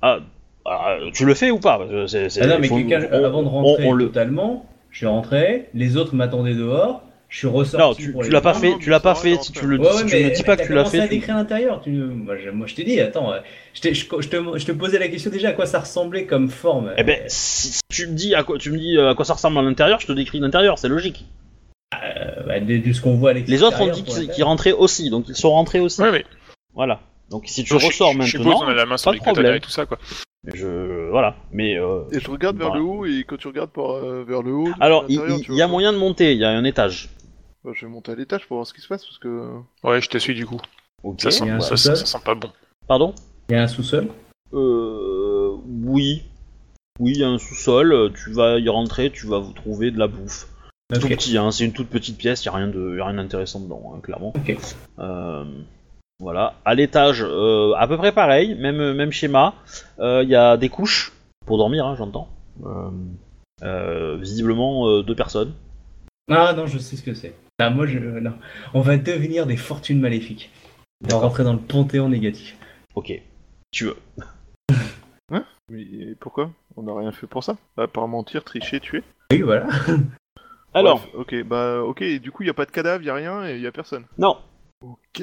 Ah, 0.03 0.19
ah, 0.67 0.97
tu 1.15 1.25
le 1.25 1.35
fais 1.35 1.53
ou 1.53 1.61
pas? 1.61 1.79
Ah 1.81 2.47
non, 2.47 2.59
mais 2.59 2.67
faut- 2.67 2.77
quelqu'un, 2.77 3.07
on- 3.13 3.25
avant 3.25 3.43
de 3.45 3.49
rentrer 3.49 3.87
on- 3.87 3.91
on 3.91 3.93
le- 3.93 4.07
totalement, 4.09 4.67
je 4.91 4.99
suis 4.99 5.07
rentré, 5.07 5.69
les 5.73 5.97
autres 5.97 6.17
m'attendaient 6.17 6.55
dehors, 6.55 7.03
je 7.31 7.39
suis 7.39 7.47
ressorti. 7.47 8.09
Non, 8.09 8.13
tu, 8.21 8.27
tu 8.27 8.31
l'as 8.31 8.41
pas 8.43 8.53
fait, 8.55 8.71
non, 8.73 8.79
tu 8.79 8.91
l'as 8.91 9.01
pas 9.01 9.15
fait. 9.15 9.41
Si 9.41 9.53
tu 9.53 9.67
le, 9.67 9.79
Ouais, 9.79 9.87
si 9.93 10.05
tu 10.07 10.17
mais 10.17 10.25
me 10.25 10.35
dis 10.35 10.43
pas 10.43 10.57
que 10.59 10.67
tu 10.67 10.75
l'as 10.75 10.85
fait, 10.85 10.99
à 11.01 11.03
tu- 11.09 11.15
décrire 11.15 11.37
l'intérieur. 11.37 11.81
Tu... 11.81 11.91
Moi, 11.91 12.37
je, 12.37 12.51
moi, 12.51 12.67
je 12.67 12.75
t'ai 12.75 12.85
dit, 12.85 13.01
attends, 13.01 13.33
euh, 13.33 13.39
je, 13.73 13.81
je, 13.95 14.05
je 14.21 14.29
te, 14.29 14.59
je 14.59 14.67
te 14.67 14.73
posais 14.73 14.99
la 14.99 15.09
question 15.09 15.31
déjà 15.31 15.49
à 15.51 15.53
quoi 15.53 15.65
ça 15.67 15.81
ressemblait 15.81 16.27
comme 16.27 16.49
forme. 16.51 16.93
Eh 16.99 17.03
ben, 17.05 17.21
si 17.29 17.73
si 17.73 17.81
tu 17.89 18.07
me 18.09 18.13
dis 18.15 18.35
à 18.35 18.43
quoi, 18.43 18.59
tu 18.59 18.71
me 18.73 18.79
dis 18.79 18.99
euh, 18.99 19.11
à 19.11 19.15
quoi 19.15 19.25
ça 19.25 19.35
ressemble 19.35 19.59
à 19.59 19.63
l'intérieur, 19.63 20.01
je 20.01 20.07
te 20.09 20.13
décris 20.13 20.41
l'intérieur, 20.41 20.79
c'est 20.79 20.89
logique. 20.89 21.25
Euh, 21.95 22.43
bah, 22.47 22.61
de, 22.61 22.77
de 22.79 22.93
ce 22.93 23.01
qu'on 23.01 23.15
voit 23.17 23.31
à 23.31 23.33
Les 23.35 23.63
autres 23.63 23.81
ont 23.81 23.89
dit 23.93 24.03
qu'ils 24.05 24.45
rentraient 24.45 24.73
aussi, 24.73 25.09
donc 25.11 25.29
ils 25.29 25.35
sont 25.37 25.51
rentrés 25.51 25.81
aussi. 25.81 26.01
Ouais, 26.03 26.13
mais 26.13 26.25
Voilà. 26.75 27.01
Donc 27.31 27.45
si 27.47 27.63
tu 27.63 27.79
je- 27.79 27.87
ressors 27.87 28.13
je, 28.13 28.23
je 28.23 28.27
suppose 28.31 28.47
maintenant, 28.47 28.61
qu'on 28.61 28.67
a 28.73 28.75
la 28.75 28.87
main 28.87 28.97
sur 28.97 29.11
pas 29.11 29.15
les 29.15 29.21
problème. 29.21 29.55
et 29.55 29.61
tout 29.61 29.71
ça, 29.71 29.87
quoi. 29.87 29.99
je 30.53 31.09
voilà. 31.11 31.37
Mais 31.53 31.77
euh, 31.79 32.03
Et 32.13 32.19
je 32.21 32.29
regarde 32.31 32.57
vers 32.57 32.69
Voilà. 32.69 32.83
le 32.83 32.87
haut, 32.89 33.07
et 33.07 33.25
quand 33.27 33.37
tu 33.37 33.47
regardes 33.49 33.71
par, 33.71 33.93
euh, 33.93 34.25
vers 34.27 34.43
le 34.43 34.53
haut, 34.53 34.69
alors 34.81 35.05
il 35.09 35.21
y 35.51 35.63
a 35.63 35.69
moyen 35.69 35.93
de 35.93 35.99
monter, 35.99 36.33
il 36.33 36.39
y 36.39 36.45
a 36.45 36.51
un 36.51 36.65
étage. 36.65 37.09
Bah, 37.65 37.73
je 37.75 37.85
vais 37.87 37.93
monter 37.93 38.13
à 38.13 38.15
l'étage 38.15 38.47
pour 38.47 38.57
voir 38.57 38.67
ce 38.67 38.73
qui 38.75 38.81
se 38.81 38.89
passe, 38.89 39.05
parce 39.05 39.19
que... 39.19 39.51
Ouais, 39.85 40.01
je 40.01 40.09
te 40.09 40.19
suis 40.19 40.35
du 40.35 40.47
coup. 40.47 40.61
Ok. 41.03 41.21
Ça 41.23 41.31
sent, 41.31 41.61
ça, 41.61 41.77
ça, 41.77 41.97
ça 41.97 42.19
pas 42.19 42.35
bon. 42.35 42.51
Pardon? 42.87 43.15
Il 43.49 43.57
y 43.57 43.59
a 43.59 43.63
un 43.63 43.67
sous-sol? 43.69 44.09
Euh, 44.53 45.57
oui. 45.67 46.25
Oui, 46.99 47.13
il 47.15 47.19
y 47.21 47.25
a 47.25 47.29
un 47.29 47.39
sous-sol. 47.39 47.93
euh, 47.93 48.09
Tu 48.11 48.33
vas 48.33 48.59
y 48.59 48.69
rentrer, 48.69 49.11
tu 49.11 49.27
vas 49.27 49.39
vous 49.39 49.53
trouver 49.53 49.91
de 49.91 49.99
la 49.99 50.07
bouffe. 50.09 50.47
C'est 50.91 50.97
Ok. 50.97 51.03
Tout 51.03 51.09
petit, 51.09 51.39
hein, 51.39 51.51
c'est 51.51 51.65
une 51.65 51.73
toute 51.73 51.89
petite 51.89 52.19
pièce, 52.19 52.43
il 52.43 52.47
y 52.47 52.49
a 52.49 52.53
rien 52.53 52.69
de, 52.69 52.97
y 52.97 53.01
a 53.01 53.05
rien 53.07 53.15
d'intéressant 53.15 53.61
dedans, 53.61 53.93
hein, 53.95 54.01
clairement. 54.03 54.33
Ok. 54.37 54.57
Euh, 54.99 55.45
voilà. 56.19 56.55
À 56.65 56.75
l'étage, 56.75 57.23
euh, 57.23 57.73
à 57.77 57.87
peu 57.87 57.97
près 57.97 58.13
pareil, 58.13 58.55
même 58.57 58.93
même 58.95 59.13
schéma. 59.13 59.55
Il 59.99 60.29
y 60.29 60.35
a 60.35 60.57
des 60.57 60.69
couches 60.69 61.13
pour 61.47 61.59
dormir, 61.59 61.87
hein, 61.87 61.95
j'entends. 61.97 62.29
Euh, 62.65 62.91
euh, 63.63 64.17
visiblement 64.17 64.89
euh, 64.89 65.03
deux 65.03 65.15
personnes. 65.15 65.53
Ah 66.31 66.53
non, 66.53 66.67
je 66.67 66.79
sais 66.79 66.97
ce 66.97 67.03
que 67.03 67.15
c'est. 67.15 67.35
Ah, 67.61 67.69
moi, 67.69 67.87
je... 67.87 67.99
non. 67.99 68.33
On 68.73 68.81
va 68.81 68.97
devenir 68.97 69.47
des 69.47 69.59
fortunes 69.59 70.01
maléfiques. 70.01 70.51
On 71.05 71.09
va 71.09 71.19
rentrer 71.19 71.45
dans 71.45 71.53
le 71.53 71.59
panthéon 71.59 72.09
négatif. 72.09 72.57
Ok. 72.95 73.13
Tu 73.71 73.85
veux. 73.85 73.97
Mais 75.69 76.15
pourquoi 76.19 76.51
On 76.77 76.83
n'a 76.83 76.99
rien 76.99 77.13
fait 77.13 77.27
pour 77.27 77.45
ça 77.45 77.57
À 77.77 77.87
part 77.87 78.09
mentir, 78.09 78.43
tricher, 78.45 78.81
tuer 78.81 79.05
Oui, 79.31 79.43
voilà. 79.43 79.69
Alors, 80.75 81.01
Bref, 81.01 81.11
ok, 81.15 81.45
bah 81.45 81.83
ok, 81.83 82.03
du 82.21 82.31
coup, 82.33 82.43
il 82.43 82.47
n'y 82.47 82.51
a 82.51 82.55
pas 82.55 82.65
de 82.65 82.71
cadavre, 82.71 83.03
il 83.03 83.05
n'y 83.05 83.11
a 83.11 83.15
rien, 83.15 83.47
et 83.47 83.57
il 83.57 83.61
n'y 83.61 83.67
a 83.67 83.73
personne. 83.73 84.05
non. 84.19 84.39
Ok... 84.83 85.23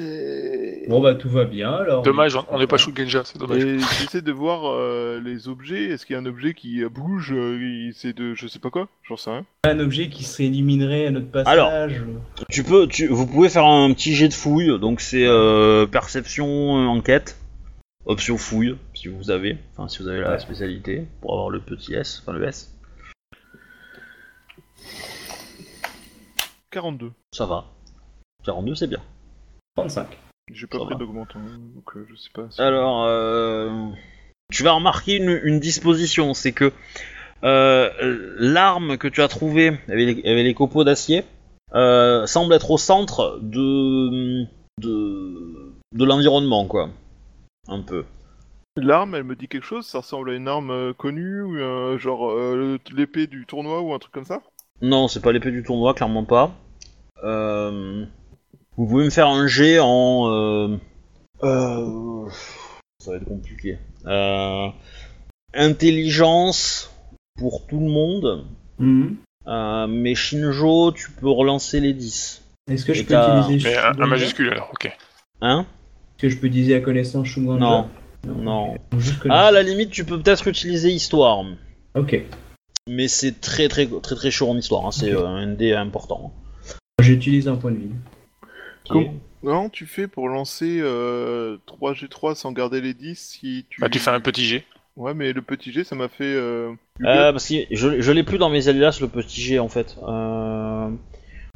Bon, 0.88 1.00
bah, 1.00 1.16
tout 1.16 1.28
va 1.28 1.44
bien 1.44 1.72
alors. 1.72 2.02
Dommage, 2.04 2.36
on- 2.36 2.44
on 2.50 2.60
n'est 2.60 2.68
pas 2.68 2.76
chou 2.76 2.92
Genja, 2.94 3.24
c'est 3.24 3.38
dommage. 3.38 3.64
Et 3.64 3.78
j'essaie 3.80 4.22
de 4.22 4.30
voir 4.30 4.66
euh, 4.70 5.20
les 5.20 5.48
objets, 5.48 5.86
est-ce 5.86 6.06
qu'il 6.06 6.14
y 6.14 6.16
a 6.16 6.22
un 6.22 6.26
objet 6.26 6.54
qui 6.54 6.84
euh, 6.84 6.88
bouge, 6.88 7.32
euh, 7.32 7.90
c'est 7.92 8.12
de 8.16 8.34
je 8.34 8.46
sais 8.46 8.60
pas 8.60 8.70
quoi 8.70 8.86
J'en 9.02 9.16
sais 9.16 9.30
rien. 9.30 9.44
Un 9.64 9.80
objet 9.80 10.10
qui 10.10 10.22
se 10.22 10.42
éliminerait 10.42 11.06
à 11.06 11.10
notre 11.10 11.30
passage. 11.32 12.02
Tu 12.48 12.62
peux, 12.62 12.86
tu, 12.86 13.08
vous 13.08 13.26
pouvez 13.26 13.48
faire 13.48 13.66
un 13.66 13.92
petit 13.94 14.14
jet 14.14 14.28
de 14.28 14.32
fouille, 14.34 14.78
donc 14.78 15.00
c'est 15.00 15.26
euh, 15.26 15.86
perception, 15.86 16.46
enquête, 16.88 17.36
option 18.04 18.38
fouille, 18.38 18.76
si 18.94 19.08
vous 19.08 19.32
avez, 19.32 19.58
enfin 19.76 19.88
si 19.88 20.00
vous 20.04 20.08
avez 20.08 20.20
la 20.20 20.38
spécialité, 20.38 21.02
pour 21.20 21.32
avoir 21.32 21.50
le 21.50 21.58
petit 21.58 21.94
S, 21.94 22.22
enfin 22.22 22.38
le 22.38 22.46
S, 22.46 22.72
42. 26.70 27.10
ça 27.32 27.46
va. 27.46 27.64
42 28.44 28.76
c'est 28.76 28.86
bien. 28.86 29.00
35. 29.80 30.06
J'ai 30.52 30.66
pas 30.66 30.78
Ça 30.78 30.84
pris 30.84 30.94
va. 30.94 30.98
d'augmente, 31.00 31.28
hein, 31.36 31.40
donc 31.74 31.96
euh, 31.96 32.06
je 32.10 32.14
sais 32.16 32.30
pas. 32.34 32.46
si- 32.50 32.60
Alors, 32.60 33.04
euh, 33.06 33.70
tu 34.50 34.62
vas 34.62 34.72
remarquer 34.72 35.16
une, 35.16 35.40
une 35.44 35.60
disposition, 35.60 36.32
c'est 36.34 36.52
que 36.52 36.72
euh, 37.44 37.90
l'arme 38.38 38.96
que 38.98 39.08
tu 39.08 39.20
as 39.22 39.28
trouvée 39.28 39.78
avec 39.88 40.16
les, 40.16 40.30
avec 40.30 40.44
les 40.44 40.54
copeaux 40.54 40.84
d'acier 40.84 41.24
euh, 41.74 42.26
semble 42.26 42.54
être 42.54 42.70
au 42.70 42.78
centre 42.78 43.38
de 43.42 44.44
de, 44.80 45.72
de 45.94 46.04
l'environnement, 46.04 46.66
quoi. 46.66 46.90
Un 47.68 47.82
peu. 47.82 48.04
L'arme, 48.76 49.16
elle 49.16 49.24
me 49.24 49.34
dit 49.36 49.48
quelque 49.48 49.66
chose 49.66 49.84
Ça 49.86 49.98
ressemble 49.98 50.30
à 50.30 50.34
une 50.34 50.48
arme 50.48 50.70
euh, 50.70 50.92
connue, 50.94 51.42
ou 51.42 51.56
euh, 51.56 51.98
genre 51.98 52.30
euh, 52.30 52.78
l'épée 52.94 53.26
du 53.26 53.44
tournoi 53.44 53.82
ou 53.82 53.92
un 53.92 53.98
truc 53.98 54.12
comme 54.14 54.24
ça? 54.24 54.40
Non, 54.80 55.08
c'est 55.08 55.20
pas 55.20 55.32
l'épée 55.32 55.50
du 55.50 55.62
tournoi, 55.62 55.92
clairement 55.94 56.24
pas. 56.24 56.52
Euh, 57.24 58.04
vous 58.78 58.86
pouvez 58.86 59.04
me 59.04 59.10
faire 59.10 59.28
un 59.28 59.46
jet 59.46 59.78
en. 59.80 60.30
euh, 60.30 60.76
euh, 61.42 62.28
ça 63.04 63.10
va 63.10 63.16
être 63.18 63.24
compliqué. 63.26 63.76
Euh, 64.06 64.68
intelligence 65.54 66.90
pour 67.36 67.66
tout 67.66 67.80
le 67.80 67.86
monde. 67.90 68.46
Mhm. 68.78 69.16
Euh, 69.46 69.86
mais 69.86 70.14
Shinjo, 70.14 70.92
tu 70.92 71.10
peux 71.10 71.28
relancer 71.28 71.80
les 71.80 71.92
10. 71.92 72.42
Est-ce 72.70 72.84
que 72.84 72.92
je 72.94 73.02
peux 73.02 73.14
utiliser 73.14 73.68
Mais 73.70 73.76
un, 73.76 74.06
majuscule 74.06 74.50
alors, 74.50 74.70
ok. 74.72 74.90
Hein 75.40 75.64
Est-ce 76.16 76.22
que 76.22 76.28
je 76.28 76.36
peux 76.38 76.46
utiliser 76.48 76.74
à 76.74 76.80
connaissance 76.80 77.26
Shuganga 77.26 77.58
Non. 77.58 77.88
Non. 78.26 78.76
Juste 78.98 79.22
Ah, 79.30 79.46
à 79.46 79.50
la 79.50 79.62
limite, 79.62 79.90
tu 79.90 80.04
peux 80.04 80.20
peut-être 80.20 80.46
utiliser 80.48 80.90
Histoire. 80.90 81.44
Ok. 81.94 82.20
Mais 82.88 83.08
c'est 83.08 83.40
très 83.40 83.68
très 83.68 83.86
très 83.86 84.14
très 84.16 84.30
chaud 84.30 84.48
en 84.50 84.56
Histoire. 84.56 84.86
hein, 84.86 84.90
C'est 84.92 85.12
un 85.14 85.46
dé 85.46 85.72
important. 85.72 86.32
J'utilise 87.00 87.48
un 87.48 87.56
point 87.56 87.70
de 87.70 87.78
vie. 87.78 87.90
Comment 88.88 89.14
Non, 89.42 89.68
tu 89.68 89.86
fais 89.86 90.08
pour 90.08 90.28
lancer 90.28 90.78
euh, 90.80 91.56
3G3 91.66 92.34
sans 92.34 92.52
garder 92.52 92.80
les 92.80 92.94
10 92.94 93.18
si 93.18 93.66
tu... 93.70 93.80
Bah, 93.80 93.88
tu 93.88 93.98
fais 93.98 94.10
un 94.10 94.20
petit 94.20 94.44
G. 94.44 94.64
Ouais, 94.96 95.14
mais 95.14 95.32
le 95.32 95.42
petit 95.42 95.72
G, 95.72 95.84
ça 95.84 95.94
m'a 95.94 96.08
fait... 96.08 96.24
Euh... 96.24 96.72
Euh, 97.04 97.32
parce 97.32 97.48
que 97.48 97.54
je, 97.70 98.00
je 98.00 98.12
l'ai 98.12 98.24
plus 98.24 98.38
dans 98.38 98.50
mes 98.50 98.68
alias 98.68 98.98
le 99.00 99.08
petit 99.08 99.40
G 99.40 99.58
en 99.58 99.68
fait. 99.68 99.96
Euh... 100.06 100.90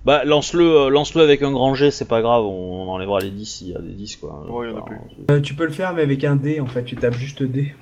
Bah 0.05 0.25
lance-le 0.25 0.65
euh, 0.65 0.89
lance-le 0.91 1.23
avec 1.23 1.43
un 1.43 1.53
grand 1.53 1.75
G, 1.75 1.93
c'est 1.93 2.09
pas 2.09 2.23
grave, 2.23 2.45
on, 2.45 2.83
on 2.83 2.89
enlèvera 2.89 3.21
les 3.21 3.31
10 3.31 3.47
s'il 3.47 3.69
y 3.69 3.77
a 3.77 3.81
des 3.81 3.93
10 3.93 4.17
quoi. 4.17 4.45
Ouais, 4.51 4.69
y 4.69 4.73
en 4.73 4.79
a 4.79 4.81
Enfin, 4.81 4.95
plus. 4.97 5.35
Euh, 5.35 5.41
tu 5.41 5.55
peux 5.55 5.65
le 5.65 5.71
faire, 5.73 5.95
mais 5.95 6.03
avec 6.03 6.25
un 6.25 6.35
dé 6.35 6.59
en 6.61 6.67
fait. 6.67 6.83
Tu 6.85 6.97
tapes 6.97 7.15
juste 7.15 7.43
D. 7.43 7.73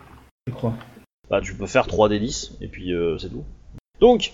Je 0.46 0.52
crois. 0.52 0.74
Bah 1.30 1.40
tu 1.40 1.54
peux 1.54 1.66
faire 1.66 1.86
3 1.86 2.08
des 2.10 2.18
10 2.20 2.58
et 2.60 2.68
puis 2.68 2.92
euh, 2.92 3.16
c'est 3.18 3.30
tout. 3.30 3.44
Donc 4.00 4.32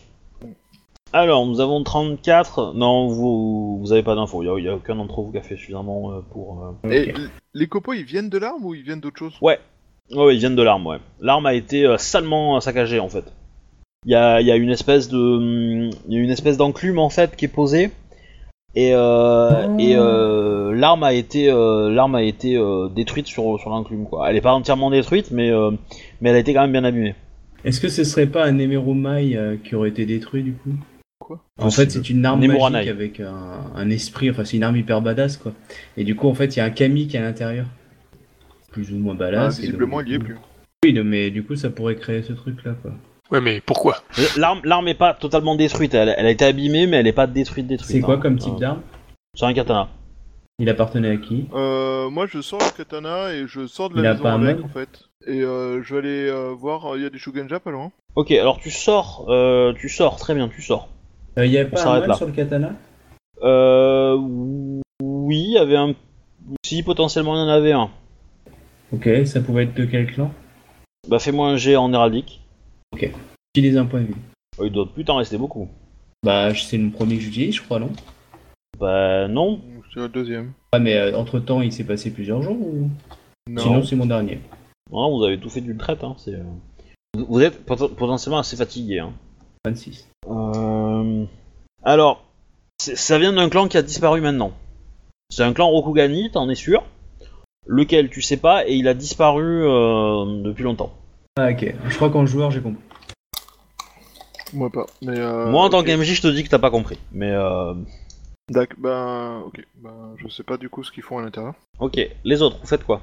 alors 1.21 1.47
nous 1.47 1.61
avons 1.61 1.83
34. 1.83 2.73
Non, 2.75 3.09
vous 3.09 3.79
vous 3.81 3.93
avez 3.93 4.03
pas 4.03 4.15
d'infos, 4.15 4.43
il 4.43 4.65
y, 4.65 4.69
a- 4.69 4.75
aucun 4.75 4.97
d'entre 4.97 5.21
vous 5.23 5.33
qui 5.33 5.39
a 5.39 5.43
fait 5.43 5.57
suffisamment 5.57 6.13
euh, 6.13 6.21
pour 6.33 6.65
euh, 6.85 6.91
Et 6.91 7.13
les 7.55 7.67
copeaux, 7.67 7.93
ils 7.93 8.05
viennent 8.05 8.29
de 8.31 8.39
l'arme 8.39 8.65
ou 8.65 8.75
ils 8.75 8.83
viennent 8.83 9.01
d'autre 9.01 9.19
chose? 9.19 9.35
Ouais, 9.41 9.59
ouais, 10.15 10.35
ils 10.35 10.39
viennent 10.39 10.57
de 10.57 10.63
l'arme, 10.63 10.87
ouais. 10.87 10.99
L'arme 11.21 11.47
a 11.47 11.55
été 11.55 11.85
euh, 11.87 11.97
salement 11.99 12.59
saccagée 12.61 13.01
en 13.01 13.09
fait. 13.09 13.25
Il 14.05 14.13
y 14.13 14.15
a, 14.15 14.41
il 14.41 14.47
y 14.47 14.51
a 14.53 14.57
une 14.57 14.71
espèce 14.71 15.09
de, 15.09 15.17
hum, 15.19 15.91
il 16.09 16.15
y 16.15 16.17
a 16.19 16.21
une 16.21 16.31
espèce 16.31 16.57
d'enclume 16.57 16.99
en 16.99 17.11
fait 17.11 17.35
qui 17.37 17.45
est 17.47 17.49
posée 17.49 17.91
et, 18.75 18.93
euh, 18.95 19.67
Oh. 19.69 19.77
et 19.79 19.95
euh, 19.97 20.75
l'arme 20.75 21.03
a 21.03 21.13
été, 21.15 21.51
euh, 21.51 21.91
l'arme 21.91 22.15
a 22.15 22.23
été 22.23 22.57
euh, 22.57 22.89
détruite 22.89 23.27
sur 23.27 23.59
sur 23.59 23.71
l'enclume 23.71 24.05
quoi. 24.05 24.29
Elle 24.31 24.37
est 24.37 24.41
pas 24.43 24.53
entièrement 24.53 24.91
détruite, 24.91 25.31
mais 25.31 25.51
euh, 25.51 25.71
mais 26.21 26.29
elle 26.31 26.37
a 26.37 26.39
été 26.41 26.53
quand 26.53 26.61
même 26.63 26.73
bien 26.73 26.85
abîmée. 26.85 27.15
Est-ce 27.65 27.81
que 27.81 27.89
ce 27.89 28.05
serait 28.05 28.27
pas 28.27 28.45
un 28.45 28.59
Emeromai 28.59 29.35
euh, 29.35 29.57
qui 29.57 29.75
aurait 29.75 29.89
été 29.89 30.05
détruit 30.07 30.43
du 30.43 30.53
coup? 30.53 30.71
Quoi 31.19 31.43
En 31.59 31.71
fait, 31.71 31.91
c'est 31.91 32.11
une 32.11 32.25
arme 32.25 32.47
magique 32.47 32.89
avec 32.89 33.21
un, 33.21 33.73
un 33.75 33.91
esprit. 33.91 34.31
Enfin, 34.31 34.45
c'est 34.45 34.57
une 34.57 34.63
arme 34.65 34.77
hyper 34.77 35.01
badass 35.01 35.37
quoi. 35.37 35.53
Et 35.97 36.05
du 36.05 36.15
coup, 36.15 36.29
en 36.29 36.35
fait, 36.35 36.55
il 36.57 36.59
y 36.59 36.63
a 36.63 36.65
un 36.65 36.71
kami 36.71 37.07
qui 37.09 37.17
est 37.17 37.21
à 37.21 37.23
l'intérieur. 37.23 37.67
Plus 38.73 38.93
ou 38.93 38.97
moins 38.97 39.15
ah, 39.15 39.21
badass. 39.21 39.59
et 39.59 39.63
Visiblement, 39.63 39.99
donc, 39.99 40.07
il 40.07 40.13
y 40.13 40.15
est 40.17 40.19
plus. 40.19 40.37
Oui, 40.85 40.93
non, 40.93 41.05
mais 41.05 41.31
du 41.31 41.43
coup, 41.43 41.57
ça 41.57 41.71
pourrait 41.71 41.97
créer 41.97 42.23
ce 42.23 42.33
truc 42.33 42.63
là 42.65 42.75
quoi. 42.83 42.93
Ouais, 43.31 43.41
mais 43.41 43.61
pourquoi? 43.61 44.03
L'arme, 44.37 44.61
l'arme 44.63 44.87
est 44.87 44.95
pas 44.95 45.15
totalement 45.15 45.57
détruite. 45.57 45.95
Elle, 45.95 46.15
elle 46.17 46.27
a 46.27 46.31
été 46.31 46.45
abîmée, 46.45 46.87
mais 46.87 46.99
elle 46.99 47.09
est 47.09 47.13
pas 47.13 47.27
détruite 47.27 47.67
détruite. 47.67 47.91
C'est 47.91 48.01
quoi 48.01 48.15
hein. 48.15 48.21
comme 48.21 48.39
type 48.39 48.55
Euh, 48.55 48.61
d'arme? 48.61 48.83
C'est 49.35 49.47
un 49.47 49.53
katana. 49.53 49.89
Il 50.59 50.69
appartenait 50.71 51.11
à 51.11 51.17
qui? 51.17 51.47
Euh, 51.53 52.09
moi, 52.09 52.27
je 52.27 52.41
sors 52.41 52.61
le 52.61 52.77
katana 52.77 53.35
et 53.35 53.47
je 53.49 53.67
sors 53.67 53.91
de 53.91 53.97
Il 53.97 54.03
la 54.03 54.11
a 54.11 54.15
maison 54.15 54.27
avec, 54.27 54.65
en 54.65 54.69
fait. 54.69 55.01
Et 55.27 55.43
euh, 55.43 55.83
je 55.83 55.95
vais 55.95 55.99
aller 55.99 56.29
euh, 56.31 56.55
voir, 56.57 56.97
il 56.97 57.03
y 57.03 57.07
a 57.07 57.11
des 57.11 57.19
Shugenja 57.19 57.59
pas 57.59 57.73
loin. 57.73 57.91
Ok, 58.15 58.31
alors 58.31 58.59
tu 58.61 58.71
sors, 58.71 59.27
euh, 59.29 59.73
tu 59.75 59.89
sors, 59.89 60.17
très 60.17 60.35
bien, 60.35 60.49
tu 60.49 60.63
sors. 60.63 60.89
Euh, 61.39 61.47
Il 61.47 61.53
y 61.53 61.59
a 61.59 61.65
On 61.67 61.71
pas 61.71 61.87
un 61.89 62.07
là. 62.07 62.15
sur 62.15 62.27
le 62.27 62.33
katana? 62.33 62.73
Euh, 63.43 64.17
oui, 65.03 65.39
il 65.49 65.53
y 65.53 65.59
avait 65.59 65.77
un. 65.77 65.95
Si, 66.65 66.83
potentiellement, 66.83 67.35
il 67.35 67.39
y 67.39 67.43
en 67.43 67.49
avait 67.49 67.73
un. 67.73 67.91
Ok, 68.93 69.09
ça 69.25 69.41
pouvait 69.41 69.65
être 69.65 69.75
de 69.75 69.85
quel 69.85 70.07
clan? 70.13 70.33
Bah, 71.09 71.19
fais-moi 71.19 71.49
un 71.49 71.57
jet 71.57 71.77
en 71.77 71.93
héraldique. 71.93 72.41
Utilise 73.55 73.77
un 73.77 73.87
point 73.87 74.01
de 74.01 74.07
vue. 74.07 74.15
Oh, 74.59 74.65
il 74.65 74.73
doit 74.73 74.91
plus 74.93 75.05
t'en 75.05 75.17
rester 75.17 75.37
beaucoup. 75.39 75.69
Bah, 76.25 76.55
c'est 76.55 76.79
le 76.79 76.91
premier 76.91 77.17
que 77.17 77.23
j'utilise, 77.23 77.57
je 77.57 77.63
crois, 77.63 77.79
non? 77.79 77.91
Bah, 78.79 79.29
non. 79.29 79.61
C'est 79.93 80.01
le 80.01 80.09
deuxième. 80.09 80.53
Ah, 80.73 80.79
mais 80.79 81.15
entre 81.15 81.39
temps, 81.41 81.61
il 81.63 81.73
s'est 81.73 81.85
passé 81.85 82.11
plusieurs 82.11 82.43
jours 82.43 82.57
ou? 82.61 82.91
Non. 83.49 83.63
Sinon, 83.63 83.83
c'est 83.83 83.97
mon 83.97 84.07
dernier. 84.07 84.41
Non, 84.91 85.17
vous 85.17 85.25
avez 85.25 85.39
tout 85.39 85.49
fait 85.51 85.61
d'une 85.61 85.77
traite. 85.77 86.05
Hein. 86.05 86.15
c'est, 86.19 86.35
euh, 86.35 86.43
Vous 87.17 87.27
vous 87.29 87.41
êtes 87.43 87.65
pot- 87.65 87.95
potentiellement 87.95 88.39
assez 88.39 88.57
fatigué. 88.57 88.99
Hein. 89.01 89.13
26. 89.65 90.09
Euh, 90.29 90.31
Alors, 91.87 92.25
ça 92.81 93.17
vient 93.17 93.33
d'un 93.33 93.49
clan 93.49 93.69
qui 93.69 93.77
a 93.77 93.83
disparu 93.83 94.21
maintenant. 94.21 94.51
C'est 95.31 95.45
un 95.45 95.53
clan 95.53 95.69
Rokugani, 95.71 96.33
t'en 96.33 96.49
es 96.51 96.57
sûr? 96.57 96.83
Lequel, 97.65 98.11
tu 98.11 98.23
sais 98.23 98.37
pas, 98.37 98.67
et 98.67 98.75
il 98.75 98.89
a 98.89 98.95
disparu 98.95 99.65
euh, 99.65 100.43
depuis 100.43 100.65
longtemps. 100.65 100.93
Ah, 101.39 101.51
ok. 101.51 101.75
Je 101.89 101.95
crois 101.95 102.11
qu'en 102.11 102.27
joueur, 102.27 102.51
j'ai 102.51 102.61
compris. 102.61 102.83
Moi 104.53 104.69
pas. 104.71 104.87
Mais 105.01 105.17
euh, 105.19 105.47
Moi, 105.49 105.63
en 105.63 105.71
tant 105.71 105.85
qu'MJ, 105.85 106.15
je 106.15 106.23
te 106.23 106.27
dis 106.29 106.43
que 106.43 106.49
t'as 106.49 106.59
pas 106.59 106.71
compris. 106.71 106.99
Mais, 107.13 107.31
euh... 107.31 107.75
Dac, 108.51 108.79
ben, 108.81 109.43
ok. 109.47 109.65
Ben, 109.77 110.15
je 110.17 110.27
sais 110.29 110.43
pas 110.43 110.57
du 110.57 110.69
coup 110.69 110.83
ce 110.83 110.91
qu'ils 110.91 111.03
font 111.05 111.19
à 111.19 111.23
l'intérieur. 111.23 111.55
ok. 111.79 111.99
Les 112.25 112.43
autres, 112.43 112.59
vous 112.61 112.67
faites 112.67 112.85
quoi? 112.85 113.01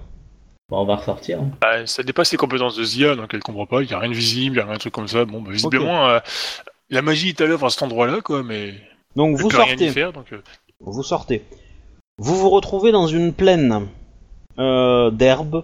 Bon, 0.69 0.79
on 0.81 0.85
va 0.85 0.95
ressortir. 0.97 1.41
hein. 1.41 1.51
Bah, 1.61 1.85
ça 1.87 2.03
dépasse 2.03 2.31
les 2.33 2.37
compétences 2.37 2.75
de 2.75 2.83
Zia, 2.83 3.15
donc 3.15 3.33
elle 3.33 3.41
comprend 3.43 3.65
pas, 3.65 3.81
il 3.81 3.89
y 3.89 3.93
a 3.93 3.99
rien 3.99 4.09
de 4.09 4.15
visible, 4.15 4.55
il 4.55 4.59
y 4.59 4.61
a 4.61 4.65
rien 4.65 4.75
de 4.75 4.79
truc 4.79 4.93
comme 4.93 5.09
ça. 5.09 5.23
Bon, 5.25 5.41
bah, 5.41 5.51
visiblement, 5.51 6.07
euh, 6.09 6.19
la 6.93 7.01
magie 7.01 7.29
est 7.29 7.41
à 7.41 7.45
l'œuvre 7.45 7.65
à 7.65 7.69
cet 7.69 7.83
endroit-là, 7.83 8.21
quoi, 8.21 8.43
mais 8.43 8.73
Donc, 9.15 9.37
vous 9.37 9.49
peut 9.49 9.57
rien 9.57 9.65
y 9.65 9.69
sortez. 9.69 9.89
faire, 9.89 10.13
donc... 10.13 10.31
euh, 10.33 10.41
Vous 10.79 11.03
sortez. 11.03 11.43
Vous 12.17 12.35
vous 12.37 12.49
retrouvez 12.49 12.91
dans 12.91 13.07
une 13.07 13.33
plaine 13.33 13.87
euh, 14.59 15.09
d'herbe 15.11 15.63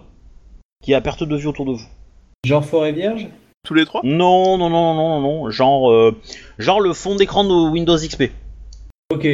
qui 0.82 0.92
est 0.92 0.96
à 0.96 1.00
perte 1.00 1.22
de 1.24 1.36
vue 1.36 1.46
autour 1.46 1.64
de 1.66 1.72
vous. 1.72 1.86
Genre 2.44 2.64
forêt 2.64 2.92
vierge? 2.92 3.28
Tous 3.66 3.74
les 3.74 3.84
trois? 3.84 4.00
Non, 4.04 4.56
non, 4.58 4.70
non, 4.70 4.94
non, 4.94 4.94
non, 4.94 5.20
non. 5.20 5.50
Genre, 5.50 5.90
euh, 5.90 6.16
genre 6.58 6.80
le 6.80 6.92
fond 6.94 7.14
d'écran 7.16 7.44
de 7.44 7.70
Windows 7.70 7.96
XP. 7.96 8.24
Ok. 9.12 9.26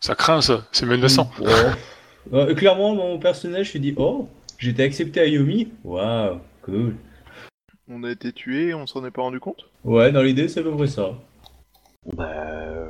Ça 0.00 0.14
craint, 0.14 0.40
ça, 0.42 0.66
c'est 0.72 0.86
menaçant. 0.86 1.30
Oh. 1.40 1.44
Euh, 2.32 2.56
clairement, 2.56 2.92
mon 2.96 3.20
personnage 3.20 3.70
se 3.70 3.78
dit 3.78 3.94
Oh, 3.96 4.28
j'étais 4.58 4.82
accepté 4.82 5.20
à 5.20 5.26
Yomi. 5.26 5.68
Waouh, 5.84 6.40
cool. 6.62 6.96
On 7.88 8.02
a 8.02 8.10
été 8.10 8.32
tués, 8.32 8.74
on 8.74 8.84
s'en 8.88 9.04
est 9.04 9.12
pas 9.12 9.22
rendu 9.22 9.38
compte? 9.38 9.68
Ouais, 9.86 10.12
dans 10.12 10.22
l'idée, 10.22 10.48
c'est 10.48 10.60
à 10.60 10.62
peu 10.62 10.72
près 10.72 10.86
ça. 10.88 11.12
Bah, 12.14 12.86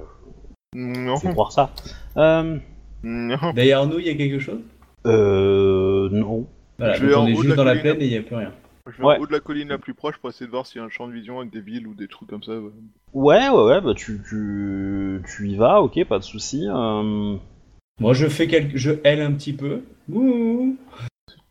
Non. 0.75 1.17
faut 1.17 1.29
croire 1.31 1.53
ça. 1.53 1.71
Euh, 2.17 2.59
Non. 3.03 3.53
D'ailleurs, 3.55 3.83
Arnaud, 3.83 3.99
il 3.99 4.07
y 4.07 4.11
a 4.11 4.15
quelque 4.15 4.39
chose? 4.41 4.61
Euh, 5.07 6.09
non. 6.11 6.47
Voilà, 6.79 6.95
Je 6.95 7.01
donc 7.03 7.09
vais 7.11 7.15
on 7.17 7.21
en 7.21 7.27
est 7.27 7.33
haut 7.33 7.37
de 7.37 7.43
juste 7.43 7.49
la 7.51 7.55
dans 7.57 7.65
la 7.65 7.71
colline. 7.77 7.83
plaine 7.93 8.03
et 8.03 8.05
il 8.07 8.11
n'y 8.11 8.17
a 8.19 8.23
plus 8.23 8.37
rien. 8.37 8.53
Je 8.87 8.99
vais 8.99 9.05
Ouais. 9.05 9.17
en 9.17 9.21
haut 9.21 9.27
de 9.27 9.33
la 9.33 9.41
colline 9.41 9.69
la 9.69 9.79
plus 9.79 9.95
proche 9.95 10.17
pour 10.19 10.31
essayer 10.31 10.47
de 10.47 10.51
voir 10.51 10.67
s'il 10.67 10.81
y 10.81 10.83
a 10.83 10.87
un 10.87 10.91
champ 10.91 11.07
de 11.09 11.13
vision 11.13 11.39
avec 11.41 11.53
des 11.53 11.61
villes 11.61 11.87
ou 11.87 11.95
des 11.95 12.09
trucs 12.09 12.29
comme 12.29 12.43
ça. 12.43 12.53
ouais. 12.53 12.71
Ouais, 13.13 13.49
ouais, 13.49 13.63
ouais, 13.65 13.81
bah 13.81 13.95
tu, 13.95 14.21
tu, 14.29 15.23
tu 15.27 15.49
y 15.49 15.57
vas, 15.57 15.81
ok, 15.83 16.05
pas 16.05 16.19
de 16.19 16.25
souci. 16.25 16.67
Euh... 16.69 17.37
Moi, 18.01 18.13
je 18.13 18.27
fais 18.27 18.47
quelques. 18.47 18.77
Je 18.77 18.93
L 19.05 19.21
un 19.23 19.33
petit 19.33 19.55
peu. 19.55 19.83
Ouh. 20.13 20.77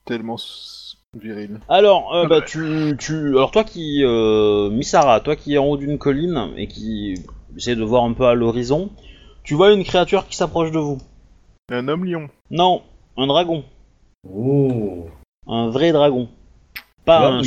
Tellement 0.05 0.35
s- 0.35 0.94
viril. 1.15 1.59
Alors, 1.69 2.13
euh, 2.15 2.23
Ah 2.25 2.27
bah 2.27 2.41
tu, 2.41 2.95
tu, 2.99 3.29
alors 3.29 3.51
toi 3.51 3.63
qui, 3.63 4.03
euh, 4.03 4.69
Misara, 4.69 5.19
toi 5.21 5.35
qui 5.35 5.53
es 5.53 5.57
en 5.57 5.65
haut 5.65 5.77
d'une 5.77 5.97
colline 5.97 6.49
et 6.57 6.67
qui 6.67 7.15
essaie 7.57 7.75
de 7.75 7.83
voir 7.83 8.03
un 8.03 8.13
peu 8.13 8.25
à 8.25 8.33
l'horizon, 8.33 8.89
tu 9.43 9.53
vois 9.53 9.71
une 9.73 9.83
créature 9.83 10.27
qui 10.27 10.35
s'approche 10.35 10.71
de 10.71 10.79
vous. 10.79 10.97
Un 11.71 11.87
homme 11.87 12.05
lion. 12.05 12.29
Non, 12.51 12.81
un 13.17 13.27
dragon, 13.27 13.63
Oh. 14.27 15.05
un 15.47 15.69
vrai 15.69 15.91
dragon, 15.91 16.27
pas 17.05 17.19
Là, 17.31 17.39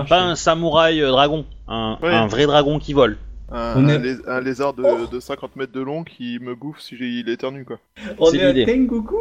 un, 0.00 0.04
pas 0.04 0.36
samouraï 0.36 1.00
euh, 1.02 1.10
dragon, 1.10 1.44
un, 1.68 1.98
Ouais. 2.02 2.10
un 2.14 2.26
vrai 2.26 2.46
dragon 2.46 2.78
qui 2.78 2.92
vole. 2.92 3.18
Un, 3.52 4.40
lézard 4.40 4.74
de, 4.74 5.10
de 5.10 5.18
50 5.18 5.56
mètres 5.56 5.72
de 5.72 5.80
long 5.80 6.04
qui 6.04 6.38
me 6.40 6.54
bouffe 6.54 6.78
si 6.80 6.96
j'ai- 6.96 7.08
il 7.08 7.28
éternue 7.28 7.64
quoi. 7.64 7.78
On 8.18 8.26
c'est 8.26 8.36
est 8.38 8.42
à 8.44 8.52
l'idée. 8.52 8.64
Tengoku? 8.72 9.16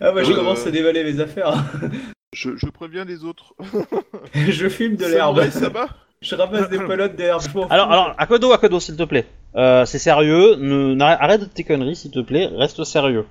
Ah, 0.00 0.12
bah, 0.12 0.22
je 0.22 0.30
Oui. 0.30 0.34
commence 0.34 0.66
à 0.66 0.70
dévaler 0.70 1.04
mes 1.04 1.20
affaires. 1.20 1.52
Je, 2.32 2.50
je 2.56 2.66
préviens 2.66 3.04
les 3.04 3.24
autres. 3.24 3.54
je 4.34 4.68
filme 4.68 4.94
de 4.94 5.04
l'herbe. 5.04 5.34
Samouraï 5.40 5.50
Saba 5.50 5.88
Je 6.22 6.36
ramasse 6.36 6.68
des 6.70 6.78
pelotes 6.78 7.16
d'herbe. 7.16 7.42
Alors, 7.70 7.90
alors, 7.90 8.14
Akodo, 8.18 8.52
Akodo, 8.52 8.78
s'il 8.78 8.94
te 8.94 9.02
plaît. 9.02 9.26
Euh, 9.56 9.84
c'est 9.84 9.98
sérieux, 9.98 10.54
ne, 10.54 10.94
n'arrête- 10.94 11.18
arrête 11.20 11.52
tes 11.54 11.64
conneries, 11.64 11.96
s'il 11.96 12.12
te 12.12 12.20
plaît, 12.20 12.46
reste 12.54 12.84
sérieux. 12.84 13.24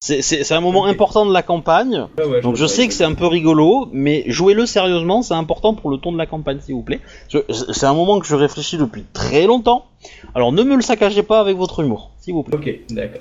C'est, 0.00 0.52
un 0.52 0.60
moment 0.60 0.86
important 0.86 1.26
de 1.26 1.34
la 1.34 1.42
campagne, 1.42 2.06
Ah 2.18 2.26
ouais, 2.26 2.40
donc 2.40 2.56
je 2.56 2.64
sais 2.66 2.86
que 2.88 2.94
c'est 2.94 3.04
un 3.04 3.12
peu 3.14 3.26
rigolo, 3.26 3.88
mais 3.92 4.24
jouez-le 4.28 4.64
sérieusement, 4.64 5.20
c'est 5.22 5.34
important 5.34 5.74
pour 5.74 5.90
le 5.90 5.98
ton 5.98 6.12
de 6.12 6.18
la 6.18 6.26
campagne, 6.26 6.60
s'il 6.60 6.76
vous 6.76 6.82
plaît. 6.82 7.00
C'est 7.50 7.86
un 7.86 7.94
moment 7.94 8.20
que 8.20 8.26
je 8.26 8.36
réfléchis 8.36 8.78
depuis 8.78 9.04
très 9.12 9.46
longtemps, 9.46 9.84
alors 10.34 10.52
ne 10.52 10.62
me 10.62 10.76
le 10.76 10.82
saccagez 10.82 11.22
pas 11.24 11.40
avec 11.40 11.56
votre 11.58 11.80
humour, 11.80 12.10
s'il 12.20 12.32
vous 12.34 12.42
plaît. 12.42 12.56
Ok, 12.56 12.94
d'accord. 12.94 13.20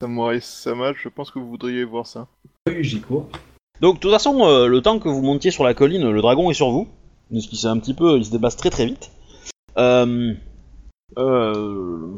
Samouraï 0.00 0.40
Sama, 0.40 0.92
je 0.94 1.10
pense 1.10 1.30
que 1.30 1.38
vous 1.38 1.48
voudriez 1.48 1.84
voir 1.84 2.06
ça. 2.06 2.26
Oui, 2.66 2.82
j'y 2.82 3.02
cours. 3.02 3.28
Donc, 3.82 3.96
de 3.96 4.00
toute 4.00 4.10
façon, 4.10 4.46
euh, 4.46 4.66
le 4.66 4.80
temps 4.80 4.98
que 4.98 5.10
vous 5.10 5.20
montiez 5.20 5.50
sur 5.50 5.62
la 5.62 5.74
colline, 5.74 6.10
le 6.10 6.20
dragon 6.22 6.50
est 6.50 6.54
sur 6.54 6.70
vous, 6.70 6.88
un 7.30 7.78
petit 7.78 7.92
peu, 7.92 8.16
il 8.16 8.24
se 8.24 8.30
déplace 8.30 8.56
très 8.56 8.70
très 8.70 8.86
vite. 8.86 9.10
Euh, 9.76 10.32
euh, 11.18 12.14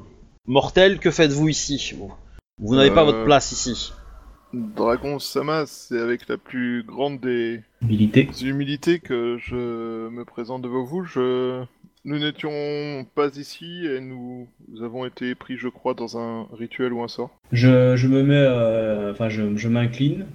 mortel, 0.47 1.01
que 1.01 1.11
faites-vous 1.11 1.49
ici? 1.49 1.95
Vous, 1.99 2.13
vous 2.59 2.77
n'avez 2.77 2.93
pas 2.93 3.03
votre 3.03 3.25
place 3.25 3.51
ici. 3.51 3.93
Dragon 4.53 5.19
Sama, 5.19 5.67
c'est 5.67 5.99
avec 5.99 6.29
la 6.29 6.39
plus 6.39 6.85
grande 6.85 7.19
des 7.19 7.63
humilités 7.81 9.01
que 9.01 9.39
je 9.39 10.09
me 10.09 10.25
présente 10.25 10.63
devant 10.63 10.85
vous. 10.85 11.05
Je... 11.05 11.65
Nous 12.05 12.19
n'étions 12.19 13.07
pas 13.15 13.29
ici 13.37 13.87
et 13.87 14.01
nous 14.01 14.49
avons 14.83 15.07
été 15.07 15.37
pris, 15.37 15.57
je 15.57 15.69
crois, 15.69 15.95
dans 15.95 16.19
un 16.19 16.49
rituel 16.53 16.93
ou 16.93 17.01
un 17.03 17.09
sort. 17.09 17.39
Je, 17.53 18.07
me 18.09 18.25
mets, 18.25 18.35
euh, 18.35 19.13
enfin, 19.13 19.29
je, 19.29 19.69
m'incline 19.69 20.27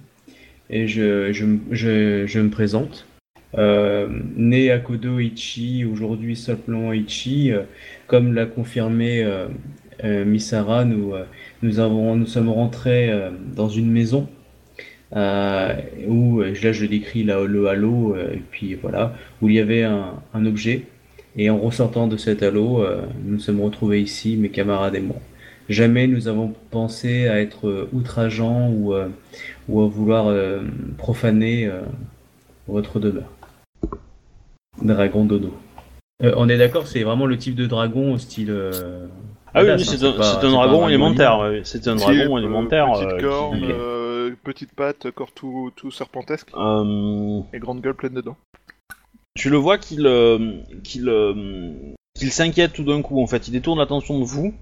et 0.70 0.88
je, 0.88 1.44
me- 1.44 2.48
présente. 2.48 3.06
Euh, 3.56 4.08
né 4.36 4.70
à 4.70 4.78
Kodo 4.78 5.18
Ichi, 5.18 5.84
aujourd'hui 5.84 6.36
simplement 6.36 6.92
Ichi, 6.94 7.52
euh, 7.52 7.62
comme 8.06 8.32
l'a 8.32 8.46
confirmé 8.46 9.22
euh, 9.22 10.24
Misara, 10.24 10.86
nous, 10.86 11.12
nous, 11.62 12.26
sommes 12.26 12.48
rentrés 12.48 13.10
dans 13.54 13.68
une 13.68 13.90
maison 13.90 14.26
où, 15.12 16.40
là 16.40 16.72
je 16.72 16.86
décris 16.86 17.24
le 17.24 17.66
halo, 17.66 18.16
et 18.16 18.42
puis 18.50 18.74
voilà, 18.74 19.14
où 19.42 19.50
il 19.50 19.56
y 19.56 19.60
avait 19.60 19.82
un 19.82 20.46
objet. 20.46 20.86
Et 21.36 21.50
en 21.50 21.58
ressortant 21.58 22.06
de 22.08 22.16
cet 22.16 22.42
halo, 22.42 22.82
euh, 22.82 23.02
nous 23.24 23.34
nous 23.34 23.40
sommes 23.40 23.60
retrouvés 23.60 24.00
ici, 24.00 24.36
mes 24.36 24.48
camarades 24.48 24.94
et 24.96 25.00
moi. 25.00 25.16
Jamais 25.68 26.06
nous 26.06 26.28
avons 26.28 26.54
pensé 26.70 27.28
à 27.28 27.40
être 27.40 27.68
euh, 27.68 27.88
outrageants 27.92 28.70
ou, 28.70 28.94
euh, 28.94 29.08
ou 29.68 29.82
à 29.82 29.86
vouloir 29.86 30.28
euh, 30.28 30.62
profaner 30.96 31.66
euh, 31.66 31.82
votre 32.66 32.98
demeure. 33.00 33.30
Dragon 34.82 35.24
dodo. 35.24 35.52
Euh, 36.22 36.32
on 36.36 36.48
est 36.48 36.56
d'accord, 36.58 36.86
c'est 36.86 37.02
vraiment 37.02 37.26
le 37.26 37.36
type 37.36 37.54
de 37.54 37.66
dragon 37.66 38.14
au 38.14 38.18
style. 38.18 38.50
euh, 38.50 39.06
Ah 39.54 39.62
oui, 39.62 39.70
hein, 39.70 39.78
c'est 39.78 40.02
un, 40.04 40.10
dragon 40.50 40.88
élémentaire. 40.88 41.38
C'est 41.64 41.86
un 41.86 41.96
dragon 41.96 42.36
euh, 42.36 42.38
élémentaire. 42.40 42.86
Petite 42.92 43.08
euh, 43.12 43.20
corne, 43.20 43.58
qui- 43.60 43.66
euh, 43.70 44.30
petite 44.42 44.72
patte, 44.74 45.10
corps 45.12 45.32
tout, 45.32 45.70
tout 45.76 45.90
serpentesque 45.90 46.48
Euh, 46.56 47.40
et 47.52 47.58
grande 47.58 47.80
gueule 47.80 47.94
pleine 47.94 48.14
de 48.14 48.20
dents. 48.20 48.36
Tu 49.38 49.50
le 49.50 49.56
vois 49.56 49.78
qu'il 49.78 50.06
euh, 50.06 50.60
euh, 51.06 51.72
qu'il 52.14 52.32
s'inquiète 52.32 52.72
tout 52.72 52.84
d'un 52.84 53.00
coup. 53.00 53.22
En 53.22 53.26
fait, 53.26 53.48
il 53.48 53.52
détourne 53.52 53.78
l'attention 53.78 54.18
de 54.18 54.24
vous 54.24 54.52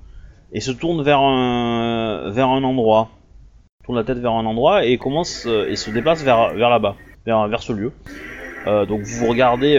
et 0.52 0.60
se 0.60 0.70
tourne 0.70 1.02
vers 1.02 1.18
un 1.20 2.62
endroit. 2.62 3.10
Tourne 3.84 3.98
la 3.98 4.04
tête 4.04 4.18
vers 4.18 4.32
un 4.32 4.44
endroit 4.44 4.84
et 4.84 4.98
commence 4.98 5.46
euh, 5.46 5.68
et 5.68 5.76
se 5.76 5.90
déplace 5.90 6.22
vers 6.22 6.54
là-bas, 6.54 6.96
vers 7.24 7.62
ce 7.62 7.72
lieu. 7.72 7.92
Donc 8.66 9.02
vous 9.02 9.26
regardez 9.26 9.78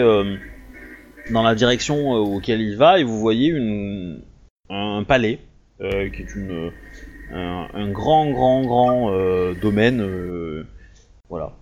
dans 1.30 1.42
la 1.42 1.54
direction 1.54 2.12
auquel 2.12 2.62
il 2.62 2.76
va 2.76 2.98
et 2.98 3.04
vous 3.04 3.18
voyez 3.18 3.54
un 4.70 5.04
palais 5.04 5.40
qui 5.78 5.84
est 5.84 6.34
une 6.34 6.72
un, 7.30 7.90
grand 7.90 8.30
grand 8.30 8.62
grand 8.62 9.12
domaine. 9.60 10.64
voilà. 11.28 11.52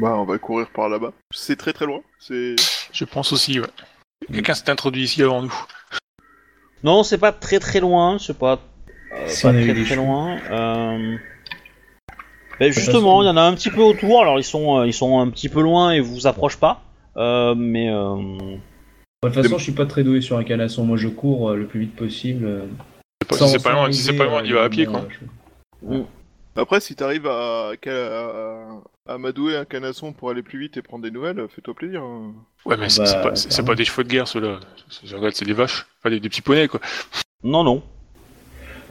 Bah, 0.00 0.14
on 0.16 0.24
va 0.24 0.38
courir 0.38 0.68
par 0.70 0.88
là-bas. 0.88 1.12
C'est 1.30 1.56
très 1.56 1.72
très 1.72 1.86
loin. 1.86 2.00
C'est. 2.18 2.56
Je 2.92 3.04
pense 3.04 3.32
aussi, 3.32 3.60
ouais. 3.60 3.66
Quelqu'un 4.32 4.54
s'est 4.54 4.70
introduit 4.70 5.04
ici 5.04 5.22
avant 5.22 5.42
nous. 5.42 5.54
Non, 6.84 7.02
c'est 7.02 7.18
pas 7.18 7.32
très 7.32 7.58
très 7.58 7.80
loin, 7.80 8.18
c'est 8.18 8.36
pas, 8.38 8.58
euh, 9.12 9.28
Si 9.28 9.42
pas 9.42 9.48
on 9.48 9.50
avait 9.52 9.64
très 9.64 9.74
des 9.74 9.84
très 9.84 9.96
loin. 9.96 10.38
Euh... 10.50 11.16
ben, 12.60 12.72
justement, 12.72 13.22
il 13.22 13.26
y 13.26 13.28
en 13.30 13.36
a 13.36 13.42
un 13.42 13.54
petit 13.54 13.70
peu 13.70 13.80
autour, 13.80 14.20
alors 14.22 14.38
ils 14.38 14.44
sont, 14.44 14.78
euh, 14.80 14.86
ils 14.86 14.92
sont 14.92 15.18
un 15.18 15.30
petit 15.30 15.48
peu 15.48 15.62
loin 15.62 15.92
et 15.92 16.00
vous 16.00 16.26
approchent 16.26 16.58
pas. 16.58 16.82
Euh, 17.16 17.54
mais 17.54 17.88
euh, 17.90 18.16
De 18.16 19.28
toute 19.28 19.34
façon, 19.42 19.56
je 19.58 19.62
suis 19.62 19.72
pas 19.72 19.86
très 19.86 20.04
doué 20.04 20.20
sur 20.20 20.36
un 20.36 20.44
canasson. 20.44 20.84
Moi, 20.84 20.98
je 20.98 21.08
cours 21.08 21.50
euh, 21.50 21.56
le 21.56 21.66
plus 21.66 21.80
vite 21.80 21.96
possible. 21.96 22.44
euh. 22.44 22.66
c'est 23.22 23.28
pas, 23.28 23.36
Sans- 23.38 23.46
si 23.46 23.52
c'est 23.52 23.62
pas 23.62 23.70
sans 23.70 23.76
loin, 23.76 23.92
si 23.92 24.02
c'est 24.02 24.08
arriver, 24.10 24.18
pas 24.24 24.30
loin, 24.30 24.42
on 24.42 24.44
y 24.44 24.52
va 24.52 24.62
à 24.64 24.68
pied, 24.68 24.84
quoi. 24.86 25.00
euh, 25.00 25.08
je- 25.90 26.02
Après, 26.56 26.80
si 26.80 26.94
t'arrives 26.96 27.26
à, 27.26 27.72
à, 27.86 29.12
à 29.14 29.18
m'adouer 29.18 29.56
un 29.56 29.64
canasson 29.64 30.12
pour 30.12 30.30
aller 30.30 30.42
plus 30.42 30.58
vite 30.58 30.76
et 30.76 30.82
prendre 30.82 31.04
des 31.04 31.10
nouvelles, 31.10 31.46
fais-toi 31.54 31.74
plaisir. 31.74 32.02
hein. 32.02 32.32
Ouais, 32.64 32.76
mais 32.78 32.88
c'est 32.88 33.02
Bah, 33.02 33.12
pas, 33.22 33.30
clairement. 33.32 33.64
pas 33.66 33.74
des 33.74 33.84
chevaux 33.84 34.02
de 34.02 34.08
guerre, 34.08 34.26
ceux-là. 34.28 34.58
C'est- 34.88 35.06
je 35.06 35.14
regarde, 35.16 35.34
c'est 35.34 35.44
des 35.44 35.52
vaches. 35.52 35.86
Enfin, 36.00 36.10
des, 36.10 36.20
des 36.20 36.28
petits 36.28 36.42
poneys, 36.42 36.68
quoi. 36.68 36.80
Non, 37.44 37.62
non. 37.62 37.82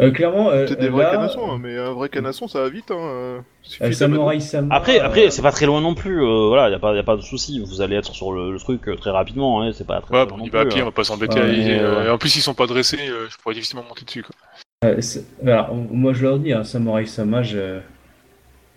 Euh, 0.02 0.12
clairement, 0.12 0.50
euh, 0.50 0.66
Peut-être 0.66 0.80
des 0.82 0.90
vrais 0.90 1.06
là, 1.06 1.12
canassons, 1.12 1.50
hein, 1.52 1.58
mais 1.62 1.78
un 1.78 1.94
vrai 1.94 2.10
canasson, 2.10 2.50
ça 2.50 2.60
va 2.62 2.68
vite. 2.70 2.92
Hein. 2.92 2.98
euh, 3.00 3.40
euh. 3.82 3.92
Samurai. 3.94 4.40
Après, 4.70 5.00
après 5.00 5.28
euh, 5.28 5.30
c'est 5.30 5.42
pas 5.42 5.54
très 5.54 5.66
loin 5.66 5.80
non 5.80 5.96
plus. 5.96 6.22
euh, 6.22 6.48
voilà, 6.50 6.70
y 6.70 6.74
a 6.74 6.80
pas, 6.80 6.94
y 6.94 7.00
a 7.00 7.04
pas 7.04 7.16
de 7.16 7.22
souci. 7.22 7.64
Vous 7.66 7.80
allez 7.82 7.96
être 7.96 8.14
sur 8.14 8.34
le, 8.34 8.52
le 8.52 8.60
truc 8.60 8.82
très 9.00 9.10
rapidement. 9.12 9.62
Hein, 9.62 9.72
c'est 9.74 9.88
pas 9.88 10.02
très, 10.02 10.14
Ouais, 10.14 10.26
très 10.26 10.36
bon, 10.36 10.42
on 10.44 10.46
y 10.46 10.50
va 10.50 10.60
à 10.62 10.66
pied, 10.66 10.80
euh. 10.82 10.84
on 10.84 10.88
va 10.88 10.92
pas 10.92 11.06
s'embêter. 11.06 11.40
Ouais, 11.40 11.80
euh, 11.80 12.00
ouais. 12.02 12.08
et 12.08 12.10
en 12.10 12.18
plus, 12.18 12.36
ils 12.36 12.42
sont 12.42 12.54
pas 12.54 12.68
dressés, 12.68 13.08
euh, 13.10 13.28
je 13.30 13.38
pourrais 13.38 13.56
difficilement 13.56 13.86
monter 13.88 14.04
dessus, 14.04 14.24
quoi. 14.24 14.36
Euh, 14.84 14.99
alors, 15.43 15.73
moi 15.76 16.14
je 16.14 16.23
leur 16.23 16.39
dis, 16.39 16.52
hein, 16.53 16.64
Samurai 16.64 17.06
Sama, 17.06 17.43
je, 17.43 17.80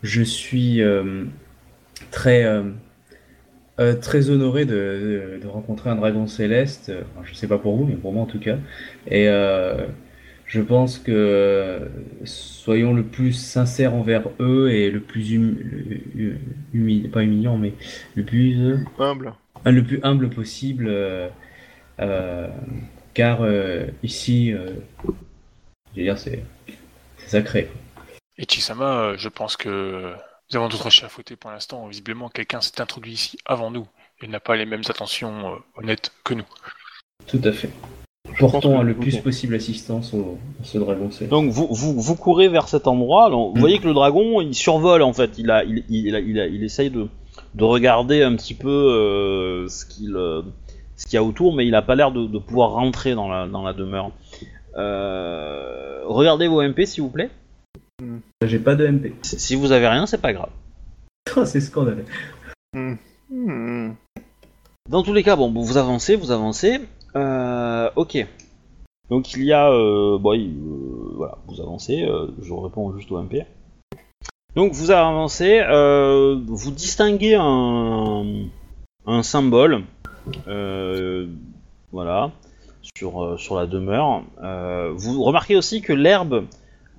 je 0.02 0.22
suis 0.22 0.82
euh, 0.82 1.24
très, 2.10 2.44
euh, 3.80 3.94
très 3.94 4.30
honoré 4.30 4.64
de, 4.64 4.74
de- 5.38 5.42
de 5.42 5.46
rencontrer 5.46 5.90
un 5.90 5.96
dragon 5.96 6.26
céleste. 6.26 6.92
Enfin, 7.14 7.24
je 7.24 7.34
sais 7.34 7.46
pas 7.46 7.58
pour 7.58 7.76
vous, 7.76 7.84
mais 7.84 7.94
pour 7.94 8.12
moi 8.12 8.22
en 8.22 8.26
tout 8.26 8.40
cas. 8.40 8.56
Et 9.08 9.26
je 10.46 10.62
pense 10.62 10.98
que 10.98 11.80
soyons 12.24 12.94
le 12.94 13.02
plus 13.02 13.32
sincères 13.32 13.94
envers 13.94 14.22
eux 14.40 14.70
et 14.70 14.90
le 14.90 15.00
plus 15.00 15.36
hum, 15.36 17.08
pas 17.12 17.22
humiliant, 17.22 17.58
mais 17.58 17.74
le 18.14 18.24
plus 18.24 18.58
euh, 18.60 18.76
Humble. 18.98 19.34
Le 19.66 19.82
plus 19.82 20.00
humble 20.02 20.30
possible, 20.30 20.90
car 23.14 23.40
ici, 24.02 24.54
dire, 26.04 26.18
c'est 26.18 26.42
sacré. 27.26 27.70
Et 28.38 28.46
Chisama, 28.48 29.00
euh, 29.00 29.14
je 29.18 29.28
pense 29.28 29.56
que 29.56 30.12
nous 30.50 30.56
avons 30.56 30.68
d'autres 30.68 30.90
chats 30.90 31.06
à 31.06 31.08
fouetter 31.08 31.36
pour 31.36 31.50
l'instant. 31.50 31.86
Visiblement, 31.88 32.28
quelqu'un 32.28 32.60
s'est 32.60 32.80
introduit 32.80 33.12
ici 33.12 33.38
avant 33.44 33.70
nous 33.70 33.86
et 34.22 34.28
n'a 34.28 34.40
pas 34.40 34.56
les 34.56 34.66
mêmes 34.66 34.82
attentions 34.88 35.54
euh, 35.54 35.56
honnêtes 35.76 36.12
que 36.24 36.34
nous. 36.34 36.46
Tout 37.26 37.40
à 37.44 37.52
fait. 37.52 37.70
Portons 38.38 38.78
que- 38.80 38.84
le 38.84 38.94
plus 38.94 39.16
possible 39.18 39.54
assistance 39.54 40.12
au, 40.14 40.38
à 40.60 40.64
ce 40.64 40.78
dragon. 40.78 41.10
Donc 41.30 41.50
vous, 41.50 41.66
vous, 41.70 42.00
vous 42.00 42.14
courez 42.16 42.48
vers 42.48 42.68
cet 42.68 42.86
endroit. 42.86 43.30
Donc, 43.30 43.52
Vous 43.52 43.56
Mm. 43.56 43.60
voyez 43.60 43.78
que 43.78 43.86
le 43.86 43.94
dragon, 43.94 44.40
il 44.40 44.54
survole 44.54 45.02
en 45.02 45.12
fait. 45.12 45.32
Il 45.38 45.50
a, 45.50 45.64
il, 45.64 45.84
il, 45.88 46.14
a- 46.14 46.20
il, 46.20 46.38
a- 46.38 46.46
il 46.46 46.62
essaye 46.62 46.90
de, 46.90 47.08
de 47.54 47.64
regarder 47.64 48.22
un 48.22 48.36
petit 48.36 48.54
peu 48.54 48.68
euh, 48.70 49.68
ce 49.68 49.84
qu'il, 49.86 50.14
euh, 50.14 50.42
ce 50.96 51.06
qu'il 51.06 51.14
y 51.14 51.16
a 51.16 51.24
autour, 51.24 51.54
mais 51.54 51.66
il 51.66 51.74
a 51.74 51.82
pas 51.82 51.94
l'air 51.94 52.12
de, 52.12 52.26
de 52.26 52.38
pouvoir 52.38 52.70
rentrer 52.72 53.14
dans 53.14 53.28
la, 53.28 53.46
dans 53.48 53.62
la 53.62 53.72
demeure. 53.72 54.10
Euh, 54.78 56.02
regardez 56.06 56.48
vos 56.48 56.62
MP 56.62 56.86
s'il 56.86 57.02
vous 57.02 57.10
plaît. 57.10 57.30
J'ai 58.44 58.58
pas 58.58 58.76
de 58.76 58.86
MP. 58.86 59.12
Si 59.22 59.56
vous 59.56 59.72
avez 59.72 59.88
rien, 59.88 60.06
c'est 60.06 60.20
pas 60.20 60.32
grave. 60.32 60.50
Oh, 61.36 61.44
c'est 61.44 61.60
scandaleux. 61.60 62.06
Hmm. 62.72 63.92
Dans 64.88 65.02
tous 65.02 65.12
les 65.12 65.22
cas, 65.22 65.36
bon, 65.36 65.52
vous 65.52 65.76
avancez, 65.76 66.16
vous 66.16 66.30
avancez. 66.30 66.80
Euh, 67.16 67.90
ok. 67.96 68.26
Donc 69.10 69.34
il 69.34 69.44
y 69.44 69.52
a, 69.52 69.70
euh, 69.70 70.18
bon, 70.18 70.38
euh, 70.38 71.12
voilà, 71.16 71.36
vous 71.46 71.60
avancez. 71.60 72.06
je 72.40 72.52
réponds 72.52 72.96
juste 72.96 73.12
au 73.12 73.22
MP. 73.22 73.44
Donc 74.56 74.72
vous 74.72 74.90
avancez, 74.90 75.60
vous 76.46 76.70
distinguez 76.70 77.34
un, 77.34 78.24
un 79.06 79.22
symbole, 79.22 79.82
voilà, 81.92 82.32
sur 82.96 83.22
euh, 83.22 83.36
sur 83.36 83.56
la 83.56 83.66
demeure. 83.66 84.22
Euh, 84.42 84.92
vous 84.94 85.22
remarquez 85.22 85.56
aussi 85.56 85.80
que 85.82 85.92
l'herbe, 85.92 86.46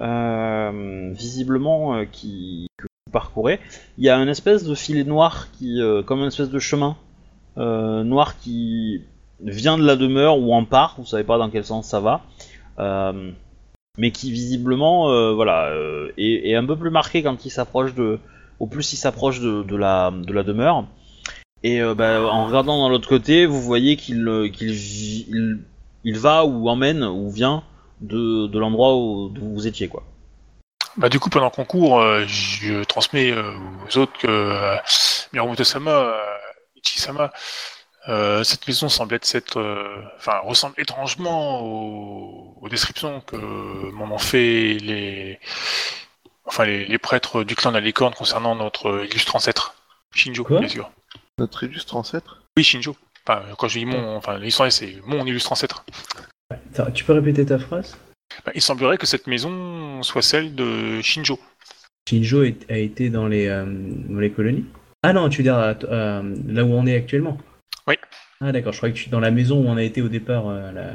euh, 0.01 1.11
visiblement, 1.13 2.05
qui 2.11 2.67
que 2.77 2.87
vous 3.07 3.11
parcourez, 3.11 3.59
il 3.97 4.03
y 4.03 4.09
a 4.09 4.17
une 4.17 4.29
espèce 4.29 4.63
de 4.63 4.75
filet 4.75 5.03
noir 5.03 5.47
qui, 5.53 5.81
comme 6.05 6.19
une 6.19 6.27
espèce 6.27 6.49
de 6.49 6.59
chemin 6.59 6.95
noir 7.57 8.37
qui 8.39 9.01
vient 9.41 9.77
de 9.77 9.85
la 9.85 9.95
demeure 9.95 10.37
ou 10.39 10.53
en 10.53 10.63
part, 10.63 10.95
vous 10.97 11.05
savez 11.05 11.23
pas 11.23 11.37
dans 11.37 11.49
quel 11.49 11.65
sens 11.65 11.87
ça 11.87 11.99
va, 11.99 12.21
mais 13.97 14.11
qui 14.11 14.31
visiblement, 14.31 15.33
voilà, 15.35 15.73
est, 16.17 16.55
un 16.55 16.65
peu 16.65 16.77
plus 16.77 16.91
marqué 16.91 17.23
quand 17.23 17.45
il 17.45 17.49
s'approche 17.49 17.93
de, 17.95 18.19
au 18.59 18.67
plus 18.67 18.93
il 18.93 18.97
s'approche 18.97 19.41
de, 19.41 19.75
la 19.75 20.11
de 20.11 20.31
la 20.31 20.43
demeure. 20.43 20.85
Et 21.63 21.81
bah, 21.97 22.21
en 22.21 22.45
regardant 22.45 22.77
dans 22.77 22.87
l'autre 22.87 23.09
côté, 23.09 23.45
vous 23.45 23.61
voyez 23.61 23.97
qu'il 23.97 24.23
il 26.03 26.17
va 26.17 26.45
ou 26.45 26.69
emmène 26.69 27.03
ou 27.03 27.29
vient 27.29 27.63
de, 28.01 28.47
de 28.47 28.59
l'endroit 28.59 28.95
où, 28.95 29.33
vous 29.35 29.67
étiez 29.67 29.87
quoi. 29.87 30.03
Bah, 30.97 31.09
du 31.09 31.19
coup, 31.19 31.29
pendant 31.29 31.49
qu'on 31.49 31.65
court, 31.65 31.99
euh, 31.99 32.25
je 32.27 32.83
transmets 32.83 33.31
euh, 33.31 33.53
aux 33.87 33.97
autres 33.97 34.17
que 34.17 34.27
euh, 34.27 34.75
Miyamoto-sama, 35.31 35.91
euh, 35.91 36.17
Ichi-sama, 36.75 37.31
euh, 38.07 38.43
cette 38.43 38.67
maison 38.67 38.89
semble 38.89 39.13
être 39.15 39.25
cette, 39.25 39.55
euh, 39.55 40.01
enfin, 40.17 40.39
ressemble 40.39 40.73
étrangement 40.77 41.61
aux, 41.61 42.57
aux 42.59 42.69
descriptions 42.69 43.21
que 43.21 43.35
m'en 43.35 44.13
ont 44.13 44.17
fait 44.17 44.77
les, 44.79 45.39
enfin, 46.45 46.65
les, 46.65 46.85
les 46.85 46.97
prêtres 46.97 47.43
du 47.43 47.55
clan 47.55 47.71
de 47.71 47.75
la 47.75 47.81
licorne 47.81 48.13
concernant 48.13 48.55
notre 48.55 49.05
illustre 49.05 49.35
ancêtre, 49.35 49.75
Shinjo, 50.13 50.43
Quoi 50.43 50.59
bien 50.59 50.69
sûr. 50.69 50.91
Notre 51.37 51.63
illustre 51.63 51.95
ancêtre? 51.95 52.41
Oui, 52.57 52.63
Shinjo. 52.63 52.95
Enfin, 53.29 53.43
quand 53.59 53.67
je 53.67 53.77
dis 53.79 53.85
mon, 53.85 54.15
enfin, 54.15 54.39
l'histoire 54.39 54.71
c'est 54.71 54.95
mon 55.05 55.23
illustre 55.23 55.51
ancêtre. 55.51 55.85
Attends, 56.49 56.89
tu 56.91 57.03
peux 57.03 57.13
répéter 57.13 57.45
ta 57.45 57.59
phrase? 57.59 57.95
Bah, 58.43 58.51
il 58.55 58.61
semblerait 58.61 58.97
que 58.97 59.05
cette 59.05 59.27
maison 59.27 60.01
soit 60.01 60.23
celle 60.23 60.55
de 60.55 60.99
Shinjo. 61.01 61.39
Shinjo 62.09 62.41
est- 62.43 62.69
a 62.71 62.77
été 62.77 63.11
dans 63.11 63.27
les, 63.27 63.47
euh, 63.47 63.65
dans 63.67 64.19
les 64.19 64.31
colonies? 64.31 64.65
Ah 65.03 65.13
non, 65.13 65.29
tu 65.29 65.37
veux 65.37 65.43
dire 65.43 65.57
euh, 65.59 65.73
euh, 65.83 66.35
là 66.47 66.63
où 66.63 66.69
on 66.73 66.87
est 66.87 66.95
actuellement? 66.95 67.37
Oui. 67.87 67.95
Ah 68.41 68.51
d'accord, 68.51 68.73
je 68.73 68.77
croyais 68.79 68.95
que 68.95 68.99
tu 68.99 69.09
dans 69.09 69.19
la 69.19 69.29
maison 69.31 69.57
où 69.63 69.67
on 69.67 69.77
a 69.77 69.83
été 69.83 70.01
au 70.01 70.07
départ, 70.09 70.47
euh, 70.49 70.71
la... 70.71 70.91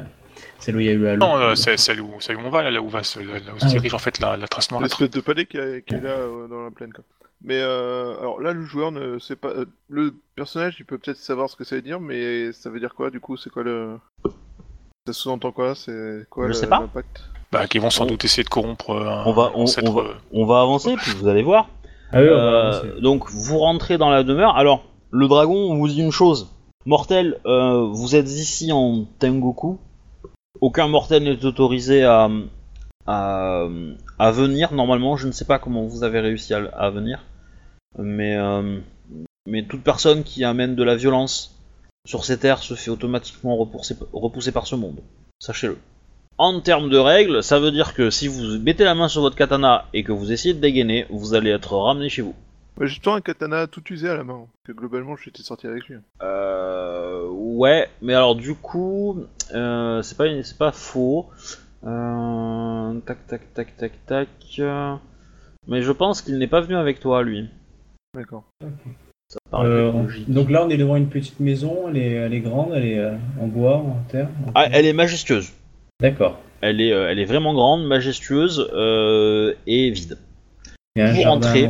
celle 0.59 0.75
où 0.75 0.79
il 0.81 0.87
y 0.87 0.89
a 0.89 0.93
eu 0.93 1.07
Halo. 1.07 1.19
Non, 1.25 1.37
euh, 1.37 1.55
c'est 1.55 1.77
celle 1.77 2.01
où, 2.01 2.19
celle 2.19 2.35
où 2.35 2.41
on 2.41 2.49
va, 2.49 2.63
là, 2.63 2.71
là 2.71 2.81
où 2.81 2.89
va, 2.89 3.03
se- 3.03 3.19
là, 3.19 3.39
où 3.55 3.59
se 3.59 3.65
Ah, 3.65 3.69
dirige 3.69 3.93
en 3.93 3.99
fait 3.99 4.19
la, 4.19 4.35
la 4.35 4.47
trace 4.49 4.69
noire. 4.71 4.83
L'espèce 4.83 5.09
de 5.09 5.21
palais 5.21 5.45
qui, 5.45 5.57
a- 5.57 5.79
qui 5.79 5.93
est 5.93 6.01
là 6.01 6.09
euh, 6.09 6.47
dans 6.49 6.65
la 6.65 6.71
plaine. 6.71 6.91
Quoi. 6.91 7.05
Mais 7.47 7.59
euh, 7.61 8.17
alors 8.19 8.41
là, 8.41 8.53
le 8.53 8.63
joueur 8.65 8.91
ne 8.91 9.19
sait 9.19 9.35
pas. 9.35 9.49
euh, 9.49 9.65
le 9.87 10.15
personnage, 10.35 10.77
il 10.79 10.85
peut 10.85 10.97
peut-être 10.97 11.17
savoir 11.17 11.47
ce 11.49 11.55
que 11.55 11.63
ça 11.63 11.75
veut 11.75 11.81
dire, 11.83 11.99
mais 11.99 12.51
ça 12.53 12.69
veut 12.71 12.79
dire 12.79 12.95
quoi 12.95 13.11
du 13.11 13.19
coup? 13.19 13.37
C'est 13.37 13.51
quoi 13.51 13.61
le. 13.63 13.97
Ça 15.07 15.13
sous-entend 15.13 15.51
quoi? 15.51 15.75
C'est 15.75 16.25
quoi 16.31 16.45
Je 16.45 16.47
le- 16.49 16.53
sais 16.55 16.67
pas. 16.67 16.79
l'impact? 16.79 17.23
Bah, 17.51 17.67
qui 17.67 17.77
vont 17.77 17.91
sans 17.91 18.05
On- 18.05 18.07
doute 18.07 18.25
essayer 18.25 18.43
de 18.43 18.49
corrompre 18.49 18.89
euh, 18.89 19.07
un 19.07 19.23
On 19.27 19.33
va, 19.33 19.51
on, 19.53 19.65
va, 19.65 20.01
euh, 20.01 20.13
on 20.33 20.45
va 20.47 20.61
avancer 20.61 20.95
puis 20.97 21.11
vous 21.11 21.27
allez 21.27 21.43
voir. 21.43 21.69
Ah 22.11 22.21
oui, 22.21 22.27
Euh, 22.27 22.99
donc 23.01 23.29
vous 23.29 23.59
rentrez 23.59 23.97
dans 23.99 24.09
la 24.09 24.23
demeure. 24.23 24.55
Alors 24.57 24.83
le 25.11 25.27
dragon 25.27 25.75
vous 25.75 25.87
dit 25.87 26.01
une 26.01 26.11
chose. 26.11 26.51
Mortel, 26.87 27.39
euh, 27.45 27.87
vous 27.91 28.15
êtes 28.15 28.27
ici 28.29 28.71
en 28.71 29.05
Tengoku. 29.19 29.79
Aucun 30.61 30.87
mortel 30.87 31.23
n'est 31.23 31.45
autorisé 31.45 32.03
à, 32.03 32.29
à, 33.05 33.67
à 34.19 34.31
venir. 34.31 34.73
Normalement, 34.73 35.15
je 35.17 35.27
ne 35.27 35.31
sais 35.31 35.45
pas 35.45 35.59
comment 35.59 35.83
vous 35.83 36.03
avez 36.03 36.19
réussi 36.19 36.53
à, 36.53 36.65
à 36.75 36.89
venir, 36.89 37.23
mais 37.97 38.37
euh, 38.37 38.79
mais 39.45 39.63
toute 39.63 39.83
personne 39.83 40.23
qui 40.23 40.43
amène 40.43 40.75
de 40.75 40.83
la 40.83 40.95
violence 40.95 41.55
sur 42.05 42.25
ces 42.25 42.37
terres 42.39 42.63
se 42.63 42.73
fait 42.73 42.91
automatiquement 42.91 43.55
repousser, 43.57 43.95
repousser 44.13 44.51
par 44.51 44.67
ce 44.67 44.75
monde. 44.75 44.99
Sachez-le. 45.39 45.77
En 46.37 46.59
termes 46.59 46.89
de 46.89 46.97
règles, 46.97 47.43
ça 47.43 47.59
veut 47.59 47.71
dire 47.71 47.93
que 47.93 48.09
si 48.09 48.27
vous 48.27 48.59
mettez 48.59 48.83
la 48.83 48.95
main 48.95 49.07
sur 49.07 49.21
votre 49.21 49.35
katana 49.35 49.85
et 49.93 50.03
que 50.03 50.11
vous 50.11 50.31
essayez 50.31 50.53
de 50.53 50.59
dégainer, 50.59 51.05
vous 51.09 51.33
allez 51.33 51.49
être 51.49 51.77
ramené 51.77 52.09
chez 52.09 52.21
vous. 52.21 52.35
Ouais, 52.77 52.87
J'ai 52.87 52.99
toujours 52.99 53.15
un 53.15 53.21
katana 53.21 53.67
tout 53.67 53.83
usé 53.89 54.09
à 54.09 54.17
la 54.17 54.25
main. 54.25 54.45
Que 54.65 54.73
globalement, 54.73 55.15
j'étais 55.15 55.43
sorti 55.43 55.65
avec 55.65 55.87
lui. 55.87 55.95
Euh, 56.21 57.25
ouais, 57.29 57.87
mais 58.01 58.13
alors 58.13 58.35
du 58.35 58.53
coup, 58.55 59.23
euh, 59.53 60.01
c'est 60.01 60.17
pas, 60.17 60.25
c'est 60.43 60.57
pas 60.57 60.73
faux. 60.73 61.29
Euh, 61.85 62.99
tac, 63.05 63.27
tac, 63.27 63.53
tac, 63.53 63.77
tac, 63.77 64.05
tac. 64.05 64.61
Mais 65.67 65.81
je 65.81 65.91
pense 65.93 66.21
qu'il 66.21 66.37
n'est 66.37 66.47
pas 66.47 66.61
venu 66.61 66.75
avec 66.75 66.99
toi, 66.99 67.23
lui. 67.23 67.49
D'accord. 68.15 68.43
Ça 69.29 69.39
paraît 69.51 69.67
Euh, 69.67 69.91
logique. 69.91 70.29
donc 70.31 70.49
là, 70.51 70.63
on 70.65 70.69
est 70.69 70.77
devant 70.77 70.95
une 70.95 71.09
petite 71.09 71.39
maison, 71.39 71.87
elle 71.89 71.97
est, 71.97 72.11
elle 72.11 72.33
est 72.33 72.39
grande, 72.41 72.71
elle 72.75 72.85
est 72.85 72.99
euh, 72.99 73.15
en 73.41 73.47
bois, 73.47 73.77
en 73.77 73.97
terre. 74.09 74.29
en 74.47 74.51
Ah, 74.55 74.67
elle 74.71 74.85
est 74.85 74.93
majestueuse. 74.93 75.51
D'accord. 76.01 76.39
Elle 76.61 76.79
est, 76.81 76.91
euh, 76.93 77.09
elle 77.09 77.19
est 77.19 77.25
vraiment 77.25 77.53
grande, 77.53 77.85
majestueuse 77.85 78.69
euh, 78.73 79.53
et 79.67 79.89
vide. 79.89 80.17
Il 80.95 81.01
y 81.01 81.05
a 81.05 81.09
un 81.09 81.15
Pour 81.15 81.27
entrer. 81.27 81.69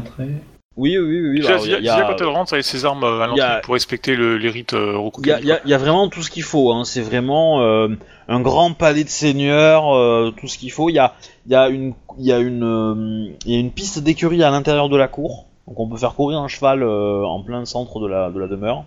Oui, 0.77 0.97
oui, 0.97 1.21
oui. 1.21 1.29
oui, 1.29 1.41
Zia, 1.41 1.57
il 1.77 1.85
y 1.85 1.89
a- 1.89 1.95
Zia, 1.95 2.03
quand 2.05 2.19
elle 2.19 2.27
rentre 2.27 2.51
avec 2.53 2.65
ses 2.65 2.83
armes 2.83 3.03
à 3.05 3.07
y 3.07 3.21
a- 3.21 3.27
l'entrée 3.27 3.61
pour 3.63 3.73
respecter 3.75 4.17
le, 4.17 4.37
les 4.37 4.49
rites 4.49 4.73
euh, 4.73 4.99
Il 5.21 5.27
y 5.27 5.31
a, 5.31 5.39
y 5.39 5.51
a- 5.53 5.61
y 5.65 5.73
a 5.73 5.77
vraiment 5.77 6.09
tout 6.09 6.21
ce 6.21 6.29
qu'il 6.29 6.43
faut. 6.43 6.73
Hein. 6.73 6.83
C'est 6.83 7.01
vraiment 7.01 7.61
euh, 7.61 7.87
un 8.27 8.41
grand 8.41 8.73
palais 8.73 9.05
de 9.05 9.09
seigneur, 9.09 9.95
euh, 9.95 10.31
tout 10.35 10.49
ce 10.49 10.57
qu'il 10.57 10.71
faut. 10.73 10.89
Il 10.89 10.93
y 10.95 10.99
a, 10.99 11.13
il 11.45 11.53
y 11.53 11.55
a 11.55 11.69
une, 11.69 11.93
il 12.19 12.25
y 12.25 12.33
a 12.33 12.39
une, 12.39 12.63
euh, 12.63 13.33
il 13.45 13.53
y 13.53 13.55
a 13.55 13.59
une 13.59 13.71
piste 13.71 13.99
d'écurie 13.99 14.43
à 14.43 14.51
l'intérieur 14.51 14.89
de 14.89 14.97
la 14.97 15.07
cour. 15.07 15.45
Donc 15.67 15.79
on 15.79 15.87
peut 15.89 15.97
faire 15.97 16.13
courir 16.15 16.39
un 16.39 16.47
cheval 16.47 16.83
euh, 16.83 17.23
en 17.25 17.41
plein 17.43 17.65
centre 17.65 17.99
de 17.99 18.07
la, 18.07 18.29
de 18.29 18.39
la 18.39 18.47
demeure. 18.47 18.85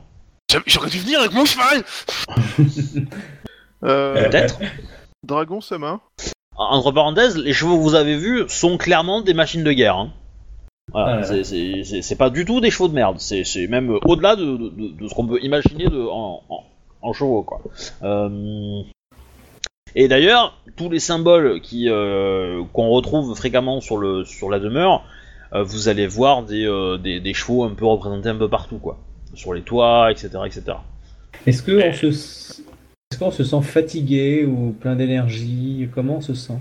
J'aurais 0.66 0.88
dû 0.90 0.98
venir 0.98 1.20
avec 1.20 1.32
mon 1.32 1.44
cheval 1.44 1.82
Euh, 3.84 4.24
Peut-être. 4.28 4.58
Dragon 5.24 5.60
sa 5.60 5.78
main. 5.78 6.00
entre 6.56 6.90
parenthèses, 6.90 7.36
les 7.36 7.52
chevaux 7.52 7.76
que 7.76 7.82
vous 7.82 7.94
avez 7.94 8.16
vus 8.16 8.44
sont 8.48 8.76
clairement 8.76 9.20
des 9.20 9.34
machines 9.34 9.62
de 9.62 9.72
guerre. 9.72 9.96
hein. 9.96 10.10
Voilà, 10.92 11.06
Ah 11.06 11.20
là 11.20 11.36
là. 11.36 11.44
c'est- 11.44 12.16
pas 12.18 12.30
du 12.30 12.44
tout 12.44 12.60
des 12.60 12.70
chevaux 12.70 12.88
de 12.88 12.94
merde, 12.94 13.18
c'est 13.20 13.66
même 13.68 13.98
au-delà 14.04 14.34
de, 14.36 14.44
de- 14.44 14.68
de- 14.70 14.88
de 15.00 15.08
ce 15.08 15.14
qu'on 15.14 15.26
peut 15.26 15.38
imaginer 15.42 15.84
de, 15.86 16.00
en, 16.00 16.42
en- 16.48 16.64
en 17.02 17.12
chevaux, 17.12 17.42
quoi. 17.42 17.60
Euh, 18.02 18.80
Et 19.94 20.08
d'ailleurs, 20.08 20.56
tous 20.76 20.88
les 20.90 20.98
symboles 21.00 21.60
qui 21.60 21.88
euh, 21.88 22.62
qu'on 22.72 22.88
retrouve 22.88 23.34
fréquemment 23.36 23.80
sur, 23.80 23.96
le, 23.98 24.24
sur 24.24 24.48
la 24.50 24.58
demeure, 24.60 25.02
euh, 25.02 25.02
vous 25.52 25.88
allez 25.88 26.06
voir 26.06 26.42
des, 26.44 26.64
euh, 26.66 26.98
des, 26.98 27.20
des 27.20 27.34
chevaux 27.34 27.64
un 27.64 27.74
peu 27.74 27.84
représentés 27.86 28.28
un 28.28 28.36
peu 28.36 28.48
partout, 28.48 28.78
quoi. 28.78 28.98
Sur 29.34 29.54
les 29.54 29.62
toits, 29.62 30.10
etc. 30.10 30.30
etc. 30.46 30.62
Est-ce 31.46 31.62
qu'on 31.62 31.92
se... 32.12 32.62
Est-ce 33.10 33.18
qu'on 33.18 33.30
se 33.30 33.42
sent 33.44 33.62
fatigué 33.62 34.44
ou 34.44 34.72
plein 34.78 34.94
d'énergie? 34.94 35.88
Comment 35.94 36.16
on 36.16 36.20
se 36.20 36.34
sent? 36.34 36.58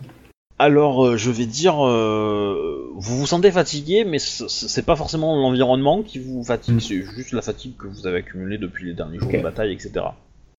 Alors, 0.59 1.05
euh, 1.05 1.17
je 1.17 1.29
vais 1.29 1.45
dire, 1.45 1.85
euh, 1.85 2.89
vous 2.95 3.17
vous 3.19 3.27
sentez 3.27 3.51
fatigué, 3.51 4.05
mais 4.05 4.17
c'est 4.17 4.85
pas 4.85 4.95
forcément 4.95 5.35
l'environnement 5.35 6.01
qui 6.03 6.19
vous 6.19 6.43
fatigue, 6.43 6.75
Mm. 6.75 6.79
c'est 6.79 7.01
juste 7.03 7.31
la 7.33 7.41
fatigue 7.41 7.75
que 7.77 7.87
vous 7.87 8.07
avez 8.07 8.19
accumulée 8.19 8.57
depuis 8.57 8.85
les 8.87 8.93
derniers 8.93 9.19
jours 9.19 9.31
de 9.31 9.37
bataille, 9.39 9.73
etc. 9.73 10.05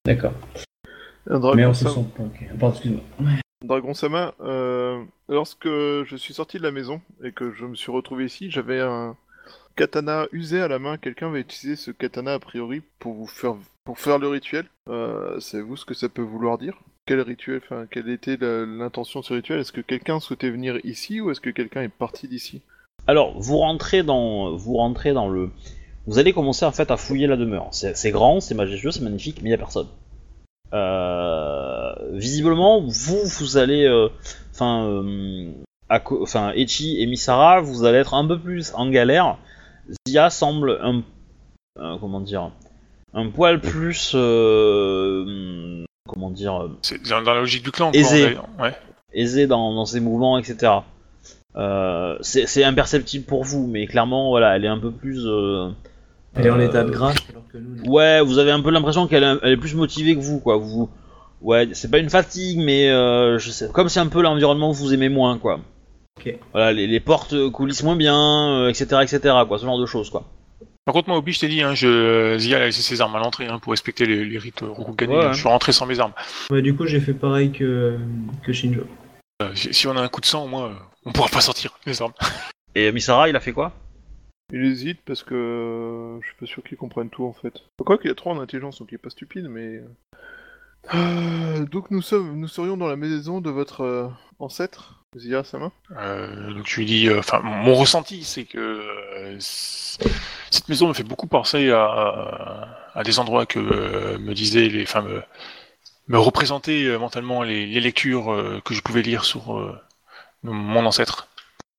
D'accord. 0.04 0.34
Mais 1.54 1.66
on 1.66 1.74
se 1.74 1.88
sent 1.88 2.04
pas. 2.16 2.22
ok. 2.22 2.48
Pardon, 2.60 2.74
excuse-moi. 2.74 3.02
Dragon 3.64 3.92
Sama, 3.92 4.34
euh, 4.40 5.02
lorsque 5.28 5.66
je 5.66 6.16
suis 6.16 6.34
sorti 6.34 6.58
de 6.58 6.62
la 6.62 6.70
maison 6.70 7.00
et 7.24 7.32
que 7.32 7.52
je 7.52 7.66
me 7.66 7.74
suis 7.74 7.90
retrouvé 7.90 8.24
ici, 8.24 8.50
j'avais 8.50 8.80
un 8.80 9.16
katana 9.74 10.26
usé 10.30 10.60
à 10.60 10.68
la 10.68 10.78
main. 10.78 10.96
Quelqu'un 10.96 11.30
va 11.30 11.40
utiliser 11.40 11.74
ce 11.74 11.90
katana 11.90 12.34
a 12.34 12.38
priori 12.38 12.82
pour 13.00 13.14
vous 13.14 13.26
faire 13.26 13.56
pour 13.84 13.98
faire 13.98 14.18
le 14.18 14.28
rituel. 14.28 14.66
Euh, 14.88 15.40
Savez-vous 15.40 15.76
ce 15.76 15.84
que 15.84 15.94
ça 15.94 16.08
peut 16.08 16.22
vouloir 16.22 16.58
dire 16.58 16.78
Quel 17.06 17.20
rituel 17.20 17.60
Enfin, 17.64 17.86
quelle 17.90 18.08
était 18.08 18.36
l'intention 18.40 19.20
de 19.20 19.24
ce 19.24 19.34
rituel? 19.34 19.60
Est-ce 19.60 19.72
que 19.72 19.80
quelqu'un 19.80 20.20
souhaitait 20.20 20.50
venir 20.50 20.78
ici 20.84 21.20
ou 21.20 21.30
est-ce 21.30 21.40
que 21.40 21.50
quelqu'un 21.50 21.82
est 21.82 21.88
parti 21.88 22.28
d'ici? 22.28 22.62
Alors, 23.08 23.40
vous 23.40 23.56
rentrez 23.56 24.02
dans, 24.04 24.54
vous 24.54 24.74
rentrez 24.74 25.14
dans 25.14 25.28
le, 25.28 25.50
vous 26.06 26.18
allez 26.18 26.32
commencer 26.32 26.64
en 26.64 26.72
fait 26.72 26.90
à 26.90 26.96
fouiller 26.96 27.26
la 27.26 27.36
demeure. 27.36 27.68
C'est 27.72 28.10
grand, 28.10 28.40
c'est 28.40 28.54
majestueux, 28.54 28.90
c'est 28.92 29.02
magnifique, 29.02 29.40
mais 29.42 29.48
il 29.48 29.52
y 29.52 29.54
a 29.54 29.58
personne. 29.58 29.88
Euh, 30.74 31.92
visiblement, 32.12 32.80
vous, 32.80 33.20
vous 33.24 33.56
allez, 33.56 33.84
euh, 33.86 34.08
enfin, 34.52 34.84
euh, 34.84 35.50
enfin, 35.88 36.52
Echi 36.54 37.00
et 37.00 37.06
Misara, 37.06 37.60
vous 37.60 37.84
allez 37.84 37.98
être 37.98 38.14
un 38.14 38.26
peu 38.26 38.38
plus 38.38 38.72
en 38.74 38.90
galère. 38.90 39.38
Zia 40.06 40.28
semble 40.30 40.78
un, 40.82 41.02
comment 41.98 42.20
dire, 42.20 42.50
un 43.14 43.30
poil 43.30 43.60
plus, 43.60 44.12
euh, 44.14 45.84
comment 46.06 46.30
dire, 46.30 46.68
C'est 46.82 47.02
dans, 47.08 47.20
la 47.20 47.34
logique 47.34 47.62
du 47.64 47.70
clan. 47.70 47.90
Aisé. 47.92 48.34
Quoi, 48.34 48.66
ouais. 48.66 48.74
aisé 49.12 49.46
dans, 49.46 49.74
dans 49.74 49.86
ses 49.86 50.00
mouvements, 50.00 50.38
etc. 50.38 50.72
Euh, 51.56 52.16
c'est 52.20 52.46
c'est 52.46 52.62
imperceptible 52.62 53.24
pour 53.24 53.42
vous, 53.42 53.66
mais 53.66 53.86
clairement, 53.86 54.28
voilà, 54.28 54.54
elle 54.54 54.64
est 54.64 54.68
un 54.68 54.78
peu 54.78 54.92
plus. 54.92 55.24
euh, 55.26 55.70
Elle 56.38 56.46
est 56.46 56.50
en 56.50 56.58
euh, 56.58 56.66
état 56.66 56.84
de 56.84 56.90
grâce 56.90 57.16
alors 57.30 57.42
que 57.52 57.58
nous. 57.58 57.76
non. 57.84 57.90
Ouais, 57.92 58.20
vous 58.22 58.38
avez 58.38 58.50
un 58.50 58.60
peu 58.60 58.70
l'impression 58.70 59.06
qu'elle 59.06 59.24
est, 59.24 59.36
elle 59.42 59.52
est 59.52 59.56
plus 59.56 59.74
motivée 59.74 60.14
que 60.14 60.20
vous, 60.20 60.38
quoi. 60.40 60.56
Vous, 60.56 60.88
ouais, 61.42 61.68
c'est 61.72 61.90
pas 61.90 61.98
une 61.98 62.10
fatigue, 62.10 62.58
mais 62.60 62.88
euh, 62.90 63.38
je 63.38 63.50
sais, 63.50 63.68
comme 63.72 63.88
c'est 63.88 64.00
un 64.00 64.06
peu 64.06 64.22
l'environnement 64.22 64.72
que 64.72 64.76
vous 64.76 64.94
aimez 64.94 65.08
moins, 65.08 65.38
quoi. 65.38 65.60
Ok. 66.18 66.34
Voilà, 66.52 66.72
les, 66.72 66.86
les 66.86 67.00
portes 67.00 67.50
coulissent 67.50 67.82
moins 67.82 67.96
bien, 67.96 68.16
euh, 68.52 68.68
etc., 68.68 68.86
etc., 69.02 69.20
quoi, 69.46 69.58
ce 69.58 69.64
genre 69.64 69.78
de 69.80 69.86
choses, 69.86 70.10
quoi. 70.10 70.24
Par 70.84 70.94
contre, 70.94 71.08
moi, 71.10 71.18
Obi, 71.18 71.32
je 71.34 71.40
t'ai 71.40 71.48
dit, 71.48 71.60
hein, 71.60 71.74
je... 71.74 72.36
Zia 72.38 72.56
a 72.56 72.60
laissé 72.60 72.80
ses 72.80 73.02
armes 73.02 73.14
à 73.14 73.18
l'entrée 73.18 73.46
hein, 73.46 73.58
pour 73.58 73.72
respecter 73.72 74.06
les, 74.06 74.24
les 74.24 74.38
rites. 74.38 74.62
Ouais, 74.62 75.06
ouais. 75.06 75.28
Je 75.32 75.38
suis 75.38 75.48
rentré 75.48 75.72
sans 75.72 75.84
mes 75.84 76.00
armes. 76.00 76.14
Ouais, 76.50 76.62
du 76.62 76.74
coup, 76.74 76.86
j'ai 76.86 76.98
fait 76.98 77.12
pareil 77.12 77.50
que, 77.52 77.98
que 78.42 78.54
Shinjo. 78.54 78.84
Euh, 79.42 79.50
si 79.54 79.74
si 79.74 79.86
on 79.86 79.94
a 79.96 80.00
un 80.00 80.08
coup 80.08 80.22
de 80.22 80.26
sang, 80.26 80.46
moi, 80.46 80.70
euh, 80.70 80.74
on 81.04 81.12
pourra 81.12 81.28
pas 81.28 81.42
sortir 81.42 81.72
les 81.84 82.00
armes. 82.00 82.14
Et 82.74 82.90
Misara, 82.90 83.28
il 83.28 83.36
a 83.36 83.40
fait 83.40 83.52
quoi? 83.52 83.72
Il 84.50 84.64
hésite 84.64 85.00
parce 85.04 85.22
que 85.22 85.34
euh, 85.34 86.20
je 86.22 86.26
suis 86.26 86.36
pas 86.36 86.46
sûr 86.46 86.62
qu'il 86.62 86.78
comprenne 86.78 87.10
tout 87.10 87.24
en 87.26 87.34
fait. 87.34 87.52
Quoi 87.84 87.98
qu'il 87.98 88.10
a 88.10 88.14
trop 88.14 88.30
en 88.30 88.40
intelligence, 88.40 88.78
donc 88.78 88.88
il 88.90 88.94
est 88.94 88.98
pas 88.98 89.10
stupide, 89.10 89.46
mais. 89.48 89.82
Euh, 90.94 91.66
donc 91.66 91.90
nous 91.90 92.00
sommes, 92.00 92.38
nous 92.38 92.48
serions 92.48 92.78
dans 92.78 92.86
la 92.86 92.96
maison 92.96 93.42
de 93.42 93.50
votre 93.50 93.82
euh, 93.82 94.08
ancêtre, 94.38 95.04
Zia 95.18 95.44
Sama? 95.44 95.70
Donc 95.90 96.70
lui 96.72 96.86
dis, 96.86 97.10
enfin, 97.12 97.40
mon 97.40 97.74
ressenti, 97.74 98.24
c'est 98.24 98.44
que 98.44 99.36
cette 99.38 100.68
maison 100.70 100.88
me 100.88 100.94
fait 100.94 101.02
beaucoup 101.02 101.26
penser 101.26 101.70
à, 101.70 103.02
des 103.04 103.18
endroits 103.18 103.44
que 103.44 103.58
me 104.16 104.32
disaient 104.32 104.68
les, 104.68 104.84
enfin, 104.84 105.02
me, 105.02 105.22
mentalement 106.98 107.42
les, 107.42 107.80
lectures 107.80 108.62
que 108.64 108.72
je 108.72 108.80
pouvais 108.80 109.02
lire 109.02 109.24
sur 109.24 109.78
mon 110.42 110.86
ancêtre. 110.86 111.28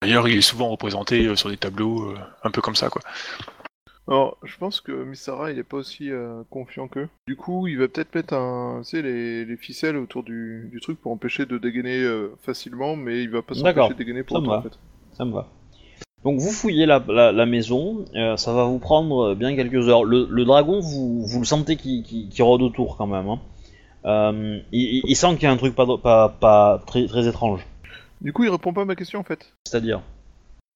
D'ailleurs, 0.01 0.27
il 0.29 0.37
est 0.37 0.41
souvent 0.41 0.69
représenté 0.69 1.25
euh, 1.25 1.35
sur 1.35 1.49
des 1.49 1.57
tableaux, 1.57 2.11
euh, 2.11 2.15
un 2.43 2.51
peu 2.51 2.61
comme 2.61 2.75
ça, 2.75 2.89
quoi. 2.89 3.01
Alors, 4.07 4.37
je 4.43 4.57
pense 4.57 4.81
que 4.81 4.91
Misara, 5.03 5.51
il 5.51 5.59
est 5.59 5.63
pas 5.63 5.77
aussi 5.77 6.09
euh, 6.09 6.41
confiant 6.49 6.87
qu'eux. 6.87 7.09
Du 7.27 7.35
coup, 7.35 7.67
il 7.67 7.77
va 7.77 7.87
peut-être 7.87 8.15
mettre 8.15 8.33
un, 8.33 8.81
tu 8.83 8.91
sais, 8.91 9.01
les, 9.03 9.45
les 9.45 9.57
ficelles 9.57 9.97
autour 9.97 10.23
du, 10.23 10.69
du 10.71 10.79
truc 10.79 10.99
pour 10.99 11.11
empêcher 11.11 11.45
de 11.45 11.57
dégainer 11.57 11.99
euh, 12.01 12.33
facilement, 12.41 12.95
mais 12.95 13.21
il 13.21 13.29
va 13.29 13.41
pas 13.41 13.53
s'empêcher 13.53 13.89
de 13.89 13.97
dégainer 13.97 14.23
pour 14.23 14.37
Ça 14.37 14.41
me 14.41 14.47
autant, 14.47 14.53
va. 14.53 14.59
en 14.59 14.63
fait. 14.63 14.79
Ça 15.13 15.25
me 15.25 15.33
va. 15.33 15.47
Donc 16.23 16.39
vous 16.39 16.51
fouillez 16.51 16.85
la, 16.85 17.03
la- 17.07 17.31
la 17.31 17.45
maison, 17.45 18.03
euh, 18.15 18.35
ça 18.35 18.51
va 18.51 18.65
vous 18.65 18.79
prendre 18.79 19.35
bien 19.35 19.55
quelques 19.55 19.87
heures. 19.87 20.03
Le, 20.03 20.27
le 20.29 20.43
dragon, 20.45 20.79
vous, 20.79 21.25
vous 21.25 21.39
le 21.39 21.45
sentez 21.45 21.75
qui, 21.77 22.03
qui, 22.03 22.27
qui 22.29 22.41
rôde 22.41 22.61
autour 22.61 22.97
quand 22.97 23.07
même. 23.07 23.27
hein. 23.29 23.39
Euh, 24.05 24.59
il, 24.71 24.81
il- 24.97 25.03
il 25.07 25.15
sent 25.15 25.35
qu'il 25.35 25.43
y 25.43 25.45
a 25.47 25.51
un 25.51 25.57
truc 25.57 25.75
pas, 25.75 25.85
pas, 25.97 26.29
pas 26.29 26.81
très, 26.87 27.05
très 27.05 27.27
étrange. 27.27 27.65
Du 28.21 28.33
coup, 28.33 28.43
il 28.43 28.49
répond 28.49 28.73
pas 28.73 28.81
à 28.81 28.85
ma 28.85 28.95
question 28.95 29.19
en 29.19 29.23
fait. 29.23 29.53
C'est-à-dire 29.65 30.01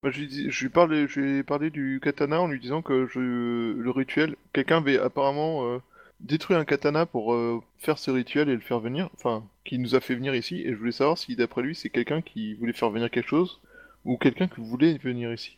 Moi, 0.04 0.12
je, 0.12 0.20
lui 0.22 0.28
dis- 0.28 0.50
je 0.50 0.64
lui 0.64 0.70
parlais, 0.70 1.08
je 1.08 1.20
lui 1.20 1.38
ai 1.40 1.44
parlé 1.44 1.70
du 1.70 2.00
katana 2.02 2.42
en 2.42 2.48
lui 2.48 2.60
disant 2.60 2.82
que 2.82 3.06
je, 3.08 3.20
le 3.20 3.92
rituel, 3.92 4.36
quelqu'un 4.54 4.78
avait 4.78 4.98
apparemment 5.00 5.66
euh, 5.66 5.80
détruit 6.22 6.56
un 6.56 6.64
katana 6.66 7.06
pour 7.06 7.34
euh, 7.34 7.60
faire 7.80 7.98
ce 7.98 8.12
rituel 8.12 8.48
et 8.50 8.54
le 8.56 8.62
faire 8.62 8.80
venir, 8.80 9.10
enfin, 9.16 9.44
qui 9.66 9.78
nous 9.78 9.94
a 9.96 10.00
fait 10.00 10.16
venir 10.16 10.34
ici, 10.36 10.62
et 10.62 10.72
je 10.72 10.78
voulais 10.78 10.92
savoir 10.94 11.18
si 11.18 11.36
d'après 11.36 11.62
lui 11.62 11.76
c'est 11.76 11.90
quelqu'un 11.90 12.22
qui 12.22 12.54
voulait 12.56 12.72
faire 12.74 12.90
venir 12.90 13.10
quelque 13.12 13.28
chose, 13.30 13.60
ou 14.06 14.18
quelqu'un 14.18 14.48
qui 14.48 14.62
voulait 14.62 14.98
venir 14.98 15.34
ici. 15.34 15.58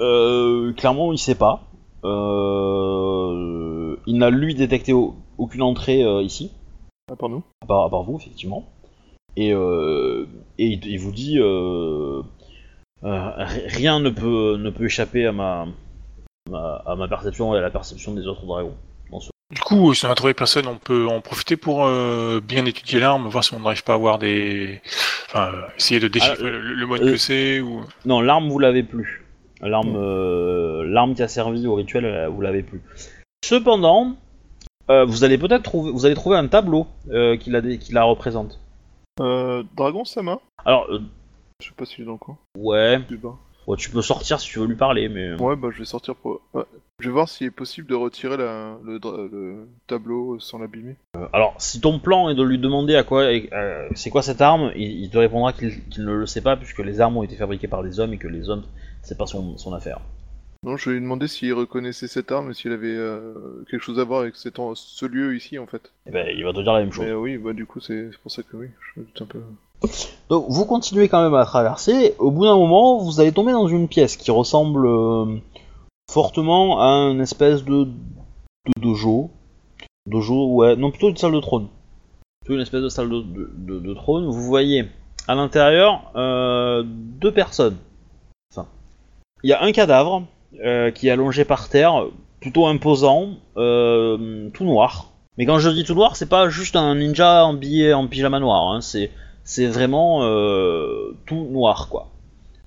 euh, 0.00 0.72
Clairement, 0.74 1.12
il 1.12 1.18
sait 1.18 1.34
pas. 1.34 1.64
Euh, 2.04 3.96
il 4.06 4.18
n'a 4.18 4.30
lui 4.30 4.54
détecté 4.54 4.92
au- 4.92 5.16
aucune 5.38 5.62
entrée 5.62 6.02
euh, 6.04 6.22
ici, 6.22 6.52
À 7.10 7.16
part 7.16 7.28
nous. 7.28 7.42
à 7.62 7.66
part, 7.66 7.84
à 7.84 7.90
part 7.90 8.02
vous 8.04 8.16
effectivement. 8.18 8.68
Et, 9.36 9.52
euh, 9.52 10.26
et 10.58 10.66
il, 10.66 10.84
il 10.86 10.98
vous 10.98 11.12
dit 11.12 11.38
euh, 11.38 12.22
euh, 13.04 13.30
ri- 13.36 13.66
rien 13.68 14.00
ne 14.00 14.10
peut, 14.10 14.56
ne 14.58 14.70
peut 14.70 14.86
échapper 14.86 15.26
à 15.26 15.32
ma, 15.32 15.66
ma- 16.50 16.82
à 16.86 16.96
ma 16.96 17.06
perception 17.08 17.54
et 17.54 17.58
à 17.58 17.60
la 17.60 17.70
perception 17.70 18.14
des 18.14 18.26
autres 18.26 18.44
dragons. 18.46 18.74
Du 19.54 19.60
coup, 19.62 19.94
si 19.94 20.04
on 20.04 20.10
a 20.10 20.14
trouvé 20.14 20.34
personne, 20.34 20.66
on 20.66 20.76
peut 20.76 21.06
en 21.06 21.20
profiter 21.22 21.56
pour 21.56 21.86
bien 22.42 22.66
étudier 22.66 23.00
l'arme, 23.00 23.28
voir 23.28 23.42
si 23.44 23.54
on 23.54 23.60
n'arrive 23.60 23.82
pas 23.82 23.92
à 23.92 23.96
avoir 23.96 24.18
des... 24.18 24.82
Enfin, 25.26 25.52
essayer 25.78 26.00
de 26.00 26.08
déchiffrer 26.08 26.36
Ah, 26.40 26.50
le, 26.50 26.60
le 26.74 26.86
mode 26.86 27.00
que 27.00 27.16
c'est, 27.16 27.60
ou... 27.60 27.80
Non, 28.04 28.20
l'arme 28.20 28.48
vous 28.50 28.58
l'avez 28.58 28.82
plus. 28.82 29.24
L'arme, 29.62 29.94
euh, 29.96 30.84
l'arme 30.86 31.14
qui 31.14 31.22
a 31.22 31.28
servi 31.28 31.66
au 31.66 31.74
rituel, 31.76 32.26
vous 32.28 32.40
l'avez 32.42 32.62
plus. 32.62 32.82
Cependant, 33.42 34.16
euh, 34.90 35.04
vous 35.06 35.24
allez 35.24 35.38
peut-être 35.38 35.62
trouver, 35.62 35.92
vous 35.92 36.04
allez 36.04 36.14
trouver 36.14 36.36
un 36.36 36.46
tableau 36.48 36.86
euh, 37.10 37.36
qui, 37.38 37.48
la, 37.50 37.62
qui 37.62 37.92
la 37.92 38.04
représente. 38.04 38.60
Euh, 39.20 39.62
Dragon 39.76 40.04
Sama 40.04 40.38
Alors, 40.64 40.86
euh, 40.90 41.00
Je 41.60 41.68
sais 41.68 41.74
pas 41.76 41.84
s'il 41.84 42.02
est 42.02 42.06
dans 42.06 42.12
le 42.12 42.18
coin. 42.18 42.36
ouais, 42.56 42.98
bas. 42.98 43.34
ouais, 43.66 43.76
tu 43.76 43.90
peux 43.90 44.02
sortir 44.02 44.38
si 44.40 44.48
tu 44.48 44.58
veux 44.60 44.66
lui 44.66 44.76
parler, 44.76 45.08
mais 45.08 45.34
Ouais, 45.40 45.56
bah 45.56 45.68
je 45.72 45.78
vais 45.78 45.84
sortir 45.84 46.14
pour. 46.14 46.40
ouais. 46.54 46.64
Je 47.00 47.06
vais 47.08 47.12
voir 47.12 47.28
s'il 47.28 47.46
est 47.46 47.50
possible 47.52 47.86
de 47.88 47.94
retirer 47.94 48.36
la, 48.36 48.76
le, 48.84 48.98
dra- 48.98 49.28
le 49.30 49.68
tableau 49.86 50.38
sans 50.40 50.58
l'abîmer. 50.58 50.96
Euh, 51.16 51.26
alors, 51.32 51.54
si 51.58 51.80
ton 51.80 51.98
plan 52.00 52.28
est 52.28 52.34
de 52.34 52.42
lui 52.42 52.58
demander 52.58 52.96
à 52.96 53.04
quoi, 53.04 53.22
euh, 53.22 53.88
c'est 53.94 54.10
quoi 54.10 54.22
cette 54.22 54.40
arme, 54.40 54.72
il, 54.74 55.02
il 55.04 55.10
te 55.10 55.18
répondra 55.18 55.52
qu'il 55.52 55.84
qu'il 55.90 56.04
ne 56.04 56.12
le 56.12 56.26
sait 56.26 56.40
pas 56.42 56.56
puisque 56.56 56.80
les 56.80 57.00
armes 57.00 57.16
ont 57.16 57.22
été 57.22 57.36
fabriquées 57.36 57.68
par 57.68 57.82
des 57.84 58.00
hommes 58.00 58.12
et 58.14 58.18
que 58.18 58.26
les 58.28 58.50
hommes, 58.50 58.64
c'est 59.02 59.16
pas 59.16 59.26
son, 59.26 59.56
son 59.58 59.72
affaire. 59.74 60.00
Non, 60.64 60.76
je 60.76 60.90
vais 60.90 60.96
lui 60.96 61.02
demander 61.02 61.28
s'il 61.28 61.54
reconnaissait 61.54 62.08
cette 62.08 62.32
arme 62.32 62.50
et 62.50 62.54
s'il 62.54 62.72
avait 62.72 62.88
euh, 62.88 63.64
quelque 63.70 63.82
chose 63.82 64.00
à 64.00 64.04
voir 64.04 64.20
avec 64.22 64.34
cet 64.34 64.58
en- 64.58 64.74
ce 64.74 65.06
lieu 65.06 65.36
ici 65.36 65.56
en 65.58 65.66
fait. 65.66 65.92
Eh 66.06 66.10
ben, 66.10 66.26
il 66.36 66.44
va 66.44 66.52
te 66.52 66.60
dire 66.60 66.72
la 66.72 66.80
même 66.80 66.92
chose. 66.92 67.04
Mais 67.04 67.12
euh, 67.12 67.16
oui, 67.18 67.38
bah 67.38 67.52
du 67.52 67.64
coup 67.64 67.78
c'est 67.80 68.10
pour 68.22 68.32
ça 68.32 68.42
que 68.42 68.56
oui, 68.56 68.66
je 68.94 69.00
me 69.00 69.06
doute 69.06 69.22
un 69.22 69.26
peu. 69.26 69.40
Donc 70.28 70.46
vous 70.48 70.64
continuez 70.66 71.08
quand 71.08 71.22
même 71.22 71.34
à 71.34 71.44
traverser. 71.44 72.16
Au 72.18 72.32
bout 72.32 72.44
d'un 72.44 72.56
moment, 72.56 72.98
vous 72.98 73.20
allez 73.20 73.30
tomber 73.32 73.52
dans 73.52 73.68
une 73.68 73.86
pièce 73.86 74.16
qui 74.16 74.32
ressemble 74.32 74.84
euh, 74.86 75.36
fortement 76.10 76.80
à 76.82 76.88
une 77.12 77.20
espèce 77.20 77.64
de, 77.64 77.84
de 77.84 78.82
dojo. 78.82 79.30
Dojo, 80.06 80.54
ouais, 80.56 80.74
non 80.74 80.90
plutôt 80.90 81.08
une 81.10 81.16
salle 81.16 81.32
de 81.32 81.40
trône. 81.40 81.68
Plutôt 82.40 82.54
une 82.56 82.62
espèce 82.62 82.82
de 82.82 82.88
salle 82.88 83.08
de, 83.10 83.20
de- 83.20 83.50
de- 83.54 83.78
de 83.78 83.94
trône. 83.94 84.24
Vous 84.26 84.42
voyez 84.42 84.86
à 85.28 85.36
l'intérieur 85.36 86.10
euh, 86.16 86.82
deux 86.84 87.32
personnes. 87.32 87.76
Enfin, 88.52 88.66
il 89.44 89.50
y 89.50 89.52
a 89.52 89.62
un 89.62 89.70
cadavre 89.70 90.24
euh, 90.64 90.90
qui 90.90 91.08
est 91.08 91.10
allongé 91.10 91.44
par 91.44 91.68
terre, 91.68 92.06
plutôt 92.40 92.66
imposant, 92.66 93.30
euh, 93.56 94.48
tout 94.50 94.64
noir. 94.64 95.12
Mais 95.36 95.46
quand 95.46 95.58
je 95.58 95.70
dis 95.70 95.84
tout 95.84 95.94
noir, 95.94 96.16
c'est 96.16 96.28
pas 96.28 96.48
juste 96.48 96.76
un 96.76 96.96
ninja 96.96 97.46
habillé 97.46 97.94
en 97.94 98.06
pyjama 98.06 98.40
noir. 98.40 98.72
Hein, 98.72 98.80
c'est 98.80 99.10
c'est 99.44 99.66
vraiment 99.66 100.24
euh, 100.24 101.16
tout 101.24 101.48
noir, 101.50 101.88
quoi. 101.88 102.10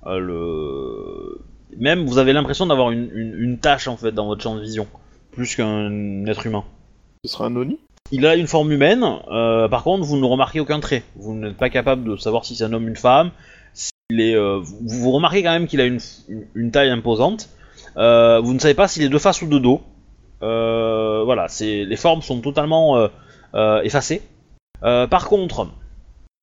Le... 0.04 1.40
Même, 1.78 2.06
vous 2.06 2.18
avez 2.18 2.32
l'impression 2.32 2.66
d'avoir 2.66 2.90
une, 2.90 3.08
une, 3.14 3.34
une 3.38 3.58
tache, 3.58 3.86
en 3.86 3.96
fait, 3.96 4.10
dans 4.10 4.26
votre 4.26 4.42
champ 4.42 4.56
de 4.56 4.60
vision, 4.60 4.88
plus 5.30 5.54
qu'un 5.54 6.26
être 6.26 6.44
humain. 6.44 6.64
Ce 7.24 7.30
sera 7.30 7.46
un 7.46 7.54
Oni 7.54 7.78
Il 8.10 8.26
a 8.26 8.34
une 8.34 8.48
forme 8.48 8.72
humaine, 8.72 9.04
euh, 9.30 9.68
par 9.68 9.84
contre, 9.84 10.04
vous 10.04 10.16
ne 10.16 10.24
remarquez 10.24 10.58
aucun 10.58 10.80
trait. 10.80 11.04
Vous 11.14 11.34
n'êtes 11.34 11.56
pas 11.56 11.70
capable 11.70 12.02
de 12.02 12.16
savoir 12.16 12.44
si 12.44 12.56
c'est 12.56 12.64
un 12.64 12.72
homme 12.72 12.86
ou 12.86 12.88
une 12.88 12.96
femme. 12.96 13.30
Est, 14.10 14.34
euh, 14.34 14.60
vous, 14.60 15.12
remarquez 15.12 15.44
quand 15.44 15.52
même 15.52 15.68
qu'il 15.68 15.80
a 15.80 15.86
une 15.86 16.70
taille 16.72 16.90
imposante. 16.90 17.48
Euh, 17.96 18.40
vous 18.40 18.54
ne 18.54 18.58
savez 18.58 18.74
pas 18.74 18.88
s'il 18.88 19.02
est 19.02 19.08
de 19.08 19.18
face 19.18 19.42
ou 19.42 19.46
de 19.46 19.58
dos. 19.58 19.80
Euh, 20.42 21.22
voilà, 21.24 21.48
c'est 21.48 21.84
les 21.84 21.96
formes 21.96 22.22
sont 22.22 22.40
totalement 22.40 23.08
euh, 23.54 23.82
effacées. 23.82 24.22
Par 24.80 25.28
contre, 25.28 25.68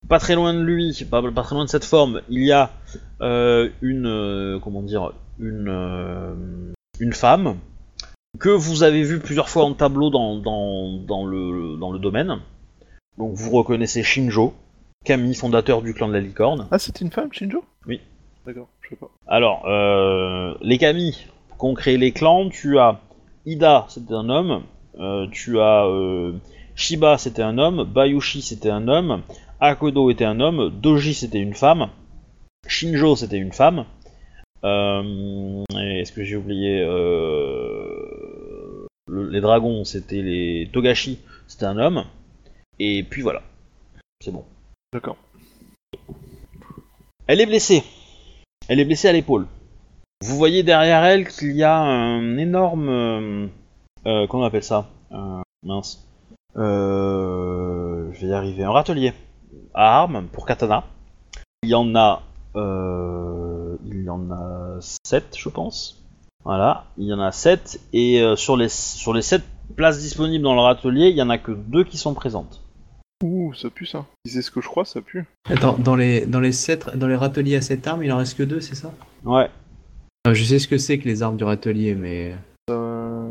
pas 0.08 0.20
très 0.20 0.36
loin 0.36 0.54
de 0.54 0.62
lui, 0.62 0.96
pas, 1.10 1.22
pas 1.22 1.44
très 1.44 1.56
loin 1.56 1.66
de 1.66 1.70
cette 1.70 1.84
forme, 1.86 2.22
il 2.30 2.44
y 2.44 2.52
a 2.52 2.72
une, 3.20 4.60
comment 4.64 4.82
dire, 4.82 5.12
une, 5.40 6.74
une 7.00 7.14
femme 7.14 7.58
que 8.40 8.50
vous 8.50 8.84
avez 8.84 9.04
vu 9.04 9.20
plusieurs 9.20 9.50
fois 9.50 9.66
en 9.66 9.74
tableau 9.74 10.10
dans, 10.10 10.38
dans, 10.38 10.98
dans, 11.00 11.26
le, 11.26 11.78
dans 11.78 11.92
le 11.92 12.00
domaine. 12.00 12.38
Donc 13.18 13.34
vous 13.34 13.52
reconnaissez 13.52 14.04
Shinjo, 14.04 14.54
Kami, 15.04 15.34
fondateur 15.34 15.82
du 15.82 15.94
clan 15.94 16.08
de 16.08 16.14
la 16.14 16.22
licorne. 16.22 16.68
Ah, 16.72 16.80
c'était 16.80 17.04
une 17.04 17.12
femme, 17.12 17.34
Shinjo? 17.34 17.66
Oui. 17.86 18.00
D'accord, 18.50 18.70
je 18.82 18.90
sais 18.90 18.96
pas. 18.96 19.12
Alors, 19.28 19.68
euh, 19.68 20.56
les 20.62 20.80
Kami 20.80 21.28
qu'ont 21.60 21.76
créé 21.76 21.98
les 21.98 22.12
clans, 22.14 22.50
tu 22.50 22.80
as 22.80 23.00
Ida, 23.46 23.86
c'était 23.90 24.16
un 24.16 24.28
homme, 24.28 24.64
euh, 24.98 25.28
tu 25.32 25.60
as 25.60 25.86
euh, 25.86 26.34
Shiba, 26.76 27.20
c'était 27.20 27.44
un 27.44 27.60
homme, 27.60 27.84
Bayushi, 27.84 28.42
c'était 28.42 28.72
un 28.72 28.88
homme, 28.88 29.22
Akodo 29.60 30.10
était 30.10 30.26
un 30.26 30.40
homme, 30.40 30.72
Doji, 30.72 31.14
c'était 31.14 31.38
une 31.38 31.54
femme, 31.54 31.90
Shinjo, 32.68 33.16
c'était 33.16 33.38
une 33.38 33.54
femme, 33.54 33.86
est-ce 34.64 36.12
que 36.12 36.24
j'ai 36.24 36.36
oublié 36.36 36.80
le- 36.80 38.88
Les 39.30 39.42
dragons, 39.42 39.84
c'était 39.84 40.24
les 40.24 40.68
Togashi, 40.74 41.20
c'était 41.48 41.66
un 41.66 41.78
homme, 41.78 42.04
et 42.80 43.04
puis 43.04 43.22
voilà, 43.22 43.44
c'est 44.22 44.32
bon. 44.32 44.44
D'accord. 44.92 45.18
Elle 47.28 47.42
est 47.42 47.46
blessée. 47.46 47.84
Elle 48.70 48.80
est 48.80 48.86
blessée 48.86 49.08
à 49.08 49.14
l'épaule. 49.14 49.48
Vous 50.22 50.38
voyez 50.38 50.62
derrière 50.62 51.04
elle 51.04 51.28
qu'il 51.28 51.56
y 51.56 51.64
a 51.64 51.76
un 51.76 52.38
énorme... 52.38 52.88
Euh, 52.88 53.48
euh, 54.06 54.28
comment 54.28 54.44
on 54.44 54.46
appelle 54.46 54.64
ça? 54.64 54.86
Euh, 55.12 55.42
Mince. 55.64 56.08
Je 56.56 58.22
vais 58.22 58.28
y 58.28 58.32
arriver. 58.32 58.64
Un 58.64 58.70
râtelier 58.70 59.14
à 59.74 60.02
armes 60.02 60.28
pour 60.32 60.46
katana. 60.46 60.84
Il 61.64 61.70
y 61.70 61.74
en 61.74 61.96
a... 61.96 62.22
Il 62.56 64.04
y 64.04 64.10
en 64.10 64.30
a 64.30 64.78
7, 65.04 65.36
je 65.36 65.50
pense. 65.50 66.04
Voilà, 66.44 66.86
il 66.98 67.08
y 67.08 67.14
en 67.14 67.20
a 67.20 67.32
7. 67.32 67.82
Et 67.94 68.24
sur, 68.36 68.56
les, 68.56 68.70
sur 68.70 69.16
les 69.16 69.24
7 69.24 69.42
places 69.76 70.00
disponibles 70.00 70.44
dans 70.44 70.54
le 70.54 70.62
râtelier, 70.62 71.08
il 71.08 71.18
y 71.18 71.24
en 71.24 71.32
a 71.32 71.40
que 71.40 71.54
2 71.54 71.86
qui 71.86 71.98
sont 71.98 72.14
présentes. 72.14 72.62
Ouh, 73.24 73.54
ça 73.54 73.70
pue 73.70 73.86
ça. 73.86 74.06
Si 74.26 74.32
c'est 74.34 74.42
ce 74.42 74.50
que 74.52 74.62
je 74.62 74.68
crois, 74.68 74.86
ça 74.86 75.02
pue. 75.02 75.26
Attends, 75.50 75.78
dans 75.78 75.96
les, 75.96 76.26
dans 76.26 76.40
les, 76.40 76.52
sept, 76.54 76.96
dans 76.96 77.08
les 77.08 77.16
râteliers 77.16 77.58
à 77.58 77.62
cette 77.62 77.86
arme, 77.86 78.04
il 78.04 78.12
en 78.12 78.18
reste 78.18 78.38
que 78.38 78.44
deux, 78.44 78.62
c'est 78.62 78.76
ça? 78.76 78.94
Ouais. 79.26 79.48
Je 80.32 80.44
sais 80.44 80.60
ce 80.60 80.68
que 80.68 80.78
c'est 80.78 81.00
que 81.00 81.06
les 81.08 81.22
armes 81.24 81.38
du 81.38 81.44
râtelier, 81.44 81.96
mais. 81.96 82.34
Euh... 82.70 83.30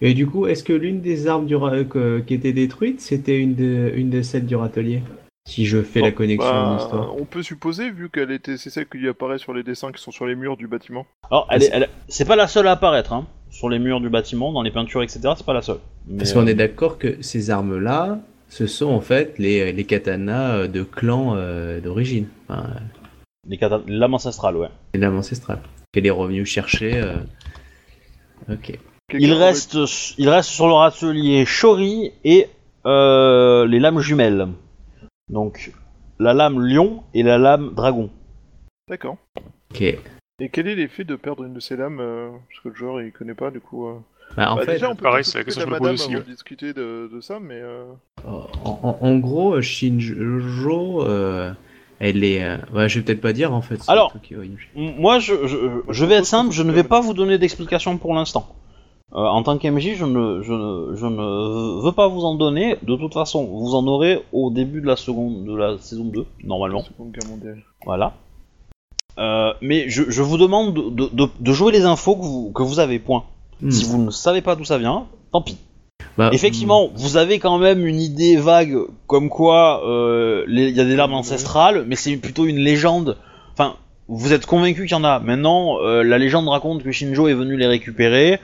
Et 0.00 0.12
du 0.14 0.26
coup, 0.26 0.46
est-ce 0.46 0.64
que 0.64 0.72
l'une 0.72 1.00
des 1.00 1.26
armes 1.26 1.46
du 1.46 1.56
ra- 1.56 1.84
que- 1.84 2.20
qui 2.20 2.34
était 2.34 2.52
détruite, 2.52 3.00
c'était 3.00 3.38
une 3.38 3.54
de, 3.54 3.92
une 3.94 4.10
de 4.10 4.22
celles 4.22 4.46
du 4.46 4.56
râtelier? 4.56 5.02
Si 5.46 5.66
je 5.66 5.82
fais 5.82 6.00
la 6.00 6.10
connexion 6.10 6.50
Bah, 6.50 6.70
en 6.70 6.76
histoire. 6.78 7.16
on 7.20 7.24
peut 7.26 7.42
supposer, 7.42 7.90
vu 7.90 8.08
qu'elle 8.08 8.30
était, 8.30 8.56
c'est 8.56 8.70
celle 8.70 8.86
qui 8.88 9.06
apparaît 9.06 9.38
sur 9.38 9.52
les 9.52 9.62
dessins 9.62 9.92
qui 9.92 10.02
sont 10.02 10.10
sur 10.10 10.26
les 10.26 10.34
murs 10.34 10.56
du 10.56 10.66
bâtiment. 10.66 11.06
Alors, 11.30 11.46
elle 11.50 11.62
est, 11.62 11.70
elle- 11.72 11.88
c'est 12.08 12.24
pas 12.24 12.36
la 12.36 12.46
seule 12.48 12.66
à 12.66 12.72
apparaître, 12.72 13.12
hein. 13.12 13.26
Sur 13.50 13.68
les 13.68 13.78
murs 13.78 14.00
du 14.00 14.08
bâtiment, 14.08 14.52
dans 14.52 14.62
les 14.62 14.70
peintures, 14.72 15.02
etc., 15.02 15.20
c'est 15.36 15.46
pas 15.46 15.52
la 15.54 15.62
seule. 15.62 15.78
Mais, 16.08 16.18
Parce 16.18 16.32
qu'on 16.32 16.46
euh, 16.46 16.50
est 16.50 16.54
d'accord 16.54 16.98
que 16.98 17.22
ces 17.22 17.50
armes-là, 17.50 18.18
ce 18.54 18.68
sont 18.68 18.90
en 18.90 19.00
fait 19.00 19.36
les, 19.38 19.72
les 19.72 19.84
katanas 19.84 20.54
euh, 20.54 20.68
de 20.68 20.84
clans 20.84 21.34
euh, 21.34 21.80
d'origine. 21.80 22.28
Enfin, 22.48 22.70
les 23.48 23.56
kata- 23.58 23.82
les 23.88 23.96
lames 23.98 24.14
ancestrales, 24.14 24.56
ouais. 24.56 24.68
les 24.94 25.00
lames 25.00 25.16
ancestrales. 25.16 25.60
Qu'elle 25.92 26.06
est 26.06 26.10
revenue 26.10 26.46
chercher. 26.46 26.92
euh, 27.02 27.16
Ok. 28.48 28.78
Il 29.12 29.32
reste, 29.32 29.76
il 30.18 30.28
reste 30.28 30.50
sur 30.50 30.66
le 30.68 30.72
râtelier 30.74 31.44
Shori 31.44 32.12
et 32.24 32.46
euh, 32.86 33.66
les 33.66 33.80
lames 33.80 33.98
jumelles. 34.00 34.46
Donc, 35.28 35.72
la 36.20 36.32
lame 36.32 36.60
lion 36.60 37.02
et 37.12 37.22
la 37.24 37.38
lame 37.38 37.74
dragon. 37.74 38.08
D'accord. 38.88 39.16
Ok. 39.72 39.82
Et 39.82 40.48
quel 40.50 40.68
est 40.68 40.74
l'effet 40.76 41.04
de 41.04 41.16
perdre 41.16 41.44
une 41.44 41.54
de 41.54 41.60
ces 41.60 41.76
lames 41.76 41.98
euh, 42.00 42.30
Parce 42.48 42.60
que 42.60 42.68
le 42.68 42.74
joueur 42.76 43.02
il 43.02 43.10
connaît 43.12 43.34
pas 43.34 43.50
du 43.50 43.60
coup. 43.60 43.88
Euh. 44.30 44.34
Bah, 44.36 44.52
en 44.52 44.56
Bah, 44.56 44.64
fait, 44.64 44.72
déjà, 44.72 44.90
on 44.90 44.96
peut 44.96 45.02
pareil, 45.04 45.24
c'est 45.24 45.38
la 45.38 45.44
question 45.44 45.60
que 45.62 45.66
je 45.70 45.74
de 45.74 45.74
me 45.74 45.78
madame 45.80 45.92
pose 45.96 46.02
aussi, 46.02 46.14
avant 46.14 46.24
ouais. 46.24 46.30
discuter 46.32 46.72
de, 46.72 47.10
de 47.12 47.20
ça, 47.20 47.38
mais. 47.40 47.60
euh, 47.60 47.84
en, 48.26 48.48
en- 48.82 48.98
en 49.00 49.18
gros, 49.18 49.60
Shinjo, 49.60 51.02
euh, 51.02 51.52
elle 52.00 52.24
est. 52.24 52.42
euh, 52.42 52.56
ouais, 52.74 52.88
je 52.88 52.98
vais 52.98 53.04
peut-être 53.04 53.20
pas 53.20 53.32
dire 53.32 53.52
en 53.54 53.60
fait. 53.62 53.80
Alors, 53.88 54.12
qui- 54.22 54.34
Moi, 54.74 55.18
je, 55.20 55.46
je, 55.46 55.56
je 55.88 56.04
vais 56.04 56.14
être 56.16 56.26
simple, 56.26 56.52
je 56.52 56.62
ne 56.62 56.72
vais 56.72 56.84
pas 56.84 57.00
vous 57.00 57.14
donner 57.14 57.38
d'explication 57.38 57.96
pour 57.98 58.14
l'instant. 58.14 58.46
Euh, 59.12 59.18
en 59.18 59.44
tant 59.44 59.58
qu'MJ, 59.58 59.94
je 59.94 60.04
ne, 60.04 60.42
je, 60.42 60.52
ne, 60.52 60.96
je 60.96 61.06
ne 61.06 61.84
veux 61.84 61.92
pas 61.92 62.08
vous 62.08 62.22
en 62.24 62.34
donner. 62.34 62.76
De 62.82 62.96
toute 62.96 63.12
façon, 63.14 63.44
vous 63.44 63.76
en 63.76 63.86
aurez 63.86 64.20
au 64.32 64.50
début 64.50 64.80
de 64.80 64.86
la 64.86 64.96
seconde, 64.96 65.44
de 65.44 65.54
la 65.54 65.78
saison 65.78 66.04
2, 66.06 66.26
normalement. 66.42 66.82
Seconde 66.82 67.12
Guerre 67.12 67.30
mondiale. 67.30 67.62
Voilà. 67.84 68.14
Euh, 69.18 69.52
mais 69.60 69.88
je, 69.88 70.10
je 70.10 70.22
vous 70.22 70.36
demande 70.38 70.74
de, 70.74 70.90
de, 70.90 71.08
de- 71.14 71.30
de 71.38 71.52
jouer 71.52 71.70
les 71.70 71.84
infos 71.84 72.16
que 72.16 72.22
vous, 72.22 72.50
que 72.52 72.62
vous 72.64 72.80
avez, 72.80 72.98
point. 72.98 73.22
Hmm. 73.64 73.70
Si 73.70 73.84
vous 73.86 74.02
ne 74.02 74.10
savez 74.10 74.42
pas 74.42 74.56
d'où 74.56 74.64
ça 74.64 74.78
vient, 74.78 75.06
tant 75.32 75.40
pis. 75.40 75.56
Bah, 76.18 76.30
Effectivement, 76.32 76.90
vous 76.94 77.16
avez 77.16 77.38
quand 77.38 77.58
même 77.58 77.86
une 77.86 78.00
idée 78.00 78.36
vague 78.36 78.76
comme 79.06 79.28
quoi 79.30 79.82
euh, 79.88 80.44
il 80.48 80.70
y 80.70 80.80
a 80.80 80.84
des 80.84 80.96
larmes 80.96 81.14
ancestrales, 81.14 81.84
mais 81.88 81.96
c'est 81.96 82.16
plutôt 82.16 82.44
une 82.44 82.58
légende. 82.58 83.16
Enfin, 83.52 83.76
vous 84.06 84.32
êtes 84.32 84.46
convaincu 84.46 84.82
qu'il 84.82 84.92
y 84.92 85.00
en 85.00 85.02
a. 85.02 85.18
Maintenant, 85.18 85.78
euh, 85.80 86.02
la 86.04 86.18
légende 86.18 86.46
raconte 86.48 86.82
que 86.82 86.92
Shinjo 86.92 87.26
est 87.26 87.34
venu 87.34 87.56
les 87.56 87.66
récupérer. 87.66 88.38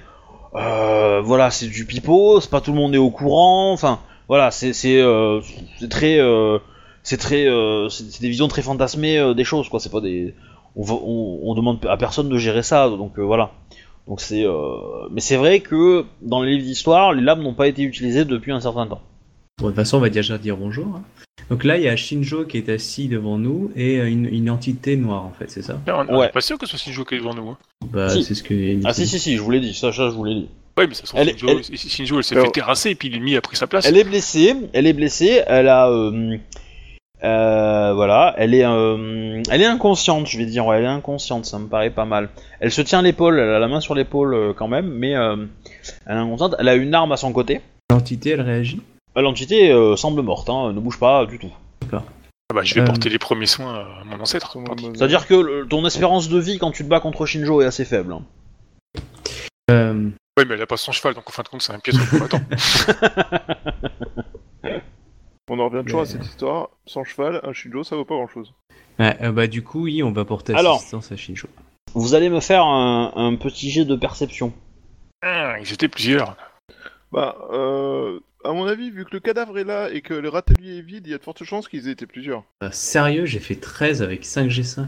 Euh, 0.55 1.21
voilà, 1.23 1.51
c'est 1.51 1.67
du 1.67 1.85
pipeau, 1.85 2.41
c'est 2.41 2.51
pas 2.51 2.61
tout 2.61 2.73
le 2.73 2.79
monde 2.79 2.95
est 2.95 2.99
au 2.99 3.11
courant. 3.11 3.73
Enfin, 3.73 4.01
voilà, 4.27 4.51
c'est 4.51 4.73
très 5.91 6.19
c'est 7.03 7.17
très 7.19 7.47
c'est 7.91 8.21
des 8.21 8.29
visions 8.29 8.49
très 8.49 8.63
fantasmées 8.63 9.35
des 9.35 9.45
choses 9.45 9.69
quoi. 9.69 9.79
C'est 9.81 9.93
pas 9.93 10.01
des 10.01 10.35
on, 10.77 10.83
on, 10.91 11.41
on 11.45 11.55
demande 11.55 11.85
à 11.89 11.97
personne 11.97 12.29
de 12.29 12.39
gérer 12.39 12.63
ça, 12.63 12.89
donc 12.89 13.19
voilà. 13.19 13.51
Donc 14.11 14.21
c'est, 14.21 14.45
euh, 14.45 14.53
mais 15.13 15.21
c'est 15.23 15.37
vrai 15.37 15.61
que 15.61 16.05
dans 16.21 16.43
les 16.43 16.53
livres 16.57 16.65
d'histoire, 16.67 17.13
les 17.15 17.23
lames 17.23 17.43
n'ont 17.43 17.55
pas 17.55 17.69
été 17.69 17.83
utilisées 17.83 18.25
depuis 18.27 18.53
un 18.53 18.61
certain 18.61 18.87
temps. 18.87 19.01
Bon, 19.59 19.67
de 19.67 19.71
toute 19.71 19.77
façon, 19.77 19.97
on 19.97 20.01
va 20.01 20.11
déjà 20.11 20.37
dire 20.37 20.57
bonjour. 20.59 20.87
hein. 20.97 21.03
Donc 21.49 21.65
là, 21.65 21.77
il 21.79 21.85
y 21.85 21.89
a 21.89 21.97
Shinjo 21.97 22.45
qui 22.45 22.59
est 22.59 22.69
assis 22.69 23.09
devant 23.09 23.39
nous 23.39 23.71
et 23.77 23.99
euh, 23.99 24.09
une, 24.11 24.27
une 24.27 24.51
entité 24.51 24.97
noire 24.97 25.25
en 25.25 25.33
fait, 25.39 25.51
c'est 25.51 25.63
ça? 25.63 25.81
On 25.87 26.07
on 26.09 26.19
Ouais. 26.19 26.29
pas 26.29 26.41
sûr 26.43 26.59
que 26.59 26.67
ce 26.67 26.77
soit 26.77 26.85
Shinjo 26.85 27.05
qui 27.05 27.15
est 27.15 27.19
devant 27.19 27.35
nous. 27.35 27.49
Hein. 27.51 27.59
Bah, 27.93 28.09
Si. 28.11 28.23
c'est 28.25 28.35
ce 28.35 28.43
que. 28.43 28.81
Ah 28.85 28.93
si 28.93 29.07
si 29.07 29.19
si, 29.19 29.37
je 29.37 29.43
vous 29.43 29.51
l'ai 29.53 29.61
dit, 29.61 29.73
ça, 29.75 29.93
ça 29.93 30.11
je 30.11 30.15
vous 30.15 30.25
l'ai 30.25 30.35
dit. 30.35 30.49
Ouais, 30.77 30.87
mais 30.87 30.95
ça 30.95 31.07
se 31.07 31.17
Elle 31.17 31.29
Shinjo, 31.39 31.49
elle- 31.71 31.79
Shinjo, 31.79 32.19
elle 32.19 32.25
s'est 32.25 32.35
Alors- 32.35 32.47
fait 32.47 32.53
terrasser 32.53 32.91
et 32.91 32.95
puis 32.97 33.11
l'ennemi 33.11 33.37
a 33.37 33.41
pris 33.41 33.57
sa 33.57 33.67
place. 33.69 33.87
Elle 33.87 33.97
est 33.97 34.05
blessée, 34.05 34.55
elle 34.73 34.87
est 34.87 34.93
blessée, 34.93 35.43
elle 35.47 35.69
a, 35.69 35.89
euh, 35.91 36.37
euh, 37.25 37.93
voilà, 37.95 38.35
elle 38.39 38.55
est, 38.55 38.65
euh, 38.65 39.43
elle 39.51 39.63
est 39.63 39.67
inconsciente, 39.67 40.27
je 40.27 40.39
vais 40.39 40.47
dire, 40.47 40.67
ouais, 40.67 40.79
elle 40.79 40.85
est 40.85 40.89
inconsciente, 40.89 41.45
ça 41.47 41.59
me 41.59 41.67
paraît 41.69 41.91
pas 41.91 42.05
mal. 42.05 42.29
Elle 42.61 42.73
se 42.73 42.83
tient 42.83 43.03
l'épaule, 43.03 43.39
elle 43.39 43.51
a 43.51 43.59
la 43.59 43.69
main 43.69 43.81
sur 43.81 43.95
l'épaule 43.95 44.35
euh, 44.35 44.53
quand 44.55 44.69
même, 44.69 44.87
mais 44.89 45.15
euh, 45.17 45.37
elle 46.07 46.17
est 46.17 46.21
inconsciente. 46.21 46.55
Elle 46.59 46.69
a 46.69 46.75
une 46.75 46.95
arme 46.95 47.13
à 47.13 47.17
son 47.17 47.33
côté. 47.33 47.61
L'entité, 47.91 48.31
elle 48.31 48.41
réagit? 48.43 48.81
L'entité 49.17 49.71
euh, 49.73 49.97
semble 49.97 50.23
morte, 50.23 50.49
hein, 50.49 50.73
ne 50.73 50.81
bouge 50.81 50.99
pas 50.99 51.27
du 51.27 51.39
tout. 51.39 51.53
Ah 51.93 52.03
bah, 52.55 52.63
je 52.65 52.75
vais 52.75 52.81
Euh. 52.81 52.85
porter 52.85 53.09
les 53.09 53.19
premiers 53.19 53.47
soins 53.47 53.87
à 54.01 54.05
mon 54.05 54.21
ancêtre. 54.21 54.57
C'est-à-dire 54.95 55.27
que 55.27 55.35
le- 55.35 55.67
ton 55.67 55.85
espérance 55.87 56.29
de 56.29 56.39
vie 56.39 56.59
quand 56.59 56.71
tu 56.73 56.85
te 56.85 56.89
bats 56.89 57.01
contre 57.01 57.27
Shinjo 57.27 57.61
est 57.63 57.67
assez 57.67 57.85
faible. 57.85 58.13
hein. 58.13 58.23
Euh, 59.71 60.11
Ouais, 60.39 60.45
mais 60.49 60.55
elle 60.55 60.63
a 60.63 60.67
pas 60.67 60.77
son 60.77 60.93
cheval, 60.93 61.15
donc 61.15 61.29
en 61.29 61.33
fin 61.33 61.43
de 61.43 61.49
compte, 61.49 61.63
c'est 61.63 61.73
un 61.73 61.79
pièce 61.81 61.97
de 61.97 62.11
combattant. 62.11 62.41
On 65.53 65.59
en 65.59 65.69
revient 65.69 65.83
toujours 65.85 66.03
Mais- 66.03 66.07
à 66.09 66.11
cette 66.11 66.25
histoire. 66.25 66.69
Sans 66.87 67.03
cheval, 67.05 67.41
un 67.43 67.53
Shinjo, 67.53 67.83
ça 67.83 67.97
vaut 67.97 68.05
pas 68.05 68.15
grand 68.15 68.29
chose. 68.29 68.55
ouais, 69.01 69.17
euh, 69.21 69.33
bah, 69.33 69.47
du 69.49 69.63
coup, 69.63 69.83
oui, 69.85 70.03
on 70.03 70.13
va 70.13 70.25
porter 70.25 70.55
Alors. 70.55 70.77
assistance 70.77 71.11
à 71.11 71.17
Shinjo. 71.17 71.49
Vous 71.95 72.15
allez 72.15 72.31
me 72.31 72.39
faire 72.41 72.65
un, 72.65 73.13
un 73.17 73.35
petit 73.35 73.69
jet 73.71 73.85
de 73.85 73.97
perception. 73.97 74.53
Ah, 75.23 75.57
ils 75.61 75.73
étaient 75.73 75.89
plusieurs. 75.89 76.37
Bah, 77.11 77.37
euh, 77.53 78.21
à 78.45 78.53
mon 78.53 78.67
avis, 78.67 78.91
vu 78.93 79.05
que 79.05 79.11
le 79.13 79.19
cadavre 79.21 79.59
est 79.59 79.65
là 79.65 79.91
et 79.91 80.01
que 80.03 80.15
le 80.15 80.29
râtelier 80.29 80.79
est 80.79 80.83
vide, 80.83 81.07
il 81.07 81.11
y 81.11 81.15
a 81.15 81.19
de 81.19 81.23
fortes 81.25 81.43
chances 81.43 81.67
qu'ils 81.69 81.89
aient 81.89 81.93
été 81.93 82.07
plusieurs. 82.07 82.45
Euh, 82.63 82.71
sérieux, 82.71 83.27
j'ai 83.27 83.41
fait 83.41 83.57
13 83.57 84.03
avec 84.03 84.25
5G5. 84.25 84.87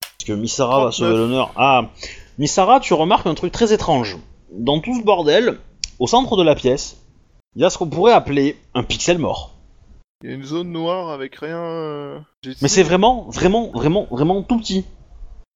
Parce 0.00 0.26
que 0.26 0.32
Misara 0.32 0.84
va 0.84 0.90
39. 0.90 0.94
sauver 0.96 1.16
l'honneur. 1.16 1.52
Ah, 1.56 1.90
Misara, 2.38 2.80
tu 2.80 2.92
remarques 2.94 3.26
un 3.28 3.34
truc 3.34 3.52
très 3.52 3.72
étrange. 3.72 4.16
Dans 4.50 4.80
tout 4.80 4.98
ce 4.98 5.04
bordel, 5.04 5.58
au 6.00 6.08
centre 6.08 6.36
de 6.36 6.42
la 6.42 6.56
pièce, 6.56 6.96
il 7.54 7.62
y 7.62 7.64
a 7.64 7.70
ce 7.70 7.78
qu'on 7.78 7.88
pourrait 7.88 8.12
appeler 8.12 8.56
un 8.74 8.82
pixel 8.82 9.18
mort. 9.18 9.51
Il 10.22 10.30
y 10.30 10.32
a 10.32 10.36
une 10.36 10.44
zone 10.44 10.70
noire 10.70 11.10
avec 11.10 11.34
rien. 11.36 11.58
euh, 11.58 12.18
Mais 12.62 12.68
c'est 12.68 12.82
vraiment, 12.82 13.28
vraiment, 13.30 13.70
vraiment, 13.72 14.06
vraiment 14.10 14.42
tout 14.42 14.58
petit. 14.58 14.84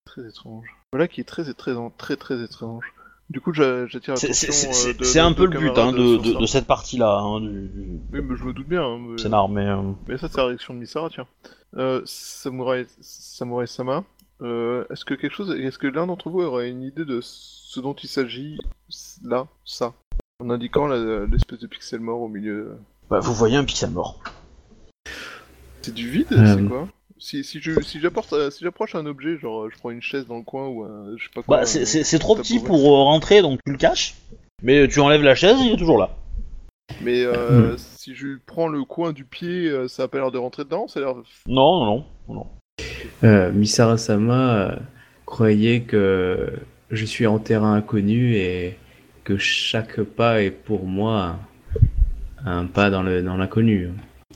très 0.04 0.26
étrange. 0.28 0.66
Voilà 0.92 1.08
qui 1.08 1.20
est 1.20 1.24
très 1.24 1.44
très 1.54 1.74
très 1.98 2.16
très 2.16 2.42
étrange. 2.42 2.84
Du 3.28 3.40
coup, 3.40 3.52
j'a- 3.52 3.86
j'attire 3.86 4.16
C'est- 4.18 4.28
l'attention. 4.28 4.52
C'est 4.52 4.68
euh, 4.68 4.94
c'est- 4.98 5.04
c'est 5.04 5.18
un 5.20 5.32
peu 5.32 5.46
le 5.46 5.58
but 5.58 5.76
hein, 5.76 5.92
de, 5.92 6.38
de- 6.38 6.46
cette 6.46 6.66
partie-là 6.66 7.18
hein, 7.18 7.40
du, 7.40 7.70
Oui, 8.12 8.20
mais 8.22 8.36
je 8.36 8.44
me 8.44 8.52
doute 8.52 8.68
bien. 8.68 8.82
hein, 8.84 8.98
mais... 9.00 9.18
scénar, 9.18 9.48
mais 9.48 9.66
euh, 9.66 9.82
Mais 10.08 10.16
ça, 10.16 10.28
c'est 10.28 10.36
la 10.38 10.46
réaction 10.46 10.74
de 10.74 10.78
Misara, 10.78 11.10
tiens. 11.10 11.26
Euh, 11.76 12.02
Samurai, 12.04 12.86
Samurai 13.00 13.66
Sama, 13.66 14.04
euh, 14.42 14.84
est-ce 14.90 15.04
que 15.04 15.14
quelque 15.14 15.34
chose, 15.34 15.50
est-ce 15.58 15.76
que 15.78 15.88
l'un 15.88 16.06
d'entre 16.06 16.30
vous 16.30 16.40
aurait 16.40 16.70
une 16.70 16.82
idée 16.82 17.04
de 17.04 17.20
ce 17.20 17.80
dont 17.80 17.94
il 17.94 18.08
s'agit 18.08 18.58
là, 19.24 19.48
ça, 19.64 19.92
en 20.40 20.48
indiquant 20.50 20.86
l'espèce 20.86 21.58
de 21.58 21.66
pixel 21.66 22.00
mort 22.00 22.20
au 22.20 22.28
milieu 22.28 22.78
bah, 23.10 23.20
vous 23.20 23.34
voyez 23.34 23.56
un 23.56 23.64
pixel 23.64 23.90
mort. 23.90 24.18
C'est 25.86 25.94
du 25.94 26.08
vide, 26.10 26.26
Euh. 26.32 26.56
c'est 26.56 26.64
quoi? 26.68 26.88
Si, 27.18 27.42
si 27.44 27.60
je 27.62 27.80
si 27.80 27.98
j'apporte 28.00 28.32
euh, 28.34 28.50
si 28.50 28.62
j'approche 28.62 28.94
un 28.94 29.06
objet, 29.06 29.38
genre 29.38 29.62
euh, 29.64 29.70
je 29.72 29.78
prends 29.78 29.90
une 29.90 30.02
chaise 30.02 30.26
dans 30.26 30.36
le 30.36 30.42
coin 30.42 30.66
ou 30.68 30.82
un, 30.84 31.16
je 31.16 31.24
sais 31.24 31.30
pas 31.34 31.42
quoi. 31.42 31.58
Bah, 31.58 31.64
c'est- 31.66 31.82
un- 31.82 31.84
c'est 31.86 32.04
c'est 32.04 32.18
trop 32.18 32.36
petit 32.36 32.58
pour 32.60 32.82
rentrer, 32.82 33.40
donc 33.40 33.60
tu 33.64 33.72
le 33.72 33.78
caches. 33.78 34.14
Mais 34.62 34.86
tu 34.88 35.00
enlèves 35.00 35.22
la 35.22 35.34
chaise, 35.34 35.56
il 35.60 35.72
est 35.72 35.76
toujours 35.78 35.98
là. 35.98 36.10
Mais 37.02 37.24
euh, 37.24 37.76
si 37.78 38.14
je 38.14 38.38
prends 38.46 38.68
le 38.68 38.84
coin 38.84 39.12
du 39.12 39.24
pied, 39.24 39.70
ça 39.88 40.04
a 40.04 40.08
pas 40.08 40.18
l'air 40.18 40.30
de 40.30 40.38
rentrer 40.38 40.64
dedans, 40.64 40.88
ça 40.88 41.00
a 41.00 41.02
l'air. 41.04 41.14
Non, 41.46 41.84
non, 41.84 42.04
non, 42.28 42.34
non. 42.34 42.46
Euh, 43.24 43.50
Misara-sama 43.52 44.54
euh, 44.72 44.76
croyait 45.24 45.80
que 45.82 46.52
je 46.90 47.04
suis 47.04 47.26
en 47.26 47.38
terrain 47.38 47.74
inconnu 47.74 48.34
et 48.36 48.76
que 49.24 49.38
chaque 49.38 50.00
pas 50.02 50.42
est 50.42 50.50
pour 50.50 50.84
moi 50.84 51.36
un, 52.44 52.58
un 52.60 52.66
pas 52.66 52.90
dans 52.90 53.02
le 53.02 53.22
dans 53.22 53.36
l'inconnu. 53.36 53.88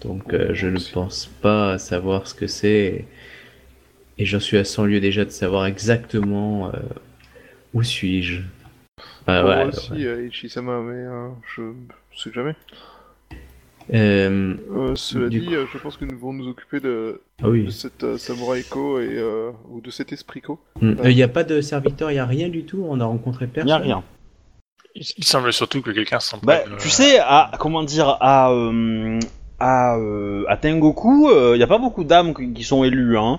Donc 0.02 0.32
euh, 0.32 0.54
je 0.54 0.68
ne 0.68 0.78
pense 0.92 1.26
pas 1.42 1.78
savoir 1.78 2.26
ce 2.26 2.34
que 2.34 2.46
c'est 2.46 2.68
et, 2.68 3.04
et 4.18 4.24
j'en 4.24 4.40
suis 4.40 4.56
à 4.56 4.64
100 4.64 4.84
lieues 4.86 5.00
déjà 5.00 5.24
de 5.24 5.30
savoir 5.30 5.66
exactement 5.66 6.68
euh, 6.68 6.78
où 7.74 7.82
suis-je. 7.82 8.40
Ah, 9.26 9.40
Pour 9.40 9.50
ouais, 9.50 9.56
moi 9.56 9.64
ouais. 9.64 9.68
aussi, 9.68 10.06
euh, 10.06 10.26
Ichisama, 10.28 10.80
mais 10.80 10.94
euh, 11.04 11.28
je 11.56 11.62
sais 12.16 12.32
jamais. 12.32 12.54
Euh, 13.92 14.54
Euh, 14.70 14.94
cela 14.94 15.28
dit, 15.28 15.44
coup- 15.44 15.52
je 15.72 15.78
pense 15.78 15.96
que 15.96 16.04
nous 16.04 16.12
devons 16.12 16.32
nous 16.32 16.48
occuper 16.48 16.78
de, 16.80 17.20
ah 17.42 17.46
de 17.46 17.50
oui. 17.50 17.72
cette 17.72 18.04
euh, 18.04 18.16
Samurai 18.18 18.62
Ko 18.62 19.00
et 19.00 19.08
euh, 19.18 19.50
ou 19.68 19.80
de 19.80 19.90
cet 19.90 20.12
esprit 20.12 20.40
Ko. 20.40 20.60
Il 20.80 20.94
n'y 21.14 21.22
a 21.24 21.28
pas 21.28 21.42
de 21.44 21.60
serviteur, 21.60 22.10
il 22.10 22.14
n'y 22.14 22.20
a 22.20 22.26
rien 22.26 22.48
du 22.48 22.64
tout. 22.64 22.86
On 22.88 23.00
a 23.00 23.04
rencontré 23.04 23.46
Il 23.46 23.50
personne. 23.50 23.66
n'y 23.66 23.72
a 23.72 23.78
rien. 23.96 24.04
Il, 24.94 25.02
il 25.18 25.24
semble 25.24 25.52
surtout 25.52 25.82
que 25.82 25.90
quelqu'un 25.90 26.20
s'en 26.20 26.38
Bah, 26.38 26.60
tu 26.78 26.88
sais, 26.88 27.18
à, 27.18 27.50
comment 27.58 27.82
dire, 27.82 28.16
à, 28.20 28.52
euh, 28.52 29.18
à, 29.60 29.96
euh, 29.96 30.44
à 30.48 30.56
Tengoku, 30.56 31.30
il 31.52 31.56
n'y 31.58 31.62
a 31.62 31.66
pas 31.66 31.78
beaucoup 31.78 32.02
d'âmes 32.04 32.34
qui 32.34 32.52
qui 32.52 32.64
sont 32.64 32.82
élues, 32.84 33.16
hein. 33.18 33.38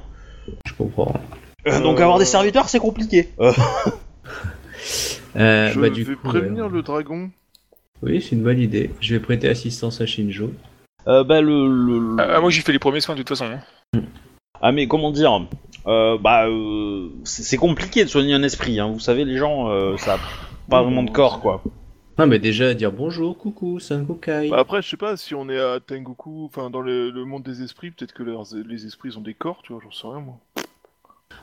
Je 0.65 0.73
comprends. 0.73 1.13
Euh, 1.67 1.79
Donc 1.81 1.99
Euh. 1.99 2.03
avoir 2.03 2.17
des 2.19 2.25
serviteurs, 2.25 2.69
c'est 2.69 2.79
compliqué. 2.79 3.29
Euh, 3.39 3.51
Euh, 5.37 5.69
je 5.71 5.79
bah, 5.79 5.89
du 5.89 6.03
vais 6.03 6.15
coup, 6.15 6.27
prévenir 6.27 6.65
euh, 6.65 6.69
le 6.69 6.81
dragon. 6.81 7.29
Oui, 8.01 8.21
c'est 8.21 8.35
une 8.35 8.43
bonne 8.43 8.59
idée. 8.59 8.89
Je 8.99 9.13
vais 9.15 9.21
prêter 9.21 9.47
assistance 9.47 10.01
à 10.01 10.05
Shinjo. 10.05 10.51
euh, 11.07 11.23
bah, 11.23 11.39
le, 11.41 11.67
le- 11.67 12.15
le- 12.17 12.21
Ah, 12.21 12.41
moi 12.41 12.49
j'ai 12.49 12.61
fait 12.61 12.73
les 12.73 12.79
premiers 12.79 12.99
soins 12.99 13.15
de 13.15 13.19
toute 13.21 13.29
façon. 13.29 13.45
hein. 13.45 14.01
Ah 14.61 14.71
mais 14.71 14.87
comment 14.87 15.11
dire 15.11 15.39
euh, 15.87 16.17
Bah 16.17 16.47
euh, 16.47 17.07
c'est 17.23 17.43
c'est 17.43 17.57
compliqué 17.57 18.03
de 18.03 18.09
soigner 18.09 18.33
un 18.33 18.43
esprit. 18.43 18.79
Hein. 18.79 18.89
Vous 18.91 18.99
savez 18.99 19.23
les 19.23 19.37
gens, 19.37 19.69
euh, 19.69 19.95
ça 19.97 20.15
a 20.15 20.19
pas 20.69 20.81
vraiment 20.83 21.03
de 21.03 21.11
corps 21.11 21.35
c'est- 21.35 21.41
quoi. 21.41 21.63
Non, 22.21 22.27
mais 22.27 22.37
déjà 22.37 22.73
dire 22.75 22.91
bonjour, 22.91 23.35
coucou, 23.35 23.79
Sangokai. 23.79 24.49
Bah, 24.49 24.59
après, 24.59 24.81
je 24.83 24.89
sais 24.89 24.97
pas 24.97 25.17
si 25.17 25.33
on 25.33 25.49
est 25.49 25.59
à 25.59 25.79
Tengoku, 25.79 26.45
enfin 26.45 26.69
dans 26.69 26.81
le, 26.81 27.09
le 27.09 27.25
monde 27.25 27.41
des 27.41 27.63
esprits, 27.63 27.89
peut-être 27.89 28.13
que 28.13 28.21
leurs- 28.21 28.45
les 28.67 28.85
esprits 28.85 29.17
ont 29.17 29.21
des 29.21 29.33
corps, 29.33 29.61
tu 29.63 29.73
vois, 29.73 29.81
j'en 29.83 29.91
sais 29.91 30.07
rien 30.07 30.19
moi. 30.23 30.35
Bah, 30.55 30.61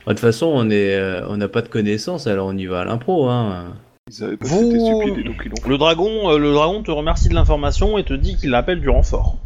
De 0.07 0.11
toute 0.13 0.21
façon, 0.21 0.47
on 0.47 0.71
est, 0.71 0.95
euh, 0.95 1.27
on 1.29 1.37
n'a 1.37 1.49
pas 1.49 1.63
de 1.63 1.69
connaissances, 1.69 2.29
alors 2.29 2.47
on 2.47 2.57
y 2.57 2.67
va 2.67 2.83
à 2.83 2.85
l'impro. 2.85 3.29
Hein. 3.29 3.75
Ils 4.09 4.23
avaient 4.23 4.37
pas 4.37 4.47
Vous- 4.47 4.71
été 4.71 4.79
stupides 4.79 5.19
et 5.19 5.25
donc 5.25 5.43
ils 5.45 5.49
l'ont. 5.51 5.69
Le 5.69 5.79
dragon, 5.79 6.31
euh, 6.31 6.39
le 6.39 6.53
dragon 6.53 6.81
te 6.85 6.93
remercie 6.93 7.29
de 7.29 7.35
l'information 7.35 7.99
et 7.99 8.05
te 8.05 8.15
dit 8.15 8.37
qu'il 8.37 8.55
appelle 8.55 8.81
du 8.81 8.89
renfort. 8.89 9.37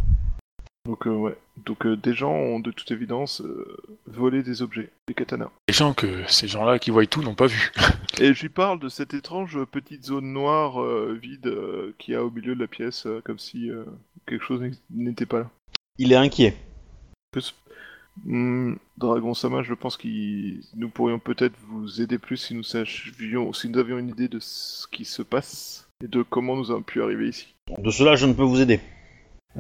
Donc, 0.86 1.06
euh, 1.06 1.10
ouais. 1.16 1.36
Donc, 1.64 1.84
euh, 1.86 1.96
des 1.96 2.14
gens 2.14 2.32
ont 2.32 2.60
de 2.60 2.70
toute 2.70 2.90
évidence 2.90 3.40
euh, 3.42 3.76
volé 4.06 4.42
des 4.42 4.62
objets, 4.62 4.90
des 5.06 5.14
katanas. 5.14 5.50
Les 5.68 5.74
gens 5.74 5.92
que 5.92 6.24
ces 6.26 6.48
gens-là 6.48 6.78
qui 6.78 6.90
voient 6.90 7.04
tout 7.06 7.22
n'ont 7.22 7.34
pas 7.34 7.46
vu. 7.46 7.70
Et 8.20 8.32
je 8.34 8.42
lui 8.42 8.48
parle 8.48 8.80
de 8.80 8.88
cette 8.88 9.14
étrange 9.14 9.58
petite 9.70 10.04
zone 10.04 10.32
noire 10.32 10.80
euh, 10.82 11.18
vide 11.20 11.46
euh, 11.46 11.94
qu'il 11.98 12.14
y 12.14 12.16
a 12.16 12.24
au 12.24 12.30
milieu 12.30 12.54
de 12.54 12.60
la 12.60 12.66
pièce, 12.68 13.06
euh, 13.06 13.20
comme 13.24 13.38
si 13.38 13.70
euh, 13.70 13.84
quelque 14.26 14.44
chose 14.44 14.62
n'était 14.90 15.26
pas 15.26 15.40
là. 15.40 15.50
Il 15.98 16.12
est 16.12 16.16
inquiet. 16.16 16.56
Que 17.32 17.40
ce- 17.40 17.52
Hmm, 18.24 18.74
Dragon 18.98 19.32
Sama, 19.32 19.62
je 19.62 19.72
pense 19.72 19.96
que 19.96 20.06
nous 20.76 20.90
pourrions 20.90 21.18
peut-être 21.18 21.54
vous 21.68 22.02
aider 22.02 22.18
plus 22.18 22.36
si 22.36 22.54
nous 22.54 22.62
savions, 22.62 23.54
si 23.54 23.70
nous 23.70 23.78
avions 23.78 23.98
une 23.98 24.10
idée 24.10 24.28
de 24.28 24.38
ce 24.38 24.86
qui 24.88 25.06
se 25.06 25.22
passe 25.22 25.88
et 26.04 26.08
de 26.08 26.20
comment 26.22 26.54
nous 26.54 26.70
avons 26.70 26.82
pu 26.82 27.02
arriver 27.02 27.28
ici. 27.30 27.54
De 27.78 27.90
cela, 27.90 28.14
je 28.14 28.26
ne 28.26 28.34
peux 28.34 28.42
vous 28.42 28.60
aider. 28.60 28.80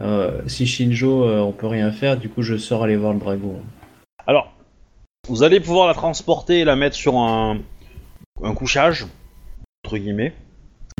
Euh, 0.00 0.40
si 0.46 0.66
Shinjo, 0.66 1.24
euh, 1.24 1.40
on 1.40 1.52
peut 1.52 1.66
rien 1.66 1.92
faire, 1.92 2.16
du 2.16 2.28
coup, 2.28 2.42
je 2.42 2.56
sors 2.56 2.82
aller 2.84 2.96
voir 2.96 3.12
le 3.12 3.18
dragon. 3.20 3.60
Alors, 4.26 4.52
vous 5.28 5.42
allez 5.42 5.60
pouvoir 5.60 5.86
la 5.86 5.94
transporter 5.94 6.60
et 6.60 6.64
la 6.64 6.76
mettre 6.76 6.96
sur 6.96 7.16
un, 7.18 7.58
un 8.42 8.54
couchage, 8.54 9.06
entre 9.84 9.98
guillemets, 9.98 10.32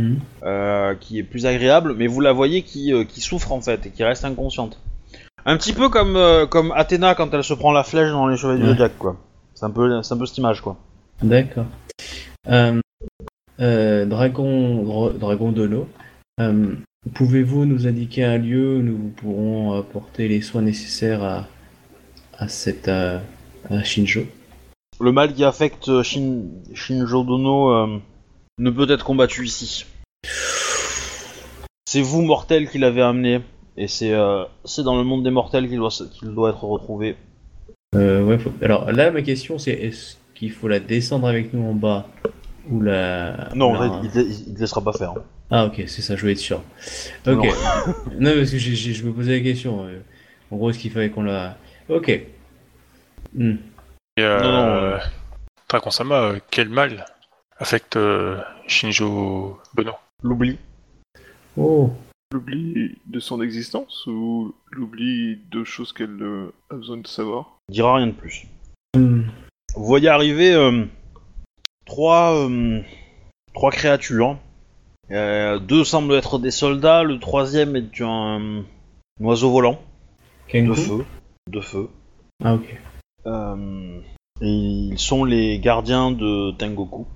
Mhm. 0.00 0.18
euh, 0.44 0.94
qui 0.94 1.18
est 1.18 1.22
plus 1.22 1.46
agréable, 1.46 1.94
mais 1.96 2.06
vous 2.06 2.20
la 2.20 2.32
voyez 2.32 2.62
qui, 2.62 2.92
euh, 2.92 3.04
qui 3.04 3.20
souffre 3.20 3.52
en 3.52 3.60
fait 3.60 3.86
et 3.86 3.90
qui 3.90 4.04
reste 4.04 4.24
inconsciente. 4.24 4.78
Un 5.44 5.56
petit 5.56 5.72
peu 5.72 5.88
comme, 5.88 6.16
euh, 6.16 6.46
comme 6.46 6.72
Athéna 6.72 7.14
quand 7.14 7.32
elle 7.34 7.42
se 7.44 7.54
prend 7.54 7.72
la 7.72 7.82
flèche 7.84 8.10
dans 8.10 8.26
les 8.28 8.36
cheveux 8.36 8.56
du 8.56 8.62
Ouais. 8.62 8.68
Zodiac, 8.70 8.96
quoi. 8.98 9.16
C'est 9.54 9.64
un, 9.66 9.70
peu, 9.70 10.02
c'est 10.02 10.14
un 10.14 10.18
peu 10.18 10.26
cette 10.26 10.38
image, 10.38 10.60
quoi. 10.60 10.76
D'accord. 11.22 11.66
Dragon, 13.58 14.82
Dra- 14.84 15.12
dragon 15.18 15.52
Dono, 15.52 15.88
euh, 16.40 16.74
pouvez-vous 17.14 17.64
nous 17.66 17.86
indiquer 17.86 18.24
un 18.24 18.38
lieu 18.38 18.76
où 18.76 18.82
nous 18.82 19.08
pourrons 19.16 19.72
apporter 19.78 20.28
les 20.28 20.40
soins 20.40 20.62
nécessaires 20.62 21.22
à, 21.22 21.48
à, 22.38 22.48
cette, 22.48 22.88
euh, 22.88 23.18
à 23.70 23.82
Shinjo? 23.82 24.22
Le 25.00 25.12
mal 25.12 25.34
qui 25.34 25.44
affecte 25.44 26.02
Shin, 26.02 26.44
Shinjo 26.74 27.24
Dono 27.24 27.70
euh, 27.72 27.98
ne 28.58 28.70
peut 28.70 28.88
être 28.90 29.04
combattu 29.04 29.44
ici. 29.44 29.84
C'est 31.86 32.02
vous, 32.02 32.22
mortel, 32.22 32.70
qui 32.70 32.78
l'avez 32.78 33.02
amené, 33.02 33.40
et 33.76 33.88
c'est 33.88 34.12
euh, 34.12 34.44
c'est 34.64 34.82
dans 34.82 34.96
le 34.96 35.04
monde 35.04 35.24
des 35.24 35.30
mortels 35.30 35.68
qu'il 35.68 35.78
doit, 35.78 35.90
qu'il 35.90 36.28
doit 36.28 36.50
être 36.50 36.64
retrouvé. 36.64 37.16
Euh, 37.94 38.24
ouais, 38.24 38.38
faut- 38.38 38.52
Alors 38.62 38.90
là, 38.90 39.10
ma 39.10 39.20
question 39.22 39.58
c'est 39.58 39.72
est-ce 39.72 40.16
qu'il 40.34 40.52
faut 40.52 40.68
la 40.68 40.80
descendre 40.80 41.26
avec 41.26 41.52
nous 41.52 41.62
en 41.62 41.74
bas? 41.74 42.08
Ou 42.70 42.80
la. 42.80 43.48
Non, 43.54 43.72
la- 43.74 44.00
il, 44.04 44.10
il, 44.14 44.48
il 44.48 44.54
te 44.54 44.60
laissera 44.60 44.82
pas 44.82 44.92
faire. 44.92 45.14
Ah, 45.50 45.66
ok, 45.66 45.82
c'est 45.86 46.02
ça, 46.02 46.16
je 46.16 46.20
voulais 46.20 46.32
être 46.32 46.38
sûr. 46.38 46.62
Ok. 47.26 47.46
non, 48.18 48.30
parce 48.36 48.50
que 48.50 48.58
je 48.58 49.04
me 49.04 49.12
posais 49.12 49.36
la 49.38 49.40
question. 49.42 49.84
euh, 49.86 50.00
En 50.50 50.56
gros, 50.56 50.70
est-ce 50.70 50.78
qu'il 50.78 50.90
fallait 50.90 51.10
qu'on 51.10 51.22
la. 51.24 51.56
Ok. 51.88 52.20
Hmm. 53.34 53.56
Et, 54.16 54.22
euh, 54.22 54.40
Non, 54.42 54.52
non, 54.52 54.68
euh. 54.68 54.98
Sama, 55.90 56.14
euh, 56.20 56.38
quel 56.50 56.68
mal 56.68 57.04
affecte 57.58 57.96
euh, 57.96 58.38
Shinjo 58.66 59.58
Bono? 59.74 59.92
L'oubli. 60.22 60.58
Oh. 61.56 61.90
L'oubli 62.32 62.96
de 63.06 63.20
son 63.20 63.42
existence 63.42 64.06
ou 64.06 64.54
l'oubli 64.70 65.38
de 65.50 65.64
choses 65.64 65.92
qu'elle 65.92 66.22
euh, 66.22 66.52
a 66.70 66.74
besoin 66.76 66.98
de 66.98 67.06
savoir? 67.06 67.58
Il 67.68 67.72
dira 67.74 67.96
rien 67.96 68.06
de 68.06 68.12
plus. 68.12 68.46
Hmm. 68.96 69.22
Vous 69.74 69.84
voyez 69.86 70.08
arriver 70.08 70.52
euh, 70.54 70.84
trois, 71.84 72.34
euh, 72.48 72.80
trois 73.54 73.70
créatures. 73.70 74.38
Euh, 75.10 75.58
deux 75.58 75.84
semblent 75.84 76.14
être 76.14 76.38
des 76.38 76.50
soldats, 76.50 77.02
le 77.02 77.18
troisième 77.18 77.76
est 77.76 78.00
un, 78.00 78.64
un 79.20 79.24
oiseau 79.24 79.50
volant 79.50 79.80
de 80.52 80.74
feu. 80.74 81.04
De 81.50 81.60
feu. 81.60 81.88
Ah, 82.44 82.54
ok. 82.54 82.80
Euh, 83.26 84.00
et 84.40 84.46
ils 84.48 84.98
sont 84.98 85.24
les 85.24 85.58
gardiens 85.58 86.10
de 86.10 86.52
Tengoku. 86.52 87.06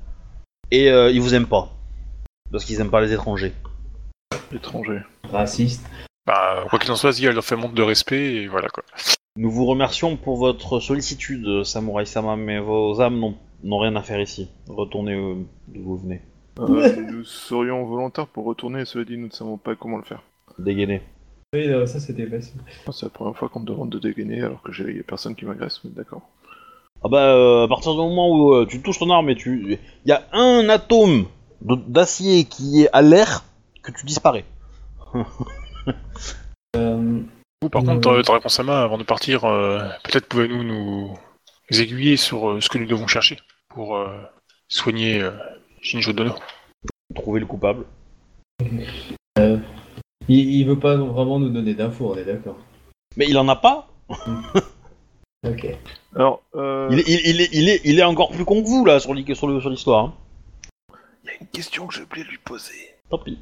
Et 0.71 0.91
euh, 0.91 1.11
ils 1.11 1.21
vous 1.21 1.35
aiment 1.35 1.47
pas. 1.47 1.71
Parce 2.51 2.65
qu'ils 2.65 2.81
aiment 2.81 2.91
pas 2.91 3.01
les 3.01 3.13
étrangers. 3.13 3.53
Étranger. 4.53 5.01
Raciste. 5.31 5.85
bah, 6.27 6.65
Quoi 6.69 6.79
qu'il 6.79 6.91
en 6.91 6.97
soit, 6.97 7.13
Zia 7.13 7.33
leur 7.33 7.45
fait 7.45 7.57
montre 7.57 7.75
de 7.75 7.83
respect 7.83 8.35
et 8.35 8.47
voilà 8.49 8.69
quoi. 8.69 8.85
Nous 9.39 9.51
vous 9.51 9.67
remercions 9.67 10.17
pour 10.17 10.37
votre 10.39 10.81
sollicitude, 10.81 11.63
Samurai 11.65 12.07
Sama, 12.07 12.37
mais 12.37 12.59
vos 12.59 13.01
âmes 13.01 13.19
n'ont- 13.19 13.37
n'ont 13.63 13.79
rien 13.79 13.97
à 13.97 14.03
faire 14.03 14.21
ici. 14.21 14.49
Retournez 14.69 15.15
euh, 15.15 15.35
d'où 15.69 15.83
vous 15.83 15.97
venez. 15.97 16.23
Euh, 16.59 16.97
nous 17.11 17.25
serions 17.25 17.85
volontaires 17.85 18.27
pour 18.27 18.45
retourner, 18.45 18.85
cela 18.85 19.05
dit, 19.05 19.17
nous 19.17 19.27
ne 19.27 19.33
savons 19.33 19.59
pas 19.59 19.75
comment 19.75 19.99
le 19.99 20.05
faire. 20.05 20.23
Dégainez. 20.59 21.03
Oui, 21.55 21.69
ça 21.87 22.01
c'était 22.01 22.27
facile. 22.27 22.61
C'est 22.93 23.07
la 23.07 23.11
première 23.11 23.37
fois 23.37 23.49
qu'on 23.49 23.61
me 23.61 23.67
demande 23.67 23.91
de 23.91 23.99
dégainer 23.99 24.43
alors 24.43 24.63
que 24.63 24.73
j'ai 24.73 25.03
personne 25.03 25.35
qui 25.35 25.45
m'agresse, 25.45 25.81
mais 25.85 25.91
d'accord. 25.91 26.23
Ah 27.05 27.09
bah, 27.09 27.35
euh, 27.35 27.65
à 27.65 27.69
partir 27.69 27.93
du 27.93 27.99
moment 27.99 28.31
où 28.31 28.55
euh, 28.55 28.67
tu 28.67 28.83
touches 28.83 28.99
ton 28.99 29.11
arme 29.11 29.31
et 29.31 29.37
tu. 29.37 29.79
Il 30.05 30.09
y 30.09 30.13
a 30.13 30.25
un 30.33 30.69
atome 30.69 31.27
d'acier 31.61 32.45
qui 32.45 32.83
est 32.83 32.89
à 32.93 33.03
l'air 33.03 33.45
que 33.83 33.93
tu 33.93 34.07
disparais. 34.07 34.45
Euh, 36.77 37.21
Vous, 37.63 37.71
par 37.71 37.85
contre, 37.85 38.09
euh, 38.09 38.23
Dragon 38.23 38.49
Sama, 38.49 38.83
avant 38.83 38.99
de 38.99 39.03
partir, 39.03 39.45
euh, 39.45 39.79
peut-être 40.05 40.27
pouvez-nous 40.27 40.63
nous 40.63 41.19
aiguiller 41.71 42.17
sur 42.17 42.51
euh, 42.51 42.61
ce 42.61 42.69
que 42.69 42.79
nous 42.79 42.87
devons 42.87 43.07
chercher 43.07 43.39
pour 43.69 43.97
euh, 43.97 44.09
soigner 44.69 45.21
euh, 45.21 45.33
Shinjo 45.81 46.13
Dono. 46.13 46.35
Trouver 47.15 47.41
le 47.41 47.47
coupable. 47.47 47.85
Il, 48.61 49.51
il 50.29 50.65
veut 50.67 50.79
pas 50.79 50.97
vraiment 50.97 51.39
nous 51.39 51.51
donner 51.51 51.75
d'infos, 51.75 52.13
on 52.13 52.17
est 52.17 52.25
d'accord. 52.25 52.59
Mais 53.17 53.27
il 53.29 53.39
en 53.39 53.49
a 53.49 53.57
pas 53.57 53.89
Ok. 55.47 55.67
Alors, 56.15 56.43
euh, 56.55 56.89
il, 56.91 56.99
est, 57.01 57.05
il, 57.07 57.21
il 57.27 57.41
est, 57.41 57.49
il, 57.53 57.69
est, 57.69 57.81
il 57.85 57.99
est 57.99 58.05
encore 58.05 58.31
plus 58.31 58.45
con 58.45 58.63
que 58.63 58.67
vous 58.67 58.85
là 58.85 58.99
sur 58.99 59.15
l'histoire. 59.15 60.05
Hein. 60.05 60.15
il 61.23 61.27
y 61.27 61.31
a 61.31 61.33
une 61.41 61.47
question 61.49 61.87
que 61.87 62.01
oublié 62.01 62.25
de 62.25 62.31
lui 62.31 62.39
poser. 62.39 62.95
Tant 63.11 63.19
pis. 63.19 63.39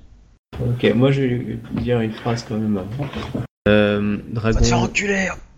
Ok, 0.61 0.85
moi 0.95 1.11
je 1.11 1.23
vais 1.23 1.29
lui 1.29 1.61
dire 1.81 2.01
une 2.01 2.13
phrase 2.13 2.45
quand 2.47 2.57
même 2.57 2.77
avant. 2.77 3.09
Euh, 3.69 4.19
Dragon, 4.29 4.89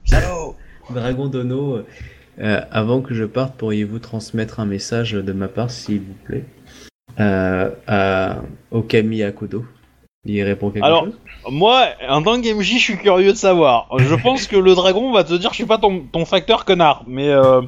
salaud 0.05 0.57
Dragon 0.91 1.27
Dono, 1.27 1.83
euh, 2.41 2.61
avant 2.71 3.01
que 3.01 3.15
je 3.15 3.25
parte, 3.25 3.57
pourriez-vous 3.57 3.99
transmettre 3.99 4.61
un 4.61 4.67
message 4.67 5.13
de 5.13 5.33
ma 5.33 5.49
part, 5.49 5.71
s'il 5.71 6.01
vous 6.01 6.15
plaît, 6.25 6.45
euh, 7.21 7.71
à 7.87 8.39
Okami 8.71 9.23
Akodo? 9.23 9.65
Il 10.29 10.43
répond 10.43 10.71
quelque 10.71 10.85
Alors, 10.85 11.05
chose? 11.05 11.15
Moi, 11.49 11.85
en 12.09 12.21
tant 12.21 12.43
que 12.43 12.53
MJ, 12.53 12.73
je 12.75 12.79
suis 12.79 12.97
curieux 12.99 13.31
de 13.31 13.37
savoir. 13.37 13.89
Je 13.99 14.15
pense 14.17 14.49
que 14.49 14.57
le 14.57 14.75
dragon 14.75 15.13
va 15.13 15.23
te 15.23 15.33
dire 15.35 15.51
je 15.51 15.55
suis 15.55 15.67
pas 15.67 15.79
ton, 15.79 16.01
ton 16.01 16.25
facteur 16.25 16.65
connard, 16.65 17.05
mais 17.07 17.29
euh, 17.29 17.63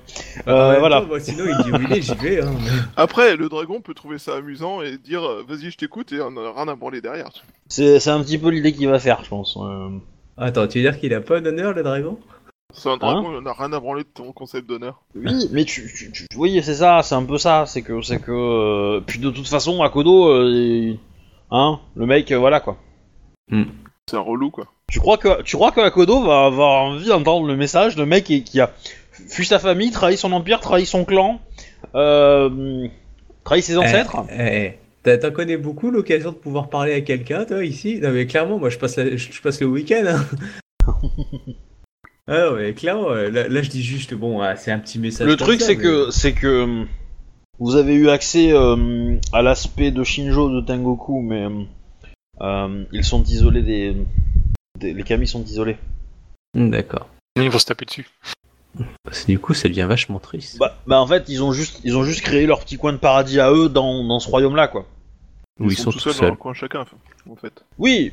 euh, 0.49 0.71
même 0.73 0.81
voilà. 0.81 1.03
temps, 1.03 1.07
sinon, 1.21 1.45
il 1.47 1.65
dit 1.65 1.71
oui, 1.95 2.03
j'y 2.03 2.15
vais. 2.17 2.43
Hein, 2.43 2.51
mais- 2.61 2.71
Après, 2.97 3.37
le 3.37 3.49
dragon 3.49 3.81
peut 3.81 3.95
trouver 3.95 4.19
ça 4.19 4.35
amusant 4.35 4.83
et 4.83 4.99
dire 4.99 5.23
vas-y, 5.49 5.71
je 5.71 5.77
t'écoute 5.77 6.13
et 6.13 6.21
on 6.21 6.37
a 6.37 6.53
rien 6.53 6.67
à 6.67 6.75
branler 6.75 7.01
derrière. 7.01 7.31
C'est 7.69 8.01
c'est 8.01 8.11
un 8.11 8.21
petit 8.25 8.39
peu 8.39 8.49
l'idée 8.51 8.73
qu'il 8.73 8.89
va 8.89 8.99
faire, 8.99 9.23
je 9.23 9.29
pense. 9.29 9.57
Euh, 9.57 9.91
Attends, 10.37 10.67
tu 10.67 10.79
veux 10.79 10.91
dire 10.91 10.99
qu'il 10.99 11.15
a 11.15 11.21
pas 11.21 11.41
d'honneur, 11.41 11.75
le 11.75 11.85
dragon? 11.85 12.19
C'est 12.75 12.91
un 12.91 12.99
dragon, 12.99 13.31
on 13.43 13.47
a 13.47 13.53
rien 13.55 13.73
à 13.73 13.81
branler 13.81 14.03
de 14.03 14.09
ton 14.09 14.31
concept 14.33 14.69
d'honneur. 14.69 15.01
Oui, 15.15 15.49
mais 15.53 15.65
tu, 15.65 15.91
tu, 15.97 16.13
tu- 16.13 16.27
oui, 16.37 16.61
c'est 16.63 16.75
ça, 16.75 17.01
c'est 17.03 17.15
un 17.15 17.25
peu 17.25 17.39
ça. 17.39 17.65
C'est 17.67 17.81
que, 17.81 18.03
c'est 18.03 18.21
que, 18.21 18.31
euh, 18.31 19.01
puis 19.01 19.19
de 19.19 19.31
toute 19.31 19.49
façon, 19.49 19.83
Akodo, 19.83 20.29
euh, 20.29 20.51
il- 20.53 20.99
hein, 21.51 21.81
le 21.97 22.05
mec, 22.05 22.31
euh, 22.31 22.37
voilà 22.39 22.61
quoi. 22.61 22.77
C'est 23.51 24.17
un 24.17 24.21
relou 24.21 24.51
quoi. 24.51 24.67
Tu 24.93 25.01
crois 25.01 25.17
que, 25.17 25.43
tu 25.43 25.57
crois 25.57 25.73
que 25.73 25.81
Akodo 25.81 26.23
va 26.25 26.45
avoir 26.45 26.85
envie 26.85 27.09
d'entendre 27.09 27.47
le 27.47 27.57
message 27.57 27.97
de 27.97 28.05
mec 28.05 28.25
qui, 28.25 28.45
qui 28.45 28.61
a 28.61 28.71
fui 29.29 29.47
sa 29.47 29.59
famille, 29.59 29.91
trahi 29.91 30.19
son 30.19 30.33
empire, 30.33 30.61
trahi 30.61 30.85
son 30.85 31.07
clan, 31.07 31.41
euh, 31.95 32.87
trahi 33.45 33.63
ses 33.63 33.79
ancêtres? 33.79 34.25
Eh, 34.31 34.43
eh, 34.67 34.79
t'as- 35.03 35.17
T'en 35.17 35.31
connais 35.31 35.57
beaucoup 35.57 35.91
l'occasion 35.91 36.33
de 36.33 36.37
pouvoir 36.37 36.69
parler 36.69 36.93
à 36.93 37.01
quelqu'un, 37.01 37.47
toi, 37.47 37.65
ici? 37.65 37.99
Non, 38.03 38.11
mais 38.13 38.27
clairement, 38.27 38.59
moi, 38.59 38.69
je 38.69 38.77
passe, 38.79 38.97
la- 38.97 39.17
je 39.17 39.41
passe 39.41 39.59
le 39.63 39.67
week-end. 39.69 40.05
Hein. 40.07 40.27
ah, 42.28 42.52
ouais, 42.52 42.74
clairement, 42.74 43.10
euh, 43.10 43.31
là, 43.31 43.48
là, 43.48 43.62
je 43.62 43.70
dis 43.70 43.82
juste, 43.82 44.15
bon, 44.15 44.40
ah, 44.40 44.55
c'est 44.57 44.70
un 44.70 44.78
petit 44.78 44.98
message. 44.98 45.26
Le 45.26 45.36
truc, 45.36 45.60
c'est 45.60 45.76
mais- 45.76 45.82
que, 45.82 46.10
c'est 46.10 46.32
que 46.34 46.62
hum, 46.62 46.86
vous 47.58 47.76
avez 47.76 47.94
eu 47.94 48.08
accès 48.10 48.52
hum, 48.55 49.18
à 49.32 49.42
l'aspect 49.42 49.90
de 49.90 50.05
Shinjo 50.05 50.50
de 50.50 50.60
Tengoku, 50.65 51.20
mais 51.23 51.47
euh, 52.40 52.84
ils 52.92 53.05
sont 53.05 53.23
isolés 53.24 53.62
des, 53.62 53.97
des- 54.78 54.92
les 54.94 55.02
kami 55.02 55.26
sont 55.26 55.42
isolés. 55.42 55.76
Hmm, 56.55 56.70
D'accord. 56.70 57.08
Ils 57.36 57.50
vont 57.50 57.58
se 57.58 57.66
taper 57.66 57.84
dessus. 57.84 58.08
Parce 59.02 59.23
que 59.24 59.32
du 59.32 59.39
coup, 59.39 59.55
ça 59.55 59.68
devient 59.68 59.86
vachement 59.89 60.18
triste. 60.18 60.58
Bah, 60.58 60.76
bah 60.86 61.00
en 61.00 61.07
fait, 61.07 61.24
ils 61.28 61.42
ont 61.42 61.52
juste, 61.52 61.81
ils 61.84 61.97
ont 61.97 62.05
juste 62.05 62.20
créé 62.23 62.47
leur 62.47 62.60
petit 62.60 62.76
coin 62.76 62.92
de 62.92 62.98
paradis 62.98 63.40
à 63.40 63.50
eux 63.52 63.68
dans, 63.68 64.05
dans 64.05 64.20
ce 64.20 64.28
royaume-là, 64.28 64.68
quoi. 64.68 64.86
Où 65.58 65.70
ils 65.70 65.76
sont 65.76 65.90
tout 65.90 65.98
tout 65.98 66.10
seuls 66.12 66.20
dans 66.20 66.26
leur 66.28 66.39
coin 66.39 66.52
chacun, 66.55 66.84
en 67.28 67.36
fait. 67.36 67.65
Oui, 67.78 68.12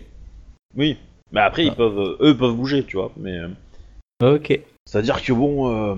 oui. 0.76 0.98
Mais 1.32 1.42
après, 1.42 1.66
ils 1.66 1.72
Ah. 1.72 1.76
peuvent, 1.76 2.00
euh, 2.00 2.18
eux 2.22 2.38
peuvent 2.38 2.56
bouger, 2.56 2.84
tu 2.84 2.98
vois. 2.98 3.12
Mais 3.18 3.38
euh, 3.38 3.48
Ok. 4.24 4.60
c'est-à-dire 4.86 5.22
que 5.24 5.34
bon, 5.34 5.70
euh, 5.72 5.96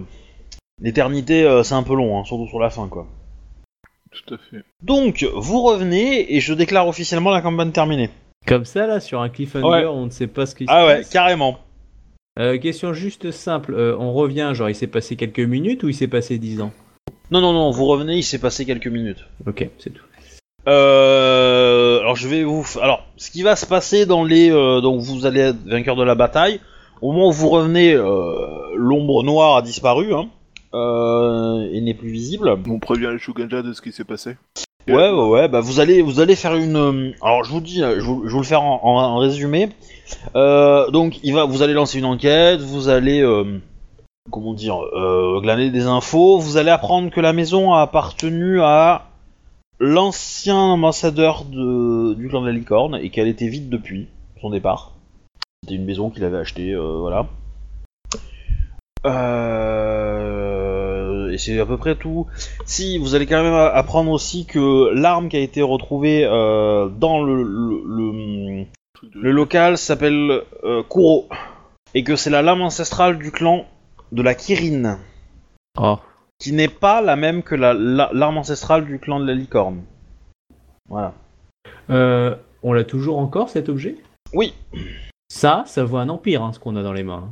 l'éternité, 0.81 1.43
euh, 1.43 1.63
c'est 1.63 1.75
un 1.75 1.83
peu 1.83 1.95
long, 1.95 2.19
hein, 2.19 2.23
surtout 2.25 2.47
sur 2.47 2.59
la 2.59 2.69
fin, 2.69 2.87
quoi. 2.87 3.05
Tout 4.11 4.33
à 4.33 4.37
fait. 4.37 4.63
Donc, 4.81 5.25
vous 5.35 5.61
revenez 5.61 6.33
et 6.35 6.39
je 6.39 6.53
déclare 6.53 6.87
officiellement 6.87 7.29
la 7.31 7.41
campagne 7.41 7.71
terminée. 7.71 8.09
Comme 8.47 8.65
ça, 8.65 8.87
là, 8.87 8.99
sur 8.99 9.21
un 9.21 9.29
cliffhanger, 9.29 9.67
Ouais. 9.67 9.85
on 9.85 10.05
ne 10.05 10.09
sait 10.09 10.27
pas 10.27 10.45
ce 10.45 10.55
qui 10.55 10.65
se 10.65 10.71
Ah 10.71 10.85
ouais, 10.85 10.97
passe. 10.97 11.09
carrément. 11.09 11.59
Euh, 12.39 12.57
question 12.57 12.93
juste 12.93 13.31
simple. 13.31 13.73
euh, 13.73 13.95
on 13.99 14.13
revient, 14.13 14.51
genre, 14.53 14.69
il 14.69 14.75
s'est 14.75 14.87
passé 14.87 15.15
quelques 15.15 15.39
minutes 15.39 15.83
ou 15.83 15.89
il 15.89 15.95
s'est 15.95 16.07
passé 16.07 16.37
10 16.37 16.61
ans? 16.61 16.71
Non, 17.31 17.41
non, 17.41 17.51
non, 17.51 17.71
vous 17.71 17.85
revenez, 17.85 18.15
il 18.17 18.23
s'est 18.23 18.39
passé 18.39 18.65
quelques 18.65 18.87
minutes. 18.87 19.25
Ok, 19.45 19.67
c'est 19.79 19.89
tout. 19.91 20.03
Euh, 20.67 21.99
alors 21.99 22.15
je 22.15 22.27
vais 22.27 22.43
vous. 22.43 22.61
f- 22.61 22.79
Alors, 22.79 23.05
ce 23.17 23.31
qui 23.31 23.41
va 23.43 23.55
se 23.55 23.65
passer 23.65 24.05
dans 24.05 24.23
les. 24.23 24.49
euh, 24.51 24.81
donc 24.81 25.01
vous 25.01 25.25
allez 25.25 25.39
être 25.41 25.63
vainqueur 25.65 25.95
de 25.95 26.03
la 26.03 26.15
bataille. 26.15 26.59
Au 27.01 27.11
moment 27.11 27.29
où 27.29 27.31
vous 27.31 27.49
revenez, 27.49 27.93
euh, 27.93 28.33
l'ombre 28.75 29.23
noire 29.23 29.57
a 29.57 29.61
disparu 29.61 30.13
hein, 30.13 30.27
euh, 30.73 31.67
et 31.71 31.81
n'est 31.81 31.93
plus 31.93 32.09
visible. 32.09 32.55
On 32.69 32.79
prévient 32.79 33.09
les 33.11 33.19
Shuganja 33.19 33.61
de 33.61 33.73
ce 33.73 33.81
qui 33.81 33.91
s'est 33.91 34.03
passé. 34.03 34.37
Ouais, 34.87 35.09
ouais, 35.11 35.27
ouais. 35.29 35.47
Bah 35.49 35.59
vous 35.59 35.79
allez, 35.81 36.01
vous 36.01 36.19
allez 36.21 36.35
faire 36.35 36.55
une. 36.55 36.75
euh, 36.77 37.11
Alors 37.21 37.43
je 37.43 37.51
vous 37.51 37.59
dis, 37.61 37.79
je, 37.79 37.99
vous- 37.99 38.21
je 38.23 38.27
vais 38.27 38.33
vous 38.33 38.39
le 38.39 38.45
faire 38.45 38.61
en, 38.63 38.79
en- 38.83 38.97
en 38.97 39.17
résumé. 39.17 39.69
Euh, 40.35 40.89
donc 40.91 41.19
il 41.23 41.33
va, 41.33 41.43
vous 41.45 41.61
allez 41.61 41.73
lancer 41.73 41.99
une 41.99 42.05
enquête. 42.05 42.61
Vous 42.61 42.87
allez. 42.87 43.21
euh, 43.21 43.59
comment 44.31 44.53
dire, 44.53 44.77
euh, 44.81 45.39
glaner 45.41 45.69
des 45.71 45.85
infos. 45.87 46.37
Vous 46.39 46.57
allez 46.57 46.69
apprendre 46.71 47.11
que 47.11 47.19
la 47.21 47.33
maison 47.33 47.73
a 47.73 47.81
appartenu 47.81 48.61
à 48.61 49.03
l'ancien 49.79 50.55
ambassadeur 50.57 51.43
de, 51.45 52.13
du 52.15 52.29
clan 52.29 52.41
de 52.41 52.47
la 52.47 52.53
licorne 52.53 52.95
et 53.01 53.09
qu'elle 53.09 53.27
était 53.27 53.47
vide 53.47 53.69
depuis 53.69 54.07
son 54.41 54.49
départ. 54.49 54.93
C'était 55.67 55.75
une 55.81 55.85
maison 55.85 56.09
qu'il 56.09 56.23
avait 56.23 56.37
achetée, 56.37 56.71
euh, 56.71 56.97
voilà. 56.99 57.27
Euh, 59.97 61.29
et 61.29 61.37
c'est 61.37 61.59
à 61.59 61.65
peu 61.65 61.75
près 61.77 61.95
tout. 61.95 62.25
Si, 62.65 62.97
vous 62.97 63.15
allez 63.15 63.25
quand 63.25 63.43
même 63.43 63.53
apprendre 63.53 64.11
aussi 64.11 64.45
que 64.45 64.93
l'arme 64.93 65.27
qui 65.27 65.35
a 65.35 65.41
été 65.41 65.61
retrouvée 65.61 66.23
euh, 66.23 66.87
dans 66.87 67.21
le, 67.21 67.43
le- 67.43 68.65
local 69.33 69.77
s'appelle 69.77 70.41
euh, 70.63 70.83
Kuro. 70.89 71.27
Et 71.93 72.05
que 72.05 72.15
c'est 72.15 72.29
la 72.29 72.41
lame 72.41 72.61
ancestrale 72.61 73.17
du 73.17 73.31
clan 73.31 73.65
de 74.13 74.21
la 74.21 74.35
Kirin 74.35 74.99
Oh. 75.77 75.97
qui 76.39 76.53
n'est 76.53 76.69
pas 76.69 77.01
la 77.01 77.17
même 77.17 77.43
que 77.43 77.55
la- 77.55 77.73
la- 77.73 78.09
l'arme 78.13 78.37
ancestrale 78.37 78.85
du 78.85 78.99
clan 78.99 79.19
de 79.19 79.25
la 79.25 79.33
licorne. 79.33 79.81
Voilà. 80.87 81.13
Euh, 81.89 82.35
on 82.63 82.71
l'a 82.71 82.85
toujours 82.85 83.19
encore, 83.19 83.49
cet 83.49 83.67
objet? 83.67 83.97
Oui. 84.33 84.53
Ça, 85.29 85.63
ça 85.65 85.83
vaut 85.83 85.97
un 85.97 86.09
empire, 86.09 86.41
hein, 86.43 86.53
ce 86.53 86.59
qu'on 86.59 86.75
a 86.75 86.83
dans 86.83 86.93
les 86.93 87.03
mains. 87.03 87.29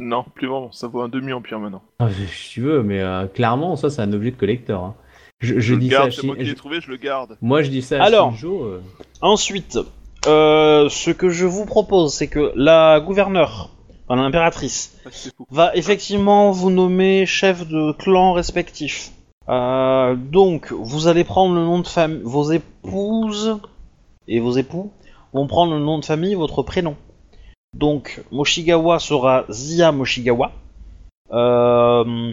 Non, 0.00 0.24
plus 0.34 0.46
vraiment, 0.48 0.72
ça 0.72 0.88
vaut 0.88 1.00
un 1.00 1.08
demi-empire 1.08 1.58
maintenant. 1.60 1.82
Ah, 2.00 2.08
si 2.10 2.50
tu 2.50 2.60
veux, 2.60 2.82
mais 2.82 3.00
euh, 3.00 3.26
clairement, 3.26 3.76
ça, 3.76 3.88
c'est 3.88 4.02
un 4.02 4.12
objet 4.12 4.30
de 4.30 4.36
collector. 4.36 4.84
hein. 4.84 4.94
Je, 5.40 5.54
je 5.54 5.60
Je, 5.60 5.74
le 5.74 5.80
dis 5.80 5.88
garde, 5.88 6.10
ça 6.12 6.18
à 6.18 6.20
c'est 6.20 6.26
moi 6.26 6.34
Shin- 6.34 6.38
qui 6.40 6.44
l'ai 6.44 6.50
je- 6.50 6.56
trouvé, 6.56 6.80
je 6.80 6.90
le 6.90 6.96
garde. 6.96 7.38
Moi, 7.40 7.62
je 7.62 7.70
dis 7.70 7.82
ça 7.82 8.00
à 8.02 8.06
Alors. 8.06 8.30
Shinjo. 8.32 8.64
euh, 8.64 8.82
Ensuite, 9.20 9.78
euh, 10.26 10.88
ce 10.88 11.10
que 11.10 11.30
je 11.30 11.46
vous 11.46 11.66
propose, 11.66 12.12
c'est 12.14 12.26
que 12.28 12.52
la 12.56 13.00
gouverneure, 13.00 13.70
enfin 14.08 14.20
l'impératrice, 14.20 14.98
Ah, 15.06 15.10
va 15.50 15.76
effectivement 15.76 16.50
vous 16.50 16.70
nommer 16.70 17.26
chef 17.26 17.66
de 17.68 17.92
clan 17.92 18.32
respectif. 18.32 19.12
Euh, 19.48 20.16
donc, 20.16 20.72
vous 20.72 21.06
allez 21.06 21.22
prendre 21.24 21.54
le 21.54 21.60
nom 21.64 21.78
de 21.78 21.86
famille, 21.86 22.20
vos 22.24 22.50
épouses 22.50 23.58
et 24.26 24.40
vos 24.40 24.52
époux 24.52 24.90
vont 25.32 25.46
prendre 25.46 25.72
le 25.74 25.80
nom 25.80 25.98
de 25.98 26.04
famille, 26.04 26.34
votre 26.34 26.62
prénom. 26.62 26.96
Donc, 27.76 28.22
Moshigawa 28.32 28.98
sera 28.98 29.44
Zia 29.50 29.92
Moshigawa. 29.92 30.50
Euh, 31.30 32.32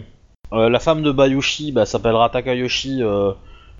euh, 0.52 0.68
la 0.70 0.78
femme 0.78 1.02
de 1.02 1.12
Bayushi 1.12 1.70
bah, 1.72 1.84
s'appellera 1.84 2.30
Takayoshi 2.30 3.02
euh, 3.02 3.32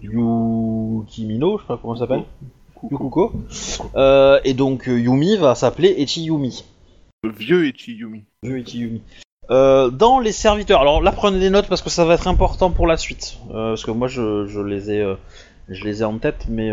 Yukimino, 0.02 1.56
je 1.56 1.62
sais 1.62 1.68
pas 1.68 1.78
comment 1.80 1.94
ça 1.94 2.00
s'appelle. 2.00 2.24
Yukuko. 2.90 3.32
Euh, 3.96 4.40
et 4.44 4.52
donc 4.52 4.84
Yumi 4.86 5.38
va 5.38 5.54
s'appeler 5.54 5.94
Echiyumi. 5.98 6.64
Le 7.22 7.30
vieux 7.30 7.66
Ichiyumi. 7.68 8.24
Vieux 8.42 8.58
Echiyumi. 8.58 9.00
Euh, 9.50 9.88
dans 9.88 10.18
les 10.18 10.32
serviteurs, 10.32 10.82
alors 10.82 11.00
là 11.00 11.12
prenez 11.12 11.40
des 11.40 11.48
notes 11.48 11.68
parce 11.68 11.80
que 11.80 11.88
ça 11.88 12.04
va 12.04 12.12
être 12.14 12.28
important 12.28 12.70
pour 12.70 12.86
la 12.86 12.98
suite. 12.98 13.38
Parce 13.50 13.84
que 13.84 13.90
moi 13.90 14.08
je, 14.08 14.46
je 14.46 14.60
les 14.60 14.90
ai 14.90 15.16
je 15.70 15.84
les 15.84 16.02
ai 16.02 16.04
en 16.04 16.18
tête, 16.18 16.44
mais 16.50 16.70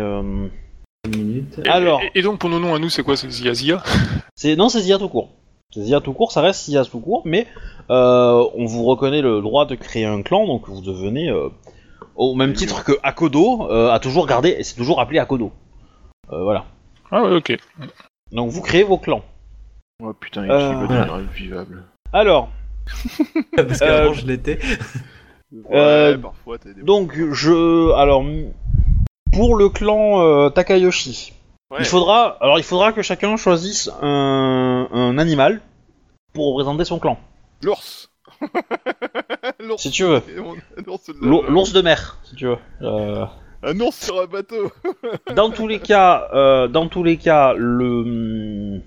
Et- 1.10 1.68
Alors. 1.68 2.00
Et, 2.02 2.20
et 2.20 2.22
donc, 2.22 2.38
pour 2.38 2.48
nos 2.50 2.60
noms 2.60 2.74
à 2.74 2.78
nous, 2.78 2.88
c'est 2.88 3.02
quoi 3.02 3.16
C'est 3.16 3.30
Zia 3.30 3.54
Zia? 3.54 3.82
C'est 4.36 4.54
non 4.56 4.68
c'est 4.68 4.80
Zia 4.80 4.98
tout 4.98 5.08
court. 5.08 5.30
C'est 5.74 5.82
Zia 5.82 6.00
tout 6.00 6.12
court, 6.12 6.32
ça 6.32 6.40
reste 6.42 6.66
Zia 6.66 6.84
tout 6.84 7.00
court, 7.00 7.22
mais 7.24 7.46
euh, 7.90 8.44
on 8.54 8.66
vous 8.66 8.84
reconnaît 8.84 9.22
le 9.22 9.40
droit 9.40 9.66
de 9.66 9.74
créer 9.74 10.04
un 10.04 10.22
clan, 10.22 10.46
donc 10.46 10.68
vous 10.68 10.80
devenez 10.82 11.28
euh, 11.30 11.48
au 12.14 12.34
même 12.34 12.52
titre 12.52 12.84
que 12.84 12.92
Akodo 13.02 13.68
euh, 13.70 13.90
a 13.90 13.98
toujours 13.98 14.26
gardé, 14.26 14.50
et 14.58 14.62
c'est 14.64 14.76
toujours 14.76 15.00
appelé 15.00 15.18
Akodo. 15.18 15.50
Euh, 16.30 16.42
voilà. 16.44 16.66
Ah 17.10 17.22
ouais, 17.24 17.34
ok. 17.34 17.56
Donc 18.32 18.50
vous 18.50 18.60
créez 18.62 18.82
vos 18.84 18.98
clans. 18.98 19.22
Oh 20.02 20.12
putain, 20.12 20.42
Euh, 20.48 20.72
voilà. 20.86 21.04
devenir 21.04 21.14
invivable. 21.14 21.82
Alors, 22.12 22.50
Parce 23.56 23.78
qu'avant, 23.78 24.10
Euh, 24.10 24.14
je 24.14 24.26
l'étais. 24.26 24.58
Ouais, 25.52 25.76
Euh, 25.76 26.18
parfois 26.18 26.58
t'as 26.58 26.72
des. 26.72 26.82
donc 26.82 27.12
je 27.32 27.92
alors 27.94 28.22
pour 29.32 29.56
le 29.56 29.68
clan 29.68 30.20
euh, 30.20 30.50
Takayoshi, 30.50 31.32
Ouais. 31.70 31.78
il 31.80 31.86
faudra 31.86 32.36
alors 32.42 32.58
il 32.58 32.64
faudra 32.64 32.92
que 32.92 33.00
chacun 33.00 33.36
choisisse 33.38 33.90
un, 34.02 34.88
un 34.92 35.16
animal 35.16 35.62
pour 36.34 36.48
représenter 36.52 36.84
son 36.84 36.98
clan, 36.98 37.18
L'ours 37.62 38.10
L'ours 39.58 39.80
si 39.82 39.90
tu 39.90 40.04
veux. 40.04 40.22
L'ours 40.86 41.06
de- 41.06 41.14
L'our- 41.26 41.44
L'ours 41.48 41.72
de 41.72 41.80
mer, 41.80 42.18
si 42.24 42.34
tu 42.36 42.46
veux. 42.46 42.58
Euh, 42.82 43.24
Un 43.62 43.80
ours 43.80 43.96
sur 44.04 44.20
un 44.20 44.26
bateau 44.26 44.70
dans 45.34 45.50
tous 45.50 45.66
les 45.66 45.78
cas, 45.78 46.28
euh, 46.34 46.68
dans 46.68 46.88
tous 46.88 47.04
les 47.04 47.16
cas, 47.16 47.54
le 47.56 48.80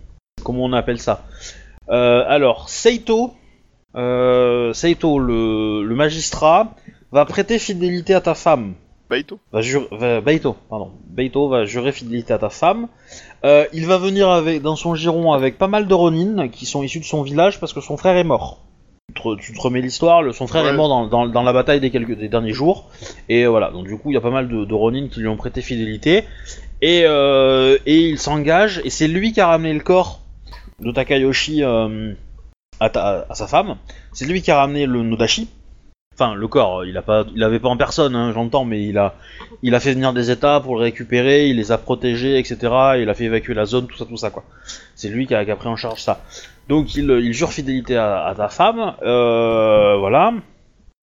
comment 0.44 0.66
on 0.66 0.74
appelle 0.74 1.00
ça? 1.00 1.24
Euh, 1.90 2.24
Alors, 2.28 2.70
Seito, 2.70 3.34
euh, 3.96 4.74
Seito, 4.74 5.18
le, 5.18 5.84
le 5.84 5.96
magistrat, 5.96 6.76
va 7.12 7.26
prêter 7.26 7.58
fidélité 7.58 8.14
à 8.14 8.22
ta 8.22 8.36
femme. 8.36 8.74
Baito 9.10 9.40
Va 9.52 9.62
jurer, 9.62 9.88
va- 9.92 10.22
Beito, 10.22 10.56
pardon. 10.70 10.92
Beito 11.08 11.48
va 11.48 11.66
jurer 11.66 11.92
fidélité 11.92 12.34
à 12.34 12.38
ta 12.40 12.50
femme. 12.50 12.88
Euh, 13.44 13.66
il 13.74 13.86
va 13.86 13.98
venir 13.98 14.30
avec, 14.30 14.62
dans 14.62 14.76
son 14.76 14.96
giron 14.96 15.32
avec 15.34 15.58
pas 15.58 15.68
mal 15.68 15.88
de 15.88 15.94
Ronin 15.94 16.48
qui 16.48 16.66
sont 16.66 16.82
issus 16.84 17.00
de 17.00 17.06
son 17.06 17.22
village 17.22 17.60
parce 17.60 17.72
que 17.74 17.82
son 17.82 17.98
frère 17.98 18.18
est 18.18 18.24
mort. 18.24 18.62
Tu 19.14 19.22
te, 19.22 19.36
tu 19.40 19.54
te 19.54 19.62
remets 19.62 19.82
l'histoire, 19.82 20.24
le- 20.24 20.34
son 20.34 20.48
frère 20.48 20.64
Ouais. 20.64 20.72
est 20.72 20.76
mort 20.76 20.90
dans, 20.90 21.06
dans- 21.08 21.28
dans 21.28 21.44
la 21.44 21.54
bataille 21.54 21.80
des, 21.80 21.92
quelques, 21.92 22.18
des 22.18 22.28
derniers 22.30 22.54
jours. 22.54 22.90
Et 23.30 23.46
voilà, 23.46 23.70
donc 23.70 23.86
du 23.86 23.96
coup, 23.98 24.10
il 24.10 24.16
y 24.16 24.18
a 24.18 24.22
pas 24.22 24.32
mal 24.32 24.48
de, 24.50 24.66
de 24.66 24.74
Ronin 24.74 25.08
qui 25.08 25.20
lui 25.20 25.28
ont 25.28 25.38
prêté 25.38 25.62
fidélité. 25.62 26.24
Et, 26.82 27.04
euh, 27.06 27.78
et 27.86 28.10
il 28.10 28.18
s'engage, 28.20 28.82
et 28.84 28.90
c'est 28.90 29.08
lui 29.08 29.32
qui 29.34 29.40
a 29.42 29.48
ramené 29.48 29.74
le 29.74 29.80
corps 29.82 30.22
de 30.80 30.92
Takayoshi 30.92 31.64
euh, 31.64 32.14
à, 32.80 32.90
ta- 32.90 33.26
à 33.30 33.36
sa 33.36 33.46
femme. 33.48 33.78
C'est 34.14 34.26
lui 34.26 34.42
qui 34.42 34.50
a 34.52 34.58
ramené 34.58 34.86
le 34.88 35.04
Nodashi. 35.04 35.48
Enfin, 36.18 36.34
le 36.34 36.48
corps, 36.48 36.86
il 36.86 36.96
a 36.98 37.02
pas, 37.02 37.26
il 37.36 37.44
avait 37.44 37.60
pas 37.60 37.68
en 37.68 37.76
personne, 37.76 38.16
hein, 38.16 38.32
j'entends, 38.34 38.64
mais 38.64 38.86
il 38.86 38.98
a, 38.98 39.14
fait 39.80 39.94
venir 39.94 40.14
des 40.14 40.32
états 40.32 40.62
pour 40.62 40.76
le 40.76 40.82
récupérer, 40.82 41.50
il 41.50 41.58
les 41.58 41.74
a 41.74 41.78
protégés, 41.78 42.40
etc. 42.40 42.58
Il 43.00 43.10
a 43.10 43.14
fait 43.14 43.26
évacuer 43.26 43.54
la 43.54 43.66
zone, 43.66 43.88
tout 43.88 43.98
ça, 43.98 44.06
tout 44.06 44.16
ça, 44.16 44.30
quoi. 44.30 44.44
C'est 44.96 45.10
lui 45.10 45.28
qui 45.28 45.36
a, 45.36 45.56
pris 45.56 45.68
en 45.68 45.76
charge 45.76 46.02
ça. 46.02 46.22
Donc 46.70 46.96
il, 46.96 47.10
il 47.10 47.34
jure 47.34 47.52
fidélité 47.52 47.98
à, 47.98 48.26
à 48.26 48.34
ta 48.34 48.48
femme, 48.48 48.96
euh, 49.04 49.98
voilà. 49.98 50.34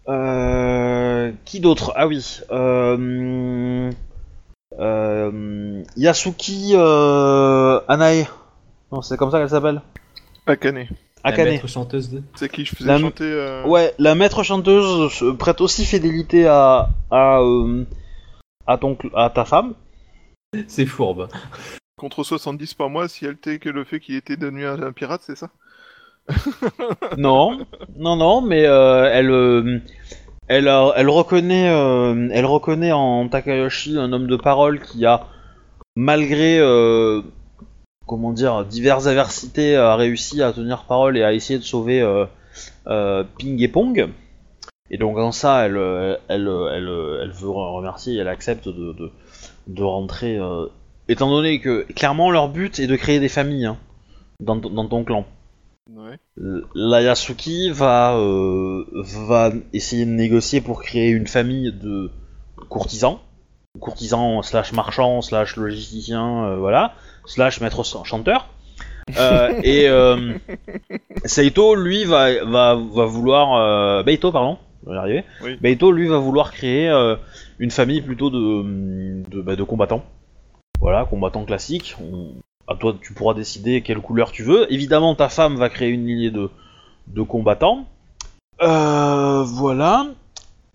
Euh, 0.09 1.31
qui 1.45 1.61
d'autre? 1.61 1.93
Ah 1.95 2.07
oui. 2.07 2.41
Euh, 2.51 3.91
euh, 4.79 5.83
Yasuki 5.97 6.73
euh, 6.75 7.81
Anae. 7.89 8.27
Non, 8.91 9.03
c'est 9.03 9.17
comme 9.17 9.31
ça 9.31 9.39
qu'elle 9.39 9.51
s'appelle? 9.51 9.81
Akane. 10.47 10.87
La 11.31 11.37
maître 11.45 11.67
chanteuse 11.69 12.11
de. 12.11 12.23
C'est 12.35 12.51
qui 12.51 12.65
je 12.65 12.75
faisais 12.75 12.89
La- 12.89 12.99
chanter 12.99 13.25
euh, 13.25 13.65
Ouais, 13.67 13.95
la 13.99 14.15
maître 14.15 14.43
chanteuse 14.43 15.13
se 15.13 15.25
prête 15.33 15.61
aussi 15.61 15.85
fidélité 15.85 16.47
à 16.47 16.89
à, 17.11 17.39
euh, 17.41 17.85
à 18.67 18.77
ton 18.79 18.95
cl- 18.95 19.11
à 19.15 19.31
ta 19.31 19.45
femme. 19.45 19.75
C'est 20.69 20.87
fourbe. 20.87 21.29
contre 21.97 22.25
70 22.25 22.75
par 22.75 22.91
mois 22.91 23.09
si 23.09 23.25
elle 23.25 23.37
t'est 23.37 23.59
que 23.59 23.69
le 23.69 23.85
fait 23.85 24.01
qu'il 24.01 24.17
était 24.17 24.37
devenu 24.37 24.67
un, 24.67 24.83
un 24.83 24.93
pirate, 24.93 25.23
c'est 25.25 25.37
ça 25.37 25.51
Non, 27.17 27.61
non, 27.97 28.17
non, 28.17 28.41
mais 28.41 28.65
euh, 28.67 29.09
elle, 29.13 29.31
euh, 29.31 29.79
elle, 30.49 30.69
a- 30.69 30.93
elle 30.97 31.09
reconnaît, 31.09 31.69
euh, 31.71 32.29
elle 32.33 32.47
reconnaît 32.47 32.93
en 32.93 33.29
Takayoshi 33.29 33.97
un 33.99 34.13
homme 34.13 34.27
de 34.27 34.37
parole 34.37 34.81
qui 34.81 35.07
a, 35.07 35.27
malgré, 35.97 36.59
euh, 36.59 37.23
comment 38.07 38.33
dire, 38.33 38.65
diverses 38.65 39.07
adversités, 39.07 39.77
a 39.77 39.97
réussi 39.97 40.43
à 40.43 40.53
tenir 40.53 40.85
parole 40.85 41.17
et 41.17 41.23
à 41.25 41.33
essayer 41.33 41.59
de 41.59 41.65
sauver 41.65 42.01
euh, 42.01 42.27
euh, 42.87 43.25
Ping 43.39 43.61
et 43.63 43.69
Pong. 43.69 44.09
Et 44.91 44.99
donc 44.99 45.17
en 45.17 45.33
ça, 45.33 45.65
elle, 45.67 45.77
euh, 45.77 46.17
elle, 46.29 46.49
euh, 46.49 46.71
elle, 46.75 46.89
euh, 46.89 47.21
elle 47.23 47.31
veut 47.31 47.49
remercier 47.49 48.15
et 48.15 48.19
elle 48.19 48.29
accepte 48.29 48.69
de, 48.69 48.93
de, 48.93 49.11
de 49.69 49.83
rentrer, 49.83 50.37
euh, 50.37 50.67
étant 51.09 51.31
donné 51.31 51.61
que 51.61 51.87
clairement 51.95 52.31
leur 52.31 52.49
but 52.49 52.79
est 52.79 52.87
de 52.87 52.97
créer 52.97 53.19
des 53.21 53.31
familles 53.31 53.67
hein, 53.67 53.79
dans, 54.41 54.61
ton- 54.61 54.71
dans 54.71 54.87
ton 54.89 55.05
clan. 55.05 55.25
Ouais. 55.91 56.19
La 56.75 57.03
Yasuki 57.03 57.71
va, 57.71 58.17
euh, 58.17 58.85
va 59.27 59.51
essayer 59.73 60.05
de 60.05 60.11
négocier 60.11 60.61
pour 60.61 60.83
créer 60.83 61.09
une 61.11 61.27
famille 61.27 61.73
de 61.73 62.11
courtisans, 62.69 63.19
courtisans 63.81 64.43
slash 64.43 64.73
marchands 64.73 65.23
slash 65.23 65.57
logisticiens, 65.57 66.45
euh, 66.45 66.57
voilà, 66.57 66.95
slash 67.25 67.61
maître 67.61 67.85
chanteur. 68.05 68.49
Euh, 69.19 69.61
et 69.63 69.89
euh, 69.89 70.35
Seito, 71.25 71.75
lui, 71.75 72.05
va, 72.05 72.45
va, 72.45 72.75
va 72.75 73.05
vouloir... 73.05 73.55
Euh, 73.55 74.03
Beito, 74.03 74.31
pardon, 74.33 74.59
je 74.85 74.91
vais 74.91 74.95
y 74.95 74.99
arriver. 74.99 75.25
Oui. 75.43 75.57
Beito, 75.61 75.93
lui, 75.93 76.09
va 76.09 76.19
vouloir 76.19 76.53
créer 76.53 76.89
euh, 76.89 77.17
une 77.59 77.71
famille 77.71 78.01
plutôt 78.01 78.31
de, 78.31 79.23
de, 79.29 79.41
bah, 79.43 79.57
de 79.57 79.63
combattants. 79.65 80.05
Voilà, 80.81 81.05
combattants 81.05 81.45
classiques. 81.45 81.97
On- 82.01 82.35
à 82.69 82.77
toi, 82.77 82.95
tu 83.03 83.13
pourras 83.13 83.35
décider 83.35 83.83
quelle 83.83 83.99
couleur 83.99 84.31
tu 84.31 84.45
veux. 84.45 84.73
Évidemment, 84.73 85.17
ta 85.17 85.29
femme 85.29 85.57
va 85.57 85.69
créer 85.69 85.89
une 85.91 86.07
lignée 86.07 86.31
de, 86.31 86.49
de 87.09 87.23
combattants. 87.23 87.87
Euh, 88.63 89.43
voilà. 89.43 90.07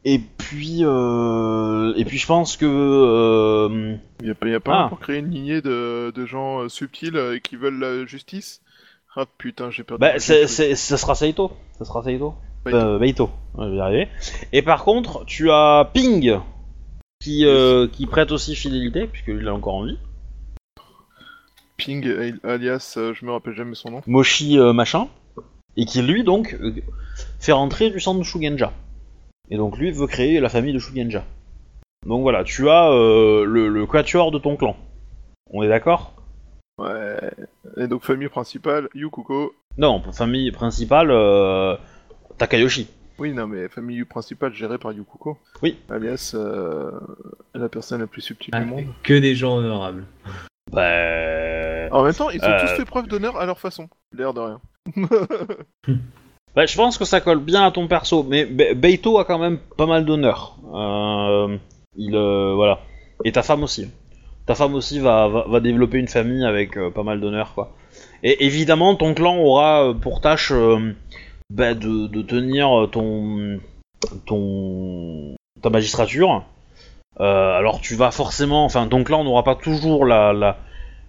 Et 0.10 0.20
puis, 0.20 0.86
euh, 0.86 1.94
et 1.98 2.06
puis, 2.06 2.18
je 2.18 2.26
pense 2.28 2.56
que 2.56 2.66
euh, 2.66 3.98
Il 4.22 4.28
y 4.28 4.32
a 4.32 4.36
pas, 4.36 4.48
y 4.48 4.54
a 4.54 4.62
pas 4.62 4.86
Ah. 4.86 4.88
pour 4.88 5.00
créer 5.02 5.18
une 5.20 5.30
lignée 5.30 5.62
de, 5.62 6.12
de 6.16 6.26
gens 6.26 6.62
euh, 6.62 6.70
subtils 6.70 7.18
euh, 7.18 7.40
qui 7.40 7.58
veulent 7.58 7.78
la 7.78 8.06
justice? 8.06 8.62
Ah 9.18 9.26
putain, 9.38 9.70
j'ai 9.70 9.84
perdu. 9.84 10.00
bah, 10.00 10.18
c'est, 10.20 10.48
c'est, 10.48 10.76
ça 10.76 10.96
sera 10.96 11.14
Saito. 11.14 11.52
Ça 11.78 11.84
sera 11.84 12.04
Saito. 12.04 12.36
Euh. 12.68 13.00
Ouais, 13.00 13.14
je 13.18 13.70
vais 13.70 13.76
y 13.76 13.80
arriver. 13.82 14.08
Et 14.54 14.62
par 14.62 14.86
contre, 14.86 15.26
tu 15.26 15.52
as 15.52 15.90
Ping 15.94 16.40
qui, 17.20 17.46
euh, 17.46 17.88
qui 17.88 18.06
prête 18.06 18.32
aussi 18.32 18.56
fidélité 18.56 19.08
puisqu'il 19.08 19.46
est 19.46 19.50
encore 19.50 19.76
en 19.76 19.86
vie. 19.88 19.98
Ping, 21.76 22.06
alias, 22.44 22.94
euh, 22.98 23.14
je 23.14 23.26
me 23.26 23.32
rappelle 23.34 23.56
jamais 23.56 23.76
son 23.76 23.92
nom. 23.92 24.02
Moshi 24.08 24.58
euh, 24.58 24.72
machin, 24.72 25.08
et 25.76 25.86
qui 25.86 26.02
lui 26.02 26.24
donc 26.24 26.56
euh, 26.62 26.74
fait 27.40 27.52
rentrer 27.52 27.90
du 27.90 28.00
sang 28.00 28.16
de 28.16 28.24
Shugenja. 28.24 28.72
Et 29.50 29.58
donc 29.58 29.78
lui 29.78 29.92
veut 29.92 30.08
créer 30.08 30.40
la 30.40 30.50
famille 30.50 30.74
de 30.74 30.80
Shugenja. 30.80 31.24
Donc 32.06 32.22
voilà, 32.22 32.44
tu 32.44 32.70
as 32.70 32.90
euh, 32.92 33.44
le, 33.46 33.70
le 33.70 33.86
quatuor 33.86 34.32
de 34.32 34.40
ton 34.40 34.56
clan. 34.56 34.76
On 35.52 35.64
est 35.64 35.70
d'accord? 35.70 36.14
Ouais. 36.80 37.18
Et 37.78 37.88
donc, 37.88 38.04
famille 38.04 38.28
principale, 38.30 38.88
Yukuko. 38.94 39.54
Non, 39.78 40.02
famille 40.12 40.52
principale, 40.52 41.10
euh, 41.12 41.76
Takayoshi. 42.38 42.88
Oui, 43.18 43.34
non, 43.34 43.48
mais 43.48 43.68
famille 43.68 44.04
principale 44.04 44.54
gérée 44.54 44.78
par 44.78 44.92
Yukuko. 44.92 45.38
Oui. 45.64 45.80
Alias, 45.90 46.34
euh, 46.36 46.92
la 47.56 47.68
personne 47.68 48.02
la 48.02 48.08
plus 48.08 48.22
subtile 48.22 48.54
Ah, 48.56 48.60
du 48.62 48.68
monde. 48.68 48.86
que 49.04 49.18
des 49.18 49.34
gens 49.36 49.58
honorables. 49.58 50.06
Bah... 50.72 51.90
En 51.92 52.04
même 52.04 52.14
temps, 52.14 52.30
ils 52.30 52.42
ont 52.44 52.48
Euh. 52.48 52.60
tous 52.62 52.76
fait 52.76 52.86
preuve 52.86 53.08
d'honneur 53.08 53.38
à 53.38 53.46
leur 53.46 53.60
façon. 53.60 53.90
L'air 54.12 54.34
de 54.34 54.42
rien. 54.42 54.62
bah, 56.58 56.66
je 56.66 56.76
pense 56.76 56.98
que 56.98 57.06
ça 57.06 57.22
colle 57.22 57.40
bien 57.40 57.64
à 57.68 57.70
ton 57.70 57.88
perso, 57.88 58.24
mais 58.24 58.44
Be- 58.44 58.74
Beito 58.74 59.20
a 59.20 59.26
quand 59.26 59.38
même 59.38 59.60
pas 59.78 59.86
mal 59.86 60.06
d'honneur. 60.06 60.56
Euh, 60.74 61.56
il, 61.96 62.16
euh, 62.16 62.56
voilà. 62.56 62.80
Et 63.24 63.32
ta 63.32 63.44
femme 63.44 63.62
aussi. 63.62 63.92
Ta 64.48 64.56
femme 64.56 64.74
aussi 64.74 64.98
va, 64.98 65.28
va, 65.28 65.60
développer 65.60 66.00
une 66.00 66.08
famille 66.08 66.44
avec 66.44 66.76
euh, 66.76 66.90
pas 66.90 67.04
mal 67.04 67.22
d'honneur, 67.22 67.54
quoi. 67.54 67.76
Et 68.24 68.44
évidemment, 68.44 68.96
ton 68.96 69.14
clan 69.14 69.38
aura 69.38 69.94
pour 70.02 70.20
tâche 70.20 70.52
bah, 71.52 71.76
de, 71.76 72.08
de 72.08 72.22
tenir 72.24 72.90
ton, 72.92 73.60
ton 74.26 75.36
ta 75.62 75.70
magistrature. 75.70 76.44
Alors 77.20 77.82
tu 77.82 77.94
vas 77.94 78.10
forcément, 78.10 78.66
enfin 78.66 78.88
ton 78.88 79.04
clan 79.04 79.24
n'aura 79.24 79.44
pas 79.44 79.54
toujours 79.54 80.06
la, 80.06 80.34
la, 80.34 80.58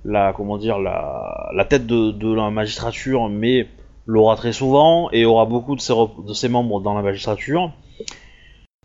la 0.05 0.35
comment 0.35 0.59
dire 0.59 0.79
la, 0.79 1.51
la 1.55 1.65
tête 1.65 1.87
de 1.87 2.35
la 2.35 2.51
magistrature, 2.51 3.31
mais 3.31 3.67
l'aura 4.09 4.35
très 4.37 4.53
souvent 4.53 5.11
et 5.13 5.25
aura 5.27 5.45
beaucoup 5.45 5.77
de 5.77 5.81
ses, 5.81 6.49
membres 6.49 6.81
dans 6.81 6.95
la 6.95 7.03
magistrature. 7.03 7.71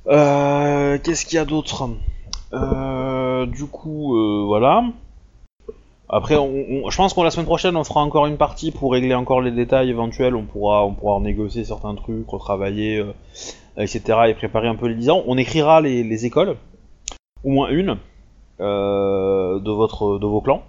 Euh, 0.07 0.99
Qu'est-ce 1.01 1.25
qu'il 1.25 1.37
y 1.37 1.39
a 1.39 1.45
d'autre? 1.45 1.89
Euh, 2.53 3.45
Du 3.47 3.65
coup, 3.65 4.15
euh, 4.17 4.43
voilà. 4.45 4.83
Après, 6.09 6.35
je 6.35 6.95
pense 6.97 7.13
qu'on 7.13 7.23
la 7.23 7.31
semaine 7.31 7.45
prochaine, 7.47 7.75
on 7.77 7.83
fera 7.85 8.01
encore 8.01 8.27
une 8.27 8.37
partie 8.37 8.71
pour 8.71 8.91
régler 8.91 9.15
encore 9.15 9.41
les 9.41 9.49
détails 9.51 9.89
éventuels. 9.89 10.35
On 10.35 10.43
pourra, 10.43 10.85
on 10.85 10.93
pourra 10.93 11.19
négocier 11.21 11.63
certains 11.63 11.95
trucs, 11.95 12.29
retravailler, 12.29 13.03
etc. 13.77 14.01
et 14.27 14.33
préparer 14.35 14.67
un 14.67 14.75
peu 14.75 14.87
les 14.87 14.95
10 14.95 15.09
ans. 15.09 15.23
On 15.25 15.37
écrira 15.37 15.79
les, 15.81 16.03
les 16.03 16.25
écoles, 16.25 16.57
au 17.43 17.49
moins 17.49 17.69
une, 17.69 17.97
de 18.59 19.71
votre, 19.71 20.19
de 20.19 20.25
vos 20.27 20.41
clans. 20.41 20.63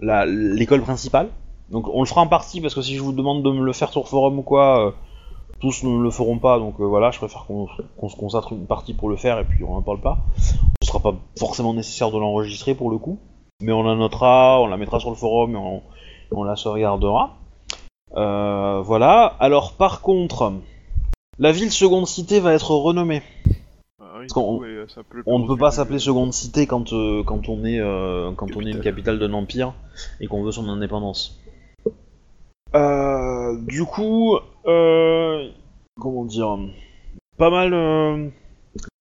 La- 0.00 0.26
L'école 0.26 0.80
principale. 0.80 1.28
Donc 1.74 1.88
on 1.92 2.00
le 2.00 2.06
fera 2.06 2.20
en 2.20 2.28
partie 2.28 2.60
parce 2.60 2.72
que 2.72 2.82
si 2.82 2.94
je 2.94 3.02
vous 3.02 3.12
demande 3.12 3.42
de 3.42 3.50
me 3.50 3.64
le 3.64 3.72
faire 3.72 3.90
sur 3.90 4.06
forum 4.06 4.38
ou 4.38 4.42
quoi, 4.42 4.86
euh, 4.86 4.90
tous 5.58 5.82
ne 5.82 6.00
le 6.00 6.10
feront 6.10 6.38
pas. 6.38 6.60
Donc 6.60 6.78
euh, 6.78 6.84
voilà, 6.84 7.10
je 7.10 7.18
préfère 7.18 7.46
qu'on 7.46 8.08
se 8.08 8.16
consacre 8.16 8.52
une 8.52 8.66
partie 8.66 8.94
pour 8.94 9.08
le 9.08 9.16
faire 9.16 9.40
et 9.40 9.44
puis 9.44 9.64
on 9.64 9.74
n'en 9.74 9.82
parle 9.82 10.00
pas. 10.00 10.18
Ce 10.80 10.86
sera 10.86 11.00
pas 11.00 11.16
forcément 11.36 11.74
nécessaire 11.74 12.12
de 12.12 12.18
l'enregistrer 12.18 12.76
pour 12.76 12.92
le 12.92 12.98
coup, 12.98 13.18
mais 13.60 13.72
on 13.72 13.82
la 13.82 13.96
notera, 13.96 14.60
on 14.60 14.68
la 14.68 14.76
mettra 14.76 15.00
sur 15.00 15.10
le 15.10 15.16
forum 15.16 15.56
et 15.56 15.58
on, 15.58 15.82
on 16.30 16.44
la 16.44 16.54
sauvegardera. 16.54 17.38
Euh, 18.16 18.80
voilà. 18.80 19.34
Alors 19.40 19.72
par 19.72 20.00
contre, 20.00 20.52
la 21.40 21.50
ville 21.50 21.72
seconde 21.72 22.06
cité 22.06 22.38
va 22.38 22.52
être 22.52 22.70
renommée. 22.70 23.22
Ah 24.00 24.04
oui, 24.20 24.26
Parce 24.28 24.32
coup, 24.32 24.60
ouais, 24.60 24.84
On 25.26 25.40
ne 25.40 25.48
peut 25.48 25.56
pas 25.56 25.72
s'appeler 25.72 25.98
seconde 25.98 26.32
cité 26.32 26.68
quand, 26.68 26.92
euh, 26.92 27.24
quand 27.24 27.48
on 27.48 27.64
est 27.64 27.80
euh, 27.80 28.30
quand 28.36 28.54
on 28.54 28.60
est 28.60 28.70
une 28.70 28.80
capitale 28.80 29.18
d'un 29.18 29.32
empire 29.32 29.72
et 30.20 30.28
qu'on 30.28 30.44
veut 30.44 30.52
son 30.52 30.68
indépendance. 30.68 31.40
Euh, 32.74 33.56
du 33.66 33.84
coup, 33.84 34.36
euh, 34.66 35.48
comment 36.00 36.24
dire, 36.24 36.58
pas 37.38 37.50
mal. 37.50 37.72
euh, 37.72 38.28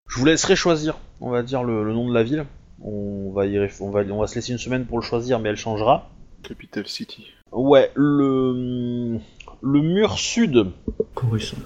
je 0.08 0.20
vous 0.20 0.26
laisserai 0.26 0.56
choisir, 0.56 0.98
on 1.22 1.30
va 1.32 1.42
dire 1.44 1.64
le, 1.64 1.84
le 1.84 1.94
nom 1.94 2.08
de 2.08 2.14
la 2.14 2.24
ville. 2.24 2.46
On 2.82 3.32
va 3.34 3.46
y 3.46 3.56
réf- 3.58 3.82
on 3.82 3.90
va 3.90 4.02
on 4.12 4.20
va 4.20 4.28
se 4.28 4.36
laisser 4.36 4.52
une 4.52 4.58
semaine 4.60 4.86
pour 4.86 5.00
le 5.00 5.04
choisir, 5.04 5.40
mais 5.40 5.50
elle 5.50 5.56
changera. 5.58 6.10
Capital 6.44 6.86
City. 6.88 7.26
Ouais, 7.52 7.90
le 7.96 9.18
le 9.62 9.82
mur 9.82 10.20
sud 10.20 10.68
Coruscant. 11.16 11.58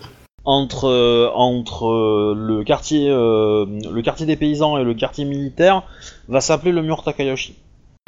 entre 0.46 1.32
entre 1.34 2.36
le 2.38 2.64
quartier 2.64 3.10
euh, 3.10 3.66
le 3.92 4.02
quartier 4.02 4.26
des 4.28 4.36
paysans 4.36 4.78
et 4.78 4.84
le 4.84 4.94
quartier 4.94 5.26
militaire 5.26 5.84
va 6.28 6.40
s'appeler 6.40 6.72
le 6.72 6.84
mur 6.84 7.04
Takayoshi. 7.04 7.56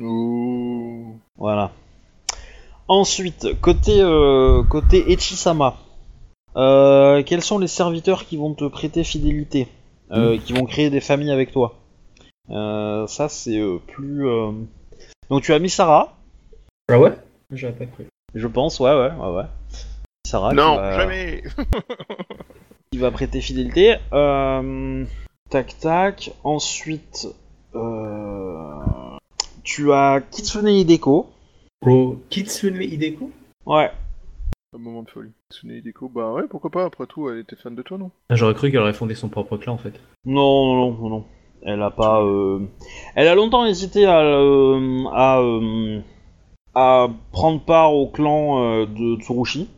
Ouh. 0.03 1.15
Voilà. 1.37 1.71
Ensuite, 2.89 3.59
côté 3.61 4.01
euh, 4.01 4.63
côté 4.63 5.11
Echisama, 5.13 5.77
euh, 6.55 7.21
quels 7.23 7.43
sont 7.43 7.59
les 7.59 7.67
serviteurs 7.67 8.25
qui 8.25 8.35
vont 8.35 8.53
te 8.55 8.65
prêter 8.65 9.03
fidélité, 9.03 9.67
euh, 10.11 10.37
qui 10.39 10.53
vont 10.53 10.65
créer 10.65 10.89
des 10.89 10.99
familles 10.99 11.31
avec 11.31 11.51
toi? 11.51 11.75
Euh, 12.49 13.05
Ça 13.07 13.29
c'est 13.29 13.57
euh, 13.59 13.77
plus. 13.87 14.27
euh, 14.27 14.51
Donc 15.29 15.43
tu 15.43 15.53
as 15.53 15.59
Misara, 15.59 16.17
Ah 16.91 16.99
ouais? 16.99 17.11
J'aurais 17.51 17.73
pas 17.73 17.85
cru. 17.85 18.05
je 18.33 18.47
pense, 18.47 18.79
ouais 18.79 18.91
ouais 18.93 19.11
ouais 19.11 19.35
ouais. 19.35 19.45
Misara 20.25 20.53
non, 20.55 20.75
va, 20.75 20.91
jamais 20.97 21.43
qui 22.91 22.97
va 22.97 23.11
prêter 23.11 23.39
fidélité. 23.41 23.97
Euh, 24.13 25.05
tac 25.51 25.77
tac. 25.79 26.31
Ensuite, 26.43 27.27
euh, 27.75 28.79
tu 29.63 29.93
as 29.93 30.21
Kitsune 30.31 30.67
Hideko. 30.67 31.29
Pro 31.81 32.17
Kitsune 32.29 32.81
Hideko? 32.81 33.31
Ouais. 33.65 33.91
Un 34.75 34.77
moment 34.79 35.03
de 35.03 35.09
folie. 35.09 35.31
Tsune 35.51 35.71
Hideko, 35.71 36.09
bah 36.09 36.31
ouais, 36.33 36.43
pourquoi 36.49 36.69
pas, 36.69 36.85
après 36.85 37.05
tout, 37.07 37.29
elle 37.29 37.39
était 37.39 37.55
fan 37.55 37.75
de 37.75 37.81
toi, 37.81 37.97
non? 37.97 38.11
Ah, 38.29 38.35
J'aurais 38.35 38.53
cru 38.53 38.69
qu'elle 38.71 38.81
aurait 38.81 38.93
fondé 38.93 39.15
son 39.15 39.29
propre 39.29 39.57
clan 39.57 39.73
en 39.73 39.77
fait. 39.77 39.99
Non, 40.25 40.75
non, 40.75 40.91
non, 40.93 41.09
non. 41.09 41.25
Elle 41.61 41.81
a 41.81 41.91
pas. 41.91 42.21
euh, 42.23 42.59
Elle 43.15 43.27
a 43.27 43.35
longtemps 43.35 43.65
hésité 43.65 44.05
à, 44.05 44.19
euh, 44.21 45.05
à, 45.11 45.39
euh, 45.39 45.99
à 46.75 47.07
prendre 47.31 47.61
part 47.61 47.93
au 47.95 48.07
clan 48.07 48.63
euh, 48.63 48.85
de 48.85 49.19
Tsurushi. 49.21 49.69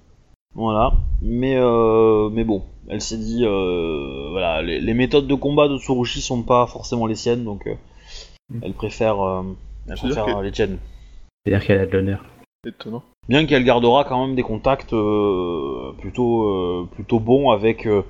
Voilà. 0.54 0.94
Mais, 1.22 1.56
euh, 1.56 2.30
mais 2.30 2.44
bon, 2.44 2.64
elle 2.90 3.02
s'est 3.02 3.18
dit. 3.18 3.44
euh, 3.46 4.28
Voilà, 4.32 4.62
les, 4.62 4.80
les 4.80 4.94
méthodes 4.94 5.28
de 5.28 5.36
combat 5.36 5.68
de 5.68 5.78
Tsurushi 5.78 6.22
sont 6.22 6.44
pas 6.44 6.66
forcément 6.68 7.06
les 7.08 7.16
siennes, 7.16 7.44
donc 7.44 7.68
euh, 7.68 7.76
Mm. 8.50 8.60
elle 8.64 8.74
préfère, 8.74 9.22
euh, 9.22 9.44
elle 9.88 9.98
C'est-à-dire 9.98 10.16
préfère 10.24 10.38
que- 10.40 10.44
les 10.44 10.52
tiennes. 10.52 10.78
C'est-à-dire 11.46 11.66
qu'elle 11.66 11.80
a 11.80 11.86
de 11.86 11.92
l'honneur. 11.92 12.24
Étonnant. 12.68 13.04
Bien 13.28 13.46
qu'elle 13.46 13.64
gardera 13.64 14.04
quand 14.04 14.26
même 14.26 14.36
des 14.36 14.44
contacts 14.44 14.94
euh, 14.94 15.92
plutôt, 16.00 16.44
euh, 16.44 16.88
plutôt 16.94 17.20
bons 17.20 17.50
avec, 17.50 17.88
euh, 17.88 18.04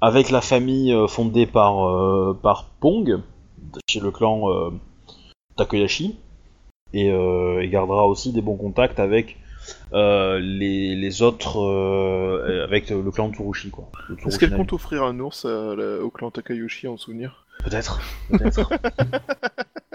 avec 0.00 0.30
la 0.30 0.40
famille 0.40 0.94
fondée 1.08 1.46
par, 1.46 1.86
euh, 1.88 2.38
par 2.40 2.66
Pong, 2.80 3.20
chez 3.88 4.00
le 4.00 4.10
clan 4.10 4.50
euh, 4.50 4.70
Takoyashi, 5.56 6.16
et, 6.92 7.10
euh, 7.10 7.60
et 7.62 7.68
gardera 7.68 8.06
aussi 8.06 8.32
des 8.32 8.42
bons 8.42 8.56
contacts 8.56 9.00
avec 9.00 9.36
euh, 9.92 10.38
les, 10.38 10.94
les 10.94 11.22
autres, 11.22 11.58
euh, 11.60 12.62
avec 12.64 12.90
le 12.90 13.10
clan 13.10 13.32
Tsurushi. 13.32 13.70
Quoi, 13.70 13.88
le 14.08 14.16
Est-ce 14.26 14.38
qu'elle 14.38 14.54
compte 14.54 14.72
offrir 14.72 15.02
un 15.02 15.18
ours 15.18 15.44
à 15.44 15.74
la- 15.74 15.98
au 16.02 16.10
clan 16.10 16.30
Takayoshi 16.30 16.86
en 16.86 16.96
souvenir? 16.96 17.44
Peut-être, 17.64 18.00
peut-être. 18.30 18.70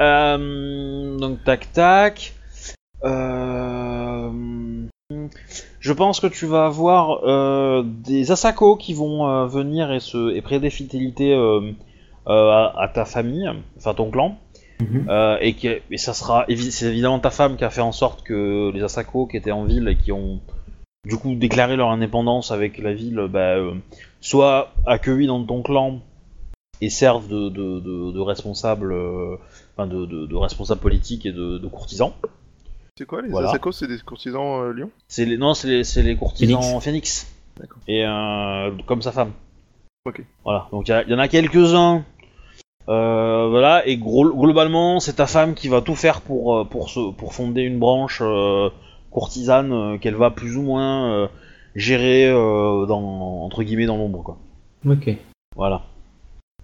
Euh, 0.00 1.16
donc 1.18 1.44
tac 1.44 1.72
tac. 1.72 2.34
Euh, 3.04 4.30
je 5.80 5.92
pense 5.92 6.20
que 6.20 6.26
tu 6.26 6.46
vas 6.46 6.66
avoir 6.66 7.24
euh, 7.24 7.82
des 7.84 8.30
Asako 8.30 8.76
qui 8.76 8.94
vont 8.94 9.46
venir 9.46 9.92
et 9.92 10.00
se 10.00 10.34
et 10.34 10.42
prêter 10.42 10.70
fidélité 10.70 11.34
à, 12.26 12.72
à 12.76 12.88
ta 12.92 13.04
famille, 13.04 13.50
enfin 13.76 13.94
ton 13.94 14.10
clan. 14.10 14.38
Mhm. 14.80 15.06
Et, 15.40 15.54
que, 15.54 15.80
et 15.90 15.98
ça 15.98 16.14
sera 16.14 16.46
c'est 16.48 16.86
évidemment 16.86 17.20
ta 17.20 17.30
femme 17.30 17.56
qui 17.56 17.64
a 17.64 17.70
fait 17.70 17.80
en 17.80 17.92
sorte 17.92 18.22
que 18.22 18.72
les 18.72 18.82
Asako 18.82 19.26
qui 19.26 19.36
étaient 19.36 19.52
en 19.52 19.64
ville 19.64 19.86
et 19.88 19.96
qui 19.96 20.10
ont 20.10 20.40
du 21.06 21.16
coup 21.16 21.34
déclaré 21.34 21.76
leur 21.76 21.90
indépendance 21.90 22.50
avec 22.50 22.78
la 22.78 22.92
ville, 22.94 23.28
bah, 23.30 23.56
soient 24.20 24.72
accueillis 24.86 25.26
dans 25.26 25.44
ton 25.44 25.62
clan 25.62 26.00
et 26.80 26.90
servent 26.90 27.28
de, 27.28 27.50
de, 27.50 27.78
de, 27.80 28.12
de 28.12 28.20
responsables, 28.20 28.94
enfin 29.76 29.86
de, 29.86 30.06
de, 30.06 30.26
de 30.26 30.36
responsables 30.36 30.80
politiques 30.80 31.26
et 31.26 31.32
de, 31.32 31.58
de 31.58 31.68
courtisans. 31.68 32.12
C'est 32.96 33.06
quoi, 33.06 33.22
les 33.22 33.28
Voilà. 33.28 33.48
Asako 33.48 33.72
C'est 33.72 33.88
des 33.88 33.98
courtisans 33.98 34.62
euh, 34.62 34.72
Lyon 34.72 34.90
C'est 35.08 35.24
les 35.24 35.36
non, 35.36 35.54
c'est 35.54 35.68
les, 35.68 35.84
c'est 35.84 36.02
les 36.02 36.16
courtisans 36.16 36.60
Phoenix. 36.62 36.84
Phoenix. 36.84 37.34
D'accord. 37.58 37.78
Et 37.88 38.04
euh, 38.06 38.70
comme 38.86 39.02
sa 39.02 39.12
femme. 39.12 39.32
Ok. 40.06 40.22
Voilà. 40.44 40.68
Donc 40.70 40.88
il 40.88 41.04
y, 41.08 41.14
en 41.14 41.18
a 41.18 41.28
quelques-uns. 41.28 42.04
Euh, 42.88 43.48
voilà. 43.48 43.86
Et 43.86 43.96
gros, 43.96 44.28
globalement, 44.32 45.00
c'est 45.00 45.14
ta 45.14 45.26
femme 45.26 45.54
qui 45.54 45.68
va 45.68 45.80
tout 45.80 45.94
faire 45.94 46.20
pour 46.20 46.68
pour 46.68 46.90
se, 46.90 47.10
pour 47.12 47.34
fonder 47.34 47.62
une 47.62 47.78
branche 47.78 48.20
euh, 48.22 48.68
courtisane 49.10 49.72
euh, 49.72 49.98
qu'elle 49.98 50.16
va 50.16 50.30
plus 50.30 50.56
ou 50.56 50.62
moins 50.62 51.10
euh, 51.10 51.28
gérer 51.74 52.28
euh, 52.28 52.84
dans 52.86 53.42
entre 53.44 53.62
guillemets 53.62 53.86
dans 53.86 53.96
l'ombre 53.96 54.22
quoi. 54.22 54.36
Ok. 54.86 55.16
Voilà. 55.56 55.82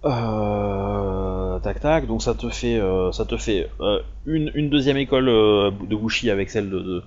Euh, 0.05 1.20
tac 1.61 1.79
tac, 1.79 2.07
donc 2.07 2.21
ça 2.21 2.33
te 2.33 2.49
fait, 2.49 2.77
euh, 2.79 3.11
ça 3.11 3.25
te 3.25 3.37
fait 3.37 3.69
euh, 3.79 3.99
une, 4.25 4.51
une 4.55 4.69
deuxième 4.69 4.97
école 4.97 5.29
euh, 5.29 5.71
de 5.71 5.95
Bushi 5.95 6.29
avec 6.29 6.49
celle 6.49 6.69
de, 6.69 7.01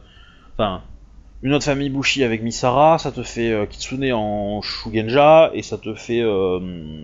enfin, 0.55 0.83
une 1.43 1.53
autre 1.53 1.65
famille 1.65 1.91
Bushi 1.91 2.25
avec 2.25 2.43
Misara, 2.43 2.99
ça 2.99 3.13
te 3.13 3.23
fait 3.23 3.53
euh, 3.53 3.67
Kitsune 3.67 4.11
en 4.13 4.63
Shugenja 4.63 5.51
et 5.53 5.63
ça 5.63 5.77
te 5.79 5.95
fait 5.95 6.23
euh, 6.23 6.59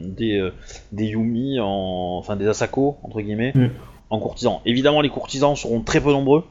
des, 0.04 0.38
euh, 0.38 0.52
des 0.92 1.06
Yumi 1.08 1.60
en, 1.60 2.16
enfin 2.18 2.36
des 2.36 2.48
Asako 2.48 2.96
entre 3.02 3.20
guillemets, 3.20 3.52
Mm. 3.54 3.68
en 4.10 4.18
courtisans. 4.18 4.60
Évidemment, 4.64 5.00
les 5.02 5.10
courtisans 5.10 5.54
seront 5.56 5.82
très 5.82 6.00
peu 6.00 6.12
nombreux, 6.12 6.44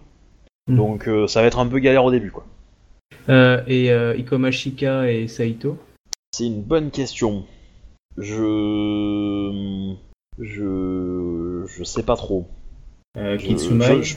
Mm. 0.67 0.75
donc 0.77 1.09
ça 1.27 1.41
va 1.41 1.47
être 1.47 1.59
un 1.59 1.67
peu 1.67 1.79
galère 1.79 2.05
au 2.05 2.11
début 2.11 2.31
quoi. 2.31 2.45
Et 3.67 3.89
Ikomashika 4.17 5.11
et 5.11 5.27
Saito? 5.27 5.77
C'est 6.31 6.45
une 6.45 6.61
bonne 6.61 6.91
question. 6.91 7.45
Je. 8.17 9.95
Je. 10.39 11.65
Je 11.67 11.83
sais 11.83 12.03
pas 12.03 12.15
trop. 12.15 12.47
euh, 13.17 13.37
Je- 13.37 13.45
Kitsumai 13.47 13.97
je- 13.97 14.01
je- 14.03 14.15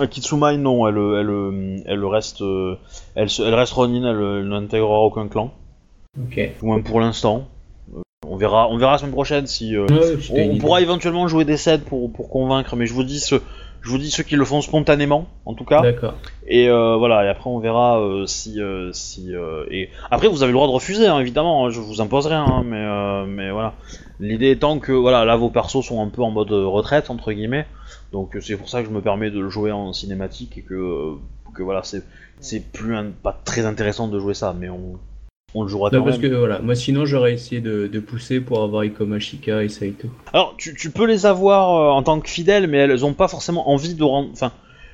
Euh, 0.00 0.06
Kitsumai, 0.08 0.56
non, 0.56 0.88
elle, 0.88 0.96
elle, 0.96 1.82
elle 1.86 2.04
reste. 2.04 2.40
Elle, 3.14 3.28
elle 3.38 3.54
reste 3.54 3.72
Ronin, 3.74 4.04
elle, 4.10 4.40
elle 4.40 4.48
n'intégrera 4.48 5.00
aucun 5.00 5.28
clan. 5.28 5.52
Ok. 6.20 6.34
Du 6.36 6.66
moins 6.66 6.80
pour 6.80 7.00
l'instant. 7.00 7.46
Euh, 7.94 8.00
On 8.26 8.36
verra, 8.36 8.68
on 8.70 8.76
verra 8.78 8.92
la 8.92 8.98
semaine 8.98 9.12
prochaine 9.12 9.46
si. 9.46 9.76
euh, 9.76 9.86
Ouais, 9.86 10.16
on, 10.30 10.34
on 10.54 10.58
pourra 10.58 10.80
éventuellement 10.80 11.28
jouer 11.28 11.44
des 11.44 11.56
sets 11.56 11.78
pour, 11.78 12.10
pour 12.12 12.28
convaincre, 12.28 12.74
mais 12.74 12.86
je 12.86 12.94
vous 12.94 13.04
dis 13.04 13.20
ce. 13.20 13.36
Je 13.84 13.90
vous 13.90 13.98
dis 13.98 14.10
ceux 14.10 14.22
qui 14.22 14.34
le 14.36 14.44
font 14.44 14.60
spontanément, 14.62 15.28
en 15.44 15.54
tout 15.54 15.64
cas. 15.64 15.82
D'accord. 15.82 16.14
Et 16.46 16.68
euh, 16.68 16.96
voilà, 16.96 17.24
et 17.24 17.28
après 17.28 17.50
on 17.50 17.58
verra 17.58 18.00
euh, 18.00 18.26
si 18.26 18.60
euh, 18.60 18.92
si 18.92 19.34
euh, 19.34 19.64
et 19.70 19.90
après 20.10 20.28
vous 20.28 20.42
avez 20.42 20.52
le 20.52 20.56
droit 20.56 20.66
de 20.66 20.72
refuser 20.72 21.06
hein, 21.06 21.20
évidemment, 21.20 21.66
hein, 21.66 21.70
je 21.70 21.80
vous 21.80 22.00
impose 22.00 22.26
rien, 22.26 22.44
hein, 22.44 22.62
mais 22.64 22.82
euh, 22.82 23.26
mais 23.26 23.50
voilà. 23.50 23.74
L'idée 24.20 24.50
étant 24.52 24.78
que 24.78 24.92
voilà, 24.92 25.24
là 25.24 25.36
vos 25.36 25.50
persos 25.50 25.84
sont 25.84 26.02
un 26.02 26.08
peu 26.08 26.22
en 26.22 26.30
mode 26.30 26.50
euh, 26.52 26.66
retraite 26.66 27.10
entre 27.10 27.32
guillemets, 27.32 27.66
donc 28.12 28.36
c'est 28.40 28.56
pour 28.56 28.68
ça 28.68 28.80
que 28.82 28.88
je 28.88 28.92
me 28.94 29.00
permets 29.02 29.30
de 29.30 29.40
le 29.40 29.48
jouer 29.50 29.70
en 29.72 29.92
cinématique 29.92 30.56
et 30.58 30.62
que 30.62 31.14
que 31.54 31.62
voilà 31.62 31.82
c'est 31.82 32.02
c'est 32.40 32.60
plus 32.60 32.96
un- 32.96 33.10
pas 33.10 33.38
très 33.44 33.64
intéressant 33.66 34.08
de 34.08 34.18
jouer 34.18 34.34
ça, 34.34 34.54
mais 34.58 34.68
on 34.70 34.98
on 35.54 35.62
le 35.62 35.68
jouera 35.68 35.90
Non, 35.90 35.98
quand 36.00 36.04
parce 36.06 36.18
même. 36.18 36.30
que 36.30 36.36
voilà, 36.36 36.58
moi 36.58 36.74
sinon 36.74 37.06
j'aurais 37.06 37.34
essayé 37.34 37.60
de, 37.60 37.86
de 37.86 38.00
pousser 38.00 38.40
pour 38.40 38.62
avoir 38.62 38.84
Ikomashika 38.84 39.62
et 39.62 39.68
Saito. 39.68 40.08
Alors, 40.32 40.54
tu, 40.58 40.74
tu 40.74 40.90
peux 40.90 41.06
les 41.06 41.26
avoir 41.26 41.76
euh, 41.76 41.90
en 41.90 42.02
tant 42.02 42.20
que 42.20 42.28
fidèles, 42.28 42.66
mais 42.66 42.78
elles 42.78 43.04
ont 43.04 43.14
pas 43.14 43.28
forcément 43.28 43.70
envie 43.70 43.94
de 43.94 44.02
rendre. 44.02 44.30
Enfin, 44.32 44.52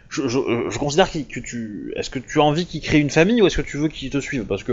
je, 0.09 0.29
je, 0.29 0.39
je 0.69 0.79
considère 0.79 1.11
que, 1.11 1.19
que 1.19 1.41
tu. 1.41 1.93
Est-ce 1.97 2.11
que 2.11 2.19
tu 2.19 2.41
as 2.41 2.45
envie 2.45 2.67
qu'ils 2.67 2.81
créent 2.83 3.01
une 3.01 3.11
famille 3.11 3.41
ou 3.41 3.47
est-ce 3.47 3.57
que 3.57 3.67
tu 3.67 3.79
veux 3.79 3.89
qu'ils 3.89 4.11
te 4.11 4.19
suivent? 4.19 4.45
Parce 4.45 4.65
que, 4.65 4.73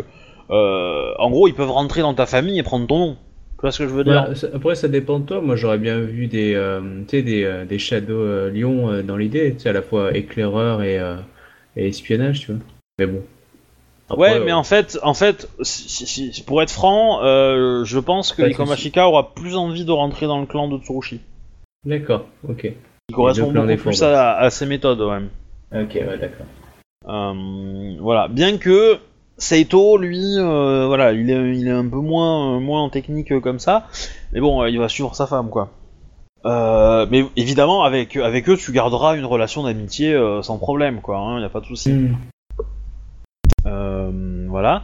euh, 0.50 1.14
en 1.20 1.30
gros, 1.30 1.48
ils 1.48 1.54
peuvent 1.54 1.72
rentrer 1.72 2.02
dans 2.02 2.14
ta 2.14 2.26
famille 2.26 2.60
et 2.60 2.64
prendre 2.64 2.88
ton 2.88 3.00
nom. 3.00 3.14
Tu 3.58 3.62
vois 3.62 3.72
ce 3.72 3.80
que 3.80 3.88
je 3.88 3.94
veux 3.94 4.04
dire? 4.04 4.26
Bah, 4.28 4.36
ça- 4.36 4.50
après 4.54 4.76
ça 4.76 4.88
dépend 4.88 5.20
de 5.20 5.26
toi, 5.26 5.42
moi 5.42 5.56
j'aurais 5.56 5.80
bien 5.80 6.00
vu 6.02 6.28
des, 6.28 6.54
euh, 6.54 6.82
des, 7.10 7.44
euh, 7.44 7.66
des 7.66 7.80
Shadow 7.80 8.14
euh, 8.14 8.52
Lion 8.52 8.90
euh, 8.92 9.02
dans 9.04 9.18
l'idée, 9.18 9.54
tu 9.54 9.62
sais, 9.62 9.70
à 9.70 9.74
la 9.74 9.82
fois 9.82 10.16
éclaireur 10.16 10.84
et, 10.84 11.00
euh, 11.00 11.16
et 11.76 11.88
espionnage, 11.88 12.42
tu 12.42 12.52
vois. 12.52 12.62
Mais 13.00 13.08
bon. 13.08 13.24
Après, 14.10 14.22
Ouais, 14.34 14.40
euh, 14.40 14.44
mais 14.46 14.54
en 14.54 14.64
fait, 14.64 14.98
en 15.04 15.14
fait, 15.14 15.50
si, 15.62 16.06
si- 16.08 16.34
si- 16.34 16.44
pour 16.44 16.62
être 16.62 16.72
franc, 16.72 17.22
euh, 17.24 17.84
je 17.84 18.00
pense 18.00 18.32
que 18.34 18.42
Ikomashika 18.52 19.08
aura 19.08 19.34
plus 19.34 19.56
envie 19.56 19.84
de 19.86 19.92
rentrer 19.92 20.28
dans 20.28 20.40
le 20.40 20.46
clan 20.46 20.68
de 20.70 20.78
Tsurushi. 20.78 21.20
D'accord, 21.86 22.26
ok. 22.48 22.64
Il 23.10 23.16
correspond 23.16 23.52
beaucoup 23.54 23.82
plus 23.84 24.04
à, 24.04 24.38
à 24.38 24.50
ses 24.50 24.66
méthodes, 24.66 25.02
ouais. 25.02 25.20
Ok, 25.82 25.94
ouais, 25.96 26.18
d'accord. 26.18 26.46
Euh, 27.08 27.96
voilà, 28.00 28.28
bien 28.28 28.58
que 28.58 28.98
Saito, 29.38 29.98
lui, 29.98 30.38
euh, 30.38 30.86
voilà, 30.88 31.12
il 31.14 31.30
est, 31.30 31.58
il 31.58 31.68
est 31.68 31.72
un 31.72 31.88
peu 31.88 31.98
moins, 31.98 32.56
euh, 32.56 32.60
moins 32.60 32.82
en 32.82 32.90
technique 32.90 33.32
euh, 33.32 33.40
comme 33.40 33.60
ça, 33.60 33.88
mais 34.34 34.40
bon, 34.42 34.62
euh, 34.64 34.70
il 34.70 34.80
va 34.80 34.90
suivre 34.90 35.16
sa 35.16 35.28
femme, 35.28 35.50
quoi. 35.50 35.70
Euh, 36.46 37.06
mais 37.10 37.26
évidemment, 37.36 37.84
avec, 37.84 38.16
avec 38.16 38.48
eux, 38.50 38.58
tu 38.58 38.72
garderas 38.72 39.16
une 39.18 39.26
relation 39.26 39.64
d'amitié 39.64 40.14
euh, 40.14 40.42
sans 40.42 40.58
problème, 40.58 41.02
quoi. 41.02 41.36
Il 41.38 41.42
y 41.42 41.46
a 41.46 41.50
pas 41.50 41.60
de 41.62 41.66
souci. 41.66 41.92
Hmm. 41.92 42.16
Voilà. 44.50 44.84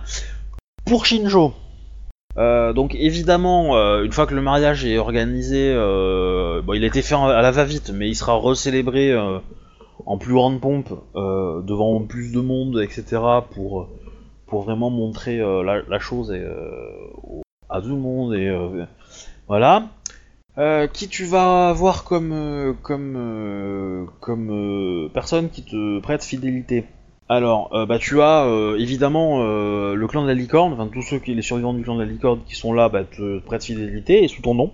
Pour 0.85 1.05
Shinjo, 1.05 1.53
euh, 2.37 2.73
donc 2.73 2.95
évidemment, 2.95 3.75
euh, 3.75 4.03
une 4.03 4.11
fois 4.11 4.25
que 4.25 4.33
le 4.33 4.41
mariage 4.41 4.85
est 4.85 4.97
organisé, 4.97 5.71
euh, 5.73 6.61
il 6.73 6.83
a 6.83 6.87
été 6.87 7.01
fait 7.01 7.15
à 7.15 7.41
la 7.41 7.51
va-vite, 7.51 7.91
mais 7.93 8.09
il 8.09 8.15
sera 8.15 8.33
recélébré 8.33 9.11
euh, 9.11 9.39
en 10.05 10.17
plus 10.17 10.33
grande 10.33 10.59
pompe 10.59 10.91
euh, 11.15 11.61
devant 11.61 12.01
plus 12.01 12.31
de 12.31 12.41
monde, 12.41 12.79
etc. 12.81 13.21
pour 13.51 13.87
vraiment 14.61 14.89
montrer 14.89 15.39
euh, 15.39 15.63
la, 15.63 15.99
chose 15.99 16.31
euh, 16.31 17.41
à 17.69 17.81
tout 17.81 17.89
le 17.89 17.95
monde 17.95 18.33
euh, 18.33 18.85
voilà. 19.47 19.87
Euh, 20.59 20.85
qui 20.85 21.07
tu 21.07 21.25
vas 21.25 21.69
avoir 21.69 22.03
comme 22.03 22.31
euh, 22.31 22.73
comme 22.83 23.15
euh, 23.17 24.05
comme 24.19 24.51
euh, 24.51 25.09
personne 25.11 25.49
qui 25.49 25.63
te 25.63 25.99
prête 25.99 26.23
fidélité? 26.23 26.85
Alors, 27.29 27.73
euh, 27.73 27.85
bah, 27.85 27.99
tu 27.99 28.21
as 28.21 28.45
euh, 28.45 28.77
évidemment 28.77 29.37
euh, 29.39 29.95
le 29.95 30.07
clan 30.07 30.23
de 30.23 30.27
la 30.27 30.33
licorne, 30.33 30.73
enfin 30.73 30.87
tous 30.87 31.01
ceux 31.01 31.19
qui 31.19 31.33
les 31.33 31.41
survivants 31.41 31.73
du 31.73 31.81
clan 31.83 31.95
de 31.95 32.03
la 32.03 32.09
licorne 32.09 32.41
qui 32.45 32.55
sont 32.55 32.73
là, 32.73 32.89
bah, 32.89 33.05
te 33.05 33.39
prêtent 33.39 33.63
fidélité 33.63 34.23
et 34.23 34.27
sous 34.27 34.41
ton 34.41 34.53
nom, 34.53 34.73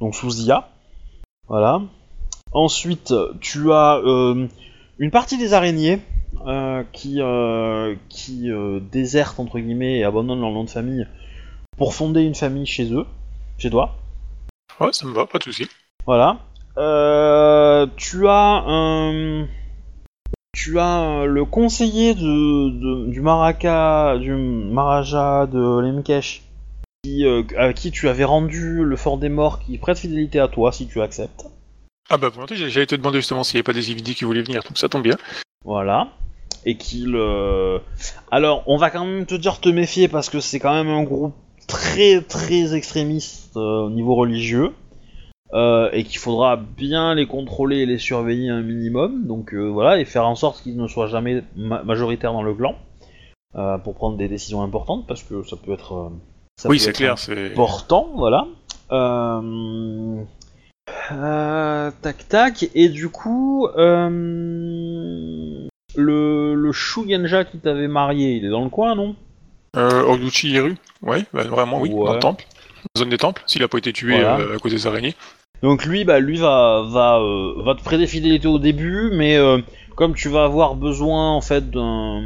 donc 0.00 0.14
sous 0.14 0.30
Zia. 0.30 0.68
Voilà. 1.48 1.80
Ensuite, 2.52 3.14
tu 3.40 3.72
as 3.72 4.00
une 4.98 5.10
partie 5.10 5.38
des 5.38 5.54
araignées 5.54 6.00
qui 6.92 7.20
qui 8.10 8.50
désertent 8.90 9.40
entre 9.40 9.58
guillemets 9.58 9.98
et 9.98 10.04
abandonnent 10.04 10.40
leur 10.40 10.50
nom 10.50 10.64
de 10.64 10.70
famille 10.70 11.06
pour 11.78 11.94
fonder 11.94 12.22
une 12.22 12.34
famille 12.34 12.66
chez 12.66 12.92
eux, 12.92 13.06
chez 13.56 13.70
toi. 13.70 13.96
Ouais, 14.80 14.92
ça 14.92 15.06
me 15.06 15.12
va, 15.12 15.24
pas 15.24 15.38
de 15.38 15.44
soucis. 15.44 15.66
Voilà. 16.04 16.40
Tu 17.96 18.28
as 18.28 18.64
un... 18.66 19.46
Tu 20.52 20.78
as 20.78 21.00
euh, 21.00 21.24
le 21.26 21.44
conseiller 21.44 22.14
de, 22.14 22.68
de- 22.70 23.10
du 23.10 23.20
Maraka, 23.22 24.18
du 24.18 24.32
Maharaja 24.34 25.46
de 25.46 25.80
Lemkesh, 25.80 26.42
qui, 27.02 27.24
euh, 27.24 27.42
à 27.56 27.72
qui 27.72 27.90
tu 27.90 28.08
avais 28.08 28.24
rendu 28.24 28.84
le 28.84 28.96
fort 28.96 29.16
des 29.16 29.30
morts, 29.30 29.60
qui 29.60 29.78
prête 29.78 29.98
fidélité 29.98 30.38
à 30.40 30.48
toi 30.48 30.70
si 30.70 30.86
tu 30.86 31.00
acceptes. 31.00 31.46
Ah 32.10 32.18
bah 32.18 32.28
volontiers, 32.28 32.56
j'allais- 32.56 32.70
j'allais 32.70 32.86
te 32.86 32.94
demander 32.94 33.18
justement 33.18 33.44
s'il 33.44 33.56
n'y 33.56 33.58
avait 33.60 33.62
pas 33.64 33.72
des 33.72 33.86
individus 33.86 34.14
qui 34.14 34.24
voulaient 34.24 34.42
venir, 34.42 34.62
donc 34.62 34.76
ça 34.76 34.88
tombe 34.90 35.02
bien. 35.02 35.16
Voilà. 35.64 36.08
Et 36.66 36.76
qu'il... 36.76 37.16
euh, 37.16 37.78
Alors, 38.30 38.62
on 38.66 38.76
va 38.76 38.90
quand 38.90 39.06
même 39.06 39.24
te 39.24 39.34
dire 39.34 39.58
te 39.58 39.70
méfier 39.70 40.08
parce 40.08 40.28
que 40.28 40.40
c'est 40.40 40.60
quand 40.60 40.74
même 40.74 40.88
un 40.92 41.02
groupe 41.02 41.34
très 41.66 42.20
très 42.20 42.74
extrémiste 42.74 43.56
euh, 43.56 43.86
au 43.86 43.90
niveau 43.90 44.14
religieux. 44.14 44.72
Euh, 45.54 45.90
et 45.92 46.04
qu'il 46.04 46.18
faudra 46.18 46.56
bien 46.56 47.14
les 47.14 47.26
contrôler 47.26 47.78
et 47.78 47.86
les 47.86 47.98
surveiller 47.98 48.48
un 48.50 48.62
minimum. 48.62 49.26
Donc 49.26 49.52
euh, 49.54 49.66
voilà, 49.68 49.98
et 50.00 50.04
faire 50.04 50.26
en 50.26 50.34
sorte 50.34 50.62
qu'ils 50.62 50.76
ne 50.76 50.86
soient 50.88 51.08
jamais 51.08 51.42
ma- 51.56 51.82
majoritaires 51.82 52.32
dans 52.32 52.42
le 52.42 52.54
clan. 52.54 52.74
euh, 53.56 53.76
pour 53.78 53.94
prendre 53.94 54.16
des 54.16 54.28
décisions 54.28 54.62
importantes 54.62 55.06
parce 55.06 55.22
que 55.22 55.42
ça 55.44 55.56
peut 55.56 55.72
être... 55.72 56.10
ça 56.56 56.68
oui, 56.70 56.76
peut 56.76 56.82
c'est 56.84 56.90
être 56.90 56.96
clair, 56.96 57.18
c'est... 57.18 57.52
important, 57.52 58.08
voilà. 58.14 58.46
Tac 62.02 62.28
tac, 62.28 62.68
et 62.74 62.88
du 62.88 63.08
coup, 63.08 63.68
le, 63.76 65.68
le 66.54 66.72
Shugenja 66.72 67.44
qui 67.44 67.58
t'avait 67.58 67.88
marié, 67.88 68.32
il 68.36 68.44
est 68.46 68.50
dans 68.50 68.64
le 68.64 68.70
coin, 68.70 68.94
non? 68.94 69.14
Euh, 69.76 70.02
Oryuchi 70.02 70.50
Hiru 70.50 70.76
Ouais, 71.02 71.24
bah, 71.32 71.44
vraiment, 71.44 71.80
oui, 71.80 71.90
Ouais. 71.90 72.06
dans 72.06 72.12
le 72.14 72.18
temple. 72.20 72.44
Dans 72.48 72.88
la 72.96 72.98
zone 73.00 73.10
des 73.10 73.18
temples, 73.18 73.42
s'il 73.46 73.62
a 73.62 73.68
pas 73.68 73.78
été 73.78 73.92
tué 73.92 74.14
Voilà. 74.14 74.38
euh, 74.38 74.56
à 74.56 74.58
cause 74.58 74.72
des 74.72 74.86
araignées. 74.86 75.14
Donc 75.62 75.84
lui, 75.84 76.04
bah 76.04 76.18
lui 76.18 76.38
va 76.38 76.82
va 76.88 77.18
euh, 77.20 77.62
va 77.62 77.74
te 77.74 77.82
prêter 77.82 78.06
fidélité 78.06 78.48
au 78.48 78.58
début, 78.58 79.10
mais 79.14 79.36
euh, 79.36 79.58
comme 79.94 80.14
tu 80.14 80.28
vas 80.28 80.44
avoir 80.44 80.74
besoin 80.74 81.30
en 81.32 81.40
fait 81.40 81.70
d'un 81.70 82.22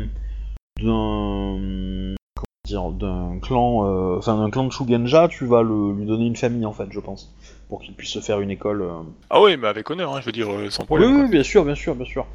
clan, 3.43 3.87
euh, 3.87 4.17
enfin 4.19 4.37
d'un 4.39 4.51
clan 4.51 4.65
de 4.65 4.73
Shugenja, 4.73 5.29
tu 5.29 5.45
vas 5.47 5.63
le, 5.63 5.93
lui 5.93 6.07
donner 6.07 6.27
une 6.27 6.37
famille 6.37 6.67
en 6.67 6.73
fait, 6.73 6.87
je 6.91 7.01
pense, 7.01 7.33
pour 7.69 7.81
qu'il 7.83 7.95
puisse 7.95 8.11
se 8.11 8.21
faire 8.21 8.41
une 8.41 8.51
école. 8.51 8.83
euh, 8.83 8.89
Ah 9.31 9.41
ouais, 9.41 9.57
mais 9.57 9.69
avec 9.69 9.89
honneur, 9.91 10.15
hein, 10.15 10.21
je 10.21 10.27
veux 10.27 10.33
dire, 10.33 10.47
sans 10.71 10.83
Oui, 10.83 10.87
problème. 10.87 11.23
oui, 11.25 11.31
bien 11.31 11.43
sûr, 11.43 11.65
bien 11.65 11.75
sûr, 11.75 11.95
bien 11.95 12.07
sûr. 12.07 12.27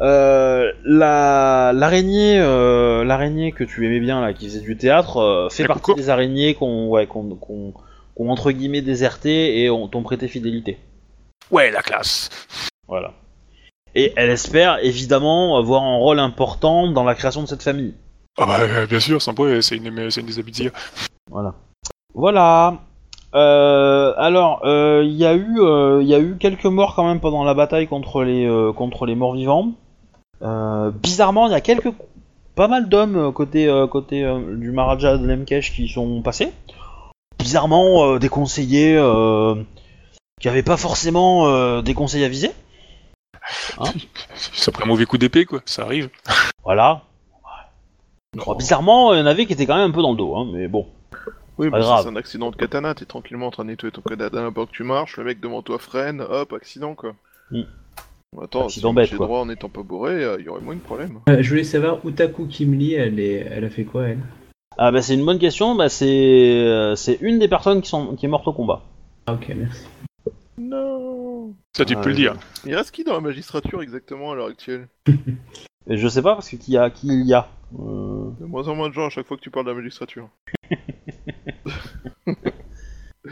Euh, 0.00 0.70
la 0.84 1.72
l'araignée, 1.74 2.38
l'araignée 2.38 3.52
que 3.52 3.64
tu 3.64 3.86
aimais 3.86 4.00
bien 4.00 4.20
là, 4.20 4.32
qui 4.32 4.46
faisait 4.46 4.60
du 4.60 4.76
théâtre, 4.76 5.48
fait 5.50 5.62
La 5.62 5.68
partie 5.68 5.82
Coco. 5.82 5.96
des 5.98 6.10
araignées 6.10 6.54
qu'on, 6.54 6.88
ouais, 6.88 7.06
qu'on, 7.06 7.24
qu'on, 7.36 7.72
qu'on, 8.14 8.30
entre 8.30 8.50
guillemets 8.52 8.82
déserté 8.82 9.62
et 9.62 9.70
ont, 9.70 9.88
t'ont 9.88 10.02
prêté 10.02 10.28
fidélité. 10.28 10.78
Ouais, 11.50 11.70
la 11.70 11.82
classe. 11.82 12.30
Voilà. 12.88 13.12
Et 13.94 14.12
elle 14.16 14.30
espère 14.30 14.78
évidemment 14.82 15.56
avoir 15.58 15.82
un 15.82 15.96
rôle 15.96 16.18
important 16.18 16.90
dans 16.90 17.04
la 17.04 17.14
création 17.14 17.42
de 17.42 17.48
cette 17.48 17.62
famille. 17.62 17.94
Ah 18.38 18.46
bah 18.46 18.60
euh, 18.60 18.86
bien 18.86 19.00
sûr, 19.00 19.20
sans 19.20 19.34
problème, 19.34 19.60
c'est 19.60 19.76
une, 19.76 20.10
c'est 20.10 20.20
une 20.22 20.26
des 20.26 20.38
habitudes. 20.38 20.72
Voilà. 21.30 21.54
Voilà. 22.14 22.78
Euh, 23.34 24.14
alors, 24.16 24.60
euh, 24.64 25.02
il 25.04 25.14
y 25.14 25.26
a 25.26 25.34
eu, 25.34 25.60
euh, 25.60 26.02
il 26.02 26.08
y 26.08 26.14
a 26.14 26.20
eu 26.20 26.36
quelques 26.38 26.66
morts 26.66 26.94
quand 26.94 27.06
même 27.06 27.20
pendant 27.20 27.44
la 27.44 27.54
bataille 27.54 27.86
contre 27.86 28.22
les, 28.22 28.46
euh, 28.46 28.72
contre 28.72 29.06
les 29.06 29.14
morts 29.14 29.34
vivants. 29.34 29.72
Euh, 30.42 30.90
bizarrement, 30.90 31.46
il 31.46 31.52
y 31.52 31.54
a 31.54 31.60
quelques, 31.60 31.92
pas 32.54 32.68
mal 32.68 32.88
d'hommes 32.88 33.16
euh, 33.16 33.32
côté, 33.32 33.68
euh, 33.68 33.86
côté 33.86 34.24
euh, 34.24 34.56
du 34.56 34.72
Maharaja 34.72 35.16
de 35.16 35.26
Lemkesh 35.26 35.72
qui 35.72 35.88
sont 35.88 36.22
passés. 36.22 36.52
Bizarrement, 37.38 38.04
euh, 38.04 38.18
des 38.18 38.28
conseillers 38.28 38.96
euh, 38.96 39.54
qui 40.40 40.48
avaient 40.48 40.62
pas 40.62 40.76
forcément 40.76 41.48
euh, 41.48 41.82
des 41.82 41.94
conseils 41.94 42.24
avisés. 42.24 42.52
Ça 44.34 44.70
prend 44.70 44.84
un 44.84 44.88
mauvais 44.88 45.06
coup 45.06 45.18
d'épée, 45.18 45.44
quoi, 45.44 45.60
ça 45.64 45.82
arrive. 45.82 46.08
Voilà. 46.64 47.02
Bon, 48.34 48.54
bizarrement, 48.54 49.12
il 49.12 49.18
y 49.18 49.22
en 49.22 49.26
avait 49.26 49.46
qui 49.46 49.52
étaient 49.52 49.66
quand 49.66 49.76
même 49.76 49.90
un 49.90 49.92
peu 49.92 50.02
dans 50.02 50.12
le 50.12 50.16
dos, 50.16 50.36
hein, 50.36 50.48
mais 50.52 50.68
bon. 50.68 50.86
Oui, 51.58 51.68
mais 51.70 51.82
c'est 51.82 52.08
un 52.08 52.16
accident 52.16 52.50
de 52.50 52.56
katana, 52.56 52.94
t'es 52.94 53.04
tranquillement 53.04 53.48
en 53.48 53.50
train 53.50 53.64
de 53.64 53.70
nettoyer 53.70 53.92
ton 53.92 54.00
katana 54.00 54.50
pendant 54.50 54.66
que 54.66 54.72
tu 54.72 54.84
marches, 54.84 55.16
le 55.18 55.24
mec 55.24 55.40
devant 55.40 55.60
toi 55.62 55.78
freine, 55.78 56.20
hop, 56.22 56.52
accident 56.52 56.94
quoi. 56.94 57.14
Hmm. 57.50 57.62
Attends, 58.40 58.64
Accident 58.64 58.90
si 58.90 58.94
bête, 58.94 59.10
j'ai 59.10 59.16
quoi. 59.16 59.26
droit 59.26 59.40
en 59.40 59.50
étant 59.50 59.68
pas 59.68 59.82
bourré, 59.82 60.24
il 60.38 60.44
y 60.44 60.48
aurait 60.48 60.62
moins 60.62 60.74
de 60.74 60.80
problème. 60.80 61.18
Euh, 61.28 61.42
je 61.42 61.50
voulais 61.50 61.64
savoir, 61.64 61.98
Utaku 62.06 62.46
Kimli, 62.46 62.94
elle, 62.94 63.20
est... 63.20 63.46
elle 63.50 63.64
a 63.64 63.68
fait 63.68 63.84
quoi, 63.84 64.08
elle? 64.08 64.20
Ah 64.78 64.90
bah 64.90 65.02
c'est 65.02 65.14
une 65.14 65.24
bonne 65.24 65.38
question, 65.38 65.74
bah 65.74 65.88
c'est 65.88 66.06
euh, 66.66 66.94
c'est 66.96 67.18
une 67.20 67.38
des 67.38 67.48
personnes 67.48 67.82
qui, 67.82 67.88
sont, 67.90 68.14
qui 68.16 68.26
est 68.26 68.28
morte 68.28 68.46
au 68.48 68.52
combat. 68.52 68.82
Ah, 69.26 69.34
ok, 69.34 69.52
merci. 69.56 69.84
Non 70.58 71.52
Ça, 71.76 71.84
tu 71.84 71.94
Ouais, 71.96 72.02
peux 72.02 72.08
le 72.10 72.14
dire. 72.14 72.34
Il 72.66 72.74
reste 72.74 72.90
qui 72.90 73.04
dans 73.04 73.14
la 73.14 73.20
magistrature 73.20 73.82
exactement 73.82 74.32
à 74.32 74.34
l'heure 74.34 74.48
actuelle? 74.48 74.88
Et 75.88 75.96
je 75.96 76.08
sais 76.08 76.22
pas 76.22 76.34
parce 76.34 76.48
que 76.48 76.56
qui, 76.56 76.72
y 76.72 76.76
a, 76.78 76.90
qui 76.90 77.08
il 77.08 77.26
y 77.26 77.34
a. 77.34 77.48
Euh, 77.78 78.30
De 78.40 78.44
moins 78.46 78.68
en 78.68 78.74
moins 78.74 78.88
de 78.88 78.94
gens 78.94 79.06
à 79.06 79.10
chaque 79.10 79.26
fois 79.26 79.36
que 79.36 79.42
tu 79.42 79.50
parles 79.50 79.66
de 79.66 79.70
la 79.70 79.76
magistrature. 79.76 80.28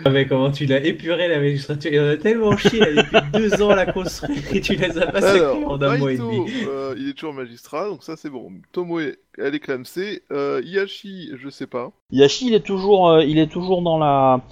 Ah, 0.04 0.10
mais 0.10 0.26
comment 0.26 0.52
tu 0.52 0.66
l'as 0.66 0.84
épuré, 0.84 1.26
la 1.26 1.40
magistrature? 1.40 1.92
Il 1.92 1.98
en 2.00 2.06
a 2.08 2.16
tellement 2.16 2.56
chié, 2.56 2.78
là, 2.78 3.02
depuis 3.02 3.30
deux 3.32 3.60
ans 3.62 3.70
à 3.70 3.74
la 3.74 3.86
construire, 3.92 4.38
et 4.54 4.60
tu 4.60 4.76
les 4.76 4.96
as 4.98 5.10
massacrés 5.12 5.38
Alors, 5.40 5.68
en 5.72 5.82
un 5.82 5.98
mois 5.98 6.12
et 6.12 6.16
demi. 6.16 6.48
euh, 6.68 6.94
il 6.96 7.08
est 7.08 7.14
toujours 7.14 7.34
magistrat, 7.34 7.88
donc 7.88 8.04
ça 8.04 8.16
c'est 8.16 8.30
bon. 8.30 8.52
Tomoe, 8.70 9.16
elle 9.36 9.54
est 9.54 9.58
clamsée. 9.58 10.22
Euh, 10.30 10.62
Yashi, 10.64 11.32
je 11.36 11.48
sais 11.48 11.66
pas, 11.66 11.90
Yashi 12.12 12.46
il 12.48 12.54
est 12.54 12.64
toujours 12.64 13.08
euh, 13.08 13.24
il 13.24 13.38
est 13.38 13.50
toujours 13.50 13.82
dans 13.82 13.98
la 13.98 14.42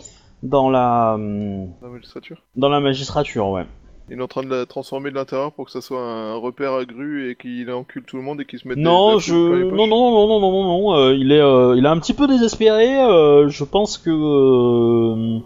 dans 0.42 0.70
la 0.70 1.15
hum, 1.15 1.68
la 1.83 1.89
magistrature? 1.89 2.42
dans 2.57 2.68
la 2.68 2.81
magistrature 2.81 3.49
ouais. 3.49 3.67
Il 4.11 4.19
est 4.19 4.23
en 4.23 4.28
train 4.28 4.43
de 4.43 4.49
la 4.49 4.65
transformer 4.65 5.11
de 5.11 5.15
l'intérieur 5.17 5.53
pour 5.53 5.67
que 5.67 5.70
ça 5.70 5.81
soit 5.83 6.01
un 6.01 6.35
repère 6.37 6.73
à 6.73 6.85
grue 6.87 7.31
et 7.31 7.37
qu'il 7.37 7.70
encule 7.70 8.05
tout 8.05 8.17
le 8.17 8.23
monde 8.23 8.41
et 8.41 8.45
qu'il 8.47 8.59
se 8.59 8.67
mette 8.67 8.78
Non 8.78 9.17
des, 9.17 9.20
je 9.20 9.35
non 9.35 9.87
non 9.87 10.11
non 10.11 10.27
non 10.27 10.41
non 10.41 10.51
non 10.51 10.65
non 10.65 10.97
euh, 10.97 11.15
il 11.15 11.31
est 11.31 11.41
euh, 11.41 11.75
il 11.77 11.85
est 11.85 11.89
un 11.89 11.99
petit 11.99 12.15
peu 12.15 12.27
désespéré. 12.27 12.99
euh, 12.99 13.49
je 13.49 13.65
pense 13.65 13.99
que 13.99 15.41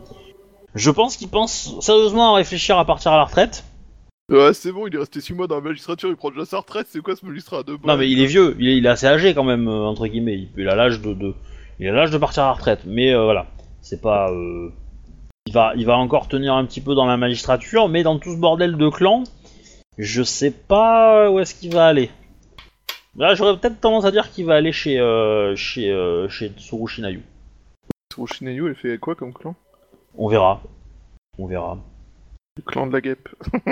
je 0.75 0.91
pense 0.91 1.17
qu'il 1.17 1.29
pense 1.29 1.75
sérieusement 1.81 2.33
à 2.35 2.37
réfléchir 2.37 2.79
à 2.79 2.85
partir 2.85 3.13
à 3.13 3.17
la 3.17 3.25
retraite. 3.25 3.65
Ouais, 4.31 4.55
c'est 4.55 4.73
bon, 4.73 4.87
il 4.87 4.95
est 4.95 4.99
resté 4.99 5.21
6 5.21 5.35
mois 5.35 5.47
dans 5.47 5.57
la 5.57 5.61
magistrature, 5.61 6.09
il 6.09 6.17
prend 6.17 6.31
déjà 6.31 6.45
sa 6.47 6.59
retraite, 6.59 6.87
c'est 6.89 7.01
quoi 7.01 7.17
ce 7.17 7.27
magistrat 7.27 7.65
de 7.65 7.77
Non 7.85 7.97
mais 7.97 8.09
il 8.09 8.21
est 8.21 8.27
vieux, 8.27 8.57
il 8.59 8.69
est, 8.69 8.77
il 8.79 8.87
est 8.87 8.89
assez 8.89 9.07
âgé 9.07 9.35
quand 9.35 9.45
même 9.45 9.69
entre 9.69 10.07
guillemets. 10.07 10.35
Il, 10.35 10.49
il 10.57 10.69
a 10.69 10.77
l'âge 10.77 11.01
de, 11.03 11.13
de 11.13 11.35
il 11.81 11.89
a 11.89 11.93
l'âge 11.93 12.11
de 12.13 12.19
partir 12.19 12.45
à 12.45 12.47
la 12.47 12.53
retraite. 12.53 12.83
Mais 12.87 13.13
voilà, 13.15 13.47
c'est 13.81 14.01
pas 14.01 14.31
euh, 14.31 14.71
il 15.47 15.53
va 15.53 15.73
il 15.77 15.87
va 15.87 15.97
encore 15.97 16.29
tenir 16.29 16.55
un 16.55 16.65
petit 16.65 16.81
peu 16.81 16.95
dans 16.95 17.07
la 17.07 17.17
magistrature, 17.17 17.89
mais 17.89 18.03
dans 18.03 18.19
tout 18.19 18.33
ce 18.33 18.39
bordel 18.39 18.77
de 18.77 18.89
clan, 18.89 19.25
je 19.99 20.23
sais 20.23 20.51
pas 20.51 21.31
où 21.31 21.41
est-ce 21.41 21.55
qu'il 21.55 21.73
va 21.73 21.87
aller. 21.87 22.11
Là, 23.17 23.35
j'aurais 23.35 23.57
peut-être 23.59 23.81
tendance 23.81 24.05
à 24.05 24.11
dire 24.11 24.31
qu'il 24.31 24.47
va 24.47 24.55
aller 24.55 24.73
chez 24.73 24.99
euh, 24.99 25.55
chez 25.57 25.91
euh, 25.91 26.29
chez 26.29 26.49
Tsuru 26.57 26.89
Shinayu. 26.89 27.23
Tsurushinayu, 28.13 28.69
elle 28.69 28.75
fait 28.75 28.99
quoi 28.99 29.15
comme 29.15 29.33
clan? 29.33 29.55
On 30.17 30.29
verra. 30.29 30.63
On 31.39 31.47
verra. 31.47 31.79
Le 32.57 32.63
clan 32.63 32.87
de 32.87 32.93
la 32.93 33.01
guêpe. 33.01 33.29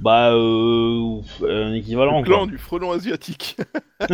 Bah 0.00 0.32
euh, 0.32 1.20
un 1.48 1.72
équivalent 1.74 2.18
Le 2.18 2.24
clan 2.24 2.38
quoi. 2.38 2.46
du 2.48 2.58
frelon 2.58 2.90
asiatique. 2.90 3.56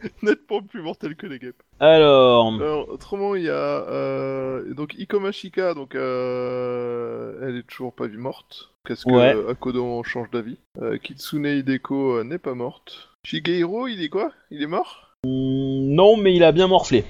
Nettement 0.22 0.62
plus 0.62 0.82
mortel 0.82 1.16
que 1.16 1.26
les 1.26 1.38
guêpes. 1.38 1.62
Alors, 1.78 2.52
Alors, 2.54 2.88
autrement, 2.88 3.34
il 3.34 3.44
y 3.44 3.48
a 3.48 3.52
euh, 3.52 4.74
donc 4.74 4.94
Ikomashika, 4.98 5.74
donc 5.74 5.94
euh, 5.94 7.38
elle 7.42 7.56
est 7.56 7.66
toujours 7.66 7.92
pas 7.92 8.06
vie 8.06 8.16
morte. 8.16 8.70
Qu'est-ce 8.86 9.04
que 9.04 9.10
Ouais. 9.10 9.36
Akodo 9.50 9.84
en 9.84 10.02
change 10.02 10.30
d'avis 10.30 10.58
Euh, 10.80 10.96
Kitsune 10.98 11.46
Hideko 11.46 12.18
euh, 12.18 12.24
n'est 12.24 12.38
pas 12.38 12.54
morte. 12.54 13.08
Shigehiro, 13.24 13.88
il 13.88 14.02
est 14.02 14.08
quoi? 14.08 14.32
Il 14.50 14.62
est 14.62 14.66
mort? 14.66 15.10
Hmm, 15.24 15.94
non, 15.94 16.16
mais 16.16 16.34
il 16.34 16.42
a 16.44 16.52
bien 16.52 16.66
morflé. 16.68 17.04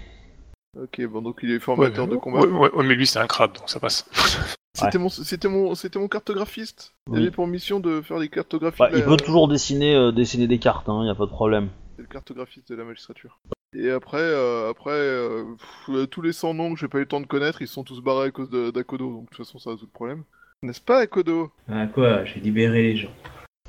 Ok, 0.80 1.00
bon, 1.06 1.22
donc 1.22 1.38
il 1.42 1.50
est 1.52 1.58
formateur 1.60 2.06
de 2.08 2.16
combat. 2.16 2.40
ouais, 2.40 2.46
ouais, 2.48 2.70
ouais, 2.72 2.84
mais 2.84 2.94
lui, 2.94 3.06
c'est 3.06 3.18
un 3.18 3.26
crabe, 3.26 3.52
donc 3.54 3.68
ça 3.68 3.80
passe. 3.80 4.08
C'était 4.72 4.98
mon, 4.98 5.08
c'était 5.08 5.48
mon, 5.48 5.74
c'était 5.74 5.98
mon 5.98 6.06
cartographiste. 6.06 6.94
Il 7.08 7.14
Oui. 7.14 7.18
avait 7.22 7.30
pour 7.32 7.46
mission 7.48 7.80
de 7.80 8.00
faire 8.02 8.20
des 8.20 8.28
cartographies. 8.28 8.78
Bah, 8.78 8.88
de 8.90 8.98
il 8.98 9.04
peut 9.04 9.16
toujours 9.16 9.48
dessiner, 9.48 9.94
euh, 9.96 10.12
dessiner 10.12 10.46
des 10.46 10.58
cartes, 10.58 10.88
hein, 10.88 11.04
y 11.04 11.10
a 11.10 11.14
pas 11.14 11.26
de 11.26 11.30
problème. 11.30 11.70
C'est 12.00 12.04
le 12.04 12.12
cartographiste 12.14 12.70
de 12.70 12.76
la 12.76 12.84
magistrature. 12.84 13.38
Et 13.76 13.90
après, 13.90 14.16
euh, 14.22 14.70
après 14.70 14.90
euh, 14.92 15.44
pff, 15.58 15.94
euh, 15.94 16.06
tous 16.06 16.22
les 16.22 16.32
100 16.32 16.54
noms 16.54 16.72
que 16.72 16.80
j'ai 16.80 16.88
pas 16.88 16.96
eu 16.96 17.02
le 17.02 17.06
temps 17.06 17.20
de 17.20 17.26
connaître, 17.26 17.60
ils 17.60 17.68
sont 17.68 17.84
tous 17.84 18.00
barrés 18.00 18.28
à 18.28 18.30
cause 18.30 18.48
d'Akodo, 18.48 19.10
donc 19.10 19.24
de 19.24 19.36
toute 19.36 19.44
façon 19.44 19.58
ça 19.58 19.68
résout 19.68 19.84
le 19.84 19.90
problème. 19.90 20.24
N'est-ce 20.62 20.80
pas 20.80 21.00
Akodo? 21.00 21.50
Ah 21.70 21.86
quoi, 21.88 22.24
j'ai 22.24 22.40
libéré 22.40 22.84
les 22.84 22.96
gens. 22.96 23.10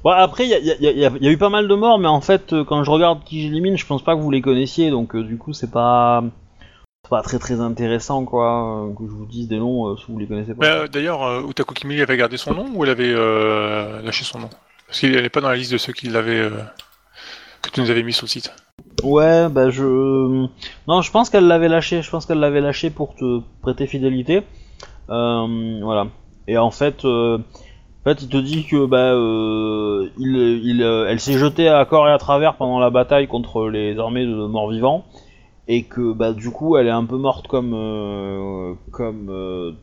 Bon, 0.02 0.12
après, 0.12 0.46
il 0.46 0.50
y 0.50 0.54
a, 0.54 0.60
y 0.60 0.72
a- 0.72 0.76
y 0.94 1.06
a- 1.06 1.12
y 1.20 1.28
a 1.28 1.32
eu 1.32 1.38
pas 1.38 1.50
mal 1.50 1.68
de 1.68 1.76
morts, 1.76 2.00
mais 2.00 2.08
en 2.08 2.22
fait, 2.22 2.56
quand 2.70 2.86
je 2.86 2.90
regarde 2.90 3.22
qui 3.26 3.42
j'élimine, 3.42 3.78
je 3.78 3.86
pense 3.86 4.02
pas 4.02 4.16
que 4.16 4.22
vous 4.22 4.32
les 4.32 4.42
connaissiez, 4.42 4.92
donc 4.92 5.14
euh, 5.14 5.24
du 5.24 5.38
coup, 5.38 5.52
c'est 5.52 5.70
pas. 5.72 6.24
C'est 7.04 7.10
pas 7.10 7.22
très 7.22 7.38
très 7.40 7.60
intéressant, 7.60 8.24
quoi, 8.24 8.86
euh, 8.88 8.94
que 8.94 9.04
je 9.06 9.12
vous 9.12 9.26
dise 9.26 9.50
des 9.50 9.58
noms 9.58 9.88
euh, 9.90 9.98
si 9.98 10.06
vous 10.10 10.18
les 10.20 10.28
connaissez 10.28 10.56
pas. 10.56 10.66
euh, 10.66 10.88
D'ailleurs, 10.88 11.24
euh, 11.24 11.44
Utaku 11.50 11.74
Kimili 11.74 12.02
avait 12.02 12.16
gardé 12.16 12.38
son 12.38 12.54
nom 12.54 12.70
ou 12.76 12.86
elle 12.86 12.92
avait 12.92 13.12
euh, 13.14 14.02
lâché 14.04 14.24
son 14.24 14.40
nom? 14.40 14.50
Parce 14.88 15.02
qu'il 15.02 15.12
n'est 15.12 15.30
pas 15.30 15.42
dans 15.42 15.50
la 15.50 15.58
liste 15.58 15.74
de 15.74 15.78
ceux 15.78 15.92
qui 15.92 16.08
l'avaient. 16.08 16.50
Que 17.62 17.70
tu 17.70 17.82
nous 17.82 17.90
avais 17.90 18.04
mis 18.04 18.14
sur 18.14 18.26
le 18.26 18.30
site. 18.30 18.54
Ouais, 19.04 19.50
bah 19.50 19.70
je. 19.70 19.84
Non, 20.88 21.02
je 21.02 21.12
pense 21.12 21.30
qu'elle 21.30 21.48
l'avait 21.48 21.70
lâché, 21.70 22.02
je 22.02 22.10
pense 22.10 22.26
qu'elle 22.26 22.40
l'avait 22.40 22.62
lâché 22.62 22.90
pour 22.90 23.16
te 23.16 23.42
prêter 23.62 23.88
fidélité. 23.88 24.44
Euh, 25.10 25.80
voilà. 25.82 26.08
Et 26.48 26.58
en 26.58 26.72
fait, 26.72 27.06
euh, 27.06 27.38
en 27.38 28.04
fait, 28.04 28.22
il 28.24 28.30
te 28.30 28.38
dit 28.38 28.66
que 28.66 28.86
bah, 28.86 29.14
euh, 29.14 30.10
euh, 30.20 31.06
elle 31.08 31.20
s'est 31.20 31.38
jetée 31.38 31.68
à 31.68 31.86
corps 31.86 32.08
et 32.08 32.12
à 32.12 32.18
travers 32.18 32.56
pendant 32.56 32.80
la 32.80 32.90
bataille 32.90 33.28
contre 33.28 33.70
les 33.70 33.98
armées 34.00 34.26
de 34.26 34.46
morts-vivants, 34.48 35.06
et 35.68 35.84
que 35.84 36.14
bah 36.14 36.34
du 36.34 36.50
coup, 36.50 36.78
elle 36.78 36.88
est 36.88 36.92
un 36.92 37.06
peu 37.06 37.18
morte 37.18 37.48
comme 37.48 38.78
comme 38.92 39.76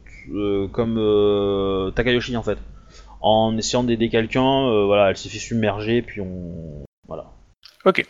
comme 0.72 1.92
Takayoshi 1.94 2.36
en 2.36 2.42
fait. 2.42 2.58
En 3.20 3.56
essayant 3.56 3.82
d'aider 3.82 4.10
quelqu'un, 4.10 4.84
voilà, 4.86 5.10
elle 5.10 5.16
s'est 5.16 5.28
fait 5.28 5.38
submerger, 5.38 6.02
puis 6.02 6.20
on 6.20 6.84
voilà. 7.06 7.26
Ok. 7.88 8.06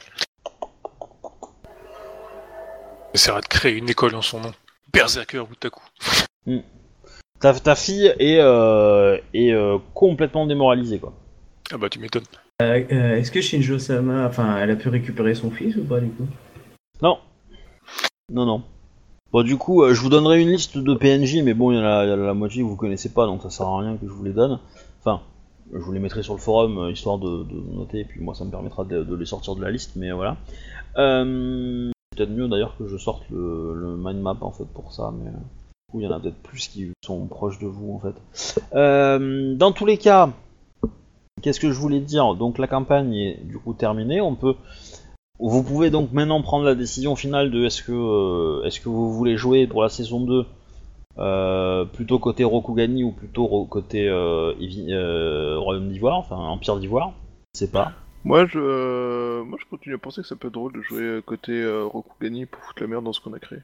On 3.11 3.15
essaiera 3.15 3.41
de 3.41 3.47
créer 3.47 3.77
une 3.77 3.89
école 3.89 4.17
en 4.17 4.23
son 4.23 4.41
nom. 4.41 4.51
Berserker 4.93 5.45
Utaku. 5.53 5.81
Ta, 7.39 7.55
ta 7.55 7.77
fille 7.77 8.13
est, 8.19 8.41
euh, 8.41 9.19
est 9.33 9.53
euh, 9.53 9.79
complètement 9.95 10.47
démoralisée 10.47 10.99
quoi. 10.99 11.13
Ah 11.73 11.79
bah 11.79 11.89
tu 11.89 12.01
m'étonnes. 12.01 12.25
Euh, 12.61 12.83
euh, 12.91 13.17
Est-ce 13.17 13.31
que 13.31 13.41
Shinjo 13.41 13.79
Sama, 13.79 14.27
enfin, 14.27 14.57
elle 14.59 14.73
a 14.73 14.77
pu 14.77 14.89
récupérer 14.89 15.37
son 15.37 15.53
fils 15.53 15.77
ou 15.77 15.85
pas 15.85 16.01
du 16.01 16.09
coup? 16.09 16.27
Non. 17.01 17.19
Non, 18.33 18.47
non. 18.47 18.65
Bon, 19.31 19.45
du 19.45 19.57
coup, 19.57 19.85
euh, 19.85 19.95
je 19.95 20.01
vous 20.01 20.09
donnerai 20.09 20.41
une 20.41 20.51
liste 20.51 20.77
de 20.77 20.95
PNJ, 20.95 21.43
mais 21.45 21.55
bon, 21.55 21.71
il 21.71 21.77
y, 21.77 21.81
en 21.81 21.85
a 21.85 22.05
il 22.05 22.11
y 22.11 22.13
en 22.13 22.21
a 22.21 22.27
la 22.27 22.35
moitié 22.35 22.63
que 22.63 22.67
vous 22.67 22.75
connaissez 22.75 23.11
pas, 23.11 23.27
donc 23.27 23.43
ça 23.43 23.51
sert 23.51 23.67
à 23.67 23.79
rien 23.79 23.97
que 23.97 24.09
je 24.09 24.13
vous 24.13 24.25
les 24.25 24.33
donne. 24.33 24.59
Enfin, 25.01 25.23
je 25.73 25.79
vous 25.79 25.93
les 25.93 26.01
mettrai 26.01 26.23
sur 26.23 26.35
le 26.35 26.41
forum, 26.41 26.79
euh, 26.79 26.91
histoire 26.91 27.19
de, 27.19 27.45
noter, 27.75 28.01
et 28.01 28.05
puis 28.05 28.21
moi, 28.21 28.35
ça 28.35 28.45
me 28.45 28.51
permettra 28.51 28.85
de, 28.85 29.15
les 29.15 29.27
sortir 29.27 29.55
de 29.57 29.63
la 29.63 29.71
liste, 29.71 29.93
mais 29.97 30.11
voilà. 30.13 30.37
Euh, 30.97 31.91
peut-être 32.17 32.31
mieux 32.31 32.49
d'ailleurs 32.49 32.77
que 32.77 32.87
je 32.87 32.97
sorte 32.97 33.23
le, 33.31 33.97
mind 33.99 34.21
map, 34.21 34.37
en 34.41 34.51
fait, 34.51 34.67
pour 34.67 34.93
ça, 34.93 35.13
mais... 35.17 35.29
euh, 35.29 35.33
Du 35.33 35.93
coup, 35.93 36.01
il 36.01 36.05
y 36.05 36.07
en 36.07 36.13
a 36.13 36.21
peut-être 36.21 36.43
plus 36.43 36.69
qui 36.69 36.91
sont 37.05 37.27
proches 37.27 37.59
de 37.59 37.67
vous, 37.67 37.95
en 37.95 37.99
fait. 37.99 38.61
Euh, 38.75 39.55
dans 39.55 39.73
tous 39.73 39.87
les 39.87 39.99
cas, 39.99 40.31
qu'est-ce 41.43 41.61
que 41.61 41.71
je 41.71 41.79
voulais 41.79 42.01
dire? 42.01 42.35
Donc, 42.35 42.59
la 42.59 42.67
campagne 42.67 43.15
est, 43.15 43.45
du 43.45 43.59
coup, 43.59 43.75
terminée, 43.75 44.21
on 44.21 44.35
peut... 44.35 44.55
Vous 45.41 45.63
pouvez 45.63 45.91
donc 45.91 46.13
maintenant 46.13 46.43
prendre 46.43 46.65
la 46.65 46.75
décision 46.75 47.15
finale 47.15 47.53
de 47.53 47.65
est-ce 47.65 47.85
que, 47.85 48.67
est-ce 48.67 48.81
que 48.81 48.89
vous 48.89 49.15
voulez 49.15 49.37
jouer 49.37 49.69
pour 49.69 49.85
la 49.85 49.89
saison 49.89 50.19
2 50.19 50.45
euh, 51.19 51.85
plutôt 51.85 52.19
côté 52.19 52.45
Rokugani 52.45 53.05
ou 53.05 53.13
plutôt 53.13 53.65
côté 53.67 54.09
euh, 54.09 54.53
euh, 54.61 55.59
Royaume 55.59 55.89
d'Ivoire, 55.89 56.19
enfin 56.19 56.37
Empire 56.37 56.79
d'Ivoire. 56.79 57.13
Je 57.55 57.61
sais 57.61 57.71
pas. 57.71 57.93
Moi 58.25 58.47
je, 58.47 58.59
euh, 58.59 59.45
moi 59.45 59.59
je 59.61 59.67
continue 59.69 59.95
à 59.95 59.99
penser 59.99 60.23
que 60.23 60.27
ça 60.29 60.37
peut 60.37 60.49
être 60.49 60.55
drôle 60.55 60.73
de 60.73 60.83
jouer 60.83 61.21
côté 61.25 61.53
euh, 61.53 61.85
Rokugani 61.85 62.47
pour 62.47 62.63
foutre 62.63 62.83
la 62.83 62.89
merde 62.89 63.05
dans 63.05 63.13
ce 63.13 63.21
qu'on 63.21 63.33
a 63.33 63.39
créé. 63.39 63.59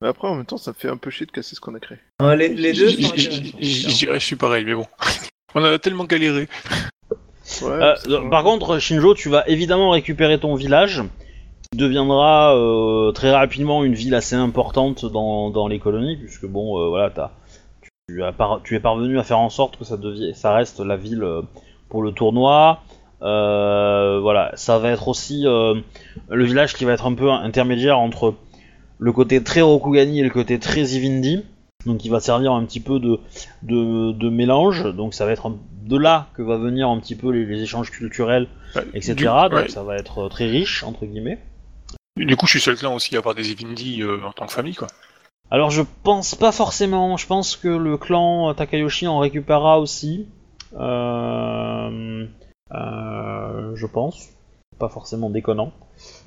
Mais 0.00 0.08
après 0.08 0.28
en 0.28 0.34
même 0.34 0.46
temps 0.46 0.56
ça 0.56 0.70
me 0.72 0.76
fait 0.76 0.88
un 0.88 0.96
peu 0.96 1.10
chier 1.10 1.26
de 1.26 1.30
casser 1.32 1.54
ce 1.54 1.60
qu'on 1.60 1.74
a 1.74 1.80
créé. 1.80 1.98
Les, 2.20 2.48
les 2.48 2.72
deux 2.72 2.88
Je 2.88 3.96
dirais 3.98 4.18
je 4.20 4.24
suis 4.24 4.36
pareil, 4.36 4.64
mais 4.64 4.74
bon. 4.74 4.86
On 5.54 5.64
a 5.64 5.78
tellement 5.80 6.04
galéré. 6.04 6.48
Ouais, 7.62 7.68
Euh, 8.08 8.30
par 8.30 8.44
contre, 8.44 8.78
Shinjo, 8.78 9.14
tu 9.14 9.28
vas 9.28 9.46
évidemment 9.48 9.90
récupérer 9.90 10.38
ton 10.38 10.54
village, 10.54 11.02
deviendra 11.76 12.56
euh, 12.56 13.12
très 13.12 13.30
rapidement 13.30 13.84
une 13.84 13.94
ville 13.94 14.14
assez 14.14 14.34
importante 14.34 15.04
dans, 15.10 15.50
dans 15.50 15.68
les 15.68 15.78
colonies, 15.78 16.16
puisque 16.16 16.46
bon, 16.46 16.78
euh, 16.80 16.88
voilà, 16.88 17.10
t'as, 17.10 17.30
tu, 18.08 18.22
as 18.24 18.32
par- 18.32 18.60
tu 18.64 18.74
es 18.74 18.80
parvenu 18.80 19.18
à 19.18 19.22
faire 19.22 19.38
en 19.38 19.50
sorte 19.50 19.76
que 19.78 19.84
ça, 19.84 19.96
ça 20.34 20.52
reste 20.54 20.80
la 20.80 20.96
ville 20.96 21.22
euh, 21.22 21.42
pour 21.88 22.02
le 22.02 22.12
tournoi. 22.12 22.80
Voilà, 23.20 24.50
ça 24.54 24.78
va 24.78 24.90
être 24.90 25.06
aussi 25.08 25.42
le 25.44 26.44
village 26.44 26.74
qui 26.74 26.84
va 26.84 26.92
être 26.92 27.06
un 27.06 27.14
peu 27.14 27.30
intermédiaire 27.30 27.98
entre 27.98 28.34
le 28.98 29.12
côté 29.12 29.42
très 29.42 29.60
Rokugani 29.60 30.20
et 30.20 30.22
le 30.24 30.30
côté 30.30 30.58
très 30.58 30.82
Ivindi. 30.82 31.42
Donc 31.86 32.04
il 32.04 32.10
va 32.10 32.20
servir 32.20 32.52
un 32.52 32.62
petit 32.64 32.80
peu 32.80 32.98
de, 32.98 33.18
de, 33.62 34.12
de 34.12 34.28
mélange, 34.28 34.94
donc 34.94 35.14
ça 35.14 35.24
va 35.24 35.32
être 35.32 35.46
un- 35.46 35.56
de 35.86 35.96
là 35.96 36.26
que 36.34 36.42
va 36.42 36.58
venir 36.58 36.88
un 36.90 36.98
petit 37.00 37.14
peu 37.16 37.30
les, 37.30 37.46
les 37.46 37.62
échanges 37.62 37.90
culturels, 37.90 38.48
etc. 38.92 39.14
Du, 39.14 39.24
donc 39.62 39.70
ça 39.70 39.82
va 39.82 39.96
être 39.96 40.28
très 40.28 40.46
riche, 40.46 40.82
entre 40.84 41.06
guillemets. 41.06 41.38
Du 42.26 42.36
coup, 42.36 42.46
je 42.46 42.52
suis 42.52 42.60
seul 42.60 42.76
clan 42.76 42.94
aussi 42.94 43.16
à 43.16 43.18
avoir 43.18 43.34
des 43.34 43.50
Evindi 43.50 44.02
euh, 44.02 44.22
en 44.24 44.32
tant 44.32 44.46
que 44.46 44.52
famille, 44.52 44.74
quoi. 44.74 44.88
Alors 45.50 45.70
je 45.70 45.82
pense 46.04 46.34
pas 46.34 46.52
forcément, 46.52 47.16
je 47.16 47.26
pense 47.26 47.56
que 47.56 47.68
le 47.68 47.96
clan 47.96 48.54
Takayoshi 48.54 49.08
en 49.08 49.18
récupérera 49.18 49.80
aussi. 49.80 50.28
Euh, 50.78 52.26
euh, 52.72 53.74
je 53.74 53.86
pense. 53.86 54.28
Pas 54.78 54.88
forcément 54.88 55.28
déconnant. 55.30 55.72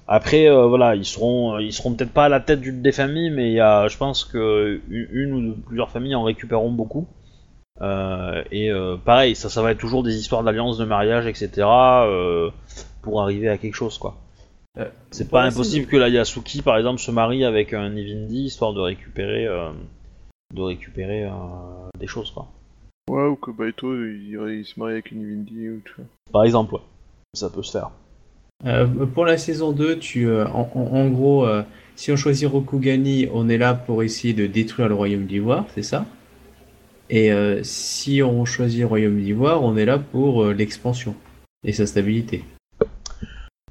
Après, 0.08 0.50
voilà, 0.50 0.96
ils 0.96 1.06
seront, 1.06 1.58
ils 1.58 1.72
seront 1.72 1.94
peut-être 1.94 2.12
pas 2.12 2.26
à 2.26 2.30
la 2.30 2.40
tête 2.40 2.60
d'une 2.60 2.82
des 2.82 2.92
familles, 2.92 3.32
mais 3.32 3.52
y 3.54 3.60
a, 3.60 3.88
je 3.88 3.98
pense 3.98 4.26
que 4.26 4.82
une, 4.90 5.34
ou 5.34 5.56
plusieurs 5.56 5.90
familles 5.90 6.16
en 6.16 6.24
récupéreront 6.24 6.72
beaucoup. 6.72 7.08
Et 7.82 8.70
pareil, 9.06 9.36
ça, 9.36 9.50
ça 9.50 9.62
va 9.62 9.72
être 9.72 9.80
toujours 9.80 10.04
des 10.04 10.18
histoires 10.18 10.44
d'alliance, 10.44 10.78
de 10.78 10.86
mariage, 10.86 11.26
etc. 11.26 11.66
pour 13.02 13.22
arriver 13.22 13.50
à 13.50 13.58
quelque 13.58 13.76
chose, 13.76 13.98
quoi. 13.98 14.18
Euh, 14.80 14.90
C'est 15.12 15.30
pas 15.30 15.44
impossible 15.44 15.86
que 15.88 15.98
la 15.98 16.10
Yasuki, 16.10 16.62
par 16.62 16.78
exemple, 16.78 17.00
se 17.00 17.12
marie 17.12 17.46
avec 17.46 17.74
un 17.74 17.96
Evindi 17.96 18.46
histoire 18.46 18.74
de 18.74 18.80
récupérer, 18.82 19.46
euh, 19.48 19.72
de 20.54 20.62
récupérer 20.62 21.26
euh, 21.26 21.30
des 22.00 22.08
choses, 22.08 22.32
quoi. 22.32 22.48
Ouais, 23.10 23.28
ou 23.28 23.36
que 23.36 23.52
Baito 23.52 23.94
il, 23.94 24.40
il 24.60 24.66
se 24.66 24.80
marie 24.80 24.94
avec 24.94 25.12
une 25.12 25.22
Ivindi 25.22 25.70
ou 25.70 25.82
tout. 25.84 26.02
Par 26.32 26.44
exemple, 26.46 26.76
ouais. 26.76 26.82
Ça 27.36 27.50
peut 27.50 27.62
se 27.64 27.72
faire. 27.72 27.92
Euh, 28.66 28.88
pour 29.06 29.26
la 29.26 29.38
saison 29.38 29.74
2, 29.74 30.00
tu, 30.00 30.28
euh, 30.28 30.48
en, 30.48 30.70
en- 30.76 31.10
gros, 31.10 31.46
euh, 31.46 31.64
si 31.96 32.12
on 32.12 32.16
choisit 32.16 32.48
Rokugani, 32.48 33.28
on 33.34 33.50
est 33.50 33.58
là 33.58 33.74
pour 33.74 34.04
essayer 34.04 34.34
de 34.34 34.48
détruire 34.48 34.88
le 34.88 34.96
Royaume 34.96 35.26
d'Ivoire, 35.26 35.66
c'est 35.76 35.84
ça? 35.84 36.06
Et 37.10 37.32
euh, 37.32 37.62
si 37.64 38.24
on 38.24 38.46
choisit 38.46 38.80
le 38.80 38.86
Royaume 38.88 39.20
d'Ivoire, 39.22 39.62
on 39.62 39.76
est 39.76 39.86
là 39.86 40.00
pour 40.00 40.44
euh, 40.44 40.54
l'expansion 40.54 41.16
et 41.66 41.74
sa 41.74 41.86
stabilité. 41.86 42.44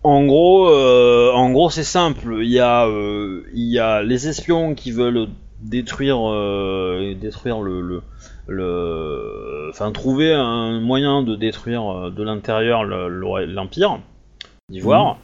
En 0.04 0.24
gros, 0.24 0.68
euh, 0.68 1.30
en 1.32 1.50
gros, 1.50 1.70
c'est 1.70 1.84
simple. 1.84 2.38
Il 2.42 2.50
y 2.50 2.58
a, 2.58 2.86
euh, 2.86 3.44
il 3.54 3.70
y 3.70 3.78
a 3.78 4.02
les 4.02 4.26
espions 4.28 4.74
qui 4.74 4.90
veulent 4.90 5.28
détruire, 5.60 6.18
euh, 6.28 7.14
détruire 7.14 7.60
le, 7.60 7.80
le, 7.80 8.02
le- 8.48 9.68
enfin 9.70 9.92
trouver 9.92 10.32
un 10.34 10.80
moyen 10.80 11.22
de 11.22 11.36
détruire 11.36 11.88
euh, 11.88 12.10
de 12.10 12.22
l'intérieur 12.24 12.82
le- 12.84 13.08
le- 13.08 13.46
l'empire 13.46 14.00
d'Ivoire. 14.68 15.18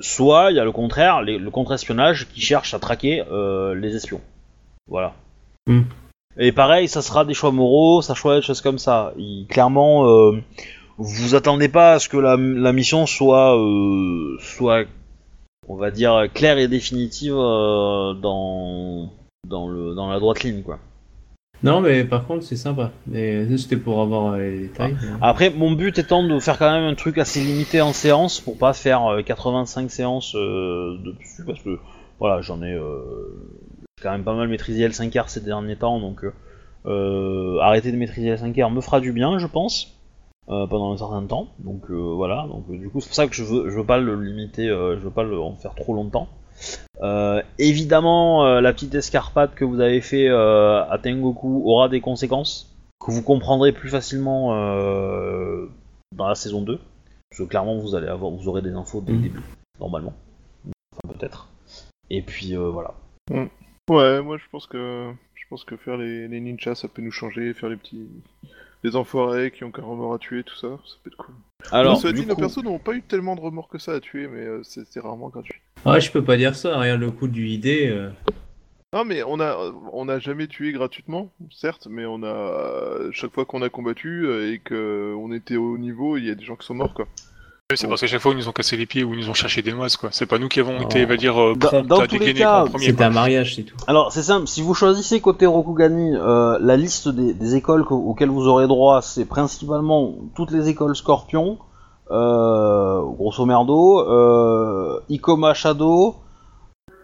Soit 0.00 0.50
il 0.50 0.56
y 0.56 0.60
a 0.60 0.64
le 0.64 0.72
contraire, 0.72 1.20
les- 1.22 1.38
le 1.38 1.50
contre-espionnage 1.50 2.26
qui 2.28 2.40
cherche 2.40 2.72
à 2.72 2.78
traquer 2.78 3.22
euh, 3.30 3.74
les 3.74 3.94
espions. 3.94 4.22
Voilà. 4.88 5.12
Mm. 5.66 5.82
Et 6.38 6.50
pareil, 6.50 6.88
ça 6.88 7.02
sera 7.02 7.24
des 7.26 7.34
choix 7.34 7.52
moraux, 7.52 8.00
ça 8.02 8.14
choix 8.14 8.36
des 8.36 8.42
choses 8.42 8.62
comme 8.62 8.78
ça. 8.78 9.12
Il- 9.18 9.46
clairement, 9.48 10.06
euh, 10.08 10.40
vous 10.98 11.34
attendez 11.34 11.68
pas 11.68 11.94
à 11.94 11.98
ce 11.98 12.08
que 12.08 12.16
la, 12.16 12.36
la 12.36 12.72
mission 12.72 13.06
soit, 13.06 13.58
euh, 13.58 14.36
soit, 14.40 14.84
on 15.68 15.76
va 15.76 15.90
dire, 15.90 16.26
claire 16.32 16.58
et 16.58 16.68
définitive 16.68 17.34
euh, 17.36 18.14
dans, 18.14 19.10
dans, 19.48 19.68
le, 19.68 19.94
dans 19.94 20.08
la 20.08 20.18
droite 20.18 20.42
ligne, 20.42 20.62
quoi. 20.62 20.78
Non, 21.64 21.80
mais 21.80 22.04
par 22.04 22.26
contre, 22.26 22.44
c'est 22.44 22.56
sympa. 22.56 22.92
C'était 23.10 23.78
pour 23.78 24.02
avoir 24.02 24.34
euh, 24.34 24.38
les 24.38 24.58
détails. 24.68 24.96
Après, 25.22 25.48
mon 25.48 25.72
but 25.72 25.98
étant 25.98 26.22
de 26.22 26.38
faire 26.38 26.58
quand 26.58 26.70
même 26.70 26.84
un 26.84 26.94
truc 26.94 27.16
assez 27.16 27.40
limité 27.40 27.80
en 27.80 27.94
séance 27.94 28.40
pour 28.40 28.58
pas 28.58 28.74
faire 28.74 29.06
euh, 29.06 29.22
85 29.22 29.90
séances 29.90 30.34
euh, 30.34 30.98
dessus, 31.02 31.42
parce 31.46 31.60
que 31.60 31.78
voilà, 32.20 32.42
j'en 32.42 32.62
ai 32.62 32.74
euh, 32.74 33.00
quand 34.02 34.10
même 34.10 34.24
pas 34.24 34.34
mal 34.34 34.48
maîtrisé 34.48 34.86
L5R 34.86 35.28
ces 35.28 35.40
derniers 35.40 35.76
temps, 35.76 36.00
donc 36.00 36.26
arrêter 36.84 37.92
de 37.92 37.96
maîtriser 37.96 38.34
L5R 38.34 38.70
me 38.70 38.82
fera 38.82 39.00
du 39.00 39.12
bien, 39.12 39.38
je 39.38 39.46
pense. 39.46 39.93
Euh, 40.48 40.66
pendant 40.66 40.92
un 40.92 40.96
certain 40.96 41.24
temps. 41.26 41.48
Donc 41.58 41.90
euh, 41.90 41.94
voilà, 41.94 42.46
donc 42.48 42.64
euh, 42.70 42.76
du 42.76 42.88
coup 42.90 43.00
c'est 43.00 43.08
pour 43.08 43.14
ça 43.16 43.26
que 43.26 43.34
je 43.34 43.44
veux, 43.44 43.70
je 43.70 43.76
veux 43.76 43.84
pas 43.86 43.98
le 43.98 44.20
limiter, 44.20 44.68
euh, 44.68 44.96
je 44.96 45.00
veux 45.04 45.10
pas 45.10 45.22
le, 45.24 45.38
en 45.40 45.54
faire 45.54 45.74
trop 45.74 45.94
longtemps. 45.94 46.28
Euh, 47.02 47.42
évidemment, 47.58 48.44
euh, 48.46 48.60
la 48.60 48.72
petite 48.72 48.94
escarpade 48.94 49.54
que 49.54 49.64
vous 49.64 49.80
avez 49.80 50.00
fait 50.00 50.28
euh, 50.28 50.84
à 50.84 50.98
Tengoku 50.98 51.62
aura 51.66 51.88
des 51.88 52.00
conséquences 52.00 52.70
que 53.04 53.10
vous 53.10 53.22
comprendrez 53.22 53.72
plus 53.72 53.88
facilement 53.90 54.54
euh, 54.54 55.66
dans 56.14 56.28
la 56.28 56.34
saison 56.34 56.62
2. 56.62 56.78
Parce 57.30 57.42
que 57.42 57.48
clairement 57.48 57.76
vous 57.78 57.96
allez 57.96 58.06
avoir, 58.06 58.30
vous 58.30 58.46
aurez 58.48 58.62
des 58.62 58.72
infos 58.74 59.00
dès 59.00 59.12
le 59.12 59.18
Mhm. 59.18 59.22
début, 59.24 59.42
normalement. 59.80 60.12
Enfin 60.92 61.14
peut-être. 61.18 61.48
Et 62.10 62.22
puis 62.22 62.56
euh, 62.56 62.68
voilà. 62.70 62.94
Ouais, 63.90 64.22
moi 64.22 64.36
je 64.38 64.44
pense 64.52 64.66
que 64.66 65.10
je 65.34 65.42
pense 65.50 65.64
que 65.64 65.76
faire 65.76 65.96
les, 65.96 66.28
les 66.28 66.40
ninjas 66.40 66.76
ça 66.76 66.86
peut 66.88 67.02
nous 67.02 67.10
changer, 67.10 67.52
faire 67.52 67.68
les 67.68 67.76
petits 67.76 68.06
les 68.84 68.94
enfoirés 68.96 69.50
qui 69.50 69.64
ont 69.64 69.72
qu'un 69.72 69.82
remords 69.82 70.14
à 70.14 70.18
tuer, 70.18 70.44
tout 70.44 70.54
ça, 70.56 70.68
ça 70.86 70.94
peut 71.02 71.10
être 71.10 71.16
cool. 71.16 71.34
Alors, 71.72 71.96
cela 71.96 72.12
du 72.12 72.20
dit, 72.20 72.26
nos 72.26 72.34
coup- 72.34 72.42
persos 72.42 72.62
n'ont 72.62 72.78
pas 72.78 72.92
eu 72.92 73.02
tellement 73.02 73.34
de 73.34 73.40
remords 73.40 73.68
que 73.68 73.78
ça 73.78 73.92
à 73.92 74.00
tuer, 74.00 74.28
mais 74.28 74.40
euh, 74.42 74.60
c'est 74.62 75.00
rarement 75.00 75.30
gratuit. 75.30 75.60
Ouais, 75.86 76.00
je 76.00 76.12
peux 76.12 76.22
pas 76.22 76.36
dire 76.36 76.54
ça, 76.54 76.78
regarde 76.78 77.00
le 77.00 77.10
coup 77.10 77.26
du 77.26 77.46
ID. 77.48 77.66
euh, 77.90 78.10
Non, 78.92 79.04
mais 79.06 79.22
on 79.22 79.40
a 79.40 79.56
on 79.92 80.08
a 80.08 80.18
jamais 80.18 80.46
tué 80.46 80.72
gratuitement, 80.72 81.32
certes, 81.50 81.88
mais 81.90 82.04
on 82.04 82.22
a 82.22 83.10
chaque 83.10 83.32
fois 83.32 83.46
qu'on 83.46 83.62
a 83.62 83.70
combattu 83.70 84.26
euh, 84.26 84.52
et 84.52 84.58
que 84.58 85.14
on 85.18 85.32
était 85.32 85.56
au 85.56 85.78
niveau, 85.78 86.16
il 86.18 86.26
y 86.26 86.30
a 86.30 86.34
des 86.34 86.44
gens 86.44 86.56
qui 86.56 86.66
sont 86.66 86.74
morts 86.74 86.92
quoi. 86.94 87.06
C'est 87.72 87.88
parce 87.88 88.02
qu'à 88.02 88.06
chaque 88.06 88.20
fois, 88.20 88.32
ils 88.32 88.36
nous 88.36 88.46
ont 88.46 88.52
cassé 88.52 88.76
les 88.76 88.84
pieds 88.84 89.04
ou 89.04 89.14
ils 89.14 89.20
nous 89.20 89.30
ont 89.30 89.34
cherché 89.34 89.62
des 89.62 89.72
noises, 89.72 89.96
quoi. 89.96 90.10
C'est 90.12 90.26
pas 90.26 90.38
nous 90.38 90.48
qui 90.48 90.60
avons 90.60 90.76
Oh. 90.78 90.82
été, 90.82 91.06
va 91.06 91.16
dire, 91.16 91.40
euh, 91.40 91.54
Dans- 91.56 91.82
dans 91.82 92.00
à 92.00 92.06
tous 92.06 92.18
les 92.18 92.34
cas, 92.34 92.66
quoi. 92.70 92.78
un 93.06 93.10
mariage, 93.10 93.54
c'est 93.56 93.62
tout. 93.62 93.74
Alors 93.86 94.12
c'est 94.12 94.22
simple, 94.22 94.46
si 94.46 94.60
vous 94.60 94.74
choisissez 94.74 95.22
côté 95.22 95.46
Rokugani, 95.46 96.14
euh, 96.14 96.58
la 96.60 96.76
liste 96.76 97.08
des, 97.08 97.32
des 97.32 97.54
écoles 97.54 97.86
que- 97.86 97.94
auxquelles 97.94 98.28
vous 98.28 98.48
aurez 98.48 98.66
droit, 98.66 99.00
c'est 99.00 99.24
principalement 99.24 100.12
toutes 100.36 100.50
les 100.50 100.68
écoles 100.68 100.94
Scorpion, 100.94 101.56
euh, 102.10 103.00
grosso 103.00 103.46
merdo, 103.46 103.98
euh, 104.10 105.00
Ikoma 105.08 105.54
Shadow, 105.54 106.16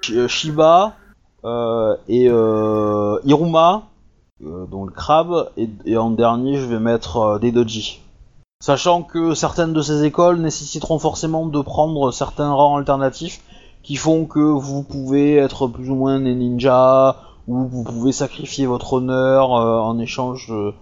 Sh- 0.03 0.27
Shiba 0.29 0.93
euh, 1.47 1.97
et 2.07 2.29
euh, 2.29 3.19
Iruma, 3.25 3.85
euh, 4.45 4.67
dont 4.71 4.85
le 4.85 4.93
crabe, 4.93 5.49
et, 5.57 5.71
et 5.87 5.97
en 5.97 6.11
dernier 6.11 6.59
je 6.59 6.67
vais 6.67 6.81
mettre 6.81 7.17
euh, 7.17 7.39
des 7.39 7.51
doji. 7.51 8.03
Sachant 8.63 9.03
que 9.03 9.33
certaines 9.33 9.73
de 9.73 9.81
ces 9.81 10.05
écoles 10.05 10.39
nécessiteront 10.39 10.99
forcément 10.99 11.47
de 11.47 11.63
prendre 11.63 12.11
certains 12.11 12.53
rangs 12.53 12.77
alternatifs 12.77 13.41
qui 13.83 13.97
font 13.97 14.27
que 14.27 14.39
vous 14.39 14.83
pouvez 14.83 15.37
être 15.37 15.67
plus 15.67 15.89
ou 15.89 15.95
moins 15.95 16.21
des 16.21 16.35
ninjas, 16.35 17.17
ou 17.49 17.67
vous 17.67 17.85
pouvez 17.85 18.13
sacrifier 18.13 18.67
votre 18.67 18.93
honneur 18.93 19.55
euh, 19.55 19.81
en 19.81 19.99
échange 19.99 20.49
euh, 20.51 20.75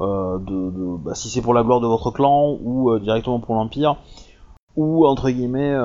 euh, 0.00 0.38
de, 0.38 0.96
bah, 0.96 1.14
si 1.14 1.28
c'est 1.28 1.42
pour 1.42 1.52
la 1.52 1.62
gloire 1.62 1.80
de 1.80 1.86
votre 1.86 2.10
clan 2.10 2.56
ou 2.62 2.98
directement 2.98 3.40
pour 3.40 3.56
l'empire, 3.56 3.96
ou 4.76 5.06
entre 5.06 5.28
guillemets, 5.28 5.76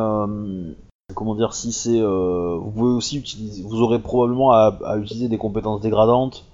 comment 1.14 1.36
dire, 1.36 1.54
si 1.54 1.74
c'est, 1.74 2.00
vous 2.00 2.72
pouvez 2.72 2.94
aussi 2.94 3.18
utiliser, 3.18 3.64
vous 3.64 3.82
aurez 3.82 4.00
probablement 4.00 4.52
à 4.52 4.98
utiliser 4.98 5.28
des 5.28 5.38
compétences 5.38 5.82
dégradantes. 5.82 6.46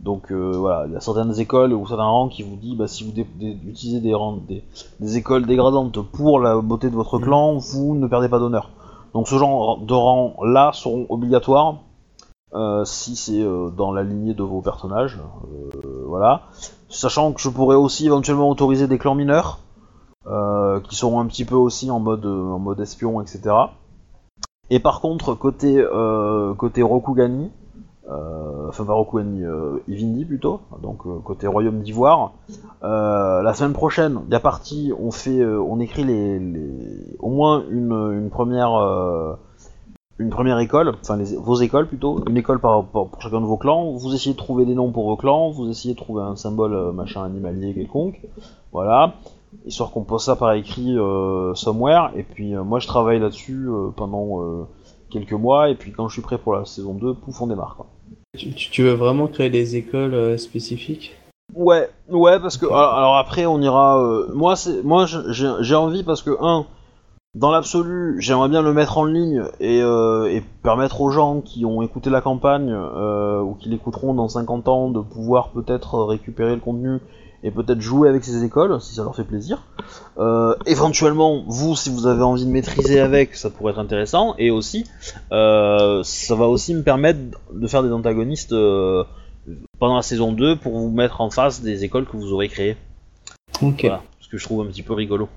Donc 0.00 0.30
euh, 0.30 0.52
voilà, 0.56 0.86
il 0.86 0.92
y 0.92 0.96
a 0.96 1.00
certaines 1.00 1.38
écoles 1.40 1.72
ou 1.72 1.86
certains 1.86 2.04
rangs 2.04 2.28
qui 2.28 2.42
vous 2.44 2.54
dit, 2.56 2.76
bah, 2.76 2.86
si 2.86 3.04
vous 3.04 3.10
dé- 3.10 3.26
dé- 3.38 3.58
utilisez 3.66 4.00
des, 4.00 4.14
rangs, 4.14 4.36
des, 4.48 4.62
des 5.00 5.16
écoles 5.16 5.44
dégradantes 5.46 6.00
pour 6.00 6.38
la 6.38 6.56
beauté 6.60 6.88
de 6.88 6.94
votre 6.94 7.18
clan, 7.18 7.56
vous 7.58 7.94
ne 7.96 8.06
perdez 8.06 8.28
pas 8.28 8.38
d'honneur. 8.38 8.70
Donc 9.14 9.26
ce 9.26 9.36
genre 9.36 9.78
de 9.78 9.94
rangs 9.94 10.36
là 10.44 10.70
seront 10.72 11.06
obligatoires 11.08 11.78
euh, 12.54 12.84
si 12.84 13.16
c'est 13.16 13.42
euh, 13.42 13.70
dans 13.70 13.90
la 13.92 14.04
lignée 14.04 14.34
de 14.34 14.42
vos 14.42 14.60
personnages. 14.62 15.18
euh, 15.52 16.04
voilà. 16.06 16.42
Sachant 16.88 17.32
que 17.32 17.40
je 17.40 17.48
pourrais 17.48 17.76
aussi 17.76 18.06
éventuellement 18.06 18.48
autoriser 18.48 18.86
des 18.86 18.98
clans 18.98 19.14
mineurs 19.16 19.58
euh, 20.28 20.78
qui 20.80 20.94
seront 20.94 21.18
un 21.20 21.26
petit 21.26 21.44
peu 21.44 21.56
aussi 21.56 21.90
en 21.90 21.98
mode 22.00 22.24
euh, 22.24 22.52
en 22.52 22.58
mode 22.60 22.78
espion, 22.80 23.20
etc. 23.20 23.54
Et 24.70 24.80
par 24.80 25.00
contre 25.00 25.34
côté 25.34 25.76
euh, 25.78 26.54
côté 26.54 26.82
Rokugani, 26.82 27.50
euh, 28.10 28.68
enfin 28.68 28.84
pas 28.84 28.94
Rokugani, 28.94 29.44
euh, 29.44 29.82
Ivindi 29.86 30.24
plutôt, 30.24 30.60
donc 30.82 31.06
euh, 31.06 31.18
côté 31.22 31.46
Royaume 31.46 31.80
d'Ivoire. 31.80 32.32
Euh, 32.82 33.42
la 33.42 33.52
semaine 33.52 33.74
prochaine, 33.74 34.20
il 34.26 34.32
y 34.32 34.34
a 34.34 34.40
parti, 34.40 34.92
on 34.98 35.10
fait, 35.10 35.40
euh, 35.40 35.60
on 35.60 35.78
écrit 35.78 36.04
les, 36.04 36.40
au 37.18 37.28
moins 37.28 37.64
une, 37.70 38.30
première, 38.30 38.74
euh, 38.76 39.34
une 40.18 40.30
première 40.30 40.58
école, 40.58 40.94
enfin 41.00 41.18
vos 41.38 41.56
écoles 41.56 41.86
plutôt, 41.86 42.24
une 42.26 42.38
école 42.38 42.60
par, 42.60 42.84
pour 42.84 43.10
chacun 43.20 43.42
de 43.42 43.46
vos 43.46 43.58
clans. 43.58 43.92
Vous 43.92 44.14
essayez 44.14 44.32
de 44.32 44.38
trouver 44.38 44.64
des 44.64 44.74
noms 44.74 44.90
pour 44.90 45.06
vos 45.06 45.16
clans, 45.16 45.50
vous 45.50 45.68
essayez 45.68 45.92
de 45.92 46.00
trouver 46.00 46.22
un 46.22 46.36
symbole 46.36 46.72
euh, 46.72 46.92
machin 46.92 47.24
animalier 47.24 47.74
quelconque, 47.74 48.22
voilà, 48.72 49.16
histoire 49.66 49.90
qu'on 49.90 50.04
pose 50.04 50.24
ça 50.24 50.34
par 50.34 50.54
écrit 50.54 50.96
euh, 50.96 51.54
somewhere. 51.54 52.12
Et 52.16 52.22
puis 52.22 52.54
euh, 52.54 52.64
moi 52.64 52.78
je 52.78 52.86
travaille 52.86 53.18
là-dessus 53.20 53.68
euh, 53.68 53.90
pendant 53.94 54.42
euh, 54.42 54.66
quelques 55.10 55.34
mois, 55.34 55.68
et 55.68 55.74
puis 55.74 55.92
quand 55.92 56.08
je 56.08 56.14
suis 56.14 56.22
prêt 56.22 56.38
pour 56.38 56.54
la 56.54 56.64
saison 56.64 56.94
2, 56.94 57.12
pouf 57.12 57.42
on 57.42 57.48
démarre 57.48 57.76
quoi. 57.76 57.86
Tu, 58.36 58.52
tu- 58.52 58.82
veux 58.82 58.92
vraiment 58.92 59.26
créer 59.26 59.48
des 59.48 59.76
écoles 59.76 60.14
euh, 60.14 60.36
spécifiques? 60.36 61.16
Ouais, 61.54 61.88
ouais, 62.10 62.38
parce 62.38 62.58
que 62.58 62.66
alors, 62.66 62.94
alors 62.94 63.16
après 63.16 63.46
on 63.46 63.60
ira. 63.62 64.02
euh, 64.02 64.28
moi, 64.34 64.54
c'est 64.54 64.82
moi 64.82 65.06
j'ai 65.06 65.74
envie 65.74 66.02
parce 66.04 66.22
que 66.22 66.36
un, 66.40 66.66
dans 67.34 67.50
l'absolu, 67.50 68.16
j'aimerais 68.20 68.48
bien 68.50 68.62
le 68.62 68.72
mettre 68.74 68.98
en 68.98 69.06
ligne 69.06 69.44
et, 69.60 69.80
euh, 69.82 70.30
et 70.30 70.42
permettre 70.62 71.00
aux 71.00 71.10
gens 71.10 71.40
qui 71.40 71.64
ont 71.64 71.82
écouté 71.82 72.10
la 72.10 72.20
campagne 72.20 72.70
euh, 72.72 73.40
ou 73.40 73.54
qui 73.54 73.70
l'écouteront 73.70 74.14
dans 74.14 74.28
50 74.28 74.68
ans 74.68 74.90
de 74.90 75.00
pouvoir 75.00 75.50
peut-être 75.50 76.00
récupérer 76.04 76.54
le 76.54 76.60
contenu 76.60 76.98
et 77.42 77.50
peut-être 77.50 77.80
jouer 77.80 78.08
avec 78.08 78.24
ces 78.24 78.44
écoles 78.44 78.80
si 78.80 78.94
ça 78.94 79.02
leur 79.04 79.14
fait 79.14 79.24
plaisir. 79.24 79.64
Euh, 80.18 80.54
éventuellement, 80.66 81.44
vous, 81.46 81.76
si 81.76 81.90
vous 81.90 82.06
avez 82.06 82.22
envie 82.22 82.44
de 82.44 82.50
maîtriser 82.50 83.00
avec, 83.00 83.36
ça 83.36 83.50
pourrait 83.50 83.72
être 83.72 83.78
intéressant. 83.78 84.34
Et 84.38 84.50
aussi, 84.50 84.84
euh, 85.32 86.02
ça 86.02 86.34
va 86.34 86.46
aussi 86.46 86.74
me 86.74 86.82
permettre 86.82 87.20
de 87.52 87.66
faire 87.66 87.82
des 87.82 87.92
antagonistes. 87.92 88.52
euh, 88.52 89.04
pendant 89.78 89.96
la 89.96 90.02
saison 90.02 90.32
2 90.32 90.56
pour 90.56 90.72
vous 90.78 90.90
mettre 90.90 91.20
en 91.20 91.30
face 91.30 91.62
des 91.62 91.84
écoles 91.84 92.06
que 92.06 92.16
vous 92.16 92.32
aurez 92.32 92.48
créées. 92.48 92.76
Ok. 93.62 93.80
Voilà, 93.80 94.02
ce 94.20 94.28
que 94.28 94.38
je 94.38 94.44
trouve 94.44 94.66
un 94.66 94.66
petit 94.66 94.82
peu 94.82 94.94
rigolo. 94.94 95.28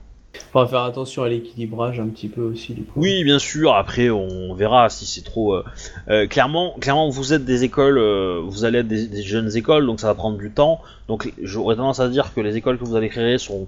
Faudra 0.52 0.68
faire 0.68 0.84
attention 0.84 1.24
à 1.24 1.30
l'équilibrage 1.30 2.00
un 2.00 2.08
petit 2.08 2.28
peu 2.28 2.42
aussi 2.42 2.74
du 2.74 2.84
coup. 2.84 3.00
Oui, 3.00 3.24
bien 3.24 3.40
sûr, 3.40 3.74
après 3.74 4.10
on 4.10 4.54
verra 4.54 4.90
si 4.90 5.06
c'est 5.06 5.24
trop... 5.24 5.54
euh, 5.54 5.64
euh, 6.10 6.28
clairement, 6.28 6.76
clairement, 6.80 7.10
vous 7.10 7.34
êtes 7.34 7.46
des 7.46 7.64
écoles, 7.64 7.98
euh, 7.98 8.42
vous 8.44 8.64
allez 8.66 8.80
être 8.80 8.88
des, 8.88 9.08
des 9.08 9.24
jeunes 9.24 9.56
écoles, 9.56 9.86
donc 9.86 10.00
ça 10.00 10.08
va 10.08 10.16
prendre 10.16 10.38
du 10.38 10.52
temps. 10.52 10.82
Donc 11.08 11.34
j'aurais 11.42 11.76
tendance 11.76 12.00
à 12.00 12.08
dire 12.10 12.34
que 12.34 12.42
les 12.42 12.56
écoles 12.58 12.78
que 12.78 12.86
vous 12.86 12.96
allez 12.96 13.10
créer 13.10 13.38
seront 13.38 13.68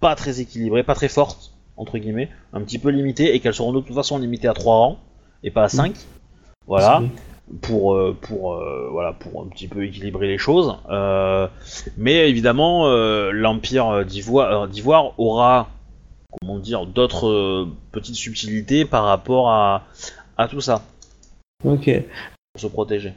pas 0.00 0.14
très 0.14 0.40
équilibrées, 0.40 0.82
pas 0.82 0.94
très 0.94 1.08
fortes, 1.08 1.52
entre 1.76 1.98
guillemets, 1.98 2.28
un 2.52 2.60
petit 2.60 2.78
peu 2.78 2.90
limitées, 2.90 3.34
et 3.34 3.40
qu'elles 3.40 3.54
seront 3.54 3.72
de 3.72 3.80
toute 3.80 3.94
façon 3.94 4.18
limitées 4.18 4.48
à 4.48 4.54
3 4.54 4.74
rangs, 4.74 4.98
et 5.42 5.50
pas 5.50 5.64
à 5.64 5.68
5. 5.68 5.94
Voilà. 6.66 7.02
pour 7.62 7.94
euh, 7.94 8.16
pour 8.20 8.54
euh, 8.54 8.88
voilà 8.90 9.12
pour 9.12 9.42
un 9.42 9.46
petit 9.46 9.68
peu 9.68 9.84
équilibrer 9.84 10.26
les 10.26 10.38
choses. 10.38 10.76
Euh, 10.90 11.46
mais 11.96 12.28
évidemment, 12.28 12.88
l'empire 13.30 14.04
d'Ivoire 14.04 14.68
d'Ivoire 14.68 15.12
aura 15.18 15.68
comment 16.40 16.58
dire 16.58 16.86
d'autres 16.86 17.26
euh, 17.28 17.68
petites 17.92 18.14
subtilités 18.16 18.84
par 18.84 19.04
rapport 19.04 19.50
à 19.50 19.84
à 20.36 20.48
tout 20.48 20.60
ça 20.60 20.82
Ok. 21.64 21.90
pour 22.52 22.60
se 22.60 22.66
protéger. 22.66 23.14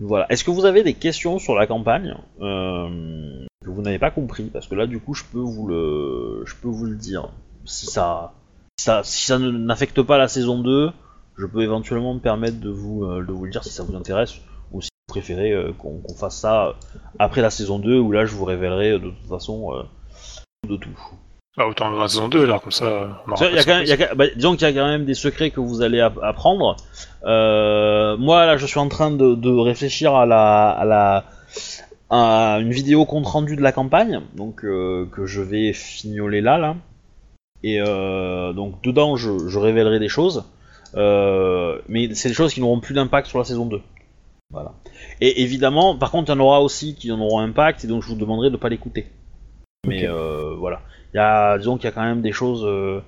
Voilà. 0.00 0.26
Est-ce 0.30 0.44
que 0.44 0.50
vous 0.50 0.64
avez 0.64 0.82
des 0.82 0.94
questions 0.94 1.38
sur 1.38 1.54
la 1.54 1.66
campagne 1.66 2.14
euh, 2.40 3.44
que 3.64 3.70
vous 3.70 3.82
n'avez 3.82 3.98
pas 3.98 4.10
compris? 4.10 4.44
Parce 4.44 4.66
que 4.68 4.74
là, 4.74 4.86
du 4.86 5.00
coup, 5.00 5.12
je 5.14 5.24
peux 5.24 5.40
vous 5.40 5.66
le, 5.66 6.44
je 6.46 6.54
peux 6.54 6.68
vous 6.68 6.84
le 6.84 6.94
dire. 6.96 7.28
Si 7.64 7.86
ça, 7.86 8.32
ça, 8.80 9.02
si 9.04 9.26
ça 9.26 9.38
n'affecte 9.38 10.00
pas 10.02 10.16
la 10.16 10.28
saison 10.28 10.60
2, 10.60 10.90
je 11.36 11.46
peux 11.46 11.62
éventuellement 11.62 12.14
me 12.14 12.20
permettre 12.20 12.60
de 12.60 12.70
vous, 12.70 13.04
euh, 13.04 13.24
de 13.24 13.32
vous 13.32 13.44
le 13.44 13.50
dire 13.50 13.64
si 13.64 13.70
ça 13.70 13.82
vous 13.82 13.96
intéresse 13.96 14.36
ou 14.72 14.80
si 14.80 14.88
vous 15.08 15.12
préférez 15.12 15.52
euh, 15.52 15.72
qu'on 15.72 16.00
fasse 16.16 16.38
ça 16.38 16.76
après 17.18 17.42
la 17.42 17.50
saison 17.50 17.78
2 17.78 17.98
où 17.98 18.12
là, 18.12 18.24
je 18.24 18.34
vous 18.34 18.44
révélerai 18.44 18.92
de 18.92 19.10
toute 19.10 19.28
façon 19.28 19.84
de 20.66 20.76
tout. 20.76 20.96
Bah, 21.58 21.66
autant 21.66 21.90
dans 21.90 21.98
la 22.00 22.06
saison 22.08 22.28
2, 22.28 22.44
alors, 22.44 22.62
comme 22.62 22.70
ça. 22.72 23.20
on 23.26 23.32
aura 23.32 23.46
Il 23.48 23.56
y 23.56 23.58
a 23.58 23.64
pas 23.64 23.64
quand 23.64 23.74
même, 23.74 23.80
de 23.80 23.86
il 23.86 23.88
y 23.88 23.92
a 23.92 23.96
quand- 23.96 24.14
bah, 24.16 24.24
disons 24.36 24.52
qu'il 24.52 24.62
y 24.62 24.70
a 24.70 24.72
quand 24.72 24.86
même 24.86 25.04
des 25.04 25.14
secrets 25.14 25.50
que 25.50 25.58
vous 25.60 25.82
allez 25.82 26.00
app- 26.00 26.18
apprendre. 26.22 26.76
Euh, 27.24 28.16
moi, 28.16 28.46
là, 28.46 28.56
je 28.56 28.64
suis 28.66 28.78
en 28.78 28.88
train 28.88 29.10
de, 29.10 29.34
de 29.34 29.50
réfléchir 29.50 30.14
à 30.14 30.24
la, 30.24 30.70
à 30.70 30.84
la, 30.84 31.24
à 32.10 32.58
une 32.60 32.70
vidéo 32.70 33.04
compte 33.06 33.26
rendu 33.26 33.56
de 33.56 33.60
la 33.62 33.72
campagne, 33.72 34.20
donc 34.36 34.64
euh, 34.64 35.06
que 35.10 35.26
je 35.26 35.42
vais 35.42 35.72
fignoler 35.72 36.40
là, 36.40 36.58
là. 36.58 36.76
Et 37.64 37.80
euh, 37.80 38.52
donc 38.52 38.80
dedans, 38.84 39.16
je, 39.16 39.48
je 39.48 39.58
révélerai 39.58 39.98
des 39.98 40.08
choses, 40.08 40.44
euh, 40.94 41.80
mais 41.88 42.14
c'est 42.14 42.28
des 42.28 42.34
choses 42.36 42.54
qui 42.54 42.60
n'auront 42.60 42.78
plus 42.78 42.94
d'impact 42.94 43.26
sur 43.26 43.38
la 43.38 43.44
saison 43.44 43.66
2. 43.66 43.80
Voilà. 44.52 44.74
Et 45.20 45.42
évidemment, 45.42 45.98
par 45.98 46.12
contre, 46.12 46.30
il 46.30 46.36
y 46.36 46.38
en 46.38 46.40
aura 46.40 46.62
aussi 46.62 46.94
qui 46.94 47.10
en 47.10 47.20
auront 47.20 47.40
impact, 47.40 47.84
et 47.84 47.88
donc 47.88 48.02
je 48.04 48.08
vous 48.08 48.14
demanderai 48.14 48.50
de 48.50 48.56
pas 48.56 48.68
l'écouter. 48.68 49.08
Mais 49.86 50.06
euh, 50.06 50.54
voilà. 50.56 50.80
Il 51.14 51.16
y 51.16 51.20
a, 51.20 51.58
disons 51.58 51.76
qu'il 51.76 51.84
y 51.84 51.88
a 51.88 51.92
quand 51.92 52.02
même 52.04 52.20
des 52.22 52.32
choses 52.32 52.62
euh, 52.64 53.00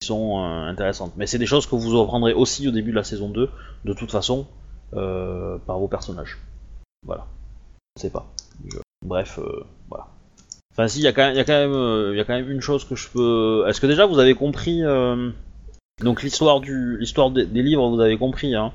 qui 0.00 0.06
sont 0.06 0.38
euh, 0.42 0.68
intéressantes. 0.68 1.12
Mais 1.16 1.26
c'est 1.26 1.38
des 1.38 1.46
choses 1.46 1.66
que 1.66 1.74
vous 1.76 2.00
apprendrez 2.00 2.32
aussi 2.32 2.66
au 2.68 2.70
début 2.70 2.90
de 2.90 2.96
la 2.96 3.04
saison 3.04 3.28
2, 3.28 3.48
de 3.84 3.92
toute 3.92 4.10
façon, 4.10 4.46
euh, 4.94 5.58
par 5.66 5.78
vos 5.78 5.88
personnages. 5.88 6.38
Voilà. 7.06 7.26
Je 7.96 8.02
sais 8.02 8.10
pas. 8.10 8.26
Je- 8.68 8.78
Bref, 9.04 9.38
voilà. 9.90 10.06
Enfin, 10.72 10.88
si, 10.88 10.98
il 11.00 11.02
y, 11.04 11.06
a 11.06 11.12
quand 11.12 11.22
même- 11.22 11.34
il 11.34 12.14
y, 12.14 12.16
y 12.16 12.20
a 12.20 12.24
quand 12.24 12.32
même 12.34 12.50
une 12.50 12.60
chose 12.62 12.84
que 12.84 12.96
je 12.96 13.08
peux. 13.10 13.64
Est-ce 13.68 13.80
que 13.80 13.86
déjà 13.86 14.06
vous 14.06 14.18
avez 14.18 14.34
compris 14.34 14.80
Donc, 16.02 16.22
l'histoire 16.22 16.60
du, 16.60 16.96
l'histoire 16.98 17.30
des, 17.30 17.46
des 17.46 17.62
livres, 17.62 17.88
vous 17.88 18.00
avez 18.00 18.16
compris, 18.18 18.54
hein 18.54 18.72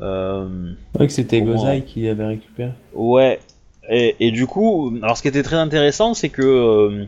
euh, 0.00 0.72
C'est 0.92 0.98
vrai 0.98 1.06
que 1.08 1.12
c'était 1.12 1.40
Gozai 1.42 1.82
qui 1.82 2.06
avait 2.08 2.26
récupéré. 2.26 2.72
Ouais. 2.94 3.40
Et, 3.88 4.14
et 4.20 4.30
du 4.30 4.46
coup, 4.46 4.96
alors 5.02 5.16
ce 5.16 5.22
qui 5.22 5.28
était 5.28 5.42
très 5.42 5.56
intéressant, 5.56 6.14
c'est 6.14 6.28
que 6.28 6.42
euh, 6.42 7.06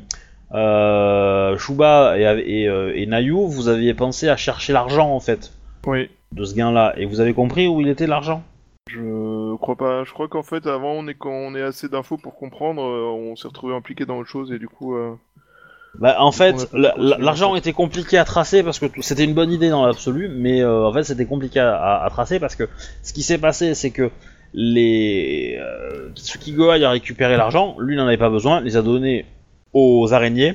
euh, 0.55 1.57
Shuba 1.59 2.19
et, 2.19 2.23
et, 2.63 2.69
euh, 2.69 2.93
et 2.95 3.07
Nayu, 3.07 3.47
vous 3.49 3.69
aviez 3.69 3.95
pensé 3.95 4.29
à 4.29 4.37
chercher 4.37 4.73
l'argent 4.73 5.11
en 5.15 5.21
fait 5.21 5.53
Oui. 5.87 6.11
de 6.33 6.45
ce 6.45 6.55
gain-là, 6.55 6.95
et 6.97 7.07
vous 7.07 7.21
avez 7.21 7.33
compris 7.35 7.69
où 7.69 7.81
il 7.81 7.89
était 7.89 8.07
l'argent? 8.07 8.43
Je 8.91 9.55
crois 9.57 9.77
pas. 9.77 10.05
Je 10.05 10.13
crois 10.13 10.29
qu'en 10.29 10.43
fait, 10.43 10.67
avant, 10.67 10.93
on 10.93 11.07
est 11.09 11.15
quand 11.15 11.31
on 11.31 11.55
ait 11.55 11.63
assez 11.63 11.89
d'infos 11.89 12.19
pour 12.19 12.35
comprendre, 12.37 12.83
euh, 12.83 13.11
on 13.31 13.37
s'est 13.37 13.49
retrouvé 13.49 13.75
impliqué 13.75 14.05
dans 14.05 14.19
autre 14.19 14.29
chose 14.29 14.53
et 14.53 14.59
du 14.59 14.69
coup. 14.69 14.97
euh, 14.97 15.13
Bah, 15.99 16.17
en 16.19 16.33
fait, 16.33 16.69
l'argent 16.73 17.55
était 17.55 17.73
compliqué 17.73 18.19
à 18.19 18.25
tracer 18.25 18.63
parce 18.63 18.79
que 18.79 18.87
c'était 19.01 19.25
une 19.25 19.35
bonne 19.35 19.53
idée 19.53 19.71
dans 19.71 19.87
l'absolu, 19.87 20.29
mais 20.35 20.61
euh, 20.63 20.85
en 20.87 20.93
fait 20.93 21.05
c'était 21.05 21.27
compliqué 21.27 21.61
à, 21.61 21.75
à- 21.77 22.05
à 22.05 22.11
tracer 22.11 22.41
parce 22.41 22.57
que 22.57 22.69
ce 23.03 23.13
qui 23.13 23.23
s'est 23.23 23.39
passé, 23.39 23.75
c'est 23.75 23.91
que 23.91 24.11
les 24.53 25.57
euh, 25.59 26.11
Kitsuki 26.15 26.53
Gohai 26.53 26.85
a 26.85 26.91
récupéré 26.91 27.37
l'argent, 27.37 27.77
lui 27.79 27.97
n'en 27.97 28.07
avait 28.07 28.19
pas 28.19 28.31
besoin, 28.31 28.61
les 28.61 28.77
a 28.77 28.83
donnés 28.83 29.25
aux 29.73 30.13
araignées. 30.13 30.55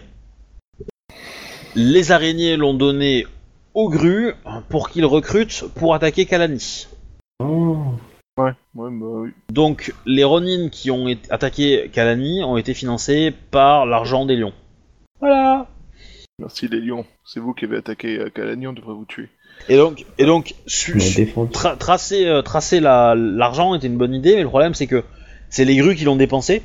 Les 1.76 2.12
araignées 2.12 2.58
l'ont 2.58 2.74
donné 2.74 3.26
aux 3.74 3.90
grues 3.90 4.34
pour 4.70 4.90
qu'ils 4.90 5.06
recrutent 5.06 5.66
pour 5.76 5.94
attaquer 5.94 6.26
Kalani. 6.26 6.88
Oh. 7.40 7.78
Ouais, 8.38 8.52
ouais, 8.76 8.90
bah 8.92 9.06
oui. 9.10 9.30
Donc 9.52 9.94
les 10.06 10.24
Ronin 10.24 10.70
qui 10.70 10.92
ont 10.92 11.08
attaqué 11.30 11.90
Kalani 11.92 12.44
ont 12.44 12.58
été 12.58 12.74
financés 12.74 13.34
par 13.52 13.86
l'argent 13.86 14.26
des 14.26 14.36
lions. 14.36 14.54
Voilà. 15.20 15.68
Merci 16.40 16.68
les 16.68 16.80
lions. 16.80 17.06
C'est 17.26 17.40
vous 17.40 17.54
qui 17.54 17.66
avez 17.66 17.78
attaqué 17.78 18.20
euh, 18.20 18.30
Kalani, 18.30 18.68
on 18.68 18.74
devrait 18.74 18.94
vous 18.94 19.06
tuer. 19.06 19.30
Et 19.70 19.76
donc, 19.76 20.06
et 20.20 20.26
donc, 20.26 20.54
su- 20.68 21.00
su- 21.00 21.34
tra- 21.52 21.76
tracer, 21.78 22.28
euh, 22.28 22.44
tracer 22.44 22.80
la- 22.80 23.16
l'argent 23.16 23.74
était 23.74 23.88
une 23.88 23.98
bonne 23.98 24.14
idée, 24.14 24.36
mais 24.36 24.44
le 24.44 24.50
problème 24.50 24.76
c'est 24.76 24.86
que 24.86 25.04
c'est 25.50 25.66
les 25.66 25.76
grues 25.78 25.96
qui 25.96 26.04
l'ont 26.04 26.16
dépensé. 26.16 26.62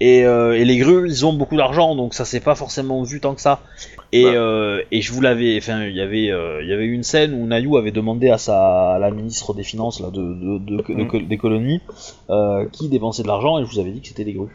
Et, 0.00 0.24
euh, 0.24 0.56
et 0.56 0.64
les 0.64 0.76
grues, 0.78 1.08
ils 1.08 1.26
ont 1.26 1.32
beaucoup 1.32 1.56
d'argent, 1.56 1.96
donc 1.96 2.14
ça 2.14 2.24
s'est 2.24 2.38
pas 2.40 2.54
forcément 2.54 3.02
vu 3.02 3.20
tant 3.20 3.34
que 3.34 3.40
ça. 3.40 3.60
Et, 4.12 4.24
Ouais. 4.26 4.32
euh, 4.36 4.80
et 4.92 5.00
je 5.02 5.12
vous 5.12 5.20
l'avais, 5.20 5.56
enfin, 5.58 5.84
il 5.86 5.94
y 5.96 6.00
avait, 6.00 6.30
euh, 6.30 6.62
il 6.62 6.68
y 6.68 6.72
avait 6.72 6.86
une 6.86 7.02
scène 7.02 7.34
où 7.34 7.44
Nayu 7.46 7.76
avait 7.76 7.90
demandé 7.90 8.30
à 8.30 8.38
sa, 8.38 8.94
à 8.94 8.98
la 9.00 9.10
ministre 9.10 9.54
des 9.54 9.64
finances 9.64 10.00
là, 10.00 10.10
de, 10.10 10.20
de- 10.22 10.58
de- 10.58 10.76
de- 10.82 11.18
Mm. 11.18 11.26
des 11.28 11.36
colonies 11.36 11.80
qui 12.72 12.88
dépensait 12.88 13.22
de 13.24 13.28
l'argent, 13.28 13.58
et 13.58 13.64
je 13.64 13.70
vous 13.70 13.80
avais 13.80 13.90
dit 13.90 14.00
que 14.00 14.08
c'était 14.08 14.24
les 14.24 14.34
grues. 14.34 14.50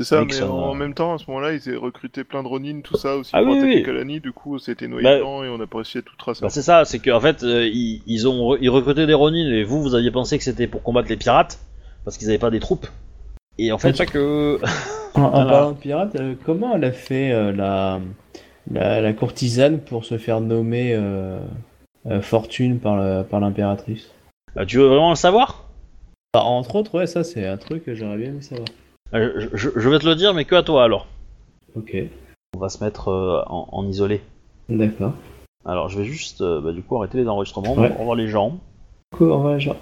C'est 0.00 0.04
ça, 0.06 0.20
Nixon, 0.24 0.46
mais 0.46 0.64
en 0.64 0.74
même 0.74 0.94
temps, 0.94 1.14
à 1.14 1.18
ce 1.18 1.24
moment-là, 1.28 1.52
ils 1.52 1.68
avaient 1.68 1.76
recruté 1.78 2.22
plein 2.22 2.42
de 2.42 2.48
Ronin, 2.48 2.80
tout 2.82 2.96
ça 2.96 3.16
aussi 3.16 3.30
Ah 3.34 3.42
pour 3.42 3.52
oui, 3.52 3.58
attaquer 3.58 3.76
oui. 3.76 3.82
Kalani, 3.82 4.20
du 4.20 4.32
coup, 4.32 4.58
c'était 4.58 4.86
noyé 4.86 5.04
Bah- 5.04 5.18
et 5.18 5.22
on 5.48 5.60
a 5.60 5.66
pas 5.66 5.78
réussi 5.78 5.98
à 5.98 6.02
tout 6.02 6.14
tracer. 6.16 6.42
Bah 6.42 6.50
c'est 6.50 6.62
ça, 6.62 6.84
c'est 6.84 6.98
qu'en 6.98 7.20
fait, 7.20 7.42
ils, 7.42 8.02
ils 8.06 8.28
ont, 8.28 8.56
ils 8.60 8.70
recrutaient 8.70 9.06
des 9.06 9.14
Ronin, 9.14 9.50
et 9.52 9.64
vous, 9.64 9.82
vous 9.82 9.94
aviez 9.94 10.10
pensé 10.10 10.36
que 10.38 10.44
c'était 10.44 10.66
pour 10.66 10.82
combattre 10.82 11.08
les 11.08 11.16
pirates, 11.16 11.58
parce 12.04 12.16
qu'ils 12.18 12.28
avaient 12.28 12.38
pas 12.38 12.50
des 12.50 12.60
troupes. 12.60 12.86
Et 13.58 13.72
en 13.72 13.78
fait, 13.78 13.92
que 14.06 14.58
En, 15.14 15.22
en 15.22 15.30
Voilà. 15.30 15.50
parlant 15.50 15.72
de 15.72 15.76
pirate, 15.78 16.14
euh, 16.16 16.34
comment 16.44 16.74
elle 16.76 16.84
a 16.84 16.92
fait 16.92 17.32
euh, 17.32 17.52
la, 17.52 18.00
la, 18.70 19.00
la 19.00 19.12
courtisane 19.12 19.80
pour 19.80 20.04
se 20.04 20.16
faire 20.18 20.40
nommer 20.40 20.94
euh, 20.94 21.40
euh, 22.06 22.20
fortune 22.20 22.78
par, 22.78 22.96
la- 22.96 23.24
par 23.24 23.40
l'impératrice? 23.40 24.10
Bah, 24.54 24.64
tu 24.64 24.76
veux 24.78 24.86
vraiment 24.86 25.10
le 25.10 25.16
savoir? 25.16 25.64
Bah, 26.34 26.42
Entre 26.42 26.76
autres, 26.76 26.94
ouais, 26.98 27.06
ça 27.06 27.24
c'est 27.24 27.46
un 27.46 27.56
truc 27.56 27.84
que 27.84 27.94
j'aurais 27.94 28.16
bien 28.16 28.28
aimé 28.28 28.42
savoir. 28.42 28.68
Euh, 29.14 29.48
je, 29.52 29.56
je- 29.56 29.70
je 29.80 29.88
vais 29.88 29.98
te 29.98 30.06
le 30.06 30.14
dire, 30.14 30.34
mais 30.34 30.44
que 30.44 30.54
à 30.54 30.62
toi 30.62 30.84
alors. 30.84 31.06
Ok, 31.76 31.96
On 32.56 32.60
va 32.60 32.68
se 32.68 32.82
mettre 32.84 33.08
euh, 33.08 33.42
en, 33.46 33.68
en 33.72 33.86
isolé. 33.88 34.20
d'accord. 34.68 35.14
Alors, 35.66 35.88
je 35.88 35.98
vais 35.98 36.04
juste, 36.04 36.40
euh, 36.42 36.60
bah, 36.60 36.72
du 36.72 36.82
coup, 36.82 36.96
arrêter 36.96 37.18
les 37.18 37.28
enregistrements, 37.28 37.74
Ouais. 37.74 37.90
on 37.94 37.98
va 37.98 38.04
voir 38.04 38.16
les 38.16 38.28
gens. 38.28 38.58
Au 39.18 39.34
revoir 39.36 39.54
les 39.54 39.60
gens. 39.60 39.76